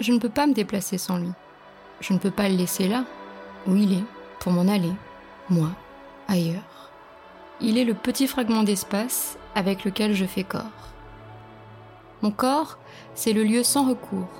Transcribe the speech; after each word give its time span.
Je 0.00 0.12
ne 0.12 0.18
peux 0.18 0.30
pas 0.30 0.46
me 0.46 0.54
déplacer 0.54 0.96
sans 0.96 1.18
lui. 1.18 1.30
Je 2.00 2.14
ne 2.14 2.18
peux 2.18 2.30
pas 2.30 2.48
le 2.48 2.56
laisser 2.56 2.88
là, 2.88 3.04
où 3.66 3.76
il 3.76 3.92
est, 3.92 4.04
pour 4.38 4.50
m'en 4.50 4.66
aller, 4.66 4.92
moi, 5.50 5.68
ailleurs. 6.26 6.90
Il 7.60 7.76
est 7.76 7.84
le 7.84 7.92
petit 7.92 8.26
fragment 8.26 8.62
d'espace 8.62 9.36
avec 9.54 9.84
lequel 9.84 10.14
je 10.14 10.24
fais 10.24 10.42
corps. 10.42 10.62
Mon 12.22 12.30
corps, 12.30 12.78
c'est 13.14 13.34
le 13.34 13.44
lieu 13.44 13.62
sans 13.62 13.86
recours 13.86 14.30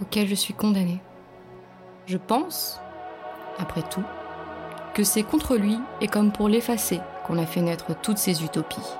auquel 0.00 0.28
je 0.28 0.36
suis 0.36 0.54
condamnée. 0.54 1.00
Je 2.06 2.16
pense, 2.16 2.78
après 3.58 3.82
tout, 3.82 4.04
que 4.94 5.02
c'est 5.02 5.24
contre 5.24 5.56
lui 5.56 5.80
et 6.00 6.06
comme 6.06 6.30
pour 6.30 6.48
l'effacer 6.48 7.00
qu'on 7.26 7.38
a 7.38 7.46
fait 7.46 7.60
naître 7.60 8.00
toutes 8.00 8.18
ces 8.18 8.44
utopies. 8.44 8.94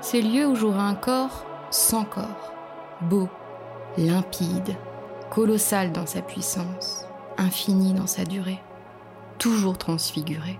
Ces 0.00 0.22
lieux 0.22 0.48
où 0.48 0.56
j'aurai 0.56 0.80
un 0.80 0.96
corps 0.96 1.46
sans 1.70 2.04
corps, 2.04 2.52
beau, 3.00 3.28
limpide, 3.98 4.76
colossal 5.30 5.92
dans 5.92 6.06
sa 6.06 6.20
puissance, 6.20 7.06
infini 7.38 7.94
dans 7.94 8.06
sa 8.06 8.24
durée, 8.24 8.60
toujours 9.38 9.78
transfiguré. 9.78 10.58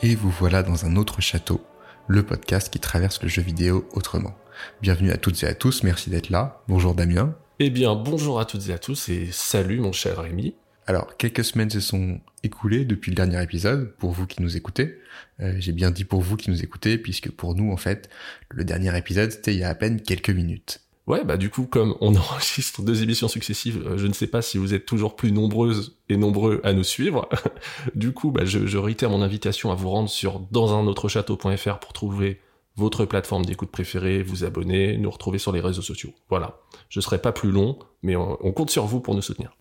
Et 0.00 0.14
vous 0.14 0.30
voilà 0.30 0.62
dans 0.62 0.86
un 0.86 0.96
autre 0.96 1.20
château, 1.20 1.60
le 2.06 2.22
podcast 2.22 2.70
qui 2.70 2.78
traverse 2.78 3.22
le 3.22 3.28
jeu 3.28 3.42
vidéo 3.42 3.86
autrement. 3.92 4.34
Bienvenue 4.80 5.10
à 5.10 5.18
toutes 5.18 5.42
et 5.42 5.46
à 5.46 5.54
tous, 5.54 5.82
merci 5.82 6.08
d'être 6.08 6.30
là. 6.30 6.62
Bonjour 6.68 6.94
Damien. 6.94 7.34
Eh 7.58 7.70
bien, 7.70 7.94
bonjour 7.94 8.40
à 8.40 8.44
toutes 8.44 8.68
et 8.68 8.72
à 8.72 8.78
tous 8.78 9.08
et 9.08 9.28
salut 9.32 9.80
mon 9.80 9.92
cher 9.92 10.20
Rémi. 10.20 10.54
Alors, 10.88 11.18
quelques 11.18 11.44
semaines 11.44 11.68
se 11.68 11.80
sont 11.80 12.18
écoulées 12.42 12.86
depuis 12.86 13.10
le 13.10 13.14
dernier 13.14 13.42
épisode, 13.42 13.92
pour 13.98 14.10
vous 14.12 14.26
qui 14.26 14.40
nous 14.40 14.56
écoutez. 14.56 14.96
Euh, 15.38 15.52
j'ai 15.58 15.72
bien 15.72 15.90
dit 15.90 16.06
pour 16.06 16.22
vous 16.22 16.38
qui 16.38 16.50
nous 16.50 16.64
écoutez, 16.64 16.96
puisque 16.96 17.30
pour 17.30 17.54
nous, 17.54 17.70
en 17.70 17.76
fait, 17.76 18.08
le 18.48 18.64
dernier 18.64 18.96
épisode, 18.96 19.30
c'était 19.30 19.52
il 19.52 19.60
y 19.60 19.64
a 19.64 19.68
à 19.68 19.74
peine 19.74 20.00
quelques 20.00 20.30
minutes. 20.30 20.80
Ouais, 21.06 21.24
bah 21.24 21.36
du 21.36 21.50
coup, 21.50 21.66
comme 21.66 21.94
on 22.00 22.16
enregistre 22.16 22.80
deux 22.80 23.02
émissions 23.02 23.28
successives, 23.28 23.86
euh, 23.86 23.98
je 23.98 24.06
ne 24.06 24.14
sais 24.14 24.28
pas 24.28 24.40
si 24.40 24.56
vous 24.56 24.72
êtes 24.72 24.86
toujours 24.86 25.14
plus 25.14 25.30
nombreuses 25.30 25.98
et 26.08 26.16
nombreux 26.16 26.62
à 26.64 26.72
nous 26.72 26.84
suivre. 26.84 27.28
du 27.94 28.12
coup, 28.12 28.30
bah, 28.30 28.46
je, 28.46 28.66
je, 28.66 28.78
réitère 28.78 29.10
mon 29.10 29.20
invitation 29.20 29.70
à 29.70 29.74
vous 29.74 29.90
rendre 29.90 30.08
sur 30.08 30.40
dansunautrechâteau.fr 30.40 31.80
pour 31.80 31.92
trouver 31.92 32.40
votre 32.76 33.04
plateforme 33.04 33.44
d'écoute 33.44 33.70
préférée, 33.70 34.22
vous 34.22 34.42
abonner, 34.42 34.96
nous 34.96 35.10
retrouver 35.10 35.36
sur 35.36 35.52
les 35.52 35.60
réseaux 35.60 35.82
sociaux. 35.82 36.14
Voilà. 36.30 36.60
Je 36.88 37.00
serai 37.00 37.20
pas 37.20 37.32
plus 37.32 37.50
long, 37.50 37.78
mais 38.02 38.16
on, 38.16 38.38
on 38.40 38.52
compte 38.52 38.70
sur 38.70 38.86
vous 38.86 39.00
pour 39.00 39.14
nous 39.14 39.20
soutenir. 39.20 39.52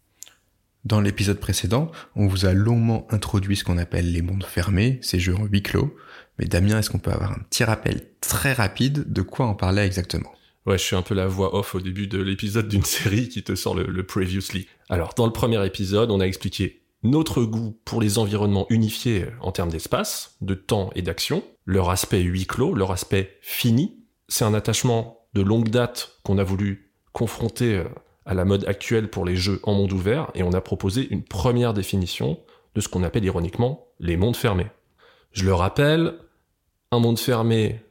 Dans 0.88 1.02
l'épisode 1.02 1.42
précédent, 1.42 1.92
on 2.16 2.28
vous 2.28 2.46
a 2.46 2.54
longuement 2.54 3.06
introduit 3.10 3.58
ce 3.58 3.66
qu'on 3.66 3.78
appelle 3.78 4.10
les 4.10 4.22
mondes 4.22 4.46
fermés, 4.46 5.00
ces 5.02 5.20
jeux 5.20 5.36
en 5.36 5.44
huis 5.44 5.62
clos. 5.62 5.94
Mais 6.40 6.46
Damien, 6.46 6.80
est-ce 6.80 6.90
qu'on 6.90 6.98
peut 6.98 7.12
avoir 7.12 7.34
un 7.34 7.42
petit 7.50 7.66
rappel 7.66 8.04
très 8.22 8.54
rapide 8.54 9.12
de 9.12 9.22
quoi 9.22 9.50
on 9.50 9.54
parlait 9.54 9.86
exactement? 9.86 10.32
Ouais, 10.66 10.78
je 10.78 10.84
suis 10.84 10.96
un 10.96 11.02
peu 11.02 11.14
la 11.14 11.28
voix 11.28 11.54
off 11.58 11.76
au 11.76 11.82
début 11.82 12.08
de 12.08 12.22
l'épisode 12.22 12.70
d'une 12.70 12.86
série 12.86 13.28
qui 13.28 13.44
te 13.44 13.54
sort 13.54 13.76
le, 13.76 13.84
le, 13.84 14.06
previously. 14.06 14.68
Alors, 14.88 15.14
dans 15.14 15.26
le 15.26 15.34
premier 15.34 15.66
épisode, 15.66 16.10
on 16.10 16.22
a 16.22 16.26
expliqué 16.26 16.84
notre 17.04 17.44
goût 17.44 17.78
pour 17.84 18.00
les 18.00 18.18
environnements 18.18 18.66
unifiés 18.70 19.26
en 19.42 19.52
termes 19.52 19.72
d'espace, 19.72 20.38
de 20.40 20.54
temps 20.54 20.92
et 20.96 21.02
d'action, 21.02 21.44
leur 21.66 21.90
aspect 21.90 22.22
huis 22.22 22.48
clos, 22.48 22.74
leur 22.74 22.94
aspect 22.94 23.38
fini. 23.42 24.06
C'est 24.30 24.46
un 24.46 24.54
attachement 24.54 25.28
de 25.34 25.42
longue 25.42 25.68
date 25.68 26.18
qu'on 26.24 26.38
a 26.38 26.46
voulu 26.46 26.94
confronter 27.12 27.84
à 28.28 28.34
la 28.34 28.46
mode 28.46 28.66
actuelle 28.68 29.10
pour 29.10 29.26
les 29.26 29.36
jeux 29.36 29.60
en 29.64 29.74
monde 29.74 29.94
ouvert, 29.94 30.30
et 30.36 30.44
on 30.44 30.54
a 30.54 30.62
proposé 30.62 31.08
une 31.10 31.24
première 31.24 31.74
définition 31.74 32.40
de 32.76 32.82
ce 32.82 32.88
qu'on 32.88 33.04
appelle 33.04 33.26
ironiquement 33.26 33.88
les 34.00 34.18
mondes 34.18 34.36
fermés. 34.36 34.68
Je 35.32 35.46
le 35.46 35.54
rappelle, 35.54 36.16
un 36.92 37.00
monde 37.00 37.20
fermé, 37.20 37.82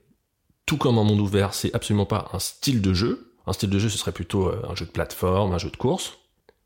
tout 0.66 0.76
comme 0.76 0.98
un 0.98 1.04
monde 1.04 1.20
ouvert, 1.20 1.54
c'est 1.54 1.74
absolument 1.74 2.06
pas 2.06 2.28
un 2.32 2.38
style 2.38 2.82
de 2.82 2.92
jeu. 2.92 3.32
Un 3.46 3.52
style 3.52 3.70
de 3.70 3.78
jeu, 3.78 3.88
ce 3.88 3.98
serait 3.98 4.12
plutôt 4.12 4.48
un 4.48 4.74
jeu 4.74 4.86
de 4.86 4.90
plateforme, 4.90 5.52
un 5.52 5.58
jeu 5.58 5.70
de 5.70 5.76
course. 5.76 6.18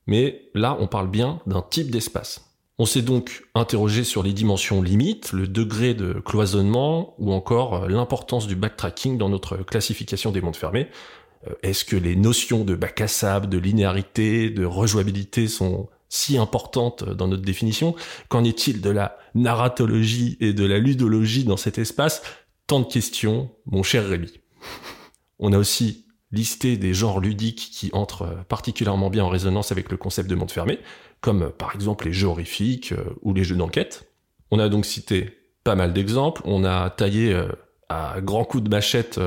Mais 0.07 0.51
là, 0.55 0.77
on 0.81 0.87
parle 0.87 1.09
bien 1.09 1.41
d'un 1.47 1.63
type 1.63 1.91
d'espace. 1.91 2.51
On 2.79 2.87
s'est 2.87 3.03
donc 3.03 3.45
interrogé 3.55 4.05
sur 4.05 4.23
les 4.23 4.33
dimensions 4.33 4.81
limites, 4.81 5.33
le 5.35 5.47
degré 5.47 5.93
de 5.93 6.15
cloisonnement 6.15 7.15
ou 7.19 7.31
encore 7.35 7.89
l'importance 7.89 8.47
du 8.47 8.57
backtracking 8.57 9.19
dans 9.19 9.29
notre 9.29 9.59
classification 9.59 10.33
des 10.33 10.41
mondes 10.41 10.57
fermés. 10.57 10.89
Est-ce 11.63 11.85
que 11.85 11.97
les 11.97 12.17
notions 12.17 12.65
de 12.65 12.75
bac 12.75 13.01
à 13.01 13.09
sable, 13.09 13.49
de 13.49 13.59
linéarité, 13.59 14.51
de 14.51 14.65
rejouabilité 14.65 15.49
sont 15.49 15.89
si 16.09 16.37
importantes 16.37 17.05
dans 17.05 17.29
notre 17.29 17.43
définition? 17.43 17.95
Qu'en 18.29 18.45
est-il 18.45 18.81
de 18.81 18.91
la 18.91 19.17
narratologie 19.35 20.37
et 20.41 20.53
de 20.53 20.65
la 20.65 20.79
ludologie 20.79 21.45
dans 21.45 21.57
cet 21.57 21.79
espace? 21.79 22.23
Tant 22.67 22.81
de 22.81 22.87
questions, 22.87 23.51
mon 23.67 23.83
cher 23.83 24.07
Rémi. 24.07 24.41
On 25.39 25.53
a 25.53 25.59
aussi 25.59 26.05
listé 26.31 26.77
des 26.77 26.93
genres 26.93 27.21
ludiques 27.21 27.71
qui 27.73 27.91
entrent 27.95 28.45
particulièrement 28.49 29.11
bien 29.11 29.25
en 29.25 29.29
résonance 29.29 29.73
avec 29.73 29.91
le 29.91 29.97
concept 29.97 30.29
de 30.29 30.35
monde 30.35 30.51
fermé, 30.51 30.79
comme 31.23 31.51
par 31.51 31.75
exemple 31.75 32.05
les 32.05 32.13
jeux 32.13 32.29
horrifiques 32.29 32.95
ou 33.23 33.33
les 33.33 33.43
jeux 33.43 33.57
d'enquête. 33.57 34.13
On 34.51 34.59
a 34.59 34.69
donc 34.69 34.85
cité 34.85 35.39
pas 35.65 35.75
mal 35.75 35.93
d'exemples, 35.93 36.43
on 36.45 36.65
a 36.65 36.91
taillé 36.91 37.37
à 37.89 38.21
grands 38.21 38.45
coups 38.45 38.63
de 38.63 38.69
machette 38.69 39.19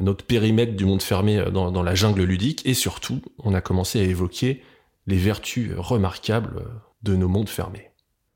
notre 0.00 0.24
périmètre 0.24 0.74
du 0.74 0.84
monde 0.84 1.02
fermé 1.02 1.44
dans, 1.52 1.70
dans, 1.70 1.82
la 1.82 1.94
jungle 1.94 2.22
ludique, 2.22 2.64
et 2.64 2.74
surtout, 2.74 3.20
on 3.38 3.54
a 3.54 3.60
commencé 3.60 4.00
à 4.00 4.04
évoquer 4.04 4.62
les 5.06 5.18
vertus 5.18 5.72
remarquables 5.76 6.64
de 7.02 7.14
nos 7.16 7.28
mondes 7.28 7.48
fermés. 7.48 7.90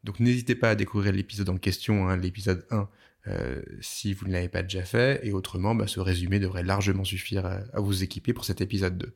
Donc 0.05 0.21
n'hésitez 0.21 0.55
pas 0.55 0.71
à 0.71 0.75
découvrir 0.75 1.13
l'épisode 1.13 1.49
en 1.49 1.59
question, 1.59 2.09
hein, 2.09 2.17
l'épisode 2.17 2.67
1, 2.71 2.89
euh, 3.29 3.63
si 3.81 4.15
vous 4.15 4.27
ne 4.27 4.33
l'avez 4.33 4.49
pas 4.49 4.63
déjà 4.63 4.83
fait, 4.83 5.21
et 5.27 5.33
autrement, 5.33 5.75
bah, 5.75 5.87
ce 5.87 6.01
résumé 6.01 6.39
devrait 6.39 6.63
largement 6.63 7.05
suffire 7.05 7.47
à, 7.47 7.81
vous 7.81 8.03
équiper 8.03 8.33
pour 8.33 8.45
cet 8.45 8.61
épisode 8.61 8.97
2. 8.97 9.15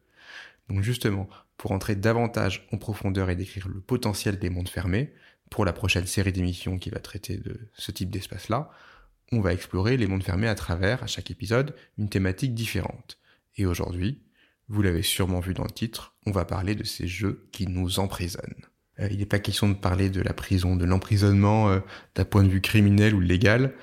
Donc 0.69 0.83
justement, 0.83 1.29
pour 1.57 1.73
entrer 1.73 1.97
davantage 1.97 2.67
en 2.73 2.79
profondeur 2.79 3.31
et 3.31 3.37
décrire 3.37 3.69
le 3.69 3.81
potentiel 3.81 4.39
des 4.39 4.51
mondes 4.51 4.69
fermés, 4.69 5.13
pour 5.51 5.65
la 5.65 5.73
prochaine 5.73 6.07
série 6.07 6.33
d'émissions 6.33 6.79
qui 6.79 6.91
va 6.91 6.99
traiter 6.99 7.37
de 7.37 7.59
ce 7.75 7.93
type 7.93 8.11
d'espace-là, 8.11 8.71
on 9.33 9.41
va 9.41 9.53
explorer 9.53 9.97
les 9.97 10.07
mondes 10.07 10.23
fermés 10.23 10.49
à 10.49 10.55
travers, 10.55 11.03
à 11.03 11.07
chaque 11.07 11.31
épisode, 11.31 11.75
une 11.99 12.09
thématique 12.09 12.55
différente. 12.55 13.19
Et 13.57 13.67
aujourd'hui, 13.67 14.23
vous 14.69 14.83
l'avez 14.83 15.03
sûrement 15.03 15.41
vu 15.41 15.55
dans 15.55 15.65
le 15.65 15.71
titre, 15.71 16.15
on 16.27 16.31
va 16.31 16.45
parler 16.45 16.75
de 16.75 16.85
ces 16.85 17.07
jeux 17.07 17.49
qui 17.53 17.67
nous 17.67 17.99
emprisonnent. 17.99 18.67
Euh, 19.01 19.09
il 19.11 19.19
n'est 19.19 19.27
pas 19.27 19.39
question 19.39 19.69
de 19.69 19.75
parler 19.75 20.11
de 20.11 20.21
la 20.21 20.33
prison, 20.33 20.77
de 20.77 20.85
l'emprisonnement 20.85 21.71
euh, 21.71 21.81
d'un 22.15 22.25
point 22.25 22.45
de 22.45 22.49
vue 22.49 22.61
criminel 22.61 23.15
ou 23.15 23.21
légal. 23.21 23.75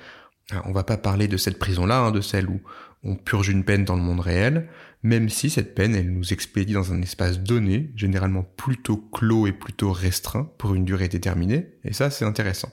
On 0.64 0.72
va 0.72 0.82
pas 0.82 0.96
parler 0.96 1.28
de 1.28 1.36
cette 1.36 1.60
prison-là, 1.60 2.00
hein, 2.00 2.10
de 2.10 2.20
celle 2.20 2.48
où 2.48 2.60
on 3.04 3.14
purge 3.14 3.48
une 3.48 3.64
peine 3.64 3.84
dans 3.84 3.94
le 3.94 4.02
monde 4.02 4.20
réel, 4.20 4.68
même 5.02 5.28
si 5.28 5.48
cette 5.48 5.74
peine, 5.74 5.94
elle 5.94 6.12
nous 6.12 6.32
expédie 6.32 6.74
dans 6.74 6.92
un 6.92 7.00
espace 7.02 7.40
donné, 7.40 7.92
généralement 7.94 8.42
plutôt 8.42 8.96
clos 8.96 9.46
et 9.46 9.52
plutôt 9.52 9.92
restreint, 9.92 10.50
pour 10.58 10.74
une 10.74 10.84
durée 10.84 11.08
déterminée, 11.08 11.78
et 11.84 11.92
ça 11.92 12.10
c'est 12.10 12.24
intéressant. 12.24 12.70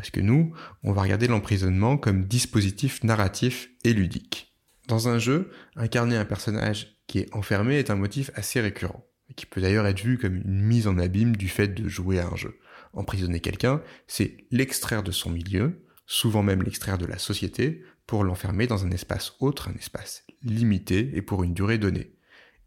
Parce 0.00 0.08
que 0.08 0.20
nous, 0.22 0.54
on 0.82 0.92
va 0.92 1.02
regarder 1.02 1.26
l'emprisonnement 1.26 1.98
comme 1.98 2.24
dispositif 2.24 3.04
narratif 3.04 3.68
et 3.84 3.92
ludique. 3.92 4.56
Dans 4.88 5.08
un 5.08 5.18
jeu, 5.18 5.50
incarner 5.76 6.16
un 6.16 6.24
personnage 6.24 6.96
qui 7.06 7.18
est 7.18 7.34
enfermé 7.34 7.78
est 7.78 7.90
un 7.90 7.96
motif 7.96 8.30
assez 8.34 8.62
récurrent, 8.62 9.04
et 9.28 9.34
qui 9.34 9.44
peut 9.44 9.60
d'ailleurs 9.60 9.86
être 9.86 10.00
vu 10.00 10.16
comme 10.16 10.36
une 10.36 10.62
mise 10.62 10.86
en 10.86 10.96
abîme 10.96 11.36
du 11.36 11.48
fait 11.48 11.68
de 11.68 11.86
jouer 11.86 12.18
à 12.18 12.28
un 12.28 12.34
jeu. 12.34 12.58
Emprisonner 12.94 13.40
quelqu'un, 13.40 13.82
c'est 14.06 14.38
l'extraire 14.50 15.02
de 15.02 15.12
son 15.12 15.28
milieu, 15.28 15.84
souvent 16.06 16.42
même 16.42 16.62
l'extraire 16.62 16.96
de 16.96 17.04
la 17.04 17.18
société, 17.18 17.84
pour 18.06 18.24
l'enfermer 18.24 18.66
dans 18.66 18.86
un 18.86 18.92
espace 18.92 19.34
autre, 19.38 19.68
un 19.68 19.74
espace 19.74 20.24
limité 20.42 21.10
et 21.12 21.20
pour 21.20 21.44
une 21.44 21.52
durée 21.52 21.76
donnée. 21.76 22.14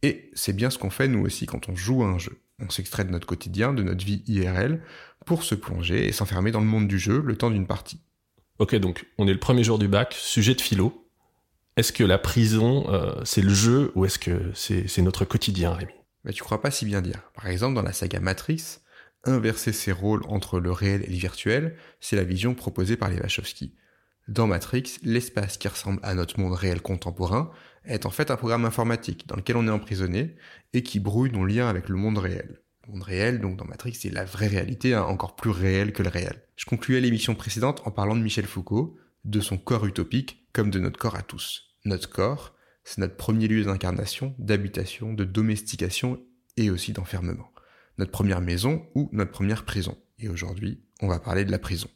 Et 0.03 0.29
c'est 0.35 0.55
bien 0.55 0.69
ce 0.69 0.77
qu'on 0.77 0.91
fait 0.91 1.07
nous 1.07 1.25
aussi 1.25 1.47
quand 1.47 1.67
on 1.67 1.75
joue 1.75 2.03
à 2.03 2.09
un 2.09 2.19
jeu. 2.19 2.42
On 2.59 2.69
s'extrait 2.69 3.05
de 3.05 3.11
notre 3.11 3.27
quotidien, 3.27 3.73
de 3.73 3.83
notre 3.83 4.05
vie 4.05 4.23
IRL, 4.27 4.81
pour 5.25 5.43
se 5.43 5.55
plonger 5.55 6.07
et 6.07 6.11
s'enfermer 6.11 6.51
dans 6.51 6.59
le 6.59 6.65
monde 6.65 6.87
du 6.87 6.99
jeu 6.99 7.21
le 7.21 7.35
temps 7.35 7.49
d'une 7.49 7.67
partie. 7.67 8.01
Ok, 8.59 8.75
donc 8.75 9.05
on 9.17 9.27
est 9.27 9.33
le 9.33 9.39
premier 9.39 9.63
jour 9.63 9.79
du 9.79 9.87
bac, 9.87 10.13
sujet 10.13 10.53
de 10.53 10.61
philo. 10.61 11.09
Est-ce 11.75 11.91
que 11.91 12.03
la 12.03 12.19
prison, 12.19 12.85
euh, 12.93 13.15
c'est 13.25 13.41
le 13.41 13.53
jeu 13.53 13.91
ou 13.95 14.05
est-ce 14.05 14.19
que 14.19 14.51
c'est 14.53 15.01
notre 15.01 15.25
quotidien, 15.25 15.73
Rémi? 15.73 15.93
Bah, 16.23 16.31
Tu 16.31 16.43
crois 16.43 16.61
pas 16.61 16.69
si 16.69 16.85
bien 16.85 17.01
dire. 17.01 17.31
Par 17.33 17.47
exemple, 17.47 17.73
dans 17.73 17.81
la 17.81 17.93
saga 17.93 18.19
Matrix, 18.19 18.79
inverser 19.23 19.73
ses 19.73 19.91
rôles 19.91 20.21
entre 20.27 20.59
le 20.59 20.71
réel 20.71 21.03
et 21.03 21.09
le 21.09 21.15
virtuel, 21.15 21.75
c'est 21.99 22.15
la 22.15 22.23
vision 22.23 22.53
proposée 22.53 22.95
par 22.95 23.09
les 23.09 23.19
Wachowski. 23.19 23.75
Dans 24.27 24.47
Matrix, 24.47 24.99
l'espace 25.03 25.57
qui 25.57 25.67
ressemble 25.67 25.99
à 26.03 26.13
notre 26.13 26.39
monde 26.39 26.53
réel 26.53 26.81
contemporain 26.81 27.51
est 27.85 28.05
en 28.05 28.09
fait 28.09 28.31
un 28.31 28.35
programme 28.35 28.65
informatique 28.65 29.27
dans 29.27 29.35
lequel 29.35 29.57
on 29.57 29.67
est 29.67 29.71
emprisonné 29.71 30.35
et 30.73 30.83
qui 30.83 30.99
brouille 30.99 31.31
nos 31.31 31.45
liens 31.45 31.67
avec 31.67 31.89
le 31.89 31.95
monde 31.95 32.17
réel. 32.17 32.59
Le 32.87 32.93
monde 32.93 33.03
réel, 33.03 33.39
donc 33.39 33.57
dans 33.57 33.65
Matrix, 33.65 33.93
c'est 33.93 34.09
la 34.09 34.25
vraie 34.25 34.47
réalité, 34.47 34.93
hein, 34.93 35.03
encore 35.03 35.35
plus 35.35 35.49
réelle 35.49 35.93
que 35.93 36.03
le 36.03 36.09
réel. 36.09 36.41
Je 36.55 36.65
concluais 36.65 36.99
l'émission 36.99 37.35
précédente 37.35 37.81
en 37.85 37.91
parlant 37.91 38.15
de 38.15 38.21
Michel 38.21 38.45
Foucault, 38.45 38.97
de 39.23 39.39
son 39.39 39.57
corps 39.57 39.85
utopique, 39.85 40.45
comme 40.51 40.69
de 40.69 40.79
notre 40.79 40.99
corps 40.99 41.15
à 41.15 41.21
tous. 41.21 41.75
Notre 41.85 42.09
corps, 42.09 42.55
c'est 42.83 42.99
notre 42.99 43.15
premier 43.15 43.47
lieu 43.47 43.63
d'incarnation, 43.63 44.35
d'habitation, 44.37 45.13
de 45.13 45.23
domestication 45.23 46.21
et 46.57 46.69
aussi 46.69 46.91
d'enfermement. 46.91 47.51
Notre 47.97 48.11
première 48.11 48.41
maison 48.41 48.85
ou 48.95 49.09
notre 49.13 49.31
première 49.31 49.63
prison. 49.65 49.97
Et 50.19 50.27
aujourd'hui, 50.27 50.83
on 51.01 51.07
va 51.07 51.19
parler 51.19 51.45
de 51.45 51.51
la 51.51 51.59
prison. 51.59 51.89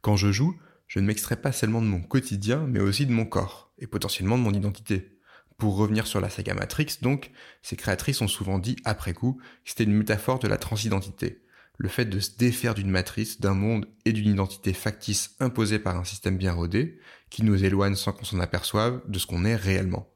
Quand 0.00 0.16
je 0.16 0.32
joue, 0.32 0.58
je 0.86 0.98
ne 0.98 1.06
m'extrais 1.06 1.36
pas 1.36 1.52
seulement 1.52 1.82
de 1.82 1.86
mon 1.86 2.00
quotidien, 2.00 2.66
mais 2.68 2.80
aussi 2.80 3.06
de 3.06 3.12
mon 3.12 3.24
corps, 3.24 3.72
et 3.78 3.86
potentiellement 3.86 4.38
de 4.38 4.42
mon 4.42 4.52
identité. 4.52 5.18
Pour 5.56 5.76
revenir 5.76 6.06
sur 6.06 6.20
la 6.20 6.30
saga 6.30 6.54
Matrix, 6.54 6.98
donc, 7.02 7.30
ces 7.62 7.76
créatrices 7.76 8.20
ont 8.20 8.28
souvent 8.28 8.58
dit 8.58 8.76
après 8.84 9.14
coup 9.14 9.34
que 9.34 9.42
c'était 9.70 9.84
une 9.84 9.94
métaphore 9.94 10.38
de 10.38 10.48
la 10.48 10.56
transidentité, 10.56 11.42
le 11.78 11.88
fait 11.88 12.04
de 12.04 12.20
se 12.20 12.36
défaire 12.36 12.74
d'une 12.74 12.90
matrice, 12.90 13.40
d'un 13.40 13.54
monde 13.54 13.86
et 14.04 14.12
d'une 14.12 14.30
identité 14.30 14.72
factice 14.72 15.34
imposée 15.40 15.78
par 15.78 15.96
un 15.96 16.04
système 16.04 16.36
bien 16.36 16.52
rodé, 16.52 16.98
qui 17.30 17.42
nous 17.42 17.64
éloigne 17.64 17.96
sans 17.96 18.12
qu'on 18.12 18.24
s'en 18.24 18.40
aperçoive 18.40 19.00
de 19.08 19.18
ce 19.18 19.26
qu'on 19.26 19.44
est 19.44 19.56
réellement. 19.56 20.08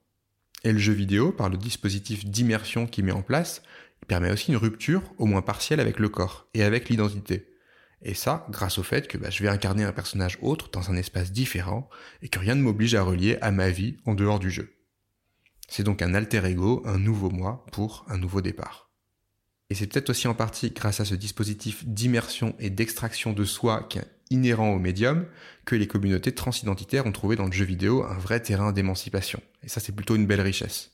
Et 0.64 0.72
le 0.72 0.78
jeu 0.78 0.92
vidéo, 0.92 1.32
par 1.32 1.48
le 1.48 1.56
dispositif 1.56 2.24
d'immersion 2.24 2.86
qu'il 2.86 3.04
met 3.04 3.12
en 3.12 3.22
place, 3.22 3.62
permet 4.06 4.32
aussi 4.32 4.50
une 4.50 4.56
rupture, 4.56 5.02
au 5.18 5.26
moins 5.26 5.42
partielle, 5.42 5.80
avec 5.80 5.98
le 5.98 6.08
corps 6.08 6.48
et 6.54 6.62
avec 6.62 6.88
l'identité. 6.88 7.48
Et 8.02 8.14
ça, 8.14 8.46
grâce 8.50 8.78
au 8.78 8.82
fait 8.82 9.08
que 9.08 9.18
bah, 9.18 9.30
je 9.30 9.42
vais 9.42 9.48
incarner 9.48 9.84
un 9.84 9.92
personnage 9.92 10.38
autre 10.40 10.70
dans 10.70 10.90
un 10.90 10.96
espace 10.96 11.32
différent 11.32 11.88
et 12.22 12.28
que 12.28 12.38
rien 12.38 12.54
ne 12.54 12.62
m'oblige 12.62 12.94
à 12.94 13.02
relier 13.02 13.38
à 13.40 13.50
ma 13.50 13.70
vie 13.70 13.96
en 14.06 14.14
dehors 14.14 14.38
du 14.38 14.50
jeu. 14.50 14.74
C'est 15.68 15.82
donc 15.82 16.00
un 16.00 16.14
alter 16.14 16.44
ego, 16.46 16.82
un 16.86 16.98
nouveau 16.98 17.30
moi 17.30 17.66
pour 17.72 18.04
un 18.08 18.18
nouveau 18.18 18.40
départ. 18.40 18.90
Et 19.70 19.74
c'est 19.74 19.86
peut-être 19.86 20.10
aussi 20.10 20.28
en 20.28 20.34
partie 20.34 20.70
grâce 20.70 21.00
à 21.00 21.04
ce 21.04 21.14
dispositif 21.14 21.86
d'immersion 21.86 22.54
et 22.58 22.70
d'extraction 22.70 23.32
de 23.32 23.44
soi 23.44 23.86
qui 23.90 23.98
est 23.98 24.06
inhérent 24.30 24.70
au 24.70 24.78
médium 24.78 25.26
que 25.64 25.74
les 25.74 25.86
communautés 25.86 26.32
transidentitaires 26.32 27.06
ont 27.06 27.12
trouvé 27.12 27.36
dans 27.36 27.46
le 27.46 27.52
jeu 27.52 27.64
vidéo 27.64 28.04
un 28.04 28.16
vrai 28.16 28.40
terrain 28.40 28.72
d'émancipation. 28.72 29.42
Et 29.62 29.68
ça, 29.68 29.80
c'est 29.80 29.94
plutôt 29.94 30.16
une 30.16 30.26
belle 30.26 30.40
richesse. 30.40 30.92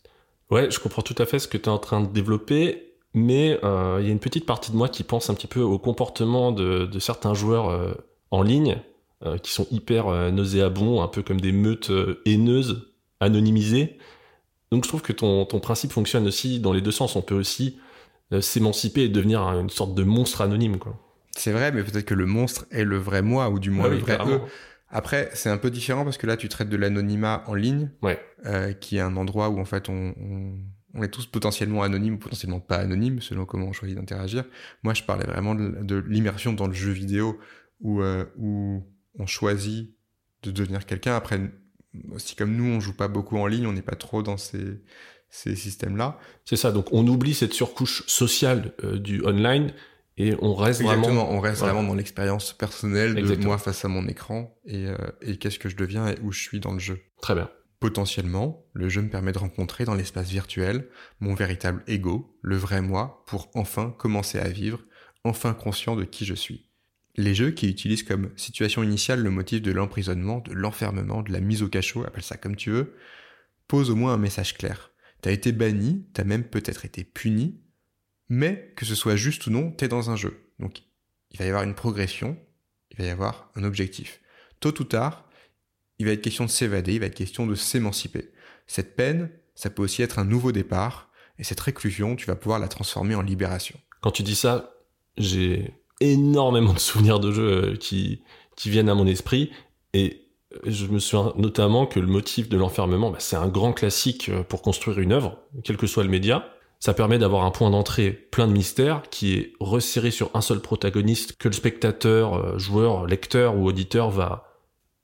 Ouais, 0.50 0.70
je 0.70 0.80
comprends 0.80 1.02
tout 1.02 1.14
à 1.18 1.26
fait 1.26 1.38
ce 1.38 1.48
que 1.48 1.56
tu 1.56 1.64
es 1.64 1.68
en 1.68 1.78
train 1.78 2.00
de 2.00 2.12
développer, 2.12 2.93
mais 3.14 3.60
euh, 3.62 3.98
il 4.00 4.06
y 4.06 4.08
a 4.08 4.12
une 4.12 4.18
petite 4.18 4.44
partie 4.44 4.72
de 4.72 4.76
moi 4.76 4.88
qui 4.88 5.04
pense 5.04 5.30
un 5.30 5.34
petit 5.34 5.46
peu 5.46 5.60
au 5.60 5.78
comportement 5.78 6.50
de, 6.50 6.88
certains 6.98 7.32
joueurs 7.32 7.70
euh, 7.70 7.94
en 8.32 8.42
ligne 8.42 8.78
euh, 9.24 9.38
qui 9.38 9.52
sont 9.52 9.68
hyper 9.70 10.08
nauséabonds, 10.32 11.00
un 11.00 11.08
peu 11.08 11.22
comme 11.22 11.40
des 11.40 11.52
meutes 11.52 11.92
haineuses, 12.26 12.92
anonymisées. 13.20 13.98
Donc 14.72 14.82
je 14.82 14.88
trouve 14.88 15.02
que 15.02 15.12
ton, 15.12 15.46
ton 15.46 15.60
principe 15.60 15.92
fonctionne 15.92 16.26
aussi 16.26 16.58
dans 16.58 16.72
les 16.72 16.80
deux 16.80 16.90
sens. 16.90 17.14
On 17.14 17.22
peut 17.22 17.36
aussi 17.36 17.78
s'émanciper 18.40 19.02
et 19.02 19.08
devenir 19.08 19.42
une 19.42 19.70
sorte 19.70 19.94
de 19.94 20.02
monstre 20.02 20.40
anonyme. 20.40 20.76
C'est 21.36 21.52
vrai, 21.52 21.70
mais 21.70 21.84
peut-être 21.84 22.06
que 22.06 22.14
le 22.14 22.26
monstre 22.26 22.66
est 22.72 22.82
le 22.82 22.96
vrai 22.96 23.22
moi, 23.22 23.48
ou 23.48 23.60
du 23.60 23.70
moins 23.70 23.88
le 23.88 23.98
vrai 23.98 24.18
eux. 24.26 24.40
Après, 24.88 25.30
c'est 25.34 25.50
un 25.50 25.58
peu 25.58 25.70
différent 25.70 26.04
parce 26.04 26.18
que 26.18 26.26
là, 26.26 26.36
tu 26.36 26.48
traites 26.48 26.68
de 26.68 26.76
l'anonymat 26.76 27.44
en 27.46 27.54
ligne, 27.54 27.90
ouais. 28.02 28.18
qui 28.80 28.96
est 28.96 29.00
un 29.00 29.16
endroit 29.16 29.50
où 29.50 29.60
en 29.60 29.64
fait 29.64 29.88
on, 29.88 30.14
on, 30.18 30.54
on, 30.94 31.02
est 31.02 31.08
tous 31.08 31.26
potentiellement 31.26 31.82
anonymes 31.82 32.14
ou 32.14 32.18
potentiellement 32.18 32.60
pas 32.60 32.76
anonymes 32.76 33.20
selon 33.20 33.44
comment 33.44 33.66
on 33.66 33.72
choisit 33.72 33.96
d'interagir. 33.96 34.44
Moi, 34.82 34.94
je 34.94 35.02
parlais 35.02 35.26
vraiment 35.26 35.54
de, 35.54 35.82
de 35.82 35.96
l'immersion 36.08 36.52
dans 36.52 36.66
le 36.66 36.74
jeu 36.74 36.90
vidéo 36.90 37.38
où, 37.80 38.02
euh, 38.02 38.24
où 38.36 38.82
on 39.18 39.26
choisit 39.26 39.94
de 40.42 40.50
devenir 40.50 40.86
quelqu'un. 40.86 41.16
Après, 41.16 41.40
aussi 42.12 42.36
comme 42.36 42.54
nous, 42.54 42.64
on 42.64 42.80
joue 42.80 42.94
pas 42.94 43.08
beaucoup 43.08 43.38
en 43.38 43.46
ligne, 43.46 43.66
on 43.66 43.72
n'est 43.72 43.82
pas 43.82 43.96
trop 43.96 44.22
dans 44.22 44.36
ces 44.36 44.80
ces 45.34 45.56
systèmes-là. 45.56 46.16
C'est 46.44 46.54
ça, 46.54 46.70
donc 46.70 46.86
on 46.92 47.04
oublie 47.08 47.34
cette 47.34 47.52
surcouche 47.52 48.04
sociale 48.06 48.72
euh, 48.84 48.98
du 48.98 49.20
online 49.26 49.72
et 50.16 50.34
on 50.40 50.54
reste 50.54 50.82
vraiment... 50.82 51.28
on 51.32 51.40
reste 51.40 51.60
vraiment 51.60 51.82
dans 51.82 51.96
l'expérience 51.96 52.52
personnelle 52.52 53.14
de 53.16 53.34
moi 53.44 53.58
face 53.58 53.84
à 53.84 53.88
mon 53.88 54.06
écran 54.06 54.56
et, 54.64 54.86
euh, 54.86 54.96
et 55.22 55.36
qu'est-ce 55.36 55.58
que 55.58 55.68
je 55.68 55.74
deviens 55.74 56.06
et 56.06 56.16
où 56.22 56.30
je 56.30 56.40
suis 56.40 56.60
dans 56.60 56.72
le 56.72 56.78
jeu. 56.78 57.00
Très 57.20 57.34
bien. 57.34 57.50
Potentiellement, 57.84 58.64
le 58.72 58.88
jeu 58.88 59.02
me 59.02 59.10
permet 59.10 59.32
de 59.32 59.38
rencontrer 59.38 59.84
dans 59.84 59.94
l'espace 59.94 60.30
virtuel 60.30 60.88
mon 61.20 61.34
véritable 61.34 61.84
ego, 61.86 62.34
le 62.40 62.56
vrai 62.56 62.80
moi, 62.80 63.22
pour 63.26 63.50
enfin 63.52 63.94
commencer 63.98 64.38
à 64.38 64.48
vivre, 64.48 64.80
enfin 65.22 65.52
conscient 65.52 65.94
de 65.94 66.04
qui 66.04 66.24
je 66.24 66.32
suis. 66.32 66.70
Les 67.16 67.34
jeux 67.34 67.50
qui 67.50 67.68
utilisent 67.68 68.02
comme 68.02 68.32
situation 68.36 68.82
initiale 68.82 69.20
le 69.20 69.28
motif 69.28 69.60
de 69.60 69.70
l'emprisonnement, 69.70 70.38
de 70.38 70.54
l'enfermement, 70.54 71.20
de 71.20 71.30
la 71.30 71.40
mise 71.40 71.62
au 71.62 71.68
cachot, 71.68 72.06
appelle 72.06 72.22
ça 72.22 72.38
comme 72.38 72.56
tu 72.56 72.70
veux, 72.70 72.96
posent 73.68 73.90
au 73.90 73.96
moins 73.96 74.14
un 74.14 74.18
message 74.18 74.56
clair. 74.56 74.90
T'as 75.20 75.32
été 75.32 75.52
banni, 75.52 76.06
t'as 76.14 76.24
même 76.24 76.44
peut-être 76.44 76.86
été 76.86 77.04
puni, 77.04 77.60
mais 78.30 78.72
que 78.76 78.86
ce 78.86 78.94
soit 78.94 79.16
juste 79.16 79.46
ou 79.46 79.50
non, 79.50 79.70
t'es 79.70 79.88
dans 79.88 80.08
un 80.08 80.16
jeu. 80.16 80.40
Donc 80.58 80.84
il 81.32 81.38
va 81.38 81.44
y 81.44 81.48
avoir 81.48 81.64
une 81.64 81.74
progression, 81.74 82.38
il 82.92 82.96
va 82.96 83.04
y 83.04 83.10
avoir 83.10 83.50
un 83.56 83.62
objectif. 83.62 84.22
Tôt 84.60 84.80
ou 84.80 84.84
tard, 84.84 85.28
il 85.98 86.06
va 86.06 86.12
être 86.12 86.22
question 86.22 86.44
de 86.44 86.50
s'évader, 86.50 86.94
il 86.94 87.00
va 87.00 87.06
être 87.06 87.14
question 87.14 87.46
de 87.46 87.54
s'émanciper. 87.54 88.30
Cette 88.66 88.96
peine, 88.96 89.30
ça 89.54 89.70
peut 89.70 89.82
aussi 89.82 90.02
être 90.02 90.18
un 90.18 90.24
nouveau 90.24 90.52
départ, 90.52 91.10
et 91.38 91.44
cette 91.44 91.60
réclusion, 91.60 92.16
tu 92.16 92.26
vas 92.26 92.36
pouvoir 92.36 92.58
la 92.58 92.68
transformer 92.68 93.14
en 93.14 93.22
libération. 93.22 93.78
Quand 94.00 94.10
tu 94.10 94.22
dis 94.22 94.34
ça, 94.36 94.74
j'ai 95.16 95.74
énormément 96.00 96.72
de 96.72 96.78
souvenirs 96.78 97.20
de 97.20 97.32
jeux 97.32 97.64
euh, 97.64 97.76
qui, 97.76 98.22
qui 98.56 98.70
viennent 98.70 98.88
à 98.88 98.94
mon 98.94 99.06
esprit, 99.06 99.50
et 99.92 100.24
je 100.64 100.86
me 100.86 100.98
souviens 100.98 101.32
notamment 101.36 101.86
que 101.86 102.00
le 102.00 102.06
motif 102.06 102.48
de 102.48 102.56
l'enfermement, 102.56 103.10
bah, 103.10 103.18
c'est 103.20 103.36
un 103.36 103.48
grand 103.48 103.72
classique 103.72 104.28
euh, 104.28 104.42
pour 104.42 104.62
construire 104.62 104.98
une 104.98 105.12
œuvre, 105.12 105.38
quel 105.62 105.76
que 105.76 105.86
soit 105.86 106.04
le 106.04 106.10
média. 106.10 106.48
Ça 106.80 106.92
permet 106.92 107.18
d'avoir 107.18 107.44
un 107.44 107.50
point 107.50 107.70
d'entrée 107.70 108.10
plein 108.10 108.46
de 108.46 108.52
mystères 108.52 109.02
qui 109.10 109.34
est 109.34 109.52
resserré 109.58 110.10
sur 110.10 110.30
un 110.34 110.40
seul 110.40 110.60
protagoniste 110.60 111.36
que 111.38 111.48
le 111.48 111.54
spectateur, 111.54 112.34
euh, 112.34 112.58
joueur, 112.58 113.06
lecteur 113.06 113.56
ou 113.56 113.66
auditeur 113.66 114.10
va 114.10 114.53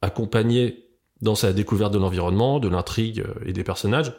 accompagner 0.02 0.86
dans 1.20 1.34
sa 1.34 1.52
découverte 1.52 1.92
de 1.92 1.98
l'environnement, 1.98 2.60
de 2.60 2.68
l'intrigue 2.68 3.20
euh, 3.20 3.46
et 3.46 3.52
des 3.52 3.64
personnages. 3.64 4.14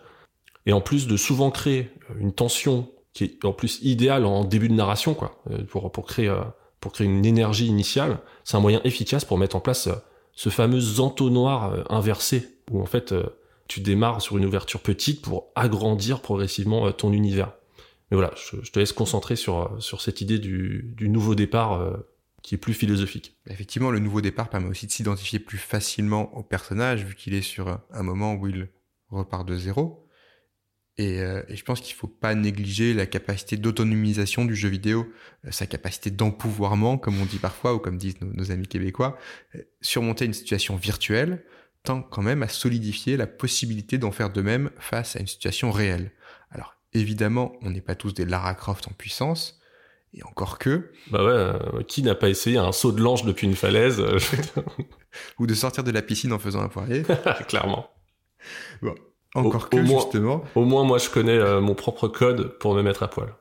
Et 0.66 0.74
en 0.74 0.82
plus 0.82 1.08
de 1.08 1.18
souvent 1.18 1.50
créer 1.50 1.90
une 2.20 2.34
tension 2.34 2.90
qui 3.14 3.24
est 3.24 3.46
en 3.46 3.52
plus 3.52 3.80
idéale 3.82 4.26
en 4.26 4.44
début 4.44 4.70
de 4.70 4.74
narration, 4.74 5.14
quoi, 5.16 5.44
pour, 5.68 5.92
pour 5.92 6.06
créer, 6.06 6.34
pour 6.80 6.94
créer 6.94 7.08
une 7.08 7.26
énergie 7.26 7.66
initiale, 7.66 8.20
c'est 8.44 8.56
un 8.56 8.60
moyen 8.60 8.80
efficace 8.84 9.26
pour 9.26 9.38
mettre 9.38 9.56
en 9.56 9.60
place 9.60 9.90
ce 10.34 10.50
fameux 10.50 11.00
entonnoir 11.00 11.74
euh, 11.74 11.84
inversé, 11.90 12.58
où 12.72 12.82
en 12.82 12.86
fait 12.86 13.12
euh, 13.12 13.24
tu 13.68 13.80
démarres 13.80 14.22
sur 14.22 14.38
une 14.38 14.46
ouverture 14.46 14.82
petite 14.82 15.22
pour 15.22 15.52
agrandir 15.56 16.22
progressivement 16.22 16.88
euh, 16.88 16.92
ton 16.92 17.14
univers. 17.14 17.52
Mais 18.10 18.16
voilà, 18.16 18.34
je, 18.36 18.70
te 18.70 18.80
laisse 18.80 18.92
concentrer 18.92 19.36
sur, 19.36 19.76
sur 19.80 20.02
cette 20.02 20.20
idée 20.22 20.40
du, 20.40 20.94
du 20.98 21.10
nouveau 21.10 21.34
départ 21.34 21.94
qui 22.42 22.56
est 22.56 22.58
plus 22.58 22.74
philosophique. 22.74 23.38
Effectivement, 23.48 23.92
le 23.92 24.00
nouveau 24.00 24.22
départ 24.22 24.50
permet 24.50 24.68
aussi 24.68 24.88
de 24.88 24.92
s'identifier 24.92 25.40
plus 25.40 25.58
facilement 25.58 26.36
au 26.36 26.44
personnage, 26.44 27.06
vu 27.06 27.16
qu'il 27.16 27.34
est 27.34 27.42
sur 27.42 27.80
un 27.92 28.04
moment 28.04 28.34
où 28.34 28.48
il 28.48 28.70
repart 29.10 29.48
de 29.48 29.56
zéro. 29.56 30.08
Et, 30.98 31.22
euh, 31.22 31.42
et, 31.48 31.56
je 31.56 31.64
pense 31.64 31.80
qu'il 31.80 31.96
faut 31.96 32.08
pas 32.08 32.36
négliger 32.36 32.94
la 32.94 33.06
capacité 33.06 33.56
d'autonomisation 33.58 34.46
du 34.46 34.56
jeu 34.56 34.68
vidéo, 34.68 35.12
euh, 35.46 35.52
sa 35.52 35.66
capacité 35.66 36.12
d'empouvoirment, 36.12 36.98
comme 36.98 37.20
on 37.20 37.26
dit 37.26 37.40
parfois, 37.40 37.74
ou 37.74 37.80
comme 37.80 37.98
disent 37.98 38.20
nos, 38.22 38.52
amis 38.52 38.68
québécois. 38.68 39.18
Euh, 39.56 39.62
surmonter 39.80 40.26
une 40.26 40.34
situation 40.34 40.76
virtuelle 40.76 41.46
tend 41.84 42.02
quand 42.02 42.22
même 42.22 42.44
à 42.44 42.48
solidifier 42.48 43.18
la 43.18 43.26
possibilité 43.26 43.98
d'en 43.98 44.12
faire 44.12 44.32
de 44.32 44.42
même 44.42 44.70
face 44.80 45.16
à 45.16 45.20
une 45.20 45.28
situation 45.28 45.72
réelle. 45.72 46.12
Alors 46.52 46.76
évidemment, 46.94 47.54
on 47.62 47.72
n'est 47.72 47.82
pas 47.82 47.96
tous 47.96 48.14
des 48.14 48.26
Lara 48.26 48.54
Croft 48.54 48.88
en 48.88 48.92
puissance, 48.92 49.61
et 50.14 50.24
encore 50.24 50.58
que... 50.58 50.92
Bah 51.10 51.24
ouais, 51.24 51.84
qui 51.86 52.04
n'a 52.04 52.16
pas 52.16 52.30
essayé 52.30 52.58
un 52.58 52.72
saut 52.72 52.92
de 52.92 53.02
l'ange 53.02 53.24
depuis 53.24 53.48
une 53.48 53.56
falaise 53.56 54.02
Ou 55.40 55.48
de 55.48 55.54
sortir 55.54 55.84
de 55.84 55.92
la 55.92 56.02
piscine 56.02 56.34
en 56.34 56.40
faisant 56.40 56.62
un 56.62 56.68
poirier 56.68 57.04
Clairement. 57.48 57.90
Bon, 58.82 58.96
encore 59.36 59.70
que, 59.70 59.84
justement. 59.86 60.44
Au 60.56 60.66
moins, 60.66 60.84
moi, 60.84 60.98
je 60.98 61.10
connais 61.10 61.38
euh, 61.38 61.62
mon 61.62 61.76
propre 61.76 62.08
code 62.08 62.58
pour 62.60 62.76
me 62.76 62.82
mettre 62.82 63.04
à 63.04 63.10
poil. 63.10 63.34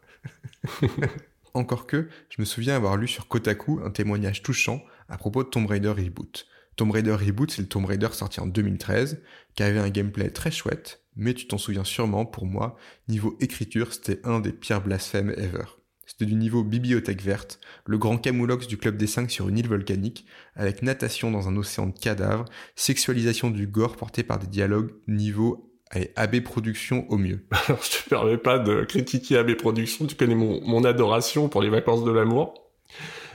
Encore 1.55 1.87
que, 1.87 2.09
je 2.29 2.37
me 2.39 2.45
souviens 2.45 2.77
avoir 2.77 2.97
lu 2.97 3.09
sur 3.09 3.27
Kotaku 3.27 3.81
un 3.85 3.91
témoignage 3.91 4.43
touchant 4.43 4.83
à 5.09 5.19
propos 5.19 5.43
de 5.43 5.49
Tomb 5.49 5.67
Raider 5.67 5.89
Reboot. 5.89 6.47
Tomb 6.77 6.93
Raider 6.93 7.15
Reboot, 7.15 7.51
c'est 7.51 7.63
le 7.63 7.69
Tomb 7.69 7.85
Raider 7.85 8.09
sorti 8.13 8.39
en 8.39 8.47
2013, 8.47 9.21
qui 9.57 9.63
avait 9.65 9.81
un 9.81 9.91
gameplay 9.91 10.31
très 10.31 10.53
chouette, 10.53 11.03
mais 11.17 11.35
tu 11.35 11.49
t'en 11.49 11.59
souviens 11.59 11.83
sûrement, 11.83 12.25
pour 12.25 12.47
moi, 12.47 12.77
niveau 13.09 13.37
écriture, 13.41 13.93
c'était 13.93 14.21
un 14.25 14.39
des 14.39 14.53
pires 14.53 14.81
blasphèmes 14.81 15.31
ever. 15.37 15.65
C'était 16.11 16.27
du 16.27 16.35
niveau 16.35 16.65
bibliothèque 16.65 17.23
verte, 17.23 17.61
le 17.87 17.97
grand 17.97 18.19
camoulox 18.19 18.67
du 18.67 18.79
club 18.79 18.97
des 18.97 19.07
5 19.07 19.31
sur 19.31 19.49
une 19.49 19.59
île 19.59 19.69
volcanique, 19.69 20.27
avec 20.57 20.83
natation 20.83 21.31
dans 21.31 21.49
un 21.49 21.57
océan 21.57 21.87
de 21.87 21.97
cadavres, 21.97 22.47
sexualisation 22.75 23.49
du 23.49 23.69
gore 23.69 23.95
porté 23.95 24.25
par 24.25 24.41
des 24.41 24.49
dialogues 24.49 24.91
niveau 25.07 25.73
AB 26.17 26.41
Productions 26.41 27.07
au 27.11 27.17
mieux. 27.17 27.47
Alors, 27.69 27.81
je 27.85 28.03
te 28.03 28.09
permets 28.09 28.39
pas 28.39 28.59
de 28.59 28.83
critiquer 28.83 29.39
AB 29.39 29.55
Productions, 29.55 30.05
tu 30.05 30.17
connais 30.17 30.35
mon, 30.35 30.61
mon 30.67 30.83
adoration 30.83 31.49
pour 31.49 31.63
les 31.63 31.71
vacances 31.71 32.03
de 32.03 32.11
l'amour. 32.11 32.55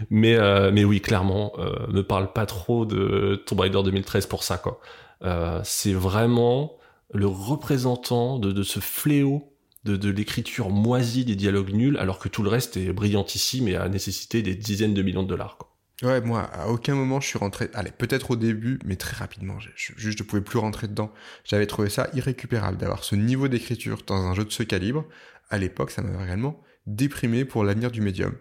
Mais, 0.10 0.36
euh, 0.36 0.70
mais 0.74 0.84
oui, 0.84 1.00
clairement, 1.00 1.54
euh, 1.58 1.88
ne 1.88 2.02
parle 2.02 2.34
pas 2.34 2.46
trop 2.46 2.86
de 2.86 3.42
Tomb 3.46 3.62
Raider 3.62 3.84
2013 3.86 4.26
pour 4.26 4.44
ça, 4.44 4.58
quoi. 4.58 4.82
Euh, 5.24 5.62
c'est 5.64 5.94
vraiment 5.94 6.74
le 7.14 7.28
représentant 7.28 8.38
de, 8.38 8.52
de 8.52 8.64
ce 8.64 8.82
fléau 8.82 9.55
de, 9.86 10.10
l'écriture 10.10 10.70
moisie 10.70 11.26
des 11.26 11.36
dialogues 11.36 11.74
nuls, 11.74 11.98
alors 11.98 12.20
que 12.20 12.28
tout 12.28 12.44
le 12.44 12.50
reste 12.50 12.76
est 12.78 12.92
brillantissime 12.92 13.68
et 13.68 13.76
a 13.76 13.88
nécessité 13.88 14.42
des 14.42 14.56
dizaines 14.56 14.94
de 14.94 15.02
millions 15.02 15.24
de 15.24 15.28
dollars. 15.28 15.58
Ouais, 16.02 16.20
moi, 16.20 16.42
à 16.42 16.68
aucun 16.68 16.94
moment 16.94 17.22
je 17.22 17.28
suis 17.28 17.38
rentré. 17.38 17.70
Allez, 17.74 17.92
peut-être 17.92 18.32
au 18.32 18.36
début, 18.36 18.80
mais 18.84 18.98
très 18.98 19.16
rapidement. 19.16 19.60
Je, 19.60 19.70
je, 19.76 19.94
juste, 19.96 20.18
je 20.18 20.24
pouvais 20.24 20.42
plus 20.42 20.60
rentrer 20.60 20.88
dedans. 20.88 21.14
J'avais 21.46 21.68
trouvé 21.68 21.90
ça 21.90 22.10
irrécupérable 22.14 22.78
d'avoir 22.78 23.04
ce 23.04 23.16
niveau 23.16 23.48
d'écriture 23.48 24.02
dans 24.06 24.16
un 24.16 24.34
jeu 24.34 24.44
de 24.44 24.52
ce 24.52 24.64
calibre. 24.64 25.06
À 25.50 25.58
l'époque, 25.58 25.92
ça 25.92 26.02
m'avait 26.02 26.24
réellement 26.24 26.62
déprimé 26.86 27.46
pour 27.46 27.64
l'avenir 27.64 27.92
du 27.92 28.02
médium. 28.02 28.36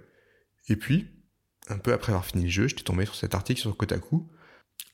Et 0.69 0.77
puis, 0.77 1.07
un 1.69 1.79
peu 1.79 1.93
après 1.93 2.13
avoir 2.13 2.25
fini 2.25 2.45
le 2.45 2.51
jeu, 2.51 2.69
j'étais 2.69 2.83
tombé 2.83 3.05
sur 3.05 3.15
cet 3.15 3.35
article 3.35 3.61
sur 3.61 3.77
Kotaku 3.77 4.29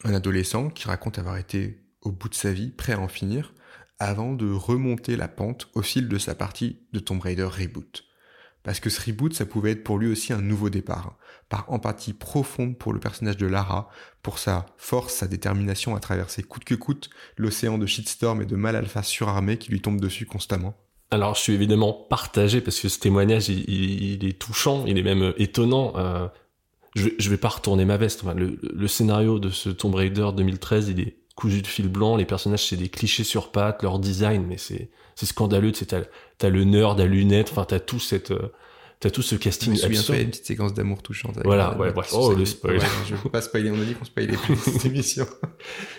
Un 0.05 0.15
adolescent 0.15 0.69
qui 0.69 0.87
raconte 0.87 1.19
avoir 1.19 1.39
été 1.39 1.79
au 2.03 2.13
bout 2.13 2.29
de 2.29 2.35
sa 2.35 2.53
vie, 2.53 2.71
prêt 2.71 2.93
à 2.93 3.01
en 3.01 3.09
finir, 3.09 3.55
avant 4.01 4.33
de 4.33 4.51
remonter 4.51 5.15
la 5.15 5.29
pente 5.29 5.69
au 5.75 5.83
fil 5.83 6.09
de 6.09 6.19
sa 6.19 6.35
partie 6.35 6.81
de 6.93 6.99
Tomb 6.99 7.21
Raider 7.21 7.45
Reboot. 7.45 8.05
Parce 8.63 8.81
que 8.81 8.91
ce 8.91 9.01
reboot, 9.01 9.33
ça 9.33 9.47
pouvait 9.47 9.73
être 9.73 9.85
pour 9.85 9.99
lui 9.99 10.11
aussi 10.11 10.33
un 10.33 10.41
nouveau 10.41 10.69
départ, 10.69 11.17
par 11.49 11.71
empathie 11.73 12.13
profonde 12.13 12.77
pour 12.77 12.93
le 12.93 13.01
personnage 13.01 13.39
de 13.39 13.47
Lara, 13.47 13.89
pour 14.23 14.39
sa 14.39 14.67
force, 14.77 15.15
sa 15.15 15.27
détermination 15.27 15.97
à 15.97 16.01
traverser 16.01 16.43
coûte 16.43 16.65
que 16.65 16.75
coûte 16.75 17.09
l'océan 17.37 17.79
de 17.79 17.87
shitstorm 17.87 18.43
et 18.43 18.47
de 18.47 18.57
mal 18.57 18.77
alpha 18.77 19.03
surarmé 19.03 19.57
qui 19.57 19.71
lui 19.71 19.81
tombe 19.81 20.01
dessus 20.01 20.27
constamment. 20.27 20.77
Alors 21.11 21.35
je 21.35 21.41
suis 21.41 21.55
évidemment 21.55 21.93
partagé 21.93 22.61
parce 22.61 22.79
que 22.79 22.89
ce 22.89 23.01
témoignage 23.01 23.49
il, 23.49 24.25
est 24.25 24.39
touchant, 24.39 24.85
il 24.87 24.99
est 24.99 25.03
même 25.03 25.33
étonnant. 25.39 25.95
Euh, 25.97 26.29
je, 26.95 27.09
je 27.19 27.31
vais 27.31 27.39
pas 27.39 27.49
retourner 27.49 27.85
ma 27.85 27.97
veste. 27.97 28.23
le, 28.37 28.87
scénario 28.89 29.39
de 29.39 29.49
ce 29.49 29.71
Tomb 29.71 29.95
Raider 29.95 30.29
2013, 30.37 30.89
il 30.91 31.01
est 31.01 31.17
cousu 31.41 31.63
de 31.63 31.67
fil 31.67 31.89
blanc. 31.89 32.17
Les 32.17 32.25
personnages 32.25 32.69
c'est 32.69 32.77
des 32.77 32.89
clichés 32.89 33.25
sur 33.25 33.51
pattes, 33.51 33.83
leur 33.83 33.99
design, 33.99 34.45
mais 34.47 34.57
c'est 34.59 34.91
scandaleux. 35.17 35.73
Tu 35.73 35.85
sais, 35.85 36.05
t'as 36.39 36.49
le 36.49 36.65
nerd 36.65 37.01
à 37.01 37.07
lunettes, 37.07 37.49
enfin 37.51 37.65
t'as 37.65 37.81
tout 37.81 38.01
cette 38.01 38.31
euh, 38.31 38.53
T'as 39.01 39.09
tout 39.09 39.23
ce 39.23 39.35
casting 39.35 39.75
je 39.75 39.81
me 39.81 39.97
absurde. 39.97 40.19
une 40.21 40.29
petite 40.29 40.45
séquence 40.45 40.75
d'amour 40.75 41.03
touchante. 41.03 41.39
voilà, 41.43 41.75
ouais, 41.79 41.91
bref. 41.91 42.11
Oh, 42.13 42.35
le 42.35 42.45
spoil. 42.45 42.79
je 43.09 43.15
veux 43.15 43.31
pas 43.31 43.41
spoiler. 43.41 43.71
On 43.71 43.81
a 43.81 43.85
dit 43.85 43.95
qu'on 43.95 44.05
spoilait 44.05 44.37
plus 44.37 44.57
cette 44.63 44.85
émission. 44.85 45.27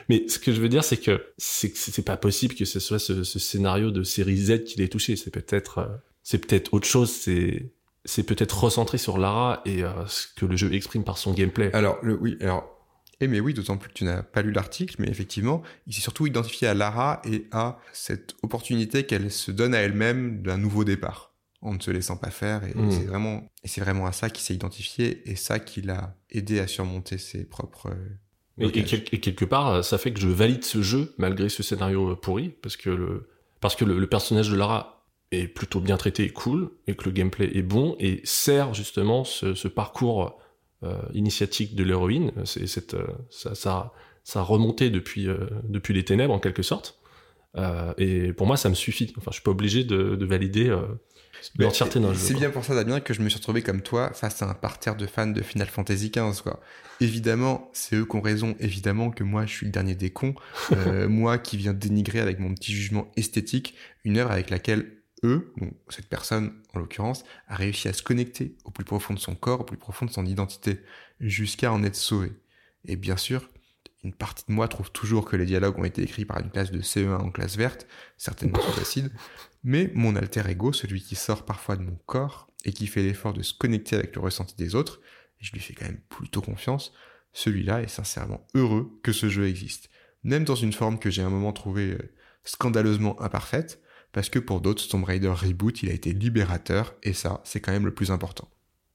Mais 0.07 0.27
ce 0.27 0.37
que 0.37 0.53
je 0.53 0.61
veux 0.61 0.69
dire, 0.69 0.83
c'est 0.83 0.97
que 0.97 1.33
c'est 1.39 2.05
pas 2.05 2.15
possible 2.15 2.53
que 2.53 2.63
ce 2.63 2.79
soit 2.79 2.99
ce, 2.99 3.23
ce 3.23 3.39
scénario 3.39 3.89
de 3.89 4.03
série 4.03 4.37
Z 4.37 4.65
qui 4.65 4.77
l'ait 4.77 4.87
touché. 4.87 5.15
C'est 5.15 5.31
peut-être, 5.31 5.79
euh, 5.79 5.87
c'est 6.21 6.37
peut-être 6.37 6.75
autre 6.75 6.85
chose. 6.85 7.11
C'est 7.11 7.71
c'est 8.05 8.23
peut-être 8.23 8.63
recentré 8.63 8.97
sur 8.97 9.17
Lara 9.17 9.61
et 9.65 9.83
euh, 9.83 10.05
ce 10.07 10.27
que 10.35 10.45
le 10.45 10.55
jeu 10.55 10.73
exprime 10.73 11.03
par 11.03 11.17
son 11.17 11.33
gameplay. 11.33 11.71
Alors, 11.73 11.97
le, 12.01 12.17
oui, 12.19 12.37
alors, 12.41 12.80
eh 13.21 13.27
mais 13.27 13.39
oui, 13.39 13.53
d'autant 13.53 13.77
plus 13.77 13.89
que 13.89 13.93
tu 13.93 14.03
n'as 14.03 14.23
pas 14.23 14.41
lu 14.41 14.51
l'article, 14.51 14.95
mais 14.99 15.07
effectivement, 15.07 15.61
il 15.87 15.93
s'est 15.93 16.01
surtout 16.01 16.25
identifié 16.25 16.67
à 16.67 16.73
Lara 16.73 17.21
et 17.23 17.47
à 17.51 17.77
cette 17.93 18.35
opportunité 18.41 19.05
qu'elle 19.05 19.31
se 19.31 19.51
donne 19.51 19.73
à 19.75 19.79
elle-même 19.79 20.41
d'un 20.41 20.57
nouveau 20.57 20.83
départ, 20.83 21.33
en 21.61 21.73
ne 21.73 21.79
se 21.79 21.91
laissant 21.91 22.17
pas 22.17 22.31
faire. 22.31 22.63
Et 22.63 22.73
hmm. 22.73 22.91
c'est 22.91 23.05
vraiment, 23.05 23.43
et 23.63 23.67
c'est 23.67 23.81
vraiment 23.81 24.07
à 24.07 24.11
ça 24.11 24.29
qu'il 24.29 24.43
s'est 24.43 24.55
identifié 24.55 25.29
et 25.29 25.35
ça 25.35 25.59
qui 25.59 25.81
l'a 25.81 26.15
aidé 26.31 26.59
à 26.59 26.67
surmonter 26.67 27.17
ses 27.17 27.45
propres. 27.45 27.91
Et, 28.57 28.65
et, 28.65 29.19
quelque 29.19 29.45
part, 29.45 29.83
ça 29.83 29.97
fait 29.97 30.11
que 30.11 30.19
je 30.19 30.27
valide 30.27 30.63
ce 30.63 30.81
jeu 30.81 31.13
malgré 31.17 31.49
ce 31.49 31.63
scénario 31.63 32.15
pourri, 32.15 32.49
parce 32.61 32.75
que 32.75 32.89
le, 32.89 33.29
parce 33.59 33.75
que 33.75 33.85
le 33.85 34.07
personnage 34.07 34.49
de 34.49 34.55
Lara 34.55 35.01
est 35.31 35.47
plutôt 35.47 35.79
bien 35.79 35.97
traité 35.97 36.23
et 36.23 36.29
cool, 36.29 36.71
et 36.87 36.95
que 36.95 37.05
le 37.05 37.11
gameplay 37.11 37.49
est 37.55 37.61
bon, 37.61 37.95
et 37.99 38.21
sert 38.23 38.73
justement 38.73 39.23
ce, 39.23 39.53
ce 39.55 39.67
parcours 39.67 40.23
euh, 40.23 40.29
initiatique 41.13 41.75
de 41.75 41.83
l'héroïne, 41.83 42.31
c'est 42.45 42.67
cette, 42.67 42.95
euh, 42.95 43.07
ça, 43.29 43.55
ça, 43.55 43.93
ça 44.23 44.41
remonté 44.41 44.89
depuis, 44.89 45.27
euh, 45.27 45.47
depuis 45.63 45.93
les 45.93 46.03
ténèbres 46.03 46.33
en 46.33 46.39
quelque 46.39 46.63
sorte. 46.63 46.99
Euh, 47.57 47.93
et 47.97 48.33
pour 48.33 48.47
moi, 48.47 48.57
ça 48.57 48.69
me 48.69 48.75
suffit. 48.75 49.13
Enfin, 49.17 49.31
je 49.31 49.35
suis 49.35 49.43
pas 49.43 49.51
obligé 49.51 49.83
de, 49.83 50.15
de 50.15 50.25
valider 50.25 50.69
euh, 50.69 50.81
l'entièreté 51.57 51.99
d'un 51.99 52.13
jeu. 52.13 52.19
C'est 52.19 52.33
bien 52.33 52.49
pour 52.49 52.63
ça, 52.63 52.75
Damien, 52.75 52.99
que 52.99 53.13
je 53.13 53.21
me 53.21 53.29
suis 53.29 53.39
retrouvé 53.39 53.61
comme 53.61 53.81
toi 53.81 54.11
face 54.13 54.41
à 54.41 54.49
un 54.49 54.53
parterre 54.53 54.95
de 54.95 55.05
fans 55.05 55.27
de 55.27 55.41
Final 55.41 55.67
Fantasy 55.67 56.11
XV. 56.11 56.41
Quoi. 56.43 56.59
Évidemment, 57.01 57.69
c'est 57.73 57.95
eux 57.95 58.05
qui 58.05 58.15
ont 58.15 58.21
raison. 58.21 58.55
Évidemment 58.59 59.11
que 59.11 59.23
moi, 59.23 59.45
je 59.45 59.51
suis 59.51 59.65
le 59.65 59.71
dernier 59.71 59.95
des 59.95 60.11
cons. 60.11 60.35
Euh, 60.71 61.09
moi 61.09 61.37
qui 61.37 61.57
viens 61.57 61.73
dénigrer 61.73 62.21
avec 62.21 62.39
mon 62.39 62.53
petit 62.53 62.71
jugement 62.71 63.11
esthétique 63.17 63.75
une 64.05 64.17
œuvre 64.17 64.31
avec 64.31 64.49
laquelle 64.49 64.89
eux, 65.23 65.53
cette 65.89 66.07
personne 66.07 66.53
en 66.73 66.79
l'occurrence, 66.79 67.23
a 67.47 67.55
réussi 67.55 67.87
à 67.87 67.93
se 67.93 68.03
connecter 68.03 68.55
au 68.65 68.71
plus 68.71 68.83
profond 68.83 69.13
de 69.13 69.19
son 69.19 69.35
corps, 69.35 69.61
au 69.61 69.63
plus 69.63 69.77
profond 69.77 70.05
de 70.05 70.11
son 70.11 70.25
identité, 70.25 70.81
jusqu'à 71.19 71.71
en 71.71 71.83
être 71.83 71.95
sauvé. 71.95 72.31
Et 72.85 72.95
bien 72.95 73.17
sûr, 73.17 73.49
une 74.03 74.13
partie 74.13 74.43
de 74.47 74.53
moi 74.53 74.67
trouve 74.67 74.91
toujours 74.91 75.25
que 75.25 75.35
les 75.35 75.45
dialogues 75.45 75.77
ont 75.77 75.83
été 75.83 76.01
écrits 76.01 76.25
par 76.25 76.39
une 76.39 76.49
classe 76.49 76.71
de 76.71 76.81
CE1 76.81 77.17
en 77.17 77.29
classe 77.29 77.55
verte, 77.55 77.87
certainement 78.17 78.59
sous 78.59 78.81
acide, 78.81 79.11
mais 79.63 79.91
mon 79.93 80.15
alter 80.15 80.43
ego, 80.49 80.73
celui 80.73 81.01
qui 81.01 81.15
sort 81.15 81.45
parfois 81.45 81.75
de 81.75 81.83
mon 81.83 81.97
corps 82.07 82.47
et 82.65 82.73
qui 82.73 82.87
fait 82.87 83.03
l'effort 83.03 83.33
de 83.33 83.43
se 83.43 83.53
connecter 83.53 83.95
avec 83.95 84.15
le 84.15 84.21
ressenti 84.21 84.55
des 84.55 84.73
autres, 84.73 85.01
et 85.39 85.45
je 85.45 85.51
lui 85.51 85.59
fais 85.59 85.73
quand 85.73 85.85
même 85.85 86.01
plutôt 86.09 86.41
confiance, 86.41 86.93
celui-là 87.33 87.81
est 87.81 87.87
sincèrement 87.87 88.45
heureux 88.55 88.99
que 89.03 89.11
ce 89.11 89.29
jeu 89.29 89.47
existe. 89.47 89.89
Même 90.23 90.43
dans 90.43 90.55
une 90.55 90.73
forme 90.73 90.99
que 90.99 91.09
j'ai 91.09 91.21
un 91.21 91.29
moment 91.29 91.53
trouvé 91.53 91.91
euh, 91.91 92.13
scandaleusement 92.43 93.21
imparfaite, 93.21 93.81
parce 94.13 94.29
que 94.29 94.39
pour 94.39 94.61
d'autres, 94.61 94.87
Tomb 94.87 95.03
Raider 95.03 95.29
Reboot, 95.29 95.83
il 95.83 95.89
a 95.89 95.93
été 95.93 96.13
libérateur, 96.13 96.93
et 97.03 97.13
ça, 97.13 97.41
c'est 97.43 97.61
quand 97.61 97.71
même 97.71 97.85
le 97.85 97.93
plus 97.93 98.11
important. 98.11 98.47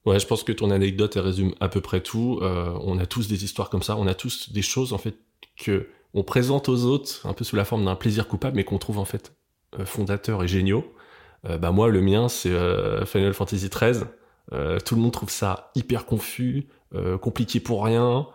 Ouais, 0.04 0.20
je 0.20 0.26
pense 0.26 0.44
que 0.44 0.52
ton 0.52 0.70
anecdote, 0.70 1.16
elle 1.16 1.22
résume 1.22 1.54
à 1.58 1.68
peu 1.68 1.80
près 1.80 2.00
tout. 2.00 2.38
Euh, 2.40 2.78
on 2.82 2.98
a 2.98 3.06
tous 3.06 3.26
des 3.26 3.44
histoires 3.44 3.70
comme 3.70 3.82
ça, 3.82 3.96
on 3.96 4.06
a 4.06 4.14
tous 4.14 4.52
des 4.52 4.62
choses, 4.62 4.92
en 4.92 4.98
fait, 4.98 5.16
que 5.56 5.88
on 6.14 6.22
présente 6.22 6.68
aux 6.68 6.84
autres, 6.84 7.26
un 7.26 7.32
peu 7.32 7.44
sous 7.44 7.56
la 7.56 7.64
forme 7.64 7.84
d'un 7.84 7.96
plaisir 7.96 8.28
coupable, 8.28 8.56
mais 8.56 8.64
qu'on 8.64 8.78
trouve, 8.78 8.98
en 8.98 9.04
fait, 9.04 9.32
euh, 9.78 9.84
fondateurs 9.84 10.44
et 10.44 10.48
géniaux. 10.48 10.92
Euh, 11.44 11.58
bah 11.58 11.72
moi, 11.72 11.88
le 11.88 12.00
mien, 12.00 12.28
c'est 12.28 12.54
Final 13.04 13.34
Fantasy 13.34 13.68
XIII. 13.68 14.04
Tout 14.84 14.94
le 14.94 15.00
monde 15.00 15.12
trouve 15.12 15.30
ça 15.30 15.72
hyper 15.74 16.06
confus, 16.06 16.68
compliqué 17.20 17.58
pour 17.58 17.84
rien, 17.84 18.28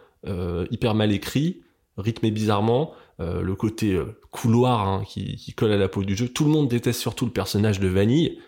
hyper 0.69 0.93
mal 0.93 1.13
écrit, 1.13 1.61
rythmé 1.97 2.31
bizarrement. 2.31 2.93
Euh, 3.21 3.41
le 3.41 3.55
côté 3.55 3.93
euh, 3.93 4.19
couloir 4.31 4.87
hein, 4.87 5.03
qui, 5.05 5.53
colle 5.55 5.71
à 5.71 5.77
la 5.77 5.87
peau 5.87 6.03
du 6.03 6.15
jeu. 6.15 6.27
Tout 6.27 6.45
le 6.45 6.49
monde 6.49 6.67
déteste 6.67 6.99
surtout 6.99 7.25
le 7.25 7.31
personnage 7.31 7.79
de 7.79 7.87
Vanille. 7.87 8.39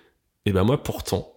Et 0.46 0.52
ben 0.52 0.64
moi 0.64 0.82
pourtant, 0.82 1.32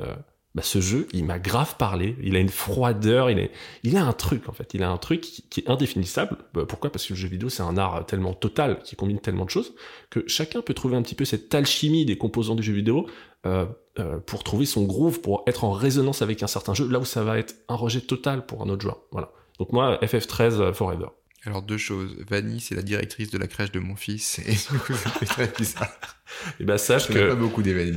euh, 0.00 0.14
bah, 0.54 0.62
ce 0.62 0.80
jeu, 0.80 1.06
il 1.12 1.24
m'a 1.24 1.38
grave 1.38 1.76
parlé. 1.76 2.16
Il 2.22 2.36
a 2.36 2.38
une 2.38 2.48
froideur, 2.48 3.28
il, 3.30 3.96
a 3.96 4.04
un 4.04 4.12
truc 4.14 4.48
en 4.48 4.52
fait. 4.52 4.72
Il 4.72 4.82
a 4.82 4.90
un 4.90 4.96
truc 4.96 5.20
qui, 5.20 5.60
est 5.60 5.68
indéfinissable. 5.68 6.38
Bah, 6.54 6.64
pourquoi? 6.66 6.90
Parce 6.90 7.06
que 7.06 7.12
le 7.12 7.18
jeu 7.18 7.28
vidéo, 7.28 7.50
c'est 7.50 7.62
un 7.62 7.76
art 7.76 8.06
tellement 8.06 8.32
total 8.32 8.78
qui 8.82 8.96
combine 8.96 9.20
tellement 9.20 9.44
de 9.44 9.50
choses 9.50 9.74
que 10.08 10.24
chacun 10.26 10.62
peut 10.62 10.74
trouver 10.74 10.96
un 10.96 11.02
petit 11.02 11.14
peu 11.14 11.26
cette 11.26 11.54
alchimie 11.54 12.06
des 12.06 12.16
composants 12.16 12.54
du 12.54 12.62
jeu 12.62 12.72
vidéo 12.72 13.06
pour 14.26 14.44
trouver 14.44 14.64
son 14.64 14.84
groove, 14.84 15.20
pour 15.20 15.42
être 15.46 15.64
en 15.64 15.72
résonance 15.72 16.22
avec 16.22 16.42
un 16.42 16.46
certain 16.46 16.72
jeu. 16.72 16.88
Là 16.88 16.98
où 16.98 17.04
ça 17.04 17.24
va 17.24 17.38
être 17.38 17.56
un 17.68 17.74
rejet 17.74 18.00
total 18.00 18.46
pour 18.46 18.62
un 18.62 18.68
autre 18.70 18.82
joueur. 18.82 19.02
Voilà. 19.10 19.32
Donc 19.58 19.72
moi, 19.72 19.98
FF13 20.02 20.72
Forever. 20.72 21.08
Alors 21.46 21.62
deux 21.62 21.78
choses. 21.78 22.16
Vanny, 22.28 22.60
c'est 22.60 22.74
la 22.74 22.82
directrice 22.82 23.30
de 23.30 23.38
la 23.38 23.46
crèche 23.46 23.72
de 23.72 23.80
mon 23.80 23.96
fils, 23.96 24.40
et 24.40 24.54
c'est 25.18 25.26
très 25.26 25.46
bizarre. 25.46 26.20
Et 26.58 26.64
bah 26.64 26.76
sache 26.76 27.08
que 27.08 27.30
pas 27.30 27.34
beaucoup 27.34 27.62
des 27.62 27.94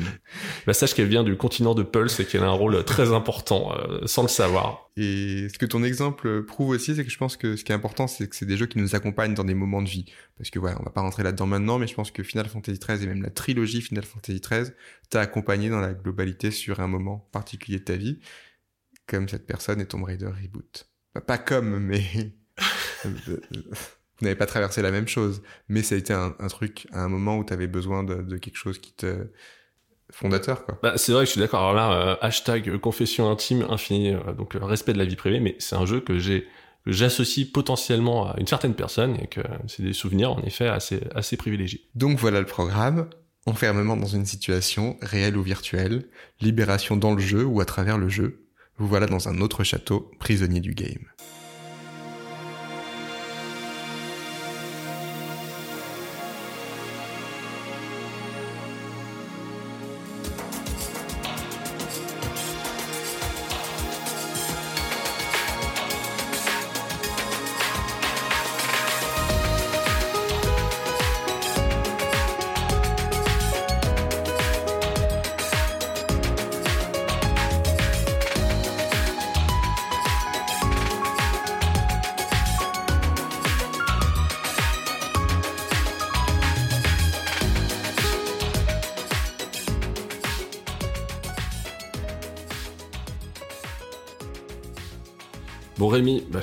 Bah 0.66 0.74
sache 0.74 0.94
qu'elle 0.94 1.10
vient 1.10 1.24
du 1.24 1.36
continent 1.36 1.76
de 1.76 1.84
Pulse 1.84 2.22
et 2.22 2.26
qu'elle 2.26 2.44
a 2.44 2.48
un 2.48 2.52
rôle 2.52 2.86
très 2.86 3.12
important, 3.12 3.76
euh, 3.78 4.08
sans 4.08 4.22
le 4.22 4.30
savoir. 4.30 4.90
Et 4.96 5.50
ce 5.52 5.58
que 5.58 5.66
ton 5.66 5.84
exemple 5.84 6.44
prouve 6.44 6.70
aussi, 6.70 6.96
c'est 6.96 7.04
que 7.04 7.10
je 7.10 7.18
pense 7.18 7.36
que 7.36 7.58
ce 7.58 7.66
qui 7.66 7.74
est 7.74 7.76
important, 7.76 8.08
c'est 8.08 8.30
que 8.30 8.36
c'est 8.36 8.46
des 8.46 8.56
jeux 8.56 8.66
qui 8.66 8.80
nous 8.80 8.96
accompagnent 8.96 9.34
dans 9.34 9.44
des 9.44 9.54
moments 9.54 9.82
de 9.82 9.90
vie. 9.90 10.06
Parce 10.38 10.50
que 10.50 10.60
voilà, 10.60 10.78
on 10.80 10.84
va 10.84 10.92
pas 10.92 11.02
rentrer 11.02 11.24
là-dedans 11.24 11.48
maintenant, 11.48 11.80
mais 11.80 11.88
je 11.88 11.96
pense 11.96 12.12
que 12.12 12.24
Final 12.24 12.48
Fantasy 12.48 12.80
XIII 12.80 13.04
et 13.04 13.08
même 13.08 13.24
la 13.24 13.30
trilogie 13.30 13.82
Final 13.82 14.06
Fantasy 14.06 14.40
XIII 14.40 14.72
t'a 15.10 15.20
accompagné 15.20 15.70
dans 15.70 15.82
la 15.82 15.94
globalité 15.94 16.50
sur 16.50 16.80
un 16.80 16.88
moment 16.88 17.28
particulier 17.34 17.80
de 17.80 17.84
ta 17.84 17.98
vie, 17.98 18.20
comme 19.06 19.28
cette 19.28 19.46
personne 19.46 19.82
est 19.82 19.88
Tomb 19.88 20.04
Raider 20.06 20.28
Reboot. 20.28 20.90
pas 21.28 21.38
comme, 21.38 21.78
mais 21.80 22.34
vous 24.24 24.26
n'avez 24.26 24.36
pas 24.36 24.46
traversé 24.46 24.82
la 24.82 24.92
même 24.92 25.08
chose, 25.08 25.42
mais 25.68 25.84
ça 25.84 25.96
a 25.96 25.98
été 25.98 26.14
un, 26.14 26.32
truc 26.50 26.88
à 26.92 27.04
un 27.04 27.10
moment 27.10 27.38
où 27.38 27.44
tu 27.44 27.54
avais 27.54 27.68
besoin 27.68 28.04
de, 28.04 28.38
quelque 28.38 28.58
chose 28.58 28.80
qui 28.80 28.94
te 28.94 29.28
fondateur 30.12 30.66
quoi. 30.66 30.78
Bah, 30.84 30.94
c'est 30.96 31.12
vrai 31.12 31.24
que 31.24 31.28
je 31.28 31.32
suis 31.32 31.40
d'accord. 31.40 31.62
Alors 31.62 31.74
là, 31.74 31.94
euh, 31.94 32.16
hashtag 32.22 32.78
confession 32.78 33.32
intime 33.32 33.66
infinie, 33.70 34.14
euh, 34.14 34.34
donc 34.34 34.56
euh, 34.56 34.64
respect 34.64 34.94
de 34.94 35.00
la 35.00 35.06
vie 35.06 35.16
privée, 35.16 35.40
mais 35.40 35.56
c'est 35.60 35.76
un 35.76 35.86
jeu 35.86 36.00
que 36.00 36.20
j'ai 36.20 36.48
j'associe 36.86 37.50
potentiellement 37.50 38.30
à 38.30 38.40
une 38.40 38.46
certaine 38.46 38.76
personne 38.76 39.18
et 39.22 39.28
que 39.28 39.40
c'est 39.68 39.84
des 39.84 39.94
souvenirs 39.94 40.34
en 40.34 40.42
effet 40.44 40.68
assez 40.68 41.02
assez 41.16 41.38
privilégiés. 41.38 41.88
Donc 41.96 42.20
voilà 42.20 42.40
le 42.40 42.46
programme. 42.46 43.10
Enfermement 43.46 43.98
dans 43.98 44.08
une 44.08 44.26
situation 44.26 44.96
réelle 45.02 45.36
ou 45.36 45.42
virtuelle, 45.42 46.06
libération 46.40 46.96
dans 46.96 47.14
le 47.14 47.20
jeu 47.20 47.44
ou 47.44 47.60
à 47.60 47.66
travers 47.66 47.98
le 47.98 48.08
jeu. 48.08 48.48
Vous 48.78 48.88
voilà 48.88 49.06
dans 49.06 49.28
un 49.28 49.42
autre 49.42 49.66
château, 49.66 50.12
prisonnier 50.18 50.62
du 50.62 50.74
game. 50.74 51.06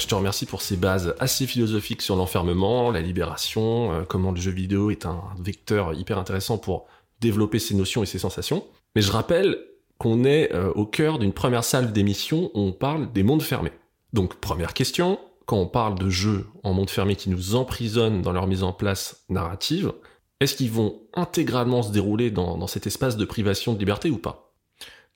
Je 0.01 0.07
te 0.07 0.15
remercie 0.15 0.47
pour 0.47 0.63
ces 0.63 0.77
bases 0.77 1.15
assez 1.21 1.47
philosophiques 1.47 2.03
sur 2.03 2.17
l'enfermement, 2.17 2.91
la 2.91 3.01
libération, 3.01 3.93
euh, 3.93 4.03
comment 4.09 4.33
le 4.33 4.41
jeu 4.41 4.51
vidéo 4.51 4.91
est 4.91 5.07
un 5.07 5.23
vecteur 5.39 5.95
hyper 5.95 6.19
intéressant 6.19 6.59
pour 6.59 6.87
développer 7.21 7.59
ses 7.59 7.75
notions 7.75 8.03
et 8.03 8.07
ses 8.07 8.19
sensations. 8.19 8.65
Mais 8.97 9.03
je 9.03 9.13
rappelle 9.13 9.59
qu'on 9.99 10.25
est 10.25 10.53
euh, 10.55 10.73
au 10.73 10.87
cœur 10.87 11.19
d'une 11.19 11.33
première 11.33 11.65
salle 11.65 11.93
d'émission 11.93 12.51
où 12.55 12.61
on 12.61 12.73
parle 12.73 13.13
des 13.13 13.23
mondes 13.23 13.43
fermés. 13.43 13.73
Donc 14.13 14.37
première 14.37 14.73
question, 14.73 15.19
quand 15.47 15.59
on 15.59 15.67
parle 15.67 15.99
de 15.99 16.09
jeux 16.09 16.47
en 16.63 16.73
monde 16.73 16.91
fermé 16.91 17.17
qui 17.17 17.29
nous 17.29 17.55
emprisonnent 17.55 18.23
dans 18.23 18.33
leur 18.33 18.47
mise 18.47 18.63
en 18.63 18.73
place 18.73 19.25
narrative, 19.29 19.93
est-ce 20.41 20.57
qu'ils 20.57 20.71
vont 20.71 21.03
intégralement 21.13 21.83
se 21.83 21.93
dérouler 21.93 22.31
dans, 22.31 22.67
cet 22.67 22.87
espace 22.87 23.17
de 23.17 23.25
privation 23.27 23.75
de 23.75 23.79
liberté 23.79 24.11
ou 24.11 24.17
pas? 24.17 24.55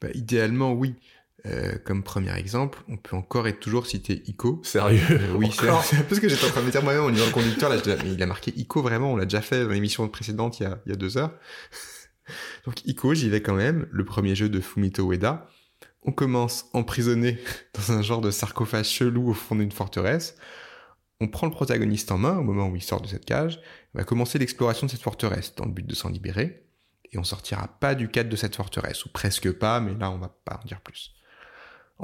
Bah, 0.02 0.08
Idéalement, 0.14 0.72
oui. 0.72 0.94
Euh, 1.46 1.76
comme 1.84 2.02
premier 2.02 2.34
exemple, 2.38 2.78
on 2.88 2.96
peut 2.96 3.16
encore 3.16 3.46
et 3.46 3.54
toujours 3.54 3.86
citer 3.86 4.22
ICO. 4.26 4.62
Sérieux 4.64 5.02
euh, 5.10 5.34
Oui, 5.34 5.50
c'est 5.52 5.68
un 5.68 6.02
peu 6.02 6.14
ce 6.14 6.20
que 6.20 6.28
j'étais 6.28 6.46
en 6.46 6.48
train 6.48 6.62
de 6.62 6.66
me 6.66 6.70
dire 6.70 6.82
moi-même 6.82 7.02
en 7.02 7.08
lisant 7.08 7.26
le 7.26 7.32
conducteur. 7.32 7.68
Là, 7.68 7.76
mais 8.02 8.12
il 8.12 8.22
a 8.22 8.26
marqué 8.26 8.52
ICO 8.56 8.80
vraiment, 8.80 9.12
on 9.12 9.16
l'a 9.16 9.26
déjà 9.26 9.42
fait 9.42 9.64
dans 9.64 9.70
l'émission 9.70 10.08
précédente 10.08 10.58
il 10.60 10.62
y 10.62 10.66
a, 10.66 10.80
il 10.86 10.90
y 10.90 10.92
a 10.92 10.96
deux 10.96 11.18
heures. 11.18 11.34
Donc 12.64 12.84
ICO, 12.86 13.12
j'y 13.12 13.28
vais 13.28 13.42
quand 13.42 13.54
même, 13.54 13.86
le 13.90 14.04
premier 14.06 14.34
jeu 14.34 14.48
de 14.48 14.58
Fumito 14.60 15.10
Ueda. 15.12 15.46
On 16.02 16.12
commence 16.12 16.70
emprisonné 16.72 17.38
dans 17.74 17.92
un 17.92 18.00
genre 18.00 18.22
de 18.22 18.30
sarcophage 18.30 18.88
chelou 18.88 19.28
au 19.28 19.34
fond 19.34 19.56
d'une 19.56 19.72
forteresse. 19.72 20.36
On 21.20 21.28
prend 21.28 21.46
le 21.46 21.52
protagoniste 21.52 22.10
en 22.10 22.18
main 22.18 22.38
au 22.38 22.42
moment 22.42 22.68
où 22.68 22.76
il 22.76 22.82
sort 22.82 23.02
de 23.02 23.06
cette 23.06 23.26
cage. 23.26 23.60
On 23.94 23.98
va 23.98 24.04
commencer 24.04 24.38
l'exploration 24.38 24.86
de 24.86 24.90
cette 24.90 25.02
forteresse 25.02 25.54
dans 25.56 25.66
le 25.66 25.72
but 25.72 25.86
de 25.86 25.94
s'en 25.94 26.08
libérer. 26.08 26.64
Et 27.12 27.18
on 27.18 27.24
sortira 27.24 27.68
pas 27.68 27.94
du 27.94 28.08
cadre 28.08 28.30
de 28.30 28.36
cette 28.36 28.56
forteresse, 28.56 29.04
ou 29.04 29.10
presque 29.10 29.52
pas, 29.52 29.78
mais 29.78 29.94
là 29.94 30.10
on 30.10 30.18
va 30.18 30.34
pas 30.44 30.60
en 30.62 30.66
dire 30.66 30.80
plus. 30.80 31.14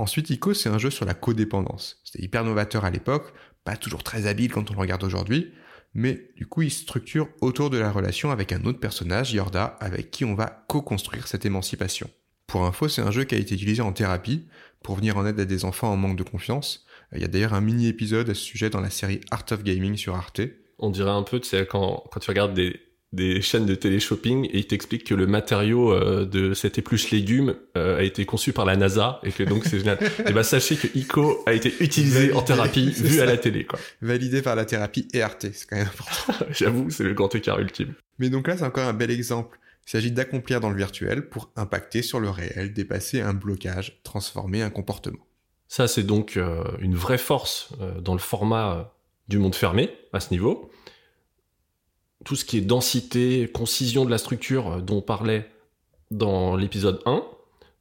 Ensuite, 0.00 0.30
ICO, 0.30 0.54
c'est 0.54 0.70
un 0.70 0.78
jeu 0.78 0.88
sur 0.88 1.04
la 1.04 1.12
codépendance. 1.12 2.00
C'était 2.04 2.24
hyper 2.24 2.42
novateur 2.42 2.86
à 2.86 2.90
l'époque, 2.90 3.34
pas 3.64 3.76
toujours 3.76 4.02
très 4.02 4.26
habile 4.26 4.50
quand 4.50 4.70
on 4.70 4.72
le 4.72 4.80
regarde 4.80 5.04
aujourd'hui, 5.04 5.52
mais 5.92 6.30
du 6.36 6.46
coup, 6.46 6.62
il 6.62 6.70
structure 6.70 7.28
autour 7.42 7.68
de 7.68 7.76
la 7.76 7.92
relation 7.92 8.30
avec 8.30 8.52
un 8.52 8.64
autre 8.64 8.80
personnage, 8.80 9.34
Yorda, 9.34 9.76
avec 9.78 10.10
qui 10.10 10.24
on 10.24 10.34
va 10.34 10.64
co-construire 10.68 11.28
cette 11.28 11.44
émancipation. 11.44 12.08
Pour 12.46 12.64
info, 12.64 12.88
c'est 12.88 13.02
un 13.02 13.10
jeu 13.10 13.24
qui 13.24 13.34
a 13.34 13.38
été 13.38 13.54
utilisé 13.54 13.82
en 13.82 13.92
thérapie 13.92 14.48
pour 14.82 14.96
venir 14.96 15.18
en 15.18 15.26
aide 15.26 15.38
à 15.38 15.44
des 15.44 15.66
enfants 15.66 15.92
en 15.92 15.98
manque 15.98 16.16
de 16.16 16.22
confiance. 16.22 16.86
Il 17.14 17.20
y 17.20 17.24
a 17.24 17.28
d'ailleurs 17.28 17.52
un 17.52 17.60
mini-épisode 17.60 18.30
à 18.30 18.34
ce 18.34 18.40
sujet 18.40 18.70
dans 18.70 18.80
la 18.80 18.88
série 18.88 19.20
Art 19.30 19.44
of 19.50 19.62
Gaming 19.64 19.98
sur 19.98 20.14
Arte. 20.14 20.40
On 20.78 20.88
dirait 20.88 21.10
un 21.10 21.24
peu, 21.24 21.40
tu 21.40 21.48
sais, 21.50 21.66
quand 21.70 22.04
tu 22.18 22.30
regardes 22.30 22.54
des, 22.54 22.80
des 23.12 23.42
chaînes 23.42 23.66
de 23.66 23.74
télé-shopping 23.74 24.46
et 24.46 24.58
il 24.58 24.66
t'explique 24.66 25.04
que 25.04 25.14
le 25.14 25.26
matériau 25.26 25.92
euh, 25.92 26.24
de 26.24 26.54
cette 26.54 26.78
épluche 26.78 27.10
légumes 27.10 27.56
euh, 27.76 27.98
a 27.98 28.02
été 28.02 28.24
conçu 28.24 28.52
par 28.52 28.64
la 28.64 28.76
NASA 28.76 29.20
et 29.24 29.32
que 29.32 29.42
donc 29.42 29.64
c'est 29.64 29.78
génial. 29.78 29.98
et 30.00 30.06
eh 30.28 30.32
ben 30.32 30.44
sachez 30.44 30.76
que 30.76 30.86
ICO 30.96 31.42
a 31.46 31.52
été 31.52 31.74
utilisé 31.80 32.32
en 32.32 32.42
thérapie 32.42 32.90
vu 32.96 33.20
à 33.20 33.24
la 33.24 33.36
télé 33.36 33.64
quoi. 33.64 33.80
Validé 34.00 34.42
par 34.42 34.54
la 34.54 34.64
thérapie 34.64 35.08
et 35.12 35.22
Arte, 35.22 35.46
c'est 35.52 35.68
quand 35.68 35.76
même 35.76 35.88
important. 35.88 36.46
J'avoue, 36.50 36.90
c'est 36.90 37.02
le 37.02 37.14
grand 37.14 37.34
écart 37.34 37.58
ultime. 37.58 37.94
Mais 38.20 38.30
donc 38.30 38.46
là, 38.46 38.56
c'est 38.56 38.64
encore 38.64 38.86
un 38.86 38.92
bel 38.92 39.10
exemple. 39.10 39.58
Il 39.86 39.90
s'agit 39.90 40.12
d'accomplir 40.12 40.60
dans 40.60 40.70
le 40.70 40.76
virtuel 40.76 41.28
pour 41.28 41.50
impacter 41.56 42.02
sur 42.02 42.20
le 42.20 42.30
réel, 42.30 42.72
dépasser 42.72 43.20
un 43.20 43.34
blocage, 43.34 44.00
transformer 44.04 44.62
un 44.62 44.70
comportement. 44.70 45.26
Ça, 45.66 45.88
c'est 45.88 46.04
donc 46.04 46.36
euh, 46.36 46.62
une 46.80 46.94
vraie 46.94 47.18
force 47.18 47.70
dans 48.00 48.12
le 48.12 48.20
format 48.20 48.94
du 49.28 49.38
monde 49.38 49.54
fermé 49.54 49.90
à 50.12 50.20
ce 50.20 50.30
niveau 50.32 50.70
tout 52.24 52.36
ce 52.36 52.44
qui 52.44 52.58
est 52.58 52.62
densité, 52.62 53.50
concision 53.52 54.04
de 54.04 54.10
la 54.10 54.18
structure 54.18 54.72
euh, 54.72 54.80
dont 54.80 54.98
on 54.98 55.02
parlait 55.02 55.48
dans 56.10 56.56
l'épisode 56.56 57.00
1, 57.06 57.22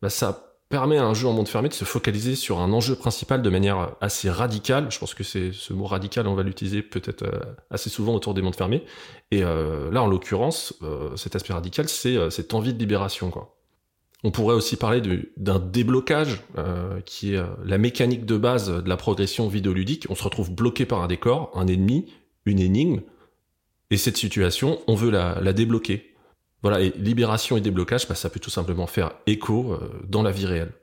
bah 0.01 0.09
ça 0.09 0.45
permet 0.69 0.97
à 0.97 1.05
un 1.05 1.15
jeu 1.15 1.27
en 1.27 1.33
monde 1.33 1.47
fermé 1.47 1.67
de 1.67 1.73
se 1.73 1.83
focaliser 1.83 2.35
sur 2.35 2.59
un 2.59 2.71
enjeu 2.71 2.95
principal 2.95 3.41
de 3.41 3.49
manière 3.49 3.95
assez 4.01 4.29
radicale. 4.29 4.91
Je 4.91 4.99
pense 4.99 5.15
que 5.15 5.23
c'est 5.23 5.51
ce 5.51 5.73
mot 5.73 5.87
radical, 5.87 6.27
on 6.27 6.35
va 6.35 6.43
l'utiliser 6.43 6.83
peut-être 6.83 7.23
euh, 7.23 7.39
assez 7.71 7.89
souvent 7.89 8.13
autour 8.13 8.35
des 8.35 8.43
mondes 8.43 8.55
fermés. 8.55 8.83
Et 9.31 9.43
euh, 9.43 9.91
là, 9.91 10.03
en 10.03 10.07
l'occurrence, 10.07 10.75
cet 11.15 11.35
aspect 11.35 11.53
radical, 11.53 11.89
c'est 11.89 12.29
cette 12.29 12.53
envie 12.53 12.73
de 12.73 12.79
libération. 12.79 13.31
On 14.23 14.29
pourrait 14.31 14.55
aussi 14.55 14.75
parler 14.75 15.01
d'un 15.37 15.59
déblocage, 15.59 16.41
qui 17.05 17.33
est 17.33 17.43
la 17.63 17.77
mécanique 17.77 18.25
de 18.25 18.37
base 18.37 18.69
de 18.69 18.89
la 18.89 18.97
progression 18.97 19.47
vidéoludique. 19.47 20.07
On 20.09 20.15
se 20.15 20.23
retrouve 20.23 20.51
bloqué 20.51 20.85
par 20.85 21.01
un 21.01 21.07
décor, 21.07 21.51
un 21.55 21.67
ennemi, 21.67 22.11
une 22.45 22.59
énigme, 22.59 23.01
et 23.89 23.97
cette 23.97 24.17
situation, 24.17 24.81
on 24.87 24.95
veut 24.95 25.09
la, 25.09 25.53
débloquer. 25.53 26.15
Voilà, 26.61 26.81
et 26.81 26.91
libération 26.97 27.57
et 27.57 27.61
déblocage, 27.61 28.07
bah, 28.07 28.15
ça 28.15 28.29
peut 28.29 28.39
tout 28.39 28.49
simplement 28.49 28.85
faire 28.85 29.13
écho 29.25 29.73
euh, 29.73 29.89
dans 30.07 30.21
la 30.21 30.31
vie 30.31 30.45
réelle. 30.45 30.73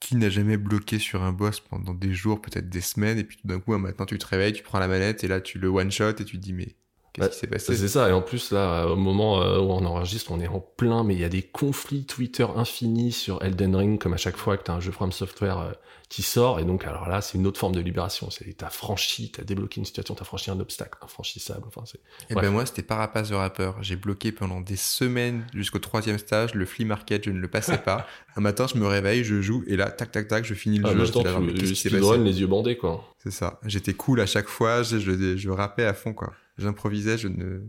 Qui 0.00 0.16
n'a 0.16 0.30
jamais 0.30 0.56
bloqué 0.56 0.98
sur 0.98 1.22
un 1.22 1.32
boss 1.32 1.60
pendant 1.60 1.92
des 1.92 2.12
jours, 2.12 2.40
peut-être 2.40 2.68
des 2.68 2.80
semaines, 2.80 3.18
et 3.18 3.24
puis 3.24 3.38
tout 3.38 3.48
d'un 3.48 3.58
coup, 3.58 3.74
un 3.74 3.78
matin, 3.78 4.06
tu 4.06 4.18
te 4.18 4.26
réveilles, 4.26 4.52
tu 4.52 4.62
prends 4.62 4.78
la 4.78 4.88
manette, 4.88 5.24
et 5.24 5.28
là, 5.28 5.40
tu 5.40 5.58
le 5.58 5.68
one-shot, 5.68 6.10
et 6.10 6.24
tu 6.24 6.36
te 6.38 6.42
dis, 6.42 6.52
mais 6.52 6.76
Qu'est-ce 7.14 7.26
bah, 7.28 7.32
qui 7.32 7.38
s'est 7.38 7.46
passé 7.46 7.76
C'est 7.76 7.88
ça, 7.88 8.08
et 8.08 8.12
en 8.12 8.22
plus 8.22 8.50
là, 8.50 8.86
au 8.86 8.96
moment 8.96 9.40
euh, 9.40 9.60
où 9.60 9.70
on 9.70 9.84
enregistre, 9.84 10.32
on 10.32 10.40
est 10.40 10.48
en 10.48 10.58
plein, 10.58 11.04
mais 11.04 11.14
il 11.14 11.20
y 11.20 11.24
a 11.24 11.28
des 11.28 11.42
conflits 11.42 12.06
Twitter 12.06 12.44
infinis 12.56 13.12
sur 13.12 13.40
Elden 13.40 13.76
Ring, 13.76 14.00
comme 14.00 14.14
à 14.14 14.16
chaque 14.16 14.36
fois 14.36 14.56
que 14.56 14.64
tu 14.64 14.72
as 14.72 14.74
un 14.74 14.80
jeu 14.80 14.90
From 14.90 15.12
Software 15.12 15.60
euh, 15.60 15.70
qui 16.08 16.22
sort, 16.22 16.58
et 16.58 16.64
donc 16.64 16.84
alors 16.84 17.08
là, 17.08 17.20
c'est 17.20 17.38
une 17.38 17.46
autre 17.46 17.60
forme 17.60 17.76
de 17.76 17.80
libération. 17.80 18.30
C'est 18.30 18.56
t'as 18.56 18.68
franchi, 18.68 19.30
t'as 19.30 19.44
débloqué 19.44 19.78
une 19.78 19.84
situation, 19.84 20.16
t'as 20.16 20.24
franchi 20.24 20.50
un 20.50 20.58
obstacle 20.58 20.98
infranchissable. 21.02 21.62
Enfin, 21.68 21.82
c'est. 21.86 21.98
Et 21.98 22.00
eh 22.30 22.34
ben 22.34 22.50
moi, 22.50 22.66
c'était 22.66 22.82
Parapace 22.82 23.30
de 23.30 23.36
rappeur. 23.36 23.80
J'ai 23.80 23.94
bloqué 23.94 24.32
pendant 24.32 24.60
des 24.60 24.76
semaines 24.76 25.46
jusqu'au 25.54 25.78
troisième 25.78 26.18
stage 26.18 26.54
le 26.54 26.66
flea 26.66 26.84
market, 26.84 27.26
je 27.26 27.30
ne 27.30 27.38
le 27.38 27.48
passais 27.48 27.78
pas. 27.78 28.08
un 28.36 28.40
matin, 28.40 28.66
je 28.66 28.76
me 28.76 28.88
réveille, 28.88 29.22
je 29.22 29.40
joue, 29.40 29.62
et 29.68 29.76
là, 29.76 29.88
tac, 29.92 30.10
tac, 30.10 30.26
tac, 30.26 30.44
je 30.44 30.54
finis 30.54 30.78
le 30.78 30.86
ah, 30.88 31.04
jeu. 31.04 32.22
Les 32.24 32.40
yeux 32.40 32.48
bandés, 32.48 32.76
quoi. 32.76 33.04
C'est 33.22 33.30
ça. 33.30 33.60
J'étais 33.66 33.94
cool 33.94 34.20
à 34.20 34.26
chaque 34.26 34.48
fois, 34.48 34.82
je, 34.82 34.98
je, 34.98 35.36
je 35.36 35.50
rappais 35.50 35.84
à 35.84 35.94
fond, 35.94 36.12
quoi 36.12 36.32
j'improvisais, 36.58 37.18
je 37.18 37.28
ne 37.28 37.60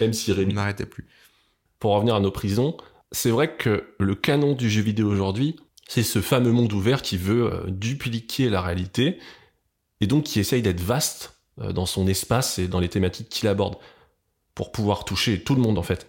Même 0.00 0.12
si 0.12 0.32
m'arrêtais 0.46 0.86
plus. 0.86 1.06
Pour 1.78 1.92
revenir 1.92 2.14
à 2.14 2.20
nos 2.20 2.30
prisons, 2.30 2.76
c'est 3.12 3.30
vrai 3.30 3.56
que 3.56 3.84
le 3.98 4.14
canon 4.14 4.54
du 4.54 4.68
jeu 4.68 4.82
vidéo 4.82 5.08
aujourd'hui, 5.08 5.56
c'est 5.88 6.02
ce 6.02 6.20
fameux 6.20 6.52
monde 6.52 6.72
ouvert 6.72 7.02
qui 7.02 7.16
veut 7.16 7.52
euh, 7.52 7.64
dupliquer 7.68 8.48
la 8.48 8.60
réalité 8.60 9.18
et 10.00 10.06
donc 10.06 10.24
qui 10.24 10.40
essaye 10.40 10.62
d'être 10.62 10.80
vaste 10.80 11.38
euh, 11.60 11.72
dans 11.72 11.86
son 11.86 12.06
espace 12.06 12.58
et 12.58 12.68
dans 12.68 12.80
les 12.80 12.88
thématiques 12.88 13.28
qu'il 13.28 13.48
aborde 13.48 13.76
pour 14.54 14.72
pouvoir 14.72 15.04
toucher 15.04 15.42
tout 15.42 15.54
le 15.54 15.60
monde 15.60 15.78
en 15.78 15.82
fait. 15.82 16.08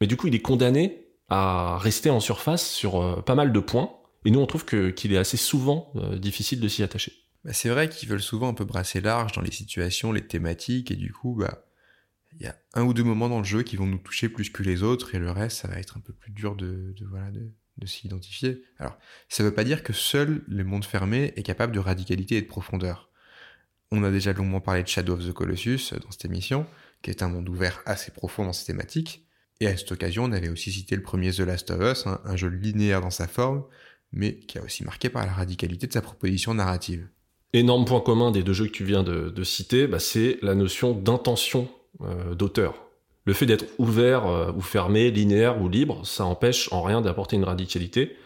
Mais 0.00 0.06
du 0.06 0.16
coup, 0.16 0.28
il 0.28 0.34
est 0.34 0.42
condamné 0.42 1.06
à 1.28 1.78
rester 1.78 2.10
en 2.10 2.20
surface 2.20 2.68
sur 2.68 3.00
euh, 3.00 3.20
pas 3.20 3.34
mal 3.34 3.52
de 3.52 3.60
points 3.60 3.92
et 4.24 4.30
nous 4.30 4.40
on 4.40 4.46
trouve 4.46 4.64
qu'il 4.64 5.12
est 5.12 5.18
assez 5.18 5.36
souvent 5.36 5.92
difficile 6.16 6.60
de 6.60 6.68
s'y 6.68 6.82
attacher. 6.82 7.12
Bah, 7.44 7.52
c'est 7.52 7.68
vrai 7.68 7.88
qu'ils 7.88 8.08
veulent 8.08 8.22
souvent 8.22 8.48
un 8.48 8.54
peu 8.54 8.64
brasser 8.64 9.00
large 9.00 9.32
dans 9.32 9.42
les 9.42 9.50
situations, 9.50 10.12
les 10.12 10.26
thématiques, 10.26 10.90
et 10.90 10.96
du 10.96 11.12
coup, 11.12 11.34
bah, 11.34 11.66
il 12.34 12.42
y 12.42 12.46
a 12.46 12.56
un 12.74 12.84
ou 12.84 12.94
deux 12.94 13.04
moments 13.04 13.28
dans 13.28 13.38
le 13.38 13.44
jeu 13.44 13.62
qui 13.62 13.76
vont 13.76 13.86
nous 13.86 13.98
toucher 13.98 14.28
plus 14.28 14.50
que 14.50 14.62
les 14.62 14.82
autres, 14.82 15.14
et 15.14 15.18
le 15.18 15.30
reste, 15.30 15.58
ça 15.58 15.68
va 15.68 15.78
être 15.78 15.96
un 15.96 16.00
peu 16.00 16.12
plus 16.12 16.32
dur 16.32 16.56
de, 16.56 16.94
de 16.96 17.06
de 17.78 17.86
s'identifier. 17.86 18.62
Alors, 18.78 18.98
ça 19.28 19.42
veut 19.42 19.54
pas 19.54 19.64
dire 19.64 19.82
que 19.82 19.92
seul 19.94 20.44
le 20.46 20.62
monde 20.62 20.84
fermé 20.84 21.32
est 21.36 21.42
capable 21.42 21.72
de 21.72 21.78
radicalité 21.78 22.36
et 22.36 22.42
de 22.42 22.46
profondeur. 22.46 23.10
On 23.90 24.04
a 24.04 24.10
déjà 24.10 24.32
longuement 24.32 24.60
parlé 24.60 24.82
de 24.82 24.88
Shadow 24.88 25.14
of 25.14 25.26
the 25.26 25.32
Colossus 25.32 25.94
dans 26.02 26.10
cette 26.10 26.26
émission, 26.26 26.66
qui 27.00 27.10
est 27.10 27.22
un 27.22 27.28
monde 27.28 27.48
ouvert 27.48 27.82
assez 27.86 28.10
profond 28.10 28.44
dans 28.44 28.52
ses 28.52 28.66
thématiques. 28.66 29.26
Et 29.60 29.66
à 29.66 29.76
cette 29.76 29.92
occasion, 29.92 30.24
on 30.24 30.32
avait 30.32 30.48
aussi 30.48 30.70
cité 30.70 30.96
le 30.96 31.02
premier 31.02 31.32
The 31.32 31.40
Last 31.40 31.70
of 31.70 31.80
Us, 31.80 32.06
hein, 32.06 32.20
un 32.24 32.36
jeu 32.36 32.48
linéaire 32.48 33.00
dans 33.00 33.10
sa 33.10 33.26
forme, 33.26 33.64
mais 34.12 34.38
qui 34.38 34.58
a 34.58 34.62
aussi 34.62 34.84
marqué 34.84 35.08
par 35.08 35.24
la 35.24 35.32
radicalité 35.32 35.86
de 35.86 35.92
sa 35.92 36.02
proposition 36.02 36.54
narrative 36.54 37.08
énorme 37.52 37.84
point 37.84 38.00
commun 38.00 38.30
des 38.30 38.42
deux 38.42 38.52
jeux 38.52 38.66
que 38.66 38.72
tu 38.72 38.84
viens 38.84 39.02
de, 39.02 39.44
citer, 39.44 39.86
bah, 39.86 39.98
c'est 39.98 40.38
la 40.42 40.54
notion 40.54 40.92
d'intention 40.92 41.68
euh, 42.02 42.34
d'auteur. 42.34 42.74
Le 43.24 43.32
fait 43.32 43.46
d'être 43.46 43.66
ouvert 43.78 44.26
euh, 44.26 44.52
ou 44.52 44.60
fermé, 44.60 45.10
linéaire 45.10 45.60
ou 45.60 45.68
libre, 45.68 46.04
ça 46.06 46.24
empêche 46.24 46.72
en 46.72 46.82
rien 46.82 47.00
d'apporter 47.00 47.36
une 47.36 47.44
radicalité. 47.44 48.16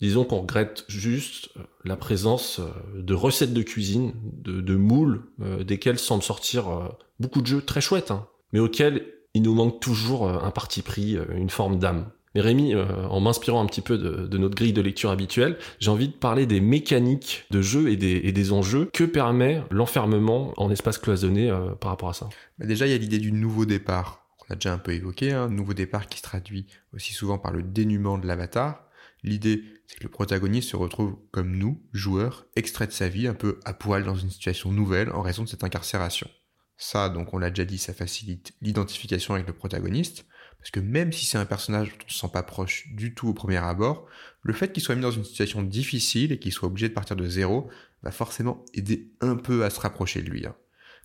Disons 0.00 0.24
qu'on 0.24 0.42
regrette 0.42 0.84
juste 0.88 1.50
euh, 1.56 1.62
la 1.84 1.96
présence 1.96 2.60
de 2.94 3.14
recettes 3.14 3.54
de 3.54 3.62
cuisine, 3.62 4.12
de, 4.22 4.76
moules, 4.76 5.22
desquels 5.64 5.98
semblent 5.98 6.22
sortir 6.22 6.90
beaucoup 7.18 7.40
de 7.40 7.46
jeux 7.46 7.62
très 7.62 7.80
chouettes, 7.80 8.10
hein, 8.10 8.28
mais 8.52 8.60
auxquels 8.60 9.06
il 9.34 9.42
nous 9.42 9.54
manque 9.54 9.80
toujours 9.80 10.28
un 10.28 10.50
parti 10.50 10.82
pris, 10.82 11.16
une 11.34 11.50
forme 11.50 11.78
d'âme. 11.78 12.10
Mais 12.34 12.40
Rémi, 12.40 12.74
euh, 12.74 13.06
en 13.08 13.20
m'inspirant 13.20 13.62
un 13.62 13.66
petit 13.66 13.80
peu 13.80 13.98
de, 13.98 14.38
notre 14.38 14.54
grille 14.54 14.72
de 14.72 14.80
lecture 14.80 15.10
habituelle, 15.10 15.58
j'ai 15.80 15.90
envie 15.90 16.08
de 16.08 16.14
parler 16.14 16.46
des 16.46 16.60
mécaniques 16.60 17.46
de 17.50 17.62
jeu 17.62 17.90
et 17.90 17.96
des, 17.96 18.52
enjeux 18.52 18.88
que 18.92 19.04
permet 19.04 19.62
l'enfermement 19.70 20.54
en 20.56 20.70
espace 20.70 20.98
cloisonné 20.98 21.50
euh, 21.50 21.74
par 21.74 21.90
rapport 21.90 22.08
à 22.08 22.14
ça. 22.14 22.28
Bah, 22.58 22.66
déjà, 22.66 22.86
il 22.86 22.90
y 22.90 22.94
a 22.94 22.98
l'idée 22.98 23.18
du 23.18 23.32
nouveau 23.32 23.66
départ, 23.66 24.26
qu'on 24.38 24.54
a 24.54 24.56
déjà 24.56 24.72
un 24.72 24.78
peu 24.78 24.92
évoqué, 24.92 25.32
un 25.32 25.44
hein, 25.44 25.48
nouveau 25.48 25.74
départ 25.74 26.06
qui 26.06 26.18
se 26.18 26.22
traduit 26.22 26.66
aussi 26.94 27.12
souvent 27.12 27.38
par 27.38 27.52
le 27.52 27.62
dénuement 27.62 28.16
de 28.16 28.26
l'avatar. 28.26 28.84
L'idée, 29.22 29.62
c'est 29.86 29.98
que 29.98 30.04
le 30.04 30.10
protagoniste 30.10 30.70
se 30.70 30.76
retrouve 30.76 31.16
comme 31.30 31.56
nous, 31.56 31.82
joueurs, 31.92 32.46
extrait 32.56 32.86
de 32.86 32.92
sa 32.92 33.08
vie, 33.08 33.26
un 33.26 33.34
peu 33.34 33.58
à 33.64 33.74
poil 33.74 34.04
dans 34.04 34.14
une 34.14 34.30
situation 34.30 34.70
nouvelle 34.70 35.10
en 35.10 35.22
raison 35.22 35.42
de 35.42 35.48
cette 35.48 35.64
incarcération. 35.64 36.28
Ça, 36.76 37.08
donc 37.08 37.34
on 37.34 37.38
l'a 37.38 37.50
déjà 37.50 37.64
dit, 37.64 37.78
ça 37.78 37.92
facilite 37.92 38.52
l'identification 38.62 39.34
avec 39.34 39.48
le 39.48 39.52
protagoniste. 39.52 40.26
Parce 40.58 40.70
que 40.70 40.80
même 40.80 41.12
si 41.12 41.24
c'est 41.24 41.38
un 41.38 41.44
personnage 41.44 41.88
dont 41.90 42.04
on 42.06 42.10
se 42.10 42.18
sent 42.18 42.30
pas 42.32 42.42
proche 42.42 42.88
du 42.92 43.14
tout 43.14 43.28
au 43.28 43.32
premier 43.32 43.56
abord, 43.58 44.06
le 44.42 44.52
fait 44.52 44.72
qu'il 44.72 44.82
soit 44.82 44.94
mis 44.94 45.02
dans 45.02 45.10
une 45.10 45.24
situation 45.24 45.62
difficile 45.62 46.32
et 46.32 46.38
qu'il 46.38 46.52
soit 46.52 46.68
obligé 46.68 46.88
de 46.88 46.94
partir 46.94 47.16
de 47.16 47.26
zéro 47.26 47.68
va 48.02 48.10
forcément 48.10 48.64
aider 48.74 49.10
un 49.20 49.36
peu 49.36 49.64
à 49.64 49.70
se 49.70 49.80
rapprocher 49.80 50.22
de 50.22 50.30
lui. 50.30 50.46
hein. 50.46 50.54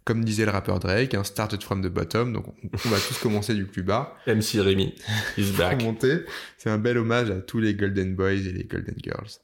Comme 0.05 0.25
disait 0.25 0.43
le 0.45 0.51
rappeur 0.51 0.79
Drake, 0.79 1.13
un 1.13 1.23
started 1.23 1.63
from 1.63 1.81
the 1.81 1.87
bottom, 1.87 2.33
donc 2.33 2.45
on 2.85 2.89
va 2.89 2.97
tous 2.99 3.17
commencer 3.19 3.53
du 3.55 3.65
plus 3.65 3.83
bas. 3.83 4.17
MC 4.27 4.59
Rémi 4.59 4.93
is 5.37 5.51
back. 5.53 5.81
C'est 6.57 6.69
un 6.69 6.77
bel 6.77 6.97
hommage 6.97 7.31
à 7.31 7.39
tous 7.39 7.59
les 7.59 7.73
Golden 7.73 8.13
Boys 8.15 8.33
et 8.33 8.51
les 8.51 8.65
Golden 8.65 8.95
Girls. 9.01 9.39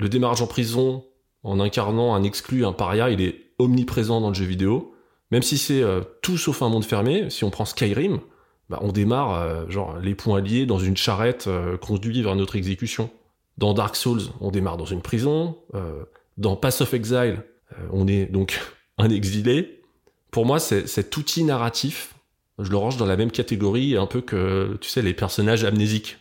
Le 0.00 0.08
démarrage 0.08 0.42
en 0.42 0.48
prison, 0.48 1.04
en 1.44 1.60
incarnant 1.60 2.14
un 2.16 2.24
exclu, 2.24 2.64
un 2.64 2.72
paria, 2.72 3.10
il 3.10 3.20
est 3.20 3.52
omniprésent 3.58 4.20
dans 4.20 4.28
le 4.30 4.34
jeu 4.34 4.44
vidéo. 4.44 4.92
Même 5.30 5.42
si 5.42 5.56
c'est 5.56 5.82
euh, 5.82 6.00
tout 6.20 6.36
sauf 6.36 6.62
un 6.62 6.68
monde 6.68 6.84
fermé, 6.84 7.30
si 7.30 7.44
on 7.44 7.50
prend 7.50 7.64
Skyrim, 7.64 8.20
bah, 8.68 8.78
on 8.82 8.92
démarre 8.92 9.34
euh, 9.34 9.68
genre 9.68 9.98
les 9.98 10.14
poings 10.14 10.40
liés 10.40 10.66
dans 10.66 10.78
une 10.78 10.96
charrette 10.96 11.46
euh, 11.46 11.76
conduit 11.76 12.22
vers 12.22 12.36
notre 12.36 12.56
exécution. 12.56 13.10
Dans 13.58 13.74
Dark 13.74 13.96
Souls, 13.96 14.22
on 14.40 14.50
démarre 14.50 14.76
dans 14.76 14.86
une 14.86 15.02
prison. 15.02 15.58
euh, 15.74 16.04
dans 16.38 16.56
Pass 16.56 16.80
of 16.80 16.94
Exile, 16.94 17.42
euh, 17.72 17.86
on 17.92 18.08
est 18.08 18.26
donc 18.26 18.60
un 18.98 19.10
exilé. 19.10 19.82
Pour 20.30 20.46
moi, 20.46 20.58
cet 20.58 21.14
outil 21.16 21.44
narratif, 21.44 22.14
je 22.58 22.70
le 22.70 22.76
range 22.76 22.96
dans 22.96 23.04
la 23.06 23.16
même 23.16 23.30
catégorie 23.30 23.96
un 23.96 24.06
peu 24.06 24.22
que, 24.22 24.78
tu 24.80 24.88
sais, 24.88 25.02
les 25.02 25.12
personnages 25.12 25.64
amnésiques. 25.64 26.18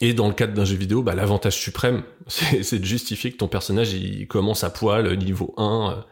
Et 0.00 0.14
dans 0.14 0.28
le 0.28 0.32
cadre 0.32 0.54
d'un 0.54 0.64
jeu 0.64 0.76
vidéo, 0.76 1.02
bah, 1.02 1.14
l'avantage 1.14 1.56
suprême, 1.56 2.02
c'est 2.26 2.78
de 2.78 2.84
justifier 2.84 3.30
que 3.30 3.36
ton 3.36 3.48
personnage 3.48 3.94
commence 4.28 4.64
à 4.64 4.70
poil, 4.70 5.18
niveau 5.18 5.52
1, 5.58 6.04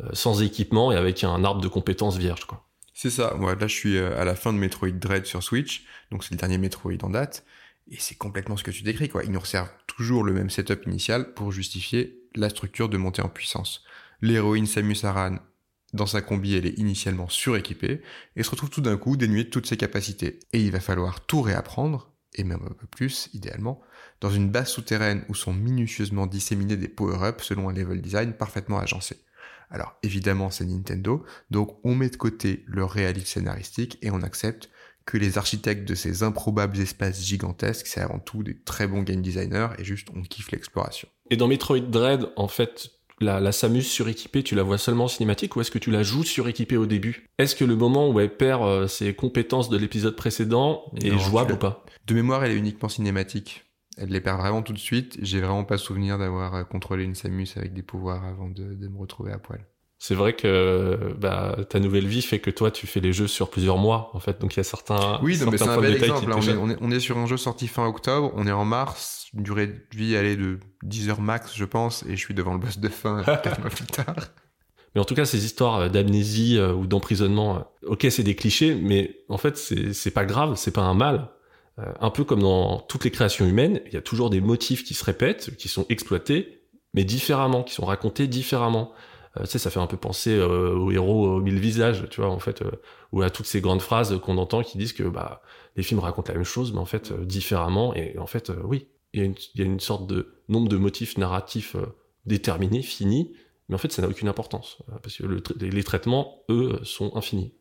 euh, 0.00 0.08
sans 0.12 0.42
équipement 0.42 0.90
et 0.90 0.96
avec 0.96 1.22
un 1.22 1.44
arbre 1.44 1.60
de 1.60 1.68
compétences 1.68 2.16
vierge. 2.16 2.46
C'est 2.94 3.10
ça. 3.10 3.34
Moi, 3.36 3.56
là, 3.56 3.66
je 3.66 3.74
suis 3.74 3.96
euh, 3.96 4.18
à 4.18 4.24
la 4.24 4.36
fin 4.36 4.52
de 4.52 4.58
Metroid 4.58 4.90
Dread 4.90 5.26
sur 5.26 5.42
Switch, 5.42 5.84
donc 6.12 6.22
c'est 6.22 6.30
le 6.30 6.38
dernier 6.38 6.58
Metroid 6.58 7.02
en 7.02 7.10
date, 7.10 7.44
et 7.90 7.96
c'est 7.98 8.14
complètement 8.14 8.56
ce 8.56 8.62
que 8.62 8.70
tu 8.70 8.84
décris, 8.84 9.08
quoi. 9.08 9.24
Ils 9.24 9.32
nous 9.32 9.40
resservent 9.40 9.72
toujours 9.88 10.22
le 10.22 10.32
même 10.32 10.48
setup 10.48 10.86
initial 10.86 11.34
pour 11.34 11.50
justifier 11.50 12.16
la 12.36 12.48
structure 12.48 12.88
de 12.88 12.96
montée 12.96 13.22
en 13.22 13.28
puissance. 13.28 13.82
L'héroïne 14.22 14.66
Samus 14.66 15.02
Aran, 15.02 15.38
dans 15.92 16.06
sa 16.06 16.22
combi, 16.22 16.54
elle 16.54 16.66
est 16.66 16.78
initialement 16.78 17.28
suréquipée, 17.28 18.00
et 18.36 18.42
se 18.44 18.50
retrouve 18.50 18.70
tout 18.70 18.80
d'un 18.80 18.96
coup 18.96 19.16
dénuée 19.16 19.44
de 19.44 19.50
toutes 19.50 19.66
ses 19.66 19.76
capacités. 19.76 20.38
Et 20.52 20.60
il 20.60 20.70
va 20.70 20.80
falloir 20.80 21.26
tout 21.26 21.42
réapprendre, 21.42 22.12
et 22.36 22.44
même 22.44 22.62
un 22.64 22.74
peu 22.74 22.86
plus, 22.86 23.28
idéalement, 23.34 23.80
dans 24.20 24.30
une 24.30 24.50
base 24.50 24.70
souterraine 24.70 25.24
où 25.28 25.34
sont 25.34 25.52
minutieusement 25.52 26.28
disséminés 26.28 26.76
des 26.76 26.88
power-ups 26.88 27.42
selon 27.42 27.68
un 27.68 27.72
level 27.72 28.00
design 28.00 28.32
parfaitement 28.34 28.78
agencé. 28.78 29.16
Alors 29.70 29.96
évidemment 30.02 30.50
c'est 30.50 30.64
Nintendo, 30.64 31.24
donc 31.50 31.78
on 31.84 31.94
met 31.94 32.10
de 32.10 32.16
côté 32.16 32.64
le 32.66 32.84
réalisme 32.84 33.26
scénaristique 33.26 33.98
et 34.02 34.10
on 34.10 34.22
accepte 34.22 34.70
que 35.06 35.18
les 35.18 35.36
architectes 35.36 35.86
de 35.86 35.94
ces 35.94 36.22
improbables 36.22 36.78
espaces 36.78 37.22
gigantesques, 37.22 37.86
c'est 37.86 38.00
avant 38.00 38.18
tout 38.18 38.42
des 38.42 38.56
très 38.58 38.86
bons 38.86 39.02
game 39.02 39.20
designers 39.20 39.68
et 39.78 39.84
juste 39.84 40.08
on 40.14 40.22
kiffe 40.22 40.50
l'exploration. 40.50 41.08
Et 41.30 41.36
dans 41.36 41.46
Metroid 41.46 41.80
Dread, 41.80 42.30
en 42.36 42.48
fait, 42.48 42.90
la, 43.20 43.40
la 43.40 43.52
Samus 43.52 43.82
suréquipée, 43.82 44.42
tu 44.42 44.54
la 44.54 44.62
vois 44.62 44.78
seulement 44.78 45.04
en 45.04 45.08
cinématique 45.08 45.56
ou 45.56 45.60
est-ce 45.60 45.70
que 45.70 45.78
tu 45.78 45.90
la 45.90 46.02
joues 46.02 46.24
suréquipée 46.24 46.76
au 46.76 46.86
début? 46.86 47.28
Est-ce 47.38 47.54
que 47.54 47.64
le 47.64 47.76
moment 47.76 48.08
où 48.10 48.18
elle 48.18 48.34
perd 48.36 48.62
euh, 48.62 48.88
ses 48.88 49.14
compétences 49.14 49.68
de 49.68 49.76
l'épisode 49.76 50.16
précédent 50.16 50.84
est 51.02 51.10
Non, 51.10 51.18
jouable 51.18 51.52
ou 51.52 51.56
pas? 51.56 51.84
De 52.06 52.14
mémoire, 52.14 52.44
elle 52.44 52.52
est 52.52 52.56
uniquement 52.56 52.88
cinématique. 52.88 53.63
Elle 53.96 54.10
les 54.10 54.20
perd 54.20 54.40
vraiment 54.40 54.62
tout 54.62 54.72
de 54.72 54.78
suite. 54.78 55.18
J'ai 55.22 55.40
vraiment 55.40 55.64
pas 55.64 55.78
souvenir 55.78 56.18
d'avoir 56.18 56.54
euh, 56.54 56.64
contrôlé 56.64 57.04
une 57.04 57.14
Samus 57.14 57.48
avec 57.56 57.72
des 57.72 57.82
pouvoirs 57.82 58.24
avant 58.24 58.48
de, 58.48 58.74
de 58.74 58.88
me 58.88 58.98
retrouver 58.98 59.32
à 59.32 59.38
poil. 59.38 59.64
C'est 60.06 60.14
vrai 60.14 60.34
que 60.34 61.14
bah, 61.18 61.56
ta 61.70 61.80
nouvelle 61.80 62.06
vie 62.06 62.20
fait 62.20 62.38
que 62.38 62.50
toi, 62.50 62.70
tu 62.70 62.86
fais 62.86 63.00
les 63.00 63.14
jeux 63.14 63.26
sur 63.26 63.48
plusieurs 63.48 63.78
mois, 63.78 64.10
en 64.12 64.20
fait. 64.20 64.38
Donc 64.38 64.54
il 64.54 64.58
y 64.58 64.60
a 64.60 64.64
certains. 64.64 65.18
Oui, 65.22 65.38
mais 65.50 65.56
c'est 65.56 65.66
un 65.66 65.80
bel 65.80 65.94
exemple. 65.94 66.28
là. 66.28 66.36
te 66.36 66.40
on, 66.40 66.50
est, 66.50 66.56
on, 66.56 66.70
est, 66.70 66.76
on 66.82 66.90
est 66.90 67.00
sur 67.00 67.16
un 67.16 67.24
jeu 67.24 67.38
sorti 67.38 67.68
fin 67.68 67.86
octobre, 67.86 68.30
on 68.34 68.46
est 68.46 68.52
en 68.52 68.66
mars, 68.66 69.28
une 69.32 69.42
durée 69.42 69.66
de 69.66 69.80
vie 69.94 70.14
allée 70.14 70.36
de 70.36 70.58
10 70.82 71.08
heures 71.08 71.20
max, 71.22 71.54
je 71.54 71.64
pense, 71.64 72.04
et 72.06 72.16
je 72.16 72.20
suis 72.20 72.34
devant 72.34 72.52
le 72.52 72.58
boss 72.58 72.78
de 72.78 72.88
fin 72.88 73.22
4 73.24 73.60
mois 73.60 73.70
plus 73.70 73.86
tard. 73.86 74.14
Mais 74.94 75.00
en 75.00 75.04
tout 75.04 75.14
cas, 75.14 75.24
ces 75.24 75.44
histoires 75.44 75.88
d'amnésie 75.88 76.58
euh, 76.58 76.74
ou 76.74 76.86
d'emprisonnement, 76.86 77.56
euh, 77.56 77.88
ok, 77.92 78.06
c'est 78.10 78.22
des 78.22 78.36
clichés, 78.36 78.74
mais 78.74 79.20
en 79.28 79.38
fait, 79.38 79.56
c'est 79.56 80.10
pas 80.10 80.26
grave, 80.26 80.56
c'est 80.56 80.70
pas 80.70 80.82
un 80.82 80.94
mal. 80.94 81.30
Euh, 81.78 81.92
un 82.00 82.10
peu 82.10 82.24
comme 82.24 82.40
dans 82.40 82.78
toutes 82.80 83.04
les 83.04 83.10
créations 83.10 83.46
humaines, 83.46 83.80
il 83.86 83.92
y 83.92 83.96
a 83.96 84.02
toujours 84.02 84.30
des 84.30 84.40
motifs 84.40 84.84
qui 84.84 84.94
se 84.94 85.04
répètent, 85.04 85.56
qui 85.56 85.68
sont 85.68 85.86
exploités, 85.88 86.62
mais 86.94 87.04
différemment, 87.04 87.64
qui 87.64 87.74
sont 87.74 87.84
racontés 87.84 88.26
différemment. 88.26 88.92
Euh, 89.36 89.42
tu 89.42 89.50
sais, 89.50 89.58
ça 89.58 89.70
fait 89.70 89.80
un 89.80 89.86
peu 89.86 89.96
penser 89.96 90.30
euh, 90.30 90.90
héros 90.90 91.26
aux 91.28 91.40
mille 91.40 91.58
visages, 91.58 92.08
tu 92.10 92.20
vois, 92.20 92.30
en 92.30 92.38
fait, 92.38 92.62
euh, 92.62 92.70
ou 93.12 93.22
à 93.22 93.30
toutes 93.30 93.46
ces 93.46 93.60
grandes 93.60 93.82
phrases 93.82 94.18
qu'on 94.20 94.38
entend 94.38 94.62
qui 94.62 94.78
disent 94.78 94.92
que 94.92 95.02
bah, 95.02 95.42
les 95.76 95.82
films 95.82 96.00
racontent 96.00 96.32
la 96.32 96.38
même 96.38 96.44
chose, 96.44 96.72
mais 96.72 96.78
en 96.78 96.84
fait, 96.84 97.10
euh, 97.10 97.24
différemment. 97.24 97.94
Et 97.94 98.16
en 98.18 98.26
fait, 98.26 98.52
oui, 98.64 98.86
il 99.12 99.34
y, 99.54 99.62
a 99.62 99.64
une, 99.64 99.80
sorte 99.80 100.06
de 100.06 100.34
nombre 100.48 100.68
de 100.68 100.76
motifs 100.76 101.18
narratifs 101.18 101.76
déterminés, 102.26 102.82
finis, 102.82 103.32
mais 103.68 103.74
en 103.74 103.78
fait, 103.78 103.92
ça 103.92 104.02
n'a 104.02 104.08
aucune 104.08 104.28
importance, 104.28 104.78
parce 105.02 105.16
que 105.16 105.24
les 105.60 105.84
traitements, 105.84 106.42
eux, 106.50 106.80
sont 106.82 107.16
infinis. 107.16 107.54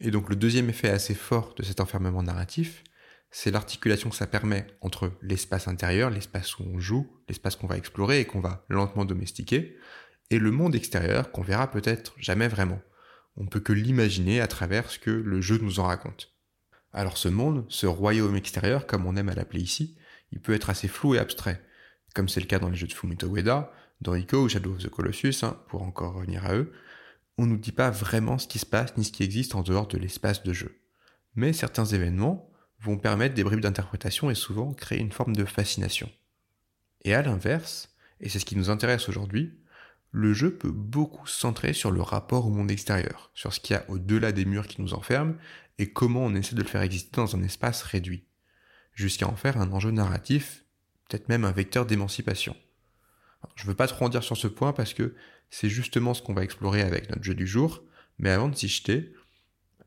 Et 0.00 0.10
donc 0.10 0.28
le 0.28 0.36
deuxième 0.36 0.68
effet 0.68 0.90
assez 0.90 1.14
fort 1.14 1.54
de 1.56 1.62
cet 1.62 1.80
enfermement 1.80 2.22
narratif, 2.22 2.82
c'est 3.30 3.50
l'articulation 3.50 4.10
que 4.10 4.16
ça 4.16 4.26
permet 4.26 4.66
entre 4.80 5.12
l'espace 5.22 5.68
intérieur, 5.68 6.10
l'espace 6.10 6.58
où 6.58 6.64
on 6.64 6.78
joue, 6.78 7.06
l'espace 7.28 7.56
qu'on 7.56 7.66
va 7.66 7.76
explorer 7.76 8.20
et 8.20 8.24
qu'on 8.24 8.40
va 8.40 8.64
lentement 8.68 9.04
domestiquer, 9.04 9.76
et 10.30 10.38
le 10.38 10.50
monde 10.50 10.74
extérieur 10.74 11.30
qu'on 11.30 11.42
verra 11.42 11.70
peut-être 11.70 12.14
jamais 12.18 12.48
vraiment. 12.48 12.80
On 13.36 13.46
peut 13.46 13.60
que 13.60 13.72
l'imaginer 13.72 14.40
à 14.40 14.46
travers 14.46 14.90
ce 14.90 14.98
que 14.98 15.10
le 15.10 15.40
jeu 15.40 15.58
nous 15.58 15.80
en 15.80 15.84
raconte. 15.84 16.34
Alors 16.92 17.18
ce 17.18 17.28
monde, 17.28 17.66
ce 17.68 17.86
royaume 17.86 18.36
extérieur, 18.36 18.86
comme 18.86 19.06
on 19.06 19.16
aime 19.16 19.28
à 19.28 19.34
l'appeler 19.34 19.60
ici, 19.60 19.98
il 20.32 20.40
peut 20.40 20.54
être 20.54 20.70
assez 20.70 20.88
flou 20.88 21.14
et 21.14 21.18
abstrait, 21.18 21.62
comme 22.14 22.28
c'est 22.28 22.40
le 22.40 22.46
cas 22.46 22.58
dans 22.58 22.70
les 22.70 22.76
jeux 22.76 22.86
de 22.86 22.92
Fumito 22.92 23.28
Ueda, 23.28 23.70
dans 24.00 24.14
Ico 24.14 24.44
ou 24.44 24.48
Shadow 24.48 24.72
of 24.72 24.78
the 24.78 24.88
Colossus, 24.88 25.42
hein, 25.42 25.60
pour 25.68 25.82
encore 25.82 26.14
revenir 26.14 26.46
à 26.46 26.54
eux, 26.54 26.72
on 27.38 27.46
nous 27.46 27.58
dit 27.58 27.72
pas 27.72 27.90
vraiment 27.90 28.38
ce 28.38 28.48
qui 28.48 28.58
se 28.58 28.66
passe 28.66 28.96
ni 28.96 29.04
ce 29.04 29.12
qui 29.12 29.22
existe 29.22 29.54
en 29.54 29.62
dehors 29.62 29.86
de 29.86 29.98
l'espace 29.98 30.42
de 30.42 30.52
jeu. 30.52 30.80
Mais 31.34 31.52
certains 31.52 31.84
événements 31.84 32.50
vont 32.80 32.98
permettre 32.98 33.34
des 33.34 33.44
bribes 33.44 33.60
d'interprétation 33.60 34.30
et 34.30 34.34
souvent 34.34 34.72
créer 34.72 35.00
une 35.00 35.12
forme 35.12 35.34
de 35.34 35.44
fascination. 35.44 36.10
Et 37.02 37.14
à 37.14 37.22
l'inverse, 37.22 37.94
et 38.20 38.28
c'est 38.28 38.38
ce 38.38 38.44
qui 38.44 38.56
nous 38.56 38.70
intéresse 38.70 39.08
aujourd'hui, 39.08 39.58
le 40.10 40.32
jeu 40.32 40.56
peut 40.56 40.70
beaucoup 40.70 41.26
se 41.26 41.38
centrer 41.38 41.72
sur 41.72 41.90
le 41.90 42.00
rapport 42.00 42.46
au 42.46 42.50
monde 42.50 42.70
extérieur, 42.70 43.30
sur 43.34 43.52
ce 43.52 43.60
qu'il 43.60 43.74
y 43.74 43.78
a 43.78 43.84
au-delà 43.88 44.32
des 44.32 44.44
murs 44.44 44.66
qui 44.66 44.80
nous 44.80 44.94
enferment 44.94 45.34
et 45.78 45.92
comment 45.92 46.24
on 46.24 46.34
essaie 46.34 46.54
de 46.54 46.62
le 46.62 46.68
faire 46.68 46.82
exister 46.82 47.16
dans 47.16 47.36
un 47.36 47.42
espace 47.42 47.82
réduit, 47.82 48.24
jusqu'à 48.92 49.28
en 49.28 49.36
faire 49.36 49.58
un 49.58 49.72
enjeu 49.72 49.90
narratif, 49.90 50.64
peut-être 51.08 51.28
même 51.28 51.44
un 51.44 51.52
vecteur 51.52 51.86
d'émancipation. 51.86 52.56
Je 53.54 53.66
veux 53.66 53.74
pas 53.74 53.86
trop 53.86 54.06
en 54.06 54.08
dire 54.08 54.22
sur 54.24 54.36
ce 54.36 54.48
point 54.48 54.72
parce 54.72 54.94
que 54.94 55.14
c'est 55.50 55.68
justement 55.68 56.14
ce 56.14 56.22
qu'on 56.22 56.34
va 56.34 56.44
explorer 56.44 56.82
avec 56.82 57.10
notre 57.10 57.22
jeu 57.22 57.34
du 57.34 57.46
jour, 57.46 57.82
mais 58.18 58.30
avant 58.30 58.48
de 58.48 58.56
s'y 58.56 58.68
jeter, 58.68 59.12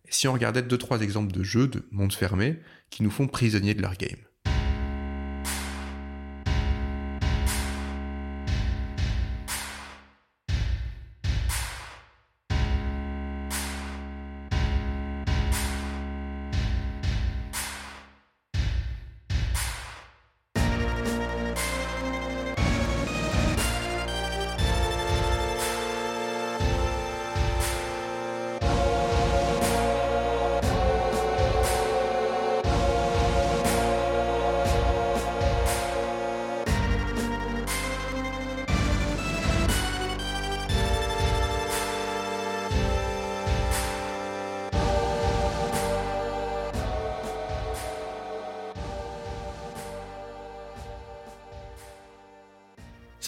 si 0.09 0.27
on 0.27 0.33
regardait 0.33 0.61
deux 0.61 0.77
trois 0.77 1.01
exemples 1.01 1.31
de 1.31 1.43
jeux 1.43 1.67
de 1.67 1.87
monde 1.91 2.13
fermé 2.13 2.59
qui 2.89 3.03
nous 3.03 3.11
font 3.11 3.27
prisonniers 3.27 3.73
de 3.73 3.81
leur 3.81 3.95
game. 3.95 4.19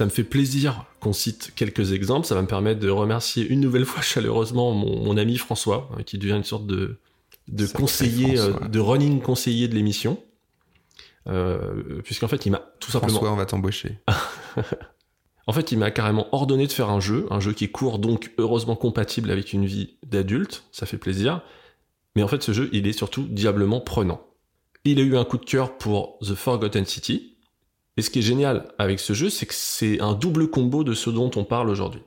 Ça 0.02 0.06
me 0.06 0.10
fait 0.10 0.24
plaisir 0.24 0.86
qu'on 1.00 1.14
cite 1.14 1.52
quelques 1.56 1.92
exemples. 1.92 2.26
Ça 2.26 2.34
va 2.34 2.42
me 2.42 2.48
permettre 2.48 2.80
de 2.80 2.90
remercier 2.90 3.46
une 3.46 3.60
nouvelle 3.60 3.86
fois 3.86 4.02
chaleureusement 4.02 4.72
mon, 4.72 5.00
mon 5.00 5.16
ami 5.16 5.38
François, 5.38 5.92
euh, 5.96 6.02
qui 6.02 6.18
devient 6.18 6.34
une 6.34 6.44
sorte 6.44 6.66
de, 6.66 6.98
conseiller, 7.76 8.40
euh, 8.40 8.52
de 8.68 8.80
running 8.80 9.22
conseiller 9.22 9.68
de 9.68 9.76
l'émission. 9.76 10.18
Euh, 11.28 12.02
Puisqu'en 12.04 12.28
fait, 12.28 12.48
il 12.48 12.50
m'a 12.50 12.64
tout 12.80 12.90
simplement 12.90 13.14
François, 13.14 13.32
on 13.32 13.36
va 13.36 13.46
t'embaucher. 13.46 14.00
En 15.46 15.54
fait, 15.54 15.72
il 15.72 15.78
m'a 15.78 15.92
carrément 15.92 16.34
ordonné 16.34 16.66
de 16.66 16.72
faire 16.72 16.90
un 16.90 17.00
jeu, 17.00 17.28
un 17.30 17.40
jeu 17.40 17.54
qui 17.54 17.66
est 17.66 17.72
court, 17.72 18.00
donc 18.00 18.32
heureusement 18.40 18.76
compatible 18.76 19.30
avec 19.30 19.54
une 19.54 19.66
vie 19.66 19.98
d'adulte, 20.04 20.64
ça 20.72 20.88
fait 20.88 20.98
plaisir. 20.98 21.42
Mais 22.16 22.24
en 22.24 22.28
fait, 22.28 22.42
ce 22.42 22.54
jeu, 22.54 22.70
il 22.74 22.88
est 22.88 22.94
surtout 22.94 23.24
diablement 23.24 23.82
prenant. 23.82 24.22
Il 24.84 25.00
a 25.00 25.04
eu 25.04 25.16
un 25.18 25.26
coup 25.26 25.38
de 25.38 25.46
cœur 25.46 25.78
pour 25.78 26.18
The 26.22 26.36
Forgotten 26.36 26.86
City. 26.86 27.36
Et 27.97 28.01
ce 28.01 28.10
qui 28.10 28.19
est 28.19 28.23
génial 28.23 28.71
avec 28.77 28.99
ce 28.99 29.13
jeu, 29.13 29.30
c'est 29.30 29.45
que 29.45 29.54
c'est 29.54 29.99
un 29.99 30.13
double 30.13 30.49
combo 30.49 30.84
de 30.84 30.93
ce 30.93 31.10
dont 31.10 31.32
on 31.36 31.43
parle 31.43 31.69
aujourd'hui. 31.69 32.01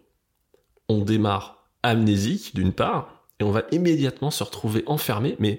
On 0.89 0.99
démarre 0.99 1.69
amnésique 1.83 2.55
d'une 2.55 2.73
part, 2.73 3.27
et 3.41 3.45
on 3.45 3.51
va 3.51 3.65
immédiatement 3.73 4.31
se 4.31 4.45
retrouver 4.45 4.83
enfermé, 4.87 5.37
mais 5.39 5.59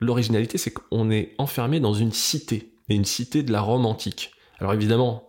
l'originalité 0.00 0.58
c'est 0.58 0.72
qu'on 0.72 1.10
est 1.10 1.34
enfermé 1.38 1.78
dans 1.80 1.94
une 1.94 2.12
cité, 2.12 2.74
et 2.88 2.94
une 2.94 3.04
cité 3.04 3.42
de 3.42 3.52
la 3.52 3.60
Rome 3.60 3.86
antique. 3.86 4.32
Alors 4.58 4.74
évidemment, 4.74 5.28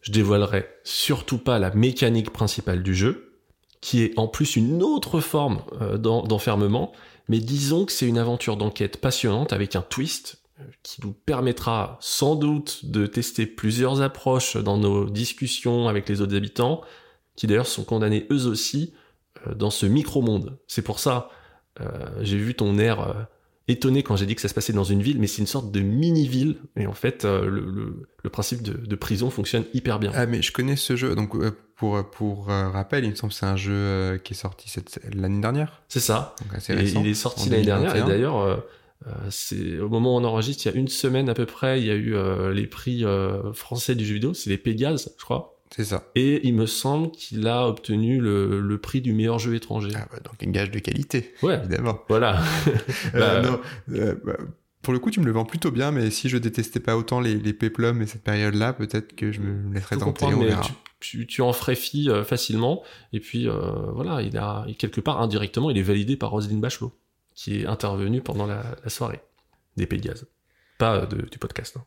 je 0.00 0.12
dévoilerai 0.12 0.68
surtout 0.84 1.38
pas 1.38 1.58
la 1.58 1.70
mécanique 1.70 2.30
principale 2.30 2.82
du 2.82 2.94
jeu, 2.94 3.40
qui 3.80 4.02
est 4.02 4.18
en 4.18 4.28
plus 4.28 4.56
une 4.56 4.82
autre 4.82 5.20
forme 5.20 5.62
euh, 5.80 5.96
d'enfermement, 5.98 6.92
mais 7.28 7.38
disons 7.38 7.84
que 7.84 7.92
c'est 7.92 8.06
une 8.06 8.18
aventure 8.18 8.56
d'enquête 8.56 9.00
passionnante 9.00 9.52
avec 9.52 9.76
un 9.76 9.82
twist 9.82 10.42
qui 10.82 11.00
nous 11.04 11.12
permettra 11.12 11.98
sans 12.00 12.34
doute 12.34 12.84
de 12.84 13.06
tester 13.06 13.46
plusieurs 13.46 14.02
approches 14.02 14.56
dans 14.56 14.76
nos 14.76 15.08
discussions 15.08 15.88
avec 15.88 16.08
les 16.08 16.20
autres 16.20 16.36
habitants, 16.36 16.82
qui 17.36 17.46
d'ailleurs 17.46 17.66
sont 17.66 17.84
condamnés 17.84 18.26
eux 18.30 18.46
aussi 18.46 18.94
euh, 19.46 19.54
dans 19.54 19.70
ce 19.70 19.86
micro-monde. 19.86 20.58
C'est 20.66 20.82
pour 20.82 20.98
ça, 20.98 21.30
j'ai 22.22 22.38
vu 22.38 22.54
ton 22.54 22.76
air 22.76 23.28
étonné 23.68 24.02
quand 24.02 24.16
j'ai 24.16 24.26
dit 24.26 24.34
que 24.34 24.40
ça 24.40 24.48
se 24.48 24.54
passait 24.54 24.72
dans 24.72 24.84
une 24.84 25.02
ville, 25.02 25.20
mais 25.20 25.26
c'est 25.26 25.40
une 25.40 25.46
sorte 25.46 25.70
de 25.70 25.80
mini-ville. 25.80 26.56
Et 26.76 26.86
en 26.86 26.94
fait, 26.94 27.24
euh, 27.24 27.48
le, 27.48 28.30
principe 28.30 28.62
de, 28.62 28.96
prison 28.96 29.30
fonctionne 29.30 29.64
hyper 29.74 29.98
bien. 29.98 30.10
Ah, 30.14 30.26
mais 30.26 30.42
je 30.42 30.52
connais 30.52 30.76
ce 30.76 30.96
jeu. 30.96 31.14
Donc, 31.14 31.34
euh, 31.34 31.50
pour, 31.76 32.02
pour 32.10 32.50
euh, 32.50 32.68
rappel, 32.70 33.04
il 33.04 33.10
me 33.10 33.14
semble 33.14 33.32
que 33.32 33.38
c'est 33.38 33.46
un 33.46 33.56
jeu 33.56 34.20
qui 34.24 34.32
est 34.32 34.36
sorti 34.36 34.70
l'année 35.14 35.40
dernière. 35.40 35.82
C'est 35.88 36.00
ça. 36.00 36.34
il 36.68 37.06
est 37.06 37.14
sorti 37.14 37.48
l'année 37.48 37.64
dernière. 37.64 37.94
Et 37.94 38.02
d'ailleurs, 38.02 38.64
c'est 39.30 39.78
au 39.78 39.88
moment 39.88 40.16
où 40.16 40.20
on 40.20 40.24
enregistre, 40.24 40.66
il 40.66 40.72
y 40.72 40.76
a 40.76 40.78
une 40.78 40.88
semaine 40.88 41.28
à 41.28 41.34
peu 41.34 41.46
près, 41.46 41.80
il 41.80 41.86
y 41.86 41.90
a 41.90 41.94
eu 41.94 42.14
les 42.52 42.66
prix 42.66 43.04
français 43.54 43.94
du 43.94 44.04
jeu 44.04 44.14
vidéo. 44.14 44.34
C'est 44.34 44.50
les 44.50 44.58
Pégase, 44.58 45.14
je 45.18 45.24
crois. 45.24 45.58
C'est 45.74 45.84
ça. 45.84 46.04
Et 46.14 46.46
il 46.46 46.54
me 46.54 46.66
semble 46.66 47.10
qu'il 47.10 47.46
a 47.46 47.68
obtenu 47.68 48.20
le, 48.20 48.78
prix 48.78 49.00
du 49.00 49.12
meilleur 49.12 49.38
jeu 49.38 49.54
étranger. 49.54 49.90
Ah 49.94 50.06
bah, 50.10 50.18
donc 50.24 50.42
un 50.42 50.50
gage 50.50 50.70
de 50.70 50.78
qualité. 50.78 51.34
Ouais. 51.42 51.56
Évidemment. 51.56 52.00
Voilà. 52.08 52.40
Euh, 53.14 53.42
bah, 53.42 53.60
euh, 53.90 54.14
bah, 54.24 54.36
pour 54.82 54.92
le 54.92 54.98
coup, 54.98 55.10
tu 55.10 55.20
me 55.20 55.26
le 55.26 55.32
vends 55.32 55.44
plutôt 55.44 55.70
bien, 55.70 55.90
mais 55.90 56.10
si 56.10 56.28
je 56.28 56.38
détestais 56.38 56.80
pas 56.80 56.96
autant 56.96 57.20
les, 57.20 57.34
les 57.34 57.52
péplums 57.52 58.00
et 58.00 58.06
cette 58.06 58.22
période-là, 58.22 58.72
peut-être 58.72 59.14
que 59.14 59.32
je 59.32 59.40
me 59.40 59.74
laisserais 59.74 59.98
tenter. 59.98 60.26
Tu, 61.00 61.28
tu, 61.28 61.42
en 61.42 61.52
ferais 61.52 61.76
fi 61.76 62.10
euh, 62.10 62.24
facilement. 62.24 62.82
Et 63.12 63.20
puis, 63.20 63.46
voilà, 63.94 64.22
il 64.22 64.36
a, 64.36 64.66
quelque 64.78 65.00
part, 65.00 65.20
indirectement, 65.20 65.70
il 65.70 65.78
est 65.78 65.82
validé 65.82 66.16
par 66.16 66.30
Roselyne 66.30 66.60
Bachelot, 66.60 66.92
qui 67.38 67.60
est 67.60 67.66
intervenue 67.66 68.20
pendant 68.20 68.46
la, 68.46 68.64
soirée 68.88 69.20
des 69.76 69.86
Pays. 69.86 70.10
Pas 70.76 71.06
du 71.06 71.38
podcast. 71.38 71.76
Hein. 71.78 71.84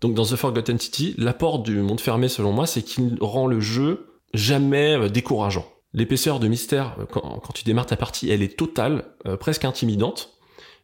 Donc 0.00 0.14
dans 0.14 0.24
The 0.24 0.34
Forgotten 0.34 0.76
City, 0.76 1.14
l'apport 1.18 1.60
du 1.60 1.76
monde 1.76 2.00
fermé 2.00 2.28
selon 2.28 2.52
moi, 2.52 2.66
c'est 2.66 2.82
qu'il 2.82 3.16
rend 3.20 3.46
le 3.46 3.60
jeu 3.60 4.20
jamais 4.34 4.98
euh, 4.98 5.08
décourageant. 5.08 5.66
L'épaisseur 5.94 6.40
de 6.40 6.48
mystère, 6.48 6.96
euh, 6.98 7.04
quand, 7.06 7.52
tu 7.54 7.62
démarres 7.62 7.86
ta 7.86 7.96
partie, 7.96 8.28
elle 8.28 8.42
est 8.42 8.58
totale, 8.58 9.04
euh, 9.26 9.36
presque 9.36 9.64
intimidante, 9.64 10.36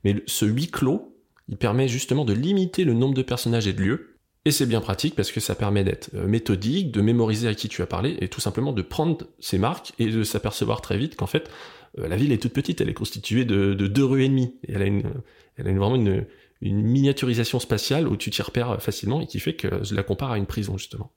mais 0.04 0.22
ce 0.26 0.44
huis 0.44 0.68
clos, 0.68 1.18
il 1.48 1.56
permet 1.56 1.88
justement 1.88 2.24
de 2.24 2.32
limiter 2.32 2.84
le 2.84 2.94
nombre 2.94 3.14
de 3.14 3.22
personnages 3.22 3.66
et 3.66 3.72
de 3.72 3.82
lieux, 3.82 4.20
et 4.44 4.52
c'est 4.52 4.66
bien 4.66 4.80
pratique 4.80 5.16
parce 5.16 5.32
que 5.32 5.40
ça 5.40 5.56
permet 5.56 5.82
d'être 5.82 6.14
méthodique, 6.14 6.92
de 6.92 7.00
mémoriser 7.00 7.48
à 7.48 7.54
qui 7.54 7.68
tu 7.68 7.82
as 7.82 7.86
parlé, 7.86 8.16
et 8.20 8.28
tout 8.28 8.40
simplement 8.40 8.72
de 8.72 8.82
prendre 8.82 9.26
ses 9.40 9.58
marques 9.58 9.92
et 9.98 10.06
de 10.06 10.22
s'apercevoir 10.22 10.82
très 10.82 10.98
vite 10.98 11.16
qu'en 11.16 11.26
fait, 11.26 11.50
la 11.96 12.16
ville 12.16 12.32
est 12.32 12.38
toute 12.38 12.52
petite, 12.52 12.80
elle 12.80 12.88
est 12.88 12.94
constituée 12.94 13.44
de, 13.44 13.74
deux 13.74 14.04
rues 14.04 14.24
et 14.24 14.28
demie, 14.28 14.54
elle 14.68 14.82
a, 14.82 15.62
vraiment 15.62 15.96
une, 15.96 16.26
miniaturisation 16.60 17.58
spatiale 17.58 18.08
où 18.08 18.16
tu 18.16 18.30
t'y 18.30 18.40
repères 18.40 18.80
facilement 18.80 19.20
et 19.20 19.26
qui 19.26 19.38
fait 19.38 19.54
que 19.54 19.84
je 19.84 19.94
la 19.94 20.02
compare 20.02 20.32
à 20.32 20.38
une 20.38 20.46
prison 20.46 20.78
justement. 20.78 21.12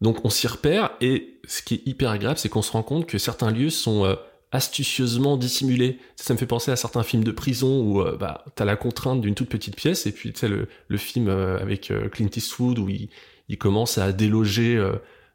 Donc 0.00 0.24
on 0.24 0.30
s'y 0.30 0.46
repère 0.46 0.90
et 1.00 1.40
ce 1.48 1.62
qui 1.62 1.74
est 1.74 1.86
hyper 1.86 2.10
agréable 2.10 2.38
c'est 2.38 2.48
qu'on 2.48 2.62
se 2.62 2.70
rend 2.70 2.84
compte 2.84 3.06
que 3.06 3.18
certains 3.18 3.50
lieux 3.50 3.70
sont 3.70 4.04
euh, 4.04 4.14
astucieusement 4.52 5.36
dissimulés. 5.36 5.98
Ça, 6.14 6.34
me 6.34 6.38
fait 6.38 6.46
penser 6.46 6.70
à 6.70 6.76
certains 6.76 7.02
films 7.02 7.24
de 7.24 7.32
prison 7.32 7.80
où 7.80 8.00
euh, 8.00 8.16
bah, 8.16 8.44
t'as 8.54 8.64
la 8.64 8.76
contrainte 8.76 9.20
d'une 9.20 9.34
toute 9.34 9.48
petite 9.48 9.74
pièce 9.74 10.06
et 10.06 10.12
puis 10.12 10.32
tu 10.32 10.38
sais 10.38 10.48
le, 10.48 10.68
film 10.98 11.28
euh, 11.28 11.58
avec 11.58 11.92
Clint 12.12 12.30
Eastwood 12.36 12.78
où 12.78 12.88
il 12.88 13.58
commence 13.58 13.98
à 13.98 14.12
déloger 14.12 14.78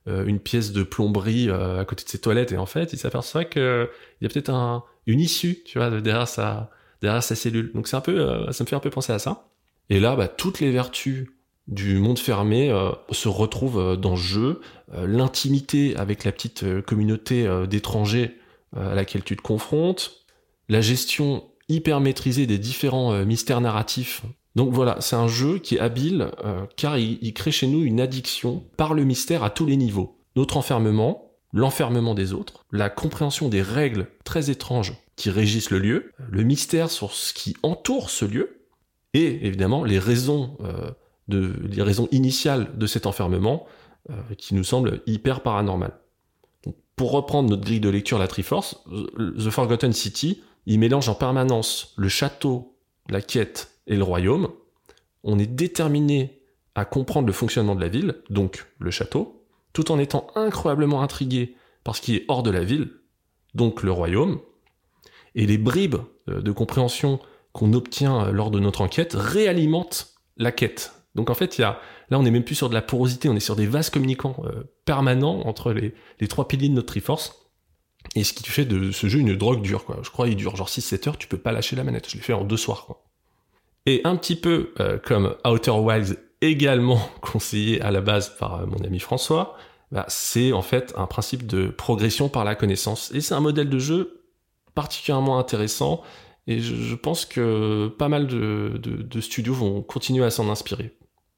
une 0.08 0.40
pièce 0.40 0.72
de 0.72 0.84
plomberie 0.84 1.50
à 1.50 1.86
côté 1.86 2.04
de 2.04 2.10
ses 2.10 2.20
toilettes 2.20 2.52
et 2.52 2.58
en 2.58 2.66
fait 2.66 2.94
il 2.94 2.98
s'aperçoit 2.98 3.46
qu'il 3.46 3.88
y 4.22 4.26
a 4.26 4.30
peut-être 4.30 4.50
un, 4.50 4.84
une 5.06 5.20
issue 5.20 5.64
derrière 5.76 6.28
sa 6.28 6.72
sa 7.22 7.36
cellule. 7.36 7.72
Donc 7.74 7.88
c'est 7.88 7.96
un 7.96 8.02
peu, 8.02 8.20
euh, 8.20 8.52
ça 8.52 8.64
me 8.64 8.70
fait 8.70 8.76
un 8.76 8.80
peu 8.80 8.90
penser 8.90 9.14
à 9.14 9.20
ça. 9.20 9.48
Et 9.90 10.00
là, 10.00 10.16
bah, 10.16 10.28
toutes 10.28 10.60
les 10.60 10.72
vertus 10.72 11.28
du 11.68 11.98
monde 12.00 12.20
fermé 12.20 12.70
euh, 12.70 12.92
se 13.12 13.28
retrouvent 13.28 13.80
euh, 13.80 13.96
dans 13.96 14.12
le 14.12 14.18
jeu. 14.18 14.62
L'intimité 14.94 15.96
avec 15.96 16.26
la 16.26 16.34
petite 16.34 16.82
communauté 16.82 17.48
d'étrangers 17.66 18.36
à 18.76 18.94
laquelle 18.94 19.24
tu 19.24 19.38
te 19.38 19.42
confrontes, 19.42 20.26
la 20.68 20.82
gestion 20.82 21.46
hyper 21.70 22.02
maîtrisée 22.02 22.46
des 22.46 22.58
différents 22.58 23.24
mystères 23.24 23.62
narratifs. 23.62 24.24
Donc 24.56 24.74
voilà, 24.74 24.98
c'est 25.00 25.16
un 25.16 25.28
jeu 25.28 25.60
qui 25.60 25.76
est 25.76 25.80
habile 25.80 26.30
car 26.76 26.98
il, 26.98 27.34
crée 27.34 27.52
chez 27.52 27.68
nous 27.68 27.84
une 27.84 28.02
addiction 28.02 28.64
par 28.76 28.94
le 28.94 29.04
mystère 29.04 29.44
à 29.44 29.50
tous 29.50 29.66
les 29.66 29.78
niveaux. 29.78 30.18
Notre 30.36 30.58
enfermement, 30.58 31.32
l'enfermement 31.54 32.14
des 32.14 32.34
autres, 32.34 32.66
la 32.72 32.90
compréhension 32.90 33.50
des 33.50 33.62
règles 33.62 34.08
très 34.24 34.50
étranges 34.50 34.94
qui 35.16 35.30
régissent 35.30 35.70
le 35.70 35.80
lieu, 35.80 36.12
le 36.30 36.44
mystère 36.44 36.90
sur 36.90 37.12
ce 37.12 37.34
qui 37.34 37.56
entoure 37.64 38.10
ce 38.10 38.26
lieu, 38.26 38.62
et 39.14 39.46
évidemment 39.46 39.84
les 39.84 40.00
raisons, 40.00 40.58
euh, 40.62 40.92
initiales 42.12 42.78
de 42.78 42.88
cet 42.88 43.06
enfermement 43.06 43.66
euh, 44.10 44.14
qui 44.38 44.56
nous 44.56 44.64
semblent 44.64 45.02
hyper 45.06 45.42
paranormales. 45.42 45.98
pour 46.96 47.12
reprendre 47.12 47.50
notre 47.50 47.64
grille 47.64 47.80
de 47.80 47.90
lecture 47.90 48.20
la 48.20 48.28
Triforce, 48.28 48.84
The 49.18 49.50
Forgotten 49.50 49.94
City, 49.94 50.42
il 50.66 50.80
mélange 50.80 51.10
en 51.10 51.16
permanence 51.16 51.94
le 51.98 52.10
château, 52.10 52.76
la 53.10 53.22
quête 53.22 53.71
et 53.88 53.96
le 53.96 54.04
royaume. 54.04 54.50
On 55.24 55.40
est 55.40 55.48
déterminé 55.48 56.42
à 56.76 56.86
comprendre 56.86 57.28
le 57.28 57.34
fonctionnement 57.34 57.76
de 57.76 57.82
la 57.82 57.90
ville, 57.90 58.16
donc 58.30 58.66
le 58.80 58.92
château, 58.92 59.46
tout 59.74 59.92
en 59.92 60.00
étant 60.00 60.28
incroyablement 60.36 61.02
intrigué 61.02 61.56
par 61.84 61.96
ce 61.96 62.02
qui 62.02 62.16
est 62.16 62.26
hors 62.28 62.44
de 62.44 62.52
la 62.52 62.64
ville, 62.64 62.92
donc 63.54 63.84
le 63.84 63.92
royaume, 63.92 64.40
et 65.36 65.46
les 65.46 65.58
bribes 65.58 65.98
euh, 66.30 66.42
de 66.42 66.52
compréhension 66.52 67.20
qu'on 67.54 67.74
obtient 67.74 68.28
euh, 68.28 68.32
lors 68.32 68.52
de 68.52 68.60
notre 68.60 68.82
enquête 68.82 69.14
réalimentent 69.14 70.16
la 70.38 70.52
quête. 70.52 70.94
Donc 71.16 71.30
en 71.30 71.34
fait, 71.34 71.58
y 71.58 71.64
a, 71.64 71.80
là, 72.10 72.20
on 72.20 72.24
n'est 72.24 72.32
même 72.32 72.44
plus 72.44 72.56
sur 72.56 72.70
de 72.70 72.74
la 72.74 72.82
porosité, 72.82 73.30
on 73.30 73.36
est 73.36 73.42
sur 73.42 73.56
des 73.56 73.68
vases 73.68 73.90
communicants 73.90 74.38
euh, 74.46 74.64
permanents 74.86 75.46
entre 75.46 75.74
les, 75.74 75.94
trois 76.28 76.48
piliers 76.48 76.70
de 76.70 76.74
notre 76.74 76.88
Triforce. 76.88 77.50
Et 78.16 78.24
ce 78.24 78.34
qui 78.34 78.44
fait 78.50 78.66
de 78.66 78.92
ce 78.92 79.08
jeu 79.08 79.20
une 79.20 79.36
drogue 79.36 79.62
dure, 79.62 79.86
quoi. 79.86 80.00
Je 80.02 80.10
crois 80.10 80.28
qu'il 80.28 80.36
dure 80.36 80.56
genre 80.56 80.70
6-7 80.70 81.10
heures, 81.10 81.18
tu 81.18 81.28
peux 81.28 81.38
pas 81.38 81.52
lâcher 81.52 81.76
la 81.76 81.84
manette. 81.84 82.10
Je 82.10 82.16
l'ai 82.16 82.22
fait 82.22 82.34
en 82.34 82.44
deux 82.44 82.58
soirs. 82.58 82.88
Et 83.86 84.02
un 84.04 84.16
petit 84.16 84.36
peu 84.36 84.74
comme 85.06 85.36
Outer 85.46 85.72
Wilds, 85.72 86.18
également 86.42 87.00
conseillé 87.22 87.82
à 87.82 87.92
la 87.92 88.02
base 88.02 88.36
par 88.38 88.66
mon 88.68 88.84
ami 88.84 89.00
François, 89.00 89.58
bah, 89.92 90.06
c'est 90.08 90.54
en 90.54 90.62
fait 90.62 90.94
un 90.96 91.06
principe 91.06 91.46
de 91.46 91.68
progression 91.68 92.30
par 92.30 92.46
la 92.46 92.56
connaissance. 92.56 93.12
Et 93.14 93.22
c'est 93.22 93.34
un 93.34 93.42
modèle 93.42 93.70
de 93.70 93.80
jeu 93.80 94.22
particulièrement 94.74 95.38
intéressant 95.38 96.02
et 96.48 96.60
je, 96.60 96.96
pense 96.96 97.26
que 97.26 97.88
pas 98.00 98.10
mal 98.10 98.26
de, 98.28 99.22
studios 99.22 99.54
vont 99.54 99.82
continuer 99.82 100.26
à 100.26 100.32
s'en 100.32 100.50
inspirer. 100.50 100.96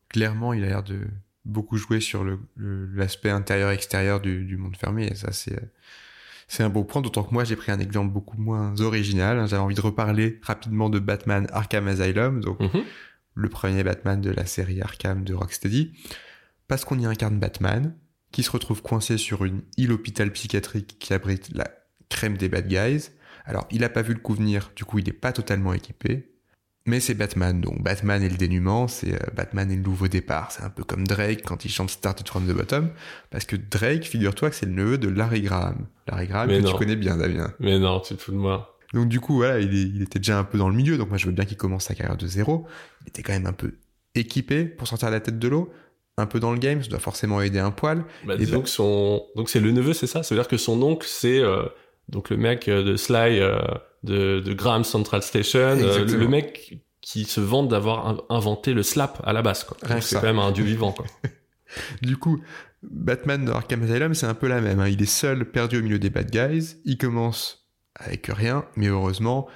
Clairement, 0.10 0.54
il 0.54 0.64
a 0.64 0.68
l'air 0.68 0.84
de 0.84 1.02
beaucoup 1.46 1.78
jouer 1.78 2.00
sur 2.00 2.26
l'aspect 2.56 3.30
intérieur-extérieur 3.30 4.22
du, 4.22 4.58
monde 4.58 4.78
fermé 4.78 5.08
et 5.08 5.16
ça 5.16 5.32
c'est 5.32 5.60
c'est 6.54 6.64
un 6.64 6.70
beau 6.70 6.84
point, 6.84 7.02
d'autant 7.02 7.24
que 7.24 7.34
moi 7.34 7.44
j'ai 7.44 7.56
pris 7.56 7.72
un 7.72 7.80
exemple 7.80 8.14
beaucoup 8.14 8.38
moins 8.38 8.80
original. 8.80 9.48
J'avais 9.48 9.62
envie 9.62 9.76
de 9.76 9.82
reparler 9.82 10.40
rapidement 10.44 10.90
de 10.90 11.00
Batman 11.00 11.48
Arkham 11.52 11.88
Asylum, 11.88 12.42
donc 12.42 12.60
mhm. 12.60 12.84
le 13.34 13.50
premier 13.50 13.84
Batman 13.84 14.22
de 14.22 14.30
la 14.30 14.46
série 14.46 14.82
Arkham 14.82 15.24
de 15.24 15.34
Rocksteady, 15.34 15.94
parce 16.68 16.86
qu'on 16.86 17.00
y 17.00 17.06
incarne 17.06 17.40
Batman, 17.40 17.96
qui 18.32 18.44
se 18.44 18.52
retrouve 18.52 18.82
coincé 18.82 19.18
sur 19.18 19.46
une 19.46 19.62
île 19.78 19.92
hôpital 19.92 20.32
psychiatrique 20.32 20.98
qui 21.00 21.14
abrite 21.14 21.50
la 21.54 21.68
crème 22.10 22.38
des 22.38 22.50
bad 22.50 22.68
guys, 22.68 23.10
alors, 23.46 23.68
il 23.72 23.82
n'a 23.82 23.90
pas 23.90 24.02
vu 24.02 24.14
le 24.14 24.20
coup 24.20 24.34
venir, 24.34 24.72
du 24.76 24.86
coup, 24.86 25.00
il 25.00 25.06
n'est 25.06 25.12
pas 25.12 25.34
totalement 25.34 25.74
équipé. 25.74 26.33
Mais 26.86 27.00
c'est 27.00 27.14
Batman, 27.14 27.62
donc 27.62 27.82
Batman 27.82 28.22
et 28.22 28.28
le 28.28 28.36
dénuement, 28.36 28.90
c'est 28.90 29.14
euh, 29.14 29.26
Batman 29.34 29.72
et 29.72 29.76
le 29.78 29.82
nouveau 29.82 30.10
départ. 30.10 30.52
C'est 30.52 30.64
un 30.64 30.70
peu 30.70 30.84
comme 30.84 31.08
Drake 31.08 31.42
quand 31.44 31.64
il 31.64 31.72
chante 31.72 31.90
Started 31.90 32.28
from 32.28 32.46
the 32.46 32.52
Bottom, 32.52 32.90
parce 33.30 33.46
que 33.46 33.56
Drake, 33.56 34.04
figure-toi 34.04 34.50
que 34.50 34.56
c'est 34.56 34.66
le 34.66 34.74
neveu 34.74 34.98
de 34.98 35.08
Larry 35.08 35.42
Graham. 35.42 35.88
Larry 36.08 36.28
Graham 36.28 36.50
que 36.50 36.68
tu 36.68 36.74
connais 36.76 36.98
bien, 36.98 37.16
Damien. 37.16 37.54
Mais 37.60 37.80
non, 37.80 38.02
tu 38.02 38.16
te 38.16 38.22
fous 38.22 38.34
de 38.34 38.38
moi. 38.38 38.78
Donc 38.94 39.08
du 39.08 39.22
coup, 39.22 39.36
voilà, 39.36 39.60
il, 39.60 40.02
était 40.02 40.20
déjà 40.20 40.38
un 40.38 40.44
peu 40.44 40.58
dans 40.58 40.68
le 40.68 40.76
milieu, 40.76 40.98
donc 40.98 41.10
moi 41.10 41.18
je 41.18 41.26
veux 41.26 41.32
bien 41.32 41.46
qu'il 41.46 41.58
commence 41.58 41.86
sa 41.86 41.96
carrière 41.96 42.18
de 42.18 42.28
zéro. 42.28 42.68
Il 43.02 43.10
était 43.10 43.24
quand 43.24 43.34
même 43.34 43.48
un 43.48 43.54
peu 43.54 43.76
équipé 44.14 44.66
pour 44.66 44.88
sortir 44.88 45.10
la 45.10 45.22
tête 45.22 45.40
de 45.40 45.48
l'eau, 45.48 45.72
un 46.18 46.28
peu 46.28 46.40
dans 46.40 46.52
le 46.52 46.60
game, 46.60 46.84
ça 46.84 46.90
doit 46.90 47.00
forcément 47.00 47.42
aider 47.42 47.60
un 47.60 47.72
poil. 47.72 48.04
Bah, 48.26 48.36
et 48.38 48.46
donc 48.46 48.68
son, 48.68 49.26
donc 49.36 49.50
c'est 49.50 49.60
le 49.60 49.72
neveu, 49.72 49.94
c'est 49.94 50.06
ça? 50.06 50.22
Ça 50.22 50.36
veut 50.36 50.42
dire 50.42 50.48
que 50.48 50.58
son 50.58 50.82
oncle, 50.84 51.08
c'est 51.10 51.40
euh, 51.40 51.64
donc 52.10 52.30
le 52.30 52.38
mec 52.38 52.68
euh, 52.68 52.84
de 52.84 52.96
Sly 52.96 53.40
euh, 53.40 53.58
de, 54.04 54.40
de 54.40 54.54
Graham 54.54 54.84
Central 54.84 55.22
Station, 55.24 55.60
euh, 55.84 56.06
le 56.18 56.28
mec 56.28 56.80
qui 57.02 57.26
se 57.26 57.42
vantent 57.42 57.68
d'avoir 57.70 58.08
in- 58.08 58.18
inventé 58.30 58.74
le 58.74 58.84
slap 58.84 59.22
à 59.26 59.34
la 59.34 59.42
base. 59.42 59.66
C'est 60.02 60.16
quand 60.22 60.28
même 60.28 60.40
un 60.40 60.52
dieu 60.52 60.64
vivant. 60.64 60.92
Quoi. 60.92 61.06
Du 62.02 62.18
coup, 62.18 62.40
Batman 62.84 63.46
dans 63.46 63.54
Arkham 63.56 63.82
Asylum, 63.84 64.14
c'est 64.14 64.28
un 64.28 64.36
peu 64.36 64.48
la 64.48 64.62
même. 64.62 64.80
hein. 64.80 64.88
Il 64.88 65.02
est 65.02 65.06
seul, 65.08 65.50
perdu 65.50 65.78
au 65.80 65.82
milieu 65.82 65.98
des 66.00 66.10
bad 66.12 66.30
guys. 66.30 66.76
Il 66.86 66.98
commence 66.98 67.68
avec 67.96 68.28
rien, 68.28 68.66
mais 68.76 68.88
heureusement, 68.88 69.48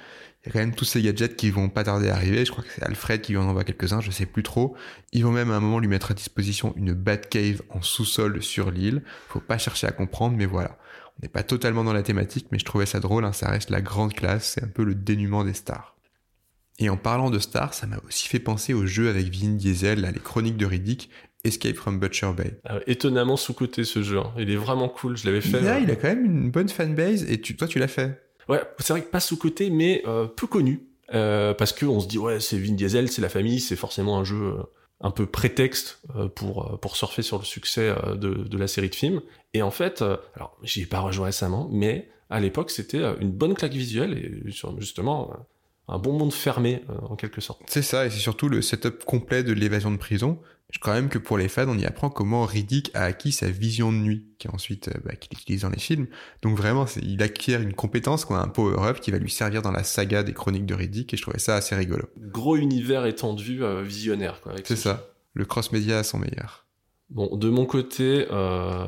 il 0.42 0.46
y 0.46 0.50
a 0.50 0.52
quand 0.52 0.58
même 0.58 0.74
tous 0.74 0.84
ces 0.84 1.00
gadgets 1.02 1.36
qui 1.36 1.50
vont 1.50 1.68
pas 1.68 1.84
tarder 1.84 2.08
à 2.10 2.14
arriver. 2.16 2.44
Je 2.44 2.50
crois 2.50 2.64
que 2.64 2.70
c'est 2.74 2.82
Alfred 2.82 3.20
qui 3.20 3.32
lui 3.32 3.38
en 3.38 3.44
envoie 3.48 3.62
quelques-uns, 3.64 4.00
je 4.00 4.10
sais 4.10 4.26
plus 4.26 4.42
trop. 4.42 4.74
Ils 5.12 5.24
vont 5.24 5.30
même 5.30 5.50
à 5.52 5.56
un 5.56 5.60
moment 5.60 5.78
lui 5.78 5.88
mettre 5.88 6.10
à 6.10 6.14
disposition 6.14 6.72
une 6.76 6.92
Batcave 6.92 7.62
en 7.70 7.82
sous-sol 7.82 8.42
sur 8.42 8.70
l'île. 8.72 9.02
Faut 9.28 9.40
pas 9.40 9.58
chercher 9.58 9.86
à 9.86 9.92
comprendre, 9.92 10.36
mais 10.36 10.46
voilà. 10.46 10.76
On 11.20 11.24
n'est 11.24 11.28
pas 11.28 11.42
totalement 11.42 11.84
dans 11.84 11.92
la 11.92 12.02
thématique, 12.02 12.46
mais 12.52 12.58
je 12.58 12.64
trouvais 12.64 12.86
ça 12.86 13.00
drôle. 13.00 13.24
hein. 13.24 13.32
Ça 13.32 13.50
reste 13.50 13.70
la 13.70 13.80
grande 13.80 14.14
classe, 14.14 14.52
c'est 14.54 14.64
un 14.64 14.68
peu 14.68 14.84
le 14.84 14.94
dénuement 14.94 15.44
des 15.44 15.54
stars. 15.54 15.96
Et 16.78 16.88
en 16.90 16.96
parlant 16.96 17.30
de 17.30 17.40
stars, 17.40 17.74
ça 17.74 17.86
m'a 17.88 17.96
aussi 18.06 18.28
fait 18.28 18.38
penser 18.38 18.72
au 18.72 18.86
jeu 18.86 19.08
avec 19.10 19.34
Vin 19.34 19.48
Diesel, 19.56 20.00
là, 20.00 20.12
les 20.12 20.20
chroniques 20.20 20.56
de 20.56 20.64
Riddick, 20.64 21.10
Escape 21.44 21.74
from 21.74 21.98
Butcher 21.98 22.30
Bay. 22.36 22.60
Euh, 22.70 22.78
étonnamment 22.86 23.36
sous-côté 23.36 23.82
ce 23.82 24.02
jeu. 24.02 24.18
hein. 24.18 24.32
Il 24.38 24.48
est 24.50 24.56
vraiment 24.56 24.88
cool. 24.88 25.16
Je 25.16 25.26
l'avais 25.26 25.40
fait. 25.40 25.58
Il 25.60 25.66
a, 25.68 25.74
euh, 25.76 25.80
il 25.80 25.90
a 25.90 25.96
quand 25.96 26.08
même 26.08 26.24
une 26.24 26.50
bonne 26.50 26.68
fanbase 26.68 27.24
et 27.28 27.40
tu, 27.40 27.56
toi 27.56 27.66
tu 27.66 27.78
l'as 27.80 27.88
fait. 27.88 28.22
Ouais, 28.48 28.60
c'est 28.78 28.92
vrai 28.92 29.02
que 29.02 29.08
pas 29.10 29.20
sous-côté, 29.20 29.70
mais 29.70 30.02
euh, 30.06 30.26
peu 30.26 30.46
connu. 30.46 30.82
Euh, 31.14 31.52
parce 31.54 31.72
que 31.72 31.84
on 31.86 32.00
se 32.00 32.06
dit, 32.06 32.18
ouais, 32.18 32.38
c'est 32.38 32.58
Vin 32.58 32.74
Diesel, 32.74 33.10
c'est 33.10 33.22
la 33.22 33.28
famille, 33.28 33.60
c'est 33.60 33.76
forcément 33.76 34.18
un 34.18 34.24
jeu 34.24 34.36
euh, 34.36 34.62
un 35.00 35.10
peu 35.10 35.26
prétexte 35.26 36.00
euh, 36.16 36.28
pour, 36.28 36.78
pour 36.80 36.96
surfer 36.96 37.22
sur 37.22 37.38
le 37.38 37.44
succès 37.44 37.92
de, 38.14 38.34
de 38.34 38.58
la 38.58 38.68
série 38.68 38.90
de 38.90 38.94
films. 38.94 39.20
Et 39.54 39.62
en 39.62 39.70
fait, 39.70 40.02
euh, 40.02 40.16
alors, 40.36 40.56
j'y 40.62 40.82
ai 40.82 40.86
pas 40.86 41.00
rejoué 41.00 41.26
récemment, 41.26 41.68
mais 41.72 42.08
à 42.30 42.40
l'époque, 42.40 42.70
c'était 42.70 42.98
euh, 42.98 43.14
une 43.20 43.32
bonne 43.32 43.54
claque 43.54 43.72
visuelle 43.72 44.42
et 44.46 44.50
sur- 44.50 44.78
justement 44.80 45.30
euh, 45.32 45.36
un 45.88 45.98
bon 45.98 46.12
monde 46.12 46.32
fermé, 46.32 46.82
euh, 46.90 46.94
en 47.08 47.16
quelque 47.16 47.40
sorte. 47.40 47.62
C'est 47.66 47.82
ça, 47.82 48.04
et 48.06 48.10
c'est 48.10 48.18
surtout 48.18 48.48
le 48.48 48.60
setup 48.60 49.04
complet 49.04 49.42
de 49.42 49.52
l'évasion 49.52 49.90
de 49.90 49.96
prison. 49.96 50.38
Je 50.70 50.78
crois 50.80 50.92
même 50.92 51.08
que 51.08 51.16
pour 51.16 51.38
les 51.38 51.48
fans, 51.48 51.66
on 51.66 51.78
y 51.78 51.86
apprend 51.86 52.10
comment 52.10 52.44
Riddick 52.44 52.90
a 52.92 53.04
acquis 53.04 53.32
sa 53.32 53.48
vision 53.48 53.90
de 53.90 53.96
nuit, 53.96 54.26
qui 54.38 54.48
ensuite 54.48 54.88
euh, 54.88 55.00
bah, 55.02 55.16
qu'il 55.16 55.38
utilise 55.38 55.62
dans 55.62 55.70
les 55.70 55.78
films. 55.78 56.08
Donc 56.42 56.58
vraiment, 56.58 56.84
il 57.02 57.22
acquiert 57.22 57.62
une 57.62 57.72
compétence, 57.72 58.26
quoi, 58.26 58.40
un 58.40 58.48
power-up 58.48 59.00
qui 59.00 59.10
va 59.10 59.16
lui 59.16 59.30
servir 59.30 59.62
dans 59.62 59.72
la 59.72 59.82
saga 59.82 60.22
des 60.22 60.34
chroniques 60.34 60.66
de 60.66 60.74
Riddick, 60.74 61.14
et 61.14 61.16
je 61.16 61.22
trouvais 61.22 61.38
ça 61.38 61.56
assez 61.56 61.74
rigolo. 61.74 62.04
Gros 62.18 62.56
univers 62.56 63.06
étendu, 63.06 63.64
euh, 63.64 63.80
visionnaire, 63.82 64.42
quoi. 64.42 64.52
C'est 64.62 64.76
ce 64.76 64.82
ça, 64.82 65.06
le 65.32 65.46
cross-média 65.46 66.00
à 66.00 66.02
son 66.02 66.18
meilleur. 66.18 66.66
Bon, 67.08 67.34
de 67.34 67.48
mon 67.48 67.64
côté, 67.64 68.26
euh, 68.30 68.84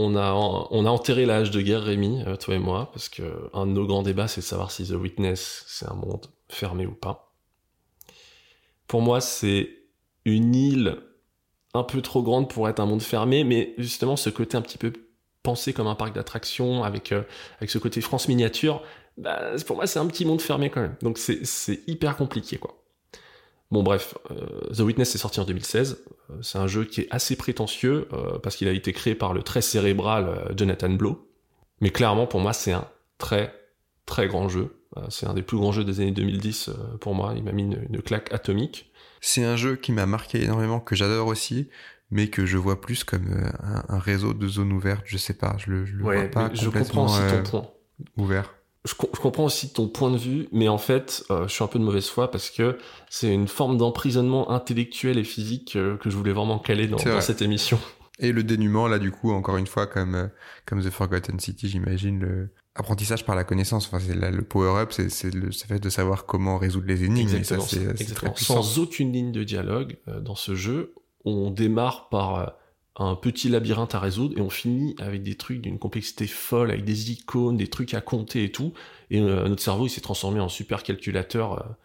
on, 0.00 0.16
a, 0.16 0.32
on 0.32 0.86
a 0.86 0.88
enterré 0.88 1.26
l'âge 1.26 1.50
de 1.50 1.60
guerre, 1.60 1.82
Rémi, 1.82 2.22
euh, 2.26 2.36
toi 2.36 2.54
et 2.54 2.58
moi, 2.58 2.90
parce 2.92 3.08
que 3.08 3.22
un 3.52 3.66
de 3.66 3.72
nos 3.72 3.86
grands 3.86 4.02
débats, 4.02 4.28
c'est 4.28 4.40
de 4.40 4.46
savoir 4.46 4.70
si 4.70 4.86
The 4.86 4.92
Witness, 4.92 5.64
c'est 5.66 5.88
un 5.88 5.94
monde 5.94 6.26
fermé 6.48 6.86
ou 6.86 6.94
pas. 6.94 7.34
Pour 8.86 9.02
moi, 9.02 9.20
c'est 9.20 9.70
une 10.24 10.54
île 10.54 10.98
un 11.74 11.82
peu 11.82 12.00
trop 12.00 12.22
grande 12.22 12.48
pour 12.48 12.68
être 12.68 12.80
un 12.80 12.86
monde 12.86 13.02
fermé, 13.02 13.44
mais 13.44 13.74
justement, 13.78 14.16
ce 14.16 14.30
côté 14.30 14.56
un 14.56 14.62
petit 14.62 14.78
peu 14.78 14.92
pensé 15.42 15.72
comme 15.72 15.86
un 15.86 15.94
parc 15.94 16.14
d'attractions, 16.14 16.82
avec, 16.82 17.12
euh, 17.12 17.22
avec 17.58 17.70
ce 17.70 17.78
côté 17.78 18.00
France 18.00 18.26
miniature, 18.26 18.82
bah, 19.18 19.52
pour 19.66 19.76
moi, 19.76 19.86
c'est 19.86 19.98
un 19.98 20.06
petit 20.06 20.24
monde 20.24 20.40
fermé 20.40 20.70
quand 20.70 20.80
même. 20.80 20.96
Donc, 21.02 21.18
c'est 21.18 21.82
hyper 21.86 22.16
compliqué, 22.16 22.56
quoi. 22.56 22.79
Bon 23.70 23.82
bref, 23.82 24.14
euh, 24.30 24.72
The 24.74 24.80
Witness 24.80 25.14
est 25.14 25.18
sorti 25.18 25.38
en 25.40 25.44
2016. 25.44 26.02
Euh, 26.30 26.34
c'est 26.42 26.58
un 26.58 26.66
jeu 26.66 26.84
qui 26.84 27.02
est 27.02 27.08
assez 27.10 27.36
prétentieux 27.36 28.08
euh, 28.12 28.38
parce 28.38 28.56
qu'il 28.56 28.66
a 28.68 28.72
été 28.72 28.92
créé 28.92 29.14
par 29.14 29.32
le 29.32 29.42
très 29.42 29.62
cérébral 29.62 30.28
euh, 30.28 30.52
Jonathan 30.56 30.90
Blow. 30.90 31.28
Mais 31.80 31.90
clairement 31.90 32.26
pour 32.26 32.40
moi 32.40 32.52
c'est 32.52 32.72
un 32.72 32.88
très 33.18 33.54
très 34.06 34.26
grand 34.26 34.48
jeu. 34.48 34.74
Euh, 34.96 35.02
c'est 35.08 35.26
un 35.26 35.34
des 35.34 35.42
plus 35.42 35.56
grands 35.56 35.70
jeux 35.70 35.84
des 35.84 36.00
années 36.00 36.10
2010 36.10 36.68
euh, 36.68 36.96
pour 36.98 37.14
moi. 37.14 37.32
Il 37.36 37.44
m'a 37.44 37.52
mis 37.52 37.62
une, 37.62 37.86
une 37.88 38.02
claque 38.02 38.32
atomique. 38.34 38.90
C'est 39.20 39.44
un 39.44 39.54
jeu 39.56 39.76
qui 39.76 39.92
m'a 39.92 40.06
marqué 40.06 40.42
énormément, 40.42 40.80
que 40.80 40.96
j'adore 40.96 41.28
aussi, 41.28 41.68
mais 42.10 42.28
que 42.28 42.46
je 42.46 42.56
vois 42.56 42.80
plus 42.80 43.04
comme 43.04 43.28
euh, 43.32 43.50
un, 43.62 43.84
un 43.88 43.98
réseau 44.00 44.34
de 44.34 44.48
zones 44.48 44.72
ouvertes, 44.72 45.02
je 45.04 45.16
sais 45.16 45.34
pas, 45.34 45.54
je 45.58 45.70
le, 45.70 45.84
je 45.86 45.94
le 45.94 46.02
vois 46.02 46.24
pas 46.24 46.50
je 46.54 46.68
comprends 46.70 47.04
complètement 47.04 47.04
aussi 47.04 47.20
ton 47.28 47.42
point. 47.42 47.70
ouvert. 48.16 48.54
Je, 48.86 48.94
com- 48.94 49.10
je 49.14 49.20
comprends 49.20 49.44
aussi 49.44 49.72
ton 49.72 49.88
point 49.88 50.10
de 50.10 50.16
vue, 50.16 50.48
mais 50.52 50.68
en 50.68 50.78
fait, 50.78 51.24
euh, 51.30 51.46
je 51.46 51.52
suis 51.52 51.62
un 51.62 51.66
peu 51.66 51.78
de 51.78 51.84
mauvaise 51.84 52.08
foi 52.08 52.30
parce 52.30 52.48
que 52.50 52.78
c'est 53.10 53.32
une 53.32 53.48
forme 53.48 53.76
d'emprisonnement 53.76 54.50
intellectuel 54.50 55.18
et 55.18 55.24
physique 55.24 55.76
euh, 55.76 55.96
que 55.98 56.08
je 56.08 56.16
voulais 56.16 56.32
vraiment 56.32 56.58
caler 56.58 56.88
dans, 56.88 56.98
cette 57.20 57.42
émission. 57.42 57.78
Et 58.18 58.32
le 58.32 58.42
dénuement, 58.42 58.88
là, 58.88 58.98
du 58.98 59.10
coup, 59.10 59.32
encore 59.32 59.56
une 59.56 59.66
fois, 59.66 59.86
comme, 59.86 60.14
euh, 60.14 60.26
comme 60.66 60.82
The 60.82 60.90
Forgotten 60.90 61.40
City, 61.40 61.68
j'imagine, 61.68 62.20
le 62.20 62.50
apprentissage 62.74 63.24
par 63.24 63.34
la 63.34 63.44
connaissance. 63.44 63.86
Enfin, 63.86 63.98
c'est 63.98 64.14
là, 64.14 64.30
le 64.30 64.42
power-up, 64.42 64.92
c'est, 64.92 65.34
le 65.34 65.50
fait 65.50 65.80
de 65.80 65.90
savoir 65.90 66.24
comment 66.24 66.56
résoudre 66.56 66.86
les 66.86 67.04
énigmes. 67.04 67.36
et 67.36 67.44
ça, 67.44 67.56
Exactement. 67.56 68.34
Sans 68.36 68.78
aucune 68.78 69.12
ligne 69.12 69.32
de 69.32 69.44
dialogue 69.44 69.98
euh, 70.08 70.20
dans 70.20 70.34
ce 70.36 70.54
jeu, 70.54 70.94
on 71.24 71.50
démarre 71.50 72.08
par 72.08 72.54
un 73.00 73.14
petit 73.14 73.48
labyrinthe 73.48 73.94
à 73.94 73.98
résoudre 73.98 74.36
et 74.38 74.42
on 74.42 74.50
finit 74.50 74.94
avec 74.98 75.22
des 75.22 75.34
trucs 75.34 75.62
d'une 75.62 75.78
complexité 75.78 76.26
folle, 76.26 76.70
avec 76.70 76.84
des 76.84 77.12
icônes, 77.12 77.56
des 77.56 77.68
trucs 77.68 77.94
à 77.94 78.02
compter 78.02 78.44
et 78.44 78.52
tout. 78.52 78.74
Et 79.10 79.20
euh, 79.20 79.48
notre 79.48 79.62
cerveau, 79.62 79.86
il 79.86 79.90
s'est 79.90 80.02
transformé 80.02 80.38
en 80.38 80.50
super 80.50 80.82
calculateur 80.82 81.76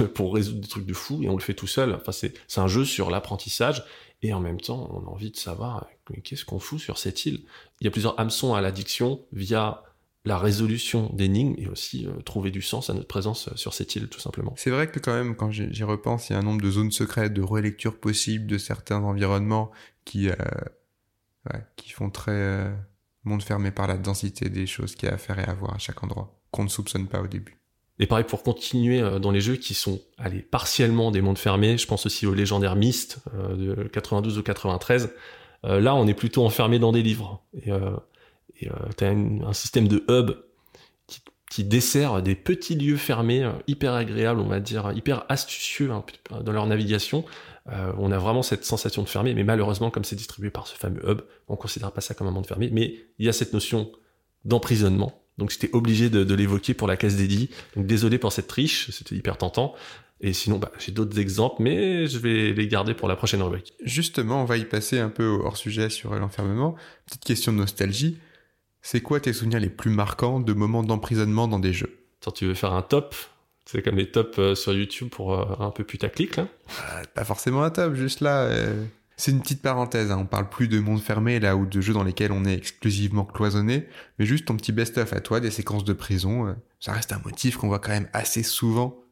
euh, 0.00 0.06
pour 0.14 0.34
résoudre 0.34 0.60
des 0.60 0.68
trucs 0.68 0.86
de 0.86 0.94
fou 0.94 1.22
et 1.22 1.28
on 1.28 1.36
le 1.36 1.42
fait 1.42 1.54
tout 1.54 1.66
seul. 1.66 1.94
Enfin, 1.94 2.12
c'est, 2.12 2.34
un 2.56 2.66
jeu 2.66 2.86
sur 2.86 3.10
l'apprentissage 3.10 3.84
et 4.22 4.32
en 4.32 4.40
même 4.40 4.60
temps, 4.60 4.90
on 4.92 5.06
a 5.06 5.10
envie 5.10 5.30
de 5.30 5.36
savoir 5.36 5.86
qu'est-ce 6.24 6.46
qu'on 6.46 6.58
fout 6.58 6.80
sur 6.80 6.96
cette 6.96 7.26
île? 7.26 7.42
Il 7.80 7.84
y 7.84 7.88
a 7.88 7.90
plusieurs 7.90 8.18
hameçons 8.18 8.54
à 8.54 8.62
l'addiction 8.62 9.20
via 9.32 9.82
la 10.28 10.38
résolution 10.38 11.10
d'énigmes 11.14 11.54
et 11.56 11.66
aussi 11.68 12.06
euh, 12.06 12.20
trouver 12.20 12.50
du 12.50 12.60
sens 12.60 12.90
à 12.90 12.94
notre 12.94 13.08
présence 13.08 13.48
euh, 13.48 13.56
sur 13.56 13.72
cette 13.72 13.96
île, 13.96 14.08
tout 14.08 14.20
simplement. 14.20 14.52
C'est 14.56 14.70
vrai 14.70 14.88
que 14.90 15.00
quand 15.00 15.14
même, 15.14 15.34
quand 15.34 15.50
j'y 15.50 15.84
repense, 15.84 16.28
il 16.28 16.34
y 16.34 16.36
a 16.36 16.38
un 16.38 16.42
nombre 16.42 16.60
de 16.60 16.70
zones 16.70 16.92
secrètes, 16.92 17.32
de 17.32 17.42
relectures 17.42 17.98
possibles 17.98 18.46
de 18.46 18.58
certains 18.58 19.02
environnements 19.02 19.70
qui, 20.04 20.28
euh, 20.28 20.34
ouais, 21.52 21.64
qui 21.76 21.90
font 21.90 22.10
très 22.10 22.32
euh, 22.32 22.70
monde 23.24 23.42
fermé 23.42 23.70
par 23.70 23.86
la 23.86 23.96
densité 23.96 24.50
des 24.50 24.66
choses 24.66 24.94
qu'il 24.94 25.08
y 25.08 25.10
a 25.10 25.14
à 25.14 25.18
faire 25.18 25.38
et 25.38 25.44
à 25.44 25.54
voir 25.54 25.74
à 25.74 25.78
chaque 25.78 26.04
endroit, 26.04 26.38
qu'on 26.50 26.64
ne 26.64 26.68
soupçonne 26.68 27.08
pas 27.08 27.22
au 27.22 27.26
début. 27.26 27.58
Et 27.98 28.06
pareil 28.06 28.24
pour 28.24 28.44
continuer 28.44 29.00
dans 29.18 29.32
les 29.32 29.40
jeux 29.40 29.56
qui 29.56 29.74
sont 29.74 30.00
allez, 30.18 30.40
partiellement 30.40 31.10
des 31.10 31.20
mondes 31.20 31.38
fermés, 31.38 31.78
je 31.78 31.86
pense 31.88 32.06
aussi 32.06 32.26
au 32.26 32.34
légendaire 32.34 32.76
Myst 32.76 33.18
de 33.34 33.88
92 33.92 34.38
ou 34.38 34.42
93. 34.44 35.10
Euh, 35.64 35.80
là, 35.80 35.96
on 35.96 36.06
est 36.06 36.14
plutôt 36.14 36.44
enfermé 36.44 36.78
dans 36.78 36.92
des 36.92 37.02
livres. 37.02 37.42
Et 37.54 37.72
et 38.60 38.68
euh, 38.68 38.74
t'as 38.96 39.12
une- 39.12 39.44
un 39.46 39.52
système 39.52 39.88
de 39.88 40.04
hub 40.08 40.32
qui, 41.06 41.20
qui 41.50 41.64
dessert 41.64 42.22
des 42.22 42.34
petits 42.34 42.74
lieux 42.74 42.96
fermés, 42.96 43.44
euh, 43.44 43.52
hyper 43.66 43.92
agréables, 43.94 44.40
on 44.40 44.48
va 44.48 44.60
dire, 44.60 44.92
hyper 44.94 45.24
astucieux 45.28 45.90
hein, 45.90 46.04
dans 46.42 46.52
leur 46.52 46.66
navigation. 46.66 47.24
Euh, 47.70 47.92
on 47.98 48.10
a 48.12 48.18
vraiment 48.18 48.42
cette 48.42 48.64
sensation 48.64 49.02
de 49.02 49.08
fermé, 49.08 49.34
mais 49.34 49.44
malheureusement, 49.44 49.90
comme 49.90 50.04
c'est 50.04 50.16
distribué 50.16 50.50
par 50.50 50.66
ce 50.66 50.74
fameux 50.74 51.02
hub, 51.08 51.20
on 51.48 51.56
considère 51.56 51.92
pas 51.92 52.00
ça 52.00 52.14
comme 52.14 52.26
un 52.26 52.30
monde 52.30 52.46
fermé. 52.46 52.70
Mais 52.72 52.94
il 53.18 53.26
y 53.26 53.28
a 53.28 53.32
cette 53.32 53.52
notion 53.52 53.90
d'emprisonnement. 54.44 55.22
Donc 55.36 55.50
j'étais 55.50 55.70
obligé 55.72 56.10
de, 56.10 56.24
de 56.24 56.34
l'évoquer 56.34 56.74
pour 56.74 56.88
la 56.88 56.96
case 56.96 57.16
dédiée. 57.16 57.50
Donc 57.76 57.86
désolé 57.86 58.18
pour 58.18 58.32
cette 58.32 58.48
triche, 58.48 58.90
c'était 58.90 59.14
hyper 59.14 59.36
tentant. 59.36 59.74
Et 60.20 60.32
sinon, 60.32 60.58
bah, 60.58 60.72
j'ai 60.80 60.90
d'autres 60.90 61.18
exemples, 61.20 61.62
mais 61.62 62.08
je 62.08 62.18
vais 62.18 62.52
les 62.52 62.66
garder 62.66 62.92
pour 62.94 63.06
la 63.06 63.14
prochaine 63.14 63.40
rubrique. 63.40 63.74
Justement, 63.84 64.42
on 64.42 64.46
va 64.46 64.56
y 64.56 64.64
passer 64.64 64.98
un 64.98 65.10
peu 65.10 65.26
hors 65.44 65.56
sujet 65.56 65.90
sur 65.90 66.12
l'enfermement. 66.14 66.74
Petite 67.06 67.24
question 67.24 67.52
de 67.52 67.58
nostalgie. 67.58 68.18
C'est 68.90 69.02
quoi 69.02 69.20
tes 69.20 69.34
souvenirs 69.34 69.60
les 69.60 69.68
plus 69.68 69.90
marquants 69.90 70.40
de 70.40 70.54
moments 70.54 70.82
d'emprisonnement 70.82 71.46
dans 71.46 71.58
des 71.58 71.74
jeux? 71.74 71.98
Tu 72.34 72.46
veux 72.46 72.54
faire 72.54 72.72
un 72.72 72.80
top? 72.80 73.14
C'est 73.66 73.82
comme 73.82 73.96
les 73.96 74.10
tops 74.10 74.38
euh, 74.38 74.54
sur 74.54 74.72
YouTube 74.72 75.10
pour 75.10 75.34
euh, 75.34 75.44
un 75.58 75.70
peu 75.70 75.84
putaclic, 75.84 76.36
là 76.36 76.48
Ah, 76.80 77.02
Pas 77.14 77.24
forcément 77.24 77.62
un 77.62 77.68
top, 77.68 77.92
juste 77.92 78.22
là. 78.22 78.44
euh, 78.44 78.82
C'est 79.18 79.30
une 79.30 79.42
petite 79.42 79.60
parenthèse, 79.60 80.10
hein. 80.10 80.16
on 80.18 80.24
parle 80.24 80.48
plus 80.48 80.68
de 80.68 80.78
monde 80.78 81.02
fermé 81.02 81.38
là 81.38 81.54
ou 81.54 81.66
de 81.66 81.82
jeux 81.82 81.92
dans 81.92 82.02
lesquels 82.02 82.32
on 82.32 82.46
est 82.46 82.54
exclusivement 82.54 83.26
cloisonné, 83.26 83.86
mais 84.18 84.24
juste 84.24 84.46
ton 84.46 84.56
petit 84.56 84.72
best-of 84.72 85.12
à 85.12 85.20
toi, 85.20 85.40
des 85.40 85.50
séquences 85.50 85.84
de 85.84 85.92
prison, 85.92 86.56
ça 86.80 86.92
reste 86.92 87.12
un 87.12 87.20
motif 87.22 87.58
qu'on 87.58 87.68
voit 87.68 87.80
quand 87.80 87.92
même 87.92 88.08
assez 88.14 88.42
souvent 88.42 89.04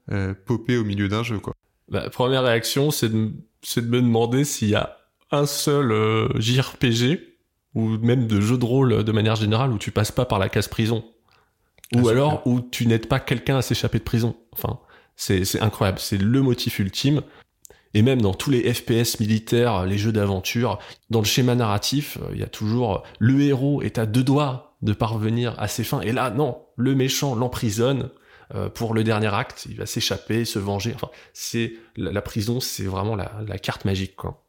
popper 0.46 0.78
au 0.78 0.84
milieu 0.84 1.08
d'un 1.08 1.22
jeu 1.22 1.38
quoi. 1.38 1.52
bah, 1.90 2.08
Première 2.08 2.44
réaction, 2.44 2.90
c'est 2.90 3.10
de, 3.10 3.30
me 3.76 4.00
demander 4.00 4.44
s'il 4.44 4.70
y 4.70 4.74
a 4.74 4.96
un 5.32 5.44
seul 5.44 5.92
JRPG, 6.40 7.35
ou 7.76 7.98
même 7.98 8.26
de 8.26 8.40
jeu 8.40 8.56
de 8.56 8.64
rôle 8.64 9.04
de 9.04 9.12
manière 9.12 9.36
générale, 9.36 9.70
où 9.70 9.78
tu 9.78 9.92
passes 9.92 10.10
pas 10.10 10.24
par 10.24 10.38
la 10.38 10.48
case 10.48 10.66
prison. 10.66 11.04
Ah, 11.94 11.98
Ou 11.98 12.08
alors 12.08 12.44
où 12.46 12.60
tu 12.60 12.86
n'aides 12.86 13.06
pas 13.06 13.20
quelqu'un 13.20 13.58
à 13.58 13.62
s'échapper 13.62 13.98
de 13.98 14.04
prison. 14.04 14.34
Enfin, 14.52 14.80
c'est 15.14 15.60
incroyable, 15.60 15.98
c'est 15.98 16.16
le 16.16 16.40
motif 16.40 16.78
ultime. 16.78 17.20
Et 17.92 18.00
même 18.02 18.20
dans 18.20 18.34
tous 18.34 18.50
les 18.50 18.72
FPS 18.72 19.20
militaires, 19.20 19.84
les 19.84 19.98
jeux 19.98 20.10
d'aventure, 20.10 20.78
dans 21.10 21.20
le 21.20 21.26
schéma 21.26 21.54
narratif, 21.54 22.18
euh, 22.20 22.30
il 22.32 22.40
y 22.40 22.42
a 22.42 22.48
toujours 22.48 23.04
le 23.18 23.40
héros 23.42 23.80
est 23.82 23.98
à 23.98 24.06
deux 24.06 24.24
doigts 24.24 24.76
de 24.82 24.92
parvenir 24.92 25.54
à 25.58 25.68
ses 25.68 25.84
fins. 25.84 26.00
Et 26.00 26.12
là, 26.12 26.30
non, 26.30 26.58
le 26.76 26.94
méchant 26.94 27.34
l'emprisonne 27.34 28.10
euh, 28.54 28.68
pour 28.68 28.94
le 28.94 29.04
dernier 29.04 29.34
acte. 29.34 29.66
Il 29.68 29.76
va 29.76 29.86
s'échapper, 29.86 30.44
se 30.44 30.58
venger. 30.58 30.92
Enfin, 30.94 31.08
c'est 31.34 31.74
la, 31.96 32.10
la 32.10 32.22
prison, 32.22 32.60
c'est 32.60 32.84
vraiment 32.84 33.16
la, 33.16 33.32
la 33.46 33.58
carte 33.58 33.84
magique, 33.84 34.16
quoi. 34.16 34.45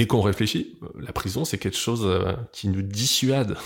Et 0.00 0.06
qu'on 0.06 0.22
réfléchit, 0.22 0.78
euh, 0.82 0.86
la 0.98 1.12
prison, 1.12 1.44
c'est 1.44 1.58
quelque 1.58 1.76
chose 1.76 2.06
euh, 2.06 2.32
qui 2.52 2.68
nous 2.68 2.80
dissuade, 2.80 3.58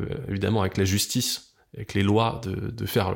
euh, 0.00 0.06
évidemment 0.28 0.60
avec 0.60 0.76
la 0.76 0.84
justice, 0.84 1.54
avec 1.74 1.94
les 1.94 2.02
lois, 2.02 2.40
de, 2.42 2.72
de 2.72 2.84
faire 2.84 3.14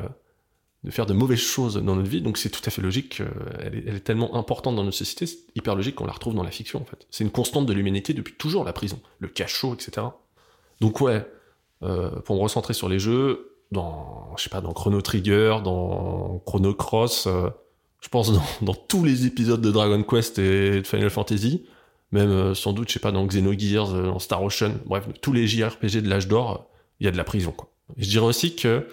de 0.84 1.12
mauvaises 1.12 1.40
choses 1.40 1.74
dans 1.74 1.96
notre 1.96 2.08
vie. 2.08 2.22
Donc 2.22 2.38
c'est 2.38 2.50
tout 2.50 2.62
à 2.64 2.70
fait 2.70 2.82
logique. 2.82 3.20
Elle 3.58 3.74
est, 3.74 3.84
elle 3.88 3.96
est 3.96 4.00
tellement 4.04 4.36
importante 4.36 4.76
dans 4.76 4.84
notre 4.84 4.96
société, 4.96 5.26
c'est 5.26 5.38
hyper 5.56 5.74
logique 5.74 5.96
qu'on 5.96 6.06
la 6.06 6.12
retrouve 6.12 6.36
dans 6.36 6.44
la 6.44 6.52
fiction 6.52 6.80
en 6.80 6.84
fait. 6.84 7.08
C'est 7.10 7.24
une 7.24 7.32
constante 7.32 7.66
de 7.66 7.72
l'humanité 7.72 8.14
depuis 8.14 8.34
toujours 8.34 8.62
la 8.62 8.72
prison, 8.72 9.00
le 9.18 9.26
cachot, 9.26 9.74
etc. 9.74 10.06
Donc 10.80 11.00
ouais, 11.00 11.26
euh, 11.82 12.10
pour 12.20 12.36
me 12.36 12.42
recentrer 12.42 12.74
sur 12.74 12.88
les 12.88 13.00
jeux, 13.00 13.56
dans 13.72 14.36
je 14.36 14.44
sais 14.44 14.50
pas, 14.50 14.60
dans 14.60 14.72
Chrono 14.72 15.00
Trigger, 15.00 15.56
dans 15.64 16.40
Chrono 16.46 16.74
Cross, 16.74 17.26
euh, 17.26 17.50
je 18.00 18.08
pense 18.08 18.32
dans, 18.32 18.42
dans, 18.62 18.74
tous 18.74 19.02
les 19.02 19.26
épisodes 19.26 19.60
de 19.60 19.72
Dragon 19.72 20.04
Quest 20.04 20.38
et 20.38 20.82
de 20.82 20.86
Final 20.86 21.10
Fantasy, 21.10 21.66
même 22.12 22.30
euh, 22.30 22.54
sans 22.54 22.72
doute, 22.72 22.88
je 22.88 22.94
sais 22.94 23.00
pas, 23.00 23.12
dans 23.12 23.26
Xenogears, 23.26 23.94
euh, 23.94 24.02
dans 24.04 24.18
Star 24.18 24.42
Ocean, 24.42 24.72
bref, 24.86 25.04
tous 25.20 25.32
les 25.32 25.46
JRPG 25.46 26.02
de 26.02 26.08
l'âge 26.08 26.28
d'or, 26.28 26.70
il 27.00 27.04
y 27.04 27.08
a 27.08 27.12
de 27.12 27.16
la 27.16 27.24
prison 27.24 27.52
quoi. 27.52 27.70
Je 27.96 28.08
dirais 28.08 28.26
aussi 28.26 28.56
que 28.56 28.86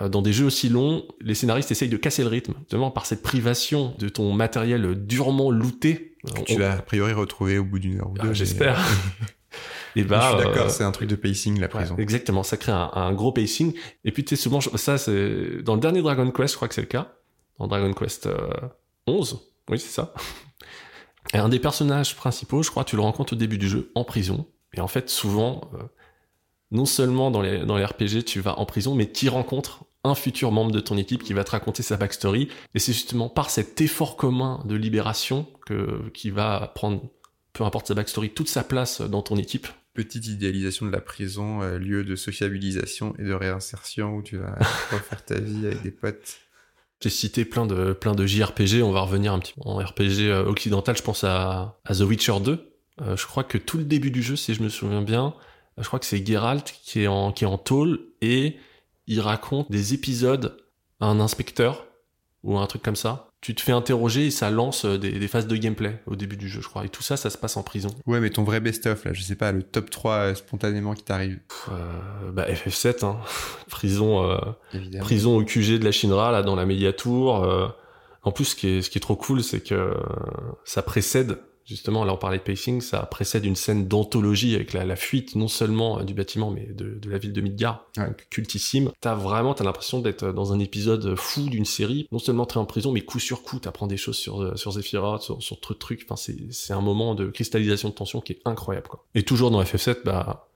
euh, 0.00 0.08
dans 0.08 0.22
des 0.22 0.32
jeux 0.32 0.46
aussi 0.46 0.68
longs, 0.68 1.06
les 1.20 1.34
scénaristes 1.34 1.70
essayent 1.70 1.88
de 1.88 1.96
casser 1.96 2.22
le 2.22 2.28
rythme, 2.28 2.54
justement 2.60 2.90
par 2.90 3.06
cette 3.06 3.22
privation 3.22 3.94
de 3.98 4.08
ton 4.08 4.32
matériel 4.32 5.06
durement 5.06 5.50
looté. 5.50 6.16
Que 6.34 6.42
tu 6.42 6.58
vas 6.58 6.72
a 6.74 6.82
priori 6.82 7.12
retrouver 7.12 7.58
au 7.58 7.64
bout 7.64 7.78
d'une 7.78 8.00
heure 8.00 8.10
ou 8.10 8.18
deux. 8.18 8.28
Ah, 8.30 8.34
J'espère. 8.34 8.78
Et 9.96 10.04
bah, 10.04 10.20
je 10.20 10.36
suis 10.36 10.46
d'accord, 10.46 10.66
euh, 10.66 10.68
c'est 10.68 10.84
un 10.84 10.92
truc 10.92 11.08
de 11.08 11.16
pacing 11.16 11.58
la 11.58 11.68
prison. 11.68 11.94
Ouais, 11.94 12.02
exactement, 12.02 12.42
ça 12.42 12.58
crée 12.58 12.72
un, 12.72 12.90
un, 12.92 13.14
gros 13.14 13.32
pacing. 13.32 13.72
Et 14.04 14.12
puis 14.12 14.24
tu 14.24 14.36
sais 14.36 14.42
souvent, 14.42 14.60
ça 14.60 14.98
c'est 14.98 15.62
dans 15.62 15.74
le 15.74 15.80
dernier 15.80 16.02
Dragon 16.02 16.30
Quest, 16.30 16.52
je 16.52 16.56
crois 16.56 16.68
que 16.68 16.74
c'est 16.74 16.82
le 16.82 16.86
cas, 16.86 17.14
dans 17.58 17.66
Dragon 17.66 17.94
Quest 17.94 18.26
euh, 18.26 18.50
11, 19.06 19.40
oui 19.70 19.78
c'est 19.78 19.90
ça. 19.90 20.12
Et 21.34 21.38
un 21.38 21.48
des 21.48 21.58
personnages 21.58 22.16
principaux, 22.16 22.62
je 22.62 22.70
crois, 22.70 22.84
tu 22.84 22.96
le 22.96 23.02
rencontres 23.02 23.32
au 23.34 23.36
début 23.36 23.58
du 23.58 23.68
jeu 23.68 23.90
en 23.94 24.04
prison. 24.04 24.46
Et 24.74 24.80
en 24.80 24.88
fait, 24.88 25.08
souvent, 25.08 25.70
euh, 25.74 25.82
non 26.70 26.86
seulement 26.86 27.30
dans 27.30 27.42
les, 27.42 27.64
dans 27.64 27.76
les 27.76 27.84
RPG, 27.84 28.24
tu 28.24 28.40
vas 28.40 28.58
en 28.58 28.66
prison, 28.66 28.94
mais 28.94 29.10
tu 29.10 29.28
rencontres 29.28 29.84
un 30.04 30.14
futur 30.14 30.52
membre 30.52 30.70
de 30.70 30.80
ton 30.80 30.96
équipe 30.96 31.22
qui 31.22 31.32
va 31.32 31.44
te 31.44 31.50
raconter 31.50 31.82
sa 31.82 31.96
backstory. 31.96 32.48
Et 32.74 32.78
c'est 32.78 32.92
justement 32.92 33.28
par 33.28 33.50
cet 33.50 33.80
effort 33.80 34.16
commun 34.16 34.62
de 34.64 34.76
libération 34.76 35.46
que, 35.66 36.08
qui 36.10 36.30
va 36.30 36.72
prendre, 36.74 37.02
peu 37.52 37.64
importe 37.64 37.88
sa 37.88 37.94
backstory, 37.94 38.30
toute 38.30 38.48
sa 38.48 38.64
place 38.64 39.00
dans 39.00 39.22
ton 39.22 39.36
équipe. 39.36 39.66
Petite 39.94 40.26
idéalisation 40.26 40.86
de 40.86 40.92
la 40.92 41.00
prison, 41.00 41.62
euh, 41.62 41.78
lieu 41.78 42.04
de 42.04 42.16
sociabilisation 42.16 43.14
et 43.18 43.24
de 43.24 43.32
réinsertion 43.32 44.16
où 44.16 44.22
tu 44.22 44.36
vas 44.36 44.54
refaire 44.92 45.24
ta 45.24 45.40
vie 45.40 45.66
avec 45.66 45.82
des 45.82 45.90
potes. 45.90 46.38
J'ai 47.00 47.10
cité 47.10 47.44
plein 47.44 47.66
de, 47.66 47.92
plein 47.92 48.14
JRPG, 48.16 48.82
on 48.82 48.90
va 48.90 49.00
revenir 49.00 49.32
un 49.32 49.38
petit 49.38 49.52
peu 49.52 49.60
en 49.64 49.76
RPG 49.76 50.20
euh, 50.22 50.44
occidental, 50.46 50.96
je 50.96 51.02
pense 51.02 51.24
à, 51.24 51.78
The 51.88 52.00
Witcher 52.00 52.40
2. 52.40 52.72
Euh, 53.02 53.16
je 53.16 53.26
crois 53.26 53.44
que 53.44 53.58
tout 53.58 53.76
le 53.76 53.84
début 53.84 54.10
du 54.10 54.22
jeu, 54.22 54.34
si 54.34 54.54
je 54.54 54.62
me 54.62 54.70
souviens 54.70 55.02
bien, 55.02 55.34
je 55.76 55.86
crois 55.86 55.98
que 55.98 56.06
c'est 56.06 56.24
Geralt 56.26 56.72
qui 56.82 57.02
est 57.02 57.06
en, 57.06 57.32
qui 57.32 57.44
est 57.44 57.46
en 57.46 57.58
tôle 57.58 58.00
et 58.22 58.56
il 59.06 59.20
raconte 59.20 59.70
des 59.70 59.92
épisodes 59.92 60.56
à 61.00 61.06
un 61.06 61.20
inspecteur 61.20 61.86
ou 62.42 62.56
un 62.58 62.66
truc 62.66 62.82
comme 62.82 62.96
ça. 62.96 63.28
Tu 63.46 63.54
te 63.54 63.62
fais 63.62 63.70
interroger 63.70 64.26
et 64.26 64.30
ça 64.32 64.50
lance 64.50 64.84
des, 64.84 65.12
des, 65.12 65.28
phases 65.28 65.46
de 65.46 65.56
gameplay 65.56 66.00
au 66.06 66.16
début 66.16 66.36
du 66.36 66.48
jeu, 66.48 66.60
je 66.60 66.68
crois. 66.68 66.84
Et 66.84 66.88
tout 66.88 67.04
ça, 67.04 67.16
ça 67.16 67.30
se 67.30 67.38
passe 67.38 67.56
en 67.56 67.62
prison. 67.62 67.90
Ouais, 68.04 68.18
mais 68.18 68.30
ton 68.30 68.42
vrai 68.42 68.58
best-of, 68.58 69.04
là, 69.04 69.12
je 69.12 69.22
sais 69.22 69.36
pas, 69.36 69.52
le 69.52 69.62
top 69.62 69.88
3 69.88 70.12
euh, 70.14 70.34
spontanément 70.34 70.94
qui 70.94 71.04
t'arrive. 71.04 71.38
Euh, 71.70 72.32
bah, 72.32 72.50
FF7, 72.50 73.04
hein. 73.04 73.18
prison, 73.70 74.28
euh, 74.28 74.36
prison 74.98 75.36
au 75.36 75.44
QG 75.44 75.78
de 75.78 75.84
la 75.84 75.92
Shinra, 75.92 76.32
là, 76.32 76.42
dans 76.42 76.56
la 76.56 76.66
médiatour. 76.66 77.44
Euh. 77.44 77.68
En 78.24 78.32
plus, 78.32 78.46
ce 78.46 78.56
qui 78.56 78.66
est, 78.66 78.82
ce 78.82 78.90
qui 78.90 78.98
est 78.98 79.00
trop 79.00 79.14
cool, 79.14 79.44
c'est 79.44 79.60
que 79.60 79.94
ça 80.64 80.82
précède 80.82 81.38
justement, 81.66 82.04
là 82.04 82.14
on 82.14 82.16
parlait 82.16 82.38
de 82.38 82.42
pacing, 82.42 82.80
ça 82.80 83.00
précède 83.00 83.44
une 83.44 83.56
scène 83.56 83.88
d'anthologie 83.88 84.54
avec 84.54 84.72
la, 84.72 84.84
la, 84.84 84.96
fuite 84.96 85.34
non 85.34 85.48
seulement 85.48 86.02
du 86.04 86.14
bâtiment, 86.14 86.50
mais 86.50 86.66
de, 86.66 86.94
de 86.94 87.10
la 87.10 87.18
ville 87.18 87.32
de 87.32 87.40
Midgar, 87.40 87.86
ouais. 87.98 88.08
cultissime. 88.30 88.90
T'as 89.00 89.14
vraiment, 89.14 89.52
t'as 89.52 89.64
l'impression 89.64 90.00
d'être 90.00 90.32
dans 90.32 90.52
un 90.52 90.58
épisode 90.58 91.16
fou 91.16 91.48
d'une 91.48 91.64
série, 91.64 92.08
non 92.12 92.18
seulement 92.18 92.46
t'es 92.46 92.56
en 92.56 92.64
prison, 92.64 92.92
mais 92.92 93.02
coup 93.02 93.18
sur 93.18 93.42
coup, 93.42 93.58
t'apprends 93.58 93.86
des 93.86 93.96
choses 93.96 94.16
sur, 94.16 94.56
sur 94.56 94.72
Zephyra, 94.72 95.18
sur, 95.20 95.42
sur 95.42 95.60
trucs, 95.60 95.78
trucs. 95.78 96.02
Enfin, 96.04 96.16
c'est, 96.16 96.36
c'est 96.52 96.72
un 96.72 96.80
moment 96.80 97.14
de 97.14 97.26
cristallisation 97.26 97.88
de 97.88 97.94
tension 97.94 98.20
qui 98.20 98.32
est 98.32 98.40
incroyable, 98.44 98.88
quoi. 98.88 99.04
Et 99.14 99.24
toujours 99.24 99.50
dans 99.50 99.62
FF7, 99.62 99.98
bah, 100.04 100.48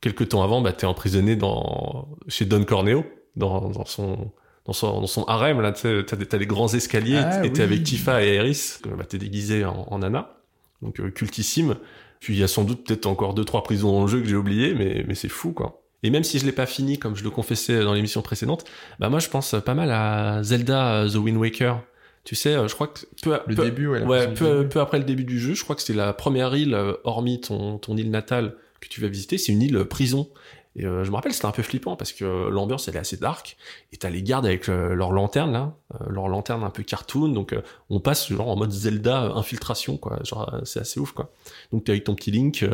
quelques 0.00 0.30
temps 0.30 0.42
avant, 0.42 0.60
bah, 0.60 0.72
t'es 0.72 0.86
emprisonné 0.86 1.36
dans, 1.36 2.08
chez 2.28 2.44
Don 2.46 2.64
Corneo, 2.64 3.04
dans, 3.36 3.68
dans 3.70 3.84
son, 3.84 4.32
dans 4.66 4.72
son, 4.72 5.00
dans 5.00 5.06
son 5.06 5.24
harem, 5.24 5.60
là, 5.60 5.72
tu 5.72 6.04
t'as 6.06 6.16
des, 6.16 6.24
des 6.24 6.46
grands 6.46 6.72
escaliers, 6.72 7.22
ah, 7.24 7.44
et 7.44 7.52
t'es 7.52 7.60
oui. 7.60 7.64
avec 7.64 7.82
Tifa 7.82 8.24
et 8.24 8.34
Eris, 8.34 8.78
bah, 8.96 9.04
t'es 9.04 9.18
déguisé 9.18 9.64
en, 9.64 9.86
en 9.90 10.02
Anna, 10.02 10.36
donc 10.82 11.00
euh, 11.00 11.10
cultissime. 11.10 11.76
Puis 12.20 12.34
il 12.34 12.38
y 12.38 12.44
a 12.44 12.48
sans 12.48 12.62
doute 12.62 12.86
peut-être 12.86 13.06
encore 13.06 13.34
deux, 13.34 13.44
trois 13.44 13.64
prisons 13.64 13.92
dans 13.92 14.02
le 14.02 14.08
jeu 14.08 14.20
que 14.20 14.28
j'ai 14.28 14.36
oublié, 14.36 14.74
mais, 14.74 15.04
mais 15.08 15.16
c'est 15.16 15.28
fou, 15.28 15.52
quoi. 15.52 15.82
Et 16.04 16.10
même 16.10 16.24
si 16.24 16.38
je 16.38 16.46
l'ai 16.46 16.52
pas 16.52 16.66
fini, 16.66 16.98
comme 16.98 17.16
je 17.16 17.24
le 17.24 17.30
confessais 17.30 17.82
dans 17.82 17.94
l'émission 17.94 18.22
précédente, 18.22 18.64
bah 18.98 19.08
moi 19.08 19.20
je 19.20 19.28
pense 19.28 19.54
pas 19.64 19.74
mal 19.74 19.90
à 19.92 20.42
Zelda 20.42 21.06
The 21.08 21.16
Wind 21.16 21.38
Waker. 21.38 21.80
Tu 22.24 22.34
sais, 22.34 22.54
je 22.54 22.74
crois 22.74 22.88
que 22.88 23.00
peu, 23.22 23.38
le 23.46 23.54
peu, 23.54 23.64
début, 23.64 23.88
ouais, 23.88 24.02
ouais 24.02 24.32
peu, 24.32 24.68
peu, 24.68 24.80
après 24.80 24.98
le 24.98 25.04
début 25.04 25.24
du 25.24 25.40
jeu, 25.40 25.54
je 25.54 25.62
crois 25.64 25.74
que 25.76 25.82
c'est 25.82 25.94
la 25.94 26.12
première 26.12 26.54
île, 26.54 26.76
hormis 27.04 27.40
ton, 27.40 27.78
ton 27.78 27.96
île 27.96 28.10
natale, 28.10 28.54
que 28.80 28.88
tu 28.88 29.00
vas 29.00 29.08
visiter, 29.08 29.38
c'est 29.38 29.52
une 29.52 29.62
île 29.62 29.84
prison. 29.84 30.28
Et 30.74 30.86
euh, 30.86 31.04
je 31.04 31.10
me 31.10 31.16
rappelle, 31.16 31.34
c'était 31.34 31.46
un 31.46 31.52
peu 31.52 31.62
flippant 31.62 31.96
parce 31.96 32.12
que 32.12 32.24
euh, 32.24 32.50
l'ambiance 32.50 32.88
elle 32.88 32.96
est 32.96 33.00
assez 33.00 33.16
dark. 33.16 33.56
Et 33.92 33.98
t'as 33.98 34.10
les 34.10 34.22
gardes 34.22 34.46
avec 34.46 34.68
euh, 34.68 34.94
leur 34.94 35.12
lanterne 35.12 35.52
là, 35.52 35.74
leur 36.08 36.28
lanterne 36.28 36.64
un 36.64 36.70
peu 36.70 36.82
cartoon. 36.82 37.28
Donc 37.28 37.54
on 37.90 38.00
passe 38.00 38.28
genre 38.32 38.48
en 38.48 38.56
mode 38.56 38.70
Zelda 38.70 39.32
infiltration 39.34 39.96
quoi. 39.96 40.18
Genre 40.24 40.60
c'est 40.64 40.80
assez 40.80 40.98
ouf 40.98 41.12
quoi. 41.12 41.30
Donc 41.72 41.84
t'es 41.84 41.92
avec 41.92 42.04
ton 42.04 42.14
petit 42.14 42.30
Link, 42.30 42.64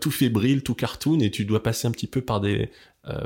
tout 0.00 0.10
fébrile, 0.10 0.62
tout 0.62 0.74
cartoon, 0.74 1.20
et 1.20 1.30
tu 1.30 1.44
dois 1.44 1.62
passer 1.62 1.86
un 1.86 1.92
petit 1.92 2.08
peu 2.08 2.20
par 2.20 2.40
des 2.40 2.70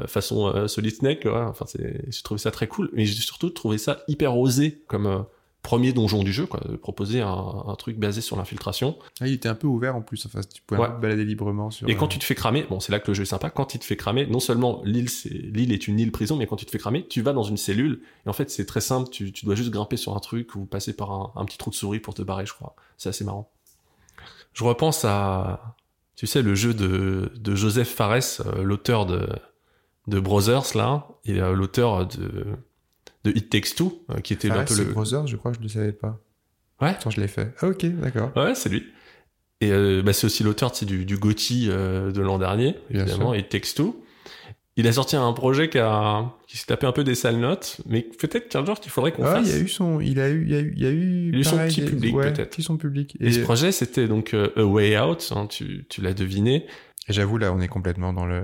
façons 0.06 0.68
Solid 0.68 0.94
Snake. 0.94 1.24
Ouais. 1.24 1.32
Enfin 1.32 1.64
c'est, 1.66 2.04
j'ai 2.10 2.22
trouvé 2.22 2.38
ça 2.38 2.50
très 2.50 2.66
cool. 2.66 2.90
Mais 2.92 3.06
j'ai 3.06 3.22
surtout 3.22 3.48
trouvé 3.50 3.78
ça 3.78 4.02
hyper 4.08 4.36
osé 4.36 4.82
comme 4.88 5.24
premier 5.68 5.92
donjon 5.92 6.22
du 6.22 6.32
jeu, 6.32 6.46
quoi, 6.46 6.60
de 6.66 6.76
proposer 6.76 7.20
un, 7.20 7.28
un 7.66 7.74
truc 7.74 7.98
basé 7.98 8.22
sur 8.22 8.36
l'infiltration. 8.38 8.96
Ah, 9.20 9.26
il 9.26 9.34
était 9.34 9.50
un 9.50 9.54
peu 9.54 9.66
ouvert 9.66 9.96
en 9.96 10.00
plus, 10.00 10.24
enfin, 10.24 10.40
tu 10.40 10.62
pouvais 10.62 10.80
Ouais. 10.80 10.88
te 10.88 10.98
balader 10.98 11.26
librement 11.26 11.70
sur. 11.70 11.86
Et 11.90 11.94
quand 11.94 12.06
euh, 12.06 12.08
tu 12.08 12.18
te 12.18 12.24
fais 12.24 12.34
cramer, 12.34 12.64
bon, 12.70 12.80
c'est 12.80 12.90
là 12.90 13.00
que 13.00 13.08
le 13.08 13.12
jeu 13.14 13.24
est 13.24 13.26
sympa, 13.26 13.50
quand 13.50 13.74
il 13.74 13.78
te 13.78 13.84
fait 13.84 13.98
cramer, 13.98 14.26
non 14.26 14.40
seulement 14.40 14.80
l'île, 14.86 15.10
c'est, 15.10 15.28
l'île 15.28 15.70
est 15.74 15.86
une 15.86 16.00
île 16.00 16.10
prison, 16.10 16.36
mais 16.36 16.46
quand 16.46 16.56
tu 16.56 16.64
te 16.64 16.70
fais 16.70 16.78
cramer, 16.78 17.06
tu 17.06 17.20
vas 17.20 17.34
dans 17.34 17.42
une 17.42 17.58
cellule, 17.58 18.00
et 18.24 18.30
en 18.30 18.32
fait, 18.32 18.48
c'est 18.50 18.64
très 18.64 18.80
simple, 18.80 19.10
tu, 19.10 19.30
tu 19.30 19.44
dois 19.44 19.56
juste 19.56 19.68
grimper 19.70 19.98
sur 19.98 20.16
un 20.16 20.20
truc 20.20 20.54
ou 20.54 20.64
passer 20.64 20.96
par 20.96 21.10
un, 21.12 21.32
un 21.36 21.44
petit 21.44 21.58
trou 21.58 21.68
de 21.68 21.74
souris 21.74 22.00
pour 22.00 22.14
te 22.14 22.22
barrer, 22.22 22.46
je 22.46 22.54
crois. 22.54 22.74
C'est 22.96 23.10
assez 23.10 23.24
marrant. 23.24 23.50
Je 24.54 24.64
repense 24.64 25.04
à, 25.04 25.76
tu 26.16 26.26
sais, 26.26 26.40
le 26.40 26.54
jeu 26.54 26.72
de, 26.72 27.30
de 27.38 27.54
Joseph 27.54 27.90
Fares, 27.94 28.40
euh, 28.46 28.62
l'auteur 28.62 29.04
de, 29.04 29.28
de 30.06 30.18
Brothers, 30.18 30.74
là, 30.76 31.08
et 31.26 31.42
euh, 31.42 31.52
l'auteur 31.52 32.06
de, 32.06 32.46
de 33.24 33.30
It 33.32 33.50
Takes 33.50 33.74
Two, 33.76 34.04
euh, 34.10 34.20
qui 34.20 34.32
était 34.32 34.48
Fares, 34.48 34.60
un 34.60 34.64
peu 34.64 34.76
le... 34.76 34.84
Brothers, 34.84 35.26
je 35.26 35.36
crois 35.36 35.52
je 35.52 35.60
le 35.60 35.68
savais 35.68 35.92
pas. 35.92 36.20
Ouais. 36.80 36.90
Attends, 36.90 37.10
je 37.10 37.20
l'ai 37.20 37.28
fait. 37.28 37.52
Ah, 37.60 37.68
ok, 37.68 37.84
d'accord. 38.00 38.30
Ouais, 38.36 38.54
c'est 38.54 38.68
lui. 38.68 38.84
Et 39.60 39.72
euh, 39.72 40.02
bah, 40.02 40.12
c'est 40.12 40.26
aussi 40.26 40.44
l'auteur 40.44 40.70
du, 40.82 41.04
du 41.04 41.16
GOTY 41.18 41.66
euh, 41.68 42.12
de 42.12 42.20
l'an 42.20 42.38
dernier, 42.38 42.76
évidemment, 42.90 43.34
et 43.34 43.42
Takes 43.48 43.74
Two. 43.74 44.04
Il 44.76 44.86
a 44.86 44.92
sorti 44.92 45.16
un 45.16 45.32
projet 45.32 45.68
qui, 45.68 45.78
a, 45.80 46.32
qui 46.46 46.56
s'est 46.56 46.66
tapé 46.66 46.86
un 46.86 46.92
peu 46.92 47.02
des 47.02 47.16
sales 47.16 47.38
notes, 47.40 47.78
mais 47.88 48.02
peut-être 48.02 48.48
qu'un 48.48 48.64
jour 48.64 48.78
qu'il 48.78 48.92
faudrait 48.92 49.10
qu'on 49.10 49.24
Ah, 49.24 49.34
fasse. 49.38 49.48
il 49.48 49.56
y 49.56 49.58
a 49.58 49.60
eu 49.60 49.66
son, 49.66 49.98
il 50.00 50.20
a 50.20 50.28
eu, 50.28 50.44
il 50.46 50.54
a 50.54 50.60
eu, 50.60 50.72
il 50.76 50.82
y 50.84 50.86
a 50.86 50.90
eu. 50.90 51.28
Il 51.30 51.34
a 51.34 51.38
eu 51.40 51.44
son 51.44 51.56
pareil, 51.56 51.74
petit 51.74 51.82
public, 51.82 52.14
ouais, 52.14 52.32
peut-être. 52.32 52.50
petit 52.50 52.62
son 52.62 52.76
public. 52.76 53.16
Et, 53.18 53.26
Et, 53.26 53.32
ce 53.32 53.40
projet, 53.40 53.72
c'était 53.72 54.06
donc 54.06 54.34
euh, 54.34 54.50
A 54.54 54.62
Way 54.64 54.96
Out, 55.00 55.32
hein, 55.34 55.48
tu, 55.48 55.84
tu 55.88 56.00
l'as 56.00 56.14
deviné. 56.14 56.66
Et 57.08 57.12
j'avoue, 57.12 57.38
là, 57.38 57.52
on 57.52 57.60
est 57.60 57.68
complètement 57.68 58.12
dans 58.12 58.26
le. 58.26 58.42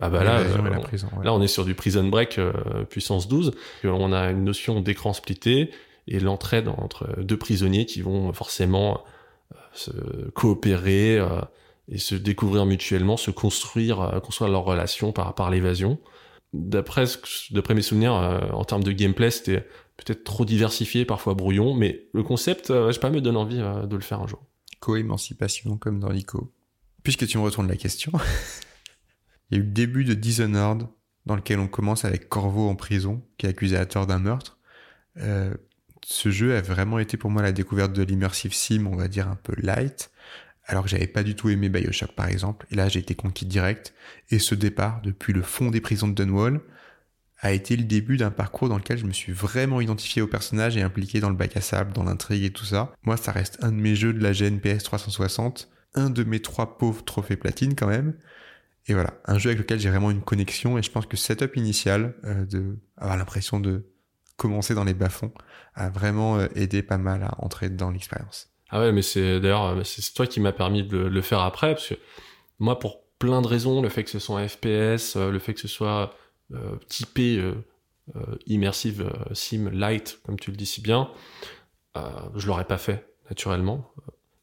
Ah 0.00 0.08
bah 0.08 0.22
là, 0.24 0.40
et 0.42 0.44
euh, 0.46 0.70
la 0.70 0.78
on- 0.78 0.82
prison. 0.82 1.08
ouais. 1.16 1.24
Là, 1.24 1.34
on 1.34 1.42
est 1.42 1.48
sur 1.48 1.64
du 1.64 1.74
Prison 1.74 2.04
Break 2.08 2.38
euh, 2.38 2.52
puissance 2.88 3.28
12. 3.28 3.52
Et 3.82 3.88
On 3.88 4.12
a 4.12 4.30
une 4.30 4.44
notion 4.44 4.80
d'écran 4.80 5.12
splitté 5.12 5.70
et 6.06 6.20
l'entraide 6.20 6.68
entre 6.68 7.08
deux 7.20 7.36
prisonniers 7.38 7.86
qui 7.86 8.02
vont 8.02 8.32
forcément 8.32 9.02
euh, 9.52 9.56
se 9.72 9.90
coopérer 10.30 11.18
euh, 11.18 11.40
et 11.88 11.98
se 11.98 12.14
découvrir 12.14 12.66
mutuellement, 12.66 13.16
se 13.16 13.30
construire, 13.30 14.00
euh, 14.00 14.20
construire 14.20 14.50
leur 14.50 14.64
relation 14.64 15.12
par, 15.12 15.34
par 15.34 15.50
l'évasion. 15.50 15.98
D'après 16.52 17.04
d'après 17.50 17.74
mes 17.74 17.82
souvenirs, 17.82 18.14
euh, 18.14 18.38
en 18.52 18.64
termes 18.64 18.84
de 18.84 18.92
gameplay, 18.92 19.30
c'était 19.30 19.66
peut-être 19.96 20.22
trop 20.24 20.44
diversifié, 20.44 21.04
parfois 21.04 21.34
brouillon, 21.34 21.74
mais 21.74 22.06
le 22.12 22.22
concept, 22.22 22.70
euh, 22.70 22.88
je 22.88 22.92
sais 22.92 23.00
pas, 23.00 23.10
me 23.10 23.20
donne 23.20 23.36
envie 23.36 23.60
euh, 23.60 23.86
de 23.86 23.96
le 23.96 24.02
faire 24.02 24.20
un 24.20 24.26
jour. 24.28 24.40
Co-émancipation, 24.80 25.76
comme 25.78 25.98
dans 26.00 26.10
l'ICO. 26.10 26.52
Puisque 27.04 27.26
tu 27.26 27.38
me 27.38 27.42
retournes 27.42 27.68
la 27.68 27.76
question, 27.76 28.10
il 29.50 29.56
y 29.56 29.60
a 29.60 29.62
eu 29.62 29.66
le 29.66 29.70
début 29.72 30.04
de 30.04 30.14
Dishonored, 30.14 30.88
dans 31.26 31.36
lequel 31.36 31.58
on 31.58 31.68
commence 31.68 32.04
avec 32.04 32.28
Corvo 32.28 32.68
en 32.68 32.74
prison, 32.74 33.22
qui 33.38 33.46
est 33.46 33.50
accusé 33.50 33.76
à 33.76 33.86
tort 33.86 34.06
d'un 34.06 34.18
meurtre. 34.18 34.58
Euh, 35.18 35.54
ce 36.04 36.30
jeu 36.30 36.56
a 36.56 36.62
vraiment 36.62 36.98
été 36.98 37.16
pour 37.16 37.30
moi 37.30 37.42
la 37.42 37.52
découverte 37.52 37.92
de 37.92 38.02
l'immersive 38.02 38.54
sim, 38.54 38.86
on 38.90 38.96
va 38.96 39.08
dire 39.08 39.28
un 39.28 39.36
peu 39.36 39.54
light, 39.58 40.10
alors 40.64 40.84
que 40.84 40.88
j'avais 40.88 41.06
pas 41.06 41.22
du 41.22 41.36
tout 41.36 41.50
aimé 41.50 41.68
Bioshock 41.68 42.12
par 42.12 42.28
exemple. 42.28 42.66
Et 42.70 42.74
là, 42.74 42.88
j'ai 42.88 43.00
été 43.00 43.14
conquis 43.14 43.46
direct. 43.46 43.94
Et 44.30 44.38
ce 44.38 44.54
départ, 44.54 45.02
depuis 45.02 45.34
le 45.34 45.42
fond 45.42 45.70
des 45.70 45.82
prisons 45.82 46.08
de 46.08 46.14
Dunwall, 46.14 46.62
a 47.38 47.52
été 47.52 47.76
le 47.76 47.84
début 47.84 48.16
d'un 48.16 48.30
parcours 48.30 48.70
dans 48.70 48.78
lequel 48.78 48.96
je 48.96 49.04
me 49.04 49.12
suis 49.12 49.32
vraiment 49.32 49.82
identifié 49.82 50.22
au 50.22 50.26
personnage 50.26 50.78
et 50.78 50.82
impliqué 50.82 51.20
dans 51.20 51.28
le 51.28 51.36
bac 51.36 51.54
à 51.56 51.60
sable, 51.60 51.92
dans 51.92 52.04
l'intrigue 52.04 52.44
et 52.44 52.50
tout 52.50 52.64
ça. 52.64 52.94
Moi, 53.02 53.18
ça 53.18 53.32
reste 53.32 53.58
un 53.62 53.72
de 53.72 53.76
mes 53.76 53.94
jeux 53.94 54.14
de 54.14 54.22
la 54.22 54.32
GNPS 54.32 54.84
360, 54.84 55.68
un 55.94 56.10
de 56.10 56.24
mes 56.24 56.40
trois 56.40 56.78
pauvres 56.78 57.04
trophées 57.04 57.36
platine 57.36 57.74
quand 57.74 57.86
même. 57.86 58.14
Et 58.86 58.94
voilà, 58.94 59.14
un 59.24 59.38
jeu 59.38 59.50
avec 59.50 59.58
lequel 59.58 59.80
j'ai 59.80 59.88
vraiment 59.88 60.10
une 60.10 60.20
connexion 60.20 60.76
et 60.76 60.82
je 60.82 60.90
pense 60.90 61.06
que 61.06 61.16
setup 61.16 61.56
initial, 61.56 62.14
euh, 62.24 62.44
de 62.44 62.76
avoir 62.96 63.16
l'impression 63.16 63.58
de 63.60 63.86
commencer 64.36 64.74
dans 64.74 64.84
les 64.84 64.94
bas-fonds 64.94 65.32
a 65.74 65.88
vraiment 65.88 66.38
euh, 66.38 66.48
aidé 66.54 66.82
pas 66.82 66.98
mal 66.98 67.22
à 67.22 67.34
entrer 67.42 67.70
dans 67.70 67.90
l'expérience. 67.90 68.50
Ah 68.68 68.80
ouais, 68.80 68.92
mais 68.92 69.02
c'est 69.02 69.40
d'ailleurs 69.40 69.66
euh, 69.66 69.84
c'est 69.84 70.12
toi 70.12 70.26
qui 70.26 70.40
m'a 70.40 70.52
permis 70.52 70.82
de 70.82 70.98
le 70.98 71.22
faire 71.22 71.40
après 71.40 71.74
parce 71.74 71.88
que 71.88 71.94
moi 72.58 72.78
pour 72.78 73.02
plein 73.18 73.40
de 73.40 73.46
raisons, 73.46 73.80
le 73.80 73.88
fait 73.88 74.04
que 74.04 74.10
ce 74.10 74.18
soit 74.18 74.40
un 74.40 74.48
FPS, 74.48 75.16
le 75.16 75.38
fait 75.38 75.54
que 75.54 75.60
ce 75.60 75.68
soit 75.68 76.14
typé 76.88 77.42
immersive 78.46 79.10
sim 79.32 79.70
light 79.72 80.20
comme 80.26 80.38
tu 80.38 80.50
le 80.50 80.56
dis 80.56 80.66
si 80.66 80.82
bien, 80.82 81.08
je 81.96 82.46
l'aurais 82.46 82.66
pas 82.66 82.76
fait 82.76 83.06
naturellement. 83.30 83.90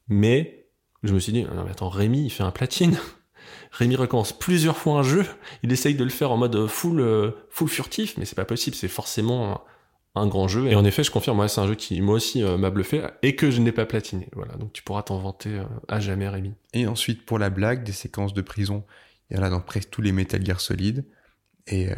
Mais 0.08 0.61
je 1.02 1.12
me 1.12 1.18
suis 1.18 1.32
dit 1.32 1.44
non 1.44 1.64
mais 1.64 1.70
attends 1.70 1.88
Rémi 1.88 2.24
il 2.24 2.30
fait 2.30 2.42
un 2.42 2.50
platine. 2.50 2.98
Rémi 3.72 3.96
recommence 3.96 4.32
plusieurs 4.32 4.76
fois 4.76 4.98
un 4.98 5.02
jeu, 5.02 5.24
il 5.62 5.72
essaye 5.72 5.94
de 5.94 6.04
le 6.04 6.10
faire 6.10 6.30
en 6.30 6.36
mode 6.36 6.66
full, 6.66 7.00
euh, 7.00 7.30
full 7.48 7.68
furtif, 7.68 8.16
mais 8.18 8.26
c'est 8.26 8.34
pas 8.34 8.44
possible, 8.44 8.76
c'est 8.76 8.88
forcément 8.88 9.64
un, 10.14 10.26
grand 10.26 10.46
jeu. 10.46 10.68
Et 10.68 10.74
en 10.74 10.84
effet, 10.84 11.02
je 11.02 11.10
confirme, 11.10 11.46
c'est 11.48 11.60
un 11.60 11.66
jeu 11.66 11.74
qui, 11.74 12.00
moi 12.02 12.16
aussi, 12.16 12.42
euh, 12.42 12.58
m'a 12.58 12.68
bluffé 12.68 13.02
et 13.22 13.34
que 13.34 13.50
je 13.50 13.62
n'ai 13.62 13.72
pas 13.72 13.86
platiné. 13.86 14.28
Voilà, 14.34 14.56
donc 14.56 14.74
tu 14.74 14.82
pourras 14.82 15.02
t'en 15.02 15.18
vanter 15.18 15.50
euh, 15.50 15.64
à 15.88 16.00
jamais, 16.00 16.28
Rémi. 16.28 16.52
Et 16.74 16.86
ensuite, 16.86 17.24
pour 17.24 17.38
la 17.38 17.48
blague, 17.48 17.82
des 17.82 17.92
séquences 17.92 18.34
de 18.34 18.42
prison, 18.42 18.84
il 19.30 19.38
y 19.38 19.40
en 19.40 19.42
a 19.42 19.48
dans 19.48 19.60
presque 19.60 19.88
tous 19.88 20.02
les 20.02 20.12
Metal 20.12 20.44
Gear 20.44 20.60
Solid. 20.60 21.06
Et 21.68 21.90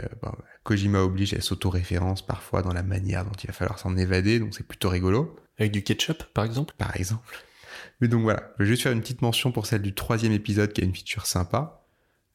Kojima 0.62 1.00
oblige, 1.00 1.32
elle 1.32 1.42
s'auto-référence 1.42 2.20
parfois 2.20 2.60
dans 2.60 2.74
la 2.74 2.82
manière 2.82 3.24
dont 3.24 3.32
il 3.42 3.46
va 3.46 3.54
falloir 3.54 3.78
s'en 3.78 3.96
évader, 3.96 4.38
donc 4.38 4.54
c'est 4.54 4.66
plutôt 4.66 4.90
rigolo. 4.90 5.34
Avec 5.58 5.72
du 5.72 5.82
ketchup, 5.82 6.22
par 6.34 6.44
exemple 6.44 6.74
Par 6.76 6.94
exemple. 6.96 7.34
Mais 8.00 8.08
donc 8.08 8.22
voilà, 8.22 8.52
je 8.58 8.64
vais 8.64 8.68
juste 8.68 8.82
faire 8.82 8.92
une 8.92 9.00
petite 9.00 9.22
mention 9.22 9.52
pour 9.52 9.66
celle 9.66 9.82
du 9.82 9.94
troisième 9.94 10.32
épisode 10.32 10.72
qui 10.72 10.80
a 10.80 10.84
une 10.84 10.94
feature 10.94 11.26
sympa. 11.26 11.84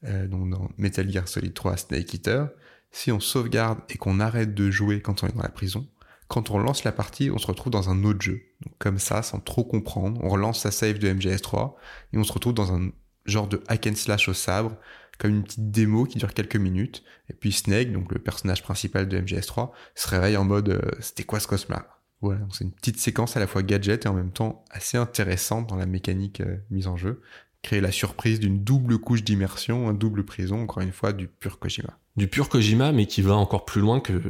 Euh, 0.06 0.28
donc 0.28 0.50
dans 0.50 0.70
Metal 0.78 1.10
Gear 1.10 1.28
Solid 1.28 1.54
3 1.54 1.78
Snake 1.78 2.14
Eater, 2.14 2.48
si 2.92 3.12
on 3.12 3.20
sauvegarde 3.20 3.80
et 3.90 3.98
qu'on 3.98 4.20
arrête 4.20 4.54
de 4.54 4.72
jouer 4.72 5.02
quand 5.02 5.24
on 5.24 5.28
est 5.28 5.36
dans 5.36 5.44
la 5.44 5.50
prison, 5.50 5.88
quand 6.28 6.52
on 6.52 6.60
lance 6.60 6.84
la 6.84 6.92
partie, 6.92 7.32
on 7.32 7.38
se 7.38 7.48
retrouve 7.48 7.72
dans 7.72 7.90
un 7.90 8.04
autre 8.04 8.22
jeu. 8.22 8.42
Donc 8.62 8.74
comme 8.78 9.00
ça, 9.00 9.22
sans 9.22 9.40
trop 9.40 9.64
comprendre, 9.64 10.22
on 10.24 10.30
relance 10.30 10.62
sa 10.62 10.72
save 10.72 11.00
de 11.00 11.12
MGS3 11.12 11.74
et 12.14 12.18
on 12.18 12.24
se 12.24 12.32
retrouve 12.32 12.54
dans 12.54 12.74
un 12.74 12.92
genre 13.26 13.48
de 13.48 13.62
hack 13.68 13.88
and 13.88 13.96
slash 13.96 14.30
au 14.30 14.34
sabre, 14.34 14.78
comme 15.18 15.32
une 15.32 15.44
petite 15.44 15.72
démo 15.72 16.06
qui 16.06 16.18
dure 16.18 16.34
quelques 16.34 16.56
minutes. 16.56 17.04
Et 17.30 17.34
puis 17.34 17.52
Snake, 17.52 17.92
donc 17.92 18.12
le 18.12 18.20
personnage 18.20 18.64
principal 18.64 19.08
de 19.08 19.20
MGS3, 19.20 19.72
se 19.96 20.08
réveille 20.08 20.38
en 20.38 20.46
mode 20.46 20.70
euh, 20.70 20.82
c'était 21.00 21.24
quoi 21.24 21.40
ce 21.40 21.48
cosma 21.48 21.99
voilà, 22.22 22.42
c'est 22.52 22.66
une 22.66 22.72
petite 22.72 22.98
séquence 22.98 23.38
à 23.38 23.40
la 23.40 23.48
fois 23.48 23.64
gadget 23.64 24.06
et 24.06 24.10
en 24.10 24.14
même 24.14 24.32
temps 24.32 24.66
assez 24.72 24.98
intéressante 24.98 25.68
dans 25.68 25.78
la 25.78 25.86
mécanique 25.86 26.42
euh, 26.42 26.58
mise 26.70 26.88
en 26.88 26.98
jeu. 26.98 27.22
Créer 27.62 27.82
la 27.82 27.92
surprise 27.92 28.40
d'une 28.40 28.64
double 28.64 29.00
couche 29.00 29.24
d'immersion, 29.24 29.90
un 29.90 29.94
double 29.94 30.24
prison, 30.24 30.64
encore 30.64 30.84
une 30.84 30.92
fois, 30.92 31.14
du 31.14 31.28
pur 31.28 31.60
Kojima. 31.60 31.98
Du 32.16 32.28
pur 32.28 32.50
Kojima, 32.50 32.92
mais 32.92 33.06
qui 33.06 33.22
va 33.22 33.36
encore 33.36 33.66
plus 33.66 33.82
loin 33.82 34.00
que, 34.00 34.22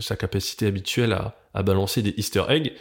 sa 0.00 0.16
capacité 0.16 0.66
habituelle 0.66 1.12
à, 1.12 1.62
balancer 1.62 2.02
des 2.02 2.14
easter 2.16 2.44
eggs. 2.48 2.72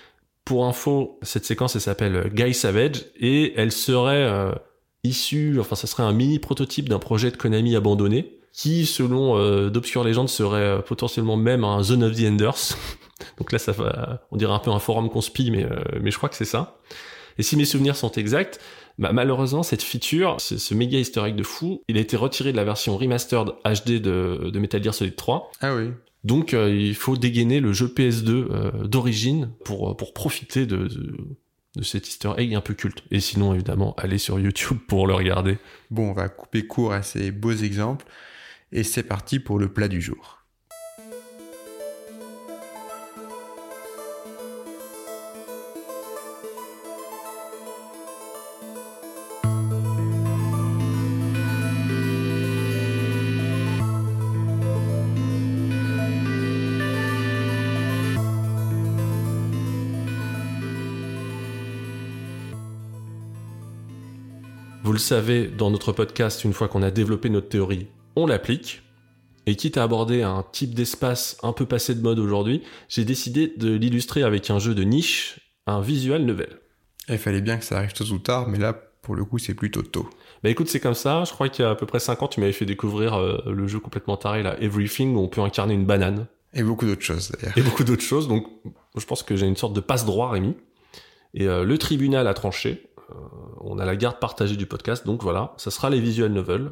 Pour 0.44 0.66
info, 0.66 1.20
cette 1.22 1.46
séquence, 1.46 1.76
elle 1.76 1.82
s'appelle 1.82 2.30
Guy 2.34 2.54
Savage, 2.54 3.06
et 3.16 3.54
elle 3.56 3.72
serait 3.72 4.24
euh, 4.24 4.52
issue, 5.04 5.58
enfin, 5.60 5.76
ça 5.76 5.88
serait 5.88 6.04
un 6.04 6.14
mini 6.14 6.40
prototype 6.40 6.90
d'un 6.90 7.00
projet 7.00 7.32
de 7.32 7.38
Konami 7.38 7.76
abandonné, 7.76 8.40
qui, 8.52 8.86
selon 8.86 9.38
euh, 9.38 9.70
d'obscures 9.70 10.04
légendes, 10.04 10.30
serait 10.30 10.82
potentiellement 10.84 11.38
même 11.38 11.64
un 11.64 11.84
Zone 11.84 12.04
of 12.04 12.16
the 12.16 12.26
Enders. 12.26 12.78
Donc 13.38 13.52
là, 13.52 13.60
ça 13.60 13.72
va, 13.72 14.26
on 14.32 14.38
dirait 14.38 14.54
un 14.54 14.60
peu 14.60 14.72
un 14.72 14.80
forum 14.80 15.10
conspi, 15.10 15.52
mais, 15.52 15.64
euh, 15.64 15.82
mais 16.02 16.12
je 16.12 16.18
crois 16.18 16.30
que 16.30 16.36
c'est 16.36 16.46
ça. 16.46 16.80
Et 17.38 17.44
si 17.44 17.58
mes 17.58 17.66
souvenirs 17.66 17.96
sont 17.96 18.12
exacts, 18.12 18.60
bah, 19.00 19.12
malheureusement, 19.12 19.64
cette 19.64 19.82
feature, 19.82 20.40
ce, 20.40 20.74
méga 20.74 21.00
egg 21.00 21.36
de 21.36 21.44
fou, 21.44 21.82
il 21.88 21.98
a 21.98 22.00
été 22.00 22.16
retiré 22.16 22.52
de 22.52 22.58
la 22.58 22.64
version 22.64 22.96
remastered 22.98 23.50
HD 23.66 24.02
de, 24.02 24.52
de 24.52 24.60
Metal 24.60 24.84
Gear 24.84 24.94
Solid 24.94 25.16
3. 25.16 25.52
Ah 25.62 25.76
oui. 25.76 25.90
Donc 26.24 26.54
euh, 26.54 26.74
il 26.74 26.96
faut 26.96 27.18
dégainer 27.18 27.60
le 27.60 27.74
jeu 27.74 27.88
PS2 27.88 28.30
euh, 28.30 28.72
d'origine 28.88 29.52
pour, 29.66 29.98
pour 29.98 30.14
profiter 30.14 30.66
de, 30.66 30.88
de, 30.88 31.18
de, 31.76 31.84
cet 31.84 32.08
easter 32.08 32.32
egg 32.38 32.54
un 32.56 32.62
peu 32.62 32.74
culte. 32.74 33.04
Et 33.12 33.20
sinon, 33.20 33.54
évidemment, 33.54 33.96
allez 33.98 34.18
sur 34.18 34.40
YouTube 34.40 34.80
pour 34.88 35.08
le 35.08 35.14
regarder. 35.14 35.58
Bon, 35.92 36.10
on 36.10 36.14
va 36.14 36.30
couper 36.30 36.68
court 36.68 36.94
à 36.94 37.02
ces 37.02 37.32
beaux 37.32 37.54
exemples. 37.54 38.06
Et 38.72 38.84
c'est 38.84 39.04
parti 39.04 39.40
pour 39.40 39.60
le 39.60 39.72
plat 39.72 39.88
du 39.88 40.02
jour. 40.02 40.43
Vous 64.94 64.98
le 64.98 65.02
savez, 65.02 65.48
dans 65.48 65.72
notre 65.72 65.92
podcast, 65.92 66.44
une 66.44 66.54
fois 66.54 66.68
qu'on 66.68 66.84
a 66.84 66.92
développé 66.92 67.28
notre 67.28 67.50
théorie, 67.50 67.88
on 68.16 68.28
l'applique. 68.28 68.84
Et 69.48 69.56
quitte 69.56 69.78
à 69.78 69.82
aborder 69.82 70.22
un 70.22 70.46
type 70.52 70.76
d'espace 70.76 71.36
un 71.42 71.52
peu 71.52 71.66
passé 71.66 71.96
de 71.96 72.02
mode 72.04 72.20
aujourd'hui, 72.20 72.62
j'ai 72.90 73.04
décidé 73.04 73.52
de 73.58 73.74
l'illustrer 73.74 74.22
avec 74.22 74.52
un 74.52 74.60
jeu 74.60 74.76
de 74.76 74.84
niche, 74.84 75.40
un 75.66 75.82
visual 75.82 76.22
novel. 76.26 76.60
Il 77.10 77.18
fallait 77.18 77.42
bien 77.42 77.58
que 77.58 77.66
ça 77.66 77.78
arrive 77.78 77.94
tôt 77.94 78.04
ou 78.04 78.20
tard, 78.20 78.48
mais 78.48 78.60
là, 78.60 78.72
pour 79.02 79.16
le 79.16 79.26
coup, 79.26 79.40
c'est 79.40 79.56
plutôt 79.56 79.82
tôt. 79.82 80.08
Bah 80.44 80.52
écoute, 80.52 80.70
c'est 80.70 80.80
comme 80.80 80.94
ça. 80.94 81.24
Je 81.24 81.32
crois 81.32 81.50
qu'il 81.50 81.66
y 81.66 81.68
a 81.68 81.72
à 81.72 81.76
peu 81.76 81.88
près 81.88 82.00
5 82.00 82.22
ans, 82.22 82.28
tu 82.28 82.40
m'avais 82.40 82.54
fait 82.54 82.68
découvrir 82.68 83.16
euh, 83.16 83.40
le 83.48 83.68
jeu 83.68 83.80
complètement 83.80 84.16
taré, 84.16 84.44
là, 84.44 84.62
Everything, 84.62 85.16
où 85.16 85.22
on 85.22 85.28
peut 85.28 85.42
incarner 85.42 85.74
une 85.74 85.88
banane. 85.88 86.28
Et 86.54 86.62
beaucoup 86.62 86.86
d'autres 86.86 87.02
choses, 87.02 87.32
d'ailleurs. 87.32 87.58
Et 87.58 87.64
beaucoup 87.64 87.84
d'autres 87.84 88.04
choses. 88.04 88.28
Donc, 88.28 88.46
je 88.96 89.06
pense 89.08 89.24
que 89.24 89.36
j'ai 89.36 89.48
une 89.48 89.58
sorte 89.58 89.74
de 89.74 89.82
passe-droit, 89.82 90.30
Rémi. 90.30 90.56
Et 91.34 91.48
euh, 91.48 91.64
le 91.64 91.80
tribunal 91.80 92.28
a 92.28 92.36
tranché. 92.36 92.84
Euh, 93.10 93.16
on 93.64 93.80
a 93.80 93.86
la 93.86 93.96
garde 93.96 94.20
partagée 94.20 94.56
du 94.56 94.66
podcast, 94.66 95.06
donc 95.06 95.24
voilà, 95.24 95.54
ça 95.58 95.72
sera 95.72 95.90
les 95.90 96.00
visual 96.00 96.32
novels. 96.32 96.72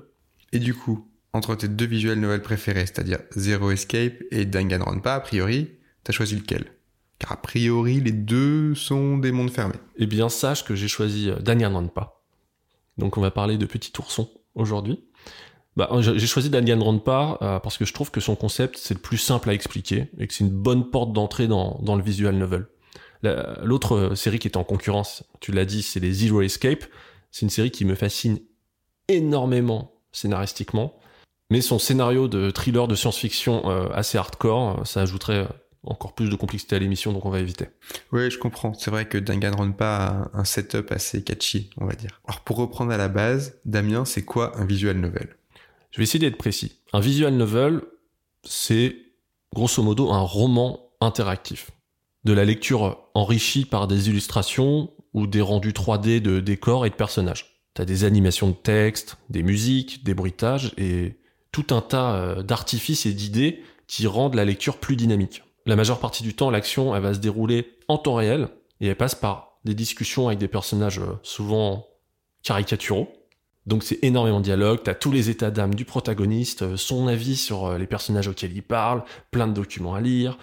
Et 0.51 0.59
du 0.59 0.73
coup, 0.73 1.07
entre 1.33 1.55
tes 1.55 1.67
deux 1.67 1.85
visual 1.85 2.19
novels 2.19 2.41
préférés, 2.41 2.85
c'est-à-dire 2.85 3.19
Zero 3.35 3.71
Escape 3.71 4.21
et 4.31 4.45
Danganronpa, 4.45 5.13
a 5.13 5.19
priori, 5.19 5.69
t'as 6.03 6.13
choisi 6.13 6.35
lequel? 6.35 6.65
Car 7.19 7.33
a 7.33 7.41
priori, 7.41 8.01
les 8.01 8.11
deux 8.11 8.75
sont 8.75 9.17
des 9.17 9.31
mondes 9.31 9.51
fermés. 9.51 9.75
Eh 9.97 10.07
bien, 10.07 10.27
sache 10.27 10.65
que 10.65 10.75
j'ai 10.75 10.87
choisi 10.87 11.29
euh, 11.29 11.39
Danganronpa. 11.39 12.21
Donc 12.97 13.17
on 13.17 13.21
va 13.21 13.31
parler 13.31 13.57
de 13.57 13.65
Petit 13.65 13.93
Ourson 13.99 14.29
aujourd'hui. 14.55 15.03
Bah, 15.77 15.89
j'ai 16.01 16.27
choisi 16.27 16.49
Danganronpa 16.49 17.37
euh, 17.41 17.59
parce 17.59 17.77
que 17.77 17.85
je 17.85 17.93
trouve 17.93 18.11
que 18.11 18.19
son 18.19 18.35
concept 18.35 18.77
c'est 18.77 18.93
le 18.93 18.99
plus 18.99 19.17
simple 19.17 19.49
à 19.49 19.53
expliquer 19.53 20.09
et 20.17 20.27
que 20.27 20.33
c'est 20.33 20.43
une 20.43 20.49
bonne 20.49 20.89
porte 20.89 21.13
d'entrée 21.13 21.47
dans, 21.47 21.79
dans 21.81 21.95
le 21.95 22.03
visual 22.03 22.35
novel. 22.35 22.67
L'autre 23.23 23.95
euh, 23.95 24.15
série 24.15 24.39
qui 24.39 24.47
est 24.47 24.57
en 24.57 24.63
concurrence, 24.63 25.23
tu 25.39 25.51
l'as 25.51 25.65
dit, 25.65 25.83
c'est 25.83 25.99
les 25.99 26.11
Zero 26.11 26.41
Escape. 26.41 26.85
C'est 27.31 27.43
une 27.43 27.49
série 27.49 27.71
qui 27.71 27.85
me 27.85 27.95
fascine 27.95 28.39
énormément 29.07 29.93
scénaristiquement. 30.11 30.99
Mais 31.49 31.61
son 31.61 31.79
scénario 31.79 32.27
de 32.27 32.49
thriller 32.49 32.87
de 32.87 32.95
science-fiction 32.95 33.69
euh, 33.69 33.89
assez 33.93 34.17
hardcore, 34.17 34.79
euh, 34.79 34.85
ça 34.85 35.01
ajouterait 35.01 35.47
encore 35.83 36.13
plus 36.13 36.29
de 36.29 36.35
complexité 36.35 36.75
à 36.75 36.79
l'émission, 36.79 37.11
donc 37.11 37.25
on 37.25 37.29
va 37.29 37.39
éviter. 37.39 37.65
Oui, 38.11 38.29
je 38.29 38.37
comprends. 38.37 38.73
C'est 38.73 38.91
vrai 38.91 39.07
que 39.07 39.17
Danganronpa 39.17 40.29
a 40.33 40.37
un 40.37 40.43
setup 40.43 40.91
assez 40.91 41.23
catchy, 41.23 41.71
on 41.77 41.85
va 41.85 41.93
dire. 41.93 42.21
Alors 42.27 42.41
pour 42.41 42.57
reprendre 42.57 42.91
à 42.91 42.97
la 42.97 43.07
base, 43.07 43.59
Damien, 43.65 44.05
c'est 44.05 44.23
quoi 44.23 44.57
un 44.59 44.65
visual 44.65 44.97
novel? 44.97 45.35
Je 45.91 45.97
vais 45.97 46.03
essayer 46.03 46.19
d'être 46.19 46.37
précis. 46.37 46.77
Un 46.93 46.99
visual 46.99 47.33
novel, 47.33 47.81
c'est 48.43 48.95
grosso 49.53 49.81
modo 49.83 50.11
un 50.11 50.21
roman 50.21 50.91
interactif 51.01 51.71
de 52.23 52.33
la 52.33 52.45
lecture 52.45 52.99
enrichie 53.13 53.65
par 53.65 53.87
des 53.87 54.09
illustrations 54.09 54.91
ou 55.13 55.27
des 55.27 55.41
rendus 55.41 55.71
3D 55.71 56.21
de 56.21 56.39
décors 56.39 56.85
et 56.85 56.89
de 56.89 56.95
personnages. 56.95 57.63
T'as 57.73 57.85
des 57.85 58.03
animations 58.03 58.49
de 58.49 58.55
texte, 58.55 59.17
des 59.29 59.43
musiques, 59.43 60.03
des 60.03 60.13
bruitages 60.13 60.73
et 60.77 61.17
tout 61.51 61.67
un 61.71 61.81
tas 61.81 62.15
euh, 62.15 62.43
d'artifices 62.43 63.05
et 63.05 63.13
d'idées 63.13 63.63
qui 63.87 64.07
rendent 64.07 64.35
la 64.35 64.45
lecture 64.45 64.77
plus 64.77 64.95
dynamique. 64.95 65.43
La 65.65 65.75
majeure 65.75 65.99
partie 65.99 66.23
du 66.23 66.33
temps, 66.33 66.49
l'action, 66.49 66.91
va 66.99 67.13
se 67.13 67.19
dérouler 67.19 67.77
en 67.87 67.97
temps 67.97 68.15
réel 68.15 68.49
et 68.79 68.87
elle 68.87 68.95
passe 68.95 69.15
par 69.15 69.59
des 69.63 69.73
discussions 69.73 70.27
avec 70.27 70.39
des 70.39 70.47
personnages 70.47 70.99
euh, 70.99 71.13
souvent 71.23 71.87
caricaturaux. 72.43 73.11
Donc 73.67 73.83
c'est 73.83 73.99
énormément 74.01 74.39
de 74.39 74.45
dialogue, 74.45 74.79
t'as 74.83 74.95
tous 74.95 75.11
les 75.11 75.29
états 75.29 75.51
d'âme 75.51 75.75
du 75.75 75.85
protagoniste, 75.85 76.63
euh, 76.63 76.77
son 76.77 77.07
avis 77.07 77.35
sur 77.35 77.77
les 77.77 77.87
personnages 77.87 78.27
auxquels 78.27 78.53
il 78.53 78.63
parle, 78.63 79.03
plein 79.29 79.47
de 79.47 79.53
documents 79.53 79.93
à 79.93 80.01
lire, 80.01 80.37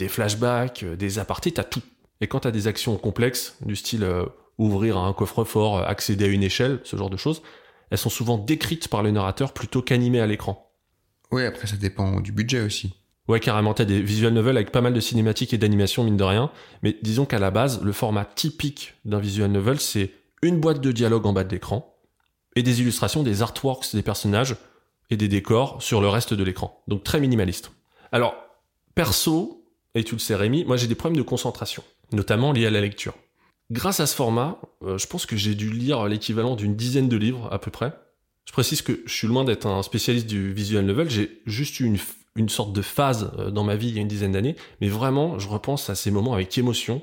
des 0.00 0.08
flashbacks, 0.08 0.82
euh, 0.82 0.96
des 0.96 1.18
apartés, 1.18 1.52
t'as 1.52 1.64
tout. 1.64 1.82
Et 2.20 2.26
quand 2.26 2.40
t'as 2.40 2.50
des 2.50 2.66
actions 2.66 2.96
complexes, 2.96 3.56
du 3.60 3.76
style 3.76 4.02
euh, 4.02 4.24
ouvrir 4.58 4.98
un 4.98 5.12
coffre-fort, 5.12 5.78
euh, 5.78 5.84
accéder 5.84 6.24
à 6.24 6.28
une 6.28 6.42
échelle, 6.42 6.80
ce 6.84 6.96
genre 6.96 7.10
de 7.10 7.16
choses, 7.16 7.42
elles 7.90 7.98
sont 7.98 8.10
souvent 8.10 8.38
décrites 8.38 8.88
par 8.88 9.02
le 9.02 9.10
narrateur 9.10 9.52
plutôt 9.52 9.82
qu'animées 9.82 10.20
à 10.20 10.26
l'écran. 10.26 10.72
Oui, 11.30 11.44
après 11.44 11.66
ça 11.66 11.76
dépend 11.76 12.20
du 12.20 12.32
budget 12.32 12.60
aussi. 12.60 12.94
Ouais, 13.28 13.40
carrément, 13.40 13.74
t'as 13.74 13.84
des 13.84 14.00
visual 14.00 14.32
novels 14.32 14.56
avec 14.56 14.72
pas 14.72 14.80
mal 14.80 14.92
de 14.92 15.00
cinématiques 15.00 15.52
et 15.52 15.58
d'animation, 15.58 16.02
mine 16.02 16.16
de 16.16 16.24
rien. 16.24 16.50
Mais 16.82 16.96
disons 17.02 17.26
qu'à 17.26 17.38
la 17.38 17.52
base, 17.52 17.80
le 17.82 17.92
format 17.92 18.24
typique 18.24 18.94
d'un 19.04 19.20
visual 19.20 19.50
novel, 19.50 19.78
c'est 19.78 20.10
une 20.42 20.58
boîte 20.58 20.80
de 20.80 20.90
dialogue 20.90 21.26
en 21.26 21.32
bas 21.32 21.44
de 21.44 21.50
l'écran 21.50 21.94
et 22.56 22.62
des 22.62 22.80
illustrations 22.80 23.22
des 23.22 23.42
artworks 23.42 23.94
des 23.94 24.02
personnages 24.02 24.56
et 25.10 25.16
des 25.16 25.28
décors 25.28 25.80
sur 25.82 26.00
le 26.00 26.08
reste 26.08 26.34
de 26.34 26.42
l'écran. 26.42 26.82
Donc 26.88 27.04
très 27.04 27.20
minimaliste. 27.20 27.70
Alors, 28.10 28.34
perso, 28.96 29.59
et 29.94 30.04
tu 30.04 30.14
le 30.14 30.20
sais 30.20 30.34
Rémi, 30.34 30.64
moi 30.64 30.76
j'ai 30.76 30.86
des 30.86 30.94
problèmes 30.94 31.16
de 31.16 31.26
concentration, 31.26 31.82
notamment 32.12 32.52
liés 32.52 32.66
à 32.66 32.70
la 32.70 32.80
lecture. 32.80 33.14
Grâce 33.70 34.00
à 34.00 34.06
ce 34.06 34.16
format, 34.16 34.58
euh, 34.84 34.98
je 34.98 35.06
pense 35.06 35.26
que 35.26 35.36
j'ai 35.36 35.54
dû 35.54 35.70
lire 35.70 36.06
l'équivalent 36.06 36.56
d'une 36.56 36.74
dizaine 36.74 37.08
de 37.08 37.16
livres 37.16 37.48
à 37.52 37.60
peu 37.60 37.70
près. 37.70 37.92
Je 38.44 38.52
précise 38.52 38.82
que 38.82 39.00
je 39.06 39.12
suis 39.14 39.28
loin 39.28 39.44
d'être 39.44 39.66
un 39.66 39.82
spécialiste 39.82 40.26
du 40.26 40.52
visual 40.52 40.84
novel, 40.84 41.08
j'ai 41.08 41.40
juste 41.46 41.78
eu 41.78 41.84
une, 41.84 41.98
une 42.34 42.48
sorte 42.48 42.72
de 42.72 42.82
phase 42.82 43.30
euh, 43.38 43.50
dans 43.50 43.62
ma 43.62 43.76
vie 43.76 43.88
il 43.88 43.94
y 43.94 43.98
a 43.98 44.02
une 44.02 44.08
dizaine 44.08 44.32
d'années, 44.32 44.56
mais 44.80 44.88
vraiment 44.88 45.38
je 45.38 45.48
repense 45.48 45.88
à 45.88 45.94
ces 45.94 46.10
moments 46.10 46.34
avec 46.34 46.56
émotion. 46.58 47.02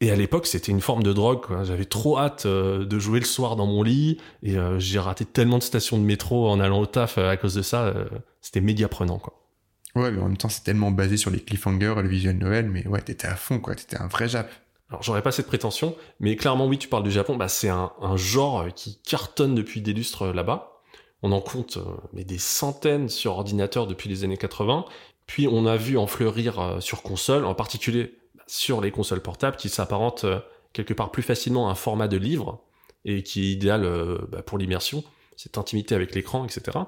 Et 0.00 0.12
à 0.12 0.14
l'époque, 0.14 0.46
c'était 0.46 0.70
une 0.70 0.80
forme 0.80 1.02
de 1.02 1.12
drogue. 1.12 1.44
J'avais 1.64 1.84
trop 1.84 2.20
hâte 2.20 2.46
euh, 2.46 2.84
de 2.84 2.98
jouer 3.00 3.18
le 3.18 3.26
soir 3.26 3.56
dans 3.56 3.66
mon 3.66 3.82
lit, 3.82 4.18
et 4.44 4.54
j'ai 4.78 5.00
raté 5.00 5.24
tellement 5.24 5.58
de 5.58 5.64
stations 5.64 5.98
de 5.98 6.04
métro 6.04 6.48
en 6.48 6.60
allant 6.60 6.78
au 6.78 6.86
taf 6.86 7.18
à 7.18 7.36
cause 7.36 7.54
de 7.54 7.62
ça. 7.62 7.92
c'était 8.40 8.60
média 8.60 8.86
prenant, 8.86 9.18
quoi. 9.18 9.47
Ouais, 9.94 10.10
mais 10.10 10.20
en 10.20 10.28
même 10.28 10.36
temps, 10.36 10.48
c'est 10.48 10.64
tellement 10.64 10.90
basé 10.90 11.16
sur 11.16 11.30
les 11.30 11.40
cliffhangers 11.40 11.94
et 11.98 12.02
le 12.02 12.08
visual 12.08 12.36
novel, 12.36 12.70
mais 12.70 12.86
ouais, 12.86 13.00
t'étais 13.00 13.26
à 13.26 13.36
fond, 13.36 13.58
quoi. 13.58 13.74
T'étais 13.74 13.96
un 13.96 14.06
vrai 14.06 14.28
Jap. 14.28 14.50
Alors 14.90 15.02
j'aurais 15.02 15.22
pas 15.22 15.32
cette 15.32 15.46
prétention, 15.46 15.96
mais 16.18 16.36
clairement 16.36 16.66
oui, 16.66 16.78
tu 16.78 16.88
parles 16.88 17.02
du 17.02 17.10
Japon, 17.10 17.36
bah 17.36 17.48
c'est 17.48 17.68
un, 17.68 17.92
genre 18.16 18.72
qui 18.74 18.98
cartonne 19.02 19.54
depuis 19.54 19.82
des 19.82 19.92
lustres 19.92 20.22
euh, 20.22 20.32
là-bas. 20.32 20.80
On 21.22 21.32
en 21.32 21.40
compte 21.40 21.76
euh, 21.76 21.96
mais 22.12 22.24
des 22.24 22.38
centaines 22.38 23.08
sur 23.08 23.32
ordinateur 23.32 23.86
depuis 23.86 24.08
les 24.08 24.24
années 24.24 24.38
80. 24.38 24.86
Puis 25.26 25.46
on 25.46 25.66
a 25.66 25.76
vu 25.76 25.98
en 25.98 26.06
fleurir 26.06 26.58
euh, 26.58 26.80
sur 26.80 27.02
console, 27.02 27.44
en 27.44 27.54
particulier 27.54 28.14
bah, 28.34 28.44
sur 28.46 28.80
les 28.80 28.90
consoles 28.90 29.20
portables, 29.20 29.56
qui 29.56 29.68
s'apparentent 29.68 30.24
quelque 30.72 30.94
part 30.94 31.10
plus 31.10 31.22
facilement 31.22 31.68
à 31.68 31.72
un 31.72 31.74
format 31.74 32.08
de 32.08 32.16
livre 32.16 32.64
et 33.04 33.22
qui 33.22 33.44
est 33.44 33.52
idéal 33.52 33.86
bah, 34.30 34.42
pour 34.42 34.56
l'immersion, 34.56 35.04
cette 35.36 35.58
intimité 35.58 35.94
avec 35.94 36.14
l'écran, 36.14 36.44
etc. 36.44 36.78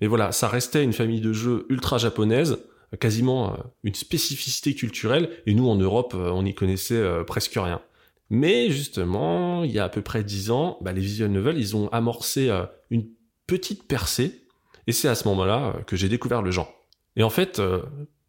Mais 0.00 0.06
voilà, 0.06 0.32
ça 0.32 0.48
restait 0.48 0.84
une 0.84 0.92
famille 0.92 1.20
de 1.20 1.32
jeux 1.32 1.66
ultra 1.68 1.98
japonaise 1.98 2.58
quasiment 2.96 3.52
euh, 3.52 3.56
une 3.84 3.94
spécificité 3.94 4.74
culturelle, 4.74 5.30
et 5.46 5.54
nous 5.54 5.68
en 5.68 5.76
Europe, 5.76 6.14
euh, 6.16 6.30
on 6.30 6.42
n'y 6.42 6.54
connaissait 6.54 6.96
euh, 6.96 7.24
presque 7.24 7.54
rien. 7.54 7.82
Mais 8.30 8.70
justement, 8.70 9.64
il 9.64 9.72
y 9.72 9.78
a 9.78 9.84
à 9.84 9.88
peu 9.88 10.02
près 10.02 10.24
dix 10.24 10.50
ans, 10.50 10.78
bah, 10.80 10.92
les 10.92 11.00
visual 11.00 11.30
novels, 11.30 11.58
ils 11.58 11.76
ont 11.76 11.88
amorcé 11.88 12.50
une 12.90 13.06
petite 13.46 13.84
percée, 13.88 14.44
et 14.86 14.92
c'est 14.92 15.08
à 15.08 15.14
ce 15.14 15.26
moment-là 15.28 15.76
que 15.86 15.96
j'ai 15.96 16.10
découvert 16.10 16.42
le 16.42 16.50
genre. 16.50 16.70
Et 17.16 17.22
en 17.22 17.30
fait, 17.30 17.60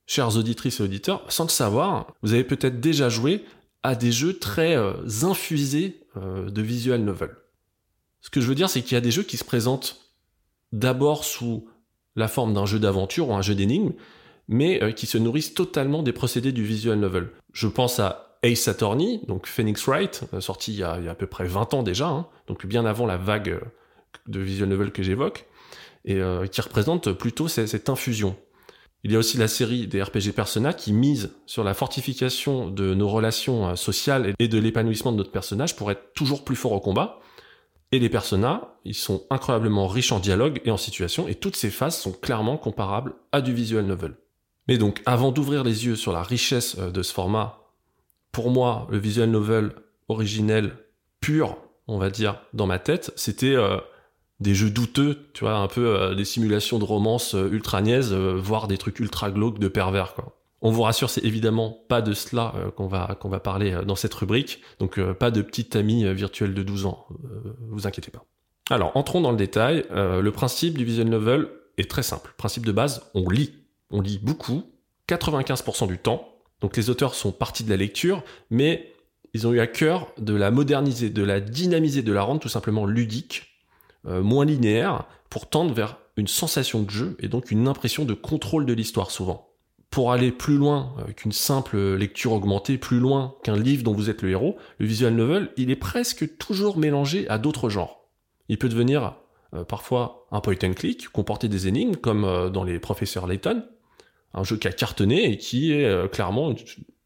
chers 0.05 0.37
auditrices 0.37 0.79
et 0.79 0.83
auditeurs, 0.83 1.29
sans 1.29 1.43
le 1.43 1.49
savoir, 1.49 2.15
vous 2.21 2.31
avez 2.31 2.45
peut-être 2.45 2.79
déjà 2.79 3.09
joué 3.09 3.43
à 3.83 3.93
des 3.95 4.13
jeux 4.13 4.39
très 4.39 4.77
infusés 5.23 5.99
de 6.15 6.61
visual 6.61 7.01
novel. 7.01 7.31
Ce 8.21 8.29
que 8.29 8.39
je 8.39 8.47
veux 8.47 8.55
dire, 8.55 8.69
c'est 8.69 8.81
qu'il 8.81 8.93
y 8.93 8.97
a 8.97 9.01
des 9.01 9.11
jeux 9.11 9.23
qui 9.23 9.35
se 9.35 9.43
présentent 9.43 10.08
d'abord 10.71 11.23
sous 11.23 11.67
la 12.15 12.27
forme 12.27 12.53
d'un 12.53 12.65
jeu 12.65 12.79
d'aventure 12.79 13.29
ou 13.29 13.33
un 13.33 13.41
jeu 13.41 13.55
d'énigmes, 13.55 13.93
mais 14.47 14.83
euh, 14.83 14.91
qui 14.91 15.05
se 15.05 15.17
nourrissent 15.17 15.53
totalement 15.53 16.03
des 16.03 16.11
procédés 16.11 16.51
du 16.51 16.63
visual 16.63 16.99
novel. 16.99 17.29
Je 17.53 17.67
pense 17.67 17.99
à 17.99 18.37
Ace 18.43 18.67
Attorney, 18.67 19.21
donc 19.27 19.47
Phoenix 19.47 19.85
Wright, 19.87 20.23
euh, 20.33 20.41
sorti 20.41 20.73
il 20.73 20.79
y, 20.79 20.83
a, 20.83 20.93
à 20.93 21.15
peu 21.15 21.27
près 21.27 21.45
20 21.45 21.73
ans 21.73 21.83
déjà, 21.83 22.07
hein, 22.07 22.27
donc 22.47 22.65
bien 22.65 22.85
avant 22.85 23.05
la 23.05 23.17
vague 23.17 23.49
euh, 23.49 23.59
de 24.27 24.39
visual 24.39 24.69
novel 24.69 24.91
que 24.91 25.03
j'évoque, 25.03 25.45
et 26.05 26.19
qui 26.51 26.61
représente 26.61 27.11
plutôt 27.11 27.47
cette, 27.47 27.89
infusion. 27.89 28.35
Il 29.03 29.11
y 29.11 29.15
a 29.15 29.19
aussi 29.19 29.37
la 29.37 29.49
série 29.49 29.85
des 29.85 30.01
RPG 30.01 30.31
Persona 30.33 30.73
qui 30.73 30.93
mise 30.93 31.35
sur 31.45 31.63
la 31.63 31.73
fortification 31.73 32.69
de 32.69 32.93
nos 32.95 33.09
relations 33.09 33.75
sociales 33.75 34.33
et 34.39 34.47
de 34.47 34.57
l'épanouissement 34.57 35.11
de 35.11 35.17
notre 35.17 35.31
personnage 35.31 35.75
pour 35.75 35.91
être 35.91 36.13
toujours 36.13 36.45
plus 36.45 36.55
fort 36.55 36.71
au 36.71 36.79
combat. 36.79 37.19
Et 37.91 37.99
les 37.99 38.09
personnages, 38.09 38.61
ils 38.85 38.95
sont 38.95 39.25
incroyablement 39.29 39.87
riches 39.87 40.11
en 40.11 40.19
dialogue 40.19 40.61
et 40.63 40.71
en 40.71 40.77
situation, 40.77 41.27
et 41.27 41.35
toutes 41.35 41.55
ces 41.55 41.71
phases 41.71 41.97
sont 41.97 42.11
clairement 42.11 42.57
comparables 42.57 43.15
à 43.31 43.41
du 43.41 43.53
visual 43.53 43.85
novel. 43.85 44.15
Mais 44.67 44.77
donc, 44.77 45.01
avant 45.07 45.31
d'ouvrir 45.31 45.63
les 45.63 45.87
yeux 45.87 45.95
sur 45.95 46.11
la 46.11 46.21
richesse 46.21 46.77
euh, 46.77 46.91
de 46.91 47.01
ce 47.01 47.11
format, 47.11 47.63
pour 48.31 48.51
moi, 48.51 48.87
le 48.91 48.99
visual 48.99 49.29
novel 49.29 49.73
originel, 50.07 50.77
pur, 51.19 51.57
on 51.87 51.97
va 51.97 52.11
dire, 52.11 52.39
dans 52.53 52.67
ma 52.67 52.77
tête, 52.77 53.11
c'était 53.15 53.55
euh, 53.55 53.77
des 54.39 54.53
jeux 54.53 54.69
douteux, 54.69 55.31
tu 55.33 55.43
vois, 55.43 55.55
un 55.55 55.67
peu 55.67 55.87
euh, 55.87 56.13
des 56.13 56.25
simulations 56.25 56.77
de 56.77 56.83
romance 56.83 57.33
ultra 57.33 57.81
niaises, 57.81 58.13
voire 58.13 58.67
des 58.67 58.77
trucs 58.77 58.99
ultra 58.99 59.31
glauques 59.31 59.57
de 59.57 59.67
pervers, 59.67 60.13
quoi. 60.13 60.38
On 60.61 60.71
vous 60.71 60.81
rassure, 60.81 61.09
c'est 61.09 61.23
évidemment 61.23 61.83
pas 61.87 62.01
de 62.01 62.13
cela 62.13 62.53
qu'on 62.75 62.87
va 62.87 63.17
qu'on 63.19 63.29
va 63.29 63.39
parler 63.39 63.77
dans 63.85 63.95
cette 63.95 64.13
rubrique, 64.13 64.61
donc 64.79 65.01
pas 65.13 65.31
de 65.31 65.41
petite 65.41 65.75
amie 65.75 66.13
virtuelle 66.13 66.53
de 66.53 66.63
12 66.63 66.85
ans, 66.85 67.07
vous 67.69 67.87
inquiétez 67.87 68.11
pas. 68.11 68.25
Alors, 68.69 68.91
entrons 68.95 69.21
dans 69.21 69.31
le 69.31 69.37
détail. 69.37 69.85
le 69.89 70.29
principe 70.31 70.77
du 70.77 70.83
visual 70.83 71.07
novel 71.07 71.47
est 71.77 71.89
très 71.89 72.03
simple. 72.03 72.33
Principe 72.37 72.65
de 72.65 72.73
base, 72.73 73.09
on 73.13 73.29
lit 73.29 73.53
on 73.91 74.01
lit 74.01 74.19
beaucoup, 74.21 74.63
95% 75.07 75.87
du 75.87 75.97
temps. 75.97 76.29
Donc 76.61 76.77
les 76.77 76.89
auteurs 76.89 77.15
sont 77.15 77.31
partis 77.31 77.63
de 77.63 77.69
la 77.69 77.77
lecture, 77.77 78.23
mais 78.49 78.93
ils 79.33 79.47
ont 79.47 79.53
eu 79.53 79.59
à 79.59 79.67
cœur 79.67 80.11
de 80.17 80.33
la 80.33 80.51
moderniser, 80.51 81.09
de 81.09 81.23
la 81.23 81.39
dynamiser, 81.39 82.01
de 82.01 82.11
la 82.11 82.21
rendre 82.21 82.39
tout 82.39 82.49
simplement 82.49 82.85
ludique, 82.85 83.59
euh, 84.07 84.21
moins 84.21 84.45
linéaire, 84.45 85.05
pour 85.29 85.49
tendre 85.49 85.73
vers 85.73 85.97
une 86.17 86.27
sensation 86.27 86.81
de 86.81 86.89
jeu 86.89 87.17
et 87.19 87.27
donc 87.27 87.51
une 87.51 87.67
impression 87.67 88.03
de 88.03 88.13
contrôle 88.13 88.65
de 88.65 88.73
l'histoire 88.73 89.11
souvent. 89.11 89.48
Pour 89.89 90.11
aller 90.11 90.31
plus 90.31 90.57
loin 90.57 90.93
euh, 90.99 91.11
qu'une 91.13 91.31
simple 91.31 91.77
lecture 91.95 92.33
augmentée, 92.33 92.77
plus 92.77 92.99
loin 92.99 93.35
qu'un 93.43 93.57
livre 93.57 93.83
dont 93.83 93.93
vous 93.93 94.09
êtes 94.09 94.21
le 94.21 94.29
héros, 94.29 94.57
le 94.77 94.85
visual 94.85 95.13
novel, 95.15 95.51
il 95.57 95.71
est 95.71 95.75
presque 95.75 96.37
toujours 96.37 96.77
mélangé 96.77 97.27
à 97.27 97.37
d'autres 97.37 97.69
genres. 97.69 98.07
Il 98.49 98.57
peut 98.57 98.69
devenir 98.69 99.15
euh, 99.53 99.63
parfois 99.63 100.27
un 100.31 100.41
point 100.41 100.55
and 100.63 100.73
click, 100.73 101.09
comporter 101.09 101.47
des 101.47 101.67
énigmes 101.67 101.95
comme 101.95 102.51
dans 102.51 102.63
les 102.63 102.79
professeurs 102.79 103.25
Layton, 103.25 103.63
un 104.33 104.43
jeu 104.43 104.57
qui 104.57 104.67
a 104.67 104.71
cartonné 104.71 105.31
et 105.31 105.37
qui 105.37 105.73
est 105.73 105.85
euh, 105.85 106.07
clairement 106.07 106.53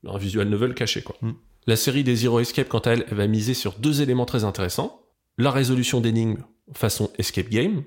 un 0.08 0.18
visual 0.18 0.48
novel 0.50 0.74
caché 0.74 1.02
quoi. 1.02 1.16
Mm. 1.22 1.32
La 1.66 1.76
série 1.78 2.04
des 2.04 2.16
Zero 2.16 2.40
Escape 2.42 2.68
quant 2.68 2.80
à 2.80 2.92
elle, 2.92 3.06
elle 3.10 3.16
va 3.16 3.28
miser 3.28 3.54
sur 3.54 3.74
deux 3.74 4.02
éléments 4.02 4.26
très 4.26 4.44
intéressants 4.44 5.02
la 5.38 5.52
résolution 5.52 6.02
d'énigmes 6.02 6.44
façon 6.74 7.10
escape 7.18 7.50
game 7.50 7.84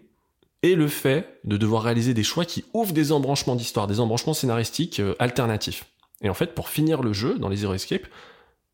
le 0.75 0.89
fait 0.89 1.41
de 1.45 1.57
devoir 1.57 1.83
réaliser 1.83 2.15
des 2.15 2.25
choix 2.25 2.45
qui 2.45 2.65
ouvrent 2.73 2.93
des 2.93 3.13
embranchements 3.13 3.57
d'histoire, 3.57 3.87
des 3.87 4.01
embranchements 4.01 4.35
scénaristiques 4.35 5.01
euh, 5.01 5.15
alternatifs. 5.19 5.85
Et 6.23 6.29
en 6.29 6.35
fait, 6.35 6.55
pour 6.55 6.69
finir 6.69 7.03
le 7.03 7.13
jeu 7.13 7.39
dans 7.39 7.49
les 7.49 7.57
Zero 7.57 7.75
Escape, 7.75 8.07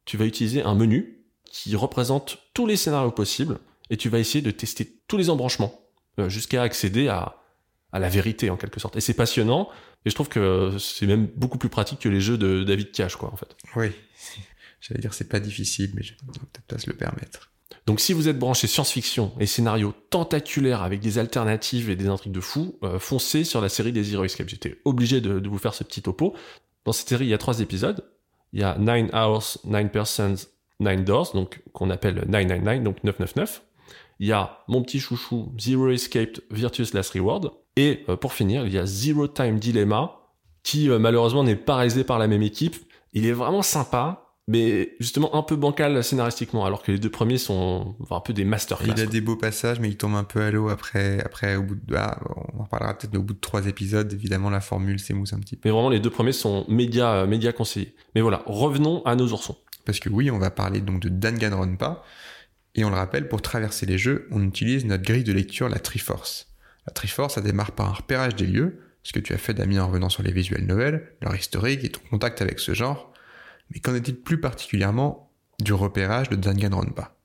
tu 0.05 0.16
vas 0.16 0.24
utiliser 0.24 0.62
un 0.62 0.74
menu 0.74 1.24
qui 1.45 1.76
représente 1.76 2.38
tous 2.55 2.66
les 2.66 2.76
scénarios 2.76 3.11
possibles 3.11 3.59
et 3.90 3.97
tu 3.97 4.09
vas 4.09 4.18
essayer 4.18 4.43
de 4.43 4.51
tester 4.51 5.01
tous 5.07 5.16
les 5.16 5.28
embranchements 5.28 5.80
euh, 6.18 6.28
jusqu'à 6.28 6.62
accéder 6.62 7.09
à, 7.09 7.38
la 7.93 8.09
vérité 8.09 8.49
en 8.49 8.57
quelque 8.57 8.80
sorte. 8.80 8.97
Et 8.97 9.03
c'est 9.03 9.12
passionnant 9.12 9.68
et 10.07 10.11
je 10.11 10.14
trouve 10.14 10.30
que 10.30 10.78
c'est 10.78 11.07
même 11.07 11.26
beaucoup 11.36 11.59
plus 11.59 11.68
pratique 11.68 11.99
que 11.99 12.09
les 12.09 12.22
jeux 12.22 12.38
de 12.38 12.64
David 12.64 12.90
Cage, 12.90 13.16
quoi, 13.16 13.30
en 13.30 13.36
fait. 13.36 13.55
Oui. 13.76 13.90
J'allais 14.80 15.01
dire 15.01 15.12
c'est 15.12 15.28
pas 15.28 15.40
difficile, 15.40 15.93
mais 15.95 16.03
je 16.03 16.14
peut-être 16.14 16.64
pas 16.66 16.78
se 16.78 16.88
le 16.88 16.97
permettre. 16.97 17.51
Donc 17.87 18.01
si 18.01 18.12
vous 18.12 18.29
êtes 18.29 18.39
branché 18.39 18.66
science-fiction 18.66 19.33
et 19.41 19.47
scénario 19.47 19.95
tentaculaire 20.11 20.83
avec 20.83 21.01
des 21.01 21.18
alternatives 21.18 21.91
et 21.91 21.97
des 21.97 22.09
intrigues 22.09 22.33
de 22.33 22.41
fou, 22.41 22.79
euh, 22.85 22.99
foncez 22.99 23.45
sur 23.45 23.61
la 23.61 23.68
série 23.68 23.93
des 23.93 24.03
Zero 24.05 24.25
Escape. 24.25 24.49
J'étais 24.49 24.79
obligé 24.85 25.20
de, 25.20 25.49
vous 25.49 25.59
faire 25.59 25.75
ce 25.75 25.85
petit 25.85 26.03
topo. 26.03 26.35
Dans 26.85 26.93
cette 26.93 27.09
série, 27.09 27.27
il 27.27 27.31
y 27.31 27.35
a 27.35 27.39
trois 27.39 27.61
épisodes. 27.61 28.05
Il 28.53 28.61
y 28.61 28.64
a 28.64 28.77
9 28.77 29.11
Hours, 29.14 29.59
9 29.64 29.91
Persons, 29.91 30.35
9 30.81 31.05
Doors, 31.05 31.33
donc 31.33 31.62
qu'on 31.73 31.91
appelle 31.91 32.25
999, 32.29 32.83
donc 32.83 33.03
999. 33.05 33.62
Il 34.20 34.29
y 34.29 34.33
a 34.33 34.59
mon 34.68 34.83
petit 34.83 35.01
chouchou 35.01 35.53
Zero 35.59 35.91
Escape 35.91 36.41
Virtuous 36.51 36.95
Last 36.95 37.12
Reward. 37.14 37.53
Et 37.77 38.05
euh, 38.09 38.16
pour 38.16 38.35
finir, 38.35 38.66
il 38.66 38.73
y 38.73 38.79
a 38.79 38.87
Zero 38.87 39.27
Time 39.27 39.59
Dilemma, 39.59 40.20
qui 40.62 40.91
euh, 40.91 40.99
malheureusement 40.99 41.45
n'est 41.45 41.57
pas 41.57 41.77
réalisé 41.77 42.05
par 42.05 42.18
la 42.18 42.29
même 42.29 42.43
équipe. 42.43 42.77
Il 43.14 43.27
est 43.27 43.33
vraiment 43.33 43.62
sympa, 43.62 44.22
mais 44.49 44.95
justement 44.99 45.34
un 45.36 45.43
peu 45.43 45.57
bancal 45.57 46.03
scénaristiquement, 46.03 46.64
alors 46.64 46.82
que 46.82 46.90
les 46.90 46.99
deux 46.99 47.11
premiers 47.11 47.38
sont 47.38 47.95
un 48.11 48.20
peu 48.20 48.32
des 48.32 48.45
masterclass. 48.45 48.93
Il 48.97 49.01
a 49.01 49.07
des 49.07 49.20
beaux 49.20 49.36
passages, 49.36 49.78
mais 49.78 49.88
il 49.88 49.97
tombe 49.97 50.16
un 50.16 50.24
peu 50.24 50.43
à 50.43 50.51
l'eau 50.51 50.68
après, 50.68 51.22
après 51.24 51.55
au 51.57 51.62
bout 51.62 51.76
de, 51.76 51.95
ah, 51.95 52.18
on 52.57 52.62
en 52.62 52.64
parlera 52.64 52.99
peut-être 52.99 53.16
au 53.16 53.22
bout 53.22 53.34
de 53.34 53.40
trois 53.40 53.66
épisodes. 53.66 54.12
Évidemment, 54.12 54.51
la 54.51 54.61
formule 54.61 54.99
s'émousse 54.99 55.32
un 55.32 55.38
petit 55.38 55.57
peu. 55.57 55.68
Mais 55.68 55.72
vraiment, 55.72 55.90
les 55.90 56.01
deux 56.01 56.11
premiers 56.11 56.32
sont 56.32 56.64
média, 56.68 57.12
euh, 57.12 57.26
média 57.26 57.53
conseillés. 57.53 57.95
Mais 58.14 58.20
voilà, 58.20 58.43
revenons 58.47 59.05
à 59.05 59.14
nos 59.14 59.28
oursons. 59.28 59.57
Parce 59.84 60.01
que 60.01 60.09
oui, 60.09 60.30
on 60.30 60.38
va 60.38 60.51
parler 60.51 60.80
donc 60.80 61.01
de 61.01 61.09
Danganronpa. 61.09 62.03
Et 62.74 62.84
on 62.84 62.90
le 62.90 62.97
rappelle, 62.97 63.28
pour 63.28 63.43
traverser 63.43 63.86
les 63.86 63.99
jeux, 63.99 64.26
on 64.30 64.43
utilise 64.43 64.86
notre 64.86 65.03
grille 65.03 65.24
de 65.24 65.32
lecture, 65.32 65.68
la 65.68 65.78
Triforce. 65.78 66.49
La 66.86 66.93
Triforce, 66.93 67.34
ça 67.34 67.43
démarre 67.43 67.72
par 67.72 67.88
un 67.88 67.93
repérage 67.93 68.34
des 68.34 68.47
lieux, 68.47 68.80
ce 69.03 69.12
que 69.12 69.20
tu 69.20 69.34
as 69.34 69.38
fait 69.38 69.53
Damien 69.53 69.82
en 69.82 69.88
revenant 69.88 70.09
sur 70.09 70.22
les 70.22 70.32
visuels 70.32 70.66
novels, 70.66 71.12
leur 71.20 71.34
historique 71.36 71.84
et 71.84 71.90
ton 71.90 72.01
contact 72.11 72.40
avec 72.40 72.61
ce 72.61 72.72
genre, 72.72 73.12
mais 73.73 73.81
qu'en 73.81 73.95
est-il 73.95 74.20
plus 74.20 74.41
particulièrement 74.41 75.31
du 75.61 75.73
repérage 75.73 76.29
de 76.29 76.37
Danganronpa? 76.37 77.16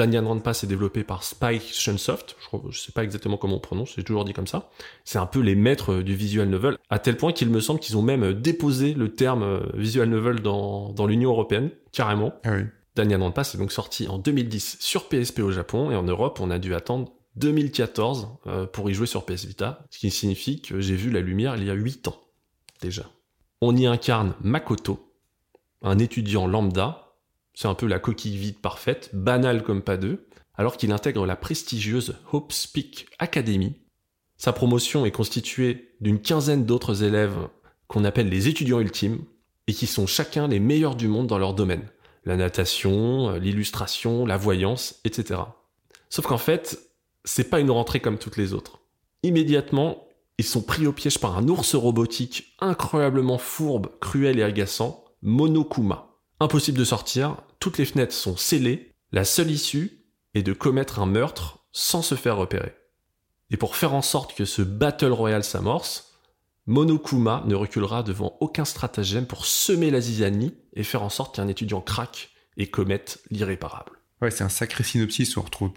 Danganronpa 0.00 0.52
est 0.52 0.64
développé 0.64 1.04
par 1.04 1.22
Spike 1.22 1.74
Chunsoft, 1.74 2.34
je, 2.40 2.70
je 2.70 2.80
sais 2.80 2.92
pas 2.92 3.04
exactement 3.04 3.36
comment 3.36 3.56
on 3.56 3.60
prononce, 3.60 3.92
j'ai 3.96 4.02
toujours 4.02 4.24
dit 4.24 4.32
comme 4.32 4.46
ça. 4.46 4.70
C'est 5.04 5.18
un 5.18 5.26
peu 5.26 5.40
les 5.40 5.54
maîtres 5.54 5.96
du 5.96 6.14
visual 6.14 6.48
novel, 6.48 6.78
à 6.88 6.98
tel 6.98 7.18
point 7.18 7.34
qu'il 7.34 7.50
me 7.50 7.60
semble 7.60 7.80
qu'ils 7.80 7.98
ont 7.98 8.02
même 8.02 8.32
déposé 8.32 8.94
le 8.94 9.14
terme 9.14 9.42
euh, 9.42 9.60
visual 9.74 10.08
novel 10.08 10.40
dans, 10.40 10.94
dans 10.94 11.06
l'Union 11.06 11.32
Européenne, 11.32 11.68
carrément. 11.92 12.32
Ah 12.44 12.52
oui. 12.52 12.62
Danganronpa 12.96 13.42
est 13.42 13.58
donc 13.58 13.72
sorti 13.72 14.08
en 14.08 14.16
2010 14.16 14.78
sur 14.80 15.06
PSP 15.06 15.40
au 15.40 15.50
Japon, 15.50 15.90
et 15.90 15.96
en 15.96 16.02
Europe, 16.02 16.40
on 16.40 16.50
a 16.50 16.58
dû 16.58 16.74
attendre 16.74 17.12
2014 17.36 18.28
euh, 18.46 18.66
pour 18.66 18.88
y 18.88 18.94
jouer 18.94 19.06
sur 19.06 19.26
PS 19.26 19.44
Vita, 19.44 19.84
ce 19.90 19.98
qui 19.98 20.10
signifie 20.10 20.62
que 20.62 20.80
j'ai 20.80 20.96
vu 20.96 21.10
la 21.10 21.20
lumière 21.20 21.56
il 21.58 21.64
y 21.64 21.70
a 21.70 21.74
8 21.74 22.08
ans, 22.08 22.16
déjà. 22.80 23.04
On 23.60 23.76
y 23.76 23.86
incarne 23.86 24.32
Makoto, 24.40 25.12
un 25.82 25.98
étudiant 25.98 26.46
lambda, 26.46 27.09
c'est 27.60 27.68
un 27.68 27.74
peu 27.74 27.86
la 27.86 27.98
coquille 27.98 28.38
vide 28.38 28.58
parfaite, 28.58 29.10
banale 29.12 29.62
comme 29.62 29.82
pas 29.82 29.98
deux, 29.98 30.26
alors 30.54 30.78
qu'il 30.78 30.92
intègre 30.92 31.26
la 31.26 31.36
prestigieuse 31.36 32.16
Hope 32.32 32.54
Speak 32.54 33.08
Academy. 33.18 33.74
Sa 34.38 34.54
promotion 34.54 35.04
est 35.04 35.10
constituée 35.10 35.90
d'une 36.00 36.22
quinzaine 36.22 36.64
d'autres 36.64 37.02
élèves 37.02 37.36
qu'on 37.86 38.04
appelle 38.04 38.30
les 38.30 38.48
étudiants 38.48 38.80
ultimes, 38.80 39.26
et 39.66 39.74
qui 39.74 39.86
sont 39.86 40.06
chacun 40.06 40.48
les 40.48 40.58
meilleurs 40.58 40.96
du 40.96 41.06
monde 41.06 41.26
dans 41.26 41.36
leur 41.36 41.52
domaine. 41.52 41.86
La 42.24 42.38
natation, 42.38 43.32
l'illustration, 43.32 44.24
la 44.24 44.38
voyance, 44.38 44.98
etc. 45.04 45.40
Sauf 46.08 46.26
qu'en 46.26 46.38
fait, 46.38 46.80
c'est 47.24 47.50
pas 47.50 47.60
une 47.60 47.70
rentrée 47.70 48.00
comme 48.00 48.16
toutes 48.16 48.38
les 48.38 48.54
autres. 48.54 48.80
Immédiatement, 49.22 50.08
ils 50.38 50.46
sont 50.46 50.62
pris 50.62 50.86
au 50.86 50.92
piège 50.92 51.18
par 51.18 51.36
un 51.36 51.46
ours 51.46 51.74
robotique 51.74 52.54
incroyablement 52.58 53.36
fourbe, 53.36 53.90
cruel 54.00 54.38
et 54.38 54.44
agaçant, 54.44 55.04
Monokuma. 55.20 56.06
Impossible 56.42 56.78
de 56.78 56.84
sortir, 56.84 57.36
toutes 57.60 57.78
les 57.78 57.84
fenêtres 57.84 58.14
sont 58.14 58.36
scellées, 58.36 58.94
la 59.12 59.24
seule 59.24 59.50
issue 59.50 60.04
est 60.34 60.42
de 60.42 60.52
commettre 60.52 60.98
un 60.98 61.06
meurtre 61.06 61.66
sans 61.72 62.02
se 62.02 62.14
faire 62.14 62.36
repérer. 62.36 62.74
Et 63.50 63.56
pour 63.56 63.76
faire 63.76 63.94
en 63.94 64.02
sorte 64.02 64.36
que 64.36 64.44
ce 64.44 64.62
Battle 64.62 65.12
Royale 65.12 65.44
s'amorce, 65.44 66.18
Monokuma 66.66 67.44
ne 67.46 67.54
reculera 67.54 68.02
devant 68.02 68.36
aucun 68.40 68.64
stratagème 68.64 69.26
pour 69.26 69.46
semer 69.46 69.90
la 69.90 70.00
zizanie 70.00 70.54
et 70.74 70.84
faire 70.84 71.02
en 71.02 71.08
sorte 71.08 71.36
qu'un 71.36 71.48
étudiant 71.48 71.80
craque 71.80 72.30
et 72.56 72.68
commette 72.68 73.20
l'irréparable. 73.30 73.92
Ouais, 74.22 74.30
c'est 74.30 74.44
un 74.44 74.48
sacré 74.48 74.84
synopsis 74.84 75.36
on 75.36 75.42
retrouve 75.42 75.72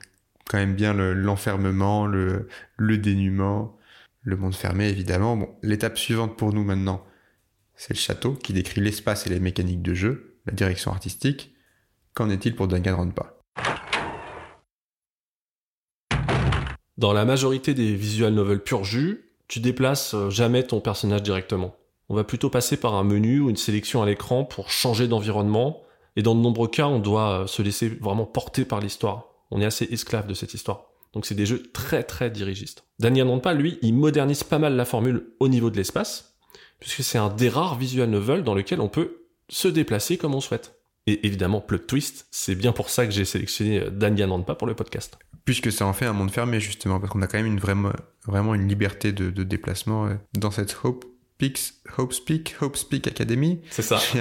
quand 0.50 0.58
même 0.58 0.76
bien 0.76 0.94
l'enfermement, 0.94 2.06
le, 2.06 2.50
le, 2.76 2.98
dénuement, 2.98 3.78
le 4.22 4.36
monde 4.36 4.56
fermé 4.56 4.90
évidemment. 4.90 5.38
Bon, 5.38 5.56
l'étape 5.64 5.98
suivante 5.98 6.38
pour 6.38 6.54
nous 6.54 6.64
maintenant, 6.64 7.06
c'est 7.76 7.94
le 7.94 8.00
château 8.00 8.34
qui 8.34 8.52
décrit 8.54 8.82
l'espace 8.82 9.26
et 9.26 9.30
les 9.30 9.40
mécaniques 9.40 9.82
de 9.82 9.94
jeu 9.94 10.34
la 10.46 10.54
direction 10.54 10.92
artistique. 10.92 11.53
Qu'en 12.16 12.30
est-il 12.30 12.56
pour 12.56 12.68
Danganronpa 12.68 13.34
Dans 16.96 17.12
la 17.12 17.26
majorité 17.26 17.74
des 17.74 17.96
visual 17.96 18.34
novels 18.34 18.62
pur 18.62 18.84
jus, 18.84 19.32
tu 19.48 19.60
déplaces 19.60 20.14
euh, 20.14 20.30
jamais 20.30 20.62
ton 20.62 20.80
personnage 20.80 21.24
directement. 21.24 21.76
On 22.10 22.16
va 22.16 22.24
plutôt 22.24 22.52
passer 22.52 22.78
par 22.78 22.94
un 22.94 23.04
menu 23.04 23.40
ou 23.40 23.50
une 23.50 23.58
sélection 23.58 24.04
à 24.04 24.06
l'écran 24.06 24.44
pour 24.46 24.70
changer 24.70 25.08
d'environnement, 25.08 25.82
et 26.16 26.22
dans 26.22 26.36
de 26.36 26.40
nombreux 26.42 26.68
cas, 26.68 26.86
on 26.86 27.00
doit 27.00 27.42
euh, 27.42 27.48
se 27.48 27.64
laisser 27.64 27.90
vraiment 27.90 28.28
porter 28.28 28.64
par 28.64 28.80
l'histoire. 28.80 29.30
On 29.50 29.60
est 29.60 29.66
assez 29.66 29.86
esclave 29.86 30.28
de 30.28 30.36
cette 30.36 30.54
histoire. 30.54 30.86
Donc 31.14 31.26
c'est 31.26 31.34
des 31.34 31.48
jeux 31.48 31.64
très 31.74 32.04
très 32.04 32.30
dirigistes. 32.30 32.84
Danganronpa, 33.00 33.56
lui, 33.56 33.80
il 33.82 33.96
modernise 33.96 34.44
pas 34.44 34.60
mal 34.60 34.76
la 34.76 34.86
formule 34.86 35.34
au 35.40 35.48
niveau 35.48 35.72
de 35.72 35.78
l'espace, 35.78 36.36
puisque 36.80 37.02
c'est 37.02 37.18
un 37.18 37.30
des 37.30 37.50
rares 37.50 37.80
visual 37.80 38.08
novels 38.08 38.44
dans 38.44 38.54
lequel 38.54 38.82
on 38.82 38.90
peut 38.90 39.26
se 39.50 39.68
déplacer 39.68 40.18
comme 40.18 40.36
on 40.36 40.42
souhaite. 40.42 40.83
Et 41.06 41.26
évidemment, 41.28 41.60
plot 41.60 41.80
twist, 41.80 42.28
c'est 42.32 42.56
bien 42.56 42.72
pour 42.72 42.90
ça 42.90 43.06
que 43.06 43.12
j'ai 43.12 43.26
sélectionné 43.26 43.82
euh, 43.82 43.90
Danganronpa 43.90 44.56
pour 44.56 44.68
le 44.68 44.76
podcast. 44.76 45.18
Puisque 45.44 45.72
ça 45.72 45.86
en 45.86 45.94
fait 45.94 46.06
un 46.06 46.14
monde 46.14 46.32
fermé, 46.32 46.62
justement, 46.62 47.00
parce 47.00 47.12
qu'on 47.12 47.22
a 47.22 47.28
quand 47.28 47.38
même 47.38 47.46
une 47.46 47.60
vraiment, 47.60 47.92
vraiment 48.26 48.56
une 48.56 48.68
liberté 48.68 49.12
de, 49.12 49.44
déplacement 49.44 50.08
euh, 50.08 50.16
dans 50.34 50.52
cette 50.52 50.78
Hope 50.84 51.04
Peaks, 51.38 51.74
Hope 51.98 52.14
Speak, 52.14 52.56
Hope 52.62 52.78
Speak 52.78 53.08
Academy. 53.08 53.60
C'est 53.70 53.82
ça. 53.82 53.98
J'y 53.98 54.20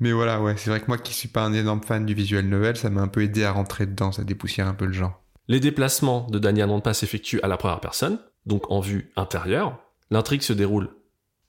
Mais 0.00 0.10
voilà, 0.10 0.40
ouais, 0.42 0.56
c'est 0.56 0.70
vrai 0.70 0.80
que 0.80 0.86
moi 0.88 0.98
qui 0.98 1.14
suis 1.14 1.28
pas 1.28 1.42
un 1.42 1.52
énorme 1.52 1.82
fan 1.82 2.04
du 2.04 2.14
visual 2.14 2.46
novel, 2.46 2.76
ça 2.76 2.90
m'a 2.90 3.02
un 3.02 3.08
peu 3.08 3.22
aidé 3.22 3.44
à 3.44 3.52
rentrer 3.52 3.86
dedans, 3.86 4.10
ça 4.10 4.24
dépoussière 4.24 4.66
un 4.66 4.74
peu 4.74 4.86
le 4.86 4.92
genre. 4.92 5.22
Les 5.46 5.60
déplacements 5.60 6.26
de 6.30 6.38
Danganronpa 6.38 6.94
s'effectuent 6.94 7.40
à 7.42 7.48
la 7.48 7.56
première 7.56 7.80
personne, 7.80 8.18
donc 8.46 8.70
en 8.70 8.80
vue 8.80 9.12
intérieure. 9.16 9.78
L'intrigue 10.10 10.42
se 10.42 10.52
déroule 10.52 10.90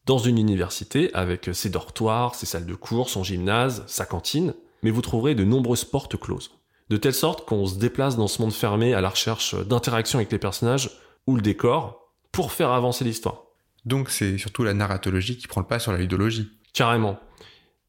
dans 0.05 0.17
une 0.17 0.37
université 0.37 1.13
avec 1.13 1.49
ses 1.53 1.69
dortoirs, 1.69 2.35
ses 2.35 2.45
salles 2.45 2.65
de 2.65 2.75
cours, 2.75 3.09
son 3.09 3.23
gymnase, 3.23 3.83
sa 3.87 4.05
cantine, 4.05 4.53
mais 4.83 4.91
vous 4.91 5.01
trouverez 5.01 5.35
de 5.35 5.43
nombreuses 5.43 5.85
portes 5.85 6.17
closes. 6.19 6.51
De 6.89 6.97
telle 6.97 7.13
sorte 7.13 7.47
qu'on 7.47 7.65
se 7.67 7.75
déplace 7.75 8.17
dans 8.17 8.27
ce 8.27 8.41
monde 8.41 8.53
fermé 8.53 8.93
à 8.93 9.01
la 9.01 9.09
recherche 9.09 9.55
d'interactions 9.55 10.19
avec 10.19 10.31
les 10.31 10.39
personnages 10.39 10.91
ou 11.27 11.35
le 11.35 11.41
décor 11.41 12.11
pour 12.31 12.51
faire 12.51 12.71
avancer 12.71 13.05
l'histoire. 13.05 13.43
Donc 13.85 14.09
c'est 14.09 14.37
surtout 14.37 14.63
la 14.63 14.73
narratologie 14.73 15.37
qui 15.37 15.47
prend 15.47 15.61
le 15.61 15.67
pas 15.67 15.79
sur 15.79 15.91
la 15.91 15.99
ludologie. 15.99 16.49
Carrément. 16.73 17.19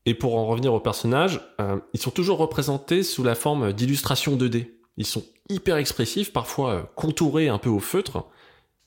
Et 0.06 0.14
pour 0.14 0.36
en 0.36 0.46
revenir 0.46 0.72
aux 0.74 0.80
personnages, 0.80 1.40
euh, 1.60 1.78
ils 1.94 2.00
sont 2.00 2.10
toujours 2.10 2.38
représentés 2.38 3.02
sous 3.02 3.22
la 3.22 3.34
forme 3.34 3.72
d'illustrations 3.72 4.36
2D. 4.36 4.70
Ils 4.96 5.06
sont 5.06 5.24
hyper 5.48 5.76
expressifs, 5.76 6.32
parfois 6.32 6.92
contourés 6.96 7.48
un 7.48 7.58
peu 7.58 7.70
au 7.70 7.78
feutre. 7.78 8.24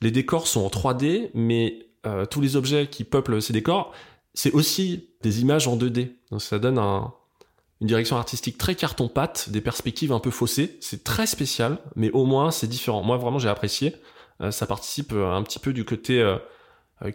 Les 0.01 0.11
décors 0.11 0.47
sont 0.47 0.61
en 0.61 0.69
3D, 0.69 1.31
mais 1.33 1.84
euh, 2.05 2.25
tous 2.25 2.41
les 2.41 2.55
objets 2.55 2.87
qui 2.87 3.03
peuplent 3.03 3.41
ces 3.41 3.53
décors, 3.53 3.93
c'est 4.33 4.51
aussi 4.51 5.09
des 5.21 5.41
images 5.41 5.67
en 5.67 5.77
2D. 5.77 6.11
Donc 6.31 6.41
ça 6.41 6.59
donne 6.59 6.77
une 6.77 7.87
direction 7.87 8.17
artistique 8.17 8.57
très 8.57 8.75
carton-pâte, 8.75 9.49
des 9.49 9.61
perspectives 9.61 10.11
un 10.11 10.19
peu 10.19 10.31
faussées. 10.31 10.77
C'est 10.81 11.03
très 11.03 11.27
spécial, 11.27 11.79
mais 11.95 12.11
au 12.11 12.25
moins 12.25 12.51
c'est 12.51 12.67
différent. 12.67 13.03
Moi 13.03 13.17
vraiment 13.17 13.39
j'ai 13.39 13.49
apprécié. 13.49 13.95
Euh, 14.41 14.51
ça 14.51 14.65
participe 14.65 15.13
euh, 15.13 15.31
un 15.31 15.43
petit 15.43 15.59
peu 15.59 15.73
du 15.73 15.85
côté 15.85 16.35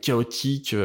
chaotique, 0.03 0.77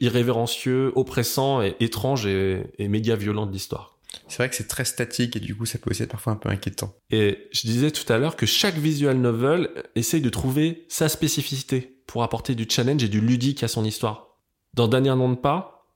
irrévérencieux, 0.00 0.92
oppressant 0.94 1.60
et 1.60 1.74
étrange 1.80 2.24
et, 2.24 2.62
et 2.78 2.86
méga 2.86 3.16
violent 3.16 3.46
de 3.46 3.52
l'histoire. 3.52 3.98
C'est 4.28 4.38
vrai 4.38 4.48
que 4.48 4.54
c'est 4.54 4.68
très 4.68 4.84
statique 4.84 5.34
et 5.36 5.40
du 5.40 5.56
coup 5.56 5.66
ça 5.66 5.78
peut 5.78 5.90
aussi 5.90 6.04
être 6.04 6.10
parfois 6.10 6.32
un 6.32 6.36
peu 6.36 6.48
inquiétant. 6.48 6.94
Et 7.10 7.48
je 7.52 7.62
disais 7.62 7.90
tout 7.90 8.10
à 8.12 8.18
l'heure 8.18 8.36
que 8.36 8.46
chaque 8.46 8.76
visual 8.76 9.16
novel 9.16 9.70
essaye 9.96 10.20
de 10.20 10.30
trouver 10.30 10.86
sa 10.88 11.08
spécificité 11.08 11.93
pour 12.06 12.22
apporter 12.22 12.54
du 12.54 12.66
challenge 12.68 13.02
et 13.02 13.08
du 13.08 13.20
ludique 13.20 13.62
à 13.62 13.68
son 13.68 13.84
histoire. 13.84 14.38
Dans 14.74 14.88
Dernier 14.88 15.14
Nom 15.14 15.30
de 15.30 15.36
Pas, 15.36 15.86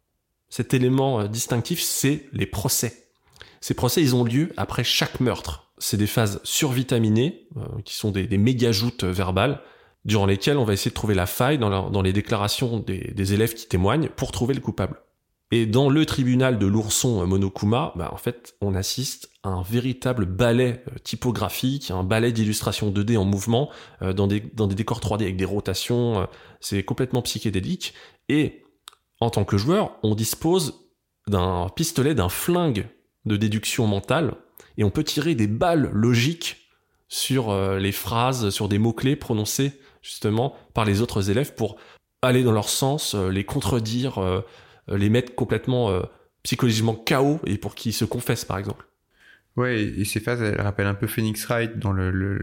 cet 0.49 0.75
élément 0.75 1.21
euh, 1.21 1.29
distinctif, 1.29 1.81
c'est 1.81 2.27
les 2.33 2.47
procès. 2.47 3.09
Ces 3.61 3.75
procès, 3.75 4.03
ils 4.03 4.15
ont 4.15 4.25
lieu 4.25 4.53
après 4.57 4.85
chaque 4.85 5.21
meurtre. 5.21 5.73
C'est 5.79 5.97
des 5.97 6.07
phases 6.07 6.41
survitaminées, 6.45 7.47
euh, 7.57 7.61
qui 7.85 7.95
sont 7.95 8.11
des, 8.11 8.27
des 8.27 8.39
méga-joutes 8.39 9.05
euh, 9.05 9.13
verbales, 9.13 9.61
durant 10.05 10.27
lesquelles 10.27 10.57
on 10.57 10.65
va 10.65 10.73
essayer 10.73 10.91
de 10.91 10.95
trouver 10.95 11.15
la 11.15 11.27
faille 11.27 11.59
dans, 11.59 12.03
les 12.03 12.13
déclarations 12.13 12.79
des, 12.79 13.35
élèves 13.35 13.55
qui 13.55 13.67
témoignent 13.67 14.09
pour 14.09 14.33
trouver 14.33 14.55
le 14.55 14.61
coupable. 14.61 15.03
Et 15.51 15.67
dans 15.67 15.91
le 15.91 16.07
tribunal 16.07 16.59
de 16.59 16.67
l'ourson 16.67 17.27
Monokuma, 17.27 17.93
bah, 17.97 18.11
en 18.13 18.17
fait, 18.17 18.55
on 18.61 18.75
assiste 18.75 19.31
un 19.49 19.63
véritable 19.63 20.27
ballet 20.27 20.83
euh, 20.89 20.99
typographique, 20.99 21.91
un 21.91 22.05
ballet 22.05 22.33
d'illustration 22.33 22.91
2D 22.91 23.17
en 23.17 23.25
mouvement, 23.25 23.71
euh, 24.03 24.13
dans, 24.13 24.27
des, 24.27 24.41
décors 24.41 25.01
3D 25.01 25.23
avec 25.23 25.37
des 25.37 25.45
rotations, 25.45 26.21
euh, 26.21 26.27
c'est 26.61 26.83
complètement 26.83 27.23
psychédélique. 27.23 27.95
Et 28.29 28.65
en 29.21 29.31
tant 29.31 29.45
que 29.45 29.57
joueur, 29.57 29.97
on 30.03 30.15
dispose 30.15 30.89
d'un 31.27 31.69
pistolet, 31.75 32.15
d'un 32.15 32.29
flingue 32.29 32.89
de 33.25 33.37
déduction 33.37 33.87
mentale, 33.87 34.35
et 34.77 34.85
on 34.85 34.91
peut 34.91 35.05
tirer 35.05 35.35
des 35.35 35.49
balles 35.49 35.91
logiques 35.93 36.69
sur 37.09 37.55
les 37.79 37.91
phrases, 37.91 38.51
sur 38.51 38.69
des 38.69 38.79
mots-clés 38.79 39.17
prononcés 39.17 39.73
justement 40.03 40.55
par 40.75 40.85
les 40.85 41.01
autres 41.01 41.31
élèves 41.31 41.55
pour 41.55 41.77
aller 42.23 42.43
dans 42.43 42.53
leur 42.53 42.69
sens, 42.69 43.15
les 43.15 43.45
contredire, 43.45 44.43
les 44.89 45.09
mettre 45.09 45.35
complètement 45.35 46.03
psychologiquement 46.43 46.95
KO 46.95 47.41
et 47.47 47.59
pour 47.59 47.75
qu'ils 47.75 47.93
se 47.93 48.05
confessent, 48.05 48.45
par 48.45 48.59
exemple. 48.59 48.87
Ouais, 49.59 49.83
et 49.83 50.05
ces 50.05 50.21
phases, 50.21 50.41
elles 50.41 50.61
rappellent 50.61 50.87
un 50.87 50.95
peu 50.95 51.09
Phoenix 51.09 51.45
Wright 51.47 51.81
dans 51.81 51.91
le, 51.91 52.13
le, 52.13 52.39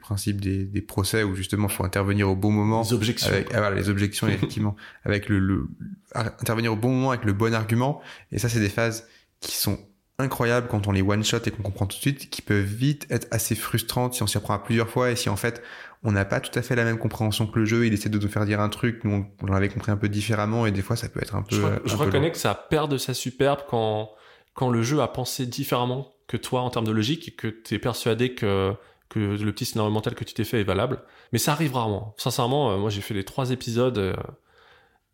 principe 0.00 0.40
des, 0.40 0.64
des, 0.64 0.80
procès 0.80 1.24
où 1.24 1.34
justement 1.34 1.66
il 1.66 1.74
faut 1.74 1.82
intervenir 1.84 2.30
au 2.30 2.36
bon 2.36 2.52
moment. 2.52 2.82
Les 2.82 2.92
objections. 2.92 3.28
Avec, 3.28 3.48
ah, 3.52 3.58
voilà, 3.58 3.74
les 3.74 3.88
objections, 3.88 4.28
effectivement. 4.28 4.76
Avec 5.04 5.28
le, 5.28 5.40
le, 5.40 5.66
intervenir 6.14 6.72
au 6.72 6.76
bon 6.76 6.90
moment 6.90 7.10
avec 7.10 7.24
le 7.24 7.32
bon 7.32 7.54
argument. 7.54 8.00
Et 8.30 8.38
ça, 8.38 8.48
c'est 8.48 8.60
des 8.60 8.68
phases 8.68 9.08
qui 9.40 9.56
sont 9.56 9.80
incroyables 10.18 10.68
quand 10.68 10.86
on 10.86 10.92
les 10.92 11.02
one-shot 11.02 11.38
et 11.44 11.50
qu'on 11.50 11.62
comprend 11.62 11.86
tout 11.86 11.96
de 11.96 12.02
suite, 12.02 12.30
qui 12.30 12.40
peuvent 12.40 12.62
vite 12.62 13.04
être 13.10 13.26
assez 13.32 13.56
frustrantes 13.56 14.14
si 14.14 14.22
on 14.22 14.28
s'y 14.28 14.36
apprend 14.36 14.54
à 14.54 14.60
plusieurs 14.60 14.88
fois 14.88 15.10
et 15.10 15.16
si 15.16 15.28
en 15.28 15.36
fait 15.36 15.62
on 16.04 16.12
n'a 16.12 16.24
pas 16.24 16.38
tout 16.38 16.56
à 16.56 16.62
fait 16.62 16.76
la 16.76 16.84
même 16.84 16.98
compréhension 16.98 17.48
que 17.48 17.58
le 17.58 17.64
jeu, 17.64 17.86
il 17.86 17.92
essaie 17.92 18.08
de 18.08 18.18
nous 18.18 18.28
faire 18.28 18.46
dire 18.46 18.60
un 18.60 18.68
truc, 18.68 19.02
nous 19.02 19.26
on, 19.42 19.46
l'avait 19.46 19.68
compris 19.68 19.90
un 19.90 19.96
peu 19.96 20.08
différemment 20.08 20.66
et 20.66 20.70
des 20.70 20.82
fois 20.82 20.94
ça 20.94 21.08
peut 21.08 21.20
être 21.20 21.34
un 21.34 21.42
peu. 21.42 21.56
Je, 21.84 21.96
reconnais 21.96 22.30
que 22.30 22.38
ça 22.38 22.54
perd 22.54 22.92
de 22.92 22.96
sa 22.96 23.12
superbe 23.12 23.62
quand, 23.68 24.10
quand 24.54 24.70
le 24.70 24.82
jeu 24.82 25.00
a 25.00 25.08
pensé 25.08 25.46
différemment 25.46 26.12
que 26.30 26.36
toi 26.38 26.60
en 26.62 26.70
termes 26.70 26.86
de 26.86 26.92
logique 26.92 27.26
et 27.28 27.32
que 27.32 27.48
tu 27.48 27.74
es 27.74 27.78
persuadé 27.80 28.34
que, 28.34 28.72
que 29.08 29.18
le 29.18 29.52
petit 29.52 29.64
scénario 29.64 29.90
mental 29.90 30.14
que 30.14 30.22
tu 30.24 30.32
t'es 30.34 30.44
fait 30.44 30.60
est 30.60 30.64
valable. 30.74 31.02
Mais 31.32 31.38
ça 31.40 31.50
arrive 31.52 31.74
rarement. 31.74 32.14
Sincèrement, 32.16 32.70
euh, 32.70 32.78
moi 32.78 32.88
j'ai 32.90 33.00
fait 33.00 33.14
les 33.14 33.24
trois 33.24 33.50
épisodes. 33.50 33.98
Euh, 33.98 34.14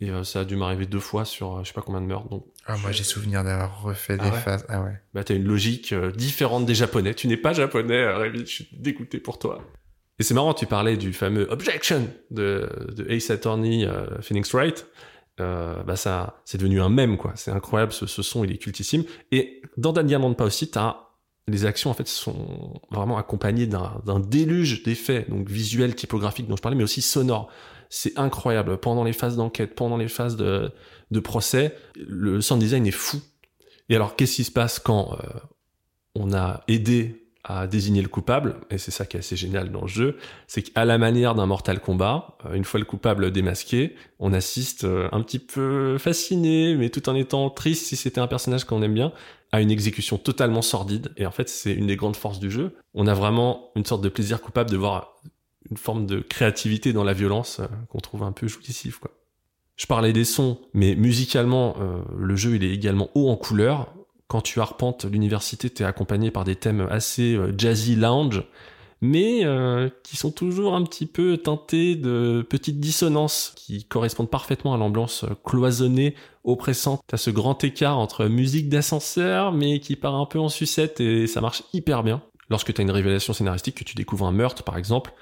Et 0.01 0.11
euh, 0.11 0.25
ça 0.25 0.41
a 0.41 0.45
dû 0.45 0.57
m'arriver 0.57 0.85
deux 0.85 1.01
fois 1.01 1.25
sur 1.25 1.65
je 1.65 1.69
sais 1.69 1.73
pas 1.75 1.81
combien 1.81 2.03
de 2.03 2.07
meurtres. 2.07 2.29
Donc, 2.29 2.45
Ah, 2.67 2.77
moi, 2.83 2.93
j'ai 2.93 3.03
souvenir 3.05 3.43
d'avoir 3.45 3.81
refait 3.83 4.19
Ah 4.21 4.25
des 4.25 4.31
ouais 4.37 4.41
phases. 4.43 4.67
Ah 4.69 4.83
ouais. 4.83 5.01
bah, 5.15 5.25
t'as 5.25 5.35
une 5.35 5.45
logique 5.47 5.95
différente 6.15 6.67
des 6.67 6.75
japonais. 6.75 7.15
Tu 7.15 7.29
n'es 7.29 7.39
pas 7.39 7.55
japonais, 7.55 8.07
Rémi, 8.13 8.41
je 8.41 8.45
suis 8.57 8.69
dégoûté 8.73 9.19
pour 9.21 9.39
toi. 9.39 9.63
Et 10.19 10.23
c'est 10.23 10.35
marrant, 10.35 10.53
tu 10.53 10.67
parlais 10.67 10.99
du 10.99 11.13
fameux 11.15 11.47
objection 11.51 12.09
de, 12.31 12.69
de 12.95 13.11
Ace 13.11 13.31
Attorney 13.31 13.87
Phoenix 14.21 14.53
Wright. 14.55 14.87
Euh, 15.41 15.83
bah 15.83 15.97
ça, 15.97 16.41
c'est 16.47 16.59
devenu 16.59 16.81
un 16.81 16.89
mème, 16.89 17.17
quoi. 17.19 17.33
C'est 17.35 17.51
incroyable, 17.51 17.93
ce, 17.93 18.07
ce 18.07 18.23
son, 18.23 18.43
il 18.45 18.53
est 18.53 18.57
cultissime. 18.59 19.05
Et 19.33 19.61
dans 19.77 19.93
Danganronpa 19.93 20.45
aussi, 20.45 20.71
t'as 20.71 21.06
les 21.49 21.65
actions 21.65 21.91
en 21.91 21.95
fait 21.95 22.09
sont 22.09 22.81
vraiment 22.91 23.19
accompagnées 23.19 23.67
d'un 23.67 24.21
déluge 24.21 24.83
d'effets, 24.83 25.27
donc 25.29 25.49
visuels, 25.49 25.95
typographiques 25.95 26.49
dont 26.49 26.57
je 26.57 26.63
parlais, 26.63 26.77
mais 26.77 26.85
aussi 26.85 27.03
sonores. 27.03 27.49
C'est 27.89 28.19
incroyable. 28.19 28.79
Pendant 28.79 29.05
les 29.05 29.13
phases 29.13 29.37
d'enquête, 29.37 29.77
pendant 29.77 29.97
les 29.97 30.09
phases 30.09 30.37
de, 30.37 30.73
de 31.13 31.21
procès, 31.21 31.77
le 31.95 32.41
sound 32.41 32.61
design 32.61 32.85
est 32.87 32.91
fou. 32.91 33.21
Et 33.89 33.95
alors, 33.95 34.17
qu'est-ce 34.17 34.37
qui 34.37 34.45
se 34.45 34.51
passe 34.51 34.81
quand 34.81 35.13
euh, 35.13 35.39
on 36.17 36.33
a 36.33 36.65
aidé 36.67 37.23
à 37.45 37.69
désigner 37.69 38.03
le 38.03 38.09
coupable? 38.09 38.57
Et 38.71 38.79
c'est 38.79 38.91
ça 38.91 39.07
qui 39.07 39.17
est 39.17 39.21
assez 39.21 39.37
génial 39.37 39.71
dans 39.71 39.83
le 39.83 39.87
jeu, 39.87 40.17
c'est 40.49 40.63
qu'à 40.63 40.85
la 40.85 40.99
manière 40.99 41.37
d'un 41.37 41.47
Mortal 41.47 41.81
Kombat, 41.81 42.37
euh, 42.45 42.55
une 42.55 42.65
fois 42.65 42.81
le 42.81 42.87
coupable 42.87 43.31
démasqué, 43.31 43.95
on 44.19 44.33
assiste 44.33 44.83
euh, 44.83 45.09
un 45.13 45.23
petit 45.23 45.39
peu 45.39 45.97
fasciné, 45.99 46.75
mais 46.75 46.91
tout 46.91 47.09
en 47.09 47.15
étant 47.15 47.49
triste 47.51 47.87
si 47.87 47.95
c'était 47.95 48.21
un 48.21 48.27
personnage 48.27 48.65
qu'on 48.65 48.83
aime 48.83 48.95
bien, 48.95 49.13
à 49.53 49.61
une 49.61 49.71
exécution 49.71 50.19
totalement 50.19 50.63
sordide. 50.63 51.13
Et 51.17 51.27
en 51.27 51.31
fait, 51.31 51.49
c'est 51.49 51.73
une 51.73 51.87
des 51.87 51.97
grandes 51.97 52.17
forces 52.17 52.41
du 52.41 52.51
jeu. 52.51 52.77
On 52.95 53.07
a 53.07 53.15
vraiment 53.15 53.71
une 53.77 53.85
sorte 53.85 54.03
de 54.03 54.09
plaisir 54.09 54.41
coupable 54.41 54.71
de 54.71 54.77
voir 54.77 55.15
une 55.71 55.77
forme 55.77 56.07
de 56.07 56.21
créativité 56.21 56.93
dans 56.93 57.05
la 57.05 57.13
violence 57.13 57.61
euh, 57.61 57.67
qu'on 57.89 57.99
trouve 57.99 58.23
un 58.23 58.33
peu 58.33 58.47
jouissif, 58.47 58.99
quoi. 58.99 59.11
Je 59.77 59.87
parlais 59.87 60.15
des 60.15 60.25
sons, 60.25 60.59
mais 60.73 60.95
musicalement, 60.95 61.77
euh, 61.81 61.99
le 62.17 62.35
jeu 62.35 62.57
il 62.57 62.65
est 62.65 62.73
également 62.73 63.11
haut 63.15 63.29
en 63.29 63.37
couleur. 63.37 63.93
Quand 64.27 64.41
tu 64.41 64.59
arpentes 64.61 65.05
l'université, 65.05 65.69
t'es 65.69 65.85
accompagné 65.85 66.31
par 66.31 66.45
des 66.45 66.57
thèmes 66.57 66.89
assez 66.91 67.35
euh, 67.35 67.53
jazzy 67.57 67.95
lounge, 67.95 68.43
mais 69.03 69.45
euh, 69.45 69.91
qui 70.03 70.17
sont 70.17 70.31
toujours 70.31 70.75
un 70.75 70.83
petit 70.83 71.07
peu 71.07 71.37
teintés 71.37 71.97
de 71.97 72.45
petites 72.49 72.81
dissonances 72.81 73.53
qui 73.57 73.85
correspondent 73.85 74.31
parfaitement 74.31 74.73
à 74.75 74.79
l'ambiance 74.79 75.25
euh, 75.25 75.35
cloisonnée, 75.45 76.15
oppressante. 76.45 77.03
T'as 77.07 77.19
ce 77.19 77.31
grand 77.31 77.63
écart 77.63 77.99
entre 77.99 78.27
musique 78.27 78.69
d'ascenseur, 78.69 79.53
mais 79.53 79.81
qui 79.81 79.97
part 79.97 80.15
un 80.15 80.27
peu 80.27 80.39
en 80.39 80.49
sucette 80.49 81.01
et 81.01 81.27
ça 81.27 81.41
marche 81.41 81.63
hyper 81.73 82.03
bien. 82.03 82.23
Lorsque 82.49 82.73
t'as 82.73 82.83
une 82.83 82.91
révélation 82.91 83.33
scénaristique, 83.33 83.77
que 83.77 83.85
tu 83.85 83.97
découvres 83.97 84.27
un 84.27 84.33
meurtre 84.33 84.63
par 84.63 84.79
exemple, 84.79 85.13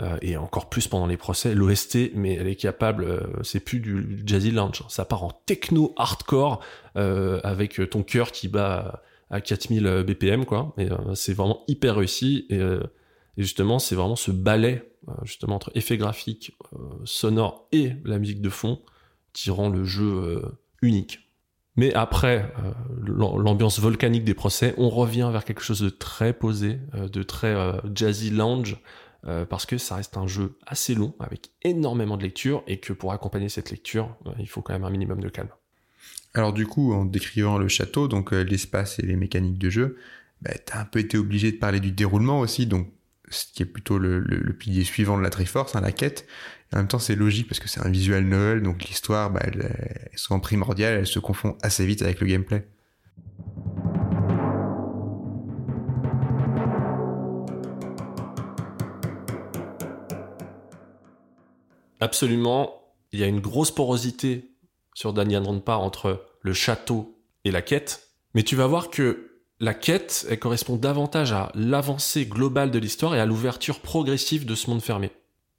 euh, 0.00 0.16
et 0.22 0.36
encore 0.36 0.68
plus 0.68 0.88
pendant 0.88 1.06
les 1.06 1.18
procès, 1.18 1.54
l'OST, 1.54 2.12
mais 2.14 2.34
elle 2.34 2.48
est 2.48 2.56
capable, 2.56 3.28
c'est 3.42 3.60
plus 3.60 3.78
du 3.78 4.22
jazzy 4.26 4.50
lounge, 4.50 4.82
ça 4.88 5.04
part 5.04 5.22
en 5.22 5.30
techno 5.46 5.94
hardcore 5.96 6.60
avec 6.94 7.80
ton 7.90 8.02
cœur 8.02 8.32
qui 8.32 8.48
bat 8.48 9.02
à 9.30 9.40
4000 9.40 10.04
BPM 10.04 10.44
quoi. 10.44 10.74
Et 10.78 10.88
c'est 11.14 11.34
vraiment 11.34 11.62
hyper 11.68 11.96
réussi 11.96 12.46
et, 12.50 12.60
et 13.36 13.42
justement 13.42 13.78
c'est 13.78 13.94
vraiment 13.94 14.16
ce 14.16 14.30
ballet 14.30 14.92
euh, 15.08 15.12
justement 15.24 15.56
entre 15.56 15.70
effets 15.74 15.96
graphiques, 15.96 16.56
euh, 16.74 16.78
sonores 17.04 17.68
et 17.72 17.92
la 18.04 18.18
musique 18.18 18.40
de 18.40 18.50
fond 18.50 18.80
qui 19.32 19.50
rend 19.50 19.68
le 19.68 19.84
jeu 19.84 20.04
euh, 20.04 20.58
unique. 20.82 21.30
Mais 21.76 21.94
après 21.94 22.52
euh, 22.58 22.72
l'am- 23.06 23.40
l'ambiance 23.40 23.78
volcanique 23.78 24.24
des 24.24 24.34
procès, 24.34 24.74
on 24.76 24.90
revient 24.90 25.30
vers 25.32 25.44
quelque 25.44 25.62
chose 25.62 25.80
de 25.80 25.88
très 25.88 26.32
posé, 26.32 26.78
de 26.94 27.22
très 27.22 27.54
jazzy 27.94 28.30
lounge, 28.30 28.76
parce 29.50 29.66
que 29.66 29.78
ça 29.78 29.96
reste 29.96 30.16
un 30.16 30.26
jeu 30.26 30.56
assez 30.66 30.94
long, 30.94 31.14
avec 31.20 31.50
énormément 31.62 32.16
de 32.16 32.22
lecture, 32.22 32.62
et 32.66 32.80
que 32.80 32.92
pour 32.94 33.12
accompagner 33.12 33.50
cette 33.50 33.70
lecture, 33.70 34.16
il 34.38 34.48
faut 34.48 34.62
quand 34.62 34.72
même 34.72 34.84
un 34.84 34.90
minimum 34.90 35.20
de 35.20 35.28
calme. 35.28 35.50
Alors 36.32 36.52
du 36.52 36.66
coup, 36.66 36.92
en 36.92 37.04
décrivant 37.04 37.58
le 37.58 37.68
château, 37.68 38.08
donc 38.08 38.32
l'espace 38.32 38.98
et 38.98 39.02
les 39.02 39.16
mécaniques 39.16 39.58
de 39.58 39.68
jeu, 39.68 39.98
bah, 40.40 40.52
t'as 40.64 40.80
un 40.80 40.84
peu 40.86 40.98
été 40.98 41.18
obligé 41.18 41.52
de 41.52 41.58
parler 41.58 41.80
du 41.80 41.92
déroulement 41.92 42.40
aussi, 42.40 42.66
donc 42.66 42.88
ce 43.30 43.46
qui 43.52 43.62
est 43.62 43.66
plutôt 43.66 43.98
le, 43.98 44.52
pilier 44.58 44.84
suivant 44.84 45.16
de 45.16 45.22
la 45.22 45.30
Triforce, 45.30 45.74
hein, 45.76 45.80
la 45.80 45.92
quête. 45.92 46.26
En 46.72 46.78
même 46.78 46.88
temps, 46.88 46.98
c'est 46.98 47.16
logique 47.16 47.48
parce 47.48 47.58
que 47.58 47.68
c'est 47.68 47.80
un 47.80 47.90
visual 47.90 48.24
novel, 48.24 48.62
donc 48.62 48.84
l'histoire, 48.84 49.30
bah, 49.30 49.40
elle, 49.44 49.72
est 50.12 50.16
souvent 50.16 50.40
primordiale, 50.40 50.94
elle 50.94 51.06
se 51.06 51.18
confond 51.18 51.56
assez 51.62 51.86
vite 51.86 52.02
avec 52.02 52.20
le 52.20 52.26
gameplay. 52.26 52.66
Absolument, 62.00 62.80
il 63.12 63.20
y 63.20 63.24
a 63.24 63.26
une 63.26 63.40
grosse 63.40 63.70
porosité 63.70 64.54
sur 64.94 65.12
Danganronpa 65.12 65.74
entre 65.74 66.24
le 66.42 66.52
château 66.52 67.18
et 67.44 67.50
la 67.50 67.62
quête, 67.62 68.08
mais 68.34 68.42
tu 68.42 68.56
vas 68.56 68.66
voir 68.66 68.90
que 68.90 69.29
la 69.60 69.74
quête, 69.74 70.26
elle 70.30 70.38
correspond 70.38 70.76
davantage 70.76 71.32
à 71.32 71.52
l'avancée 71.54 72.24
globale 72.24 72.70
de 72.70 72.78
l'histoire 72.78 73.14
et 73.14 73.20
à 73.20 73.26
l'ouverture 73.26 73.80
progressive 73.80 74.46
de 74.46 74.54
ce 74.54 74.70
monde 74.70 74.80
fermé. 74.80 75.10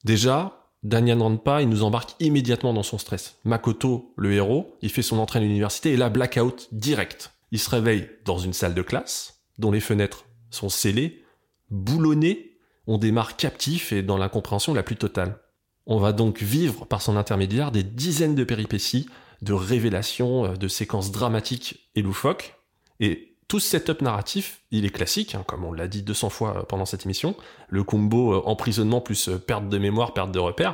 Déjà, 0.03 0.67
Danganronpa, 0.83 1.61
il 1.61 1.69
nous 1.69 1.83
embarque 1.83 2.15
immédiatement 2.19 2.73
dans 2.73 2.81
son 2.81 2.97
stress. 2.97 3.37
Makoto, 3.45 4.13
le 4.17 4.33
héros, 4.33 4.75
il 4.81 4.89
fait 4.89 5.03
son 5.03 5.19
entrée 5.19 5.37
à 5.37 5.41
l'université 5.43 5.93
et 5.93 5.97
là, 5.97 6.09
blackout 6.09 6.67
direct. 6.71 7.31
Il 7.51 7.59
se 7.59 7.69
réveille 7.69 8.09
dans 8.25 8.39
une 8.39 8.53
salle 8.53 8.73
de 8.73 8.81
classe, 8.81 9.43
dont 9.59 9.71
les 9.71 9.79
fenêtres 9.79 10.25
sont 10.49 10.69
scellées, 10.69 11.23
boulonnées, 11.69 12.57
on 12.87 12.97
démarre 12.97 13.37
captif 13.37 13.91
et 13.91 14.01
dans 14.01 14.17
l'incompréhension 14.17 14.73
la 14.73 14.83
plus 14.83 14.95
totale. 14.95 15.37
On 15.85 15.99
va 15.99 16.11
donc 16.11 16.41
vivre 16.41 16.85
par 16.85 17.03
son 17.03 17.15
intermédiaire 17.17 17.71
des 17.71 17.83
dizaines 17.83 18.35
de 18.35 18.43
péripéties, 18.43 19.07
de 19.43 19.53
révélations, 19.53 20.45
euh, 20.45 20.55
de 20.55 20.67
séquences 20.67 21.11
dramatiques 21.11 21.89
et 21.95 22.01
loufoques. 22.01 22.55
Et 22.99 23.30
tout 23.51 23.59
ce 23.59 23.67
setup 23.67 24.01
narratif, 24.01 24.61
il 24.71 24.85
est 24.85 24.91
classique, 24.91 25.35
hein, 25.35 25.43
comme 25.45 25.65
on 25.65 25.73
l'a 25.73 25.89
dit 25.89 26.03
200 26.03 26.29
fois 26.29 26.55
euh, 26.55 26.63
pendant 26.63 26.85
cette 26.85 27.05
émission. 27.05 27.35
Le 27.67 27.83
combo 27.83 28.33
euh, 28.33 28.41
emprisonnement 28.45 29.01
plus 29.01 29.27
euh, 29.27 29.39
perte 29.39 29.67
de 29.67 29.77
mémoire, 29.77 30.13
perte 30.13 30.31
de 30.31 30.39
repères. 30.39 30.73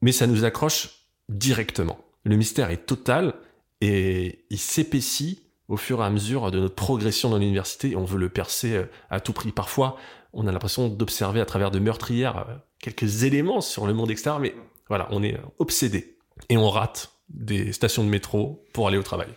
Mais 0.00 0.12
ça 0.12 0.26
nous 0.26 0.46
accroche 0.46 1.02
directement. 1.28 1.98
Le 2.24 2.36
mystère 2.36 2.70
est 2.70 2.86
total 2.86 3.34
et 3.82 4.46
il 4.48 4.56
s'épaissit 4.56 5.42
au 5.68 5.76
fur 5.76 6.00
et 6.00 6.06
à 6.06 6.08
mesure 6.08 6.50
de 6.50 6.58
notre 6.58 6.74
progression 6.74 7.28
dans 7.28 7.36
l'université. 7.36 7.94
On 7.96 8.06
veut 8.06 8.18
le 8.18 8.30
percer 8.30 8.86
à 9.10 9.20
tout 9.20 9.34
prix. 9.34 9.52
Parfois, 9.52 9.98
on 10.32 10.46
a 10.46 10.52
l'impression 10.52 10.88
d'observer 10.88 11.42
à 11.42 11.44
travers 11.44 11.70
de 11.70 11.80
meurtrières 11.80 12.46
quelques 12.78 13.24
éléments 13.24 13.60
sur 13.60 13.86
le 13.86 13.92
monde 13.92 14.10
extérieur, 14.10 14.40
mais 14.40 14.54
voilà, 14.88 15.06
on 15.10 15.22
est 15.22 15.38
obsédé. 15.58 16.16
Et 16.48 16.56
on 16.56 16.70
rate 16.70 17.12
des 17.28 17.74
stations 17.74 18.04
de 18.04 18.08
métro 18.08 18.64
pour 18.72 18.88
aller 18.88 18.96
au 18.96 19.02
travail. 19.02 19.28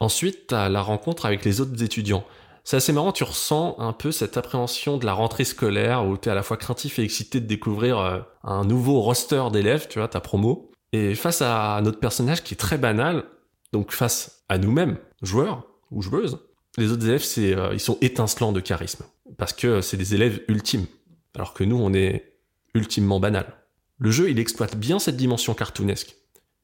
Ensuite, 0.00 0.48
t'as 0.48 0.68
la 0.68 0.82
rencontre 0.82 1.26
avec 1.26 1.44
les 1.44 1.60
autres 1.60 1.82
étudiants. 1.82 2.24
C'est 2.64 2.78
assez 2.78 2.92
marrant, 2.92 3.12
tu 3.12 3.24
ressens 3.24 3.76
un 3.78 3.92
peu 3.92 4.10
cette 4.10 4.36
appréhension 4.38 4.96
de 4.96 5.04
la 5.04 5.12
rentrée 5.12 5.44
scolaire 5.44 6.06
où 6.06 6.16
t'es 6.16 6.30
à 6.30 6.34
la 6.34 6.42
fois 6.42 6.56
craintif 6.56 6.98
et 6.98 7.02
excité 7.02 7.40
de 7.40 7.46
découvrir 7.46 7.98
euh, 7.98 8.20
un 8.42 8.64
nouveau 8.64 9.00
roster 9.00 9.44
d'élèves, 9.52 9.86
tu 9.88 9.98
vois, 9.98 10.08
ta 10.08 10.20
promo. 10.20 10.70
Et 10.92 11.14
face 11.14 11.42
à 11.42 11.80
notre 11.82 12.00
personnage 12.00 12.42
qui 12.42 12.54
est 12.54 12.58
très 12.58 12.78
banal, 12.78 13.24
donc 13.72 13.92
face 13.92 14.44
à 14.48 14.56
nous-mêmes, 14.56 14.96
joueurs 15.22 15.66
ou 15.90 16.00
joueuses, 16.00 16.38
les 16.78 16.90
autres 16.90 17.06
élèves, 17.06 17.24
euh, 17.38 17.70
ils 17.72 17.80
sont 17.80 17.98
étincelants 18.00 18.52
de 18.52 18.60
charisme. 18.60 19.04
Parce 19.36 19.52
que 19.52 19.80
c'est 19.80 19.96
des 19.96 20.14
élèves 20.14 20.42
ultimes. 20.48 20.86
Alors 21.34 21.52
que 21.52 21.64
nous, 21.64 21.76
on 21.76 21.92
est 21.92 22.34
ultimement 22.74 23.20
banal. 23.20 23.46
Le 23.98 24.10
jeu, 24.10 24.30
il 24.30 24.38
exploite 24.38 24.76
bien 24.76 24.98
cette 24.98 25.16
dimension 25.16 25.54
cartoonesque. 25.54 26.16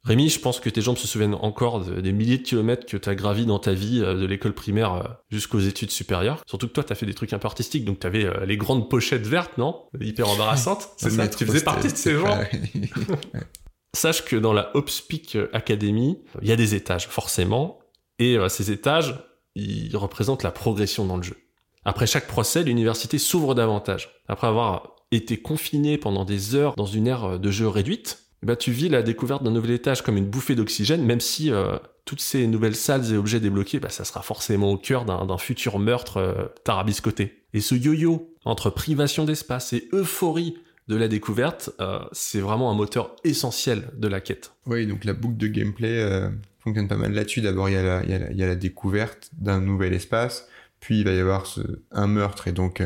Rémi, 0.05 0.31
je 0.31 0.39
pense 0.41 0.61
que 0.61 0.71
tes 0.71 0.81
jambes 0.81 0.97
se 0.97 1.07
souviennent 1.07 1.35
encore 1.35 1.85
de- 1.85 2.01
des 2.01 2.13
milliers 2.13 2.39
de 2.39 2.43
kilomètres 2.43 2.87
que 2.87 2.97
t'as 2.97 3.15
gravi 3.15 3.45
dans 3.45 3.59
ta 3.59 3.73
vie, 3.75 4.01
euh, 4.01 4.15
de 4.15 4.25
l'école 4.25 4.55
primaire 4.55 4.95
euh, 4.95 5.03
jusqu'aux 5.31 5.59
études 5.61 5.91
supérieures. 5.91 6.39
Surtout 6.47 6.69
que 6.69 6.73
toi, 6.73 6.85
t'as 6.85 6.95
fait 6.95 7.05
des 7.05 7.13
trucs 7.13 7.35
un 7.35 7.39
peu 7.39 7.47
artistiques, 7.47 7.85
donc 7.85 7.99
t'avais 7.99 8.25
euh, 8.25 8.47
les 8.47 8.57
grandes 8.57 8.89
pochettes 8.89 9.27
vertes, 9.27 9.59
non? 9.59 9.83
Hyper 10.01 10.29
embarrassantes. 10.29 10.89
C'est 10.97 11.11
ça, 11.11 11.29
tu 11.29 11.45
faisais 11.45 11.63
partie 11.63 11.89
de 11.93 11.97
ces 11.97 12.15
gens. 12.15 12.39
Sache 13.95 14.25
que 14.25 14.37
dans 14.37 14.53
la 14.53 14.75
Hopspeak 14.77 15.37
Academy, 15.53 16.19
il 16.43 16.49
y 16.49 16.53
a 16.53 16.57
des 16.57 16.75
étages, 16.75 17.09
forcément, 17.09 17.81
et 18.19 18.37
ces 18.49 18.71
étages, 18.71 19.17
ils 19.57 19.97
représentent 19.97 20.45
la 20.45 20.53
progression 20.53 21.05
dans 21.07 21.17
le 21.17 21.23
jeu. 21.25 21.37
Après 21.85 22.07
chaque 22.07 22.27
procès, 22.29 22.63
l'université 22.63 23.19
s'ouvre 23.19 23.55
davantage. 23.55 24.11
Après 24.29 24.47
avoir 24.47 24.95
été 25.11 25.39
confiné 25.41 25.99
pendant 25.99 26.25
des 26.25 26.55
heures 26.55 26.75
dans 26.77 26.87
une 26.87 27.09
ère 27.09 27.41
de 27.41 27.51
jeu 27.51 27.67
réduite, 27.67 28.30
bah, 28.43 28.57
tu 28.57 28.70
vis 28.72 28.88
la 28.88 29.03
découverte 29.03 29.43
d'un 29.43 29.51
nouvel 29.51 29.72
étage 29.72 30.03
comme 30.03 30.16
une 30.16 30.26
bouffée 30.26 30.55
d'oxygène, 30.55 31.05
même 31.05 31.20
si 31.20 31.53
euh, 31.53 31.76
toutes 32.05 32.20
ces 32.20 32.47
nouvelles 32.47 32.74
salles 32.74 33.12
et 33.12 33.16
objets 33.16 33.41
débloqués, 33.41 33.80
bah, 33.80 33.91
ça 33.91 34.05
sera 34.05 34.22
forcément 34.22 34.72
au 34.72 34.78
cœur 34.78 35.05
d'un 35.05 35.38
futur 35.38 35.78
meurtre 35.78 36.16
euh, 36.16 36.47
tarabiscoté. 36.64 37.45
Et 37.53 37.61
ce 37.61 37.74
yo-yo 37.74 38.34
entre 38.45 38.70
privation 38.70 39.24
d'espace 39.24 39.72
et 39.74 39.88
euphorie 39.93 40.57
de 40.88 40.97
la 40.97 41.09
découverte, 41.09 41.70
euh, 41.80 42.01
c'est 42.12 42.41
vraiment 42.41 42.70
un 42.70 42.74
moteur 42.74 43.14
essentiel 43.24 43.91
de 43.97 44.09
la 44.09 44.20
quête. 44.20 44.53
Oui, 44.66 44.86
donc 44.86 45.05
la 45.05 45.12
boucle 45.12 45.36
de 45.36 45.47
gameplay 45.47 46.30
fonctionne 46.59 46.88
pas 46.88 46.97
mal 46.97 47.12
là-dessus. 47.12 47.43
D'abord, 47.43 47.68
il 47.68 47.74
y, 47.74 47.76
a 47.76 48.03
la- 48.03 48.55
découverte 48.57 49.30
d'un 49.38 49.61
nouvel 49.61 49.93
espace, 49.93 50.49
puis 50.80 51.01
il 51.01 51.05
va 51.05 51.12
y 51.12 51.18
avoir 51.18 51.47
un 51.93 52.07
meurtre 52.07 52.49
et 52.49 52.53
donc 52.53 52.82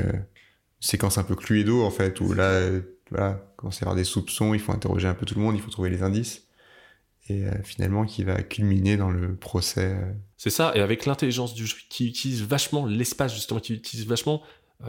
séquence 0.81 1.17
un 1.17 1.23
peu 1.23 1.35
Cluedo 1.35 1.83
en 1.83 1.91
fait, 1.91 2.21
où 2.21 2.35
là, 2.35 2.61
voilà, 3.11 3.54
commence 3.65 3.77
à 3.77 3.81
y 3.81 3.83
avoir 3.85 3.97
des 3.97 4.05
soupçons, 4.05 4.53
il 4.53 4.61
faut 4.61 4.73
interroger 4.73 5.09
un 5.09 5.15
peu 5.15 5.25
tout 5.25 5.35
le 5.35 5.41
monde, 5.41 5.57
il 5.57 5.63
faut 5.63 5.71
trouver 5.71 5.89
les 5.89 6.03
indices. 6.03 6.47
et 7.31 7.45
finalement 7.63 8.05
qui 8.05 8.23
va 8.23 8.43
culminer 8.43 8.99
dans 8.99 9.11
le 9.11 9.35
procès. 9.35 9.97
C'est 10.37 10.51
ça, 10.51 10.73
et 10.75 10.81
avec 10.81 11.07
l'intelligence 11.07 11.55
du 11.55 11.67
jeu 11.67 11.77
qui 11.89 12.07
utilise 12.07 12.43
vachement 12.43 12.85
l'espace, 12.85 13.33
justement, 13.33 13.61
qui 13.61 13.73
utilise 13.73 14.07
vachement 14.07 14.43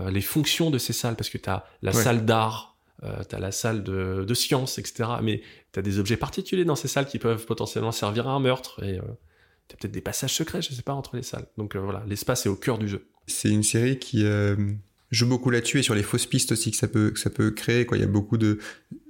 les 0.10 0.20
fonctions 0.20 0.70
de 0.72 0.78
ces 0.78 0.92
salles, 0.92 1.16
parce 1.16 1.30
que 1.30 1.38
tu 1.38 1.50
as 1.50 1.66
la 1.82 1.94
salle 1.94 2.26
d'art, 2.26 2.76
euh, 3.04 3.24
tu 3.30 3.36
as 3.36 3.40
la 3.40 3.54
salle 3.54 3.84
de, 3.84 4.26
de 4.28 4.34
sciences, 4.34 4.78
etc. 4.78 5.10
Mais 5.24 5.42
tu 5.72 5.80
as 5.80 5.82
des 5.82 5.98
objets 6.00 6.18
particuliers 6.18 6.66
dans 6.66 6.76
ces 6.76 6.90
salles 6.90 7.08
qui 7.08 7.20
peuvent 7.20 7.46
potentiellement 7.46 7.94
servir 7.94 8.28
à 8.28 8.32
un 8.32 8.42
meurtre, 8.42 8.84
et 8.84 9.00
tu 9.70 9.76
as 9.76 9.78
peut-être 9.78 9.94
des 9.94 10.02
passages 10.02 10.34
secrets, 10.34 10.62
je 10.62 10.74
sais 10.74 10.82
pas, 10.82 10.94
entre 10.94 11.16
les 11.16 11.24
salles. 11.24 11.48
Donc 11.58 11.78
voilà, 11.78 12.04
l'espace 12.06 12.46
est 12.46 12.50
au 12.50 12.58
cœur 12.58 12.78
du 12.78 12.90
jeu. 12.90 13.08
C'est 13.28 13.50
une 13.50 13.64
série 13.64 13.98
qui 13.98 14.26
joue 15.12 15.28
beaucoup 15.28 15.50
là-dessus 15.50 15.80
et 15.80 15.84
sur 15.84 15.96
les 15.96 16.04
fausses 16.04 16.26
pistes 16.26 16.52
aussi 16.52 16.72
que 16.72 16.78
ça 16.78 16.88
peut, 16.88 17.12
que 17.12 17.20
ça 17.20 17.30
peut 17.30 17.52
créer. 17.52 17.86
Quoi. 17.86 17.98
Il 17.98 18.02
y 18.02 18.04
a 18.04 18.08
beaucoup 18.08 18.38
de. 18.38 18.60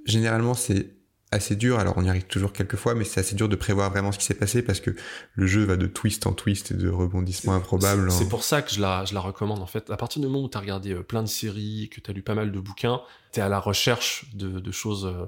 Généralement, 0.04 0.54
c'est 0.54 0.96
assez 1.32 1.56
dur. 1.56 1.78
Alors, 1.78 1.94
on 1.96 2.04
y 2.04 2.08
arrive 2.08 2.24
toujours 2.24 2.52
quelques 2.52 2.76
fois, 2.76 2.94
mais 2.94 3.04
c'est 3.04 3.20
assez 3.20 3.34
dur 3.34 3.48
de 3.48 3.56
prévoir 3.56 3.90
vraiment 3.90 4.12
ce 4.12 4.18
qui 4.18 4.24
s'est 4.24 4.34
passé 4.34 4.62
parce 4.62 4.80
que 4.80 4.90
le 5.34 5.46
jeu 5.46 5.64
va 5.64 5.76
de 5.76 5.86
twist 5.86 6.26
en 6.26 6.32
twist 6.32 6.70
et 6.70 6.74
de 6.74 6.88
rebondissements 6.88 7.54
improbables. 7.54 8.10
C'est 8.10 8.28
pour 8.28 8.44
ça 8.44 8.62
que 8.62 8.72
je 8.72 8.80
la, 8.80 9.04
je 9.04 9.14
la 9.14 9.20
recommande 9.20 9.60
en 9.60 9.66
fait. 9.66 9.90
À 9.90 9.96
partir 9.96 10.20
du 10.20 10.28
moment 10.28 10.44
où 10.44 10.48
tu 10.48 10.56
as 10.56 10.60
regardé 10.60 10.92
euh, 10.92 11.02
plein 11.02 11.22
de 11.22 11.28
séries, 11.28 11.88
que 11.92 12.00
tu 12.00 12.10
as 12.10 12.14
lu 12.14 12.22
pas 12.22 12.34
mal 12.34 12.52
de 12.52 12.60
bouquins, 12.60 13.02
tu 13.32 13.40
es 13.40 13.42
à 13.42 13.48
la 13.48 13.58
recherche 13.58 14.26
de, 14.34 14.60
de 14.60 14.72
choses 14.72 15.06
euh, 15.06 15.26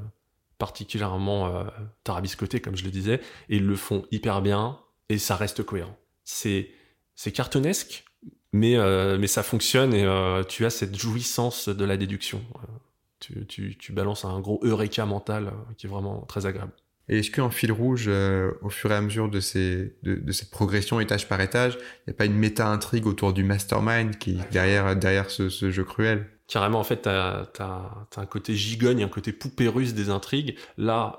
particulièrement 0.58 1.56
euh, 1.56 1.64
tarabiscotées, 2.04 2.60
comme 2.60 2.76
je 2.76 2.84
le 2.84 2.90
disais, 2.90 3.20
et 3.48 3.56
ils 3.56 3.66
le 3.66 3.76
font 3.76 4.04
hyper 4.10 4.42
bien 4.42 4.78
et 5.08 5.18
ça 5.18 5.36
reste 5.36 5.62
cohérent. 5.62 5.96
C'est 6.24 6.70
cartoonesque, 7.32 8.04
mais, 8.52 8.76
euh, 8.76 9.18
mais 9.18 9.26
ça 9.26 9.42
fonctionne 9.42 9.94
et 9.94 10.04
euh, 10.04 10.42
tu 10.42 10.64
as 10.64 10.70
cette 10.70 10.96
jouissance 10.96 11.68
de 11.68 11.84
la 11.84 11.96
déduction. 11.96 12.42
Euh, 12.56 12.66
tu, 13.20 13.46
tu, 13.46 13.76
tu 13.76 13.92
balances 13.92 14.24
un 14.24 14.40
gros 14.40 14.60
eureka 14.62 15.04
mental 15.06 15.52
qui 15.76 15.86
est 15.86 15.90
vraiment 15.90 16.22
très 16.22 16.46
agréable. 16.46 16.72
Et 17.10 17.20
est-ce 17.20 17.30
qu'en 17.30 17.50
fil 17.50 17.72
rouge, 17.72 18.08
au 18.60 18.68
fur 18.68 18.92
et 18.92 18.94
à 18.94 19.00
mesure 19.00 19.30
de, 19.30 19.40
ces, 19.40 19.96
de, 20.02 20.16
de 20.16 20.32
cette 20.32 20.50
progression 20.50 21.00
étage 21.00 21.26
par 21.26 21.40
étage, 21.40 21.78
il 21.80 22.10
n'y 22.10 22.12
a 22.12 22.16
pas 22.16 22.26
une 22.26 22.34
méta-intrigue 22.36 23.06
autour 23.06 23.32
du 23.32 23.44
mastermind 23.44 24.18
qui 24.18 24.38
derrière, 24.52 24.94
derrière 24.94 25.30
ce, 25.30 25.48
ce 25.48 25.70
jeu 25.70 25.84
cruel? 25.84 26.28
Carrément, 26.48 26.78
en 26.78 26.84
fait, 26.84 27.02
tu 27.02 27.08
as, 27.08 27.50
as, 27.60 28.06
un 28.18 28.26
côté 28.26 28.54
gigogne, 28.54 29.02
un 29.02 29.08
côté 29.08 29.32
poupée 29.32 29.68
russe 29.68 29.94
des 29.94 30.10
intrigues. 30.10 30.58
Là, 30.76 31.18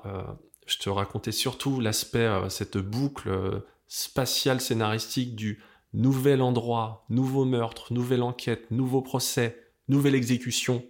je 0.66 0.78
te 0.78 0.88
racontais 0.88 1.32
surtout 1.32 1.80
l'aspect, 1.80 2.28
cette 2.50 2.78
boucle 2.78 3.28
spatiale 3.88 4.60
scénaristique 4.60 5.34
du 5.34 5.60
nouvel 5.92 6.42
endroit, 6.42 7.04
nouveau 7.08 7.44
meurtre, 7.44 7.92
nouvelle 7.92 8.22
enquête, 8.22 8.70
nouveau 8.70 9.02
procès, 9.02 9.72
nouvelle 9.88 10.14
exécution, 10.14 10.84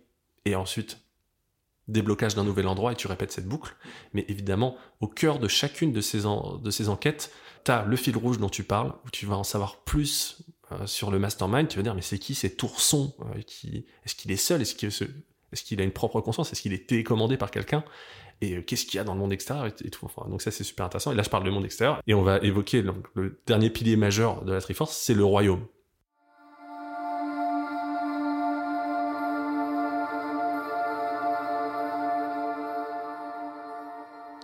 et 0.44 0.54
ensuite 0.54 0.98
déblocage 1.88 2.34
d'un 2.34 2.44
nouvel 2.44 2.68
endroit, 2.68 2.92
et 2.92 2.96
tu 2.96 3.06
répètes 3.06 3.32
cette 3.32 3.48
boucle. 3.48 3.74
Mais 4.14 4.24
évidemment, 4.28 4.76
au 5.00 5.08
cœur 5.08 5.38
de 5.38 5.48
chacune 5.48 5.92
de 5.92 6.00
ces, 6.00 6.26
enquêtes, 6.88 7.32
tu 7.64 7.70
as 7.70 7.84
le 7.84 7.96
fil 7.96 8.16
rouge 8.16 8.38
dont 8.38 8.48
tu 8.48 8.62
parles, 8.62 8.94
où 9.04 9.10
tu 9.10 9.26
vas 9.26 9.36
en 9.36 9.44
savoir 9.44 9.78
plus 9.78 10.42
euh, 10.72 10.86
sur 10.86 11.10
le 11.10 11.18
mastermind, 11.18 11.68
tu 11.68 11.76
vas 11.76 11.82
dire, 11.82 11.94
mais 11.94 12.02
c'est 12.02 12.18
qui 12.18 12.34
cet 12.34 12.62
ourson 12.62 13.12
euh. 13.20 13.40
Est-ce 14.04 14.14
qu'il 14.14 14.30
est 14.30 14.36
seul? 14.36 14.62
Est-ce 14.62 14.74
qu'il 14.74 14.88
est 14.88 15.64
qu'il 15.64 15.80
a 15.80 15.84
une 15.84 15.90
propre 15.90 16.20
conscience? 16.20 16.52
Est-ce 16.52 16.62
qu'il 16.62 16.72
est 16.72 16.88
télécommandé 16.88 17.36
par 17.36 17.50
quelqu'un? 17.50 17.84
Et 18.40 18.56
euh, 18.56 18.62
qu'est-ce 18.62 18.86
qu'il 18.86 18.96
y 18.96 18.98
a 18.98 19.04
dans 19.04 19.14
le 19.14 19.20
monde 19.20 19.32
extérieur 19.32 19.66
et, 19.66 19.90
tout. 19.90 20.06
donc 20.28 20.42
ça 20.42 20.50
c'est 20.50 20.64
super 20.64 20.86
intéressant. 20.86 21.12
Et 21.12 21.14
là 21.14 21.22
je 21.22 21.30
parle 21.30 21.44
du 21.44 21.50
monde 21.50 21.64
extérieur 21.64 22.00
et 22.06 22.14
on 22.14 22.22
va 22.22 22.38
évoquer 22.38 22.82
le 23.14 23.40
dernier 23.46 23.70
pilier 23.70 23.96
majeur 23.96 24.44
de 24.44 24.52
la 24.52 24.60
Triforce, 24.60 24.96
c'est 24.96 25.14
le 25.14 25.24
royaume. 25.24 25.66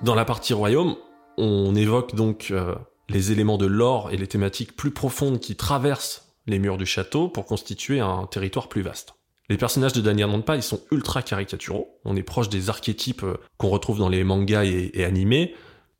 Dans 0.03 0.14
la 0.14 0.26
partie 0.26 0.53
royaume, 0.53 0.94
on 1.38 1.74
évoque 1.74 2.14
donc 2.14 2.49
euh, 2.51 2.74
les 3.09 3.32
éléments 3.32 3.59
de 3.59 3.66
l'or 3.66 4.11
et 4.12 4.16
les 4.16 4.26
thématiques 4.26 4.76
plus 4.76 4.90
profondes 4.90 5.40
qui 5.40 5.57
traversent 5.57 6.34
les 6.47 6.59
murs 6.59 6.76
du 6.76 6.86
château 6.86 7.28
pour 7.28 7.47
constituer 7.47 8.01
un 8.01 8.26
territoire 8.26 8.68
plus 8.68 8.82
vaste. 8.82 9.15
Les 9.49 9.57
personnages 9.57 9.92
de 9.92 10.01
Daniel 10.01 10.28
Nanpa, 10.28 10.57
ils 10.57 10.62
sont 10.62 10.80
ultra 10.90 11.22
caricaturaux. 11.22 11.99
On 12.05 12.16
est 12.16 12.22
proche 12.22 12.49
des 12.49 12.68
archétypes 12.68 13.22
euh, 13.22 13.36
qu'on 13.59 13.68
retrouve 13.68 13.99
dans 13.99 14.09
les 14.09 14.24
mangas 14.24 14.64
et, 14.64 15.05
animés. 15.05 15.55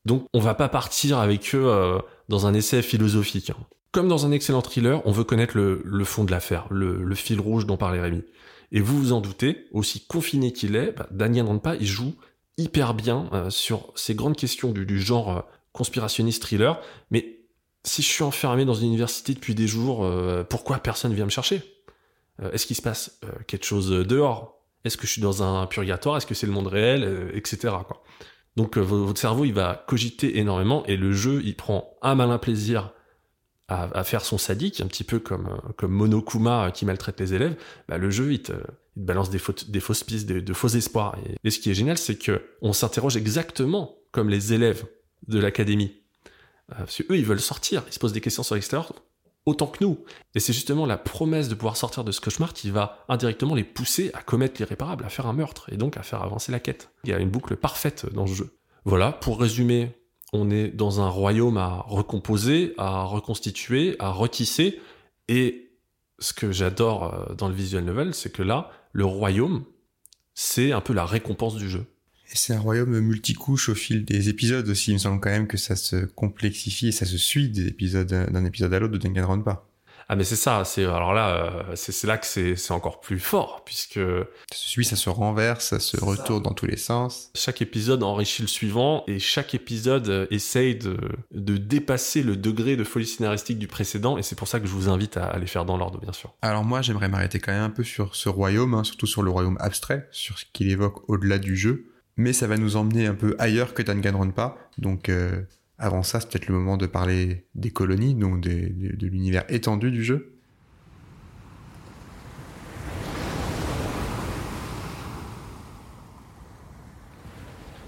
Donc 0.05 0.27
on 0.33 0.41
va 0.41 0.55
pas 0.55 0.69
partir 0.69 1.19
avec 1.19 1.55
eux 1.55 1.67
euh, 1.67 1.99
dans 2.29 2.47
un 2.47 2.55
essai 2.55 2.83
philosophique. 2.83 3.51
Hein. 3.51 3.57
Comme 3.93 4.09
dans 4.09 4.27
un 4.27 4.33
excellent 4.33 4.63
thriller, 4.63 5.01
on 5.07 5.13
veut 5.13 5.25
connaître 5.25 5.57
le, 5.57 6.05
fond 6.05 6.25
de 6.25 6.31
l'affaire, 6.31 6.67
le, 6.71 7.15
fil 7.15 7.41
rouge 7.41 7.67
dont 7.67 7.77
parlait 7.77 8.01
Rémi. 8.01 8.23
Et 8.73 8.81
vous 8.81 8.99
vous 8.99 9.13
en 9.13 9.21
doutez, 9.21 9.69
aussi 9.73 10.05
confiné 10.07 10.53
qu'il 10.53 10.77
est, 10.77 10.93
bah, 10.93 11.07
Daniel 11.13 11.47
Nanpa, 11.47 11.77
il 11.77 11.87
joue 11.87 12.15
hyper 12.59 12.95
bien 12.95 13.31
euh, 13.33 13.49
sur 13.49 13.93
ces 13.95 14.15
grandes 14.15 14.37
questions 14.37 14.73
du, 14.73 15.01
genre 15.01 15.47
conspirationniste 15.73 16.43
thriller. 16.43 16.79
Mais 17.11 17.39
si 17.85 18.03
je 18.03 18.09
suis 18.09 18.25
enfermé 18.25 18.65
dans 18.65 18.75
une 18.75 18.89
université 18.89 19.33
depuis 19.35 19.55
des 19.55 19.69
jours, 19.69 20.05
pourquoi 20.49 20.79
personne 20.79 21.15
vient 21.15 21.27
me 21.27 21.31
chercher? 21.31 21.63
Est-ce 22.53 22.67
qu'il 22.67 22.77
se 22.77 22.83
passe 22.83 23.19
euh, 23.25 23.29
quelque 23.47 23.65
chose 23.65 23.91
dehors? 23.91 24.63
Est-ce 24.85 24.97
que 24.97 25.07
je 25.07 25.13
suis 25.13 25.23
dans 25.23 25.43
un 25.43 25.67
purgatoire? 25.67 26.17
Est-ce 26.17 26.27
que 26.27 26.35
c'est 26.35 26.47
le 26.47 26.53
monde 26.53 26.69
réel? 26.69 27.03
Euh, 27.05 27.31
Etc. 27.35 27.75
Donc 28.57 28.79
votre 28.79 29.21
cerveau, 29.21 29.45
il 29.45 29.53
va 29.53 29.85
cogiter 29.87 30.39
énormément 30.39 30.85
et 30.87 30.97
le 30.97 31.13
jeu, 31.13 31.43
il 31.45 31.57
prend 31.57 31.95
un 32.01 32.15
malin 32.15 32.39
plaisir 32.39 32.95
à, 33.69 34.05
faire 34.05 34.25
son 34.25 34.39
sadique, 34.39 34.81
un 34.81 34.87
petit 34.87 35.05
peu 35.05 35.19
comme, 35.19 35.61
comme 35.77 35.93
Monokuma 35.93 36.71
qui 36.73 36.87
maltraite 36.87 37.21
les 37.21 37.35
élèves. 37.35 37.57
Bah, 37.89 37.99
le 37.99 38.11
jeu, 38.11 38.33
il 38.33 38.41
te, 38.41 38.53
balance 38.97 39.29
des, 39.29 39.39
fausses 39.39 40.05
pistes, 40.05 40.27
de 40.27 40.53
faux 40.55 40.69
espoirs. 40.69 41.17
Et, 41.45 41.51
ce 41.51 41.59
qui 41.59 41.71
est 41.71 41.75
génial, 41.75 41.99
c'est 41.99 42.17
que 42.17 42.43
on 42.63 42.73
s'interroge 42.73 43.17
exactement 43.17 43.97
comme 44.11 44.31
les 44.31 44.55
élèves 44.55 44.87
de 45.29 45.39
l'académie. 45.39 46.01
parce 46.69 47.03
qu'eux, 47.03 47.17
ils 47.17 47.27
veulent 47.27 47.41
sortir, 47.41 47.83
ils 47.89 47.93
se 47.93 47.99
posent 47.99 48.15
des 48.15 48.21
questions 48.21 48.43
sur 48.43 48.55
l'extérieur 48.55 48.93
autant 49.47 49.69
que 49.69 49.83
nous. 49.83 49.99
Et 50.35 50.41
c'est 50.41 50.53
justement 50.53 50.85
la 50.85 50.99
promesse 50.99 51.49
de 51.49 51.55
pouvoir 51.55 51.77
sortir 51.77 52.05
de 52.05 52.13
ce 52.13 52.21
cauchemar 52.21 52.53
qui 52.53 52.71
va 52.71 53.05
indirectement 53.09 53.55
les 53.55 53.65
pousser 53.65 54.11
à 54.13 54.23
commettre 54.23 54.61
l'irréparable, 54.61 55.05
à 55.05 55.09
faire 55.09 55.27
un 55.27 55.33
meurtre, 55.33 55.73
et 55.73 55.77
donc 55.77 55.97
à 55.97 56.03
faire 56.03 56.23
avancer 56.23 56.53
la 56.53 56.61
quête. 56.61 56.91
Il 57.05 57.11
y 57.11 57.13
a 57.15 57.19
une 57.19 57.31
boucle 57.31 57.57
parfaite 57.57 58.07
dans 58.13 58.27
ce 58.27 58.35
jeu. 58.35 58.59
Voilà, 58.85 59.13
pour 59.13 59.41
résumer, 59.41 59.97
on 60.33 60.51
est 60.51 60.69
dans 60.69 61.01
un 61.01 61.09
royaume 61.09 61.57
à 61.57 61.85
recomposer, 61.87 62.75
à 62.77 63.05
reconstituer, 63.05 63.97
à 63.99 64.11
retisser, 64.11 64.81
et 65.29 65.71
ce 66.19 66.33
que 66.33 66.53
j'adore 66.53 67.15
euh, 67.15 67.35
dans 67.35 67.49
le 67.49 67.55
visual 67.55 67.85
novel, 67.85 68.15
c'est 68.15 68.33
que 68.33 68.43
là, 68.43 68.71
le 68.93 69.05
royaume, 69.05 69.65
c'est 70.35 70.73
un 70.73 70.81
peu 70.81 70.93
la 70.93 71.05
récompense 71.05 71.57
du 71.57 71.69
jeu. 71.69 71.87
Et 72.33 72.37
c'est 72.37 72.55
un 72.55 72.61
royaume 72.61 72.99
multicouche 73.01 73.69
au 73.69 73.75
fil 73.75 74.05
des 74.05 74.29
épisodes 74.29 74.69
aussi. 74.69 74.91
Il 74.91 74.95
me 74.95 74.99
semble 74.99 75.21
quand 75.21 75.31
même 75.31 75.47
que 75.47 75.57
ça 75.57 75.77
se 75.77 76.07
complexifie 76.07 76.89
et 76.89 76.93
ça 76.93 77.07
se 77.07 77.19
suit 77.19 77.49
des 77.49 77.69
épisodes 77.69 78.07
d'un 78.07 78.45
épisode 78.45 78.75
à 78.75 78.79
l'autre 78.79 78.95
de 78.95 78.99
Danganronpa. 78.99 79.67
Ah 80.09 80.15
mais 80.15 80.23
c'est 80.23 80.37
ça, 80.37 80.63
c'est 80.65 80.85
alors 80.85 81.13
là, 81.15 81.65
euh, 81.69 81.73
c'est 81.75 82.07
là 82.07 82.17
que 82.17 82.27
c'est 82.27 82.71
encore 82.71 83.01
plus 83.01 83.19
fort 83.19 83.63
puisque 83.65 83.99
ça 83.99 84.57
se 84.57 84.69
suit, 84.69 84.85
ça 84.85 84.95
se 84.95 85.11
renverse, 85.11 85.71
ça 85.71 85.81
se 85.81 85.97
retourne 86.03 86.45
dans 86.45 86.53
tous 86.53 86.67
les 86.67 86.77
sens. 86.77 87.33
Chaque 87.35 87.61
épisode 87.61 88.05
enrichit 88.05 88.43
le 88.43 88.49
suivant 88.49 89.03
et 89.09 89.19
chaque 89.19 89.55
épisode 89.57 90.09
euh, 90.09 90.27
essaye 90.31 90.77
de, 90.77 90.97
de 91.33 91.57
dépasser 91.57 92.23
le 92.23 92.37
degré 92.37 92.77
de 92.77 92.85
folie 92.85 93.07
scénaristique 93.07 93.59
du 93.59 93.67
précédent 93.67 94.17
et 94.17 94.23
c'est 94.23 94.37
pour 94.37 94.47
ça 94.47 94.61
que 94.61 94.69
je 94.69 94.73
vous 94.73 94.89
invite 94.89 95.17
à, 95.17 95.25
aller 95.25 95.41
les 95.41 95.47
faire 95.49 95.65
dans 95.65 95.77
l'ordre 95.77 95.99
bien 95.99 96.13
sûr. 96.13 96.35
Alors 96.41 96.63
moi 96.63 96.83
j'aimerais 96.83 97.09
m'arrêter 97.09 97.41
quand 97.41 97.51
même 97.51 97.63
un 97.63 97.71
peu 97.71 97.83
sur 97.83 98.15
ce 98.15 98.29
royaume, 98.29 98.75
hein, 98.75 98.85
surtout 98.85 99.07
sur 99.07 99.23
le 99.23 99.31
royaume 99.33 99.57
abstrait, 99.59 100.09
sur 100.13 100.39
ce 100.39 100.45
qu'il 100.53 100.71
évoque 100.71 101.09
au-delà 101.11 101.39
du 101.39 101.57
jeu 101.57 101.96
mais 102.17 102.33
ça 102.33 102.47
va 102.47 102.57
nous 102.57 102.77
emmener 102.77 103.07
un 103.07 103.15
peu 103.15 103.37
ailleurs 103.39 103.75
que 103.75 103.83
Danganronpa. 103.83 104.57
Donc 104.79 105.09
euh, 105.09 105.43
avant 105.79 106.03
ça, 106.03 106.21
c'est 106.21 106.31
peut-être 106.31 106.49
le 106.49 106.55
moment 106.55 106.77
de 106.77 106.87
parler 106.87 107.47
des 107.55 107.71
colonies, 107.71 108.15
donc 108.15 108.41
de, 108.41 108.51
l'univers 109.07 109.45
étendu 109.49 109.91
du 109.91 110.03
jeu. 110.03 110.33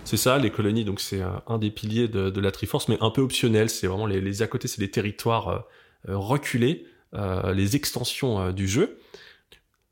C'est 0.04 0.16
ça, 0.16 0.38
les 0.38 0.50
colonies, 0.50 0.86
donc 0.86 1.00
c'est 1.00 1.20
un 1.46 1.58
des 1.58 1.70
piliers 1.70 2.08
de, 2.08 2.40
la 2.40 2.50
Triforce, 2.50 2.88
mais 2.88 2.96
un 3.02 3.10
peu 3.10 3.20
optionnel. 3.20 3.68
C'est 3.68 3.86
vraiment 3.86 4.06
les, 4.06 4.42
à 4.42 4.46
côté, 4.46 4.66
c'est 4.66 4.80
des 4.80 4.90
territoires 4.90 5.66
euh, 6.08 6.16
reculés, 6.16 6.86
euh, 7.14 7.52
les 7.52 7.76
extensions 7.76 8.52
du 8.52 8.66
jeu. 8.66 8.98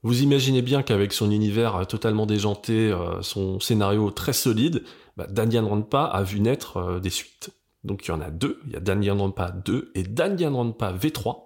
Vous 0.06 0.22
imaginez 0.22 0.62
bien 0.62 0.84
qu'avec 0.84 1.12
son 1.12 1.32
univers 1.32 1.74
euh, 1.74 1.84
totalement 1.84 2.26
déjanté, 2.26 2.92
euh, 2.92 3.20
son 3.22 3.58
scénario 3.58 4.12
très 4.12 4.32
solide, 4.32 4.84
bah, 5.16 5.26
Danganronpa 5.28 6.04
a 6.04 6.22
vu 6.22 6.38
naître 6.38 6.76
euh, 6.76 7.00
des 7.00 7.10
suites. 7.10 7.50
Donc 7.82 8.06
il 8.06 8.10
y 8.10 8.14
en 8.14 8.20
a 8.20 8.30
deux, 8.30 8.60
il 8.68 8.74
y 8.74 8.76
a 8.76 8.80
Danganronpa 8.80 9.50
2 9.50 9.90
et 9.96 10.04
Danganronpa 10.04 10.92
V3. 10.92 11.38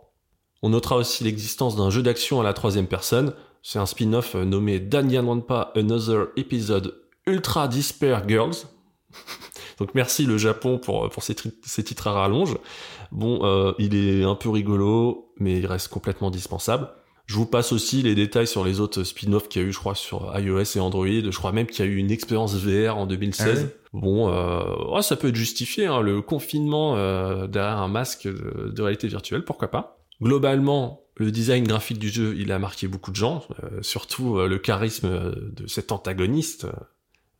On 0.60 0.68
notera 0.68 0.96
aussi 0.96 1.24
l'existence 1.24 1.74
d'un 1.74 1.88
jeu 1.88 2.02
d'action 2.02 2.38
à 2.38 2.44
la 2.44 2.52
troisième 2.52 2.86
personne, 2.86 3.32
c'est 3.62 3.78
un 3.78 3.86
spin-off 3.86 4.34
nommé 4.34 4.78
Danganronpa 4.78 5.72
Another 5.74 6.26
Episode 6.36 7.00
Ultra 7.26 7.66
Despair 7.66 8.28
Girls. 8.28 8.66
Donc 9.78 9.94
merci 9.94 10.26
le 10.26 10.36
Japon 10.36 10.76
pour, 10.76 11.08
pour 11.08 11.22
ces, 11.22 11.34
titres 11.34 12.08
à 12.08 12.12
rallonge. 12.12 12.58
Bon, 13.10 13.74
il 13.78 13.94
est 13.94 14.22
un 14.22 14.34
peu 14.34 14.50
rigolo, 14.50 15.32
mais 15.38 15.58
il 15.58 15.66
reste 15.66 15.88
complètement 15.88 16.30
dispensable. 16.30 16.90
Je 17.30 17.36
vous 17.36 17.46
passe 17.46 17.70
aussi 17.70 18.02
les 18.02 18.16
détails 18.16 18.48
sur 18.48 18.64
les 18.64 18.80
autres 18.80 19.04
spin-offs 19.04 19.48
qu'il 19.48 19.62
y 19.62 19.64
a 19.64 19.68
eu, 19.68 19.72
je 19.72 19.78
crois, 19.78 19.94
sur 19.94 20.36
iOS 20.36 20.76
et 20.76 20.80
Android. 20.80 21.06
Je 21.06 21.36
crois 21.38 21.52
même 21.52 21.68
qu'il 21.68 21.84
y 21.84 21.88
a 21.88 21.90
eu 21.90 21.94
une 21.94 22.10
expérience 22.10 22.56
VR 22.56 22.96
en 22.96 23.06
2016. 23.06 23.68
Ah 23.70 23.76
Bon, 23.92 24.28
euh, 24.28 25.00
ça 25.00 25.14
peut 25.14 25.28
être 25.28 25.36
justifié, 25.36 25.86
hein, 25.86 26.00
le 26.00 26.22
confinement 26.22 26.96
euh, 26.96 27.46
derrière 27.46 27.78
un 27.78 27.86
masque 27.86 28.26
de, 28.26 28.72
de, 28.74 28.82
réalité 28.82 29.06
virtuelle, 29.06 29.44
pourquoi 29.44 29.70
pas. 29.70 30.00
Globalement, 30.20 31.04
le 31.14 31.30
design 31.30 31.62
graphique 31.62 32.00
du 32.00 32.08
jeu, 32.08 32.34
il 32.36 32.50
a 32.50 32.58
marqué 32.58 32.88
beaucoup 32.88 33.12
de 33.12 33.16
gens, 33.16 33.44
euh, 33.62 33.80
surtout 33.80 34.36
euh, 34.36 34.48
le 34.48 34.58
charisme 34.58 35.32
de 35.52 35.68
cet 35.68 35.92
antagoniste, 35.92 36.64
euh, 36.64 36.72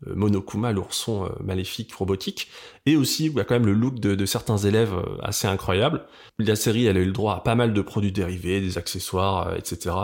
Monokuma, 0.07 0.73
l'ourson 0.73 1.31
maléfique 1.43 1.93
robotique, 1.95 2.49
et 2.87 2.97
aussi 2.97 3.27
il 3.27 3.33
y 3.33 3.41
a 3.41 3.45
quand 3.45 3.55
même 3.55 3.67
le 3.67 3.75
look 3.75 4.01
de, 4.01 4.27
certains 4.27 4.59
élèves 4.59 4.95
assez 5.23 5.47
incroyable. 5.47 6.07
La 6.39 6.57
série, 6.57 6.87
elle 6.87 6.97
a 6.97 7.01
eu 7.01 7.07
le 7.07 7.13
droit 7.13 7.35
à 7.37 7.41
pas 7.41 7.55
mal 7.55 7.75
de 7.75 7.83
produits 7.83 8.13
dérivés, 8.13 8.61
des 8.61 8.79
accessoires, 8.79 9.57
etc. 9.57 9.95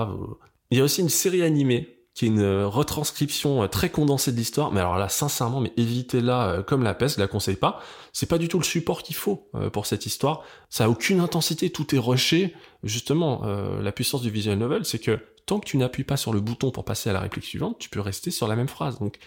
Il 0.70 0.78
y 0.78 0.80
a 0.80 0.84
aussi 0.84 1.00
une 1.00 1.08
série 1.08 1.42
animée 1.42 1.92
qui 2.14 2.24
est 2.24 2.28
une 2.28 2.64
retranscription 2.64 3.68
très 3.68 3.90
condensée 3.90 4.32
de 4.32 4.38
l'histoire. 4.38 4.72
Mais 4.72 4.80
alors 4.80 4.96
là, 4.96 5.10
sincèrement, 5.10 5.60
mais 5.60 5.72
évitez-la 5.76 6.62
comme 6.66 6.82
la 6.82 6.94
peste, 6.94 7.16
je 7.16 7.20
la 7.20 7.28
conseille 7.28 7.56
pas. 7.56 7.80
C'est 8.14 8.28
pas 8.28 8.38
du 8.38 8.48
tout 8.48 8.58
le 8.58 8.64
support 8.64 9.02
qu'il 9.02 9.16
faut 9.16 9.50
pour 9.72 9.84
cette 9.84 10.06
histoire. 10.06 10.42
Ça 10.70 10.86
a 10.86 10.88
aucune 10.88 11.20
intensité, 11.20 11.68
tout 11.68 11.94
est 11.94 11.98
rushé. 11.98 12.54
Justement, 12.86 13.42
euh, 13.44 13.82
la 13.82 13.92
puissance 13.92 14.22
du 14.22 14.30
visual 14.30 14.58
novel, 14.58 14.84
c'est 14.84 14.98
que 14.98 15.18
tant 15.44 15.58
que 15.58 15.66
tu 15.66 15.76
n'appuies 15.76 16.04
pas 16.04 16.16
sur 16.16 16.32
le 16.32 16.40
bouton 16.40 16.70
pour 16.70 16.84
passer 16.84 17.10
à 17.10 17.12
la 17.12 17.20
réplique 17.20 17.44
suivante, 17.44 17.78
tu 17.78 17.88
peux 17.88 18.00
rester 18.00 18.30
sur 18.30 18.48
la 18.48 18.56
même 18.56 18.68
phrase. 18.68 18.98
Donc, 18.98 19.18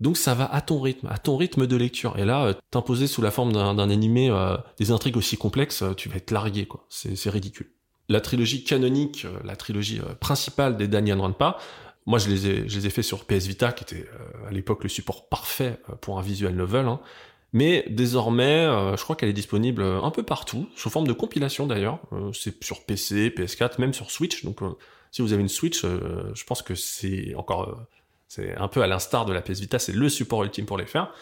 donc 0.00 0.16
ça 0.16 0.34
va 0.34 0.52
à 0.52 0.60
ton 0.60 0.80
rythme, 0.80 1.08
à 1.08 1.18
ton 1.18 1.36
rythme 1.36 1.66
de 1.66 1.76
lecture. 1.76 2.18
Et 2.18 2.24
là, 2.24 2.54
t'imposer 2.70 3.06
sous 3.06 3.22
la 3.22 3.30
forme 3.30 3.52
d'un 3.52 3.90
animé 3.90 4.30
euh, 4.30 4.56
des 4.78 4.90
intrigues 4.90 5.16
aussi 5.16 5.36
complexes, 5.36 5.84
tu 5.96 6.08
vas 6.08 6.16
être 6.16 6.30
largué, 6.30 6.66
quoi. 6.66 6.86
C'est 6.88 7.30
ridicule. 7.30 7.70
La 8.08 8.20
trilogie 8.20 8.62
canonique, 8.62 9.26
la 9.44 9.56
trilogie 9.56 10.00
principale 10.20 10.76
des 10.76 10.86
Danganronpa, 10.86 11.58
moi, 12.06 12.20
je 12.20 12.30
les 12.30 12.46
ai, 12.46 12.68
je 12.68 12.78
les 12.78 12.86
ai 12.86 12.90
fait 12.90 13.02
sur 13.02 13.24
PS 13.24 13.46
Vita, 13.46 13.72
qui 13.72 13.82
était 13.82 14.08
euh, 14.08 14.48
à 14.48 14.52
l'époque 14.52 14.84
le 14.84 14.88
support 14.88 15.28
parfait 15.28 15.80
euh, 15.90 15.96
pour 15.96 16.18
un 16.18 16.22
visual 16.22 16.54
novel. 16.54 16.86
Hein. 16.86 17.00
Mais 17.52 17.84
désormais, 17.88 18.66
euh, 18.66 18.96
je 18.96 19.02
crois 19.02 19.16
qu'elle 19.16 19.28
est 19.28 19.32
disponible 19.32 19.82
un 19.82 20.10
peu 20.10 20.22
partout, 20.22 20.68
sous 20.76 20.88
forme 20.88 21.06
de 21.06 21.12
compilation 21.12 21.66
d'ailleurs. 21.66 21.98
Euh, 22.12 22.32
c'est 22.32 22.62
sur 22.62 22.84
PC, 22.84 23.30
PS4, 23.30 23.80
même 23.80 23.92
sur 23.92 24.10
Switch. 24.10 24.44
Donc, 24.44 24.62
euh, 24.62 24.70
si 25.10 25.20
vous 25.22 25.32
avez 25.32 25.42
une 25.42 25.48
Switch, 25.48 25.82
je 25.82 26.44
pense 26.44 26.62
que 26.62 26.74
c'est 26.74 27.34
encore, 27.36 27.86
c'est 28.28 28.56
un 28.56 28.68
peu 28.68 28.82
à 28.82 28.86
l'instar 28.86 29.24
de 29.24 29.32
la 29.32 29.42
PS 29.42 29.60
Vita, 29.60 29.78
c'est 29.78 29.92
le 29.92 30.08
support 30.08 30.44
ultime 30.44 30.66
pour 30.66 30.78
les 30.78 30.86
faire. 30.86 31.12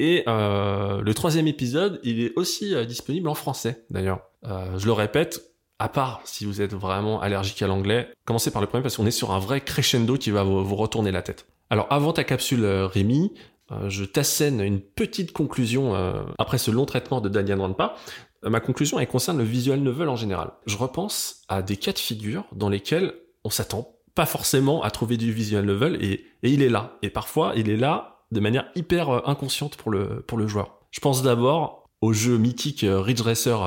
Et 0.00 0.24
le 0.26 1.12
troisième 1.12 1.48
épisode, 1.48 2.00
il 2.04 2.20
est 2.20 2.32
aussi 2.36 2.74
disponible 2.86 3.28
en 3.28 3.34
français 3.34 3.84
d'ailleurs. 3.90 4.20
je 4.44 4.86
le 4.86 4.92
répète, 4.92 5.40
à 5.80 5.88
part 5.88 6.20
si 6.24 6.44
vous 6.44 6.60
êtes 6.60 6.72
vraiment 6.72 7.20
allergique 7.20 7.62
à 7.62 7.66
l'anglais, 7.66 8.08
commencez 8.24 8.52
par 8.52 8.60
le 8.60 8.68
premier 8.68 8.82
parce 8.82 8.96
qu'on 8.96 9.06
est 9.06 9.10
sur 9.10 9.32
un 9.32 9.40
vrai 9.40 9.60
crescendo 9.60 10.16
qui 10.16 10.30
va 10.30 10.44
vous, 10.44 10.76
retourner 10.76 11.10
la 11.10 11.22
tête. 11.22 11.46
Alors 11.70 11.88
avant 11.90 12.12
ta 12.12 12.22
capsule 12.22 12.64
Rémi, 12.64 13.32
euh, 13.70 13.88
je 13.88 14.04
t'assène 14.04 14.60
une 14.60 14.80
petite 14.80 15.32
conclusion 15.32 15.94
euh, 15.94 16.22
après 16.38 16.58
ce 16.58 16.70
long 16.70 16.86
traitement 16.86 17.20
de 17.20 17.28
Daniel 17.28 17.60
Ranpa. 17.60 17.96
Euh, 18.44 18.50
ma 18.50 18.60
conclusion, 18.60 18.98
elle 18.98 19.08
concerne 19.08 19.38
le 19.38 19.44
visual 19.44 19.80
novel 19.80 20.08
en 20.08 20.16
général. 20.16 20.52
Je 20.66 20.76
repense 20.76 21.42
à 21.48 21.62
des 21.62 21.76
cas 21.76 21.92
de 21.92 21.98
figure 21.98 22.44
dans 22.52 22.68
lesquels 22.68 23.14
on 23.44 23.50
s'attend 23.50 23.92
pas 24.18 24.26
forcément 24.26 24.82
à 24.82 24.90
trouver 24.90 25.16
du 25.16 25.32
visual 25.32 25.64
novel 25.64 25.96
et, 26.02 26.26
et, 26.42 26.50
il 26.50 26.62
est 26.62 26.68
là. 26.68 26.98
Et 27.02 27.10
parfois, 27.10 27.52
il 27.56 27.70
est 27.70 27.76
là 27.76 28.24
de 28.32 28.40
manière 28.40 28.66
hyper 28.74 29.28
inconsciente 29.28 29.76
pour 29.76 29.90
le, 29.90 30.22
pour 30.26 30.36
le 30.36 30.46
joueur. 30.46 30.80
Je 30.90 31.00
pense 31.00 31.22
d'abord 31.22 31.88
au 32.00 32.12
jeu 32.12 32.36
mythique 32.36 32.84
Ridge 32.86 33.20
Racer 33.20 33.58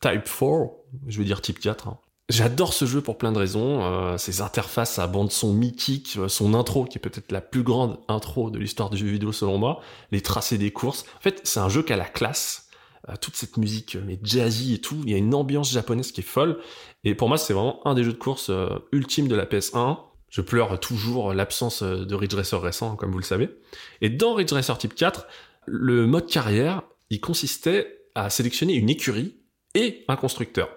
Type 0.00 0.24
4, 0.24 0.70
je 1.06 1.18
veux 1.18 1.24
dire 1.24 1.40
Type 1.40 1.60
4, 1.60 1.88
hein, 1.88 1.98
J'adore 2.32 2.72
ce 2.72 2.86
jeu 2.86 3.02
pour 3.02 3.18
plein 3.18 3.30
de 3.30 3.38
raisons. 3.38 3.82
Euh, 3.82 4.16
ses 4.16 4.40
interfaces 4.40 4.98
à 4.98 5.06
bande 5.06 5.30
son 5.30 5.52
mythique, 5.52 6.16
euh, 6.16 6.28
son 6.28 6.54
intro 6.54 6.86
qui 6.86 6.96
est 6.96 7.00
peut-être 7.00 7.30
la 7.30 7.42
plus 7.42 7.62
grande 7.62 7.98
intro 8.08 8.50
de 8.50 8.58
l'histoire 8.58 8.88
du 8.88 8.96
jeu 8.96 9.06
vidéo 9.06 9.32
selon 9.32 9.58
moi, 9.58 9.80
les 10.12 10.22
tracés 10.22 10.56
des 10.56 10.70
courses. 10.70 11.04
En 11.18 11.20
fait, 11.20 11.42
c'est 11.44 11.60
un 11.60 11.68
jeu 11.68 11.82
qui 11.82 11.92
a 11.92 11.96
la 11.96 12.06
classe. 12.06 12.70
Euh, 13.08 13.14
toute 13.20 13.34
cette 13.34 13.56
musique 13.56 13.96
mais 14.06 14.18
jazzy 14.22 14.74
et 14.74 14.78
tout, 14.78 15.00
il 15.04 15.10
y 15.10 15.14
a 15.14 15.18
une 15.18 15.34
ambiance 15.34 15.72
japonaise 15.72 16.12
qui 16.12 16.20
est 16.20 16.24
folle. 16.24 16.58
Et 17.04 17.14
pour 17.14 17.28
moi, 17.28 17.38
c'est 17.38 17.52
vraiment 17.52 17.86
un 17.86 17.94
des 17.94 18.04
jeux 18.04 18.12
de 18.12 18.18
course 18.18 18.50
euh, 18.50 18.68
ultimes 18.92 19.28
de 19.28 19.34
la 19.34 19.46
PS1. 19.46 19.98
Je 20.28 20.40
pleure 20.40 20.80
toujours 20.80 21.34
l'absence 21.34 21.82
de 21.82 22.14
Ridge 22.14 22.34
Racer 22.34 22.62
récent, 22.62 22.96
comme 22.96 23.12
vous 23.12 23.18
le 23.18 23.24
savez. 23.24 23.50
Et 24.00 24.08
dans 24.08 24.34
Ridge 24.34 24.52
Racer 24.52 24.78
Type 24.78 24.94
4, 24.94 25.26
le 25.66 26.06
mode 26.06 26.26
carrière, 26.26 26.82
il 27.10 27.20
consistait 27.20 28.02
à 28.14 28.30
sélectionner 28.30 28.74
une 28.74 28.88
écurie 28.88 29.36
et 29.74 30.04
un 30.08 30.16
constructeur. 30.16 30.70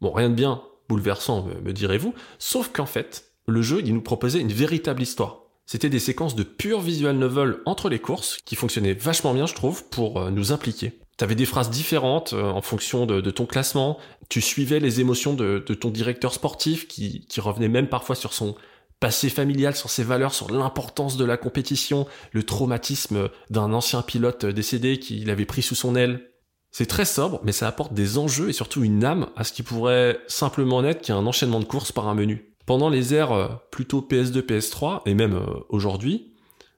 Bon, 0.00 0.12
rien 0.12 0.30
de 0.30 0.34
bien 0.34 0.62
bouleversant, 0.88 1.46
me, 1.64 1.72
direz-vous, 1.72 2.14
sauf 2.38 2.70
qu'en 2.72 2.86
fait, 2.86 3.32
le 3.46 3.62
jeu, 3.62 3.80
il 3.84 3.94
nous 3.94 4.02
proposait 4.02 4.40
une 4.40 4.52
véritable 4.52 5.02
histoire. 5.02 5.42
C'était 5.66 5.88
des 5.88 5.98
séquences 5.98 6.34
de 6.34 6.42
pure 6.42 6.80
visual 6.80 7.16
novel 7.16 7.58
entre 7.64 7.88
les 7.88 7.98
courses, 7.98 8.38
qui 8.44 8.54
fonctionnaient 8.54 8.92
vachement 8.92 9.32
bien, 9.32 9.46
je 9.46 9.54
trouve, 9.54 9.88
pour 9.88 10.20
euh, 10.20 10.30
nous 10.30 10.52
impliquer. 10.52 10.98
T'avais 11.16 11.34
des 11.34 11.44
phrases 11.44 11.70
différentes 11.70 12.32
euh, 12.32 12.42
en 12.42 12.62
fonction 12.62 13.06
de, 13.06 13.30
ton 13.30 13.46
classement, 13.46 13.98
tu 14.28 14.40
suivais 14.40 14.80
les 14.80 15.00
émotions 15.00 15.34
de, 15.34 15.58
ton 15.58 15.90
directeur 15.90 16.34
sportif, 16.34 16.88
qui, 16.88 17.26
revenait 17.38 17.68
même 17.68 17.88
parfois 17.88 18.16
sur 18.16 18.32
son 18.32 18.56
passé 19.00 19.28
familial, 19.28 19.76
sur 19.76 19.90
ses 19.90 20.02
valeurs, 20.02 20.34
sur 20.34 20.50
l'importance 20.50 21.16
de 21.16 21.24
la 21.24 21.36
compétition, 21.36 22.06
le 22.32 22.42
traumatisme 22.42 23.28
d'un 23.50 23.72
ancien 23.72 24.02
pilote 24.02 24.46
décédé 24.46 24.98
qu'il 24.98 25.30
avait 25.30 25.44
pris 25.44 25.62
sous 25.62 25.74
son 25.74 25.94
aile, 25.94 26.30
c'est 26.76 26.86
très 26.86 27.04
sobre, 27.04 27.40
mais 27.44 27.52
ça 27.52 27.68
apporte 27.68 27.94
des 27.94 28.18
enjeux 28.18 28.48
et 28.48 28.52
surtout 28.52 28.82
une 28.82 29.04
âme 29.04 29.28
à 29.36 29.44
ce 29.44 29.52
qui 29.52 29.62
pourrait 29.62 30.18
simplement 30.26 30.82
n'être 30.82 31.02
qu'un 31.02 31.24
enchaînement 31.24 31.60
de 31.60 31.64
courses 31.64 31.92
par 31.92 32.08
un 32.08 32.14
menu. 32.14 32.52
Pendant 32.66 32.88
les 32.88 33.14
ères 33.14 33.30
euh, 33.30 33.46
plutôt 33.70 34.00
PS2, 34.00 34.40
PS3, 34.40 35.02
et 35.06 35.14
même 35.14 35.34
euh, 35.34 35.46
aujourd'hui, 35.68 36.33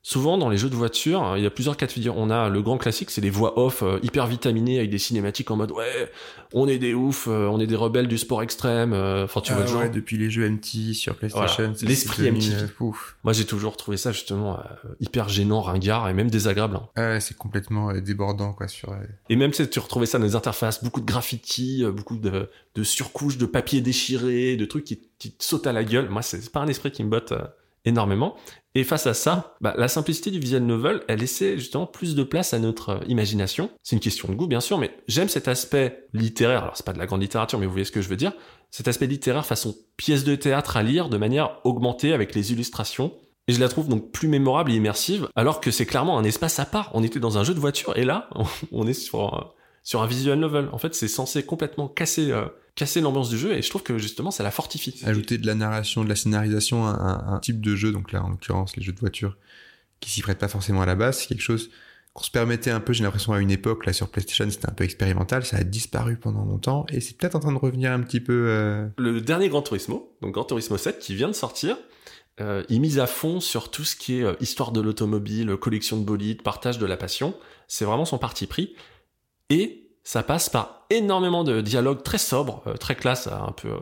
Souvent, 0.09 0.39
dans 0.39 0.49
les 0.49 0.57
jeux 0.57 0.71
de 0.71 0.77
voiture, 0.77 1.21
hein, 1.21 1.37
il 1.37 1.43
y 1.43 1.47
a 1.47 1.51
plusieurs 1.51 1.77
cas 1.77 1.87
de 1.87 1.91
figure. 1.91 2.17
On 2.17 2.31
a 2.31 2.49
le 2.49 2.63
grand 2.63 2.79
classique, 2.79 3.11
c'est 3.11 3.21
les 3.21 3.29
voix 3.29 3.59
off 3.59 3.83
euh, 3.83 3.99
hyper 4.05 4.29
vitaminées 4.29 4.79
avec 4.79 4.89
des 4.89 4.99
cinématiques 4.99 5.51
en 5.51 5.57
mode 5.57 5.73
ouais, 5.73 6.09
on 6.53 6.69
est 6.69 6.79
des 6.79 6.95
oufs, 6.95 7.27
euh, 7.27 7.49
on 7.49 7.59
est 7.59 7.67
des 7.67 7.75
rebelles 7.75 8.07
du 8.07 8.17
sport 8.17 8.41
extrême. 8.45 8.93
Euh, 8.93 9.25
enfin, 9.25 9.41
tu 9.41 9.51
ah, 9.51 9.57
vois 9.57 9.65
ouais, 9.65 9.87
genre. 9.87 9.91
depuis 9.91 10.17
les 10.17 10.31
jeux 10.31 10.49
MT 10.49 10.95
sur 10.95 11.17
PlayStation, 11.17 11.73
Voilà. 11.73 11.89
L'esprit 11.89 12.31
MT. 12.31 12.71
ouf. 12.79 13.17
Moi, 13.25 13.33
j'ai 13.33 13.47
toujours 13.47 13.77
trouvé 13.77 13.97
ça 13.97 14.13
justement 14.13 14.61
hyper 15.01 15.29
gênant, 15.29 15.61
ringard 15.61 16.09
et 16.09 16.15
même 16.15 16.31
désagréable. 16.31 16.77
hein. 16.77 16.89
Ah 16.95 17.09
ouais, 17.09 17.21
c'est 17.21 17.37
complètement 17.37 17.93
débordant 17.95 18.53
quoi 18.53 18.69
sur. 18.69 18.97
Et 19.29 19.35
même, 19.35 19.53
sais, 19.53 19.69
tu 19.69 19.81
retrouvais 19.81 20.07
ça 20.07 20.21
dans 20.21 20.25
les 20.25 20.37
interfaces, 20.37 20.85
beaucoup 20.85 21.01
de 21.01 21.07
graffiti, 21.07 21.83
euh, 21.83 21.91
beaucoup 21.91 22.17
de, 22.17 22.49
de 22.77 22.83
surcouches 22.85 23.39
de 23.39 23.47
papier 23.47 23.81
déchiré, 23.81 24.55
de 24.55 24.67
trucs 24.67 24.85
qui, 24.85 25.01
qui 25.19 25.33
te 25.33 25.43
sautent 25.43 25.67
à 25.67 25.73
la 25.73 25.83
gueule. 25.83 26.09
Moi, 26.11 26.23
c'est 26.23 26.49
pas 26.53 26.61
un 26.61 26.69
esprit 26.69 26.93
qui 26.93 27.03
me 27.03 27.11
botte 27.11 27.35
énormément. 27.87 28.35
Et 28.75 28.85
face 28.85 29.07
à 29.07 29.15
ça, 29.15 29.57
bah, 29.63 29.75
la 29.79 29.89
simplicité 29.89 30.31
du 30.31 30.39
visual 30.39 30.63
novel, 30.63 31.01
elle 31.09 31.21
laissait 31.21 31.57
justement 31.57 31.87
plus 31.87 32.15
de 32.15 32.23
place 32.23 32.53
à 32.53 32.59
notre 32.59 32.91
euh, 32.91 32.99
imagination. 33.09 33.71
C'est 33.83 33.97
une 33.97 34.01
question 34.01 34.29
de 34.29 34.35
goût, 34.35 34.47
bien 34.47 34.61
sûr, 34.61 34.77
mais 34.77 34.91
j'aime 35.09 35.29
cet 35.31 35.49
aspect 35.49 36.07
littéraire. 36.13 36.63
Alors, 36.65 36.77
c'est 36.77 36.85
pas 36.85 36.93
de 36.93 36.99
la 36.99 37.07
grande 37.07 37.23
littérature, 37.23 37.59
mais 37.59 37.65
vous 37.65 37.73
voyez 37.73 37.87
ce 37.87 37.93
que 37.93 38.03
je 38.03 38.09
veux 38.11 38.17
dire. 38.17 38.33
Cet 38.71 38.87
aspect 38.89 39.07
littéraire 39.07 39.47
façon 39.47 39.75
pièce 39.97 40.25
de 40.25 40.35
théâtre 40.35 40.77
à 40.77 40.83
lire 40.83 41.09
de 41.09 41.17
manière 41.17 41.61
augmentée 41.65 42.13
avec 42.13 42.35
les 42.35 42.53
illustrations. 42.53 43.15
Et 43.49 43.53
je 43.53 43.61
la 43.61 43.69
trouve 43.69 43.89
donc 43.89 44.11
plus 44.11 44.27
mémorable 44.29 44.73
et 44.73 44.75
immersive, 44.75 45.29
alors 45.37 45.61
que 45.61 45.71
c'est 45.71 45.87
clairement 45.87 46.19
un 46.19 46.25
espace 46.25 46.59
à 46.59 46.67
part. 46.67 46.91
On 46.95 47.05
était 47.05 47.21
dans 47.21 47.39
un 47.39 47.45
jeu 47.45 47.55
de 47.55 47.61
voiture, 47.61 47.97
et 47.97 48.05
là, 48.05 48.29
on 48.73 48.87
est 48.89 48.93
sur, 48.93 49.23
un- 49.35 49.53
sur 49.85 50.03
un 50.03 50.07
visual 50.07 50.39
novel. 50.39 50.69
En 50.73 50.79
fait, 50.79 50.95
c'est 50.97 51.07
censé 51.09 51.45
complètement 51.45 51.87
casser, 51.89 52.33
euh, 52.33 52.47
casser 52.77 53.01
l'ambiance 53.01 53.29
du 53.29 53.39
jeu, 53.39 53.53
et 53.55 53.63
je 53.63 53.69
trouve 53.69 53.83
que 53.83 53.99
justement, 53.99 54.31
ça 54.31 54.45
la 54.45 54.53
fortifie. 54.53 55.01
ajouter 55.05 55.39
de 55.39 55.47
la 55.47 55.55
narration, 55.55 56.05
de 56.05 56.09
la 56.09 56.15
scénarisation 56.15 56.87
à 56.87 56.91
un, 56.91 57.35
un 57.35 57.39
type 57.41 57.61
de 57.61 57.75
jeu, 57.75 57.91
donc 57.91 58.13
là 58.13 58.23
en 58.23 58.29
l'occurrence 58.29 58.77
les 58.77 58.83
jeux 58.83 58.93
de 58.93 59.01
voiture, 59.01 59.37
qui 59.99 60.11
s'y 60.11 60.23
prêtent 60.23 60.39
pas 60.39 60.49
forcément 60.49 60.83
à 60.83 60.87
la 60.87 60.95
base, 60.95 61.19
c'est 61.19 61.27
quelque 61.27 61.43
chose 61.43 61.71
qu'on 62.13 62.23
se 62.23 62.31
permettait 62.31 62.71
un 62.71 62.81
peu, 62.81 62.93
j'ai 62.93 63.03
l'impression 63.03 63.33
à 63.33 63.41
une 63.41 63.51
époque, 63.51 63.85
là 63.87 63.93
sur 63.93 64.09
PlayStation 64.09 64.49
c'était 64.51 64.69
un 64.69 64.75
peu 64.75 64.85
expérimental, 64.85 65.45
ça 65.45 65.57
a 65.57 65.65
disparu 65.65 66.17
pendant 66.17 66.45
longtemps, 66.45 66.87
et 66.91 67.01
c'est 67.01 67.17
peut-être 67.17 67.35
en 67.35 67.41
train 67.41 67.53
de 67.53 67.59
revenir 67.59 67.93
un 67.93 68.01
petit 68.01 68.21
peu... 68.21 68.47
euh, 68.49 68.87
le 68.99 69.21
dernier 69.21 69.49
Gran 69.49 69.63
Turismo, 69.63 70.17
donc 70.23 70.35
Gran 70.35 70.45
Turismo 70.45 70.77
7, 70.79 70.99
qui 70.99 71.15
vient 71.15 71.29
de 71.29 71.35
sortir, 71.35 71.77
euh, 72.41 72.63
il 72.69 72.81
mise 72.81 72.99
à 72.99 73.07
fond 73.07 73.41
sur 73.41 73.71
tout 73.71 73.85
ce 73.85 73.97
qui 73.97 74.19
est 74.19 74.23
euh, 74.23 74.35
histoire 74.41 74.73
de 74.73 74.81
l'automobile, 74.81 75.57
collection 75.57 75.97
de 75.97 76.05
bolides, 76.05 76.43
partage 76.43 76.79
de 76.79 76.85
la 76.85 76.99
passion. 76.99 77.35
C'est 77.67 77.87
vraiment 77.87 78.05
son 78.05 78.19
parti 78.19 78.47
pris. 78.47 78.75
Et 79.49 79.86
ça 80.07 80.23
passe 80.23 80.49
par 80.49 80.87
énormément 80.91 81.43
de 81.43 81.61
dialogues 81.61 82.05
très 82.05 82.19
sobres, 82.19 82.63
euh, 82.69 82.75
très 82.75 82.95
classe, 82.95 83.27
un 83.27 83.51
peu 83.51 83.69
euh, 83.69 83.79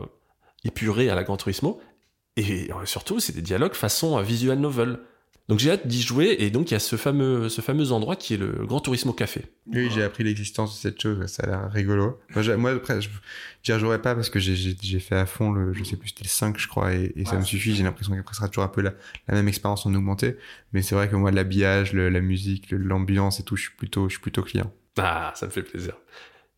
épurés 0.63 1.09
à 1.11 1.15
la 1.15 1.23
Gran 1.23 1.37
Turismo. 1.37 1.79
Et 2.35 2.71
euh, 2.71 2.85
surtout, 2.85 3.19
c'est 3.19 3.33
des 3.35 3.43
dialogues 3.43 3.75
façon 3.75 4.17
euh, 4.17 4.23
visual 4.23 4.57
novel. 4.57 4.99
Donc 5.47 5.59
j'ai 5.59 5.69
hâte 5.69 5.85
d'y 5.85 6.01
jouer, 6.01 6.35
et 6.39 6.49
donc 6.49 6.71
il 6.71 6.73
y 6.73 6.77
a 6.77 6.79
ce 6.79 6.95
fameux, 6.95 7.49
ce 7.49 7.61
fameux 7.61 7.91
endroit 7.91 8.15
qui 8.15 8.33
est 8.33 8.37
le 8.37 8.65
Gran 8.65 8.79
Turismo 8.79 9.13
Café. 9.13 9.43
Oui, 9.67 9.91
j'ai 9.93 10.01
appris 10.01 10.23
l'existence 10.23 10.73
de 10.75 10.79
cette 10.81 10.99
chose, 10.99 11.23
ça 11.27 11.43
a 11.43 11.45
l'air 11.45 11.71
rigolo. 11.71 12.17
Moi, 12.33 12.57
moi 12.57 12.71
après, 12.71 12.99
je 12.99 13.09
j'y 13.61 13.71
rejouerai 13.71 14.01
pas 14.01 14.15
parce 14.15 14.31
que 14.31 14.39
j'ai- 14.39 14.99
fait 14.99 15.15
à 15.15 15.27
fond 15.27 15.51
le, 15.51 15.71
je 15.73 15.83
sais 15.83 15.97
plus, 15.97 16.09
c'était 16.09 16.23
le 16.23 16.29
5, 16.29 16.57
je 16.57 16.67
crois, 16.67 16.95
et, 16.95 17.13
et 17.15 17.25
ça 17.25 17.37
me 17.37 17.43
suffit. 17.43 17.75
J'ai 17.75 17.83
l'impression 17.83 18.15
qu'après, 18.15 18.33
ce 18.33 18.37
sera 18.39 18.49
toujours 18.49 18.63
un 18.63 18.69
peu 18.69 18.81
la, 18.81 18.93
la 19.27 19.35
même 19.35 19.47
expérience 19.47 19.85
en 19.85 19.93
augmenté. 19.93 20.35
Mais 20.73 20.81
c'est 20.81 20.95
vrai 20.95 21.07
que 21.09 21.15
moi, 21.15 21.29
l'habillage, 21.29 21.93
la 21.93 22.21
musique, 22.21 22.71
l'ambiance 22.71 23.39
et 23.39 23.43
tout, 23.43 23.55
je 23.55 23.61
suis 23.67 23.75
plutôt, 23.77 24.09
je 24.09 24.13
suis 24.13 24.21
plutôt 24.21 24.41
client. 24.41 24.73
Ah, 24.97 25.33
ça 25.35 25.45
me 25.45 25.51
fait 25.51 25.63
plaisir. 25.63 25.95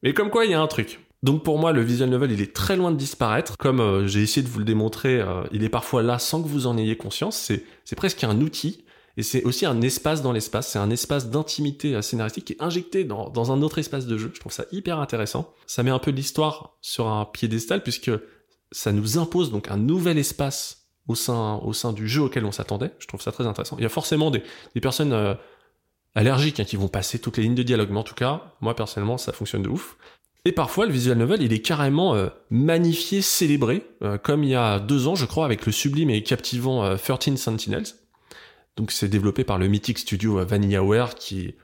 Mais 0.04 0.14
comme 0.14 0.30
quoi, 0.30 0.46
il 0.46 0.52
y 0.52 0.54
a 0.54 0.62
un 0.62 0.68
truc. 0.68 1.00
Donc 1.24 1.44
pour 1.44 1.58
moi, 1.58 1.72
le 1.72 1.82
visual 1.82 2.10
novel, 2.10 2.32
il 2.32 2.42
est 2.42 2.56
très 2.56 2.76
loin 2.76 2.92
de 2.92 2.98
disparaître. 2.98 3.58
Comme 3.58 3.80
euh, 3.80 4.08
j'ai 4.08 4.22
essayé 4.22 4.46
de 4.46 4.52
vous 4.52 4.60
le 4.60 4.66
démontrer, 4.66 5.20
euh, 5.20 5.44
il 5.52 5.64
est 5.64 5.70
parfois 5.70 6.04
là 6.04 6.20
sans 6.20 6.42
que 6.42 6.48
vous 6.48 6.68
en 6.68 6.78
ayez 6.78 6.96
conscience. 6.96 7.38
C'est, 7.38 7.96
presque 7.96 8.24
un 8.24 8.40
outil. 8.42 8.84
Et 9.20 9.24
c'est 9.24 9.44
aussi 9.44 9.66
un 9.66 9.82
espace 9.82 10.22
dans 10.22 10.32
l'espace. 10.32 10.70
C'est 10.70 10.80
un 10.80 10.92
espace 10.92 11.32
d'intimité 11.32 12.00
scénaristique 12.04 12.46
qui 12.46 12.54
est 12.54 12.62
injecté 12.62 13.04
dans, 13.04 13.30
dans 13.30 13.52
un 13.52 13.64
autre 13.64 13.80
espace 13.80 14.06
de 14.06 14.16
jeu. 14.16 14.32
Je 14.32 14.40
trouve 14.40 14.52
ça 14.52 14.66
hyper 14.72 15.00
intéressant. 15.00 15.52
Ça 15.66 15.82
met 15.82 15.90
un 15.90 15.98
peu 15.98 16.12
l'histoire 16.12 16.78
sur 16.82 17.08
un 17.08 17.26
piédestal 17.26 17.82
puisque 17.82 18.12
ça 18.72 18.92
nous 18.92 19.18
impose 19.18 19.52
donc 19.52 19.72
un 19.72 19.78
nouvel 19.78 20.20
espace 20.20 20.88
au 21.08 21.16
sein, 21.16 21.60
au 21.64 21.74
sein 21.74 21.94
du 21.94 22.08
jeu 22.08 22.22
auquel 22.22 22.46
on 22.46 22.52
s'attendait. 22.52 22.92
Je 23.00 23.08
trouve 23.08 23.22
ça 23.22 23.32
très 23.32 23.48
intéressant. 23.48 23.78
Il 23.80 23.84
y 23.84 23.88
a 23.88 23.90
forcément 23.90 24.30
des, 24.30 24.44
des 24.76 24.82
personnes 24.82 25.14
euh, 25.14 25.34
allergiques 26.18 26.60
hein, 26.60 26.66
qui 26.66 26.76
vont 26.76 26.90
passer 26.90 27.20
toutes 27.20 27.38
les 27.38 27.44
lignes 27.44 27.56
de 27.56 27.64
dialogue. 27.64 27.90
Mais 27.92 28.00
en 28.00 28.04
tout 28.04 28.16
cas, 28.16 28.54
moi 28.60 28.76
personnellement, 28.76 29.18
ça 29.18 29.32
fonctionne 29.32 29.64
de 29.64 29.70
ouf. 29.70 29.96
Et 30.46 30.52
parfois, 30.52 30.86
le 30.86 30.92
visual 30.92 31.18
novel, 31.18 31.42
il 31.42 31.54
est 31.54 31.62
carrément 31.62 32.16
euh, 32.16 32.28
magnifié, 32.50 33.22
célébré, 33.22 33.86
euh, 34.02 34.18
comme 34.18 34.44
il 34.44 34.50
y 34.50 34.56
a 34.56 34.80
deux 34.80 35.08
ans, 35.08 35.16
je 35.16 35.26
crois, 35.26 35.46
avec 35.46 35.66
le 35.66 35.72
sublime 35.72 36.10
et 36.10 36.24
captivant 36.24 36.84
euh, 36.84 36.96
13 36.98 37.36
Sentinels. 37.36 37.86
Donc 38.78 38.92
c'est 38.92 39.10
développé 39.10 39.44
par 39.44 39.58
le 39.58 39.68
mythique 39.68 39.98
studio 39.98 40.40
euh, 40.40 40.46
VanillaWare 40.46 41.16
qui, 41.16 41.56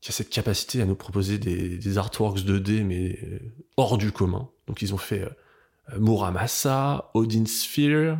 qui 0.00 0.10
a 0.10 0.12
cette 0.12 0.28
capacité 0.28 0.82
à 0.82 0.84
nous 0.84 0.94
proposer 0.94 1.38
des, 1.38 1.98
artworks 1.98 2.40
2D, 2.40 2.84
mais 2.84 3.18
euh, 3.24 3.38
hors 3.78 3.98
du 3.98 4.12
commun. 4.12 4.48
Donc 4.68 4.82
ils 4.82 4.94
ont 4.94 4.98
fait 4.98 5.22
euh, 5.22 5.98
Muramasa, 5.98 7.10
Odin 7.14 7.46
Sphere, 7.46 8.18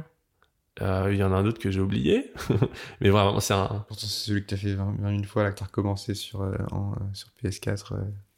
euh, 0.82 1.08
il 1.12 1.18
y 1.18 1.22
en 1.22 1.32
a 1.32 1.36
un 1.36 1.46
autre 1.46 1.58
que 1.60 1.70
j'ai 1.70 1.80
oublié. 1.80 2.32
mais 3.00 3.10
vraiment, 3.10 3.40
c'est 3.40 3.54
un... 3.54 3.84
Pourtant, 3.88 4.06
c'est 4.06 4.26
celui 4.26 4.42
que 4.42 4.48
tu 4.48 4.54
as 4.54 4.58
fait 4.58 4.74
21 4.74 5.22
fois, 5.24 5.44
là, 5.44 5.52
que 5.52 5.58
tu 5.58 5.62
as 5.62 5.66
recommencé 5.66 6.14
sur, 6.14 6.42
euh, 6.42 6.54
en, 6.72 6.92
euh, 6.92 6.96
sur 7.12 7.28
PS4 7.42 7.94
euh, 7.94 7.96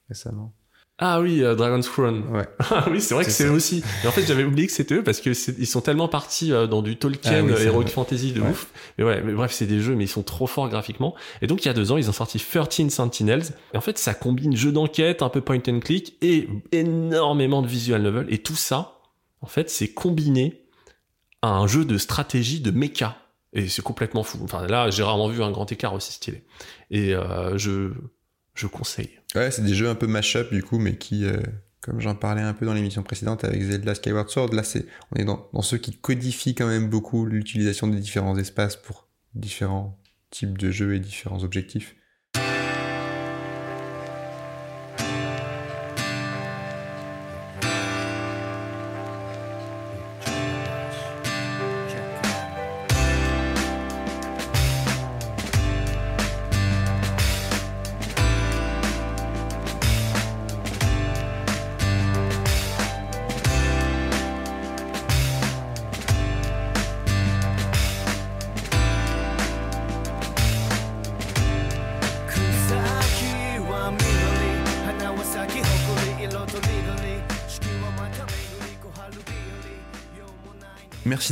récemment. 0.09 0.53
Ah 0.99 1.21
oui, 1.21 1.41
Dragon's 1.43 1.87
Crown. 1.91 2.25
Ouais. 2.31 2.49
Ah 2.71 2.87
oui, 2.91 3.03
c'est 3.03 3.13
vrai 3.13 3.25
que 3.27 3.31
C'est 3.31 3.45
eux 3.45 3.51
aussi. 3.51 3.83
Et 4.03 4.07
en 4.07 4.11
fait, 4.13 4.23
j'avais 4.27 4.45
oublié 4.45 4.67
que 4.67 4.73
c'était 4.73 4.95
eux 4.95 5.03
parce 5.05 5.21
que 5.21 5.29
ils 5.61 5.67
sont 5.67 5.83
tellement 5.83 6.09
partis 6.09 6.49
dans 6.49 6.81
du 6.81 6.97
Tolkien, 6.97 7.41
Ah 7.41 7.43
oui, 7.43 7.63
Heroic. 7.65 7.89
Fantasy 7.91 8.33
de 8.33 8.41
Ouais. 8.41 8.49
ouf. 8.49 8.69
Mais 8.97 9.05
ouais, 9.05 9.23
mais 9.23 9.35
bref, 9.35 9.53
c'est 9.53 9.67
des 9.67 9.81
jeux, 9.81 9.95
mais 9.95 10.05
ils 10.05 10.09
sont 10.09 10.23
trop 10.23 10.47
forts 10.47 10.71
graphiquement. 10.71 11.15
Et 11.43 11.47
donc, 11.47 11.65
il 11.65 11.69
y 11.69 11.71
a 11.71 11.75
deux 11.75 11.93
ans, 11.93 11.99
ils 11.99 12.09
ont 12.09 12.15
sorti 12.15 12.39
13 12.39 12.89
Sentinels. 12.89 13.43
Et 13.75 13.77
en 13.77 13.83
fait, 13.83 13.99
ça 13.99 14.15
combine 14.15 14.57
jeu 14.57 14.73
d'enquête, 14.73 15.21
un 15.21 15.29
peu 15.29 15.43
point 15.43 15.61
and 15.69 15.81
click 15.81 16.17
et 16.23 16.49
énormément 16.73 17.61
de 17.61 17.67
visual 17.69 18.01
novel. 18.01 18.27
Et 18.31 18.39
tout 18.39 18.57
ça, 18.57 19.01
en 19.43 19.47
fait, 19.49 19.69
c'est 19.69 19.89
combiné 19.89 20.66
un 21.43 21.67
jeu 21.67 21.85
de 21.85 21.99
stratégie 21.99 22.61
de 22.61 22.71
mecha. 22.71 23.17
Et 23.53 23.69
c'est 23.69 23.83
complètement 23.83 24.23
fou. 24.23 24.39
Enfin, 24.43 24.67
là, 24.67 24.91
j'ai 24.91 25.03
rarement 25.03 25.29
vu 25.29 25.43
un 25.43 25.51
grand 25.51 25.71
écart 25.71 25.95
aussi 25.95 26.13
stylé. 26.13 26.45
Et 26.91 27.15
euh, 27.15 27.57
je, 27.57 27.93
je 28.55 28.67
conseille. 28.67 29.11
Ouais, 29.35 29.51
c'est 29.51 29.63
des 29.63 29.75
jeux 29.75 29.89
un 29.89 29.95
peu 29.95 30.07
mash-up 30.07 30.53
du 30.53 30.63
coup, 30.63 30.79
mais 30.79 30.97
qui, 30.97 31.25
euh, 31.25 31.41
comme 31.81 32.01
j'en 32.01 32.15
parlais 32.15 32.43
un 32.43 32.53
peu 32.53 32.67
dans 32.67 32.75
l'émission 32.75 33.03
précédente 33.03 33.45
avec 33.45 33.63
Zelda 33.63 33.95
Skyward 33.95 34.29
Sword, 34.29 34.53
là 34.53 34.63
c'est, 34.63 34.87
on 35.13 35.21
est 35.21 35.25
dans, 35.25 35.49
dans 35.53 35.63
ceux 35.63 35.79
qui 35.79 35.97
codifient 35.97 36.55
quand 36.55 36.67
même 36.67 36.91
beaucoup 36.91 37.25
l'utilisation 37.25 37.87
des 37.87 37.99
différents 37.99 38.37
espaces 38.37 38.77
pour 38.77 39.09
différents 39.35 39.99
types 40.31 40.59
de 40.59 40.71
jeux 40.71 40.95
et 40.95 41.01
différents 41.01 41.43
objectifs. 41.45 41.97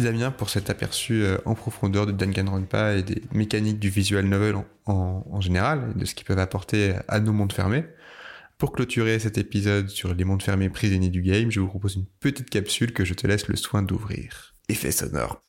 Damien 0.05 0.31
pour 0.31 0.51
cet 0.51 0.71
aperçu 0.71 1.25
euh, 1.25 1.39
en 1.45 1.55
profondeur 1.55 2.07
de 2.07 2.13
Danganronpa 2.13 2.95
et 2.95 3.03
des 3.03 3.23
mécaniques 3.33 3.79
du 3.79 3.89
visual 3.89 4.27
novel 4.27 4.57
en, 4.87 5.41
général 5.41 5.93
et 5.95 5.99
de 5.99 6.05
ce 6.05 6.15
qu'ils 6.15 6.27
peuvent 6.27 6.39
apporter 6.39 6.95
à 7.09 7.21
nos 7.21 7.33
mondes 7.33 7.53
fermés. 7.53 7.85
Pour 8.59 8.73
clôturer 8.73 9.19
cet 9.19 9.37
épisode 9.39 9.89
sur 9.89 10.15
les 10.15 10.25
mondes 10.25 10.43
fermés 10.43 10.69
prisonniers 10.69 11.09
du 11.09 11.23
game, 11.23 11.51
je 11.51 11.59
vous 11.61 11.67
propose 11.67 11.97
une 11.97 12.07
petite 12.21 12.51
capsule 12.51 12.93
que 12.93 13.05
je 13.05 13.15
te 13.15 13.27
laisse 13.27 13.49
le 13.49 13.57
soin 13.57 13.83
d'ouvrir. 13.83 14.55
Effet 14.69 14.93
sonore. 14.93 15.43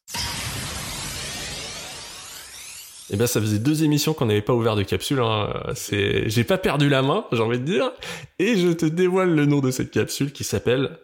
Eh 3.11 3.18
ben, 3.18 3.27
ça 3.27 3.40
faisait 3.40 3.60
deux 3.60 3.84
émissions 3.84 4.14
qu'on 4.14 4.26
n'avait 4.26 4.41
pas 4.41 4.53
ouvert 4.53 4.76
de 4.76 4.84
capsule. 4.84 5.19
Hein. 5.19 5.53
C'est, 5.76 6.27
j'ai 6.30 6.44
pas 6.44 6.57
perdu 6.57 6.90
la 6.90 7.03
main, 7.03 7.26
j'ai 7.32 7.41
envie 7.41 7.60
de 7.60 7.65
dire. 7.65 7.91
Et 8.40 8.57
je 8.57 8.69
te 8.69 8.86
dévoile 8.86 9.36
le 9.36 9.45
nom 9.45 9.60
de 9.60 9.69
cette 9.69 9.91
capsule 9.91 10.32
qui 10.32 10.44
s'appelle 10.44 10.98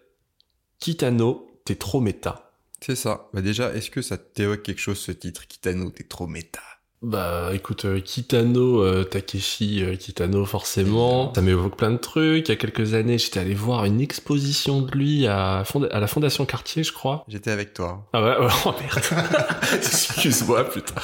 Kitano, 0.80 1.62
t'es 1.64 1.76
trop 1.76 2.02
méta. 2.02 2.51
C'est 2.84 2.96
ça. 2.96 3.30
Bah 3.34 3.42
déjà, 3.42 3.74
est-ce 3.74 3.92
que 3.92 4.02
ça 4.02 4.18
t'évoque 4.18 4.64
quelque 4.64 4.82
chose 4.82 4.98
ce 4.98 5.12
titre 5.12 5.48
Kitano, 5.48 5.90
t'es 5.92 6.04
trop 6.04 6.28
méta. 6.28 6.60
Bah, 7.04 7.50
écoute, 7.54 7.86
euh, 7.86 8.00
Kitano, 8.00 8.84
euh, 8.84 9.04
Takeshi 9.04 9.84
euh, 9.84 9.96
Kitano, 9.96 10.46
forcément. 10.46 11.34
Ça 11.34 11.42
m'évoque 11.42 11.76
plein 11.76 11.90
de 11.92 11.98
trucs. 11.98 12.48
Il 12.48 12.52
y 12.52 12.54
a 12.54 12.56
quelques 12.56 12.94
années, 12.94 13.18
j'étais 13.18 13.40
allé 13.40 13.56
voir 13.56 13.86
une 13.86 14.02
exposition 14.02 14.82
de 14.84 14.92
lui 14.92 15.26
à, 15.26 15.64
Fonda- 15.66 15.90
à 15.92 16.00
la 16.00 16.06
Fondation 16.08 16.46
Cartier, 16.46 16.84
je 16.84 16.94
crois. 16.94 17.26
J'étais 17.28 17.50
avec 17.52 17.74
toi. 17.74 18.08
Ah 18.14 18.24
ouais, 18.24 18.46
ouais, 18.46 18.52
oh 18.66 18.74
merde. 18.80 19.26
Excuse-moi, 19.74 20.64
putain. 20.70 21.02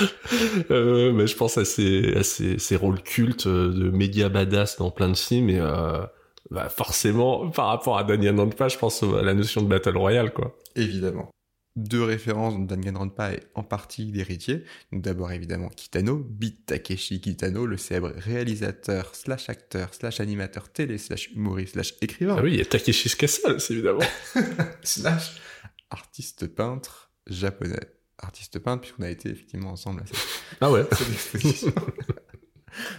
euh, 0.70 1.12
mais 1.12 1.26
je 1.26 1.36
pense 1.36 1.58
à 1.58 1.64
ces, 1.64 2.14
à 2.16 2.22
ces, 2.22 2.58
ces 2.58 2.76
rôles 2.76 3.02
cultes 3.02 3.48
de 3.48 3.90
méga 3.90 4.28
badass 4.28 4.76
dans 4.78 4.90
plein 4.90 5.08
de 5.08 5.16
films 5.16 5.50
et 5.50 5.58
euh, 5.58 6.02
bah 6.50 6.68
forcément, 6.68 7.50
par 7.50 7.66
rapport 7.68 7.98
à 7.98 8.04
Daniel 8.04 8.34
Nanpa, 8.34 8.68
je 8.68 8.78
pense 8.78 9.02
à 9.02 9.22
la 9.22 9.34
notion 9.34 9.62
de 9.62 9.68
Battle 9.68 9.96
Royale, 9.96 10.32
quoi. 10.32 10.56
Évidemment. 10.76 11.30
Deux 11.74 12.02
références 12.02 12.52
dont 12.54 12.64
Danganronpa 12.64 13.32
est 13.32 13.46
en 13.54 13.62
partie 13.62 14.04
l'héritier. 14.12 14.64
Donc 14.92 15.00
d'abord 15.00 15.32
évidemment 15.32 15.70
Kitano, 15.70 16.18
Beat 16.18 16.66
Takeshi 16.66 17.18
Kitano, 17.22 17.64
le 17.64 17.78
célèbre 17.78 18.12
réalisateur 18.14 19.14
slash 19.14 19.48
acteur 19.48 19.94
slash 19.94 20.20
animateur 20.20 20.68
télé 20.68 20.98
slash 20.98 21.30
humoriste 21.30 21.72
slash 21.72 21.94
écrivain 22.02 22.36
Ah 22.38 22.42
oui, 22.42 22.52
il 22.52 22.58
y 22.58 22.60
a 22.60 22.66
Takeshi 22.66 23.08
Castle, 23.16 23.56
évidemment. 23.70 24.04
slash 24.82 25.40
artiste 25.88 26.46
peintre 26.46 27.10
japonais. 27.26 27.88
Artiste 28.18 28.58
peintre 28.58 28.82
puisqu'on 28.82 29.04
a 29.04 29.10
été 29.10 29.30
effectivement 29.30 29.70
ensemble 29.70 30.02
à 30.02 30.06
cette 30.06 30.18
Ah 30.60 30.70
ouais. 30.70 30.84
cette 30.92 31.10
exposition. 31.10 31.72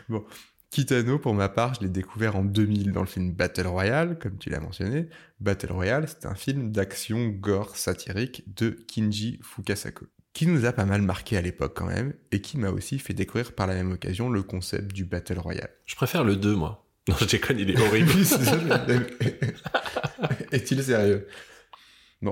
bon, 0.10 0.26
Kitano, 0.74 1.20
pour 1.20 1.36
ma 1.36 1.50
part, 1.50 1.76
je 1.76 1.82
l'ai 1.82 1.90
découvert 1.90 2.36
en 2.36 2.44
2000 2.44 2.94
dans 2.94 3.02
le 3.02 3.06
film 3.06 3.32
Battle 3.32 3.68
Royale, 3.68 4.18
comme 4.18 4.40
tu 4.40 4.50
l'as 4.50 4.60
mentionné. 4.60 5.08
Battle 5.40 5.72
Royale, 5.72 6.08
c'est 6.08 6.26
un 6.26 6.34
film 6.34 6.72
d'action 6.72 7.28
gore 7.28 7.78
satirique 7.78 8.44
de 8.56 8.72
Kinji 8.88 9.40
Fukasako, 9.44 10.08
qui 10.34 10.48
nous 10.48 10.66
a 10.66 10.74
pas 10.74 10.86
mal 10.86 11.04
marqué 11.04 11.38
à 11.38 11.42
l'époque 11.42 11.74
quand 11.76 11.86
même, 11.86 12.16
et 12.32 12.42
qui 12.42 12.58
m'a 12.58 12.72
aussi 12.72 12.98
fait 12.98 13.14
découvrir 13.14 13.54
par 13.54 13.68
la 13.68 13.76
même 13.76 13.92
occasion 13.92 14.32
le 14.32 14.42
concept 14.42 14.94
du 14.94 15.06
Battle 15.06 15.38
Royale. 15.38 15.70
Je 15.86 15.96
préfère 15.96 16.24
le 16.24 16.38
2, 16.38 16.56
moi. 16.56 16.88
Non, 17.08 17.18
je 17.20 17.26
déconne, 17.26 17.60
il 17.60 17.70
est 17.70 17.80
horrible. 17.80 18.10
Est-il 20.52 20.82
sérieux? 20.82 21.28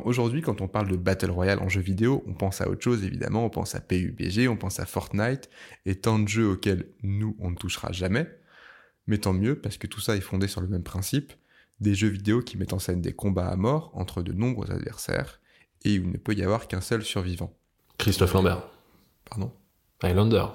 Aujourd'hui, 0.06 0.42
quand 0.42 0.62
on 0.62 0.68
parle 0.68 0.88
de 0.88 0.96
Battle 0.96 1.32
Royale 1.32 1.60
en 1.60 1.70
jeu 1.70 1.82
vidéo, 1.82 2.24
on 2.28 2.34
pense 2.34 2.62
à 2.62 2.70
autre 2.70 2.82
chose, 2.82 3.04
évidemment. 3.04 3.46
On 3.46 3.50
pense 3.50 3.76
à 3.76 3.82
PUBG, 3.82 4.48
on 4.48 4.58
pense 4.58 4.80
à 4.80 4.86
Fortnite, 4.86 5.50
et 5.86 5.96
tant 5.96 6.20
de 6.20 6.28
jeux 6.28 6.50
auxquels 6.50 6.88
nous, 7.04 7.36
on 7.40 7.52
ne 7.52 7.56
touchera 7.56 7.92
jamais. 7.92 8.28
Mais 9.08 9.18
tant 9.18 9.34
mieux, 9.34 9.60
parce 9.60 9.78
que 9.78 9.88
tout 9.88 10.00
ça 10.00 10.16
est 10.16 10.22
fondé 10.22 10.48
sur 10.48 10.62
le 10.62 10.68
même 10.68 10.84
principe. 10.84 11.34
Des 11.80 11.96
jeux 11.96 12.10
vidéo 12.10 12.42
qui 12.42 12.58
mettent 12.58 12.74
en 12.74 12.80
scène 12.80 13.02
des 13.02 13.14
combats 13.14 13.48
à 13.48 13.56
mort 13.56 13.92
entre 13.94 14.22
de 14.22 14.34
nombreux 14.34 14.72
adversaires, 14.72 15.40
et 15.84 16.00
où 16.00 16.04
il 16.04 16.12
ne 16.12 16.18
peut 16.18 16.34
y 16.34 16.44
avoir 16.44 16.68
qu'un 16.68 16.82
seul 16.82 17.04
survivant. 17.04 17.54
Christophe 17.98 18.34
Lambert. 18.34 18.64
Pardon? 19.26 19.52
Highlander. 20.02 20.46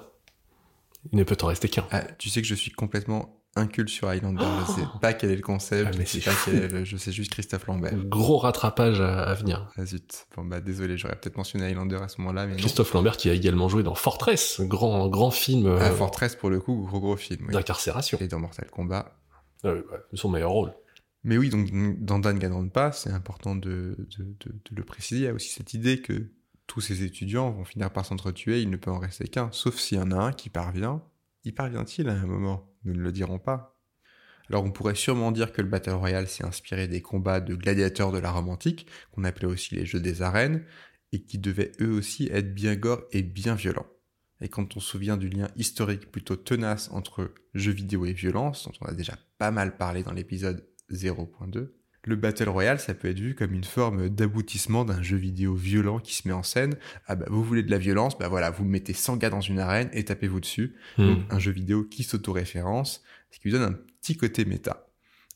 Il 1.11 1.17
ne 1.17 1.23
peut 1.23 1.37
en 1.41 1.47
rester 1.47 1.69
qu'un. 1.69 1.85
Ah, 1.91 2.03
tu 2.17 2.29
sais 2.29 2.41
que 2.41 2.47
je 2.47 2.55
suis 2.55 2.71
complètement 2.71 3.36
inculte 3.57 3.89
sur 3.89 4.07
Highlander, 4.07 4.45
je 4.67 4.71
sais 4.73 4.87
pas 5.01 5.13
quel 5.13 5.31
est 5.31 5.35
le 5.35 5.41
concept, 5.41 5.89
Ah, 5.93 5.97
mais 5.97 6.05
je 6.05 6.09
sais 6.11 6.19
c'est 6.21 6.25
pas 6.29 6.35
fou. 6.35 6.51
quel 6.51 6.63
est 6.63 6.67
le- 6.67 6.85
je 6.85 6.97
sais 6.97 7.11
juste 7.11 7.31
Christophe 7.31 7.65
Lambert. 7.67 7.93
Gros 8.05 8.37
rattrapage 8.37 9.01
à, 9.01 9.23
à 9.23 9.33
venir. 9.33 9.69
Ah 9.77 9.85
zut. 9.85 10.27
Bon 10.35 10.45
bah 10.45 10.61
désolé, 10.61 10.97
j'aurais 10.97 11.15
peut-être 11.15 11.37
mentionné 11.37 11.65
Highlander 11.65 11.97
à 12.01 12.07
ce 12.07 12.21
moment-là, 12.21 12.45
mais 12.45 12.53
non. 12.53 12.57
Christophe 12.59 12.93
Lambert 12.93 13.17
qui 13.17 13.29
a 13.29 13.33
également 13.33 13.67
joué 13.69 13.83
dans 13.83 13.95
Fortress, 13.95 14.61
grand, 14.61 15.07
grand 15.09 15.31
film 15.31 15.65
euh, 15.67 15.77
Ah, 15.81 15.91
Fortress 15.91 16.35
pour 16.35 16.49
le 16.49 16.59
coup, 16.59 16.85
gros 16.87 16.99
gros 16.99 17.17
film. 17.17 17.45
oui. 17.47 17.53
d'incarcération. 17.53 18.17
Et 18.21 18.27
dans 18.27 18.39
Mortal 18.39 18.69
Kombat. 18.71 19.11
Ah 19.63 19.71
oui, 19.73 19.79
ouais, 19.91 19.99
son 20.13 20.29
meilleur 20.29 20.51
rôle. 20.51 20.73
Mais 21.23 21.37
oui, 21.37 21.49
donc 21.49 21.67
dans 21.99 22.19
Danganronpa, 22.19 22.91
c'est 22.93 23.09
important 23.11 23.55
de, 23.55 23.97
de, 24.17 24.23
de, 24.23 24.51
de 24.51 24.75
le 24.75 24.83
préciser, 24.83 25.21
il 25.21 25.23
y 25.25 25.27
a 25.27 25.33
aussi 25.33 25.49
cette 25.49 25.73
idée 25.73 25.99
que 26.01 26.29
tous 26.67 26.79
ces 26.81 27.03
étudiants 27.03 27.49
vont 27.51 27.65
finir 27.65 27.89
par 27.91 28.05
s'entretuer, 28.05 28.61
il 28.61 28.69
ne 28.69 28.77
peut 28.77 28.91
en 28.91 28.99
rester 28.99 29.27
qu'un, 29.27 29.49
sauf 29.51 29.75
s'il 29.77 29.97
y 29.97 30.01
en 30.01 30.11
a 30.11 30.15
un 30.17 30.31
qui 30.31 30.49
parvient. 30.49 31.01
Y 31.43 31.51
parvient-il 31.53 32.07
à 32.09 32.13
un 32.13 32.25
moment? 32.27 32.69
Nous 32.87 32.93
ne 32.93 33.01
le 33.01 33.11
dirons 33.11 33.37
pas. 33.37 33.77
Alors 34.49 34.63
on 34.63 34.71
pourrait 34.71 34.95
sûrement 34.95 35.33
dire 35.33 35.51
que 35.51 35.61
le 35.61 35.67
Battle 35.67 35.91
Royale 35.91 36.29
s'est 36.29 36.45
inspiré 36.45 36.87
des 36.87 37.01
combats 37.01 37.41
de 37.41 37.53
gladiateurs 37.53 38.13
de 38.13 38.17
la 38.17 38.31
Rome 38.31 38.47
antique, 38.47 38.87
qu'on 39.11 39.25
appelait 39.25 39.45
aussi 39.45 39.75
les 39.75 39.85
jeux 39.85 39.99
des 39.99 40.21
arènes, 40.21 40.63
et 41.11 41.21
qui 41.21 41.37
devaient 41.37 41.73
eux 41.81 41.91
aussi 41.91 42.29
être 42.31 42.53
bien 42.53 42.77
gore 42.77 43.03
et 43.11 43.23
bien 43.23 43.55
violents. 43.55 43.87
Et 44.39 44.47
quand 44.47 44.77
on 44.77 44.79
se 44.79 44.89
souvient 44.89 45.17
du 45.17 45.27
lien 45.27 45.49
historique 45.57 46.09
plutôt 46.09 46.37
tenace 46.37 46.89
entre 46.93 47.33
jeux 47.53 47.73
vidéo 47.73 48.05
et 48.05 48.13
violence, 48.13 48.63
dont 48.63 48.73
on 48.79 48.85
a 48.85 48.93
déjà 48.93 49.17
pas 49.37 49.51
mal 49.51 49.75
parlé 49.75 50.03
dans 50.03 50.13
l'épisode 50.13 50.65
0.2, 50.89 51.71
le 52.07 52.15
Battle 52.15 52.49
Royale, 52.49 52.79
ça 52.79 52.93
peut 52.93 53.09
être 53.09 53.19
vu 53.19 53.35
comme 53.35 53.53
une 53.53 53.63
forme 53.63 54.09
d'aboutissement 54.09 54.85
d'un 54.85 55.01
jeu 55.01 55.17
vidéo 55.17 55.53
violent 55.53 55.99
qui 55.99 56.15
se 56.15 56.27
met 56.27 56.33
en 56.33 56.43
scène. 56.43 56.75
Ah 57.05 57.15
bah 57.15 57.25
vous 57.29 57.43
voulez 57.43 57.63
de 57.63 57.71
la 57.71 57.77
violence, 57.77 58.17
bah 58.17 58.27
voilà, 58.29 58.49
vous 58.49 58.65
mettez 58.65 58.93
100 58.93 59.17
gars 59.17 59.29
dans 59.29 59.41
une 59.41 59.59
arène 59.59 59.89
et 59.93 60.05
tapez-vous 60.05 60.39
dessus. 60.39 60.75
Hmm. 60.97 61.07
Donc 61.07 61.19
un 61.29 61.39
jeu 61.39 61.51
vidéo 61.51 61.83
qui 61.83 62.03
s'auto-référence, 62.03 63.03
ce 63.31 63.39
qui 63.39 63.49
lui 63.49 63.51
donne 63.51 63.63
un 63.63 63.73
petit 63.73 64.15
côté 64.15 64.45
méta. 64.45 64.87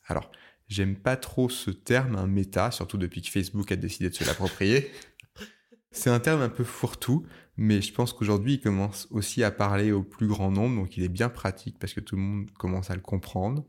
Alors, 0.06 0.30
j'aime 0.68 0.96
pas 0.96 1.16
trop 1.16 1.48
ce 1.48 1.70
terme, 1.70 2.16
un 2.16 2.26
méta, 2.26 2.70
surtout 2.70 2.98
depuis 2.98 3.22
que 3.22 3.28
Facebook 3.28 3.70
a 3.70 3.76
décidé 3.76 4.08
de 4.08 4.14
se 4.14 4.24
l'approprier. 4.24 4.90
C'est 5.90 6.10
un 6.10 6.20
terme 6.20 6.40
un 6.40 6.48
peu 6.48 6.64
fourre-tout, 6.64 7.26
mais 7.58 7.82
je 7.82 7.92
pense 7.92 8.14
qu'aujourd'hui, 8.14 8.54
il 8.54 8.60
commence 8.60 9.08
aussi 9.10 9.44
à 9.44 9.50
parler 9.50 9.92
au 9.92 10.02
plus 10.02 10.26
grand 10.26 10.50
nombre, 10.50 10.76
donc 10.76 10.96
il 10.96 11.04
est 11.04 11.08
bien 11.08 11.28
pratique 11.28 11.78
parce 11.78 11.92
que 11.92 12.00
tout 12.00 12.16
le 12.16 12.22
monde 12.22 12.50
commence 12.52 12.90
à 12.90 12.94
le 12.94 13.02
comprendre. 13.02 13.66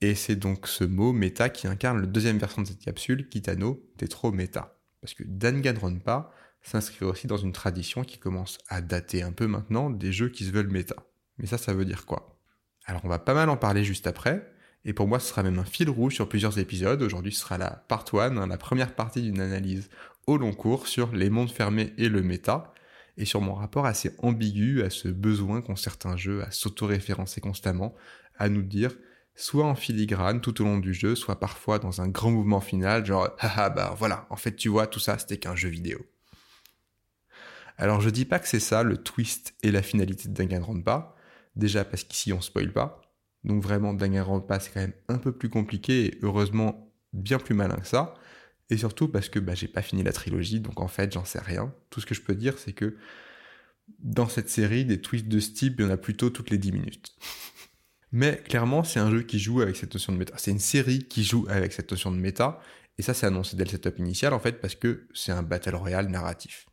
Et 0.00 0.14
c'est 0.14 0.36
donc 0.36 0.66
ce 0.66 0.84
mot 0.84 1.12
méta 1.12 1.50
qui 1.50 1.66
incarne 1.66 2.00
la 2.00 2.06
deuxième 2.06 2.38
version 2.38 2.62
de 2.62 2.66
cette 2.66 2.80
capsule, 2.80 3.28
Kitano, 3.28 3.86
t'es 3.98 4.08
trop 4.08 4.32
méta. 4.32 4.78
Parce 5.00 5.14
que 5.14 5.24
Danganronpa 5.26 6.32
s'inscrit 6.62 7.04
aussi 7.04 7.26
dans 7.26 7.36
une 7.36 7.52
tradition 7.52 8.02
qui 8.04 8.18
commence 8.18 8.58
à 8.68 8.80
dater 8.80 9.22
un 9.22 9.32
peu 9.32 9.46
maintenant 9.46 9.90
des 9.90 10.12
jeux 10.12 10.28
qui 10.28 10.44
se 10.44 10.50
veulent 10.50 10.70
méta. 10.70 10.96
Mais 11.38 11.46
ça, 11.46 11.58
ça 11.58 11.74
veut 11.74 11.84
dire 11.84 12.06
quoi? 12.06 12.38
Alors 12.84 13.04
on 13.04 13.08
va 13.08 13.18
pas 13.18 13.34
mal 13.34 13.50
en 13.50 13.56
parler 13.56 13.84
juste 13.84 14.06
après, 14.06 14.50
et 14.84 14.92
pour 14.92 15.06
moi 15.06 15.20
ce 15.20 15.28
sera 15.28 15.42
même 15.42 15.58
un 15.58 15.64
fil 15.64 15.90
rouge 15.90 16.14
sur 16.14 16.28
plusieurs 16.28 16.58
épisodes. 16.58 17.02
Aujourd'hui 17.02 17.32
ce 17.32 17.40
sera 17.40 17.58
la 17.58 17.70
part 17.70 18.04
1, 18.12 18.36
hein, 18.36 18.46
la 18.46 18.58
première 18.58 18.94
partie 18.94 19.22
d'une 19.22 19.40
analyse 19.40 19.90
au 20.26 20.38
long 20.38 20.52
cours 20.52 20.86
sur 20.86 21.12
les 21.12 21.30
mondes 21.30 21.50
fermés 21.50 21.92
et 21.98 22.08
le 22.08 22.22
méta, 22.22 22.72
et 23.16 23.26
sur 23.26 23.40
mon 23.42 23.54
rapport 23.54 23.84
assez 23.84 24.12
ambigu 24.18 24.82
à 24.82 24.90
ce 24.90 25.08
besoin 25.08 25.60
qu'ont 25.60 25.76
certains 25.76 26.16
jeux 26.16 26.42
à 26.42 26.50
s'auto-référencer 26.50 27.40
constamment, 27.40 27.94
à 28.38 28.48
nous 28.48 28.62
dire 28.62 28.92
soit 29.34 29.64
en 29.64 29.74
filigrane 29.74 30.40
tout 30.40 30.60
au 30.60 30.64
long 30.64 30.78
du 30.78 30.94
jeu, 30.94 31.14
soit 31.14 31.40
parfois 31.40 31.78
dans 31.78 32.00
un 32.00 32.08
grand 32.08 32.30
mouvement 32.30 32.60
final, 32.60 33.04
genre 33.04 33.30
haha 33.38 33.70
bah 33.70 33.94
voilà, 33.98 34.26
en 34.30 34.36
fait 34.36 34.56
tu 34.56 34.68
vois 34.68 34.86
tout 34.86 35.00
ça 35.00 35.18
c'était 35.18 35.38
qu'un 35.38 35.56
jeu 35.56 35.68
vidéo. 35.68 36.06
Alors 37.78 38.00
je 38.00 38.10
dis 38.10 38.24
pas 38.26 38.38
que 38.38 38.48
c'est 38.48 38.60
ça 38.60 38.82
le 38.82 38.98
twist 38.98 39.54
et 39.62 39.70
la 39.70 39.82
finalité 39.82 40.28
de 40.28 40.34
Danganronpa, 40.34 41.16
déjà 41.56 41.84
parce 41.84 42.04
qu'ici 42.04 42.32
on 42.32 42.40
spoil 42.40 42.72
pas, 42.72 43.00
donc 43.44 43.62
vraiment 43.62 43.94
Danganronpa 43.94 44.60
c'est 44.60 44.72
quand 44.72 44.80
même 44.80 44.94
un 45.08 45.18
peu 45.18 45.32
plus 45.32 45.48
compliqué 45.48 46.06
et 46.06 46.18
heureusement 46.22 46.92
bien 47.12 47.38
plus 47.38 47.54
malin 47.54 47.76
que 47.76 47.86
ça, 47.86 48.14
et 48.68 48.76
surtout 48.76 49.08
parce 49.08 49.28
que 49.28 49.38
bah, 49.38 49.54
j'ai 49.54 49.68
pas 49.68 49.82
fini 49.82 50.02
la 50.02 50.12
trilogie, 50.12 50.60
donc 50.60 50.80
en 50.80 50.88
fait 50.88 51.12
j'en 51.12 51.24
sais 51.24 51.40
rien. 51.40 51.72
Tout 51.90 52.00
ce 52.00 52.06
que 52.06 52.14
je 52.14 52.20
peux 52.22 52.34
dire 52.34 52.58
c'est 52.58 52.72
que 52.72 52.96
dans 53.98 54.28
cette 54.28 54.48
série, 54.48 54.84
des 54.84 55.00
twists 55.00 55.28
de 55.28 55.40
ce 55.40 55.50
type, 55.50 55.74
il 55.78 55.84
y 55.84 55.88
en 55.88 55.90
a 55.90 55.96
plutôt 55.96 56.30
toutes 56.30 56.50
les 56.50 56.58
10 56.58 56.72
minutes. 56.72 57.16
Mais 58.12 58.42
clairement, 58.48 58.82
c'est 58.82 59.00
un 59.00 59.10
jeu 59.10 59.22
qui 59.22 59.38
joue 59.38 59.60
avec 59.60 59.76
cette 59.76 59.92
notion 59.94 60.12
de 60.12 60.18
méta. 60.18 60.34
C'est 60.36 60.50
une 60.50 60.58
série 60.58 61.06
qui 61.06 61.22
joue 61.24 61.46
avec 61.48 61.72
cette 61.72 61.90
notion 61.90 62.10
de 62.10 62.16
méta. 62.16 62.60
Et 62.98 63.02
ça, 63.02 63.14
c'est 63.14 63.26
annoncé 63.26 63.56
dès 63.56 63.64
le 63.64 63.70
setup 63.70 63.98
initial, 63.98 64.34
en 64.34 64.40
fait, 64.40 64.60
parce 64.60 64.74
que 64.74 65.06
c'est 65.14 65.32
un 65.32 65.42
Battle 65.42 65.76
Royale 65.76 66.08
narratif. 66.08 66.66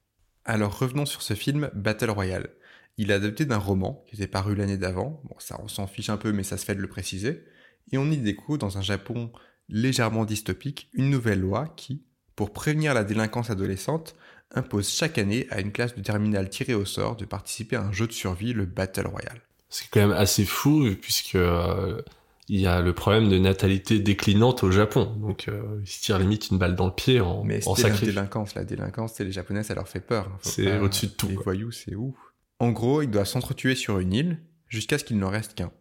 Alors 0.45 0.80
revenons 0.80 1.05
sur 1.05 1.22
ce 1.22 1.34
film 1.34 1.69
Battle 1.73 2.09
Royale. 2.09 2.49
Il 2.97 3.11
est 3.11 3.15
adapté 3.15 3.45
d'un 3.45 3.57
roman 3.57 4.03
qui 4.07 4.15
était 4.15 4.27
paru 4.27 4.55
l'année 4.55 4.77
d'avant. 4.77 5.22
Bon, 5.26 5.35
ça, 5.39 5.59
on 5.61 5.68
s'en 5.68 5.88
fiche 5.88 6.09
un 6.09 6.18
peu, 6.18 6.31
mais 6.31 6.43
ça 6.43 6.57
se 6.57 6.65
fait 6.65 6.73
de 6.73 6.81
le 6.81 6.88
préciser. 6.88 7.43
Et 7.91 7.97
on 7.97 8.09
y 8.09 8.18
découvre, 8.18 8.57
dans 8.57 8.77
un 8.77 8.81
Japon 8.81 9.31
légèrement 9.69 10.26
dystopique, 10.26 10.89
une 10.93 11.09
nouvelle 11.09 11.41
loi 11.41 11.73
qui, 11.76 12.05
pour 12.35 12.53
prévenir 12.53 12.93
la 12.93 13.03
délinquance 13.03 13.49
adolescente, 13.49 14.15
impose 14.51 14.89
chaque 14.89 15.18
année 15.18 15.47
à 15.49 15.59
une 15.59 15.72
classe 15.72 15.95
de 15.95 16.01
terminale 16.01 16.49
tirée 16.49 16.73
au 16.73 16.85
sort 16.85 17.18
de 17.18 17.26
participer 17.26 17.76
à 17.76 17.84
un 17.84 17.91
jeu 17.91 18.07
de 18.07 18.14
survie, 18.14 18.53
le 18.53 18.65
Battle 18.65 19.07
Royale. 19.07 19.41
C'est 19.69 19.89
quand 19.89 19.99
même 19.99 20.11
assez 20.11 20.45
fou 20.45 20.89
puisque 21.02 21.35
euh, 21.35 22.02
il 22.48 22.60
y 22.60 22.68
a 22.68 22.81
le 22.81 22.94
problème 22.94 23.30
de 23.30 23.38
natalité 23.38 23.99
déclinante 23.99 24.64
au 24.64 24.72
Japon. 24.72 25.14
Donc 25.19 25.48
euh, 25.48 25.80
ils 25.81 25.88
se 25.88 26.02
tirent 26.02 26.19
limite 26.19 26.49
une 26.49 26.57
balle 26.57 26.76
dans 26.76 26.85
le 26.85 26.94
pied 26.94 27.19
en, 27.19 27.44
Mais 27.44 27.68
en 27.68 27.76
c'est 27.76 27.89
la 27.89 27.95
délinquance, 27.98 28.56
la 28.56 28.64
délinquance, 28.64 29.14
c'est 29.15 29.23
les 29.23 29.31
Japonais, 29.31 29.64
ça 29.64 29.76
leur 29.76 29.88
fait 29.88 29.99
peur. 29.99 30.30
C'est 30.41 30.80
au-dessus 30.80 31.07
de 31.07 31.11
tout, 31.11 31.27
Les 31.27 31.35
quoi. 31.35 31.44
voyous, 31.44 31.72
c'est 31.72 31.95
ouf. 31.95 32.15
En 32.60 32.72
gros, 32.72 33.02
ils 33.02 33.10
doivent 33.10 33.27
s'entretuer 33.27 33.76
sur 33.76 33.99
une 33.99 34.14
île 34.14 34.39
jusqu'à 34.68 34.98
ce 34.98 35.03
qu'il 35.03 35.19
n'en 35.19 35.30
reste 35.30 35.56
qu'un. 35.56 35.72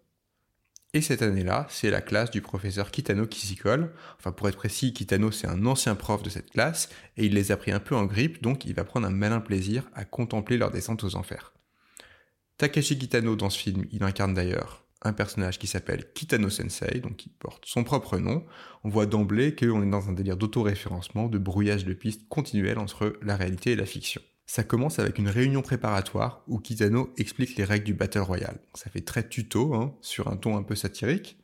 Et 0.92 1.02
cette 1.02 1.22
année-là, 1.22 1.66
c'est 1.68 1.90
la 1.90 2.00
classe 2.00 2.30
du 2.30 2.40
professeur 2.40 2.90
Kitano 2.90 3.26
qui 3.26 3.46
s'y 3.46 3.56
colle. 3.56 3.92
Enfin, 4.18 4.32
pour 4.32 4.48
être 4.48 4.56
précis, 4.56 4.92
Kitano, 4.94 5.30
c'est 5.30 5.46
un 5.46 5.66
ancien 5.66 5.94
prof 5.94 6.22
de 6.22 6.30
cette 6.30 6.50
classe, 6.50 6.88
et 7.16 7.26
il 7.26 7.34
les 7.34 7.52
a 7.52 7.56
pris 7.56 7.70
un 7.72 7.80
peu 7.80 7.94
en 7.94 8.06
grippe, 8.06 8.42
donc 8.42 8.64
il 8.64 8.74
va 8.74 8.84
prendre 8.84 9.06
un 9.06 9.10
malin 9.10 9.40
plaisir 9.40 9.84
à 9.94 10.04
contempler 10.04 10.56
leur 10.56 10.70
descente 10.70 11.04
aux 11.04 11.16
enfers. 11.16 11.52
Takeshi 12.58 12.98
Kitano, 12.98 13.36
dans 13.36 13.50
ce 13.50 13.58
film, 13.58 13.84
il 13.92 14.02
incarne 14.02 14.34
d'ailleurs 14.34 14.84
un 15.02 15.12
personnage 15.12 15.58
qui 15.58 15.66
s'appelle 15.66 16.10
Kitano 16.14 16.48
Sensei, 16.48 17.00
donc 17.00 17.16
qui 17.16 17.28
porte 17.28 17.64
son 17.66 17.84
propre 17.84 18.18
nom. 18.18 18.44
On 18.82 18.88
voit 18.88 19.06
d'emblée 19.06 19.54
qu'on 19.54 19.82
est 19.82 19.90
dans 19.90 20.08
un 20.08 20.12
délire 20.12 20.38
d'autoréférencement, 20.38 21.28
de 21.28 21.38
brouillage 21.38 21.84
de 21.84 21.92
pistes 21.92 22.28
continuel 22.28 22.78
entre 22.78 23.18
la 23.22 23.36
réalité 23.36 23.72
et 23.72 23.76
la 23.76 23.84
fiction. 23.84 24.22
Ça 24.46 24.62
commence 24.62 24.98
avec 24.98 25.18
une 25.18 25.28
réunion 25.28 25.60
préparatoire 25.60 26.42
où 26.46 26.58
Kitano 26.58 27.12
explique 27.18 27.56
les 27.56 27.64
règles 27.64 27.84
du 27.84 27.94
Battle 27.94 28.20
Royale. 28.20 28.58
Ça 28.74 28.90
fait 28.90 29.00
très 29.02 29.28
tuto, 29.28 29.74
hein, 29.74 29.94
sur 30.00 30.28
un 30.28 30.36
ton 30.36 30.56
un 30.56 30.62
peu 30.62 30.76
satirique. 30.76 31.38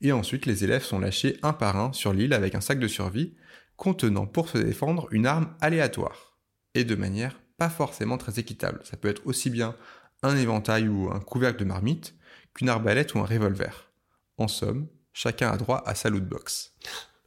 Et 0.00 0.12
ensuite, 0.12 0.46
les 0.46 0.62
élèves 0.62 0.84
sont 0.84 0.98
lâchés 0.98 1.38
un 1.42 1.52
par 1.52 1.76
un 1.76 1.92
sur 1.92 2.12
l'île 2.12 2.34
avec 2.34 2.54
un 2.54 2.60
sac 2.60 2.78
de 2.78 2.88
survie 2.88 3.34
contenant 3.76 4.26
pour 4.26 4.48
se 4.48 4.58
défendre 4.58 5.08
une 5.10 5.26
arme 5.26 5.54
aléatoire. 5.60 6.38
Et 6.74 6.84
de 6.84 6.94
manière 6.94 7.40
pas 7.58 7.68
forcément 7.68 8.18
très 8.18 8.38
équitable. 8.38 8.80
Ça 8.84 8.96
peut 8.96 9.08
être 9.08 9.26
aussi 9.26 9.50
bien 9.50 9.76
un 10.22 10.36
éventail 10.36 10.88
ou 10.88 11.10
un 11.10 11.20
couvercle 11.20 11.60
de 11.60 11.64
marmite 11.64 12.14
qu'une 12.54 12.68
arbalète 12.68 13.14
ou 13.14 13.20
un 13.20 13.24
revolver. 13.24 13.90
En 14.38 14.48
somme, 14.48 14.88
chacun 15.12 15.50
a 15.50 15.56
droit 15.56 15.82
à 15.86 15.94
sa 15.94 16.10
loot 16.10 16.24
box 16.24 16.74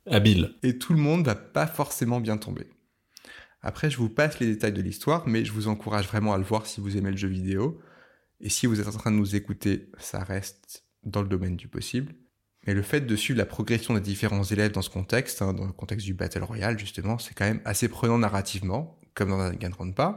Habile. 0.08 0.54
et 0.64 0.78
tout 0.78 0.94
le 0.94 1.00
monde 1.00 1.26
va 1.26 1.36
pas 1.36 1.68
forcément 1.68 2.20
bien 2.20 2.38
tomber. 2.38 2.68
Après, 3.62 3.90
je 3.90 3.98
vous 3.98 4.10
passe 4.10 4.40
les 4.40 4.46
détails 4.46 4.74
de 4.74 4.82
l'histoire, 4.82 5.28
mais 5.28 5.44
je 5.44 5.52
vous 5.52 5.68
encourage 5.68 6.08
vraiment 6.08 6.34
à 6.34 6.38
le 6.38 6.44
voir 6.44 6.68
si 6.68 6.82
vous 6.82 6.98
aimez 6.98 7.10
le 7.10 7.18
jeu 7.18 7.28
vidéo. 7.28 7.82
Et 8.40 8.50
si 8.50 8.68
vous 8.68 8.80
êtes 8.80 8.88
en 8.88 8.92
train 8.92 9.12
de 9.12 9.16
nous 9.16 9.36
écouter, 9.36 9.90
ça 9.98 10.24
reste 10.24 10.84
dans 11.04 11.24
le 11.24 11.28
domaine 11.28 11.56
du 11.56 11.68
possible. 11.68 12.14
Mais 12.68 12.76
le 12.76 12.84
fait 12.84 13.02
de 13.02 13.16
suivre 13.16 13.40
la 13.40 13.46
progression 13.46 13.96
des 13.96 14.02
différents 14.02 14.44
élèves 14.44 14.72
dans 14.72 14.84
ce 14.84 14.90
contexte, 14.90 15.42
hein, 15.42 15.54
dans 15.54 15.66
le 15.66 15.72
contexte 15.72 16.06
du 16.06 16.14
Battle 16.14 16.44
Royale 16.44 16.78
justement, 16.78 17.18
c'est 17.18 17.34
quand 17.34 17.46
même 17.46 17.62
assez 17.66 17.88
prenant 17.88 18.20
narrativement, 18.20 19.00
comme 19.14 19.30
dans 19.30 19.38
Danganronpa. 19.38 20.16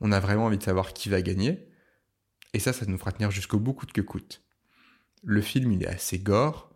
On 0.00 0.10
a 0.10 0.18
vraiment 0.18 0.46
envie 0.46 0.58
de 0.58 0.62
savoir 0.62 0.92
qui 0.92 1.08
va 1.08 1.22
gagner. 1.22 1.67
Et 2.54 2.58
ça, 2.58 2.72
ça 2.72 2.86
nous 2.86 2.98
fera 2.98 3.12
tenir 3.12 3.30
jusqu'au 3.30 3.58
bout 3.58 3.74
coûte 3.74 3.92
que 3.92 4.00
coûte. 4.00 4.42
Le 5.22 5.40
film, 5.40 5.72
il 5.72 5.82
est 5.82 5.88
assez 5.88 6.18
gore, 6.18 6.70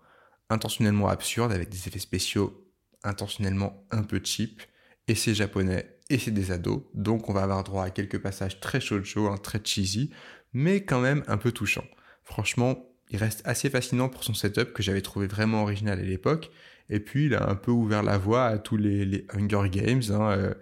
intentionnellement 0.50 1.08
absurde, 1.08 1.52
avec 1.52 1.68
des 1.68 1.88
effets 1.88 1.98
spéciaux 1.98 2.58
intentionnellement 3.04 3.84
un 3.90 4.02
peu 4.02 4.20
cheap, 4.22 4.62
et 5.08 5.14
c'est 5.14 5.34
japonais, 5.34 5.98
et 6.10 6.18
c'est 6.18 6.30
des 6.30 6.52
ados, 6.52 6.82
donc 6.94 7.28
on 7.28 7.32
va 7.32 7.42
avoir 7.42 7.64
droit 7.64 7.84
à 7.84 7.90
quelques 7.90 8.20
passages 8.20 8.60
très 8.60 8.80
shoujo, 8.80 9.26
hein, 9.26 9.38
très 9.38 9.60
cheesy, 9.64 10.10
mais 10.52 10.84
quand 10.84 11.00
même 11.00 11.24
un 11.26 11.36
peu 11.36 11.52
touchant. 11.52 11.84
Franchement, 12.22 12.88
il 13.10 13.16
reste 13.18 13.42
assez 13.44 13.70
fascinant 13.70 14.08
pour 14.08 14.24
son 14.24 14.34
setup 14.34 14.72
que 14.72 14.82
j'avais 14.82 15.02
trouvé 15.02 15.26
vraiment 15.26 15.62
original 15.62 15.98
à 15.98 16.02
l'époque, 16.02 16.50
et 16.88 17.00
puis 17.00 17.26
il 17.26 17.34
a 17.34 17.48
un 17.48 17.54
peu 17.54 17.70
ouvert 17.70 18.02
la 18.02 18.18
voie 18.18 18.46
à 18.46 18.58
tous 18.58 18.76
les, 18.76 19.26
Hunger 19.34 19.68
Games, 19.70 20.02
hein, 20.10 20.30
euh, 20.32 20.54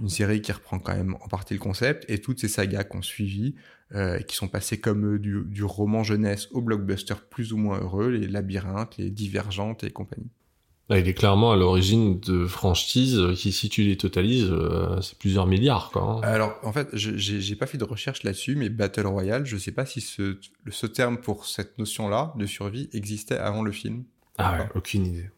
une 0.00 0.08
série 0.08 0.40
qui 0.42 0.52
reprend 0.52 0.78
quand 0.78 0.94
même 0.96 1.14
en 1.20 1.28
partie 1.28 1.54
le 1.54 1.60
concept, 1.60 2.04
et 2.08 2.18
toutes 2.20 2.38
ces 2.40 2.48
sagas 2.48 2.84
qu'on 2.84 3.02
suivi, 3.02 3.54
euh, 3.94 4.18
qui 4.20 4.34
sont 4.36 4.48
passées 4.48 4.78
comme 4.80 5.14
euh, 5.14 5.18
du, 5.18 5.42
du 5.46 5.64
roman 5.64 6.02
jeunesse 6.02 6.48
au 6.52 6.60
blockbuster 6.60 7.14
plus 7.30 7.52
ou 7.52 7.56
moins 7.56 7.78
heureux, 7.80 8.08
les 8.10 8.26
labyrinthes, 8.26 8.96
les 8.98 9.10
divergentes 9.10 9.84
et 9.84 9.90
compagnie. 9.90 10.30
Là, 10.88 10.98
il 11.00 11.08
est 11.08 11.14
clairement 11.14 11.50
à 11.52 11.56
l'origine 11.56 12.20
de 12.20 12.46
franchises 12.46 13.20
qui, 13.36 13.50
si 13.50 13.68
tu 13.68 13.82
les 13.82 13.96
totalises, 13.96 14.48
euh, 14.52 15.00
c'est 15.00 15.18
plusieurs 15.18 15.46
milliards, 15.48 15.90
quoi. 15.92 16.02
hein. 16.02 16.20
Alors, 16.22 16.56
en 16.62 16.72
fait, 16.72 16.88
je- 16.92 17.16
j'ai 17.16 17.40
j'ai 17.40 17.56
pas 17.56 17.66
fait 17.66 17.76
de 17.78 17.82
recherche 17.84 18.22
là-dessus, 18.22 18.54
mais 18.54 18.68
Battle 18.68 19.06
Royale, 19.08 19.46
je 19.46 19.56
sais 19.56 19.72
pas 19.72 19.84
si 19.84 20.00
ce, 20.00 20.38
ce 20.70 20.86
terme 20.86 21.18
pour 21.18 21.46
cette 21.46 21.76
notion-là 21.78 22.32
de 22.36 22.46
survie 22.46 22.88
existait 22.92 23.36
avant 23.38 23.62
le 23.62 23.72
film. 23.72 24.04
Ah 24.38 24.58
ouais, 24.60 24.68
aucune 24.76 25.06
idée. 25.06 25.30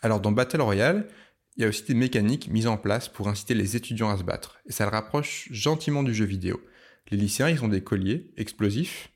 Alors, 0.00 0.20
dans 0.20 0.32
Battle 0.32 0.62
Royale, 0.62 1.06
il 1.56 1.62
y 1.62 1.64
a 1.64 1.68
aussi 1.68 1.84
des 1.84 1.94
mécaniques 1.94 2.48
mises 2.48 2.66
en 2.66 2.76
place 2.76 3.08
pour 3.08 3.28
inciter 3.28 3.54
les 3.54 3.76
étudiants 3.76 4.10
à 4.10 4.16
se 4.16 4.24
battre. 4.24 4.58
Et 4.66 4.72
ça 4.72 4.84
le 4.84 4.90
rapproche 4.90 5.48
gentiment 5.50 6.02
du 6.02 6.14
jeu 6.14 6.24
vidéo. 6.24 6.60
Les 7.10 7.16
lycéens, 7.16 7.50
ils 7.50 7.62
ont 7.62 7.68
des 7.68 7.82
colliers 7.82 8.32
explosifs, 8.36 9.10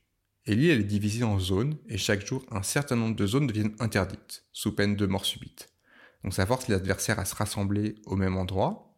et 0.47 0.55
l'île, 0.55 0.71
elle 0.71 0.81
est 0.81 0.85
divisée 0.85 1.25
en 1.25 1.39
zones, 1.39 1.77
et 1.89 1.99
chaque 1.99 2.27
jour, 2.27 2.45
un 2.51 2.63
certain 2.63 2.97
nombre 2.97 3.17
de 3.17 3.27
zones 3.27 3.47
deviennent 3.47 3.75
interdites, 3.81 4.45
sous 4.53 4.75
peine 4.75 4.97
de 4.97 5.07
mort 5.07 5.25
subite. 5.25 5.69
Donc 6.25 6.35
ça 6.35 6.47
force 6.47 6.69
les 6.69 6.75
adversaires 6.75 7.19
à 7.19 7.25
se 7.25 7.35
rassembler 7.35 7.97
au 8.07 8.17
même 8.17 8.37
endroit, 8.37 8.97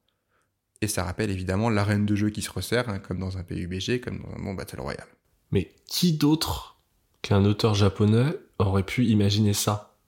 et 0.81 0.89
ça 0.89 1.05
rappelle 1.05 1.31
évidemment 1.31 1.69
l'arène 1.69 2.07
de 2.07 2.15
jeu 2.15 2.31
qui 2.31 2.43
se 2.43 2.51
resserre, 2.51 2.89
hein, 2.89 2.99
comme 2.99 3.19
dans 3.19 3.37
un 3.37 3.43
PUBG, 3.43 4.01
comme 4.01 4.23
dans 4.23 4.31
un 4.31 4.43
bon 4.43 4.55
Battle 4.55 4.81
Royale. 4.81 5.09
Mais 5.51 5.75
qui 5.87 6.13
d'autre 6.13 6.81
qu'un 7.23 7.45
auteur 7.45 7.75
japonais 7.75 8.35
aurait 8.59 8.87
pu 8.87 9.05
imaginer 9.07 9.53
ça? 9.53 9.99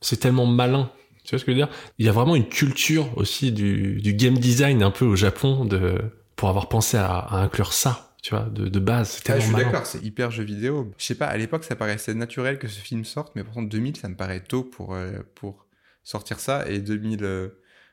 C'est 0.00 0.18
tellement 0.18 0.46
malin. 0.46 0.90
Tu 1.24 1.30
vois 1.30 1.38
ce 1.38 1.44
que 1.44 1.52
je 1.52 1.56
veux 1.58 1.66
dire? 1.66 1.72
Il 1.98 2.06
y 2.06 2.08
a 2.08 2.12
vraiment 2.12 2.34
une 2.36 2.48
culture 2.48 3.06
aussi 3.16 3.52
du, 3.52 4.00
du 4.00 4.14
game 4.14 4.38
design 4.38 4.82
un 4.82 4.90
peu 4.90 5.04
au 5.04 5.16
Japon 5.16 5.64
de 5.64 5.98
pour 6.36 6.48
avoir 6.48 6.68
pensé 6.68 6.96
à, 6.96 7.18
à 7.18 7.36
inclure 7.36 7.72
ça, 7.72 8.16
tu 8.22 8.30
vois, 8.34 8.44
de, 8.44 8.68
de 8.68 8.78
base. 8.80 9.20
Ah, 9.28 9.38
je 9.38 9.44
suis 9.46 9.54
d'accord, 9.54 9.86
c'est 9.86 10.02
hyper 10.02 10.30
jeu 10.32 10.42
vidéo. 10.42 10.90
Je 10.98 11.04
sais 11.04 11.14
pas, 11.14 11.26
à 11.26 11.36
l'époque, 11.36 11.62
ça 11.62 11.76
paraissait 11.76 12.14
naturel 12.14 12.58
que 12.58 12.66
ce 12.66 12.80
film 12.80 13.04
sorte, 13.04 13.32
mais 13.36 13.44
pourtant 13.44 13.62
2000, 13.62 13.96
ça 13.96 14.08
me 14.08 14.16
paraît 14.16 14.40
tôt 14.40 14.64
pour, 14.64 14.94
euh, 14.94 15.12
pour 15.36 15.66
sortir 16.02 16.40
ça. 16.40 16.68
Et 16.68 16.80
2000, 16.80 17.22
euh, 17.22 17.48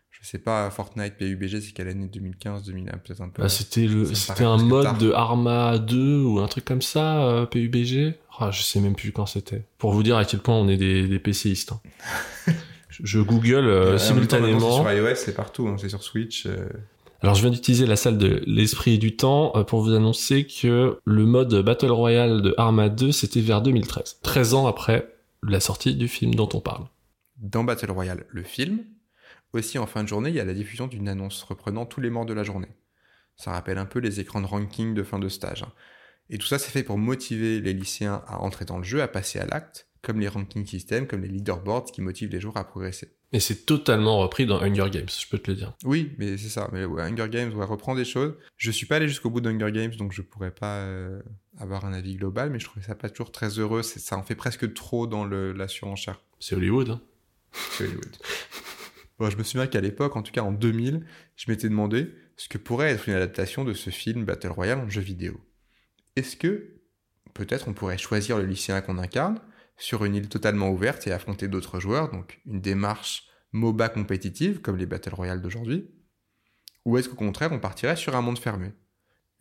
je 0.10 0.26
sais 0.27 0.39
pas, 0.39 0.72
Fortnite, 0.72 1.15
PUBG, 1.18 1.61
c'est 1.61 1.72
quelle 1.73 1.89
année? 1.89 2.07
2015, 2.07 2.64
2001, 2.64 2.97
peut-être 2.97 3.22
un 3.22 3.30
peu. 3.30 3.43
Bah, 3.43 3.49
c'était 3.49 3.85
le, 3.85 4.06
c'était 4.15 4.43
un 4.45 4.57
mode 4.57 4.85
tard. 4.85 4.97
de 4.97 5.11
Arma 5.11 5.77
2 5.77 6.23
ou 6.23 6.39
un 6.39 6.47
truc 6.47 6.65
comme 6.65 6.81
ça, 6.81 7.23
euh, 7.27 7.45
PUBG. 7.45 8.15
Ah, 8.39 8.49
je 8.49 8.64
sais 8.64 8.80
même 8.80 8.95
plus 8.95 9.11
quand 9.11 9.27
c'était. 9.27 9.65
Pour 9.77 9.91
vous 9.91 10.01
dire 10.01 10.18
à 10.18 10.26
quel 10.26 10.39
point 10.39 10.56
on 10.56 10.68
est 10.69 10.77
des, 10.77 11.07
des 11.07 11.19
PCistes. 11.19 11.73
hein. 11.73 11.81
je, 12.90 13.20
google 13.20 13.56
euh, 13.68 13.84
temps, 13.86 13.91
maintenant, 13.91 13.98
simultanément. 13.99 14.60
c'est 14.60 14.82
sur 14.84 14.91
iOS, 14.91 15.16
c'est 15.16 15.36
partout, 15.36 15.68
hein, 15.68 15.76
c'est 15.80 15.90
sur 15.90 16.03
Switch. 16.03 16.45
euh. 16.45 16.68
Alors 17.22 17.36
je 17.36 17.41
viens 17.41 17.49
d'utiliser 17.52 17.86
la 17.86 17.95
salle 17.98 18.18
de 18.18 18.41
l'esprit 18.48 18.94
et 18.94 18.98
du 18.98 19.16
temps 19.18 19.52
euh, 19.56 19.64
pour 19.64 19.82
vous 19.82 19.94
annoncer 19.94 20.45
que 20.48 20.98
le 21.03 21.26
mode 21.26 21.53
Battle 21.64 21.91
Royale 21.91 22.41
de 22.41 22.53
Arma 22.57 22.88
2 22.90 23.11
c'était 23.11 23.41
vers 23.41 23.61
2013. 23.61 24.20
13 24.24 24.53
ans 24.53 24.68
après 24.68 25.14
la 25.44 25.60
sortie 25.60 25.95
du 25.95 26.07
film 26.07 26.34
dont 26.36 26.49
on 26.53 26.61
parle. 26.61 26.86
Dans 27.38 27.64
Battle 27.64 27.91
Royale, 27.91 28.26
le 28.30 28.44
film, 28.44 28.80
aussi 29.53 29.78
en 29.78 29.86
fin 29.88 30.03
de 30.03 30.07
journée, 30.07 30.30
il 30.30 30.36
y 30.36 30.40
a 30.40 30.45
la 30.45 30.53
diffusion 30.53 30.88
d'une 30.88 31.07
annonce 31.10 31.44
reprenant 31.44 31.86
tous 31.86 31.99
les 32.02 32.10
morts 32.10 32.26
de 32.26 32.34
la 32.34 32.44
journée. 32.44 32.68
Ça 33.36 33.52
rappelle 33.52 33.78
un 33.78 33.86
peu 33.86 33.99
les 33.99 34.20
écrans 34.20 34.41
de 34.41 34.45
ranking 34.45 34.94
de 34.94 35.03
fin 35.03 35.20
de 35.20 35.30
stage. 35.30 35.64
hein. 35.64 35.72
Et 36.30 36.38
tout 36.38 36.45
ça, 36.48 36.60
c'est 36.60 36.72
fait 36.72 36.84
pour 36.84 36.98
motiver 36.98 37.60
les 37.60 37.74
lycéens 37.74 38.22
à 38.28 38.40
entrer 38.40 38.66
dans 38.66 38.78
le 38.78 38.84
jeu, 38.84 39.02
à 39.02 39.07
passer 39.07 39.40
à 39.40 39.45
l'acte, 39.45 39.88
comme 40.01 40.19
les 40.19 40.27
ranking 40.27 40.65
systems, 40.65 41.07
comme 41.07 41.21
les 41.21 41.27
leaderboards 41.27 41.91
qui 41.91 42.01
motivent 42.01 42.30
les 42.30 42.39
joueurs 42.39 42.57
à 42.57 42.65
progresser. 42.65 43.09
Et 43.31 43.39
c'est 43.39 43.65
totalement 43.65 44.19
repris 44.19 44.47
dans 44.47 44.59
Hunger 44.59 44.89
Games, 44.89 45.07
je 45.07 45.27
peux 45.27 45.38
te 45.38 45.51
le 45.51 45.57
dire. 45.57 45.73
Oui, 45.84 46.15
mais 46.17 46.38
c'est 46.38 46.49
ça. 46.49 46.69
Mais 46.73 46.85
ouais, 46.85 47.03
Hunger 47.03 47.27
Games, 47.30 47.51
on 47.53 47.57
va 47.57 47.65
reprendre 47.65 47.97
des 47.97 48.05
choses. 48.05 48.35
Je 48.57 48.71
suis 48.71 48.88
pas 48.88 48.95
allé 48.95 49.07
jusqu'au 49.07 49.30
bout 49.30 49.41
d'Hunger 49.41 49.71
Games, 49.71 49.95
donc 49.95 50.13
je 50.13 50.23
pourrais 50.23 50.51
pas 50.51 50.77
euh, 50.77 51.21
avoir 51.59 51.85
un 51.85 51.93
avis 51.93 52.15
global, 52.15 52.49
mais 52.49 52.59
je 52.59 52.65
trouvais 52.65 52.85
ça 52.85 52.95
pas 52.95 53.09
toujours 53.09 53.31
très 53.31 53.59
heureux. 53.59 53.84
Ça 53.84 54.17
en 54.17 54.23
fait 54.23 54.35
presque 54.35 54.73
trop 54.73 55.05
dans 55.05 55.26
le, 55.26 55.51
la 55.53 55.67
surenchère. 55.67 56.23
C'est 56.39 56.55
Hollywood. 56.55 56.89
Hein. 56.89 57.01
C'est 57.51 57.84
Hollywood. 57.84 58.17
Bon, 59.19 59.30
je 59.30 59.35
me 59.35 59.43
souviens 59.43 59.67
qu'à 59.67 59.81
l'époque, 59.81 60.15
en 60.15 60.23
tout 60.23 60.31
cas 60.31 60.43
en 60.43 60.53
2000, 60.53 61.05
je 61.35 61.51
m'étais 61.51 61.67
demandé 61.67 62.15
ce 62.38 62.47
que 62.47 62.57
pourrait 62.57 62.91
être 62.91 63.09
une 63.09 63.15
adaptation 63.15 63.65
de 63.65 63.73
ce 63.73 63.89
film 63.89 64.23
Battle 64.23 64.47
Royale 64.47 64.80
en 64.80 64.88
jeu 64.88 65.01
vidéo. 65.01 65.41
Est-ce 66.15 66.38
que 66.38 66.80
peut-être 67.34 67.67
on 67.67 67.73
pourrait 67.73 67.97
choisir 67.97 68.38
le 68.38 68.45
lycéen 68.45 68.80
qu'on 68.80 68.97
incarne 68.97 69.41
sur 69.80 70.06
une 70.06 70.15
île 70.15 70.30
totalement 70.30 70.69
ouverte 70.69 71.07
et 71.07 71.11
affronter 71.11 71.47
d'autres 71.47 71.80
joueurs, 71.80 72.11
donc 72.11 72.39
une 72.45 72.61
démarche 72.61 73.27
MOBA 73.53 73.89
compétitive 73.89 74.61
comme 74.61 74.77
les 74.77 74.85
Battle 74.85 75.15
Royale 75.15 75.41
d'aujourd'hui 75.41 75.89
Ou 76.85 76.97
est-ce 76.97 77.10
qu'au 77.10 77.15
contraire 77.15 77.51
on 77.51 77.60
partirait 77.60 77.95
sur 77.95 78.15
un 78.15 78.22
monde 78.22 78.38
fermé? 78.38 78.73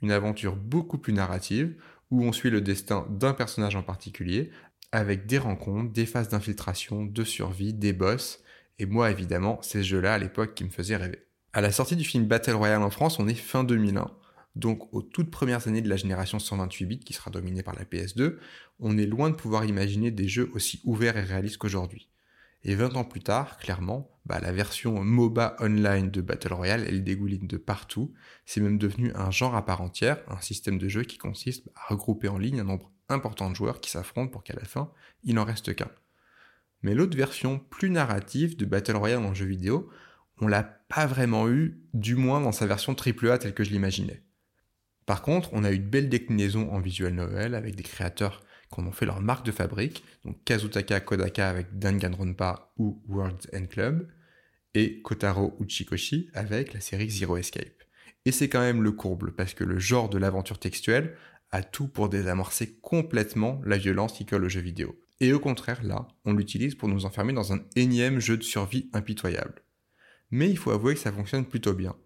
Une 0.01 0.13
aventure 0.13 0.57
beaucoup 0.57 0.97
plus 0.97 1.13
narrative 1.13 1.77
où 2.11 2.25
on 2.25 2.33
suit 2.33 2.51
le 2.51 2.61
destin 2.61 3.07
d'un 3.11 3.35
personnage 3.35 3.77
en 3.77 3.83
particulier 3.83 4.51
avec 4.93 5.27
des 5.27 5.39
rencontres, 5.39 5.93
des 5.93 6.07
phases 6.07 6.29
d'infiltration, 6.29 7.05
de 7.05 7.25
survie, 7.25 7.75
des 7.75 7.93
boss, 7.93 8.43
et 8.79 8.87
moi 8.87 9.11
évidemment, 9.11 9.59
c'est 9.61 9.83
ce 9.83 9.89
jeu-là 9.89 10.15
à 10.15 10.19
l'époque 10.19 10.55
qui 10.55 10.65
me 10.65 10.71
faisait 10.71 10.97
rêver. 10.97 11.27
À 11.53 11.61
la 11.61 11.73
sortie 11.73 11.97
du 11.97 12.05
film 12.05 12.25
Battle 12.25 12.53
Royale 12.53 12.83
en 12.83 12.91
France, 12.91 13.19
on 13.19 13.29
est 13.29 13.35
fin 13.35 13.65
2001. 13.65 14.11
Donc 14.59 14.93
aux 14.93 15.03
toutes 15.03 15.31
premières 15.31 15.69
années 15.69 15.83
de 15.83 15.89
la 15.89 15.97
génération 15.97 16.41
128 16.41 16.87
bits 16.87 16.99
qui 16.99 17.13
sera 17.13 17.31
dominée 17.31 17.63
par 17.63 17.77
la 17.77 17.85
PS2, 17.85 18.39
on 18.81 18.99
est 18.99 19.07
loin 19.07 19.31
de 19.31 19.37
pouvoir 19.37 19.65
imaginer 19.65 20.11
des 20.11 20.27
jeux 20.27 20.51
aussi 20.53 20.81
ouverts 20.85 21.17
et 21.17 21.23
réalistes 21.23 21.59
qu'aujourd'hui. 21.59 22.09
Et 22.65 22.75
20 22.75 22.97
ans 22.97 23.05
plus 23.05 23.21
tard, 23.21 23.57
clairement, 23.59 24.11
bah, 24.27 24.41
la 24.41 24.51
version 24.51 25.05
MOBA 25.05 25.57
online 25.61 26.11
de 26.11 26.21
Battle 26.21 26.53
Royale, 26.53 26.85
elle 26.89 27.05
dégouline 27.05 27.47
de 27.47 27.57
partout. 27.57 28.13
C'est 28.47 28.61
même 28.61 28.79
devenu 28.79 29.13
un 29.15 29.31
genre 29.31 29.55
à 29.55 29.65
part 29.65 29.81
entière, 29.81 30.19
un 30.27 30.41
système 30.41 30.77
de 30.77 30.89
jeu 30.89 31.05
qui 31.05 31.19
consiste 31.19 31.71
à 31.77 31.95
regrouper 31.95 32.27
en 32.27 32.37
ligne 32.37 32.59
un 32.59 32.65
nombre 32.65 32.91
important 33.09 33.49
de 33.49 33.55
joueurs 33.55 33.81
qui 33.81 33.91
s'affrontent 33.91 34.33
pour 34.33 34.43
qu'à 34.43 34.55
la 34.55 34.65
fin, 34.65 34.91
il 35.23 35.37
n'en 35.37 35.45
reste 35.45 35.73
qu'un. 35.77 35.91
Mais 36.83 36.95
l'autre 36.95 37.17
version 37.17 37.61
plus 37.61 37.91
narrative 37.91 38.57
de 38.57 38.65
Battle 38.65 38.97
Royale 38.97 39.25
en 39.25 39.35
jeu 39.35 39.47
vidéo, 39.47 39.89
on 40.41 40.49
l'a 40.49 40.65
pas 40.65 41.07
vraiment 41.07 41.49
eu, 41.49 41.81
du 41.95 42.17
moins 42.17 42.41
dans 42.41 42.53
sa 42.53 42.67
version 42.67 42.95
AAA 42.95 43.39
telle 43.39 43.55
que 43.55 43.65
je 43.65 43.71
l'imaginais. 43.71 44.25
Par 45.09 45.23
contre, 45.23 45.49
on 45.55 45.65
a 45.65 45.73
eu 45.73 45.79
de 45.79 45.89
belles 45.89 46.11
déclinaisons 46.11 46.71
en 46.71 46.81
visual 46.81 47.15
novel 47.15 47.55
avec 47.55 47.75
des 47.75 47.83
créateurs 47.83 48.45
qui 48.71 48.81
ont 48.81 48.93
fait 48.93 49.07
leur 49.07 49.23
marque 49.23 49.47
de 49.47 49.53
fabrique, 49.53 50.05
donc 50.27 50.45
Kazutaka 50.45 51.01
Kodaka 51.01 51.49
avec 51.49 51.79
Danganronpa 51.79 52.75
ou 52.77 53.03
Worlds 53.09 53.49
End 53.55 53.65
Club, 53.71 54.07
et 54.75 55.01
Kotaro 55.01 55.57
Uchikoshi 55.61 56.29
avec 56.35 56.75
la 56.75 56.81
série 56.81 57.09
Zero 57.09 57.39
Escape. 57.39 57.85
Et 58.27 58.33
c'est 58.33 58.51
quand 58.51 58.61
même 58.61 58.83
le 58.83 58.93
courble, 58.93 59.35
parce 59.35 59.55
que 59.55 59.65
le 59.65 59.79
genre 59.79 60.11
de 60.11 60.19
l'aventure 60.19 60.59
textuelle 60.59 61.17
a 61.53 61.63
tout 61.63 61.89
pour 61.89 62.11
désamorcer 62.11 62.75
complètement 62.83 63.63
la 63.65 63.79
violence 63.79 64.13
qui 64.13 64.27
colle 64.27 64.45
aux 64.45 64.51
jeux 64.51 64.61
vidéo. 64.61 64.95
Et 65.21 65.33
au 65.33 65.41
contraire, 65.41 65.83
là, 65.83 66.07
on 66.27 66.35
l'utilise 66.35 66.75
pour 66.75 66.91
nous 66.91 67.07
enfermer 67.07 67.33
dans 67.33 67.55
un 67.55 67.65
énième 67.77 68.21
jeu 68.21 68.37
de 68.37 68.43
survie 68.43 68.91
impitoyable. 68.93 69.63
Mais 70.31 70.51
il 70.51 70.59
faut 70.59 70.71
avouer 70.71 70.93
que 70.93 71.01
ça 71.01 71.13
fonctionne 71.13 71.47
plutôt 71.47 71.73
bien. 71.73 71.97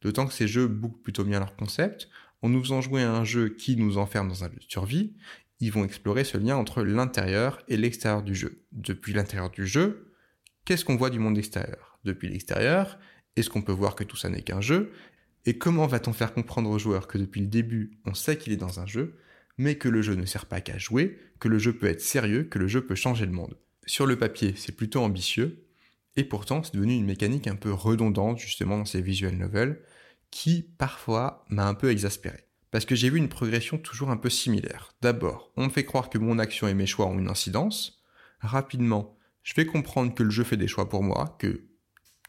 D'autant 0.00 0.26
que 0.26 0.34
ces 0.34 0.48
jeux 0.48 0.68
bouclent 0.68 1.02
plutôt 1.02 1.24
bien 1.24 1.38
leur 1.38 1.56
concept, 1.56 2.08
en 2.42 2.48
nous 2.48 2.62
faisant 2.62 2.80
jouer 2.80 3.02
à 3.02 3.12
un 3.12 3.24
jeu 3.24 3.48
qui 3.50 3.76
nous 3.76 3.98
enferme 3.98 4.28
dans 4.28 4.44
un 4.44 4.48
jeu 4.48 4.56
de 4.56 4.70
survie, 4.70 5.14
ils 5.60 5.72
vont 5.72 5.84
explorer 5.84 6.24
ce 6.24 6.36
lien 6.36 6.56
entre 6.56 6.82
l'intérieur 6.82 7.62
et 7.68 7.76
l'extérieur 7.76 8.22
du 8.22 8.34
jeu. 8.34 8.64
Depuis 8.72 9.14
l'intérieur 9.14 9.50
du 9.50 9.66
jeu, 9.66 10.12
qu'est-ce 10.64 10.84
qu'on 10.84 10.96
voit 10.96 11.10
du 11.10 11.18
monde 11.18 11.38
extérieur? 11.38 11.98
Depuis 12.04 12.28
l'extérieur, 12.28 12.98
est-ce 13.36 13.50
qu'on 13.50 13.62
peut 13.62 13.72
voir 13.72 13.94
que 13.94 14.04
tout 14.04 14.16
ça 14.16 14.28
n'est 14.28 14.42
qu'un 14.42 14.60
jeu? 14.60 14.92
Et 15.46 15.58
comment 15.58 15.86
va-t-on 15.86 16.12
faire 16.12 16.34
comprendre 16.34 16.70
aux 16.70 16.78
joueurs 16.78 17.06
que 17.06 17.18
depuis 17.18 17.40
le 17.40 17.46
début, 17.46 17.98
on 18.04 18.14
sait 18.14 18.36
qu'il 18.36 18.52
est 18.52 18.58
dans 18.58 18.80
un 18.80 18.86
jeu, 18.86 19.16
mais 19.58 19.76
que 19.76 19.88
le 19.88 20.02
jeu 20.02 20.14
ne 20.14 20.26
sert 20.26 20.46
pas 20.46 20.60
qu'à 20.60 20.76
jouer, 20.76 21.18
que 21.40 21.48
le 21.48 21.58
jeu 21.58 21.72
peut 21.72 21.86
être 21.86 22.00
sérieux, 22.00 22.44
que 22.44 22.58
le 22.58 22.68
jeu 22.68 22.84
peut 22.84 22.94
changer 22.94 23.26
le 23.26 23.32
monde? 23.32 23.56
Sur 23.86 24.06
le 24.06 24.18
papier, 24.18 24.54
c'est 24.56 24.76
plutôt 24.76 25.00
ambitieux, 25.00 25.64
et 26.16 26.24
pourtant 26.24 26.62
c'est 26.62 26.74
devenu 26.74 26.94
une 26.94 27.06
mécanique 27.06 27.46
un 27.46 27.56
peu 27.56 27.72
redondante 27.72 28.38
justement 28.38 28.78
dans 28.78 28.84
ces 28.84 29.00
visual 29.00 29.36
novels, 29.36 29.80
qui 30.30 30.62
parfois 30.78 31.44
m'a 31.48 31.66
un 31.66 31.74
peu 31.74 31.90
exaspéré. 31.90 32.48
Parce 32.70 32.84
que 32.84 32.94
j'ai 32.94 33.10
vu 33.10 33.18
une 33.18 33.28
progression 33.28 33.78
toujours 33.78 34.10
un 34.10 34.16
peu 34.16 34.28
similaire. 34.28 34.94
D'abord, 35.00 35.52
on 35.56 35.66
me 35.66 35.70
fait 35.70 35.84
croire 35.84 36.10
que 36.10 36.18
mon 36.18 36.38
action 36.38 36.68
et 36.68 36.74
mes 36.74 36.86
choix 36.86 37.06
ont 37.06 37.18
une 37.18 37.30
incidence. 37.30 38.02
Rapidement, 38.40 39.16
je 39.42 39.54
vais 39.54 39.66
comprendre 39.66 40.14
que 40.14 40.22
le 40.22 40.30
jeu 40.30 40.44
fait 40.44 40.56
des 40.56 40.68
choix 40.68 40.88
pour 40.88 41.02
moi, 41.02 41.36
que 41.38 41.64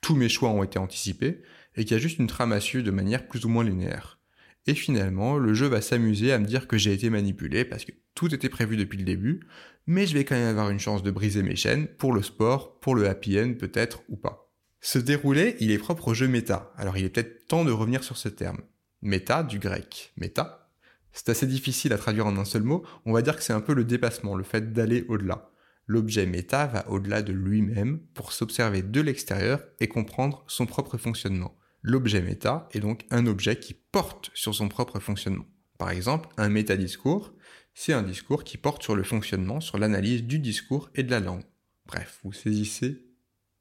tous 0.02 0.15
mes 0.15 0.30
choix 0.30 0.49
ont 0.49 0.64
été 0.64 0.80
anticipés, 0.80 1.41
et 1.76 1.84
qu'il 1.84 1.91
y 1.91 1.99
a 1.99 2.02
juste 2.02 2.19
une 2.19 2.28
trame 2.28 2.53
à 2.53 2.60
de 2.60 2.91
manière 2.91 3.28
plus 3.28 3.45
ou 3.45 3.49
moins 3.49 3.64
linéaire. 3.64 4.19
Et 4.68 4.76
finalement, 4.76 5.38
le 5.38 5.53
jeu 5.53 5.68
va 5.68 5.82
s'amuser 5.82 6.34
à 6.34 6.40
me 6.40 6.45
dire 6.45 6.68
que 6.68 6.78
j'ai 6.78 6.94
été 6.94 7.10
manipulé 7.10 7.64
parce 7.64 7.86
que 7.86 7.94
tout 8.15 8.34
était 8.36 8.49
prévu 8.49 8.76
depuis 8.76 8.98
le 8.98 9.06
début, 9.06 9.48
mais 9.86 10.06
je 10.06 10.14
vais 10.14 10.26
quand 10.26 10.36
même 10.36 10.49
avoir 10.49 10.69
une 10.69 10.80
chance 10.80 11.03
de 11.03 11.11
briser 11.11 11.41
mes 11.41 11.56
chaînes 11.56 11.88
pour 11.88 12.14
le 12.14 12.22
sport, 12.22 12.80
pour 12.80 12.94
le 12.94 13.07
happy 13.07 13.40
end 13.40 13.53
peut-être 13.57 14.02
ou 14.10 14.18
pas. 14.18 14.47
Ce 14.79 14.99
déroulé, 14.99 15.55
il 15.59 15.71
est 15.71 15.77
propre 15.77 16.09
au 16.09 16.13
jeu 16.13 16.27
méta, 16.27 16.71
alors 16.77 16.97
il 16.97 17.05
est 17.05 17.09
peut-être 17.09 17.47
temps 17.47 17.65
de 17.65 17.71
revenir 17.71 18.03
sur 18.03 18.17
ce 18.17 18.29
terme. 18.29 18.59
Méta 19.01 19.43
du 19.43 19.59
grec. 19.59 20.13
Méta 20.17 20.69
C'est 21.11 21.29
assez 21.29 21.47
difficile 21.47 21.93
à 21.93 21.97
traduire 21.97 22.27
en 22.27 22.37
un 22.37 22.45
seul 22.45 22.63
mot, 22.63 22.85
on 23.05 23.13
va 23.13 23.21
dire 23.21 23.35
que 23.35 23.43
c'est 23.43 23.53
un 23.53 23.61
peu 23.61 23.73
le 23.73 23.85
dépassement, 23.85 24.35
le 24.35 24.43
fait 24.43 24.73
d'aller 24.73 25.05
au-delà. 25.09 25.51
L'objet 25.87 26.25
méta 26.25 26.67
va 26.67 26.89
au-delà 26.89 27.21
de 27.21 27.31
lui-même 27.31 27.99
pour 28.13 28.33
s'observer 28.33 28.81
de 28.81 29.01
l'extérieur 29.01 29.63
et 29.79 29.87
comprendre 29.87 30.43
son 30.47 30.65
propre 30.65 30.97
fonctionnement. 30.97 31.55
L'objet 31.81 32.21
méta 32.21 32.67
est 32.73 32.81
donc 32.81 33.05
un 33.09 33.25
objet 33.25 33.57
qui 33.57 33.73
porte 33.73 34.29
sur 34.33 34.53
son 34.53 34.67
propre 34.67 34.99
fonctionnement. 34.99 35.45
Par 35.77 35.91
exemple, 35.91 36.29
un 36.37 36.49
métadiscours, 36.49 37.33
c'est 37.73 37.93
un 37.93 38.03
discours 38.03 38.43
qui 38.43 38.57
porte 38.57 38.83
sur 38.83 38.95
le 38.95 39.03
fonctionnement, 39.03 39.61
sur 39.61 39.77
l'analyse 39.77 40.23
du 40.23 40.39
discours 40.39 40.89
et 40.95 41.03
de 41.03 41.11
la 41.11 41.19
langue. 41.19 41.45
Bref, 41.85 42.19
vous 42.23 42.33
saisissez 42.33 43.06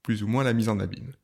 plus 0.07 0.23
ou 0.23 0.29
moins 0.29 0.45
la 0.45 0.53
mise 0.53 0.69
en 0.69 0.79
abîme. 0.79 1.15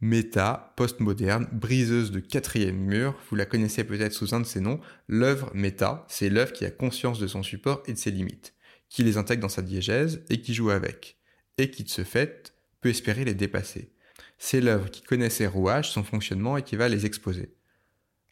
Méta, 0.00 0.74
postmoderne, 0.76 1.46
briseuse 1.52 2.10
de 2.10 2.18
quatrième 2.18 2.76
mur, 2.76 3.16
vous 3.30 3.36
la 3.36 3.46
connaissez 3.46 3.84
peut-être 3.84 4.12
sous 4.12 4.34
un 4.34 4.40
de 4.40 4.44
ses 4.44 4.58
noms, 4.58 4.80
l'œuvre 5.06 5.52
méta, 5.54 6.04
c'est 6.08 6.28
l'œuvre 6.28 6.52
qui 6.52 6.64
a 6.64 6.72
conscience 6.72 7.20
de 7.20 7.28
son 7.28 7.44
support 7.44 7.80
et 7.86 7.92
de 7.92 7.98
ses 7.98 8.10
limites, 8.10 8.56
qui 8.88 9.04
les 9.04 9.18
intègre 9.18 9.42
dans 9.42 9.48
sa 9.48 9.62
diégèse 9.62 10.24
et 10.30 10.40
qui 10.40 10.52
joue 10.52 10.70
avec, 10.70 11.20
et 11.58 11.70
qui 11.70 11.84
de 11.84 11.90
ce 11.90 12.02
fait 12.02 12.54
peut 12.80 12.88
espérer 12.88 13.24
les 13.24 13.34
dépasser. 13.34 13.94
C'est 14.36 14.60
l'œuvre 14.60 14.90
qui 14.90 15.02
connaît 15.02 15.30
ses 15.30 15.46
rouages, 15.46 15.92
son 15.92 16.02
fonctionnement 16.02 16.56
et 16.56 16.64
qui 16.64 16.74
va 16.74 16.88
les 16.88 17.06
exposer. 17.06 17.54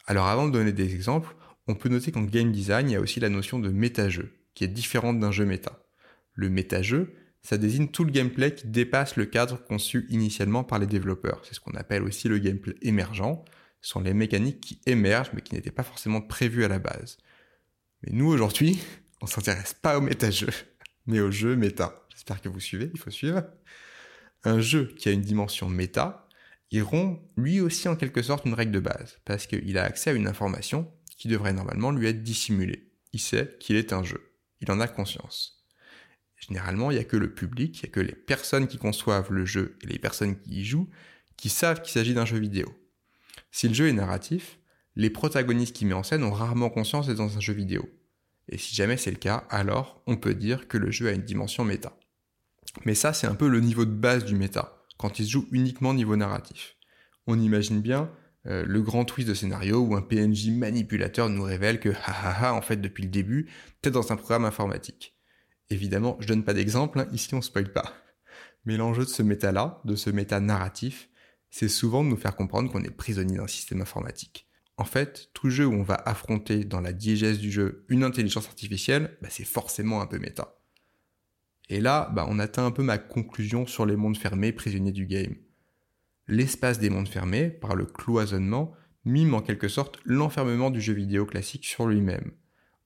Alors 0.09 0.27
avant 0.27 0.49
de 0.49 0.53
donner 0.53 0.73
des 0.73 0.97
exemples, 0.97 1.37
on 1.69 1.77
peut 1.77 1.91
noter 1.91 2.11
qu'en 2.11 2.23
game 2.23 2.51
design, 2.51 2.91
il 2.91 2.95
y 2.95 2.97
a 2.97 3.01
aussi 3.01 3.21
la 3.21 3.29
notion 3.29 3.61
de 3.61 3.69
méta-jeu, 3.69 4.33
qui 4.55 4.65
est 4.65 4.69
différente 4.69 5.21
d'un 5.21 5.31
jeu 5.31 5.45
méta. 5.45 5.81
Le 6.33 6.51
méta-jeu, 6.51 7.15
ça 7.47 7.59
désigne 7.59 7.87
tout 7.87 8.03
le 8.03 8.11
gameplay 8.11 8.53
qui 8.53 8.67
dépasse 8.67 9.15
le 9.15 9.25
cadre 9.25 9.63
conçu 9.63 10.05
initialement 10.09 10.65
par 10.65 10.81
les 10.81 10.87
développeurs. 10.87 11.43
C'est 11.45 11.55
ce 11.55 11.61
qu'on 11.61 11.75
appelle 11.75 12.03
aussi 12.03 12.27
le 12.27 12.39
gameplay 12.39 12.75
émergent. 12.83 13.45
Ce 13.81 13.91
sont 13.91 14.01
les 14.01 14.15
mécaniques 14.15 14.61
qui 14.61 14.81
émergent 14.85 15.31
mais 15.33 15.43
qui 15.43 15.55
n'étaient 15.55 15.71
pas 15.71 15.85
forcément 15.85 16.21
prévues 16.21 16.65
à 16.65 16.69
la 16.69 16.81
base. 16.81 17.19
Mais 18.03 18.13
nous 18.13 18.27
aujourd'hui, 18.27 18.81
on 19.21 19.27
s'intéresse 19.27 19.75
pas 19.75 19.97
au 19.97 20.01
méta-jeu, 20.01 20.49
mais 21.07 21.21
au 21.21 21.31
jeu 21.31 21.55
méta. 21.55 21.95
J'espère 22.09 22.43
que 22.43 22.49
vous 22.49 22.59
suivez, 22.59 22.91
il 22.93 22.99
faut 22.99 23.11
suivre. 23.11 23.45
Un 24.43 24.61
jeu 24.61 24.93
qui 24.99 25.09
a 25.09 25.13
une 25.13 25.23
dimension 25.23 25.69
méta, 25.69 26.29
il 26.73 26.83
rompt 26.83 27.21
lui 27.37 27.61
aussi 27.61 27.89
en 27.89 27.95
quelque 27.95 28.23
sorte 28.23 28.45
une 28.45 28.55
règle 28.55 28.73
de 28.73 28.81
base, 28.81 29.21
parce 29.25 29.47
qu'il 29.47 29.79
a 29.79 29.85
accès 29.85 30.11
à 30.11 30.15
une 30.15 30.27
information 30.27 30.93
qui 31.17 31.29
devrait 31.29 31.53
normalement 31.53 31.93
lui 31.93 32.09
être 32.09 32.25
dissimulée. 32.25 32.91
Il 33.13 33.21
sait 33.21 33.57
qu'il 33.61 33.77
est 33.77 33.93
un 33.93 34.03
jeu. 34.03 34.33
Il 34.61 34.71
en 34.73 34.81
a 34.81 34.89
conscience. 34.89 35.56
Généralement, 36.37 36.91
il 36.91 36.95
n'y 36.95 37.01
a 37.01 37.05
que 37.05 37.17
le 37.17 37.33
public, 37.33 37.79
il 37.79 37.87
n'y 37.87 37.91
a 37.91 37.93
que 37.93 38.01
les 38.01 38.15
personnes 38.15 38.67
qui 38.67 38.79
conçoivent 38.79 39.33
le 39.33 39.45
jeu 39.45 39.77
et 39.83 39.87
les 39.87 39.99
personnes 39.99 40.39
qui 40.39 40.61
y 40.61 40.65
jouent 40.65 40.89
qui 41.37 41.49
savent 41.49 41.83
qu'il 41.83 41.93
s'agit 41.93 42.15
d'un 42.15 42.25
jeu 42.25 42.39
vidéo. 42.39 42.73
Si 43.51 43.69
le 43.69 43.75
jeu 43.75 43.89
est 43.89 43.93
narratif, 43.93 44.59
les 44.97 45.11
protagonistes 45.11 45.75
qui 45.75 45.85
met 45.85 45.95
en 45.95 46.03
scène 46.03 46.25
ont 46.25 46.33
rarement 46.33 46.71
conscience 46.71 47.07
d'être 47.07 47.19
dans 47.19 47.37
un 47.37 47.41
jeu 47.41 47.53
vidéo. 47.53 47.89
Et 48.49 48.59
si 48.59 48.75
jamais 48.75 48.97
c'est 48.97 49.11
le 49.11 49.19
cas, 49.19 49.45
alors 49.51 50.03
on 50.07 50.17
peut 50.17 50.35
dire 50.35 50.69
que 50.69 50.79
le 50.79 50.91
jeu 50.91 51.09
a 51.09 51.13
une 51.13 51.23
dimension 51.23 51.65
méta. 51.65 51.99
Mais 52.85 52.95
ça, 52.95 53.13
c'est 53.13 53.27
un 53.27 53.35
peu 53.35 53.49
le 53.49 53.61
niveau 53.61 53.85
de 53.85 53.91
base 53.91 54.25
du 54.25 54.37
méta, 54.37 54.85
quand 54.99 55.19
il 55.19 55.27
se 55.27 55.31
joue 55.31 55.49
uniquement 55.51 55.95
niveau 55.95 56.17
narratif. 56.17 56.77
On 57.27 57.39
imagine 57.41 57.81
bien 57.81 58.11
euh, 58.47 58.65
le 58.67 58.83
grand 58.83 59.05
twist 59.05 59.29
de 59.29 59.35
scénario 59.35 59.81
où 59.81 59.97
un 59.97 60.03
PNJ 60.03 60.51
manipulateur 60.51 61.29
nous 61.29 61.43
révèle 61.43 61.81
que, 61.81 61.91
ha 62.05 62.55
en 62.55 62.63
fait, 62.63 62.77
depuis 62.77 63.05
le 63.05 63.11
début, 63.11 63.51
t'es 63.83 63.91
dans 63.91 64.13
un 64.13 64.17
programme 64.17 64.45
informatique. 64.45 65.16
Évidemment, 65.71 66.17
je 66.21 66.29
donne 66.29 66.45
pas 66.45 66.55
d'exemple, 66.55 67.01
hein, 67.01 67.09
ici 67.13 67.35
on 67.35 67.43
spoil 67.43 67.73
pas. 67.73 67.95
Mais 68.65 68.77
l'enjeu 68.77 69.05
de 69.05 69.11
ce 69.11 69.23
méta-là, 69.23 69.81
de 69.85 69.97
ce 69.97 70.11
méta 70.11 70.41
narratif, 70.41 71.09
c'est 71.51 71.69
souvent 71.69 72.05
de 72.05 72.09
nous 72.09 72.17
faire 72.17 72.37
comprendre 72.37 72.71
qu'on 72.71 72.83
est 72.83 72.91
prisonnier 72.91 73.37
d'un 73.37 73.47
système 73.47 73.81
informatique. 73.81 74.47
En 74.77 74.85
fait, 74.85 75.31
tout 75.33 75.49
jeu 75.49 75.67
où 75.67 75.73
on 75.73 75.83
va 75.83 75.95
affronter 75.95 76.65
dans 76.65 76.81
la 76.81 76.93
diégèse 76.93 77.39
du 77.39 77.51
jeu 77.51 77.85
une 77.89 78.05
intelligence 78.05 78.47
artificielle, 78.47 79.17
bah, 79.23 79.29
c'est 79.31 79.45
forcément 79.45 80.03
un 80.03 80.07
peu 80.07 80.19
méta. 80.19 80.59
Et 81.69 81.81
là, 81.81 82.11
bah, 82.15 82.27
on 82.29 82.39
atteint 82.39 82.67
un 82.67 82.71
peu 82.71 82.83
ma 82.83 82.99
conclusion 82.99 83.67
sur 83.67 83.87
les 83.87 83.97
mondes 83.97 84.19
fermés 84.19 84.53
prisonniers 84.53 84.93
du 84.93 85.07
game. 85.07 85.35
L'espace 86.29 86.79
des 86.79 86.91
mondes 86.91 87.09
fermés, 87.09 87.49
par 87.49 87.75
le 87.75 87.87
cloisonnement, 87.87 88.73
mime 89.05 89.35
en 89.35 89.41
quelque 89.41 89.69
sorte 89.69 89.99
l'enfermement 90.05 90.71
du 90.71 90.81
jeu 90.81 90.93
vidéo 90.93 91.25
classique 91.25 91.65
sur 91.65 91.87
lui-même, 91.87 92.33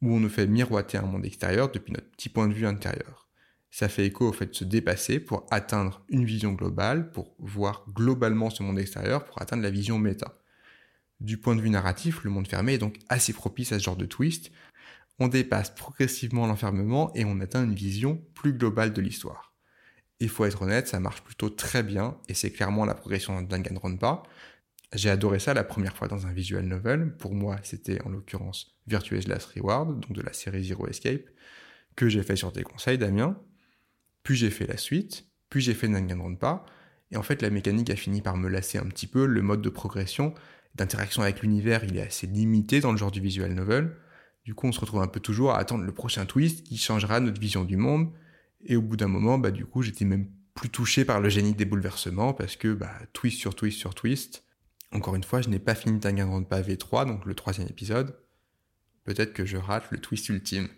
où 0.02 0.14
on 0.14 0.20
nous 0.20 0.28
fait 0.28 0.46
miroiter 0.46 0.98
un 0.98 1.02
monde 1.02 1.24
extérieur 1.24 1.70
depuis 1.70 1.92
notre 1.92 2.10
petit 2.10 2.28
point 2.28 2.48
de 2.48 2.54
vue 2.54 2.66
intérieur. 2.66 3.28
Ça 3.70 3.88
fait 3.88 4.06
écho 4.06 4.28
au 4.28 4.32
fait 4.32 4.46
de 4.46 4.54
se 4.54 4.64
dépasser 4.64 5.20
pour 5.20 5.46
atteindre 5.50 6.02
une 6.08 6.24
vision 6.24 6.52
globale, 6.52 7.10
pour 7.12 7.34
voir 7.38 7.84
globalement 7.88 8.50
ce 8.50 8.62
monde 8.62 8.78
extérieur, 8.78 9.24
pour 9.24 9.40
atteindre 9.40 9.62
la 9.62 9.70
vision 9.70 9.98
méta. 9.98 10.34
Du 11.20 11.36
point 11.38 11.54
de 11.54 11.60
vue 11.60 11.70
narratif, 11.70 12.24
le 12.24 12.30
monde 12.30 12.48
fermé 12.48 12.74
est 12.74 12.78
donc 12.78 12.96
assez 13.08 13.32
propice 13.32 13.72
à 13.72 13.78
ce 13.78 13.84
genre 13.84 13.96
de 13.96 14.06
twist. 14.06 14.50
On 15.18 15.28
dépasse 15.28 15.70
progressivement 15.70 16.46
l'enfermement 16.46 17.12
et 17.14 17.24
on 17.24 17.40
atteint 17.40 17.62
une 17.62 17.74
vision 17.74 18.24
plus 18.34 18.54
globale 18.54 18.92
de 18.92 19.02
l'histoire. 19.02 19.52
Il 20.18 20.28
faut 20.28 20.46
être 20.46 20.62
honnête, 20.62 20.88
ça 20.88 20.98
marche 20.98 21.22
plutôt 21.22 21.50
très 21.50 21.82
bien 21.82 22.16
et 22.28 22.34
c'est 22.34 22.50
clairement 22.50 22.84
la 22.84 22.94
progression 22.94 23.40
d'un 23.40 23.58
Danganronpa. 23.58 24.22
J'ai 24.92 25.10
adoré 25.10 25.38
ça 25.38 25.54
la 25.54 25.64
première 25.64 25.96
fois 25.96 26.08
dans 26.08 26.26
un 26.26 26.32
visual 26.32 26.64
novel. 26.64 27.16
Pour 27.16 27.34
moi, 27.34 27.58
c'était 27.62 28.02
en 28.02 28.08
l'occurrence 28.08 28.76
Virtuous 28.86 29.28
Last 29.28 29.52
Reward, 29.54 30.00
donc 30.00 30.12
de 30.12 30.22
la 30.22 30.32
série 30.32 30.64
Zero 30.64 30.86
Escape, 30.88 31.28
que 31.94 32.08
j'ai 32.08 32.22
fait 32.22 32.36
sur 32.36 32.52
tes 32.52 32.62
conseils, 32.62 32.98
Damien. 32.98 33.38
Puis 34.24 34.36
j'ai 34.36 34.50
fait 34.50 34.66
la 34.66 34.76
suite, 34.76 35.26
puis 35.48 35.60
j'ai 35.60 35.74
fait 35.74 35.88
Danganronpa, 35.88 36.64
et 37.10 37.16
en 37.16 37.22
fait 37.22 37.40
la 37.40 37.50
mécanique 37.50 37.90
a 37.90 37.96
fini 37.96 38.20
par 38.20 38.36
me 38.36 38.48
lasser 38.48 38.78
un 38.78 38.86
petit 38.86 39.06
peu, 39.06 39.26
le 39.26 39.42
mode 39.42 39.62
de 39.62 39.70
progression, 39.70 40.34
d'interaction 40.74 41.22
avec 41.22 41.42
l'univers, 41.42 41.84
il 41.84 41.96
est 41.96 42.02
assez 42.02 42.26
limité 42.26 42.80
dans 42.80 42.92
le 42.92 42.98
genre 42.98 43.10
du 43.10 43.20
visual 43.20 43.52
novel. 43.52 43.96
Du 44.44 44.54
coup, 44.54 44.66
on 44.66 44.72
se 44.72 44.80
retrouve 44.80 45.02
un 45.02 45.08
peu 45.08 45.20
toujours 45.20 45.52
à 45.52 45.58
attendre 45.58 45.84
le 45.84 45.92
prochain 45.92 46.26
twist 46.26 46.64
qui 46.64 46.76
changera 46.76 47.20
notre 47.20 47.40
vision 47.40 47.64
du 47.64 47.76
monde. 47.76 48.10
Et 48.64 48.76
au 48.76 48.82
bout 48.82 48.96
d'un 48.96 49.08
moment, 49.08 49.38
bah, 49.38 49.50
du 49.50 49.64
coup, 49.66 49.82
j'étais 49.82 50.04
même 50.04 50.28
plus 50.54 50.70
touché 50.70 51.04
par 51.04 51.20
le 51.20 51.28
génie 51.28 51.54
des 51.54 51.64
bouleversements 51.64 52.32
parce 52.34 52.56
que, 52.56 52.72
bah, 52.72 52.92
twist 53.12 53.38
sur 53.38 53.54
twist 53.54 53.78
sur 53.78 53.94
twist. 53.94 54.44
Encore 54.92 55.14
une 55.14 55.24
fois, 55.24 55.40
je 55.40 55.48
n'ai 55.48 55.58
pas 55.58 55.74
fini 55.74 55.98
Danganronpa 55.98 56.60
V3, 56.60 57.06
donc 57.06 57.24
le 57.24 57.34
troisième 57.34 57.68
épisode. 57.68 58.16
Peut-être 59.04 59.32
que 59.32 59.44
je 59.44 59.56
rate 59.56 59.90
le 59.90 59.98
twist 59.98 60.28
ultime. 60.28 60.68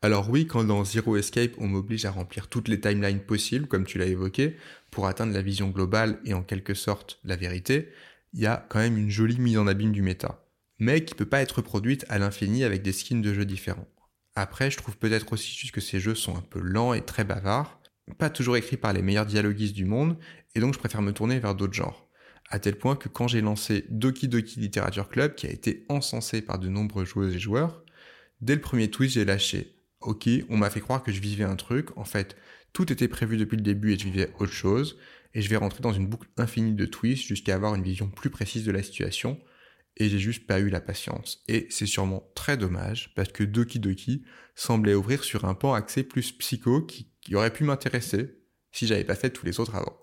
Alors 0.00 0.30
oui, 0.30 0.46
quand 0.46 0.64
dans 0.64 0.84
Zero 0.84 1.16
Escape, 1.16 1.52
on 1.58 1.68
m'oblige 1.68 2.04
à 2.04 2.10
remplir 2.10 2.48
toutes 2.48 2.68
les 2.68 2.80
timelines 2.80 3.20
possibles, 3.20 3.66
comme 3.66 3.84
tu 3.84 3.98
l'as 3.98 4.06
évoqué, 4.06 4.56
pour 4.90 5.06
atteindre 5.06 5.32
la 5.32 5.42
vision 5.42 5.68
globale 5.68 6.18
et 6.24 6.34
en 6.34 6.42
quelque 6.42 6.74
sorte 6.74 7.18
la 7.24 7.36
vérité, 7.36 7.88
il 8.32 8.40
y 8.40 8.46
a 8.46 8.66
quand 8.68 8.78
même 8.78 8.96
une 8.96 9.10
jolie 9.10 9.38
mise 9.38 9.58
en 9.58 9.66
abîme 9.66 9.92
du 9.92 10.02
méta, 10.02 10.44
mais 10.78 11.04
qui 11.04 11.14
peut 11.14 11.26
pas 11.26 11.40
être 11.40 11.56
reproduite 11.56 12.04
à 12.08 12.18
l'infini 12.18 12.64
avec 12.64 12.82
des 12.82 12.92
skins 12.92 13.22
de 13.22 13.34
jeux 13.34 13.44
différents. 13.44 13.88
Après, 14.34 14.70
je 14.70 14.76
trouve 14.76 14.96
peut-être 14.96 15.32
aussi 15.32 15.52
juste 15.52 15.74
que 15.74 15.80
ces 15.80 15.98
jeux 15.98 16.14
sont 16.14 16.36
un 16.36 16.42
peu 16.42 16.60
lents 16.60 16.94
et 16.94 17.04
très 17.04 17.24
bavards, 17.24 17.80
pas 18.18 18.30
toujours 18.30 18.56
écrits 18.56 18.76
par 18.76 18.92
les 18.92 19.02
meilleurs 19.02 19.26
dialoguistes 19.26 19.74
du 19.74 19.84
monde, 19.84 20.16
et 20.54 20.60
donc 20.60 20.74
je 20.74 20.78
préfère 20.78 21.02
me 21.02 21.12
tourner 21.12 21.38
vers 21.40 21.54
d'autres 21.54 21.74
genres. 21.74 22.07
À 22.50 22.58
tel 22.58 22.76
point 22.76 22.96
que 22.96 23.08
quand 23.08 23.28
j'ai 23.28 23.40
lancé 23.40 23.84
Doki 23.90 24.28
Doki 24.28 24.60
Literature 24.60 25.08
Club, 25.08 25.34
qui 25.34 25.46
a 25.46 25.50
été 25.50 25.84
encensé 25.88 26.40
par 26.40 26.58
de 26.58 26.68
nombreux 26.68 27.04
joueuses 27.04 27.34
et 27.36 27.38
joueurs, 27.38 27.82
dès 28.40 28.54
le 28.54 28.60
premier 28.60 28.90
twist 28.90 29.14
j'ai 29.14 29.24
lâché, 29.24 29.74
ok, 30.00 30.28
on 30.48 30.56
m'a 30.56 30.70
fait 30.70 30.80
croire 30.80 31.02
que 31.02 31.12
je 31.12 31.20
vivais 31.20 31.44
un 31.44 31.56
truc, 31.56 31.96
en 31.96 32.04
fait, 32.04 32.36
tout 32.72 32.90
était 32.92 33.08
prévu 33.08 33.36
depuis 33.36 33.56
le 33.56 33.62
début 33.62 33.92
et 33.92 33.98
je 33.98 34.04
vivais 34.04 34.32
autre 34.38 34.52
chose, 34.52 34.98
et 35.34 35.42
je 35.42 35.48
vais 35.48 35.56
rentrer 35.56 35.80
dans 35.80 35.92
une 35.92 36.06
boucle 36.06 36.28
infinie 36.36 36.74
de 36.74 36.86
twists 36.86 37.26
jusqu'à 37.26 37.54
avoir 37.54 37.74
une 37.74 37.82
vision 37.82 38.08
plus 38.08 38.30
précise 38.30 38.64
de 38.64 38.72
la 38.72 38.82
situation, 38.82 39.38
et 39.96 40.08
j'ai 40.08 40.18
juste 40.18 40.46
pas 40.46 40.60
eu 40.60 40.68
la 40.68 40.80
patience. 40.80 41.42
Et 41.48 41.66
c'est 41.70 41.86
sûrement 41.86 42.30
très 42.34 42.56
dommage, 42.56 43.12
parce 43.14 43.32
que 43.32 43.44
Doki 43.44 43.78
Doki 43.80 44.24
semblait 44.54 44.94
ouvrir 44.94 45.24
sur 45.24 45.44
un 45.44 45.54
pan 45.54 45.74
axé 45.74 46.02
plus 46.02 46.32
psycho 46.32 46.82
qui, 46.82 47.08
aurait 47.34 47.52
pu 47.52 47.64
m'intéresser 47.64 48.38
si 48.72 48.86
j'avais 48.86 49.04
pas 49.04 49.14
fait 49.14 49.28
tous 49.28 49.44
les 49.44 49.60
autres 49.60 49.74
avant. 49.74 49.98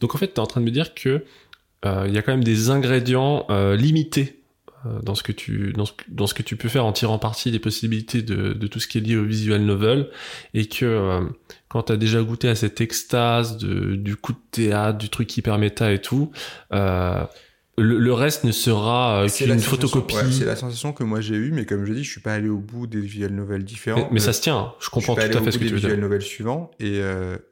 Donc 0.00 0.14
en 0.14 0.18
fait, 0.18 0.28
tu 0.28 0.34
es 0.34 0.40
en 0.40 0.46
train 0.46 0.60
de 0.60 0.66
me 0.66 0.70
dire 0.70 0.94
que 0.94 1.24
il 1.84 2.12
y 2.12 2.18
a 2.18 2.22
quand 2.22 2.32
même 2.32 2.44
des 2.44 2.70
ingrédients 2.70 3.46
euh, 3.50 3.76
limités 3.76 4.38
euh, 4.86 5.00
dans 5.02 5.16
ce 5.16 5.24
que 5.24 5.32
tu 5.32 5.72
dans 5.72 5.86
ce, 5.86 5.92
dans 6.08 6.26
ce, 6.28 6.34
que 6.34 6.42
tu 6.42 6.56
peux 6.56 6.68
faire 6.68 6.84
en 6.84 6.92
tirant 6.92 7.18
parti 7.18 7.50
des 7.50 7.58
possibilités 7.58 8.22
de, 8.22 8.52
de 8.52 8.66
tout 8.68 8.78
ce 8.78 8.86
qui 8.86 8.98
est 8.98 9.00
lié 9.00 9.16
au 9.16 9.24
visual 9.24 9.62
novel. 9.62 10.08
Et 10.54 10.66
que 10.66 10.84
euh, 10.84 11.20
quand 11.68 11.84
tu 11.84 11.92
as 11.92 11.96
déjà 11.96 12.22
goûté 12.22 12.48
à 12.48 12.54
cette 12.54 12.80
extase 12.80 13.58
de, 13.58 13.96
du 13.96 14.14
coup 14.14 14.32
de 14.32 14.38
théâtre, 14.52 14.98
du 14.98 15.08
truc 15.08 15.36
hyper 15.36 15.58
méta 15.58 15.92
et 15.92 16.00
tout, 16.00 16.30
euh, 16.72 17.24
le, 17.78 18.12
reste 18.12 18.44
ne 18.44 18.52
sera 18.52 19.24
euh, 19.24 19.28
qu'une 19.28 19.58
photocopie. 19.58 20.16
c'est 20.32 20.44
la 20.44 20.56
sensation 20.56 20.92
que 20.92 21.04
moi 21.04 21.20
j'ai 21.20 21.36
eue, 21.36 21.52
mais 21.52 21.64
comme 21.64 21.84
je 21.84 21.92
dis, 21.92 22.04
je 22.04 22.10
suis 22.10 22.20
pas 22.20 22.34
allé 22.34 22.48
au 22.48 22.58
bout 22.58 22.86
des 22.86 23.00
visual 23.00 23.32
novels 23.32 23.64
différents. 23.64 24.08
Mais, 24.12 24.20
ça 24.20 24.32
se 24.32 24.42
tient, 24.42 24.58
hein. 24.58 24.74
je 24.80 24.90
comprends 24.90 25.14
tout 25.14 25.20
à 25.20 25.24
fait 25.24 25.52
ce 25.52 25.58
que 25.58 25.64
tu 25.64 25.70
veux 25.70 25.80
dire. 25.80 25.88
des 25.88 25.94
visual 25.94 26.00
novels 26.00 26.22
suivants, 26.22 26.70
et 26.80 27.00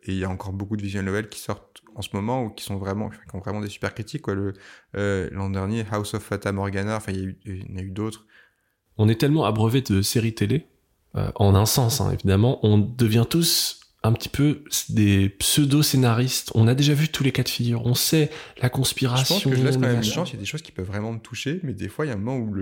il 0.07 0.15
y 0.15 0.25
a 0.25 0.29
encore 0.29 0.53
beaucoup 0.53 0.77
de 0.77 0.83
visual 0.83 1.05
novels 1.05 1.29
qui 1.29 1.41
sortent 1.41 1.77
en 1.97 2.03
ce 2.03 2.11
moment 2.13 2.45
ou 2.45 2.51
qui 2.51 2.65
sont 2.65 2.77
vraiment 2.77 3.09
qui 3.09 3.17
ont 3.35 3.41
vraiment 3.41 3.61
des 3.61 3.69
super 3.69 3.95
critiques 3.95 4.23
quoi 4.23 4.35
le 4.35 4.53
euh, 4.97 5.29
l'an 5.33 5.51
dernier 5.51 5.85
House 5.91 6.15
of 6.15 6.23
Fata 6.23 6.53
Morgana 6.53 6.97
enfin 6.97 7.13
il 7.13 7.37
y, 7.47 7.73
en 7.73 7.79
a 7.79 7.81
eu 7.81 7.91
d'autres 7.91 8.27
on 8.99 9.09
est 9.09 9.21
tellement 9.21 9.45
abreuvé 9.45 9.81
de 9.81 10.03
séries 10.03 10.35
télé 10.35 10.67
euh, 11.17 11.31
en 11.35 11.55
un 11.55 11.67
sens 11.67 12.01
hein, 12.01 12.13
évidemment 12.13 12.61
on 12.65 12.79
devient 12.79 13.25
tous 13.29 13.81
un 14.07 14.13
petit 14.13 14.29
peu 14.29 14.65
des 14.89 15.29
pseudo-scénaristes. 15.29 16.51
On 16.55 16.69
a 16.69 16.75
déjà 16.75 16.95
vu 16.95 17.09
tous 17.09 17.25
les 17.25 17.33
cas 17.33 17.43
de 17.43 17.49
figure. 17.49 17.85
On 17.85 17.95
sait 17.95 18.31
la 18.63 18.69
conspiration. 18.69 19.39
Je 19.39 19.45
pense 19.45 19.53
que 19.53 19.59
je 19.59 19.65
laisse 19.65 19.77
quand 19.77 19.83
même 19.83 20.03
chance. 20.03 20.31
Il 20.31 20.35
y 20.35 20.37
a 20.37 20.41
des 20.41 20.47
choses 20.47 20.63
qui 20.63 20.73
peuvent 20.73 20.87
vraiment 20.87 21.13
me 21.13 21.19
toucher, 21.19 21.61
mais 21.63 21.73
des 21.73 21.89
fois, 21.89 22.07
il 22.07 22.09
y 22.09 22.13
a 22.13 22.15
un 22.15 22.19
moment 22.19 22.39
où 22.39 22.55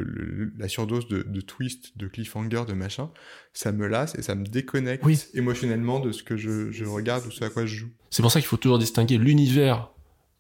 la 0.59 0.69
surdose 0.69 1.09
de, 1.09 1.23
de, 1.23 1.41
twist, 1.41 1.97
de 1.97 2.07
cliffhanger, 2.07 2.63
de 2.67 2.73
machin, 2.73 3.11
ça 3.53 3.73
me 3.73 3.87
lasse 3.87 4.15
et 4.17 4.23
ça 4.23 4.35
me 4.35 4.45
déconnecte 4.45 5.05
émotionnellement 5.35 6.01
de 6.01 6.13
ce 6.13 6.23
que 6.23 6.37
je, 6.37 6.85
regarde 6.85 7.27
ou 7.27 7.31
ce 7.31 7.45
à 7.45 7.51
quoi 7.51 7.67
je 7.67 7.77
joue. 7.77 7.91
C'est 8.11 8.23
pour 8.23 8.31
ça 8.31 8.41
qu'il 8.41 8.49
faut 8.49 8.57
toujours 8.57 8.79
distinguer 8.79 9.19
l'univers 9.19 9.91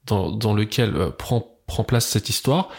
dans, 0.06 0.54
lequel 0.54 0.94
euh, 0.96 1.10
prend, 1.10 1.58
prend 1.66 1.84
place 1.84 2.06
cette 2.06 2.28
histoire 2.28 2.70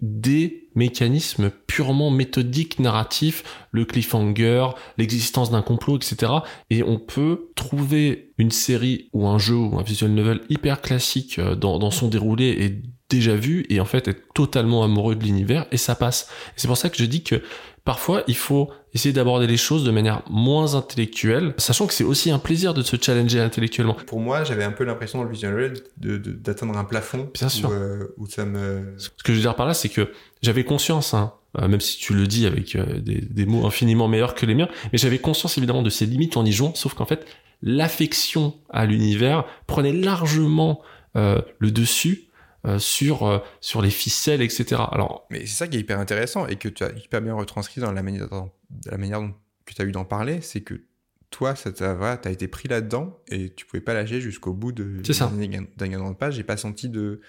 des 0.00 0.63
mécanismes 0.74 1.50
purement 1.66 2.10
méthodiques, 2.10 2.78
narratifs, 2.78 3.44
le 3.70 3.84
cliffhanger, 3.84 4.68
l'existence 4.98 5.50
d'un 5.50 5.62
complot, 5.62 5.96
etc. 5.96 6.32
Et 6.70 6.82
on 6.82 6.98
peut 6.98 7.50
trouver 7.54 8.32
une 8.38 8.50
série 8.50 9.08
ou 9.12 9.26
un 9.26 9.38
jeu 9.38 9.56
ou 9.56 9.78
un 9.78 9.82
visual 9.82 10.10
novel 10.10 10.40
hyper 10.48 10.80
classique 10.80 11.38
euh, 11.38 11.54
dans, 11.54 11.78
dans 11.78 11.90
son 11.90 12.08
déroulé 12.08 12.46
et 12.46 12.82
déjà 13.08 13.36
vu 13.36 13.66
et 13.68 13.80
en 13.80 13.84
fait 13.84 14.08
être 14.08 14.32
totalement 14.34 14.82
amoureux 14.82 15.14
de 15.14 15.24
l'univers 15.24 15.66
et 15.70 15.76
ça 15.76 15.94
passe. 15.94 16.28
C'est 16.56 16.68
pour 16.68 16.76
ça 16.76 16.90
que 16.90 16.96
je 16.96 17.04
dis 17.04 17.22
que 17.22 17.42
parfois 17.84 18.22
il 18.26 18.36
faut 18.36 18.70
essayer 18.94 19.12
d'aborder 19.12 19.46
les 19.46 19.56
choses 19.56 19.84
de 19.84 19.90
manière 19.90 20.22
moins 20.30 20.74
intellectuelle, 20.74 21.54
sachant 21.58 21.86
que 21.86 21.92
c'est 21.92 22.04
aussi 22.04 22.30
un 22.30 22.38
plaisir 22.38 22.74
de 22.74 22.82
se 22.82 22.96
challenger 23.00 23.40
intellectuellement. 23.40 23.96
Pour 24.06 24.20
moi, 24.20 24.44
j'avais 24.44 24.64
un 24.64 24.70
peu 24.70 24.84
l'impression 24.84 25.18
dans 25.18 25.24
le 25.24 25.30
visual 25.30 25.74
de, 25.98 26.16
d'atteindre 26.16 26.78
un 26.78 26.84
plafond. 26.84 27.28
Bien 27.34 27.48
sûr. 27.48 27.70
Euh, 27.70 28.14
où, 28.18 28.26
ça 28.26 28.44
me... 28.44 28.94
Ce 28.96 29.08
que 29.08 29.32
je 29.32 29.32
veux 29.32 29.40
dire 29.40 29.56
par 29.56 29.66
là, 29.66 29.74
c'est 29.74 29.88
que 29.88 30.12
j'avais 30.42 30.64
conscience, 30.64 31.12
hein, 31.12 31.32
euh, 31.58 31.66
même 31.66 31.80
si 31.80 31.98
tu 31.98 32.14
le 32.14 32.28
dis 32.28 32.46
avec 32.46 32.76
euh, 32.76 33.00
des, 33.00 33.20
des, 33.20 33.46
mots 33.46 33.66
infiniment 33.66 34.06
meilleurs 34.06 34.34
que 34.34 34.46
les 34.46 34.54
miens, 34.54 34.68
mais 34.92 34.98
j'avais 34.98 35.18
conscience 35.18 35.58
évidemment 35.58 35.82
de 35.82 35.90
ces 35.90 36.06
limites 36.06 36.36
en 36.36 36.44
y 36.44 36.52
jouant, 36.52 36.72
sauf 36.74 36.94
qu'en 36.94 37.06
fait, 37.06 37.26
l'affection 37.62 38.54
à 38.70 38.86
l'univers 38.86 39.44
prenait 39.66 39.92
largement 39.92 40.82
le 41.14 41.70
dessus 41.70 42.24
euh, 42.66 42.78
sur 42.78 43.24
euh, 43.24 43.38
sur 43.60 43.82
les 43.82 43.90
ficelles, 43.90 44.42
etc. 44.42 44.80
Alors, 44.90 45.26
mais 45.30 45.40
c'est 45.40 45.56
ça 45.56 45.68
qui 45.68 45.76
est 45.76 45.80
hyper 45.80 45.98
intéressant 45.98 46.46
et 46.46 46.56
que 46.56 46.68
tu 46.68 46.82
as 46.82 46.92
hyper 46.92 47.20
bien 47.20 47.34
retranscrit 47.34 47.80
dans 47.80 47.92
la 47.92 48.02
manière, 48.02 48.28
dans 48.28 48.52
la 48.86 48.98
manière 48.98 49.20
dont, 49.20 49.34
que 49.64 49.74
tu 49.74 49.82
as 49.82 49.84
eu 49.84 49.92
d'en 49.92 50.04
parler, 50.04 50.40
c'est 50.40 50.62
que 50.62 50.82
toi, 51.30 51.56
ça 51.56 51.72
t'a 51.72 51.94
voilà, 51.94 52.16
t'as 52.16 52.30
été 52.30 52.48
pris 52.48 52.68
là-dedans 52.68 53.20
et 53.28 53.52
tu 53.54 53.66
pouvais 53.66 53.80
pas 53.80 53.92
lâcher 53.92 54.20
jusqu'au 54.20 54.52
bout 54.52 54.72
de 54.72 55.02
d'un 55.02 55.88
gain 55.88 56.10
de 56.10 56.16
page. 56.16 56.34
J'ai 56.34 56.44
pas 56.44 56.56
senti 56.56 56.88
de 56.88 57.20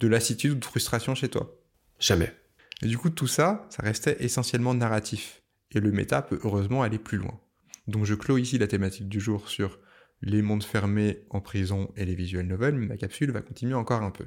de 0.00 0.08
lassitude 0.08 0.52
ou 0.52 0.56
de 0.56 0.64
frustration 0.64 1.14
chez 1.14 1.28
toi. 1.28 1.58
Jamais. 1.98 2.34
Et 2.82 2.86
du 2.88 2.98
coup, 2.98 3.08
tout 3.08 3.26
ça, 3.26 3.66
ça 3.70 3.82
restait 3.82 4.16
essentiellement 4.20 4.74
narratif. 4.74 5.42
Et 5.72 5.80
le 5.80 5.90
méta 5.90 6.22
peut 6.22 6.38
heureusement 6.44 6.82
aller 6.82 6.98
plus 6.98 7.18
loin. 7.18 7.40
Donc 7.86 8.04
je 8.04 8.14
clôt 8.14 8.38
ici 8.38 8.58
la 8.58 8.66
thématique 8.66 9.08
du 9.08 9.20
jour 9.20 9.48
sur 9.48 9.78
les 10.22 10.42
mondes 10.42 10.64
fermés 10.64 11.24
en 11.30 11.40
prison 11.40 11.92
et 11.96 12.04
les 12.04 12.14
visual 12.14 12.46
novels, 12.46 12.74
mais 12.74 12.86
ma 12.86 12.96
capsule 12.96 13.30
va 13.30 13.42
continuer 13.42 13.74
encore 13.74 14.02
un 14.02 14.10
peu. 14.10 14.26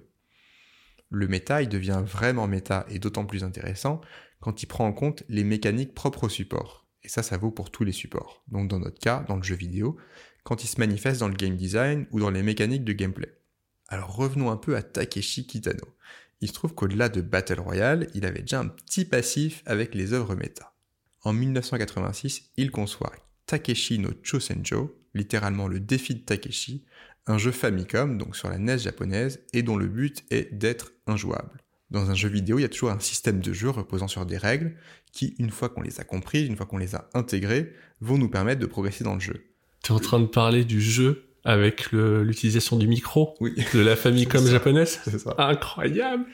Le 1.10 1.27
méta, 1.27 1.61
il 1.61 1.69
devient 1.69 2.02
vraiment 2.06 2.48
méta 2.48 2.86
et 2.90 2.99
d'autant 2.99 3.26
plus 3.26 3.44
intéressant 3.44 4.02
quand 4.40 4.64
il 4.64 4.68
prend 4.68 4.88
en 4.88 4.94
compte 4.94 5.23
les 5.27 5.44
mécaniques 5.44 5.94
propres 5.94 6.26
au 6.26 6.30
support. 6.30 6.88
Et 7.03 7.10
ça, 7.10 7.23
ça 7.23 7.38
vaut 7.38 7.52
pour 7.52 7.72
tous 7.72 7.84
les 7.84 7.91
supports. 7.91 8.44
Donc 8.48 8.69
dans 8.69 8.80
notre 8.80 8.99
cas, 8.99 9.26
dans 9.27 9.36
le 9.36 9.44
jeu 9.44 9.56
vidéo, 9.56 9.98
quand 10.44 10.64
il 10.64 10.68
se 10.68 10.80
manifeste 10.80 11.19
dans 11.19 11.27
le 11.27 11.36
game 11.36 11.56
design 11.56 12.06
ou 12.11 12.19
dans 12.19 12.30
les 12.30 12.44
mécaniques 12.44 12.84
de 12.84 12.94
gameplay. 12.94 13.34
Alors 13.88 14.15
revenons 14.15 14.52
un 14.52 14.57
peu 14.57 14.76
à 14.76 14.84
Takeshi 14.84 15.48
Kitano. 15.48 15.95
Il 16.41 16.48
se 16.48 16.53
trouve 16.53 16.73
qu'au-delà 16.73 17.10
de 17.10 17.22
Battle 17.22 17.60
Royale, 17.60 18.07
il 18.14 18.26
avait 18.26 18.41
déjà 18.41 18.60
un 18.60 18.68
petit 18.68 19.03
passif 19.03 19.61
avec 19.65 19.95
les 19.95 20.14
œuvres 20.14 20.36
méta. 20.36 20.73
En 21.23 21.34
1986, 21.34 22.52
il 22.56 22.72
conçoit 22.72 23.11
Takeshi 23.45 23.99
no 23.99 24.11
Chosenjo, 24.23 24.95
littéralement 25.14 25.68
le 25.68 25.80
défi 25.80 26.15
de 26.15 26.19
Takeshi, 26.19 26.86
un 27.30 27.38
jeu 27.38 27.51
Famicom, 27.51 28.18
donc 28.18 28.35
sur 28.35 28.49
la 28.49 28.57
NES 28.57 28.80
japonaise, 28.80 29.39
et 29.53 29.61
dont 29.61 29.77
le 29.77 29.88
but 29.88 30.26
est 30.31 30.51
d'être 30.53 30.91
injouable. 31.06 31.61
Dans 31.91 32.10
un 32.10 32.15
jeu 32.15 32.27
vidéo, 32.27 32.57
il 32.57 32.64
y 32.64 32.65
a 32.65 32.69
toujours 32.69 32.89
un 32.89 32.99
système 32.99 33.39
de 33.39 33.53
jeu 33.53 33.69
reposant 33.69 34.07
sur 34.07 34.26
des 34.26 34.38
règles 34.38 34.76
qui, 35.11 35.35
une 35.38 35.51
fois 35.51 35.69
qu'on 35.69 35.81
les 35.81 35.99
a 35.99 36.03
comprises, 36.03 36.47
une 36.47 36.56
fois 36.56 36.65
qu'on 36.65 36.77
les 36.77 36.95
a 36.95 37.07
intégrées, 37.14 37.72
vont 38.01 38.18
nous 38.18 38.30
permettre 38.30 38.60
de 38.60 38.65
progresser 38.65 39.03
dans 39.03 39.14
le 39.14 39.19
jeu. 39.19 39.45
T'es 39.84 39.91
en 39.91 39.99
train 39.99 40.19
de 40.19 40.26
parler 40.26 40.65
du 40.65 40.81
jeu 40.81 41.30
avec 41.45 41.91
l'utilisation 41.91 42.77
du 42.77 42.88
micro 42.88 43.35
Oui. 43.39 43.53
de 43.73 43.80
la 43.80 43.95
Famicom 43.95 44.45
japonaise 44.45 44.99
C'est 45.03 45.19
ça. 45.19 45.35
Incroyable 45.38 46.26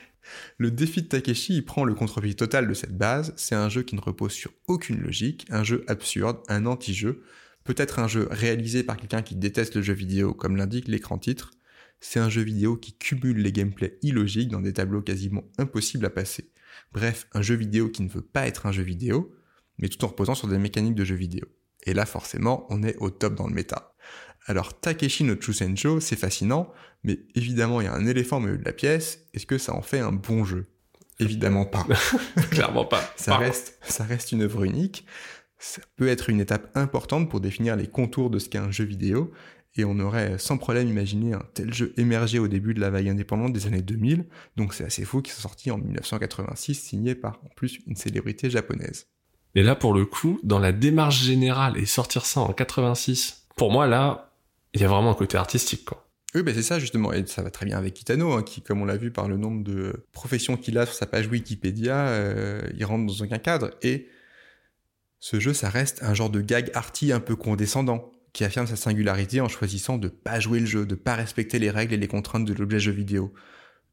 Le 0.56 0.70
défi 0.70 1.02
de 1.02 1.08
Takeshi 1.08 1.56
il 1.56 1.64
prend 1.64 1.84
le 1.84 1.94
contre-pied 1.94 2.34
total 2.34 2.68
de 2.68 2.74
cette 2.74 2.96
base. 2.96 3.34
C'est 3.36 3.54
un 3.54 3.68
jeu 3.68 3.82
qui 3.82 3.96
ne 3.96 4.00
repose 4.00 4.32
sur 4.32 4.50
aucune 4.66 5.00
logique, 5.00 5.46
un 5.50 5.62
jeu 5.62 5.84
absurde, 5.88 6.38
un 6.48 6.64
anti-jeu, 6.64 7.22
peut-être 7.66 7.98
un 7.98 8.08
jeu 8.08 8.28
réalisé 8.30 8.82
par 8.82 8.96
quelqu'un 8.96 9.22
qui 9.22 9.36
déteste 9.36 9.76
le 9.76 9.82
jeu 9.82 9.92
vidéo, 9.92 10.32
comme 10.32 10.56
l'indique 10.56 10.88
l'écran 10.88 11.18
titre. 11.18 11.50
C'est 12.00 12.20
un 12.20 12.28
jeu 12.28 12.42
vidéo 12.42 12.76
qui 12.76 12.96
cumule 12.96 13.38
les 13.38 13.52
gameplays 13.52 13.98
illogiques 14.02 14.50
dans 14.50 14.60
des 14.60 14.72
tableaux 14.72 15.02
quasiment 15.02 15.44
impossibles 15.58 16.06
à 16.06 16.10
passer. 16.10 16.50
Bref, 16.92 17.26
un 17.32 17.42
jeu 17.42 17.54
vidéo 17.54 17.88
qui 17.88 18.02
ne 18.02 18.08
veut 18.08 18.22
pas 18.22 18.46
être 18.46 18.66
un 18.66 18.72
jeu 18.72 18.82
vidéo, 18.82 19.34
mais 19.78 19.88
tout 19.88 20.02
en 20.04 20.08
reposant 20.08 20.34
sur 20.34 20.48
des 20.48 20.58
mécaniques 20.58 20.94
de 20.94 21.04
jeu 21.04 21.16
vidéo. 21.16 21.46
Et 21.84 21.94
là, 21.94 22.06
forcément, 22.06 22.66
on 22.70 22.82
est 22.82 22.96
au 22.96 23.10
top 23.10 23.34
dans 23.34 23.46
le 23.46 23.54
méta. 23.54 23.94
Alors, 24.46 24.78
Takeshi 24.78 25.24
no 25.24 25.34
Chusenjo, 25.40 26.00
c'est 26.00 26.16
fascinant, 26.16 26.72
mais 27.02 27.18
évidemment, 27.34 27.80
il 27.80 27.84
y 27.84 27.88
a 27.88 27.94
un 27.94 28.06
éléphant 28.06 28.36
au 28.36 28.40
milieu 28.40 28.58
de 28.58 28.64
la 28.64 28.72
pièce. 28.72 29.26
Est-ce 29.34 29.46
que 29.46 29.58
ça 29.58 29.74
en 29.74 29.82
fait 29.82 29.98
un 29.98 30.12
bon 30.12 30.44
jeu? 30.44 30.66
Évidemment 31.18 31.64
pas. 31.64 31.86
Clairement 32.50 32.84
pas. 32.84 33.02
Ça 33.16 33.36
reste, 33.36 33.78
ça 33.82 34.04
reste 34.04 34.32
une 34.32 34.42
œuvre 34.42 34.64
unique. 34.64 35.06
Ça 35.66 35.82
peut 35.96 36.06
être 36.06 36.30
une 36.30 36.40
étape 36.40 36.70
importante 36.76 37.28
pour 37.28 37.40
définir 37.40 37.74
les 37.74 37.88
contours 37.88 38.30
de 38.30 38.38
ce 38.38 38.48
qu'est 38.48 38.58
un 38.58 38.70
jeu 38.70 38.84
vidéo. 38.84 39.32
Et 39.74 39.84
on 39.84 39.98
aurait 39.98 40.38
sans 40.38 40.58
problème 40.58 40.88
imaginé 40.88 41.34
un 41.34 41.42
tel 41.54 41.74
jeu 41.74 41.92
émerger 41.96 42.38
au 42.38 42.46
début 42.46 42.72
de 42.72 42.80
la 42.80 42.88
vague 42.88 43.08
indépendante 43.08 43.52
des 43.52 43.66
années 43.66 43.82
2000. 43.82 44.26
Donc 44.56 44.74
c'est 44.74 44.84
assez 44.84 45.04
fou 45.04 45.22
qu'il 45.22 45.32
soit 45.32 45.42
sorti 45.42 45.72
en 45.72 45.78
1986, 45.78 46.76
signé 46.76 47.16
par 47.16 47.40
en 47.44 47.48
plus 47.56 47.80
une 47.88 47.96
célébrité 47.96 48.48
japonaise. 48.48 49.08
Et 49.56 49.64
là, 49.64 49.74
pour 49.74 49.92
le 49.92 50.06
coup, 50.06 50.38
dans 50.44 50.60
la 50.60 50.70
démarche 50.70 51.20
générale 51.24 51.76
et 51.76 51.84
sortir 51.84 52.26
ça 52.26 52.40
en 52.40 52.52
86, 52.52 53.48
pour 53.56 53.72
moi, 53.72 53.88
là, 53.88 54.32
il 54.72 54.80
y 54.80 54.84
a 54.84 54.88
vraiment 54.88 55.10
un 55.10 55.14
côté 55.14 55.36
artistique, 55.36 55.84
quoi. 55.84 56.08
Oui, 56.34 56.42
ben 56.42 56.54
c'est 56.54 56.62
ça 56.62 56.78
justement, 56.78 57.12
et 57.12 57.26
ça 57.26 57.42
va 57.42 57.50
très 57.50 57.66
bien 57.66 57.78
avec 57.78 57.94
Kitano, 57.94 58.34
hein, 58.34 58.42
qui, 58.42 58.60
comme 58.60 58.82
on 58.82 58.84
l'a 58.84 58.96
vu 58.96 59.10
par 59.10 59.26
le 59.26 59.36
nombre 59.36 59.64
de 59.64 60.04
professions 60.12 60.56
qu'il 60.56 60.78
a 60.78 60.86
sur 60.86 60.94
sa 60.94 61.06
page 61.06 61.26
Wikipédia, 61.26 62.08
euh, 62.08 62.62
il 62.76 62.84
rentre 62.84 63.06
dans 63.06 63.24
aucun 63.24 63.38
cadre. 63.38 63.70
Et 63.82 64.08
ce 65.18 65.40
jeu, 65.40 65.54
ça 65.54 65.70
reste 65.70 66.02
un 66.02 66.14
genre 66.14 66.30
de 66.30 66.40
gag 66.40 66.70
arty 66.74 67.12
un 67.12 67.20
peu 67.20 67.36
condescendant, 67.36 68.12
qui 68.32 68.44
affirme 68.44 68.66
sa 68.66 68.76
singularité 68.76 69.40
en 69.40 69.48
choisissant 69.48 69.96
de 69.96 70.08
pas 70.08 70.40
jouer 70.40 70.60
le 70.60 70.66
jeu, 70.66 70.84
de 70.84 70.94
pas 70.94 71.14
respecter 71.14 71.58
les 71.58 71.70
règles 71.70 71.94
et 71.94 71.96
les 71.96 72.08
contraintes 72.08 72.44
de 72.44 72.52
l'objet 72.52 72.78
jeu 72.78 72.92
vidéo. 72.92 73.32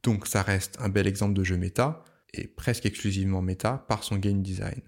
Donc 0.04 0.28
ça 0.28 0.42
reste 0.42 0.76
un 0.80 0.90
bel 0.90 1.08
exemple 1.08 1.34
de 1.34 1.44
jeu 1.44 1.56
méta, 1.56 2.04
et 2.34 2.48
presque 2.48 2.86
exclusivement 2.86 3.42
méta 3.42 3.86
par 3.88 4.04
son 4.04 4.18
game 4.18 4.42
design. 4.42 4.82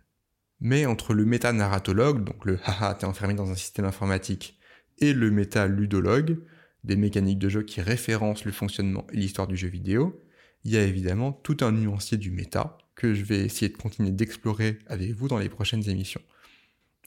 Mais 0.59 0.85
entre 0.85 1.13
le 1.13 1.25
méta 1.25 1.53
narratologue, 1.53 2.23
donc 2.25 2.45
le 2.45 2.59
haha 2.65 2.95
t'es 2.95 3.05
enfermé 3.05 3.33
dans 3.33 3.49
un 3.49 3.55
système 3.55 3.85
informatique, 3.85 4.59
et 4.97 5.13
le 5.13 5.31
méta 5.31 5.67
ludologue, 5.67 6.39
des 6.83 6.95
mécaniques 6.95 7.39
de 7.39 7.49
jeu 7.49 7.63
qui 7.63 7.81
référencent 7.81 8.45
le 8.45 8.51
fonctionnement 8.51 9.07
et 9.11 9.17
l'histoire 9.17 9.47
du 9.47 9.55
jeu 9.55 9.67
vidéo, 9.67 10.21
il 10.63 10.71
y 10.71 10.77
a 10.77 10.83
évidemment 10.83 11.31
tout 11.31 11.57
un 11.61 11.71
nuancier 11.71 12.17
du 12.17 12.31
méta 12.31 12.77
que 12.95 13.13
je 13.13 13.23
vais 13.23 13.39
essayer 13.39 13.69
de 13.69 13.77
continuer 13.77 14.11
d'explorer 14.11 14.79
avec 14.87 15.11
vous 15.11 15.27
dans 15.27 15.37
les 15.37 15.49
prochaines 15.49 15.87
émissions. 15.89 16.21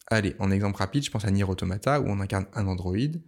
Allez, 0.06 0.34
en 0.38 0.50
exemple 0.50 0.78
rapide, 0.78 1.04
je 1.04 1.10
pense 1.10 1.24
à 1.24 1.30
Nier 1.30 1.44
Automata 1.44 2.00
où 2.00 2.06
on 2.06 2.20
incarne 2.20 2.46
un 2.54 2.66
androïde 2.66 3.22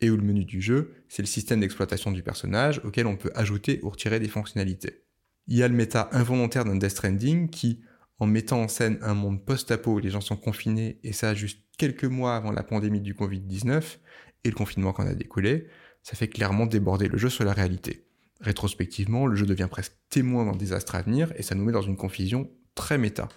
et 0.00 0.10
où 0.10 0.16
le 0.16 0.22
menu 0.22 0.44
du 0.44 0.60
jeu, 0.60 0.94
c'est 1.08 1.22
le 1.22 1.26
système 1.26 1.60
d'exploitation 1.60 2.12
du 2.12 2.22
personnage 2.22 2.80
auquel 2.84 3.06
on 3.06 3.16
peut 3.16 3.30
ajouter 3.34 3.80
ou 3.82 3.90
retirer 3.90 4.20
des 4.20 4.28
fonctionnalités. 4.28 5.04
Il 5.46 5.56
y 5.56 5.62
a 5.62 5.68
le 5.68 5.74
méta 5.74 6.08
involontaire 6.12 6.64
d'un 6.64 6.76
Death 6.76 6.90
Stranding 6.90 7.50
qui, 7.50 7.82
en 8.18 8.26
mettant 8.26 8.62
en 8.62 8.68
scène 8.68 8.98
un 9.02 9.14
monde 9.14 9.44
post-apo 9.44 9.94
où 9.94 9.98
les 9.98 10.10
gens 10.10 10.20
sont 10.20 10.36
confinés, 10.36 10.98
et 11.02 11.12
ça 11.12 11.34
juste 11.34 11.60
quelques 11.76 12.04
mois 12.04 12.36
avant 12.36 12.52
la 12.52 12.62
pandémie 12.62 13.00
du 13.00 13.14
Covid-19 13.14 13.98
et 14.44 14.48
le 14.48 14.54
confinement 14.54 14.92
qu'en 14.92 15.06
a 15.06 15.14
découlé, 15.14 15.66
ça 16.02 16.16
fait 16.16 16.28
clairement 16.28 16.66
déborder 16.66 17.08
le 17.08 17.18
jeu 17.18 17.28
sur 17.28 17.44
la 17.44 17.52
réalité. 17.52 18.06
Rétrospectivement, 18.40 19.26
le 19.26 19.36
jeu 19.36 19.46
devient 19.46 19.68
presque 19.70 19.94
témoin 20.10 20.44
d'un 20.44 20.56
désastre 20.56 20.94
à 20.94 21.02
venir 21.02 21.32
et 21.36 21.42
ça 21.42 21.54
nous 21.54 21.64
met 21.64 21.72
dans 21.72 21.82
une 21.82 21.96
confusion 21.96 22.50
très 22.74 22.98
méta. 22.98 23.28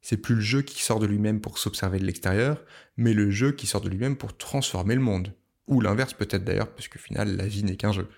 C'est 0.00 0.16
plus 0.16 0.36
le 0.36 0.40
jeu 0.40 0.62
qui 0.62 0.82
sort 0.82 1.00
de 1.00 1.06
lui-même 1.06 1.40
pour 1.40 1.58
s'observer 1.58 1.98
de 1.98 2.04
l'extérieur, 2.04 2.64
mais 2.96 3.12
le 3.12 3.30
jeu 3.30 3.52
qui 3.52 3.66
sort 3.66 3.80
de 3.80 3.88
lui-même 3.88 4.16
pour 4.16 4.36
transformer 4.36 4.94
le 4.94 5.00
monde. 5.00 5.34
Ou 5.66 5.80
l'inverse 5.80 6.14
peut-être 6.14 6.44
d'ailleurs, 6.44 6.72
parce 6.72 6.88
qu'au 6.88 6.98
final, 6.98 7.36
la 7.36 7.46
vie 7.46 7.64
n'est 7.64 7.76
qu'un 7.76 7.92
jeu. 7.92 8.08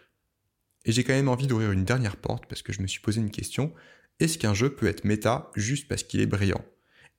Et 0.85 0.93
j'ai 0.93 1.02
quand 1.02 1.15
même 1.15 1.28
envie 1.28 1.47
d'ouvrir 1.47 1.73
une 1.73 1.85
dernière 1.85 2.16
porte 2.16 2.47
parce 2.47 2.62
que 2.62 2.73
je 2.73 2.82
me 2.82 2.86
suis 2.86 3.01
posé 3.01 3.20
une 3.20 3.31
question. 3.31 3.73
Est-ce 4.20 4.39
qu'un 4.39 4.55
jeu 4.55 4.74
peut 4.74 4.86
être 4.86 5.05
méta 5.05 5.51
juste 5.55 5.89
parce 5.89 6.02
qu'il 6.02 6.20
est 6.20 6.27
brillant? 6.27 6.65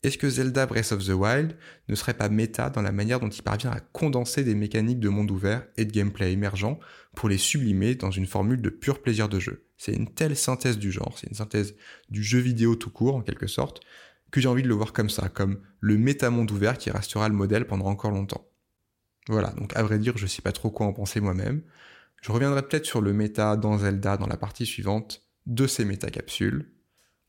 Est-ce 0.02 0.18
que 0.18 0.30
Zelda 0.30 0.66
Breath 0.66 0.94
of 0.94 1.06
the 1.06 1.10
Wild 1.10 1.58
ne 1.90 1.96
serait 1.96 2.14
pas 2.14 2.30
méta 2.30 2.70
dans 2.70 2.82
la 2.82 2.94
manière 2.94 3.20
dont 3.20 3.30
il 3.30 3.41
parvient 3.41 3.72
à 3.72 3.82
condenser 3.82 4.44
des 4.44 4.56
mécaniques 4.56 5.00
de 5.00 5.10
monde 5.10 5.30
ouvert 5.30 5.66
et 5.76 5.84
de 5.84 5.91
gameplay 5.91 6.32
émergent 6.32 6.80
pour 7.15 7.30
les 7.30 7.38
sublimer 7.38 7.95
dans 7.95 8.11
une 8.11 8.26
formule 8.26 8.61
de 8.61 8.69
pur 8.69 9.02
plaisir 9.02 9.30
de 9.30 9.40
jeu 9.40 9.65
C'est 9.77 9.94
une 9.94 10.14
telle 10.14 10.36
synthèse 10.36 10.77
du 10.77 10.91
genre, 10.91 11.18
c'est 11.18 11.27
une 11.27 11.36
synthèse 11.36 11.76
du 12.10 12.23
jeu 12.23 12.40
vidéo 12.40 12.76
tout 12.76 12.91
court 12.91 13.15
en 13.15 13.22
quelque 13.22 13.48
sorte, 13.48 13.81
que 14.31 14.41
j'ai 14.41 14.48
envie 14.48 14.64
de 14.64 14.68
le 14.68 14.76
voir 14.76 14.94
comme 14.94 15.10
ça, 15.10 15.30
comme 15.30 15.61
le 15.80 15.98
méta-monde 15.98 16.52
ouvert 16.52 16.77
qui 16.77 16.91
restera 16.91 17.27
le 17.30 17.36
modèle 17.36 17.65
pendant 17.65 17.86
encore 17.86 18.11
longtemps. 18.11 18.48
Voilà, 19.27 19.49
donc 19.52 19.76
à 19.76 19.84
vrai 19.84 19.99
dire, 19.99 20.18
je 20.18 20.27
sais 20.27 20.41
pas 20.41 20.52
trop 20.52 20.72
quoi 20.72 20.86
en 20.86 20.94
penser 20.94 21.19
moi-même. 21.19 21.61
Je 22.22 22.31
reviendrai 22.31 22.61
peut-être 22.61 22.86
sur 22.86 23.02
le 23.02 23.14
méta 23.14 23.56
dans 23.56 23.77
Zelda 23.77 24.18
dans 24.18 24.27
la 24.27 24.38
partie 24.38 24.65
suivante 24.65 25.23
de 25.45 25.68
ces 25.68 25.86
méta-capsules. 25.86 26.72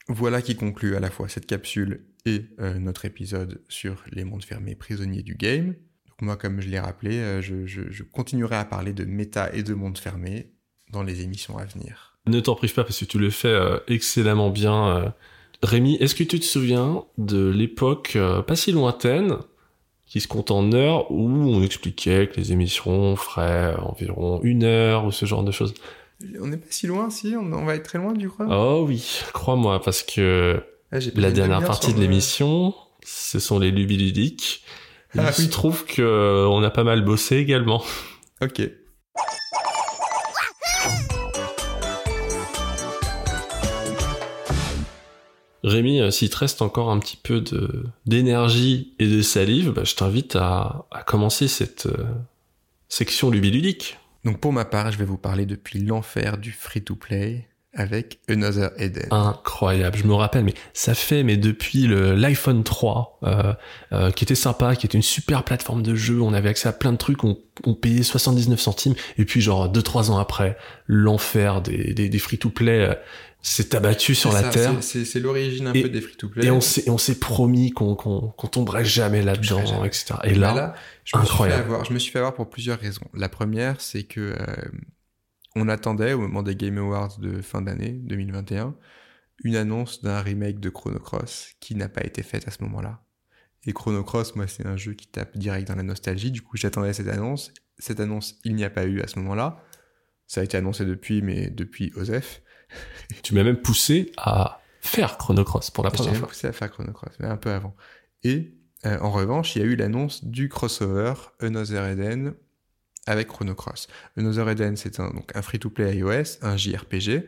Voilà 0.09 0.43
qui 0.43 0.57
conclut 0.57 0.97
à 0.97 1.01
la 1.01 1.11
fois 1.11 1.28
cette 1.28 1.47
capsule 1.47 2.07
et 2.27 2.47
euh, 2.59 2.78
notre 2.78 3.05
épisode 3.05 3.62
sur 3.69 4.02
les 4.11 4.24
mondes 4.24 4.44
fermés 4.44 4.74
prisonniers 4.74 5.23
du 5.23 5.35
game. 5.35 5.74
Moi, 6.21 6.37
comme 6.37 6.61
je 6.61 6.69
l'ai 6.69 6.79
rappelé, 6.81 7.17
euh, 7.19 7.41
je, 7.43 7.67
je- 7.67 7.91
je 7.91 8.03
continuerai 8.03 8.57
à 8.57 8.65
parler 8.65 8.93
de 8.93 9.05
méta 9.05 9.51
et 9.55 9.63
de 9.63 9.75
mondes 9.75 9.99
fermés 9.99 10.51
dans 10.93 11.03
les 11.03 11.23
émissions 11.23 11.57
à 11.59 11.65
venir. 11.65 12.19
Ne 12.27 12.41
t'en 12.41 12.55
prive 12.55 12.75
pas 12.75 12.85
parce 12.85 12.99
que 12.99 13.05
tu 13.07 13.19
le 13.19 13.31
fais 13.31 13.49
euh, 13.49 13.79
excellemment 13.89 14.51
bien. 14.51 14.89
euh. 14.97 15.09
Rémi, 15.63 15.97
est-ce 15.97 16.15
que 16.15 16.25
tu 16.25 16.39
te 16.41 16.45
souviens 16.45 17.05
de 17.19 17.49
l'époque 17.49 18.13
euh, 18.17 18.43
pas 18.43 18.57
si 18.57 18.73
lointaine, 18.73 19.37
qui 20.07 20.21
se 20.21 20.29
compte 20.29 20.51
en 20.51 20.73
heures, 20.73 21.11
où 21.11 21.29
on 21.29 21.63
expliquait 21.63 22.29
que 22.29 22.37
les 22.39 22.53
émissions 22.53 23.15
feraient 23.17 23.75
environ 23.77 24.41
une 24.43 24.65
heure 24.65 25.05
ou 25.07 25.13
ce 25.13 25.25
genre 25.27 25.45
de 25.45 25.53
choses? 25.53 25.73
On 26.41 26.49
n'est 26.49 26.57
pas 26.59 26.67
si 26.71 26.87
loin, 26.87 27.09
si 27.09 27.35
on, 27.37 27.51
on 27.53 27.65
va 27.65 27.77
être 27.77 27.85
très 27.85 27.99
loin 27.99 28.13
du 28.13 28.29
coup. 28.29 28.43
Oh 28.49 28.85
oui, 28.87 29.21
crois-moi, 29.33 29.81
parce 29.81 30.03
que 30.03 30.63
Ah, 30.93 30.99
la 31.15 31.31
dernière 31.31 31.63
partie 31.65 31.93
de 31.93 31.97
le- 31.99 32.03
l'émission, 32.03 32.75
ce 33.05 33.39
sont 33.39 33.59
les 33.59 33.71
lubies 33.71 33.97
ludiques. 33.97 34.63
Il 35.15 35.20
Ah 35.20 35.32
se 35.32 35.43
oui. 35.43 35.49
trouve 35.51 35.85
que 35.85 36.03
euh, 36.03 36.47
on 36.49 36.62
a 36.62 36.70
pas 36.70 36.85
mal 36.85 37.05
bossé 37.05 37.37
également. 37.37 37.82
Ok. 38.43 38.62
Rémi, 45.62 46.01
euh, 46.01 46.11
s'il 46.11 46.31
te 46.31 46.37
reste 46.39 46.62
encore 46.62 46.91
un 46.91 46.99
petit 46.99 47.19
peu 47.19 47.41
de 47.43 47.85
d'énergie 48.07 48.95
et 48.99 49.07
de 49.07 49.20
salive, 49.20 49.73
bah, 49.73 49.85
je 49.85 49.95
t'invite 49.95 50.37
à, 50.37 50.87
à 50.91 51.03
commencer 51.03 51.49
cette 51.49 51.87
euh, 51.87 52.05
section 52.89 53.31
lubiludique. 53.31 53.99
Donc 54.24 54.41
pour 54.41 54.53
ma 54.55 54.65
part, 54.65 54.91
je 54.91 54.99
vais 54.99 55.05
vous 55.05 55.19
parler 55.19 55.45
depuis 55.45 55.81
l'enfer 55.81 56.39
du 56.39 56.51
free-to-play 56.51 57.47
avec 57.73 58.19
Another 58.29 58.71
Eden. 58.79 59.07
Incroyable, 59.13 59.97
je 59.97 60.05
me 60.05 60.15
rappelle, 60.15 60.45
mais 60.45 60.55
ça 60.73 60.95
fait, 60.95 61.23
mais 61.23 61.37
depuis 61.37 61.87
le, 61.87 62.15
l'iPhone 62.15 62.65
3, 62.65 63.19
euh, 63.23 63.53
euh, 63.93 64.11
qui 64.11 64.25
était 64.25 64.35
sympa, 64.35 64.75
qui 64.75 64.87
était 64.87 64.99
une 64.99 65.03
super 65.03 65.45
plateforme 65.45 65.83
de 65.83 65.95
jeu, 65.95 66.21
on 66.21 66.33
avait 66.33 66.49
accès 66.49 66.69
à 66.69 66.73
plein 66.73 66.91
de 66.93 66.97
trucs, 66.99 67.23
on, 67.23 67.39
on 67.65 67.75
payait 67.75 68.03
79 68.03 68.59
centimes, 68.61 68.95
et 69.19 69.25
puis 69.25 69.41
genre 69.41 69.71
2-3 69.71 70.11
ans 70.11 70.19
après, 70.19 70.57
l'enfer 70.87 71.63
des, 71.63 71.95
des, 71.95 72.09
des 72.09 72.19
free-to-play 72.19 72.89
euh, 72.91 72.95
s'est 73.43 73.75
abattu 73.77 74.15
sur 74.17 74.33
C'est 74.33 74.43
la 74.43 74.53
ça, 74.53 74.59
Terre. 74.59 74.73
c'est- 74.81 74.99
C'est 74.99 75.05
c'est 75.05 75.21
l'origine 75.21 75.69
un 75.69 75.73
Et- 75.73 75.83
peu 75.83 75.89
des 75.89 76.01
free-to-play. 76.01 76.47
Et 76.47 76.51
on 76.51 76.61
s'est, 76.61 76.85
et 76.89 76.91
on 76.91 76.99
s'est 76.99 77.19
promis 77.21 77.71
qu'on, 77.71 77.95
qu'on, 77.95 78.21
qu'on 78.37 78.47
tomberait 78.49 78.85
jamais 78.85 79.23
là-dedans, 79.23 79.65
jamais. 79.65 79.87
etc. 79.87 80.15
Et 80.25 80.35
là, 80.35 80.75
je 81.05 81.17
me, 81.17 81.23
suis 81.23 81.29
fait 81.29 81.33
incroyable. 81.33 81.63
avoir, 81.63 81.85
je 81.85 81.93
me 81.95 81.99
suis 82.01 82.11
fait 82.11 82.19
avoir 82.19 82.35
pour 82.35 82.51
plusieurs 82.51 82.81
raisons. 82.81 83.07
La 83.15 83.29
première, 83.29 83.81
c'est 83.81 84.03
que 84.03 84.21
euh, 84.21 84.37
on 85.57 85.69
attendait 85.69 86.13
au 86.13 86.21
moment 86.21 86.43
des 86.43 86.57
Game 86.57 86.79
Awards 86.79 87.19
de 87.19 87.41
fin 87.43 87.63
d'année 87.63 87.93
2021 87.93 88.75
une 89.43 89.57
annonce 89.57 90.03
d'un 90.03 90.21
remake 90.21 90.61
de 90.61 90.69
Chrono 90.69 90.99
Cross 90.99 91.55
qui 91.61 91.75
n'a 91.75 91.89
pas 91.89 92.05
été 92.05 92.23
faite 92.23 92.47
à 92.47 92.51
ce 92.51 92.63
moment-là. 92.65 93.03
Et 93.67 93.73
Chrono 93.73 94.03
Cross, 94.03 94.37
moi, 94.37 94.47
c'est 94.47 94.67
un 94.67 94.77
jeu 94.77 94.95
qui 94.95 95.07
tape 95.07 95.37
direct 95.37 95.69
dans 95.69 95.77
la 95.77 95.83
nostalgie. 95.83 96.31
Du 96.31 96.43
coup, 96.43 96.57
j'attendais 96.57 96.93
cette 96.93 97.09
annonce. 97.09 97.53
Cette 97.79 98.01
annonce, 98.01 98.39
il 98.45 98.55
n'y 98.55 98.65
a 98.65 98.71
pas 98.71 98.85
eu 98.85 99.01
à 99.01 99.07
ce 99.07 99.19
moment-là. 99.19 99.63
Ça 100.27 100.41
a 100.41 100.45
été 100.45 100.57
annoncé 100.57 100.85
depuis, 100.85 101.23
mais 101.23 101.51
depuis 101.51 101.93
Osef. 101.97 102.43
tu 103.23 103.35
m'as 103.35 103.43
même 103.43 103.61
poussé 103.61 104.13
à 104.17 104.61
faire 104.81 105.19
Chrono 105.19 105.45
Cross 105.45 105.71
pour 105.71 105.85
la 105.85 105.91
première 105.91 106.17
fois. 106.17 106.29
poussé 106.29 106.47
à 106.47 106.53
faire 106.53 106.71
Chrono 106.71 106.93
Cross, 106.93 107.17
mais 107.19 107.27
un 107.27 107.37
peu 107.37 107.51
avant. 107.51 107.75
Et 108.23 108.55
euh, 108.87 108.99
en 109.01 109.11
revanche, 109.11 109.57
il 109.57 109.59
y 109.61 109.63
a 109.63 109.67
eu 109.67 109.77
l'annonce 109.77 110.25
du 110.25 110.49
crossover 110.49 111.15
Another 111.41 111.87
Eden 111.87 112.35
avec 113.07 113.29
Chrono 113.29 113.55
Cross. 113.55 113.89
Another 114.17 114.49
Eden, 114.51 114.77
c'est 114.77 115.01
un, 115.01 115.11
donc 115.11 115.35
un 115.35 115.43
free-to-play 115.43 115.97
iOS, 115.97 116.39
un 116.43 116.57
JRPG, 116.57 117.25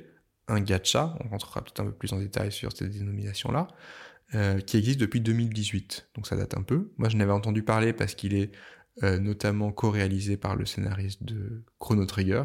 un 0.49 0.61
gacha, 0.61 1.17
on 1.25 1.29
rentrera 1.29 1.63
peut-être 1.63 1.81
un 1.81 1.87
peu 1.87 1.93
plus 1.93 2.13
en 2.13 2.19
détail 2.19 2.53
sur 2.53 2.73
cette 2.77 2.91
dénomination-là, 2.91 3.69
euh, 4.35 4.59
qui 4.61 4.77
existe 4.79 5.01
depuis 5.01 5.21
2018, 5.21 6.09
donc 6.15 6.27
ça 6.27 6.37
date 6.37 6.57
un 6.57 6.63
peu. 6.63 6.93
Moi, 6.99 7.09
je 7.09 7.17
n'avais 7.17 7.33
entendu 7.33 7.63
parler 7.63 7.93
parce 7.93 8.15
qu'il 8.15 8.35
est 8.35 8.51
euh, 9.03 9.19
notamment 9.19 9.73
co-réalisé 9.73 10.37
par 10.37 10.55
le 10.57 10.67
scénariste 10.67 11.23
de 11.25 11.65
Chrono 11.79 12.05
Trigger, 12.07 12.45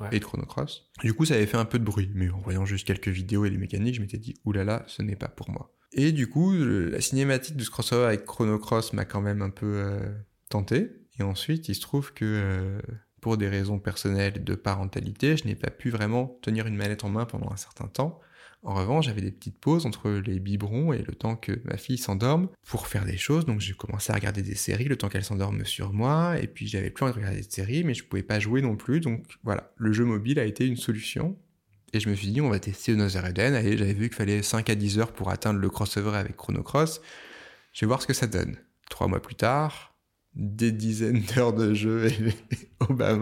Ouais. 0.00 0.06
et 0.12 0.20
de 0.20 0.24
Chrono 0.24 0.46
Cross. 0.46 0.88
Du 1.02 1.12
coup, 1.12 1.24
ça 1.24 1.34
avait 1.34 1.46
fait 1.46 1.56
un 1.56 1.64
peu 1.64 1.80
de 1.80 1.84
bruit, 1.84 2.08
mais 2.14 2.30
en 2.30 2.38
voyant 2.38 2.64
juste 2.64 2.86
quelques 2.86 3.08
vidéos 3.08 3.44
et 3.46 3.50
les 3.50 3.58
mécaniques, 3.58 3.96
je 3.96 4.00
m'étais 4.00 4.16
dit, 4.18 4.34
oulala, 4.44 4.84
ce 4.86 5.02
n'est 5.02 5.16
pas 5.16 5.26
pour 5.26 5.50
moi. 5.50 5.74
Et 5.92 6.12
du 6.12 6.28
coup, 6.28 6.52
le- 6.52 6.88
la 6.88 7.00
cinématique 7.00 7.56
de 7.56 7.64
ce 7.64 7.70
crossover 7.70 8.04
avec 8.06 8.24
Chrono 8.24 8.60
Cross 8.60 8.92
m'a 8.92 9.04
quand 9.04 9.20
même 9.20 9.42
un 9.42 9.50
peu 9.50 9.66
euh, 9.66 10.08
tenté. 10.50 10.92
Et 11.18 11.22
ensuite, 11.22 11.68
il 11.68 11.74
se 11.74 11.80
trouve 11.80 12.12
que 12.12 12.24
euh, 12.24 12.80
pour 13.20 13.36
des 13.36 13.48
raisons 13.48 13.78
personnelles 13.78 14.44
de 14.44 14.54
parentalité, 14.54 15.36
je 15.36 15.46
n'ai 15.46 15.54
pas 15.54 15.70
pu 15.70 15.90
vraiment 15.90 16.38
tenir 16.42 16.66
une 16.66 16.76
manette 16.76 17.04
en 17.04 17.08
main 17.08 17.26
pendant 17.26 17.50
un 17.50 17.56
certain 17.56 17.86
temps. 17.86 18.20
En 18.64 18.74
revanche, 18.74 19.06
j'avais 19.06 19.20
des 19.20 19.30
petites 19.30 19.58
pauses 19.58 19.86
entre 19.86 20.10
les 20.10 20.40
biberons 20.40 20.92
et 20.92 20.98
le 20.98 21.14
temps 21.14 21.36
que 21.36 21.60
ma 21.64 21.76
fille 21.76 21.98
s'endorme 21.98 22.48
pour 22.66 22.88
faire 22.88 23.04
des 23.04 23.16
choses. 23.16 23.46
Donc 23.46 23.60
j'ai 23.60 23.74
commencé 23.74 24.12
à 24.12 24.16
regarder 24.16 24.42
des 24.42 24.56
séries 24.56 24.84
le 24.84 24.96
temps 24.96 25.08
qu'elle 25.08 25.24
s'endorme 25.24 25.64
sur 25.64 25.92
moi. 25.92 26.38
Et 26.40 26.48
puis 26.48 26.66
j'avais 26.66 26.90
plus 26.90 27.04
envie 27.04 27.12
de 27.12 27.18
regarder 27.18 27.40
des 27.40 27.50
séries, 27.50 27.84
mais 27.84 27.94
je 27.94 28.04
pouvais 28.04 28.24
pas 28.24 28.40
jouer 28.40 28.60
non 28.60 28.76
plus. 28.76 29.00
Donc 29.00 29.24
voilà, 29.44 29.72
le 29.76 29.92
jeu 29.92 30.04
mobile 30.04 30.40
a 30.40 30.44
été 30.44 30.66
une 30.66 30.76
solution. 30.76 31.38
Et 31.92 32.00
je 32.00 32.08
me 32.08 32.14
suis 32.14 32.28
dit, 32.28 32.40
on 32.40 32.50
va 32.50 32.58
tester 32.58 32.92
Another 32.92 33.26
Eden. 33.26 33.54
Et 33.54 33.76
j'avais 33.76 33.94
vu 33.94 34.08
qu'il 34.08 34.16
fallait 34.16 34.42
5 34.42 34.68
à 34.70 34.74
10 34.74 34.98
heures 34.98 35.12
pour 35.12 35.30
atteindre 35.30 35.60
le 35.60 35.70
crossover 35.70 36.16
avec 36.16 36.36
Chrono 36.36 36.62
Cross. 36.62 37.00
Je 37.72 37.80
vais 37.80 37.86
voir 37.86 38.02
ce 38.02 38.06
que 38.08 38.12
ça 38.12 38.26
donne. 38.26 38.56
Trois 38.90 39.06
mois 39.06 39.22
plus 39.22 39.36
tard, 39.36 39.94
des 40.38 40.70
dizaines 40.70 41.20
d'heures 41.20 41.52
de 41.52 41.74
jeu 41.74 42.08
au 42.88 42.94
bas 42.94 43.18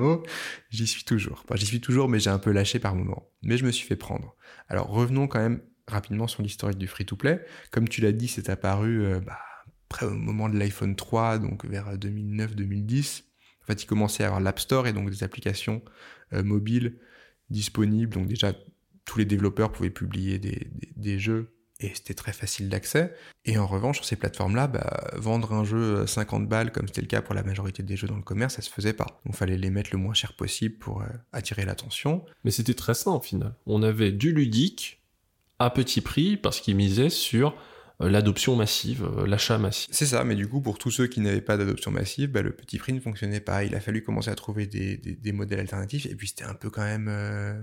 j'y 0.71 0.87
suis 0.87 1.05
toujours. 1.05 1.43
Enfin, 1.45 1.57
j'y 1.57 1.67
suis 1.67 1.81
toujours, 1.81 2.09
mais 2.09 2.21
j'ai 2.21 2.31
un 2.31 2.39
peu 2.39 2.53
lâché 2.53 2.79
par 2.79 2.95
moment. 2.95 3.31
Mais 3.43 3.57
je 3.57 3.65
me 3.65 3.73
suis 3.73 3.87
fait 3.87 3.97
prendre. 3.97 4.37
Alors 4.69 4.89
revenons 4.89 5.27
quand 5.27 5.41
même 5.41 5.63
rapidement 5.89 6.27
sur 6.27 6.43
l'historique 6.43 6.79
du 6.79 6.87
free-to-play. 6.87 7.45
Comme 7.71 7.89
tu 7.89 8.03
l'as 8.03 8.13
dit, 8.13 8.29
c'est 8.29 8.51
apparu 8.51 9.05
euh, 9.05 9.21
bah, 9.21 9.39
au 10.03 10.11
moment 10.11 10.49
de 10.51 10.59
l'iPhone 10.59 10.95
3, 10.95 11.39
donc 11.39 11.65
vers 11.65 11.97
2009-2010. 11.97 13.23
En 13.63 13.67
fait, 13.67 13.83
il 13.83 13.87
commençait 13.87 14.23
à 14.23 14.27
avoir 14.27 14.41
l'App 14.41 14.61
Store 14.61 14.87
et 14.87 14.93
donc 14.93 15.11
des 15.11 15.23
applications 15.23 15.83
euh, 16.35 16.43
mobiles 16.43 16.99
disponibles. 17.49 18.13
Donc 18.13 18.29
déjà, 18.29 18.53
tous 19.07 19.19
les 19.19 19.25
développeurs 19.25 19.73
pouvaient 19.73 19.91
publier 19.91 20.39
des 20.39 21.19
jeux 21.19 21.56
et 21.81 21.93
c'était 21.95 22.15
très 22.15 22.33
facile 22.33 22.69
d'accès. 22.69 23.15
Et 23.45 23.59
en 23.59 23.67
revanche, 23.67 23.97
sur 23.97 24.05
ces 24.07 24.17
plateformes-là, 24.17 24.67
bah, 24.67 25.11
vendre 25.15 25.53
un 25.53 25.65
jeu 25.65 26.01
à 26.03 26.07
50 26.07 26.49
balles, 26.49 26.73
comme 26.73 26.87
c'était 26.89 27.03
le 27.03 27.07
cas 27.07 27.21
pour 27.23 27.35
la 27.35 27.43
majorité 27.43 27.83
des 27.83 27.97
jeux 27.97 28.09
dans 28.09 28.17
le 28.17 28.23
commerce, 28.23 28.55
ça 28.57 28.63
se 28.63 28.71
faisait 28.71 28.95
pas. 28.95 29.21
Donc, 29.27 29.37
fallait 29.37 29.59
les 29.59 29.71
mettre 29.71 29.91
le 29.93 29.99
moins 29.99 30.15
cher 30.15 30.33
possible 30.35 30.77
pour 30.79 31.03
euh, 31.03 31.07
attirer 31.33 31.65
l'attention. 31.67 32.25
Mais 32.45 32.51
c'était 32.51 32.75
très 32.75 32.95
sain 32.95 33.13
au 33.13 33.21
final. 33.21 33.55
On 33.67 33.83
avait 33.83 34.11
du 34.13 34.33
ludique 34.33 35.03
à 35.59 35.71
petit 35.71 36.01
prix 36.01 36.37
parce 36.37 36.61
qu'il 36.61 36.77
misait 36.77 37.11
sur 37.11 37.55
euh, 38.01 38.09
l'adoption 38.11 38.57
massive, 38.57 39.05
euh, 39.05 39.27
l'achat 39.27 39.59
massif. 39.59 39.89
C'est 39.93 40.07
ça, 40.07 40.25
mais 40.25 40.35
du 40.35 40.49
coup, 40.49 40.61
pour 40.61 40.79
tous 40.79 40.91
ceux 40.91 41.07
qui 41.07 41.21
n'avaient 41.21 41.41
pas 41.41 41.57
d'adoption 41.57 41.91
massive, 41.91 42.31
bah, 42.31 42.43
le 42.43 42.53
petit 42.53 42.79
prix 42.79 42.93
ne 42.95 43.01
fonctionnait 43.01 43.41
pas. 43.41 43.65
Il 43.65 43.75
a 43.75 43.81
fallu 43.81 44.03
commencer 44.03 44.31
à 44.31 44.35
trouver 44.35 44.67
des, 44.67 44.97
des- 44.97 45.15
des 45.15 45.33
modèles 45.33 45.61
alternatifs. 45.61 46.07
Et 46.07 46.15
puis, 46.15 46.29
c'était 46.29 46.45
un 46.45 46.55
peu 46.55 46.71
quand 46.71 46.83
même. 46.85 47.07
euh, 47.09 47.59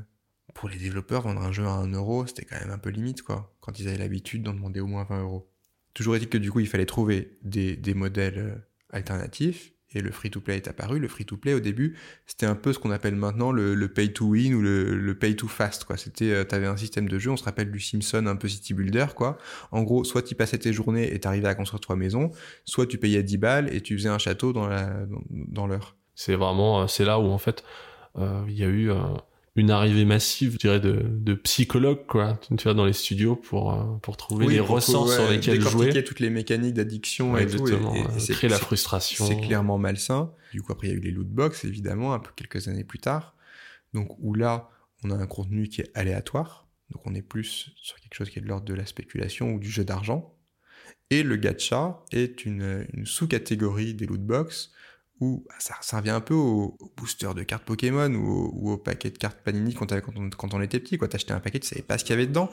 pour 0.54 0.70
les 0.70 0.78
développeurs, 0.78 1.24
vendre 1.24 1.42
un 1.42 1.52
jeu 1.52 1.66
à 1.66 1.72
1 1.72 1.92
euro, 1.94 2.26
c'était 2.28 2.46
quand 2.46 2.60
même 2.60 2.72
un 2.72 2.78
peu 2.78 2.90
limite, 2.90 3.22
quoi. 3.22 3.56
Quand 3.60 3.80
ils 3.80 3.88
avaient 3.88 3.98
l'habitude 3.98 4.44
d'en 4.44 4.54
demander 4.54 4.80
au 4.80 4.88
moins 4.88 5.04
20 5.04 5.22
euros. 5.22 5.50
Toujours 5.94 6.16
est-il 6.16 6.30
que 6.30 6.38
du 6.38 6.52
coup, 6.52 6.60
il 6.60 6.68
fallait 6.68 6.86
trouver 6.86 7.38
des, 7.44 7.76
des 7.76 7.94
modèles 7.94 8.40
euh, 8.40 8.56
alternatifs. 8.90 9.72
Et 9.96 10.02
le 10.02 10.10
free-to-play 10.10 10.56
est 10.56 10.68
apparu. 10.68 10.98
Le 10.98 11.08
free-to-play, 11.08 11.54
au 11.54 11.60
début, 11.60 11.96
c'était 12.26 12.48
un 12.48 12.56
peu 12.56 12.74
ce 12.74 12.80
qu'on 12.80 12.90
appelle 12.90 13.16
maintenant 13.16 13.52
le, 13.52 13.88
pay-to-win 13.88 14.56
ou 14.56 14.62
le, 14.62 15.18
pay-to-fast, 15.20 15.84
quoi. 15.84 15.98
C'était, 15.98 16.32
euh, 16.32 16.44
t'avais 16.44 16.66
un 16.66 16.78
système 16.78 17.08
de 17.08 17.20
jeu, 17.20 17.30
on 17.30 17.38
se 17.38 17.44
rappelle 17.44 17.72
du 17.72 17.80
Simpson 17.80 18.26
un 18.26 18.36
peu 18.36 18.48
City 18.48 18.74
Builder, 18.74 19.08
quoi. 19.16 19.38
En 19.72 19.84
gros, 19.84 20.04
soit 20.04 20.24
tu 20.24 20.34
passais 20.34 20.58
tes 20.58 20.74
journées 20.74 21.14
et 21.14 21.20
t'arrivais 21.20 21.48
à 21.48 21.54
construire 21.54 21.80
trois 21.80 21.96
maisons, 21.96 22.32
soit 22.66 22.88
tu 22.88 22.98
payais 22.98 23.22
10 23.22 23.38
balles 23.38 23.76
et 23.76 23.82
tu 23.82 23.96
faisais 23.96 24.10
un 24.10 24.18
château 24.18 24.52
dans 24.52 24.68
la 24.68 25.06
dans, 25.30 25.68
l'heure. 25.68 25.96
C'est 26.16 26.36
vraiment, 26.36 26.82
euh, 26.82 26.88
c'est 26.88 27.06
là 27.06 27.20
où 27.20 27.26
en 27.26 27.38
fait, 27.38 27.64
il 28.18 28.58
y 28.58 28.64
a 28.64 28.68
eu 28.68 28.92
une 29.56 29.70
arrivée 29.70 30.04
massive, 30.06 30.54
je 30.54 30.58
dirais, 30.58 30.80
de, 30.80 31.04
de 31.06 31.34
psychologues, 31.36 32.06
quoi, 32.08 32.40
tu 32.58 32.64
vois, 32.64 32.74
dans 32.74 32.86
les 32.86 32.94
studios 32.94 33.36
pour, 33.36 33.74
euh, 33.74 33.84
pour 34.02 34.18
trouver 34.18 34.48
les 34.48 34.58
pour- 34.60 34.70
ressorts 34.70 35.08
ouais, 35.08 35.14
sur 35.16 35.30
lesquels 35.30 35.58
décortiquer 35.60 35.92
jouer. 35.92 36.04
toutes 36.04 36.20
les 36.22 36.32
mécaniques 36.32 36.74
d'addiction 36.74 37.34
Ouais, 37.34 37.44
et 37.44 37.46
tout. 37.48 37.58
et- 37.58 37.62
exactement, 37.62 37.96
et- 37.96 38.18
et 38.18 38.20
c'est- 38.20 38.34
créer 38.34 38.50
la 38.50 38.58
frustration. 38.58 39.26
C'est 39.28 39.40
clairement 39.40 39.78
malsain. 39.78 40.34
Du 40.54 40.62
coup, 40.64 40.72
après, 40.72 40.88
il 40.88 40.90
y 40.90 40.94
a 40.94 40.98
eu 40.98 41.02
les 41.02 41.12
loot 41.12 41.28
box, 41.28 41.66
évidemment, 41.66 42.14
un 42.16 42.20
peu 42.20 42.32
quelques 42.36 42.68
années 42.68 42.84
plus 42.84 43.00
tard. 43.00 43.36
Donc, 43.94 44.10
où 44.20 44.34
là, 44.34 44.70
on 45.04 45.12
a 45.12 45.16
un 45.16 45.28
contenu 45.28 45.68
qui 45.70 45.82
est 45.82 45.92
aléatoire. 45.94 46.68
Donc, 46.90 47.06
on 47.06 47.14
est 47.14 47.22
plus 47.22 47.70
sur 47.76 48.00
quelque 48.00 48.16
chose 48.16 48.30
qui 48.32 48.40
est 48.40 48.42
de 48.42 48.48
l'ordre 48.48 48.66
de 48.66 48.74
la 48.74 48.86
spéculation 48.88 49.52
ou 49.54 49.60
du 49.60 49.70
jeu 49.70 49.84
d'argent. 49.86 50.36
Et 51.12 51.22
le 51.22 51.36
gacha 51.36 52.04
est 52.12 52.46
une, 52.46 52.88
une 52.94 53.06
sous-catégorie 53.06 53.94
des 53.94 54.08
loot 54.08 54.22
box 54.22 54.72
où 55.24 55.46
bah, 55.48 55.56
ça, 55.60 55.76
ça 55.82 55.98
revient 56.00 56.10
un 56.12 56.22
peu 56.22 56.34
au, 56.34 56.76
au 56.80 56.92
booster 56.98 57.30
de 57.36 57.44
cartes 57.44 57.64
Pokémon 57.64 58.12
ou 58.14 58.28
au, 58.30 58.52
ou 58.54 58.72
au 58.72 58.78
paquet 58.78 59.10
de 59.10 59.18
cartes 59.18 59.38
Panini 59.44 59.74
quand, 59.74 59.86
t'avais- 59.88 60.02
quand, 60.02 60.14
on, 60.18 60.30
quand 60.30 60.54
on 60.54 60.62
était 60.62 60.80
petit. 60.80 60.98
Quoi. 60.98 61.08
T'achetais 61.08 61.34
un 61.34 61.40
paquet, 61.40 61.60
tu 61.60 61.68
savais 61.68 61.82
pas 61.82 61.98
ce 61.98 62.04
qu'il 62.04 62.14
y 62.14 62.18
avait 62.18 62.28
dedans. 62.28 62.50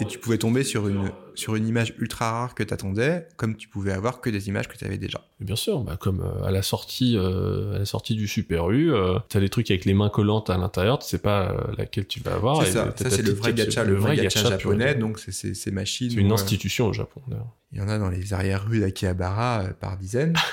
Et 0.00 0.04
tu 0.04 0.18
pouvais 0.18 0.38
tomber 0.38 0.64
sur 0.64 0.88
une, 0.88 1.10
sur 1.34 1.56
une 1.56 1.66
image 1.66 1.94
ultra 1.98 2.30
rare 2.30 2.54
que 2.54 2.62
t'attendais, 2.62 3.26
comme 3.36 3.56
tu 3.56 3.68
pouvais 3.68 3.92
avoir 3.92 4.20
que 4.20 4.30
des 4.30 4.48
images 4.48 4.68
que 4.68 4.76
tu 4.76 4.84
avais 4.84 4.98
déjà. 4.98 5.20
Bien 5.40 5.56
sûr, 5.56 5.80
bah, 5.80 5.96
comme 6.00 6.20
euh, 6.20 6.44
à 6.44 6.50
la 6.50 6.62
sortie, 6.62 7.16
euh, 7.16 7.76
à 7.76 7.78
la 7.80 7.84
sortie 7.84 8.14
du 8.14 8.28
Super 8.28 8.70
U, 8.70 8.92
euh, 8.92 9.18
t'as 9.28 9.40
des 9.40 9.48
trucs 9.48 9.70
avec 9.70 9.84
les 9.84 9.94
mains 9.94 10.08
collantes 10.10 10.50
à 10.50 10.56
l'intérieur, 10.58 10.98
tu 10.98 11.08
sais 11.08 11.18
pas 11.18 11.50
euh, 11.50 11.74
laquelle 11.76 12.06
tu 12.06 12.20
vas 12.20 12.34
avoir. 12.34 12.64
c'est 12.64 12.72
ça, 12.72 12.94
c'est 12.96 13.22
le 13.22 13.32
vrai 13.32 13.52
gacha, 13.52 13.84
le 13.84 13.94
vrai 13.94 14.16
gacha 14.16 14.48
japonais, 14.48 14.94
donc 14.94 15.18
c'est 15.18 15.32
ces, 15.54 15.70
machines. 15.70 16.10
c'est 16.10 16.16
une 16.16 16.32
institution 16.32 16.86
au 16.86 16.92
Japon. 16.92 17.20
d'ailleurs. 17.26 17.48
Il 17.72 17.78
y 17.78 17.80
en 17.80 17.88
a 17.88 17.98
dans 17.98 18.10
les 18.10 18.34
arrières-rues 18.34 18.80
d'Akihabara 18.80 19.62
euh, 19.62 19.72
par 19.72 19.96
dizaines. 19.96 20.34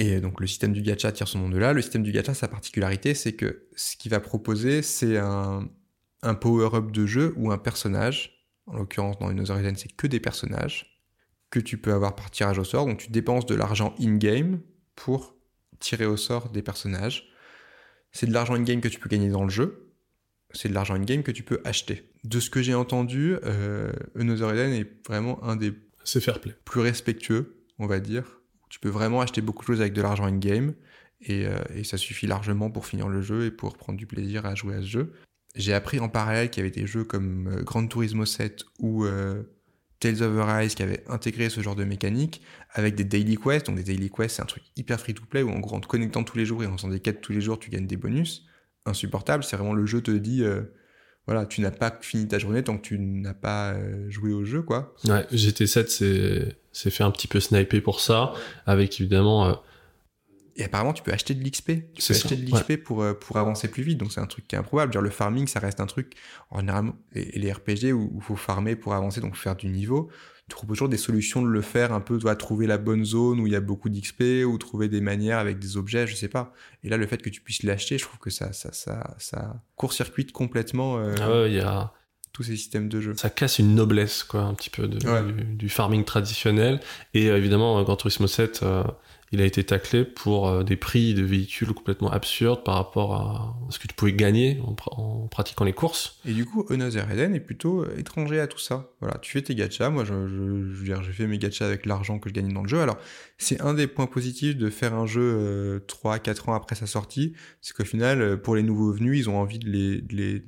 Et 0.00 0.20
donc 0.20 0.40
le 0.40 0.46
système 0.46 0.72
du 0.72 0.80
gacha 0.80 1.10
tire 1.10 1.26
son 1.26 1.40
nom 1.40 1.48
de 1.48 1.58
là. 1.58 1.72
Le 1.72 1.82
système 1.82 2.04
du 2.04 2.12
gacha, 2.12 2.32
sa 2.32 2.46
particularité, 2.46 3.14
c'est 3.14 3.32
que 3.32 3.66
ce 3.74 3.96
qu'il 3.96 4.12
va 4.12 4.20
proposer, 4.20 4.80
c'est 4.80 5.18
un, 5.18 5.68
un 6.22 6.34
power-up 6.36 6.92
de 6.92 7.04
jeu 7.04 7.34
ou 7.36 7.50
un 7.50 7.58
personnage. 7.58 8.46
En 8.66 8.76
l'occurrence, 8.76 9.18
dans 9.18 9.26
Another 9.26 9.58
Eden, 9.58 9.74
c'est 9.74 9.90
que 9.90 10.06
des 10.06 10.20
personnages 10.20 11.02
que 11.50 11.58
tu 11.58 11.78
peux 11.78 11.92
avoir 11.92 12.14
par 12.14 12.30
tirage 12.30 12.60
au 12.60 12.64
sort. 12.64 12.86
Donc 12.86 12.98
tu 12.98 13.10
dépenses 13.10 13.44
de 13.46 13.56
l'argent 13.56 13.92
in-game 14.00 14.60
pour 14.94 15.34
tirer 15.80 16.06
au 16.06 16.16
sort 16.16 16.50
des 16.50 16.62
personnages. 16.62 17.28
C'est 18.12 18.26
de 18.26 18.32
l'argent 18.32 18.54
in-game 18.54 18.80
que 18.80 18.88
tu 18.88 19.00
peux 19.00 19.08
gagner 19.08 19.30
dans 19.30 19.42
le 19.42 19.50
jeu. 19.50 19.90
C'est 20.52 20.68
de 20.68 20.74
l'argent 20.74 20.94
in-game 20.94 21.24
que 21.24 21.32
tu 21.32 21.42
peux 21.42 21.60
acheter. 21.64 22.08
De 22.22 22.38
ce 22.38 22.50
que 22.50 22.62
j'ai 22.62 22.74
entendu, 22.74 23.34
euh, 23.44 23.90
Another 24.16 24.52
Eden 24.54 24.72
est 24.74 25.08
vraiment 25.08 25.42
un 25.42 25.56
des 25.56 25.72
C'est 26.04 26.20
fair 26.20 26.40
play. 26.40 26.54
plus 26.64 26.82
respectueux, 26.82 27.64
on 27.80 27.88
va 27.88 27.98
dire. 27.98 28.37
Tu 28.68 28.78
peux 28.80 28.88
vraiment 28.88 29.20
acheter 29.20 29.40
beaucoup 29.40 29.62
de 29.62 29.66
choses 29.66 29.80
avec 29.80 29.92
de 29.92 30.02
l'argent 30.02 30.24
in-game 30.24 30.74
et, 31.20 31.46
euh, 31.46 31.58
et 31.74 31.84
ça 31.84 31.96
suffit 31.96 32.26
largement 32.26 32.70
pour 32.70 32.86
finir 32.86 33.08
le 33.08 33.22
jeu 33.22 33.46
et 33.46 33.50
pour 33.50 33.76
prendre 33.76 33.98
du 33.98 34.06
plaisir 34.06 34.46
à 34.46 34.54
jouer 34.54 34.76
à 34.76 34.80
ce 34.80 34.86
jeu. 34.86 35.12
J'ai 35.54 35.74
appris 35.74 35.98
en 35.98 36.08
parallèle 36.08 36.50
qu'il 36.50 36.62
y 36.62 36.66
avait 36.66 36.74
des 36.74 36.86
jeux 36.86 37.04
comme 37.04 37.48
euh, 37.48 37.62
Gran 37.62 37.86
Turismo 37.86 38.24
7 38.24 38.64
ou 38.78 39.04
euh, 39.04 39.42
Tales 39.98 40.22
of 40.22 40.38
Arise 40.38 40.74
qui 40.74 40.82
avaient 40.82 41.02
intégré 41.08 41.48
ce 41.48 41.60
genre 41.60 41.74
de 41.74 41.84
mécanique 41.84 42.42
avec 42.72 42.94
des 42.94 43.04
daily 43.04 43.36
quests. 43.36 43.66
Donc 43.66 43.76
des 43.76 43.82
daily 43.82 44.10
quests, 44.10 44.36
c'est 44.36 44.42
un 44.42 44.46
truc 44.46 44.62
hyper 44.76 45.00
free-to-play 45.00 45.42
où 45.42 45.50
en 45.50 45.58
gros 45.58 45.74
en 45.74 45.80
te 45.80 45.88
connectant 45.88 46.22
tous 46.22 46.38
les 46.38 46.46
jours 46.46 46.62
et 46.62 46.66
en 46.66 46.76
faisant 46.76 46.88
des 46.88 47.00
quêtes 47.00 47.20
tous 47.20 47.32
les 47.32 47.40
jours, 47.40 47.58
tu 47.58 47.70
gagnes 47.70 47.86
des 47.86 47.96
bonus. 47.96 48.46
Insupportable, 48.86 49.42
c'est 49.42 49.56
vraiment 49.56 49.74
le 49.74 49.86
jeu 49.86 50.00
te 50.00 50.10
dit... 50.10 50.44
voilà, 51.26 51.44
tu 51.44 51.60
n'as 51.60 51.72
pas 51.72 51.98
fini 52.00 52.28
ta 52.28 52.38
journée 52.38 52.62
tant 52.62 52.78
que 52.78 52.82
tu 52.82 52.98
n'as 52.98 53.34
pas 53.34 53.76
joué 54.08 54.32
au 54.32 54.44
jeu, 54.44 54.62
quoi. 54.62 54.94
Ouais, 55.04 55.26
GT7 55.32 55.88
c'est 55.88 56.56
c'est 56.78 56.90
fait 56.90 57.02
un 57.02 57.10
petit 57.10 57.26
peu 57.26 57.40
sniper 57.40 57.82
pour 57.82 58.00
ça, 58.00 58.32
avec 58.64 59.00
évidemment. 59.00 59.46
euh, 59.48 59.52
Et 60.54 60.62
apparemment, 60.64 60.92
tu 60.92 61.02
peux 61.02 61.12
acheter 61.12 61.34
de 61.34 61.42
l'XP. 61.44 61.66
Tu 61.66 61.74
peux 61.74 62.00
ça, 62.00 62.14
acheter 62.14 62.36
de 62.36 62.48
l'XP 62.48 62.76
pour, 62.76 63.02
euh, 63.02 63.14
pour 63.14 63.36
avancer 63.36 63.66
plus 63.66 63.82
vite. 63.82 63.98
Donc, 63.98 64.12
c'est 64.12 64.20
un 64.20 64.26
truc 64.26 64.46
qui 64.46 64.54
est 64.54 64.58
improbable. 64.58 64.92
Genre, 64.92 65.02
le 65.02 65.10
farming, 65.10 65.48
ça 65.48 65.58
reste 65.58 65.80
un 65.80 65.86
truc, 65.86 66.14
en 66.50 66.60
général, 66.60 66.92
et, 67.16 67.36
les 67.36 67.52
RPG 67.52 67.92
où 67.92 68.12
il 68.14 68.22
faut 68.22 68.36
farmer 68.36 68.76
pour 68.76 68.94
avancer, 68.94 69.20
donc 69.20 69.34
faire 69.34 69.56
du 69.56 69.66
niveau. 69.66 70.08
Tu 70.48 70.54
trouves 70.54 70.68
toujours 70.68 70.88
des 70.88 70.98
solutions 70.98 71.42
de 71.42 71.48
le 71.48 71.62
faire 71.62 71.92
un 71.92 72.00
peu, 72.00 72.16
tu 72.16 72.36
trouver 72.36 72.68
la 72.68 72.78
bonne 72.78 73.04
zone 73.04 73.40
où 73.40 73.48
il 73.48 73.52
y 73.52 73.56
a 73.56 73.60
beaucoup 73.60 73.88
d'XP 73.88 74.46
ou 74.46 74.56
trouver 74.56 74.88
des 74.88 75.00
manières 75.00 75.38
avec 75.38 75.58
des 75.58 75.76
objets, 75.76 76.06
je 76.06 76.14
sais 76.14 76.28
pas. 76.28 76.52
Et 76.84 76.88
là, 76.88 76.96
le 76.96 77.06
fait 77.08 77.20
que 77.20 77.28
tu 77.28 77.40
puisses 77.40 77.64
l'acheter, 77.64 77.98
je 77.98 78.04
trouve 78.04 78.20
que 78.20 78.30
ça, 78.30 78.52
ça, 78.52 78.72
ça, 78.72 79.16
ça 79.18 79.62
court-circuite 79.74 80.30
complètement 80.30 80.98
euh, 80.98 81.14
ah 81.20 81.30
ouais, 81.30 81.50
il 81.50 81.56
y 81.56 81.60
a 81.60 81.92
tous 82.38 82.44
ces 82.44 82.56
systèmes 82.56 82.88
de 82.88 83.00
jeu. 83.00 83.14
ça 83.16 83.30
casse 83.30 83.58
une 83.58 83.74
noblesse 83.74 84.22
quoi 84.22 84.42
un 84.42 84.54
petit 84.54 84.70
peu 84.70 84.86
de, 84.86 85.04
Ouais. 85.08 85.24
du, 85.24 85.42
du 85.56 85.68
farming 85.68 86.04
traditionnel 86.04 86.78
et 87.12 87.26
euh, 87.30 87.36
évidemment 87.36 87.80
euh, 87.80 87.82
Gran 87.82 87.96
Turismo 87.96 88.28
7 88.28 88.60
euh, 88.62 88.84
il 89.32 89.40
a 89.40 89.44
été 89.44 89.62
taclé 89.64 90.04
pour 90.04 90.48
euh, 90.48 90.62
des 90.64 90.76
prix 90.76 91.14
de 91.14 91.22
véhicules 91.22 91.72
complètement 91.74 92.10
absurdes 92.10 92.64
par 92.64 92.74
rapport 92.76 93.14
à 93.14 93.56
ce 93.70 93.78
que 93.78 93.86
tu 93.86 93.94
pouvais 93.94 94.12
gagner 94.12 94.60
en, 94.64 94.72
pra- 94.74 94.94
en 94.98 95.26
pratiquant 95.28 95.64
les 95.64 95.72
courses 95.72 96.18
Et 96.26 96.32
du 96.32 96.44
coup, 96.44 96.64
Another 96.70 97.10
Eden 97.10 97.34
est 97.34 97.40
plutôt 97.40 97.84
étranger 97.96 98.40
à 98.40 98.46
tout 98.46 98.58
ça. 98.58 98.90
Voilà, 99.00 99.18
tu 99.18 99.30
fais 99.32 99.42
tes 99.42 99.54
gachas. 99.54 99.90
Moi, 99.90 100.04
je, 100.04 100.12
je, 100.28 100.34
je 100.72 100.78
veux 100.78 100.84
dire, 100.84 101.02
j'ai 101.02 101.12
fait 101.12 101.26
mes 101.26 101.38
gachas 101.38 101.66
avec 101.66 101.86
l'argent 101.86 102.18
que 102.18 102.28
je 102.28 102.34
gagnais 102.34 102.52
dans 102.52 102.62
le 102.62 102.68
jeu. 102.68 102.80
Alors, 102.80 102.98
c'est 103.36 103.60
un 103.60 103.74
des 103.74 103.86
points 103.86 104.06
positifs 104.06 104.56
de 104.56 104.70
faire 104.70 104.94
un 104.94 105.06
jeu 105.06 105.20
euh, 105.22 105.80
3-4 105.86 106.50
ans 106.50 106.54
après 106.54 106.74
sa 106.74 106.86
sortie. 106.86 107.34
C'est 107.60 107.76
qu'au 107.76 107.84
final, 107.84 108.20
euh, 108.20 108.36
pour 108.36 108.56
les 108.56 108.62
nouveaux 108.62 108.92
venus, 108.92 109.18
ils 109.18 109.28
ont 109.30 109.38
envie 109.38 109.58
de 109.58 109.68
les, 109.68 110.00
de 110.00 110.16
les, 110.16 110.42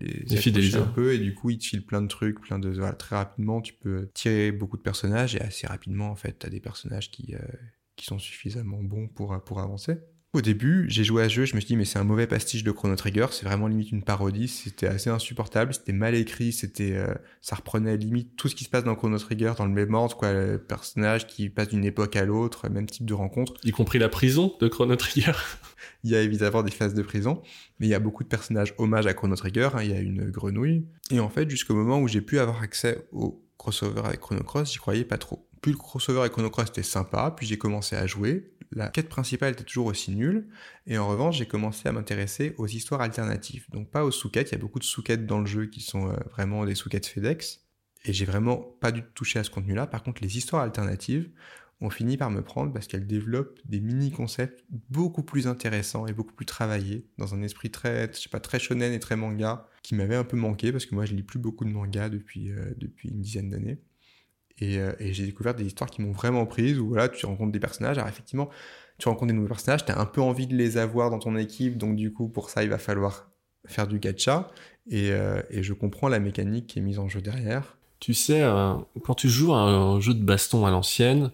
les, 0.00 0.24
les 0.28 0.36
fidéliser. 0.36 0.78
un 0.78 0.86
peu. 0.86 1.12
Et 1.14 1.18
du 1.18 1.34
coup, 1.34 1.50
ils 1.50 1.58
te 1.58 1.64
filent 1.64 1.84
plein 1.84 2.02
de 2.02 2.08
trucs, 2.08 2.40
plein 2.40 2.58
de... 2.58 2.70
Voilà, 2.70 2.94
très 2.94 3.16
rapidement, 3.16 3.60
tu 3.60 3.74
peux 3.74 4.08
tirer 4.14 4.50
beaucoup 4.50 4.76
de 4.76 4.82
personnages. 4.82 5.36
Et 5.36 5.40
assez 5.40 5.66
rapidement, 5.66 6.10
en 6.10 6.16
fait, 6.16 6.36
t'as 6.38 6.48
des 6.48 6.60
personnages 6.60 7.10
qui, 7.10 7.34
euh, 7.34 7.38
qui 7.96 8.06
sont 8.06 8.18
suffisamment 8.18 8.82
bons 8.82 9.08
pour, 9.08 9.42
pour 9.44 9.60
avancer. 9.60 9.98
Au 10.34 10.40
début, 10.40 10.86
j'ai 10.88 11.04
joué 11.04 11.22
à 11.22 11.28
ce 11.28 11.34
jeu, 11.34 11.44
je 11.44 11.54
me 11.54 11.60
suis 11.60 11.68
dit, 11.68 11.76
mais 11.76 11.84
c'est 11.84 12.00
un 12.00 12.04
mauvais 12.04 12.26
pastiche 12.26 12.64
de 12.64 12.72
Chrono 12.72 12.96
Trigger, 12.96 13.26
c'est 13.30 13.46
vraiment 13.46 13.68
limite 13.68 13.92
une 13.92 14.02
parodie, 14.02 14.48
c'était 14.48 14.88
assez 14.88 15.08
insupportable, 15.08 15.72
c'était 15.72 15.92
mal 15.92 16.16
écrit, 16.16 16.52
c'était, 16.52 16.96
euh, 16.96 17.14
ça 17.40 17.54
reprenait 17.54 17.96
limite 17.96 18.34
tout 18.34 18.48
ce 18.48 18.56
qui 18.56 18.64
se 18.64 18.68
passe 18.68 18.82
dans 18.82 18.96
Chrono 18.96 19.16
Trigger 19.16 19.52
dans 19.56 19.64
le 19.64 19.70
même 19.70 19.94
ordre, 19.94 20.16
quoi, 20.16 20.32
le 20.32 20.58
personnage 20.58 21.28
qui 21.28 21.50
passe 21.50 21.68
d'une 21.68 21.84
époque 21.84 22.16
à 22.16 22.24
l'autre, 22.24 22.68
même 22.68 22.86
type 22.86 23.06
de 23.06 23.14
rencontre. 23.14 23.54
y 23.62 23.70
compris 23.70 24.00
la 24.00 24.08
prison 24.08 24.52
de 24.58 24.66
Chrono 24.66 24.96
Trigger 24.96 25.34
Il 26.02 26.10
y 26.10 26.16
a 26.16 26.20
évidemment 26.20 26.64
des 26.64 26.72
phases 26.72 26.94
de 26.94 27.02
prison, 27.02 27.40
mais 27.78 27.86
il 27.86 27.90
y 27.90 27.94
a 27.94 28.00
beaucoup 28.00 28.24
de 28.24 28.28
personnages 28.28 28.74
hommages 28.76 29.06
à 29.06 29.14
Chrono 29.14 29.36
Trigger, 29.36 29.68
hein, 29.74 29.84
il 29.84 29.90
y 29.92 29.94
a 29.94 30.00
une 30.00 30.28
grenouille, 30.30 30.84
et 31.12 31.20
en 31.20 31.28
fait, 31.28 31.48
jusqu'au 31.48 31.76
moment 31.76 32.00
où 32.00 32.08
j'ai 32.08 32.22
pu 32.22 32.40
avoir 32.40 32.60
accès 32.60 33.06
au 33.12 33.40
crossover 33.56 34.02
avec 34.04 34.18
Chrono 34.18 34.42
Cross, 34.42 34.72
j'y 34.72 34.78
croyais 34.78 35.04
pas 35.04 35.16
trop. 35.18 35.48
Puis 35.64 35.72
le 35.72 35.78
crossover 35.78 36.20
avec 36.20 36.32
Chrono 36.32 36.50
Cross 36.50 36.68
était 36.68 36.82
sympa, 36.82 37.32
puis 37.34 37.46
j'ai 37.46 37.56
commencé 37.56 37.96
à 37.96 38.06
jouer, 38.06 38.52
la 38.70 38.88
quête 38.88 39.08
principale 39.08 39.54
était 39.54 39.64
toujours 39.64 39.86
aussi 39.86 40.10
nulle, 40.10 40.46
et 40.86 40.98
en 40.98 41.08
revanche, 41.08 41.38
j'ai 41.38 41.46
commencé 41.46 41.88
à 41.88 41.92
m'intéresser 41.92 42.54
aux 42.58 42.66
histoires 42.66 43.00
alternatives. 43.00 43.64
Donc 43.72 43.90
pas 43.90 44.04
aux 44.04 44.10
sous-quêtes, 44.10 44.50
il 44.50 44.52
y 44.52 44.54
a 44.56 44.60
beaucoup 44.60 44.78
de 44.78 44.84
sous-quêtes 44.84 45.24
dans 45.24 45.40
le 45.40 45.46
jeu 45.46 45.64
qui 45.64 45.80
sont 45.80 46.10
euh, 46.10 46.16
vraiment 46.32 46.66
des 46.66 46.74
sous-quêtes 46.74 47.06
FedEx. 47.06 47.62
Et 48.04 48.12
j'ai 48.12 48.26
vraiment 48.26 48.58
pas 48.58 48.92
du 48.92 49.00
tout 49.00 49.08
touché 49.14 49.38
à 49.38 49.42
ce 49.42 49.48
contenu-là. 49.48 49.86
Par 49.86 50.02
contre, 50.02 50.20
les 50.20 50.36
histoires 50.36 50.60
alternatives 50.60 51.30
ont 51.80 51.88
fini 51.88 52.18
par 52.18 52.30
me 52.30 52.42
prendre 52.42 52.70
parce 52.70 52.86
qu'elles 52.86 53.06
développent 53.06 53.58
des 53.64 53.80
mini-concepts 53.80 54.66
beaucoup 54.90 55.22
plus 55.22 55.46
intéressants 55.46 56.06
et 56.06 56.12
beaucoup 56.12 56.34
plus 56.34 56.44
travaillés 56.44 57.06
dans 57.16 57.34
un 57.34 57.40
esprit 57.40 57.70
très, 57.70 58.12
je 58.12 58.18
sais 58.18 58.28
pas, 58.28 58.38
très 58.38 58.58
shonen 58.58 58.92
et 58.92 59.00
très 59.00 59.16
manga 59.16 59.66
qui 59.82 59.94
m'avait 59.94 60.14
un 60.14 60.24
peu 60.24 60.36
manqué 60.36 60.72
parce 60.72 60.84
que 60.84 60.94
moi 60.94 61.06
je 61.06 61.14
lis 61.14 61.22
plus 61.22 61.38
beaucoup 61.38 61.64
de 61.64 61.70
manga 61.70 62.10
depuis, 62.10 62.50
euh, 62.50 62.74
depuis 62.76 63.08
une 63.08 63.22
dizaine 63.22 63.48
d'années. 63.48 63.78
Et, 64.58 64.78
euh, 64.78 64.92
et 65.00 65.12
j'ai 65.12 65.24
découvert 65.24 65.54
des 65.54 65.64
histoires 65.64 65.90
qui 65.90 66.02
m'ont 66.02 66.12
vraiment 66.12 66.46
prise 66.46 66.78
où 66.78 66.88
voilà, 66.88 67.08
tu 67.08 67.26
rencontres 67.26 67.52
des 67.52 67.60
personnages. 67.60 67.98
Alors 67.98 68.08
effectivement, 68.08 68.48
tu 68.98 69.08
rencontres 69.08 69.28
des 69.28 69.34
nouveaux 69.34 69.48
personnages, 69.48 69.84
tu 69.84 69.92
as 69.92 69.98
un 69.98 70.06
peu 70.06 70.20
envie 70.20 70.46
de 70.46 70.54
les 70.54 70.76
avoir 70.76 71.10
dans 71.10 71.18
ton 71.18 71.36
équipe, 71.36 71.76
donc 71.76 71.96
du 71.96 72.12
coup, 72.12 72.28
pour 72.28 72.50
ça, 72.50 72.62
il 72.62 72.70
va 72.70 72.78
falloir 72.78 73.30
faire 73.66 73.86
du 73.86 73.98
gacha. 73.98 74.50
Et, 74.88 75.10
euh, 75.10 75.40
je 75.50 75.72
comprends 75.72 76.08
la 76.08 76.20
mécanique 76.20 76.68
qui 76.68 76.78
est 76.78 76.82
mise 76.82 76.98
en 76.98 77.08
jeu 77.08 77.20
derrière. 77.20 77.78
tu 78.00 78.12
sais 78.12 78.42
euh, 78.42 78.74
quand 79.02 79.14
tu 79.14 79.28
joues 79.30 79.54
à 79.54 79.58
un 79.58 79.98
jeu 80.00 80.14
de 80.14 80.22
baston 80.22 80.66
à 80.66 80.70
l'ancienne 80.70 81.30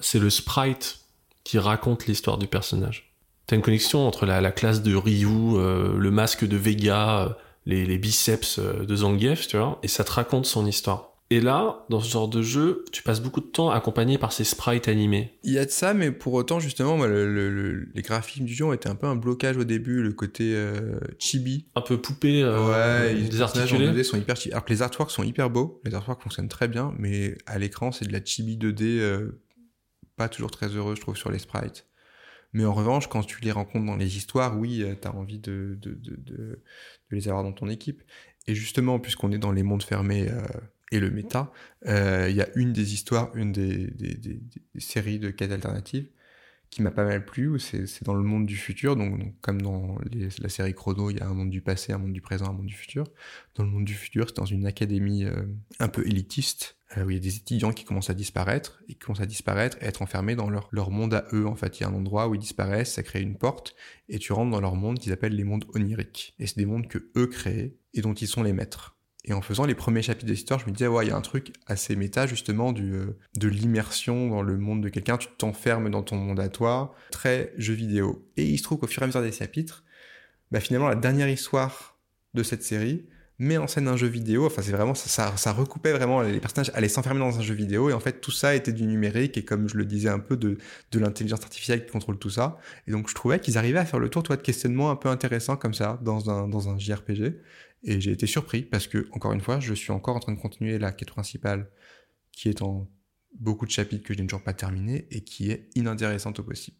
c'est 0.00 0.18
le 0.18 0.30
sprite 0.30 1.00
qui 1.44 1.58
raconte 1.58 2.06
l'histoire 2.06 2.38
du 2.38 2.46
personnage 2.46 3.12
t'as 3.46 3.56
une 3.56 3.62
connexion 3.62 4.06
entre 4.06 4.24
la, 4.24 4.40
la 4.40 4.52
classe 4.52 4.80
de 4.80 4.94
Ryu 4.94 5.26
le 5.58 6.10
masque 6.10 6.46
de 6.46 6.56
Vega 6.56 7.36
les, 7.66 7.84
les 7.84 7.98
biceps 7.98 8.60
de 8.60 8.96
Zangief 8.96 9.48
tu 9.48 9.58
vois 9.58 9.78
et 9.82 9.88
ça 9.88 10.04
te 10.04 10.12
raconte 10.12 10.46
son 10.46 10.64
histoire 10.64 11.07
et 11.30 11.40
là 11.40 11.84
dans 11.90 12.00
ce 12.00 12.10
genre 12.10 12.28
de 12.28 12.40
jeu 12.42 12.84
tu 12.92 13.02
passes 13.02 13.20
beaucoup 13.20 13.40
de 13.40 13.46
temps 13.46 13.70
accompagné 13.70 14.16
par 14.18 14.32
ces 14.32 14.44
sprites 14.44 14.88
animés 14.88 15.38
Il 15.44 15.52
y 15.52 15.58
a 15.58 15.64
de 15.64 15.70
ça, 15.70 15.92
mais 15.94 16.10
pour 16.10 16.32
autant, 16.34 16.58
justement, 16.60 16.96
moi, 16.96 17.06
le- 17.06 17.32
le- 17.32 17.50
le- 17.50 17.88
les 17.94 18.02
graphismes 18.02 18.44
du 18.44 18.54
jeu 18.54 18.64
ont 18.64 18.72
été 18.72 18.88
un 18.88 18.94
peu 18.94 19.06
un 19.06 19.16
blocage 19.16 19.56
au 19.56 19.64
début, 19.64 20.02
le 20.02 20.12
côté 20.12 20.54
euh, 20.54 20.98
chibi. 21.18 21.66
un 21.74 21.80
peu 21.82 22.00
poupée 22.00 22.42
euh, 22.42 22.68
ouais, 22.68 23.14
les 23.14 23.28
personnages 23.28 23.72
en 23.72 23.76
désarticulée 23.78 23.88
2D 23.92 24.04
sont 24.04 24.16
hyper 24.16 24.36
chibi. 24.36 24.52
Alors 24.52 24.64
que 24.64 24.72
les 24.72 24.82
artworks 24.82 25.10
sont 25.10 25.22
hyper 25.24 25.50
beaux, 25.50 25.80
les 25.84 25.94
artworks 25.94 26.22
fonctionnent 26.22 26.48
très 26.48 26.68
bien, 26.68 26.94
mais 26.98 27.36
à 27.46 27.58
l'écran, 27.58 27.92
c'est 27.92 28.06
de 28.06 28.12
la 28.12 28.24
chibi 28.24 28.56
2D 28.56 28.82
euh, 28.98 29.40
pas 30.16 30.28
toujours 30.28 30.50
très 30.50 30.68
heureux, 30.68 30.94
je 30.96 31.00
trouve, 31.00 31.16
sur 31.16 31.30
les 31.30 31.38
sprites. 31.38 31.86
Mais 32.54 32.64
en 32.64 32.72
revanche, 32.72 33.08
quand 33.08 33.22
tu 33.22 33.40
les 33.42 33.52
rencontres 33.52 33.84
dans 33.84 33.96
les 33.96 34.16
histoires, 34.16 34.58
oui, 34.58 34.82
euh, 34.82 34.94
t'as 34.98 35.10
envie 35.10 35.38
de, 35.38 35.76
de, 35.80 35.90
de, 35.92 36.16
de, 36.16 36.36
de 36.36 36.62
les 37.10 37.28
avoir 37.28 37.44
dans 37.44 37.52
ton 37.52 37.68
équipe. 37.68 38.02
Et 38.46 38.54
justement, 38.54 38.98
puisqu'on 38.98 39.30
est 39.32 39.38
dans 39.38 39.52
les 39.52 39.62
mondes 39.62 39.82
fermés 39.82 40.28
euh, 40.30 40.40
et 40.90 41.00
le 41.00 41.10
méta, 41.10 41.52
euh, 41.86 42.26
il 42.30 42.36
y 42.36 42.42
a 42.42 42.48
une 42.54 42.72
des 42.72 42.94
histoires, 42.94 43.34
une 43.36 43.52
des, 43.52 43.92
séries 44.78 45.18
de 45.18 45.30
quêtes 45.30 45.52
alternatives 45.52 46.08
qui 46.70 46.82
m'a 46.82 46.90
pas 46.90 47.04
mal 47.04 47.24
plu, 47.24 47.58
c'est 47.58 48.04
dans 48.04 48.14
le 48.14 48.22
monde 48.22 48.46
du 48.46 48.56
futur, 48.56 48.94
donc, 48.94 49.34
comme 49.40 49.62
dans 49.62 49.98
la 50.38 50.48
série 50.48 50.74
Chrono, 50.74 51.10
il 51.10 51.16
y 51.16 51.20
a 51.20 51.26
un 51.26 51.32
monde 51.32 51.50
du 51.50 51.62
passé, 51.62 51.92
un 51.92 51.98
monde 51.98 52.12
du 52.12 52.20
présent, 52.20 52.46
un 52.46 52.52
monde 52.52 52.66
du 52.66 52.74
futur. 52.74 53.04
Dans 53.54 53.64
le 53.64 53.70
monde 53.70 53.84
du 53.84 53.94
futur, 53.94 54.26
c'est 54.28 54.36
dans 54.36 54.44
une 54.44 54.66
académie 54.66 55.24
euh, 55.24 55.46
un 55.80 55.88
peu 55.88 56.06
élitiste, 56.06 56.76
euh, 56.96 57.04
où 57.04 57.10
il 57.10 57.14
y 57.14 57.16
a 57.16 57.22
des 57.22 57.36
étudiants 57.36 57.72
qui 57.72 57.84
commencent 57.84 58.10
à 58.10 58.14
disparaître, 58.14 58.82
et 58.88 58.92
qui 58.92 58.98
commencent 58.98 59.22
à 59.22 59.26
disparaître 59.26 59.78
et 59.80 59.86
être 59.86 60.02
enfermés 60.02 60.36
dans 60.36 60.50
leur, 60.50 60.68
leur 60.70 60.90
monde 60.90 61.14
à 61.14 61.24
eux, 61.32 61.46
en 61.46 61.54
fait. 61.54 61.80
Il 61.80 61.84
y 61.84 61.86
a 61.86 61.88
un 61.88 61.94
endroit 61.94 62.28
où 62.28 62.34
ils 62.34 62.40
disparaissent, 62.40 62.92
ça 62.92 63.02
crée 63.02 63.22
une 63.22 63.38
porte, 63.38 63.74
et 64.10 64.18
tu 64.18 64.34
rentres 64.34 64.50
dans 64.50 64.60
leur 64.60 64.74
monde 64.74 64.98
qu'ils 64.98 65.12
appellent 65.12 65.36
les 65.36 65.44
mondes 65.44 65.64
oniriques. 65.74 66.34
Et 66.38 66.46
c'est 66.46 66.58
des 66.58 66.66
mondes 66.66 66.86
que 66.86 67.10
eux 67.16 67.28
créent, 67.28 67.76
et 67.94 68.02
dont 68.02 68.14
ils 68.14 68.28
sont 68.28 68.42
les 68.42 68.52
maîtres. 68.52 68.97
Et 69.24 69.32
en 69.32 69.42
faisant 69.42 69.66
les 69.66 69.74
premiers 69.74 70.02
chapitres 70.02 70.26
de 70.26 70.32
l'histoire, 70.32 70.58
je 70.58 70.66
me 70.66 70.70
disais, 70.70 70.86
ouais, 70.86 71.04
il 71.04 71.08
y 71.08 71.12
a 71.12 71.16
un 71.16 71.20
truc 71.20 71.52
assez 71.66 71.96
méta, 71.96 72.26
justement, 72.26 72.72
du, 72.72 72.94
euh, 72.94 73.18
de 73.36 73.48
l'immersion 73.48 74.28
dans 74.28 74.42
le 74.42 74.56
monde 74.56 74.82
de 74.82 74.88
quelqu'un. 74.88 75.18
Tu 75.18 75.28
t'enfermes 75.36 75.90
dans 75.90 76.02
ton 76.02 76.16
monde 76.16 76.40
à 76.40 76.48
toi, 76.48 76.94
très 77.10 77.52
jeu 77.58 77.74
vidéo. 77.74 78.24
Et 78.36 78.44
il 78.46 78.58
se 78.58 78.62
trouve 78.62 78.78
qu'au 78.78 78.86
fur 78.86 79.02
et 79.02 79.04
à 79.04 79.06
mesure 79.08 79.22
des 79.22 79.32
chapitres, 79.32 79.84
bah, 80.50 80.60
finalement, 80.60 80.88
la 80.88 80.94
dernière 80.94 81.28
histoire 81.28 81.98
de 82.34 82.42
cette 82.42 82.62
série 82.62 83.06
met 83.38 83.56
en 83.56 83.66
scène 83.66 83.86
un 83.86 83.96
jeu 83.96 84.08
vidéo. 84.08 84.46
Enfin, 84.46 84.62
c'est 84.62 84.72
vraiment, 84.72 84.94
ça, 84.94 85.08
ça, 85.08 85.36
ça 85.36 85.52
recoupait 85.52 85.92
vraiment, 85.92 86.22
les 86.22 86.40
personnages 86.40 86.70
allaient 86.74 86.88
s'enfermer 86.88 87.20
dans 87.20 87.38
un 87.38 87.42
jeu 87.42 87.54
vidéo. 87.54 87.90
Et 87.90 87.92
en 87.92 88.00
fait, 88.00 88.20
tout 88.20 88.30
ça 88.30 88.54
était 88.54 88.72
du 88.72 88.84
numérique 88.84 89.36
et 89.36 89.44
comme 89.44 89.68
je 89.68 89.76
le 89.76 89.84
disais 89.84 90.08
un 90.08 90.18
peu, 90.18 90.36
de, 90.36 90.58
de 90.90 90.98
l'intelligence 90.98 91.42
artificielle 91.42 91.84
qui 91.84 91.92
contrôle 91.92 92.18
tout 92.18 92.30
ça. 92.30 92.58
Et 92.86 92.90
donc, 92.90 93.08
je 93.08 93.14
trouvais 93.14 93.38
qu'ils 93.40 93.58
arrivaient 93.58 93.78
à 93.78 93.84
faire 93.84 94.00
le 94.00 94.08
tour, 94.08 94.22
toi, 94.22 94.36
de 94.36 94.42
questionnement 94.42 94.90
un 94.90 94.96
peu 94.96 95.08
intéressant 95.08 95.56
comme 95.56 95.74
ça, 95.74 95.98
dans 96.02 96.30
un, 96.30 96.48
dans 96.48 96.68
un 96.68 96.78
JRPG. 96.78 97.34
Et 97.82 98.00
j'ai 98.00 98.12
été 98.12 98.26
surpris 98.26 98.62
parce 98.62 98.86
que, 98.86 99.08
encore 99.12 99.32
une 99.32 99.40
fois, 99.40 99.60
je 99.60 99.74
suis 99.74 99.92
encore 99.92 100.16
en 100.16 100.20
train 100.20 100.32
de 100.32 100.40
continuer 100.40 100.78
la 100.78 100.92
quête 100.92 101.10
principale 101.10 101.70
qui 102.32 102.48
est 102.48 102.62
en 102.62 102.88
beaucoup 103.38 103.66
de 103.66 103.70
chapitres 103.70 104.04
que 104.04 104.14
je 104.14 104.20
n'ai 104.20 104.26
toujours 104.26 104.42
pas 104.42 104.52
terminé 104.52 105.06
et 105.10 105.22
qui 105.22 105.50
est 105.50 105.68
inintéressante 105.74 106.40
au 106.40 106.42
possible. 106.42 106.76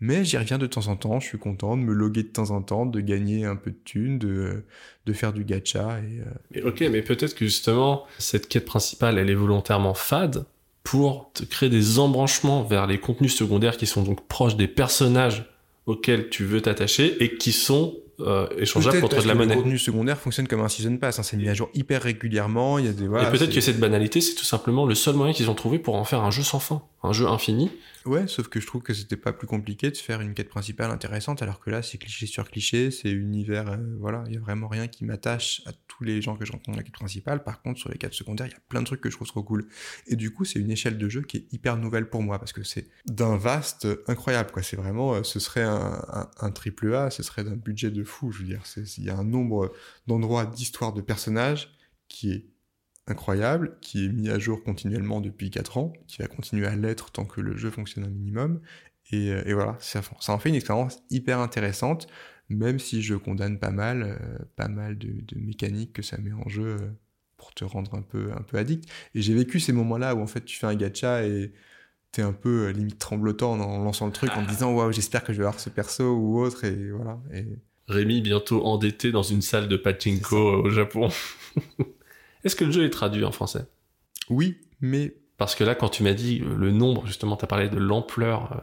Mais 0.00 0.24
j'y 0.24 0.36
reviens 0.36 0.58
de 0.58 0.66
temps 0.66 0.88
en 0.88 0.96
temps, 0.96 1.20
je 1.20 1.28
suis 1.28 1.38
content 1.38 1.76
de 1.76 1.82
me 1.82 1.92
loguer 1.92 2.24
de 2.24 2.28
temps 2.28 2.50
en 2.50 2.60
temps, 2.60 2.86
de 2.86 3.00
gagner 3.00 3.44
un 3.44 3.54
peu 3.54 3.70
de 3.70 3.78
thunes, 3.84 4.18
de, 4.18 4.64
de 5.06 5.12
faire 5.12 5.32
du 5.32 5.44
gacha. 5.44 6.00
Et, 6.00 6.58
euh, 6.58 6.68
ok, 6.68 6.80
mais 6.90 7.02
peut-être 7.02 7.36
que 7.36 7.44
justement, 7.44 8.04
cette 8.18 8.48
quête 8.48 8.64
principale, 8.64 9.16
elle 9.16 9.30
est 9.30 9.34
volontairement 9.34 9.94
fade 9.94 10.44
pour 10.82 11.30
te 11.34 11.44
créer 11.44 11.70
des 11.70 12.00
embranchements 12.00 12.64
vers 12.64 12.88
les 12.88 12.98
contenus 12.98 13.36
secondaires 13.36 13.76
qui 13.76 13.86
sont 13.86 14.02
donc 14.02 14.26
proches 14.26 14.56
des 14.56 14.66
personnages 14.66 15.48
auxquels 15.86 16.28
tu 16.30 16.44
veux 16.44 16.60
t'attacher 16.60 17.22
et 17.22 17.36
qui 17.36 17.52
sont 17.52 17.96
euh, 18.20 18.48
échangeables 18.58 18.92
Peut-être 18.92 19.02
contre 19.02 19.16
parce 19.16 19.24
de 19.24 19.28
la 19.28 19.34
que 19.34 19.38
monnaie. 19.38 19.54
Le 19.54 19.60
contenu 19.62 19.78
secondaire 19.78 20.18
fonctionne 20.18 20.48
comme 20.48 20.60
un 20.60 20.68
season 20.68 20.96
pass, 20.96 21.18
hein, 21.18 21.22
c'est 21.22 21.36
mis 21.36 21.48
à 21.48 21.54
jour 21.54 21.70
hyper 21.74 22.02
régulièrement, 22.02 22.78
il 22.78 22.86
y 22.86 22.88
a 22.88 22.92
des... 22.92 23.06
Voilà, 23.06 23.28
et 23.28 23.30
peut-être 23.30 23.54
que 23.54 23.60
cette 23.60 23.80
banalité, 23.80 24.20
c'est 24.20 24.34
tout 24.34 24.44
simplement 24.44 24.86
le 24.86 24.94
seul 24.94 25.14
moyen 25.14 25.32
qu'ils 25.32 25.50
ont 25.50 25.54
trouvé 25.54 25.78
pour 25.78 25.96
en 25.96 26.04
faire 26.04 26.22
un 26.22 26.30
jeu 26.30 26.42
sans 26.42 26.58
fin. 26.58 26.82
Un 27.02 27.12
jeu 27.12 27.26
infini. 27.26 27.70
Ouais, 28.04 28.26
sauf 28.26 28.48
que 28.48 28.60
je 28.60 28.66
trouve 28.66 28.82
que 28.82 28.94
c'était 28.94 29.16
pas 29.16 29.32
plus 29.32 29.46
compliqué 29.46 29.90
de 29.90 29.96
faire 29.96 30.20
une 30.20 30.34
quête 30.34 30.48
principale 30.48 30.90
intéressante, 30.90 31.42
alors 31.42 31.60
que 31.60 31.70
là, 31.70 31.82
c'est 31.82 31.98
cliché 31.98 32.26
sur 32.26 32.48
cliché, 32.50 32.90
c'est 32.90 33.10
univers, 33.10 33.70
euh, 33.70 33.76
voilà, 33.98 34.24
il 34.26 34.34
y 34.34 34.36
a 34.36 34.40
vraiment 34.40 34.68
rien 34.68 34.88
qui 34.88 35.04
m'attache 35.04 35.62
à 35.66 35.72
tous 35.88 36.04
les 36.04 36.22
gens 36.22 36.36
que 36.36 36.44
je 36.44 36.52
rencontre 36.52 36.70
dans 36.70 36.76
la 36.76 36.82
quête 36.82 36.94
principale. 36.94 37.42
Par 37.44 37.62
contre, 37.62 37.78
sur 37.80 37.90
les 37.90 37.98
quêtes 37.98 38.14
secondaires, 38.14 38.46
il 38.46 38.52
y 38.52 38.56
a 38.56 38.62
plein 38.68 38.80
de 38.80 38.86
trucs 38.86 39.00
que 39.00 39.10
je 39.10 39.16
trouve 39.16 39.28
trop 39.28 39.42
cool. 39.42 39.68
Et 40.06 40.16
du 40.16 40.32
coup, 40.32 40.44
c'est 40.44 40.58
une 40.58 40.70
échelle 40.70 40.98
de 40.98 41.08
jeu 41.08 41.22
qui 41.22 41.38
est 41.38 41.52
hyper 41.52 41.76
nouvelle 41.76 42.08
pour 42.08 42.22
moi, 42.22 42.38
parce 42.38 42.52
que 42.52 42.62
c'est 42.62 42.88
d'un 43.06 43.36
vaste 43.36 43.86
incroyable, 44.06 44.50
quoi. 44.50 44.62
C'est 44.62 44.76
vraiment, 44.76 45.14
euh, 45.14 45.22
ce 45.22 45.40
serait 45.40 45.62
un, 45.62 46.04
un, 46.08 46.30
un, 46.40 46.50
triple 46.50 46.94
A, 46.94 47.10
ce 47.10 47.22
serait 47.22 47.44
d'un 47.44 47.56
budget 47.56 47.90
de 47.90 48.04
fou, 48.04 48.32
je 48.32 48.38
veux 48.38 48.46
dire. 48.46 48.62
Il 48.98 49.04
y 49.04 49.10
a 49.10 49.16
un 49.16 49.24
nombre 49.24 49.72
d'endroits, 50.06 50.46
d'histoires, 50.46 50.92
de 50.92 51.00
personnages 51.00 51.70
qui 52.08 52.32
est 52.32 52.51
incroyable, 53.06 53.76
qui 53.80 54.06
est 54.06 54.08
mis 54.08 54.30
à 54.30 54.38
jour 54.38 54.62
continuellement 54.62 55.20
depuis 55.20 55.50
4 55.50 55.78
ans, 55.78 55.92
qui 56.06 56.18
va 56.18 56.28
continuer 56.28 56.66
à 56.66 56.76
l'être 56.76 57.10
tant 57.10 57.24
que 57.24 57.40
le 57.40 57.56
jeu 57.56 57.70
fonctionne 57.70 58.04
un 58.04 58.10
minimum. 58.10 58.60
Et, 59.10 59.30
euh, 59.32 59.42
et 59.46 59.54
voilà, 59.54 59.76
ça, 59.80 60.00
ça, 60.20 60.32
en 60.32 60.38
fait 60.38 60.48
une 60.48 60.54
expérience 60.54 61.02
hyper 61.10 61.40
intéressante, 61.40 62.06
même 62.48 62.78
si 62.78 63.02
je 63.02 63.14
condamne 63.14 63.58
pas 63.58 63.70
mal, 63.70 64.02
euh, 64.02 64.38
pas 64.56 64.68
mal 64.68 64.98
de, 64.98 65.08
de, 65.08 65.38
mécaniques 65.38 65.92
que 65.92 66.02
ça 66.02 66.18
met 66.18 66.32
en 66.32 66.48
jeu 66.48 66.76
euh, 66.80 66.90
pour 67.36 67.52
te 67.54 67.64
rendre 67.64 67.94
un 67.94 68.02
peu, 68.02 68.30
un 68.32 68.42
peu 68.42 68.58
addict. 68.58 68.88
Et 69.14 69.22
j'ai 69.22 69.34
vécu 69.34 69.60
ces 69.60 69.72
moments-là 69.72 70.14
où 70.14 70.20
en 70.20 70.26
fait 70.26 70.44
tu 70.44 70.56
fais 70.56 70.66
un 70.66 70.74
gacha 70.74 71.24
et 71.24 71.52
t'es 72.12 72.22
un 72.22 72.32
peu 72.32 72.66
euh, 72.66 72.72
limite 72.72 72.98
tremblotant 72.98 73.52
en 73.52 73.84
lançant 73.84 74.06
le 74.06 74.12
truc, 74.12 74.30
en 74.36 74.44
te 74.44 74.48
disant 74.48 74.72
waouh 74.72 74.92
j'espère 74.92 75.24
que 75.24 75.32
je 75.32 75.38
vais 75.38 75.44
avoir 75.44 75.60
ce 75.60 75.70
perso 75.70 76.14
ou 76.14 76.40
autre 76.40 76.64
et 76.64 76.90
voilà. 76.90 77.20
Et... 77.32 77.46
Rémi 77.88 78.20
bientôt 78.20 78.64
endetté 78.64 79.10
dans 79.10 79.24
une 79.24 79.42
salle 79.42 79.68
de 79.68 79.76
pachinko 79.76 80.64
au 80.64 80.70
Japon. 80.70 81.08
Est-ce 82.44 82.56
que 82.56 82.64
le 82.64 82.72
jeu 82.72 82.84
est 82.84 82.90
traduit 82.90 83.24
en 83.24 83.32
français? 83.32 83.66
Oui, 84.30 84.58
mais... 84.80 85.14
Parce 85.38 85.54
que 85.54 85.64
là, 85.64 85.74
quand 85.74 85.88
tu 85.88 86.02
m'as 86.02 86.12
dit 86.12 86.38
le 86.38 86.70
nombre, 86.70 87.06
justement, 87.06 87.36
tu 87.36 87.44
as 87.44 87.48
parlé 87.48 87.68
de 87.68 87.78
l'ampleur 87.78 88.62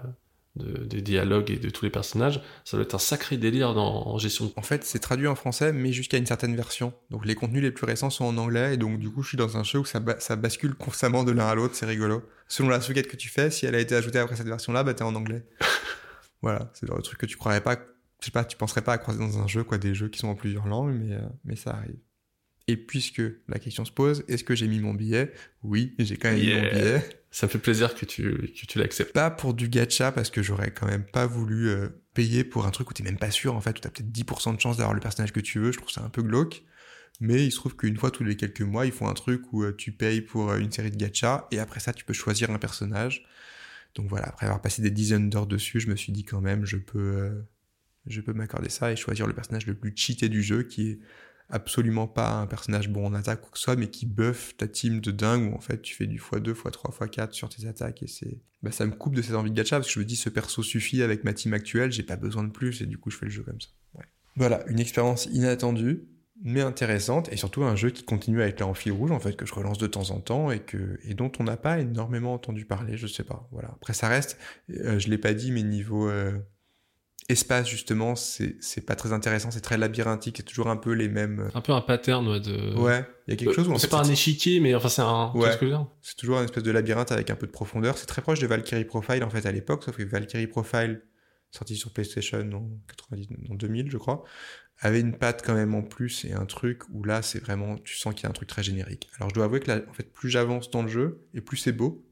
de, 0.56 0.86
des 0.86 1.02
dialogues 1.02 1.52
et 1.52 1.58
de 1.58 1.70
tous 1.70 1.86
les 1.86 1.92
personnages, 1.92 2.42
ça 2.66 2.78
doit 2.78 2.84
être 2.84 2.96
un 2.96 3.00
sacré 3.00 3.38
délire 3.38 3.74
dans, 3.74 4.08
en 4.08 4.18
gestion. 4.18 4.52
En 4.56 4.62
fait, 4.62 4.84
c'est 4.84 5.00
traduit 5.00 5.28
en 5.28 5.36
français, 5.36 5.74
mais 5.74 5.92
jusqu'à 5.92 6.18
une 6.18 6.26
certaine 6.26 6.56
version. 6.56 6.94
Donc 7.10 7.26
les 7.26 7.36
contenus 7.36 7.62
les 7.62 7.72
plus 7.72 7.86
récents 7.86 8.10
sont 8.10 8.26
en 8.26 8.38
anglais, 8.38 8.76
et 8.76 8.78
donc 8.78 9.00
du 9.00 9.10
coup, 9.10 9.24
je 9.24 9.30
suis 9.30 9.38
dans 9.38 9.58
un 9.58 9.64
jeu 9.64 9.80
où 9.80 9.86
ça, 9.86 10.00
ba 10.00 10.20
ça 10.20 10.36
bascule 10.36 10.76
constamment 10.76 11.24
de 11.24 11.32
l'un 11.32 11.48
à 11.48 11.56
l'autre, 11.56 11.76
c'est 11.76 11.86
rigolo. 11.86 12.24
Selon 12.48 12.70
la 12.70 12.82
souquette 12.82 13.08
que 13.08 13.18
tu 13.18 13.30
fais, 13.30 13.52
si 13.52 13.66
elle 13.66 13.76
a 13.76 13.80
été 13.80 13.96
ajoutée 13.96 14.20
après 14.20 14.36
cette 14.36 14.48
version-là, 14.48 14.84
bah 14.84 14.94
t'es 14.94 15.04
en 15.04 15.16
anglais. 15.16 15.46
voilà, 16.42 16.72
c'est 16.74 16.88
le 16.88 17.02
truc 17.02 17.20
que 17.20 17.26
tu 17.26 17.38
croirais 17.38 17.62
pas, 17.62 17.76
je 18.20 18.26
sais 18.26 18.32
pas, 18.32 18.44
tu 18.44 18.58
penserais 18.58 18.82
pas 18.82 18.94
à 18.94 18.98
croiser 18.98 19.20
dans 19.20 19.40
un 19.40 19.48
jeu, 19.48 19.64
quoi, 19.64 19.78
des 19.78 19.94
jeux 19.94 20.10
qui 20.10 20.20
sont 20.20 20.28
en 20.28 20.36
plusieurs 20.36 20.68
langues, 20.68 20.94
mais, 20.94 21.16
euh, 21.16 21.22
mais 21.46 21.56
ça 21.56 21.72
arrive. 21.72 21.98
Et 22.70 22.78
puisque 22.78 23.24
la 23.48 23.58
question 23.58 23.84
se 23.84 23.92
pose, 23.92 24.24
est-ce 24.28 24.44
que 24.44 24.54
j'ai 24.54 24.68
mis 24.68 24.80
mon 24.80 24.94
billet? 24.94 25.34
Oui, 25.64 25.96
j'ai 25.98 26.18
quand 26.18 26.30
même 26.30 26.38
yeah. 26.38 26.56
mis 26.56 26.62
mon 26.62 26.72
billet. 26.72 27.10
Ça 27.32 27.48
me 27.48 27.52
fait 27.52 27.58
plaisir 27.58 27.96
que 27.96 28.06
tu, 28.06 28.32
que 28.32 28.68
tu 28.68 28.78
l'acceptes. 28.78 29.12
Pas 29.12 29.32
pour 29.32 29.56
du 29.56 29.70
gacha, 29.70 30.12
parce 30.12 30.30
que 30.30 30.44
j'aurais 30.44 30.70
quand 30.70 30.86
même 30.86 31.04
pas 31.04 31.26
voulu 31.26 31.70
euh, 31.70 31.88
payer 32.14 32.44
pour 32.44 32.68
un 32.68 32.70
truc 32.70 32.92
où 32.92 32.94
t'es 32.94 33.02
même 33.02 33.18
pas 33.18 33.32
sûr, 33.32 33.56
en 33.56 33.62
fait, 33.62 33.72
où 33.72 33.82
t'as 33.82 33.90
peut-être 33.90 34.12
10% 34.12 34.56
de 34.56 34.62
chance 34.62 34.78
d'avoir 34.78 34.94
le 34.94 35.00
personnage 35.00 35.34
que 35.34 35.40
tu 35.40 35.58
veux. 35.58 35.72
Je 35.72 35.80
trouve 35.80 35.90
ça 35.90 36.04
un 36.04 36.10
peu 36.10 36.22
glauque. 36.22 36.62
Mais 37.20 37.44
il 37.44 37.52
se 37.52 37.56
trouve 37.56 37.76
qu'une 37.76 37.98
fois 37.98 38.12
tous 38.12 38.24
les 38.24 38.36
quelques 38.36 38.62
mois, 38.62 38.86
ils 38.86 38.92
font 38.92 39.08
un 39.08 39.16
truc 39.16 39.52
où 39.52 39.64
euh, 39.64 39.74
tu 39.76 39.92
payes 39.92 40.22
pour 40.22 40.52
euh, 40.52 40.60
une 40.60 40.72
série 40.72 40.92
de 40.92 40.96
gacha, 40.96 41.48
et 41.50 41.58
après 41.58 41.80
ça, 41.80 41.92
tu 41.92 42.06
peux 42.06 42.14
choisir 42.14 42.52
un 42.52 42.60
personnage. 42.60 43.26
Donc 43.96 44.10
voilà, 44.10 44.28
après 44.28 44.46
avoir 44.46 44.62
passé 44.62 44.84
des 44.84 44.92
dizaines 44.92 45.32
d'heures 45.32 45.48
dessus, 45.48 45.80
je 45.80 45.88
me 45.90 45.96
suis 45.96 46.12
dit 46.12 46.24
quand 46.24 46.40
même, 46.40 46.68
je 46.68 46.78
peux, 46.78 47.44
je 48.06 48.22
peux 48.22 48.34
m'accorder 48.34 48.70
ça 48.70 48.92
et 48.92 48.96
choisir 48.96 49.26
le 49.26 49.34
personnage 49.34 49.66
le 49.66 49.74
plus 49.74 49.92
cheaté 49.96 50.30
du 50.30 50.44
jeu, 50.44 50.62
qui 50.62 50.92
est 50.92 51.00
absolument 51.50 52.08
pas 52.08 52.32
un 52.32 52.48
personnage 52.48 52.90
bon 52.90 53.06
en 53.06 53.14
attaque 53.14 53.46
ou 53.48 53.52
que 53.52 53.58
ce 53.58 53.66
soit, 53.66 53.76
mais 53.76 53.90
qui 53.90 54.06
buff 54.06 54.56
ta 54.58 54.68
team 54.68 55.02
de 55.02 55.12
dingue 55.12 55.52
où 55.52 55.56
en 55.56 55.60
fait 55.60 55.82
tu 55.82 55.96
fais 55.96 56.06
du 56.06 56.20
x2, 56.20 56.54
x3, 56.54 57.10
x4 57.10 57.32
sur 57.34 57.50
tes 57.50 57.68
attaques 57.68 58.04
et 58.04 58.08
c'est, 58.08 58.40
bah, 58.62 58.72
ça 58.72 58.86
me 58.86 58.92
coupe 58.92 59.16
de 59.16 59.22
cette 59.22 59.36
envie 59.36 59.52
de 59.52 59.56
gacha 59.56 59.78
parce 59.78 59.88
que 59.88 59.94
je 59.94 60.00
me 60.00 60.06
dis 60.06 60.16
ce 60.16 60.30
perso 60.30 60.62
suffit 60.64 61.02
avec 61.02 61.24
ma 61.24 61.34
team 61.34 61.54
actuelle, 61.54 61.92
j'ai 61.92 62.04
pas 62.04 62.18
besoin 62.18 62.44
de 62.44 62.52
plus 62.52 62.82
et 62.82 62.86
du 62.86 62.98
coup 62.98 63.10
je 63.10 63.18
fais 63.18 63.26
le 63.26 63.32
jeu 63.32 63.44
comme 63.44 63.60
ça. 63.60 63.70
Voilà, 64.36 64.64
une 64.68 64.80
expérience 64.80 65.26
inattendue, 65.26 66.08
mais 66.42 66.62
intéressante 66.62 67.32
et 67.32 67.36
surtout 67.36 67.64
un 67.64 67.76
jeu 67.76 67.90
qui 67.90 68.04
continue 68.04 68.42
à 68.42 68.48
être 68.48 68.60
là 68.60 68.72
rouge 68.92 69.12
en 69.12 69.20
fait 69.20 69.36
que 69.36 69.46
je 69.46 69.54
relance 69.54 69.78
de 69.78 69.88
temps 69.88 70.12
en 70.12 70.22
temps 70.22 70.52
et 70.52 70.60
que 70.60 71.00
et 71.04 71.14
dont 71.14 71.32
on 71.40 71.44
n'a 71.44 71.58
pas 71.58 71.80
énormément 71.80 72.34
entendu 72.34 72.66
parler, 72.66 72.96
je 72.96 73.08
sais 73.08 73.24
pas. 73.24 73.50
Voilà. 73.52 73.70
Après 73.70 73.94
ça 73.94 74.08
reste, 74.08 74.38
euh, 74.70 75.00
je 75.00 75.10
l'ai 75.10 75.18
pas 75.18 75.34
dit, 75.34 75.52
mais 75.52 75.64
niveau 75.64 76.10
euh, 76.10 76.40
espace 77.30 77.70
justement 77.70 78.16
c'est 78.16 78.86
pas 78.86 78.96
très 78.96 79.14
intéressant 79.14 79.52
c'est 79.52 79.62
très 79.62 79.78
labyrinthique 79.78 80.38
c'est 80.38 80.44
toujours 80.44 80.68
un 80.68 80.76
peu 80.76 80.92
les 80.92 81.08
mêmes 81.08 81.50
un 81.54 81.62
peu 81.62 81.74
un 81.74 81.82
pattern 81.82 82.28
ouais 82.28 82.40
de 82.40 82.76
ouais 82.76 83.06
il 83.28 83.32
y 83.32 83.34
a 83.34 83.38
quelque 83.38 83.52
euh, 83.52 83.54
chose 83.54 83.68
où 83.68 83.78
c'est 83.78 83.88
pas 83.88 84.00
un 84.00 84.10
échiquier 84.10 84.60
mais 84.60 84.74
enfin 84.74 84.90
c'est 84.90 85.04
un 85.04 85.32
ouais. 85.36 85.52
c'est 86.02 86.18
toujours 86.18 86.40
un 86.40 86.44
espèce 86.44 86.64
de 86.64 86.72
labyrinthe 86.72 87.12
avec 87.12 87.30
un 87.30 87.36
peu 87.36 87.46
de 87.46 87.52
profondeur. 87.52 87.98
C'est 87.98 88.08
très 88.08 88.24
proche 88.24 88.40
de 88.40 88.48
Valkyrie 88.48 88.86
Profile 88.86 89.24
en 89.24 89.30
fait 89.30 89.46
à 89.46 89.52
l'époque 89.52 89.84
sauf 89.84 89.96
que 89.96 90.04
Valkyrie 90.04 90.48
Profile 90.48 91.04
sorti 91.52 91.76
sur 91.76 91.92
PlayStation 91.92 92.40
en 92.40 92.68
90 92.88 93.28
en 93.52 93.56
2000 93.56 93.92
je 93.92 93.98
crois 93.98 94.24
avait 94.80 95.02
une 95.02 95.16
patte 95.16 95.44
quand 95.46 95.54
même 95.54 95.76
en 95.76 95.84
plus 95.84 96.26
et 96.26 96.34
un 96.34 96.46
truc 96.46 96.82
où 96.92 97.04
là 97.04 97.22
c'est 97.22 97.40
vraiment 97.40 97.78
tu 97.78 97.96
sens 97.96 98.16
qu'il 98.16 98.24
y 98.24 98.26
a 98.26 98.30
un 98.30 98.34
truc 98.34 98.50
très 98.50 98.64
générique. 98.64 99.10
Alors 99.18 99.30
je 99.30 99.36
dois 99.36 99.46
avouer 99.46 99.60
que 99.60 99.68
là 99.68 99.82
en 99.88 99.94
fait 99.94 100.12
plus 100.12 100.30
j'avance 100.30 100.72
dans 100.72 100.82
le 100.82 100.88
jeu 100.88 101.28
et 101.36 101.42
plus 101.42 101.58
c'est 101.58 101.74
beau 101.74 102.09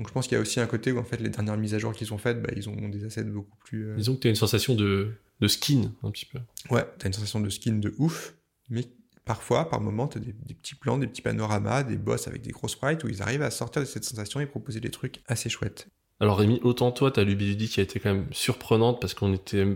donc 0.00 0.08
je 0.08 0.14
pense 0.14 0.26
qu'il 0.26 0.34
y 0.34 0.38
a 0.38 0.40
aussi 0.40 0.60
un 0.60 0.66
côté 0.66 0.92
où 0.92 0.98
en 0.98 1.04
fait 1.04 1.20
les 1.20 1.28
dernières 1.28 1.58
mises 1.58 1.74
à 1.74 1.78
jour 1.78 1.92
qu'ils 1.92 2.14
ont 2.14 2.16
faites, 2.16 2.40
bah, 2.40 2.48
ils 2.56 2.70
ont 2.70 2.88
des 2.88 3.04
assets 3.04 3.24
beaucoup 3.24 3.58
plus. 3.58 3.90
Euh... 3.90 3.96
Disons 3.96 4.14
que 4.14 4.20
tu 4.20 4.28
as 4.28 4.30
une 4.30 4.36
sensation 4.36 4.74
de, 4.74 5.12
de 5.40 5.46
skin 5.46 5.92
un 6.02 6.10
petit 6.10 6.24
peu. 6.24 6.38
Ouais, 6.70 6.86
tu 6.98 7.04
as 7.04 7.08
une 7.08 7.12
sensation 7.12 7.38
de 7.38 7.50
skin 7.50 7.74
de 7.74 7.92
ouf, 7.98 8.34
mais 8.70 8.86
parfois, 9.26 9.68
par 9.68 9.82
moment, 9.82 10.08
tu 10.08 10.16
as 10.16 10.22
des, 10.22 10.32
des, 10.32 10.54
petits 10.54 10.74
plans, 10.74 10.96
des 10.96 11.06
petits 11.06 11.20
panoramas, 11.20 11.82
des 11.82 11.98
boss 11.98 12.28
avec 12.28 12.40
des 12.40 12.50
gros 12.50 12.66
sprites 12.66 13.04
où 13.04 13.08
ils 13.08 13.20
arrivent 13.20 13.42
à 13.42 13.50
sortir 13.50 13.82
de 13.82 13.86
cette 13.86 14.04
sensation 14.04 14.40
et 14.40 14.46
proposer 14.46 14.80
des 14.80 14.90
trucs 14.90 15.20
assez 15.26 15.50
chouettes. 15.50 15.88
Alors 16.18 16.38
Rémi, 16.38 16.60
autant 16.62 16.92
toi, 16.92 17.10
ta 17.10 17.22
lubiludie 17.22 17.68
qui 17.68 17.80
a 17.80 17.82
été 17.82 18.00
quand 18.00 18.14
même 18.14 18.26
surprenante 18.32 19.02
parce 19.02 19.12
qu'on 19.12 19.34
était 19.34 19.66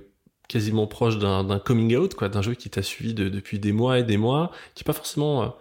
quasiment 0.49 0.87
proche 0.87 1.19
d'un 1.19 1.59
coming 1.59 1.95
out, 1.97 2.15
quoi, 2.15 2.31
d'un 2.31 2.41
jeu 2.41 2.55
qui 2.55 2.71
t'a 2.71 2.83
suivi 2.83 3.13
de, 3.13 3.29
depuis 3.29 3.59
des 3.59 3.73
mois 3.73 3.99
et 3.99 4.05
des 4.05 4.17
mois, 4.17 4.53
qui 4.75 4.85
est 4.85 4.87
pas 4.87 4.95
forcément 4.95 5.55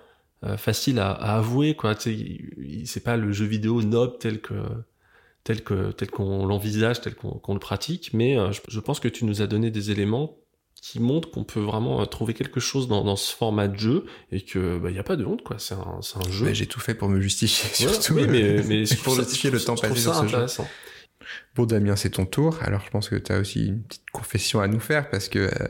euh, 0.44 0.58
facile 0.58 1.00
à, 1.00 1.12
à, 1.12 1.38
avouer 1.38 1.76
quoi. 1.76 1.96
C'est 1.98 3.04
pas 3.04 3.18
le 3.18 3.32
jeu 3.32 3.46
vidéo 3.46 3.82
noble 3.82 4.18
tel 4.20 4.42
que 4.42 4.54
tel 5.44 5.64
que 5.64 5.92
tel 5.92 6.10
qu'on 6.10 6.46
l'envisage 6.46 7.02
tel 7.02 7.16
qu'on 7.16 7.40
qu 7.40 7.54
le 7.54 7.60
pratique 7.60 8.12
mais 8.14 8.38
euh, 8.38 8.52
je, 8.52 8.62
je, 8.68 8.80
pense 8.80 9.00
que 9.00 9.08
tu 9.08 9.26
nous 9.26 9.42
as 9.42 9.48
donné 9.48 9.72
des 9.72 9.92
éléments 9.92 10.38
qui 10.84 11.00
montrent 11.00 11.32
qu'on 11.32 11.46
peut 11.46 11.62
vraiment 11.62 12.02
euh, 12.02 12.06
trouver 12.06 12.34
quelque 12.34 12.60
chose 12.60 12.90
dans, 12.90 13.06
dans, 13.06 13.16
ce 13.16 13.34
format 13.34 13.70
de 13.70 13.78
jeu 13.78 14.06
et 14.34 14.42
que 14.42 14.76
il 14.76 14.82
bah, 14.82 14.92
y 14.92 15.00
a 15.00 15.04
pas 15.04 15.16
de 15.16 15.24
honte 15.24 15.42
quoi. 15.42 15.56
C'est 15.58 15.76
un, 15.76 16.00
un 16.00 16.30
jeu. 16.30 16.54
J'ai 16.54 16.68
tout 16.68 16.82
fait 16.82 16.94
pour 16.94 17.08
me 17.08 17.22
justifier 17.22 17.70
surtout 17.90 18.16
oui, 18.16 18.28
mais, 18.28 18.62
mais 18.64 18.84
pour 19.04 19.16
justifier 19.16 19.50
le 19.50 19.62
temps 19.62 19.76
passé 19.76 19.96
sur 19.96 20.14
ce 20.14 20.28
jeu. 20.28 20.46
bon 21.56 21.66
Damien 21.66 21.96
c'est 21.96 22.10
ton 22.10 22.26
tour. 22.26 22.60
Alors 22.62 22.82
je 22.86 22.90
pense 22.90 23.08
que 23.08 23.16
tu 23.16 23.32
as 23.32 23.40
aussi 23.40 23.68
une 23.68 23.84
petite 23.84 24.10
confession 24.12 24.60
à 24.60 24.68
nous 24.68 24.82
faire 24.82 25.10
parce 25.10 25.30
que 25.30 25.40
euh, 25.40 25.68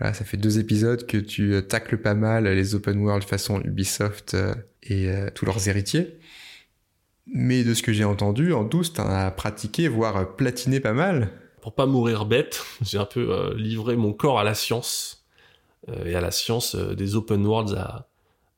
voilà, 0.00 0.14
ça 0.14 0.24
fait 0.24 0.36
deux 0.36 0.58
épisodes 0.58 1.06
que 1.06 1.18
tu 1.18 1.54
euh, 1.54 1.60
tacles 1.60 1.98
pas 1.98 2.14
mal 2.14 2.48
les 2.48 2.74
open 2.74 2.98
world 3.00 3.22
façon 3.22 3.60
Ubisoft 3.60 4.34
euh, 4.34 4.54
et 4.82 5.08
euh, 5.08 5.28
tous 5.32 5.44
leurs 5.44 5.68
héritiers. 5.68 6.18
Mais 7.32 7.62
de 7.62 7.74
ce 7.74 7.82
que 7.82 7.92
j'ai 7.92 8.04
entendu, 8.04 8.52
en 8.52 8.64
douce, 8.64 8.92
t'en 8.92 9.08
as 9.08 9.30
pratiqué, 9.30 9.88
voire 9.88 10.34
platiné 10.36 10.80
pas 10.80 10.92
mal. 10.92 11.30
Pour 11.62 11.74
pas 11.74 11.86
mourir 11.86 12.24
bête, 12.24 12.64
j'ai 12.82 12.98
un 12.98 13.04
peu 13.04 13.30
euh, 13.30 13.54
livré 13.56 13.96
mon 13.96 14.12
corps 14.12 14.40
à 14.40 14.44
la 14.44 14.54
science 14.54 15.26
euh, 15.88 16.04
et 16.06 16.14
à 16.14 16.20
la 16.20 16.30
science 16.30 16.74
euh, 16.74 16.94
des 16.94 17.14
open 17.14 17.46
worlds 17.46 17.76
à, 17.76 18.08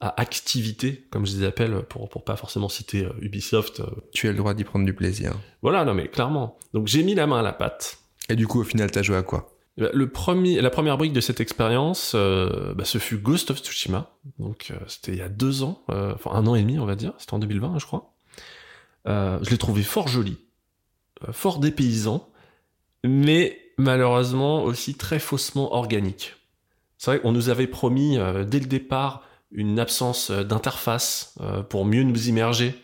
à 0.00 0.20
activité, 0.20 1.06
comme 1.10 1.26
je 1.26 1.36
les 1.36 1.44
appelle, 1.44 1.82
pour, 1.88 2.08
pour 2.08 2.24
pas 2.24 2.36
forcément 2.36 2.68
citer 2.68 3.06
Ubisoft. 3.20 3.82
Tu 4.12 4.28
as 4.28 4.32
le 4.32 4.38
droit 4.38 4.54
d'y 4.54 4.64
prendre 4.64 4.86
du 4.86 4.94
plaisir. 4.94 5.34
Voilà, 5.60 5.84
non 5.84 5.94
mais 5.94 6.08
clairement. 6.08 6.56
Donc 6.72 6.86
j'ai 6.86 7.02
mis 7.02 7.14
la 7.14 7.26
main 7.26 7.40
à 7.40 7.42
la 7.42 7.52
pâte. 7.52 7.98
Et 8.28 8.36
du 8.36 8.46
coup, 8.46 8.60
au 8.60 8.64
final, 8.64 8.90
t'as 8.90 9.02
joué 9.02 9.16
à 9.16 9.22
quoi? 9.22 9.51
Le 9.76 10.08
premier, 10.08 10.60
la 10.60 10.70
première 10.70 10.98
brique 10.98 11.12
de 11.12 11.20
cette 11.20 11.40
expérience, 11.40 12.12
euh, 12.14 12.74
bah, 12.74 12.84
ce 12.84 12.98
fut 12.98 13.16
Ghost 13.16 13.50
of 13.50 13.58
Tsushima. 13.58 14.10
Donc 14.38 14.70
euh, 14.70 14.76
c'était 14.86 15.12
il 15.12 15.18
y 15.18 15.22
a 15.22 15.28
deux 15.28 15.62
ans, 15.62 15.82
euh, 15.90 16.12
enfin 16.14 16.32
un 16.32 16.46
an 16.46 16.54
et 16.54 16.60
demi 16.60 16.78
on 16.78 16.84
va 16.84 16.94
dire, 16.94 17.14
c'était 17.18 17.34
en 17.34 17.38
2020 17.38 17.78
je 17.78 17.86
crois. 17.86 18.12
je 19.06 19.50
l'ai 19.50 19.58
trouvé 19.58 19.82
fort 19.82 20.08
joli, 20.08 20.36
fort 21.32 21.58
dépaysant, 21.58 22.28
mais 23.04 23.58
malheureusement 23.78 24.62
aussi 24.62 24.94
très 24.94 25.18
faussement 25.18 25.74
organique. 25.74 26.36
C'est 26.98 27.10
vrai 27.10 27.20
qu'on 27.20 27.32
nous 27.32 27.48
avait 27.48 27.66
promis 27.66 28.18
dès 28.46 28.60
le 28.60 28.66
départ 28.66 29.24
une 29.50 29.80
absence 29.80 30.30
d'interface 30.30 31.36
pour 31.68 31.84
mieux 31.84 32.04
nous 32.04 32.28
immerger 32.28 32.80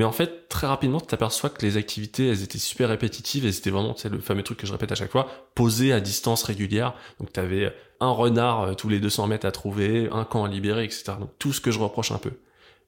mais 0.00 0.06
en 0.06 0.12
fait, 0.12 0.48
très 0.48 0.66
rapidement, 0.66 0.98
tu 0.98 1.08
t'aperçois 1.08 1.50
que 1.50 1.60
les 1.60 1.76
activités, 1.76 2.26
elles 2.26 2.42
étaient 2.42 2.56
super 2.56 2.88
répétitives 2.88 3.44
et 3.44 3.52
c'était 3.52 3.68
vraiment, 3.68 3.92
tu 3.92 4.00
sais, 4.00 4.08
le 4.08 4.18
fameux 4.20 4.42
truc 4.42 4.56
que 4.56 4.66
je 4.66 4.72
répète 4.72 4.90
à 4.92 4.94
chaque 4.94 5.10
fois, 5.10 5.28
posé 5.54 5.92
à 5.92 6.00
distance 6.00 6.42
régulière. 6.42 6.94
Donc 7.18 7.34
tu 7.34 7.38
avais 7.38 7.70
un 8.00 8.08
renard 8.08 8.62
euh, 8.62 8.72
tous 8.72 8.88
les 8.88 8.98
200 8.98 9.26
mètres 9.26 9.46
à 9.46 9.52
trouver, 9.52 10.08
un 10.10 10.24
camp 10.24 10.44
à 10.44 10.48
libérer, 10.48 10.84
etc. 10.84 11.12
Donc 11.20 11.32
tout 11.38 11.52
ce 11.52 11.60
que 11.60 11.70
je 11.70 11.78
reproche 11.78 12.12
un 12.12 12.16
peu. 12.16 12.30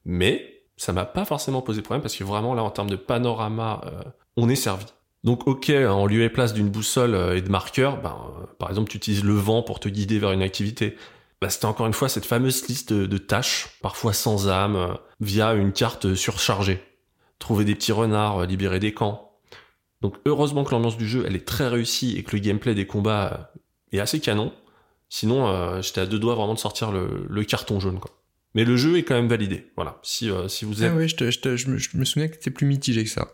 Mais 0.05 0.63
ça 0.75 0.91
m'a 0.91 1.05
pas 1.05 1.23
forcément 1.23 1.61
posé 1.61 1.83
problème 1.83 2.01
parce 2.01 2.15
que 2.15 2.23
vraiment 2.23 2.55
là, 2.55 2.63
en 2.63 2.71
termes 2.71 2.89
de 2.89 2.95
panorama, 2.95 3.81
euh, 3.85 4.01
on 4.35 4.49
est 4.49 4.55
servi. 4.55 4.85
Donc 5.23 5.45
ok, 5.45 5.69
en 5.69 6.07
lieu 6.07 6.23
et 6.23 6.29
place 6.29 6.55
d'une 6.55 6.69
boussole 6.69 7.13
euh, 7.13 7.37
et 7.37 7.43
de 7.43 7.49
marqueurs, 7.49 8.01
ben, 8.01 8.17
par 8.57 8.69
exemple, 8.69 8.89
tu 8.89 8.97
utilises 8.97 9.23
le 9.23 9.35
vent 9.35 9.61
pour 9.61 9.79
te 9.79 9.87
guider 9.87 10.17
vers 10.17 10.31
une 10.31 10.41
activité. 10.41 10.97
Bah, 11.43 11.51
c'était 11.51 11.65
encore 11.65 11.85
une 11.85 11.93
fois 11.93 12.09
cette 12.09 12.25
fameuse 12.25 12.67
liste 12.67 12.91
de, 12.91 13.17
tâches, 13.19 13.67
parfois 13.83 14.13
sans 14.13 14.49
âme, 14.49 14.97
via 15.19 15.53
une 15.53 15.73
carte 15.73 16.15
surchargée 16.15 16.81
trouver 17.43 17.65
des 17.65 17.75
petits 17.75 17.91
renards, 17.91 18.39
euh, 18.39 18.45
libérer 18.45 18.79
des 18.79 18.93
camps. 18.93 19.37
Donc 20.01 20.15
heureusement 20.25 20.63
que 20.63 20.71
l'ambiance 20.71 20.97
du 20.97 21.07
jeu 21.07 21.23
elle 21.27 21.35
est 21.35 21.45
très 21.45 21.67
réussie 21.67 22.17
et 22.17 22.23
que 22.23 22.35
le 22.35 22.41
gameplay 22.41 22.73
des 22.75 22.87
combats 22.87 23.53
est 23.91 23.99
assez 23.99 24.19
canon. 24.19 24.51
Sinon 25.09 25.79
j'étais 25.81 26.01
à 26.01 26.05
deux 26.05 26.19
doigts 26.19 26.35
vraiment 26.35 26.55
de 26.55 26.59
sortir 26.59 26.91
le, 26.91 27.43
carton 27.45 27.79
jaune 27.79 27.99
quoi. 27.99 28.11
Mais 28.53 28.65
le 28.65 28.75
jeu 28.75 28.97
est 28.97 29.03
quand 29.03 29.13
même 29.13 29.29
validé. 29.29 29.71
Voilà. 29.77 29.99
Si, 30.03 30.29
si 30.49 30.65
vous 30.65 30.83
êtes. 30.83 30.91
Ah 30.91 30.95
oui, 30.97 31.07
je, 31.07 31.55
je, 31.55 31.69
me, 31.69 31.77
je 31.77 31.97
me 31.97 32.03
souviens 32.03 32.27
que 32.27 32.33
c'était 32.33 32.51
plus 32.51 32.65
mitigé 32.65 33.03
que 33.05 33.09
ça. 33.09 33.29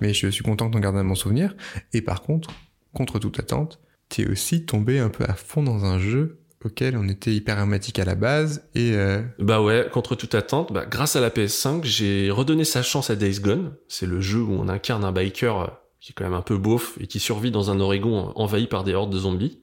Mais 0.00 0.14
je 0.14 0.28
suis 0.28 0.44
content 0.44 0.70
d'en 0.70 0.78
garder 0.78 1.02
mon 1.02 1.14
souvenir. 1.14 1.54
Et 1.92 2.00
par 2.00 2.22
contre, 2.22 2.50
contre 2.94 3.18
toute 3.18 3.38
attente, 3.38 3.80
t'es 4.08 4.26
aussi 4.26 4.64
tombé 4.64 4.98
un 4.98 5.08
peu 5.08 5.24
à 5.24 5.34
fond 5.34 5.62
dans 5.62 5.84
un 5.84 5.98
jeu 5.98 6.41
auquel 6.66 6.96
on 6.96 7.08
était 7.08 7.34
hyper 7.34 7.58
hermétique 7.58 7.98
à 7.98 8.04
la 8.04 8.14
base 8.14 8.68
et 8.74 8.92
euh, 8.92 9.22
bah 9.38 9.60
ouais 9.60 9.88
contre 9.92 10.14
toute 10.14 10.34
attente 10.34 10.72
bah, 10.72 10.86
grâce 10.86 11.16
à 11.16 11.20
la 11.20 11.30
PS5 11.30 11.84
j'ai 11.84 12.30
redonné 12.30 12.64
sa 12.64 12.82
chance 12.82 13.10
à 13.10 13.16
Days 13.16 13.40
Gone. 13.40 13.74
C'est 13.88 14.06
le 14.06 14.20
jeu 14.20 14.40
où 14.40 14.52
on 14.52 14.68
incarne 14.68 15.04
un 15.04 15.12
biker 15.12 15.60
euh, 15.60 15.66
qui 16.00 16.12
est 16.12 16.14
quand 16.14 16.24
même 16.24 16.34
un 16.34 16.42
peu 16.42 16.58
beauf 16.58 16.96
et 17.00 17.06
qui 17.06 17.20
survit 17.20 17.50
dans 17.50 17.70
un 17.70 17.80
Oregon 17.80 18.32
envahi 18.34 18.66
par 18.66 18.84
des 18.84 18.94
hordes 18.94 19.12
de 19.12 19.18
zombies. 19.18 19.60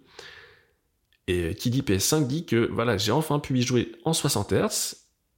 Et 1.28 1.54
qui 1.56 1.70
dit 1.70 1.82
PS5 1.82 2.26
dit 2.28 2.46
que 2.46 2.70
voilà 2.72 2.98
j'ai 2.98 3.12
enfin 3.12 3.40
pu 3.40 3.58
y 3.58 3.62
jouer 3.62 3.92
en 4.06 4.14
60 4.14 4.54
Hz 4.54 4.96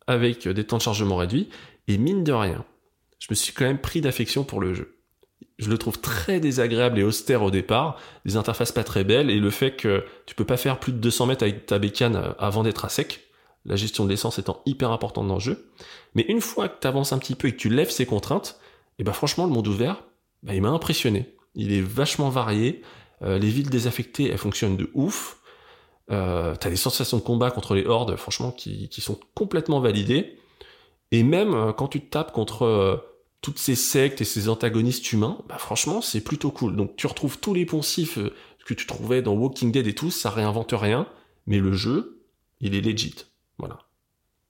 avec 0.08 0.48
des 0.48 0.64
temps 0.64 0.78
de 0.78 0.82
chargement 0.82 1.18
réduits 1.18 1.50
et 1.88 1.98
mine 1.98 2.24
de 2.24 2.32
rien 2.32 2.66
je 3.20 3.28
me 3.30 3.36
suis 3.36 3.54
quand 3.54 3.66
même 3.66 3.80
pris 3.80 4.02
d'affection 4.02 4.44
pour 4.44 4.60
le 4.60 4.74
jeu 4.74 5.01
je 5.62 5.70
le 5.70 5.78
trouve 5.78 6.02
très 6.02 6.40
désagréable 6.40 7.00
et 7.00 7.04
austère 7.04 7.44
au 7.44 7.52
départ, 7.52 7.98
des 8.26 8.36
interfaces 8.36 8.72
pas 8.72 8.84
très 8.84 9.04
belles, 9.04 9.30
et 9.30 9.40
le 9.40 9.50
fait 9.52 9.76
que 9.76 10.04
tu 10.26 10.34
peux 10.34 10.44
pas 10.44 10.58
faire 10.58 10.80
plus 10.80 10.92
de 10.92 10.98
200 10.98 11.28
mètres 11.28 11.44
avec 11.44 11.68
ta 11.68 11.78
bécane 11.78 12.16
euh, 12.16 12.34
avant 12.40 12.64
d'être 12.64 12.84
à 12.84 12.90
sec, 12.90 13.28
la 13.66 13.76
gestion 13.76 14.04
de 14.04 14.10
l'essence 14.10 14.40
étant 14.40 14.64
hyper 14.66 14.92
importante 14.92 15.28
dans 15.28 15.36
le 15.36 15.40
jeu. 15.40 15.72
Mais 16.16 16.26
une 16.28 16.42
fois 16.42 16.68
que 16.68 16.80
tu 16.82 16.88
avances 16.88 17.14
un 17.14 17.20
petit 17.20 17.36
peu 17.36 17.48
et 17.48 17.52
que 17.52 17.58
tu 17.58 17.70
lèves 17.70 17.92
ces 17.92 18.08
contraintes, 18.08 18.60
et 18.98 19.02
eh 19.02 19.04
ben 19.04 19.14
franchement 19.14 19.46
le 19.46 19.52
monde 19.52 19.68
ouvert, 19.68 20.04
bah, 20.42 20.56
il 20.56 20.64
m'a 20.64 20.70
impressionné. 20.70 21.36
Il 21.54 21.72
est 21.72 21.82
vachement 21.82 22.30
varié, 22.30 22.82
euh, 23.22 23.38
les 23.38 23.50
villes 23.50 23.70
désaffectées, 23.70 24.32
elles 24.32 24.40
fonctionnent 24.40 24.78
de 24.78 24.90
ouf, 24.96 25.38
euh, 26.10 26.56
t'as 26.56 26.72
des 26.72 26.76
sensations 26.76 27.18
de 27.18 27.22
combat 27.22 27.52
contre 27.52 27.76
les 27.76 27.86
hordes, 27.86 28.16
franchement, 28.16 28.52
qui, 28.52 28.90
qui 28.90 29.00
sont 29.00 29.20
complètement 29.36 29.80
validées, 29.80 30.40
et 31.12 31.22
même 31.22 31.74
quand 31.78 31.88
tu 31.88 32.02
te 32.02 32.10
tapes 32.10 32.32
contre 32.32 33.11
toutes 33.42 33.58
ces 33.58 33.76
sectes 33.76 34.22
et 34.22 34.26
ces 34.26 34.50
antagonistes 34.50 35.12
humains, 35.12 35.40
bah 35.50 35.58
franchement, 35.58 36.02
c'est 36.02 36.22
plutôt 36.22 36.52
cool. 36.52 36.76
Donc 36.76 36.96
tu 36.96 37.08
retrouves 37.08 37.40
tous 37.40 37.54
les 37.54 37.66
poncifs 37.66 38.20
euh, 38.20 38.34
que 38.66 38.74
tu 38.76 38.86
trouvais 38.86 39.24
dans 39.24 39.34
Walking 39.34 39.72
Dead 39.72 39.88
et 39.88 39.96
tout, 39.96 40.12
ça 40.12 40.30
réinvente 40.30 40.74
rien, 40.74 41.08
mais 41.48 41.58
le 41.58 41.74
jeu, 41.74 42.24
il 42.60 42.76
est 42.76 42.82
legit. 42.82 43.26
Voilà. 43.58 43.80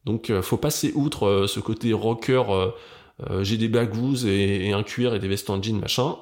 Donc 0.04 0.30
euh, 0.30 0.42
faut 0.42 0.58
passer 0.58 0.92
outre 0.94 1.26
euh, 1.26 1.48
ce 1.48 1.60
côté 1.60 1.94
rocker, 1.94 2.44
j'ai 3.42 3.58
des 3.58 3.68
bagous 3.68 4.26
et, 4.26 4.74
un 4.74 4.82
cuir 4.82 5.14
et 5.14 5.20
des 5.20 5.28
vestes 5.28 5.52
en 5.52 5.62
jean, 5.62 5.80
machin. 5.80 6.16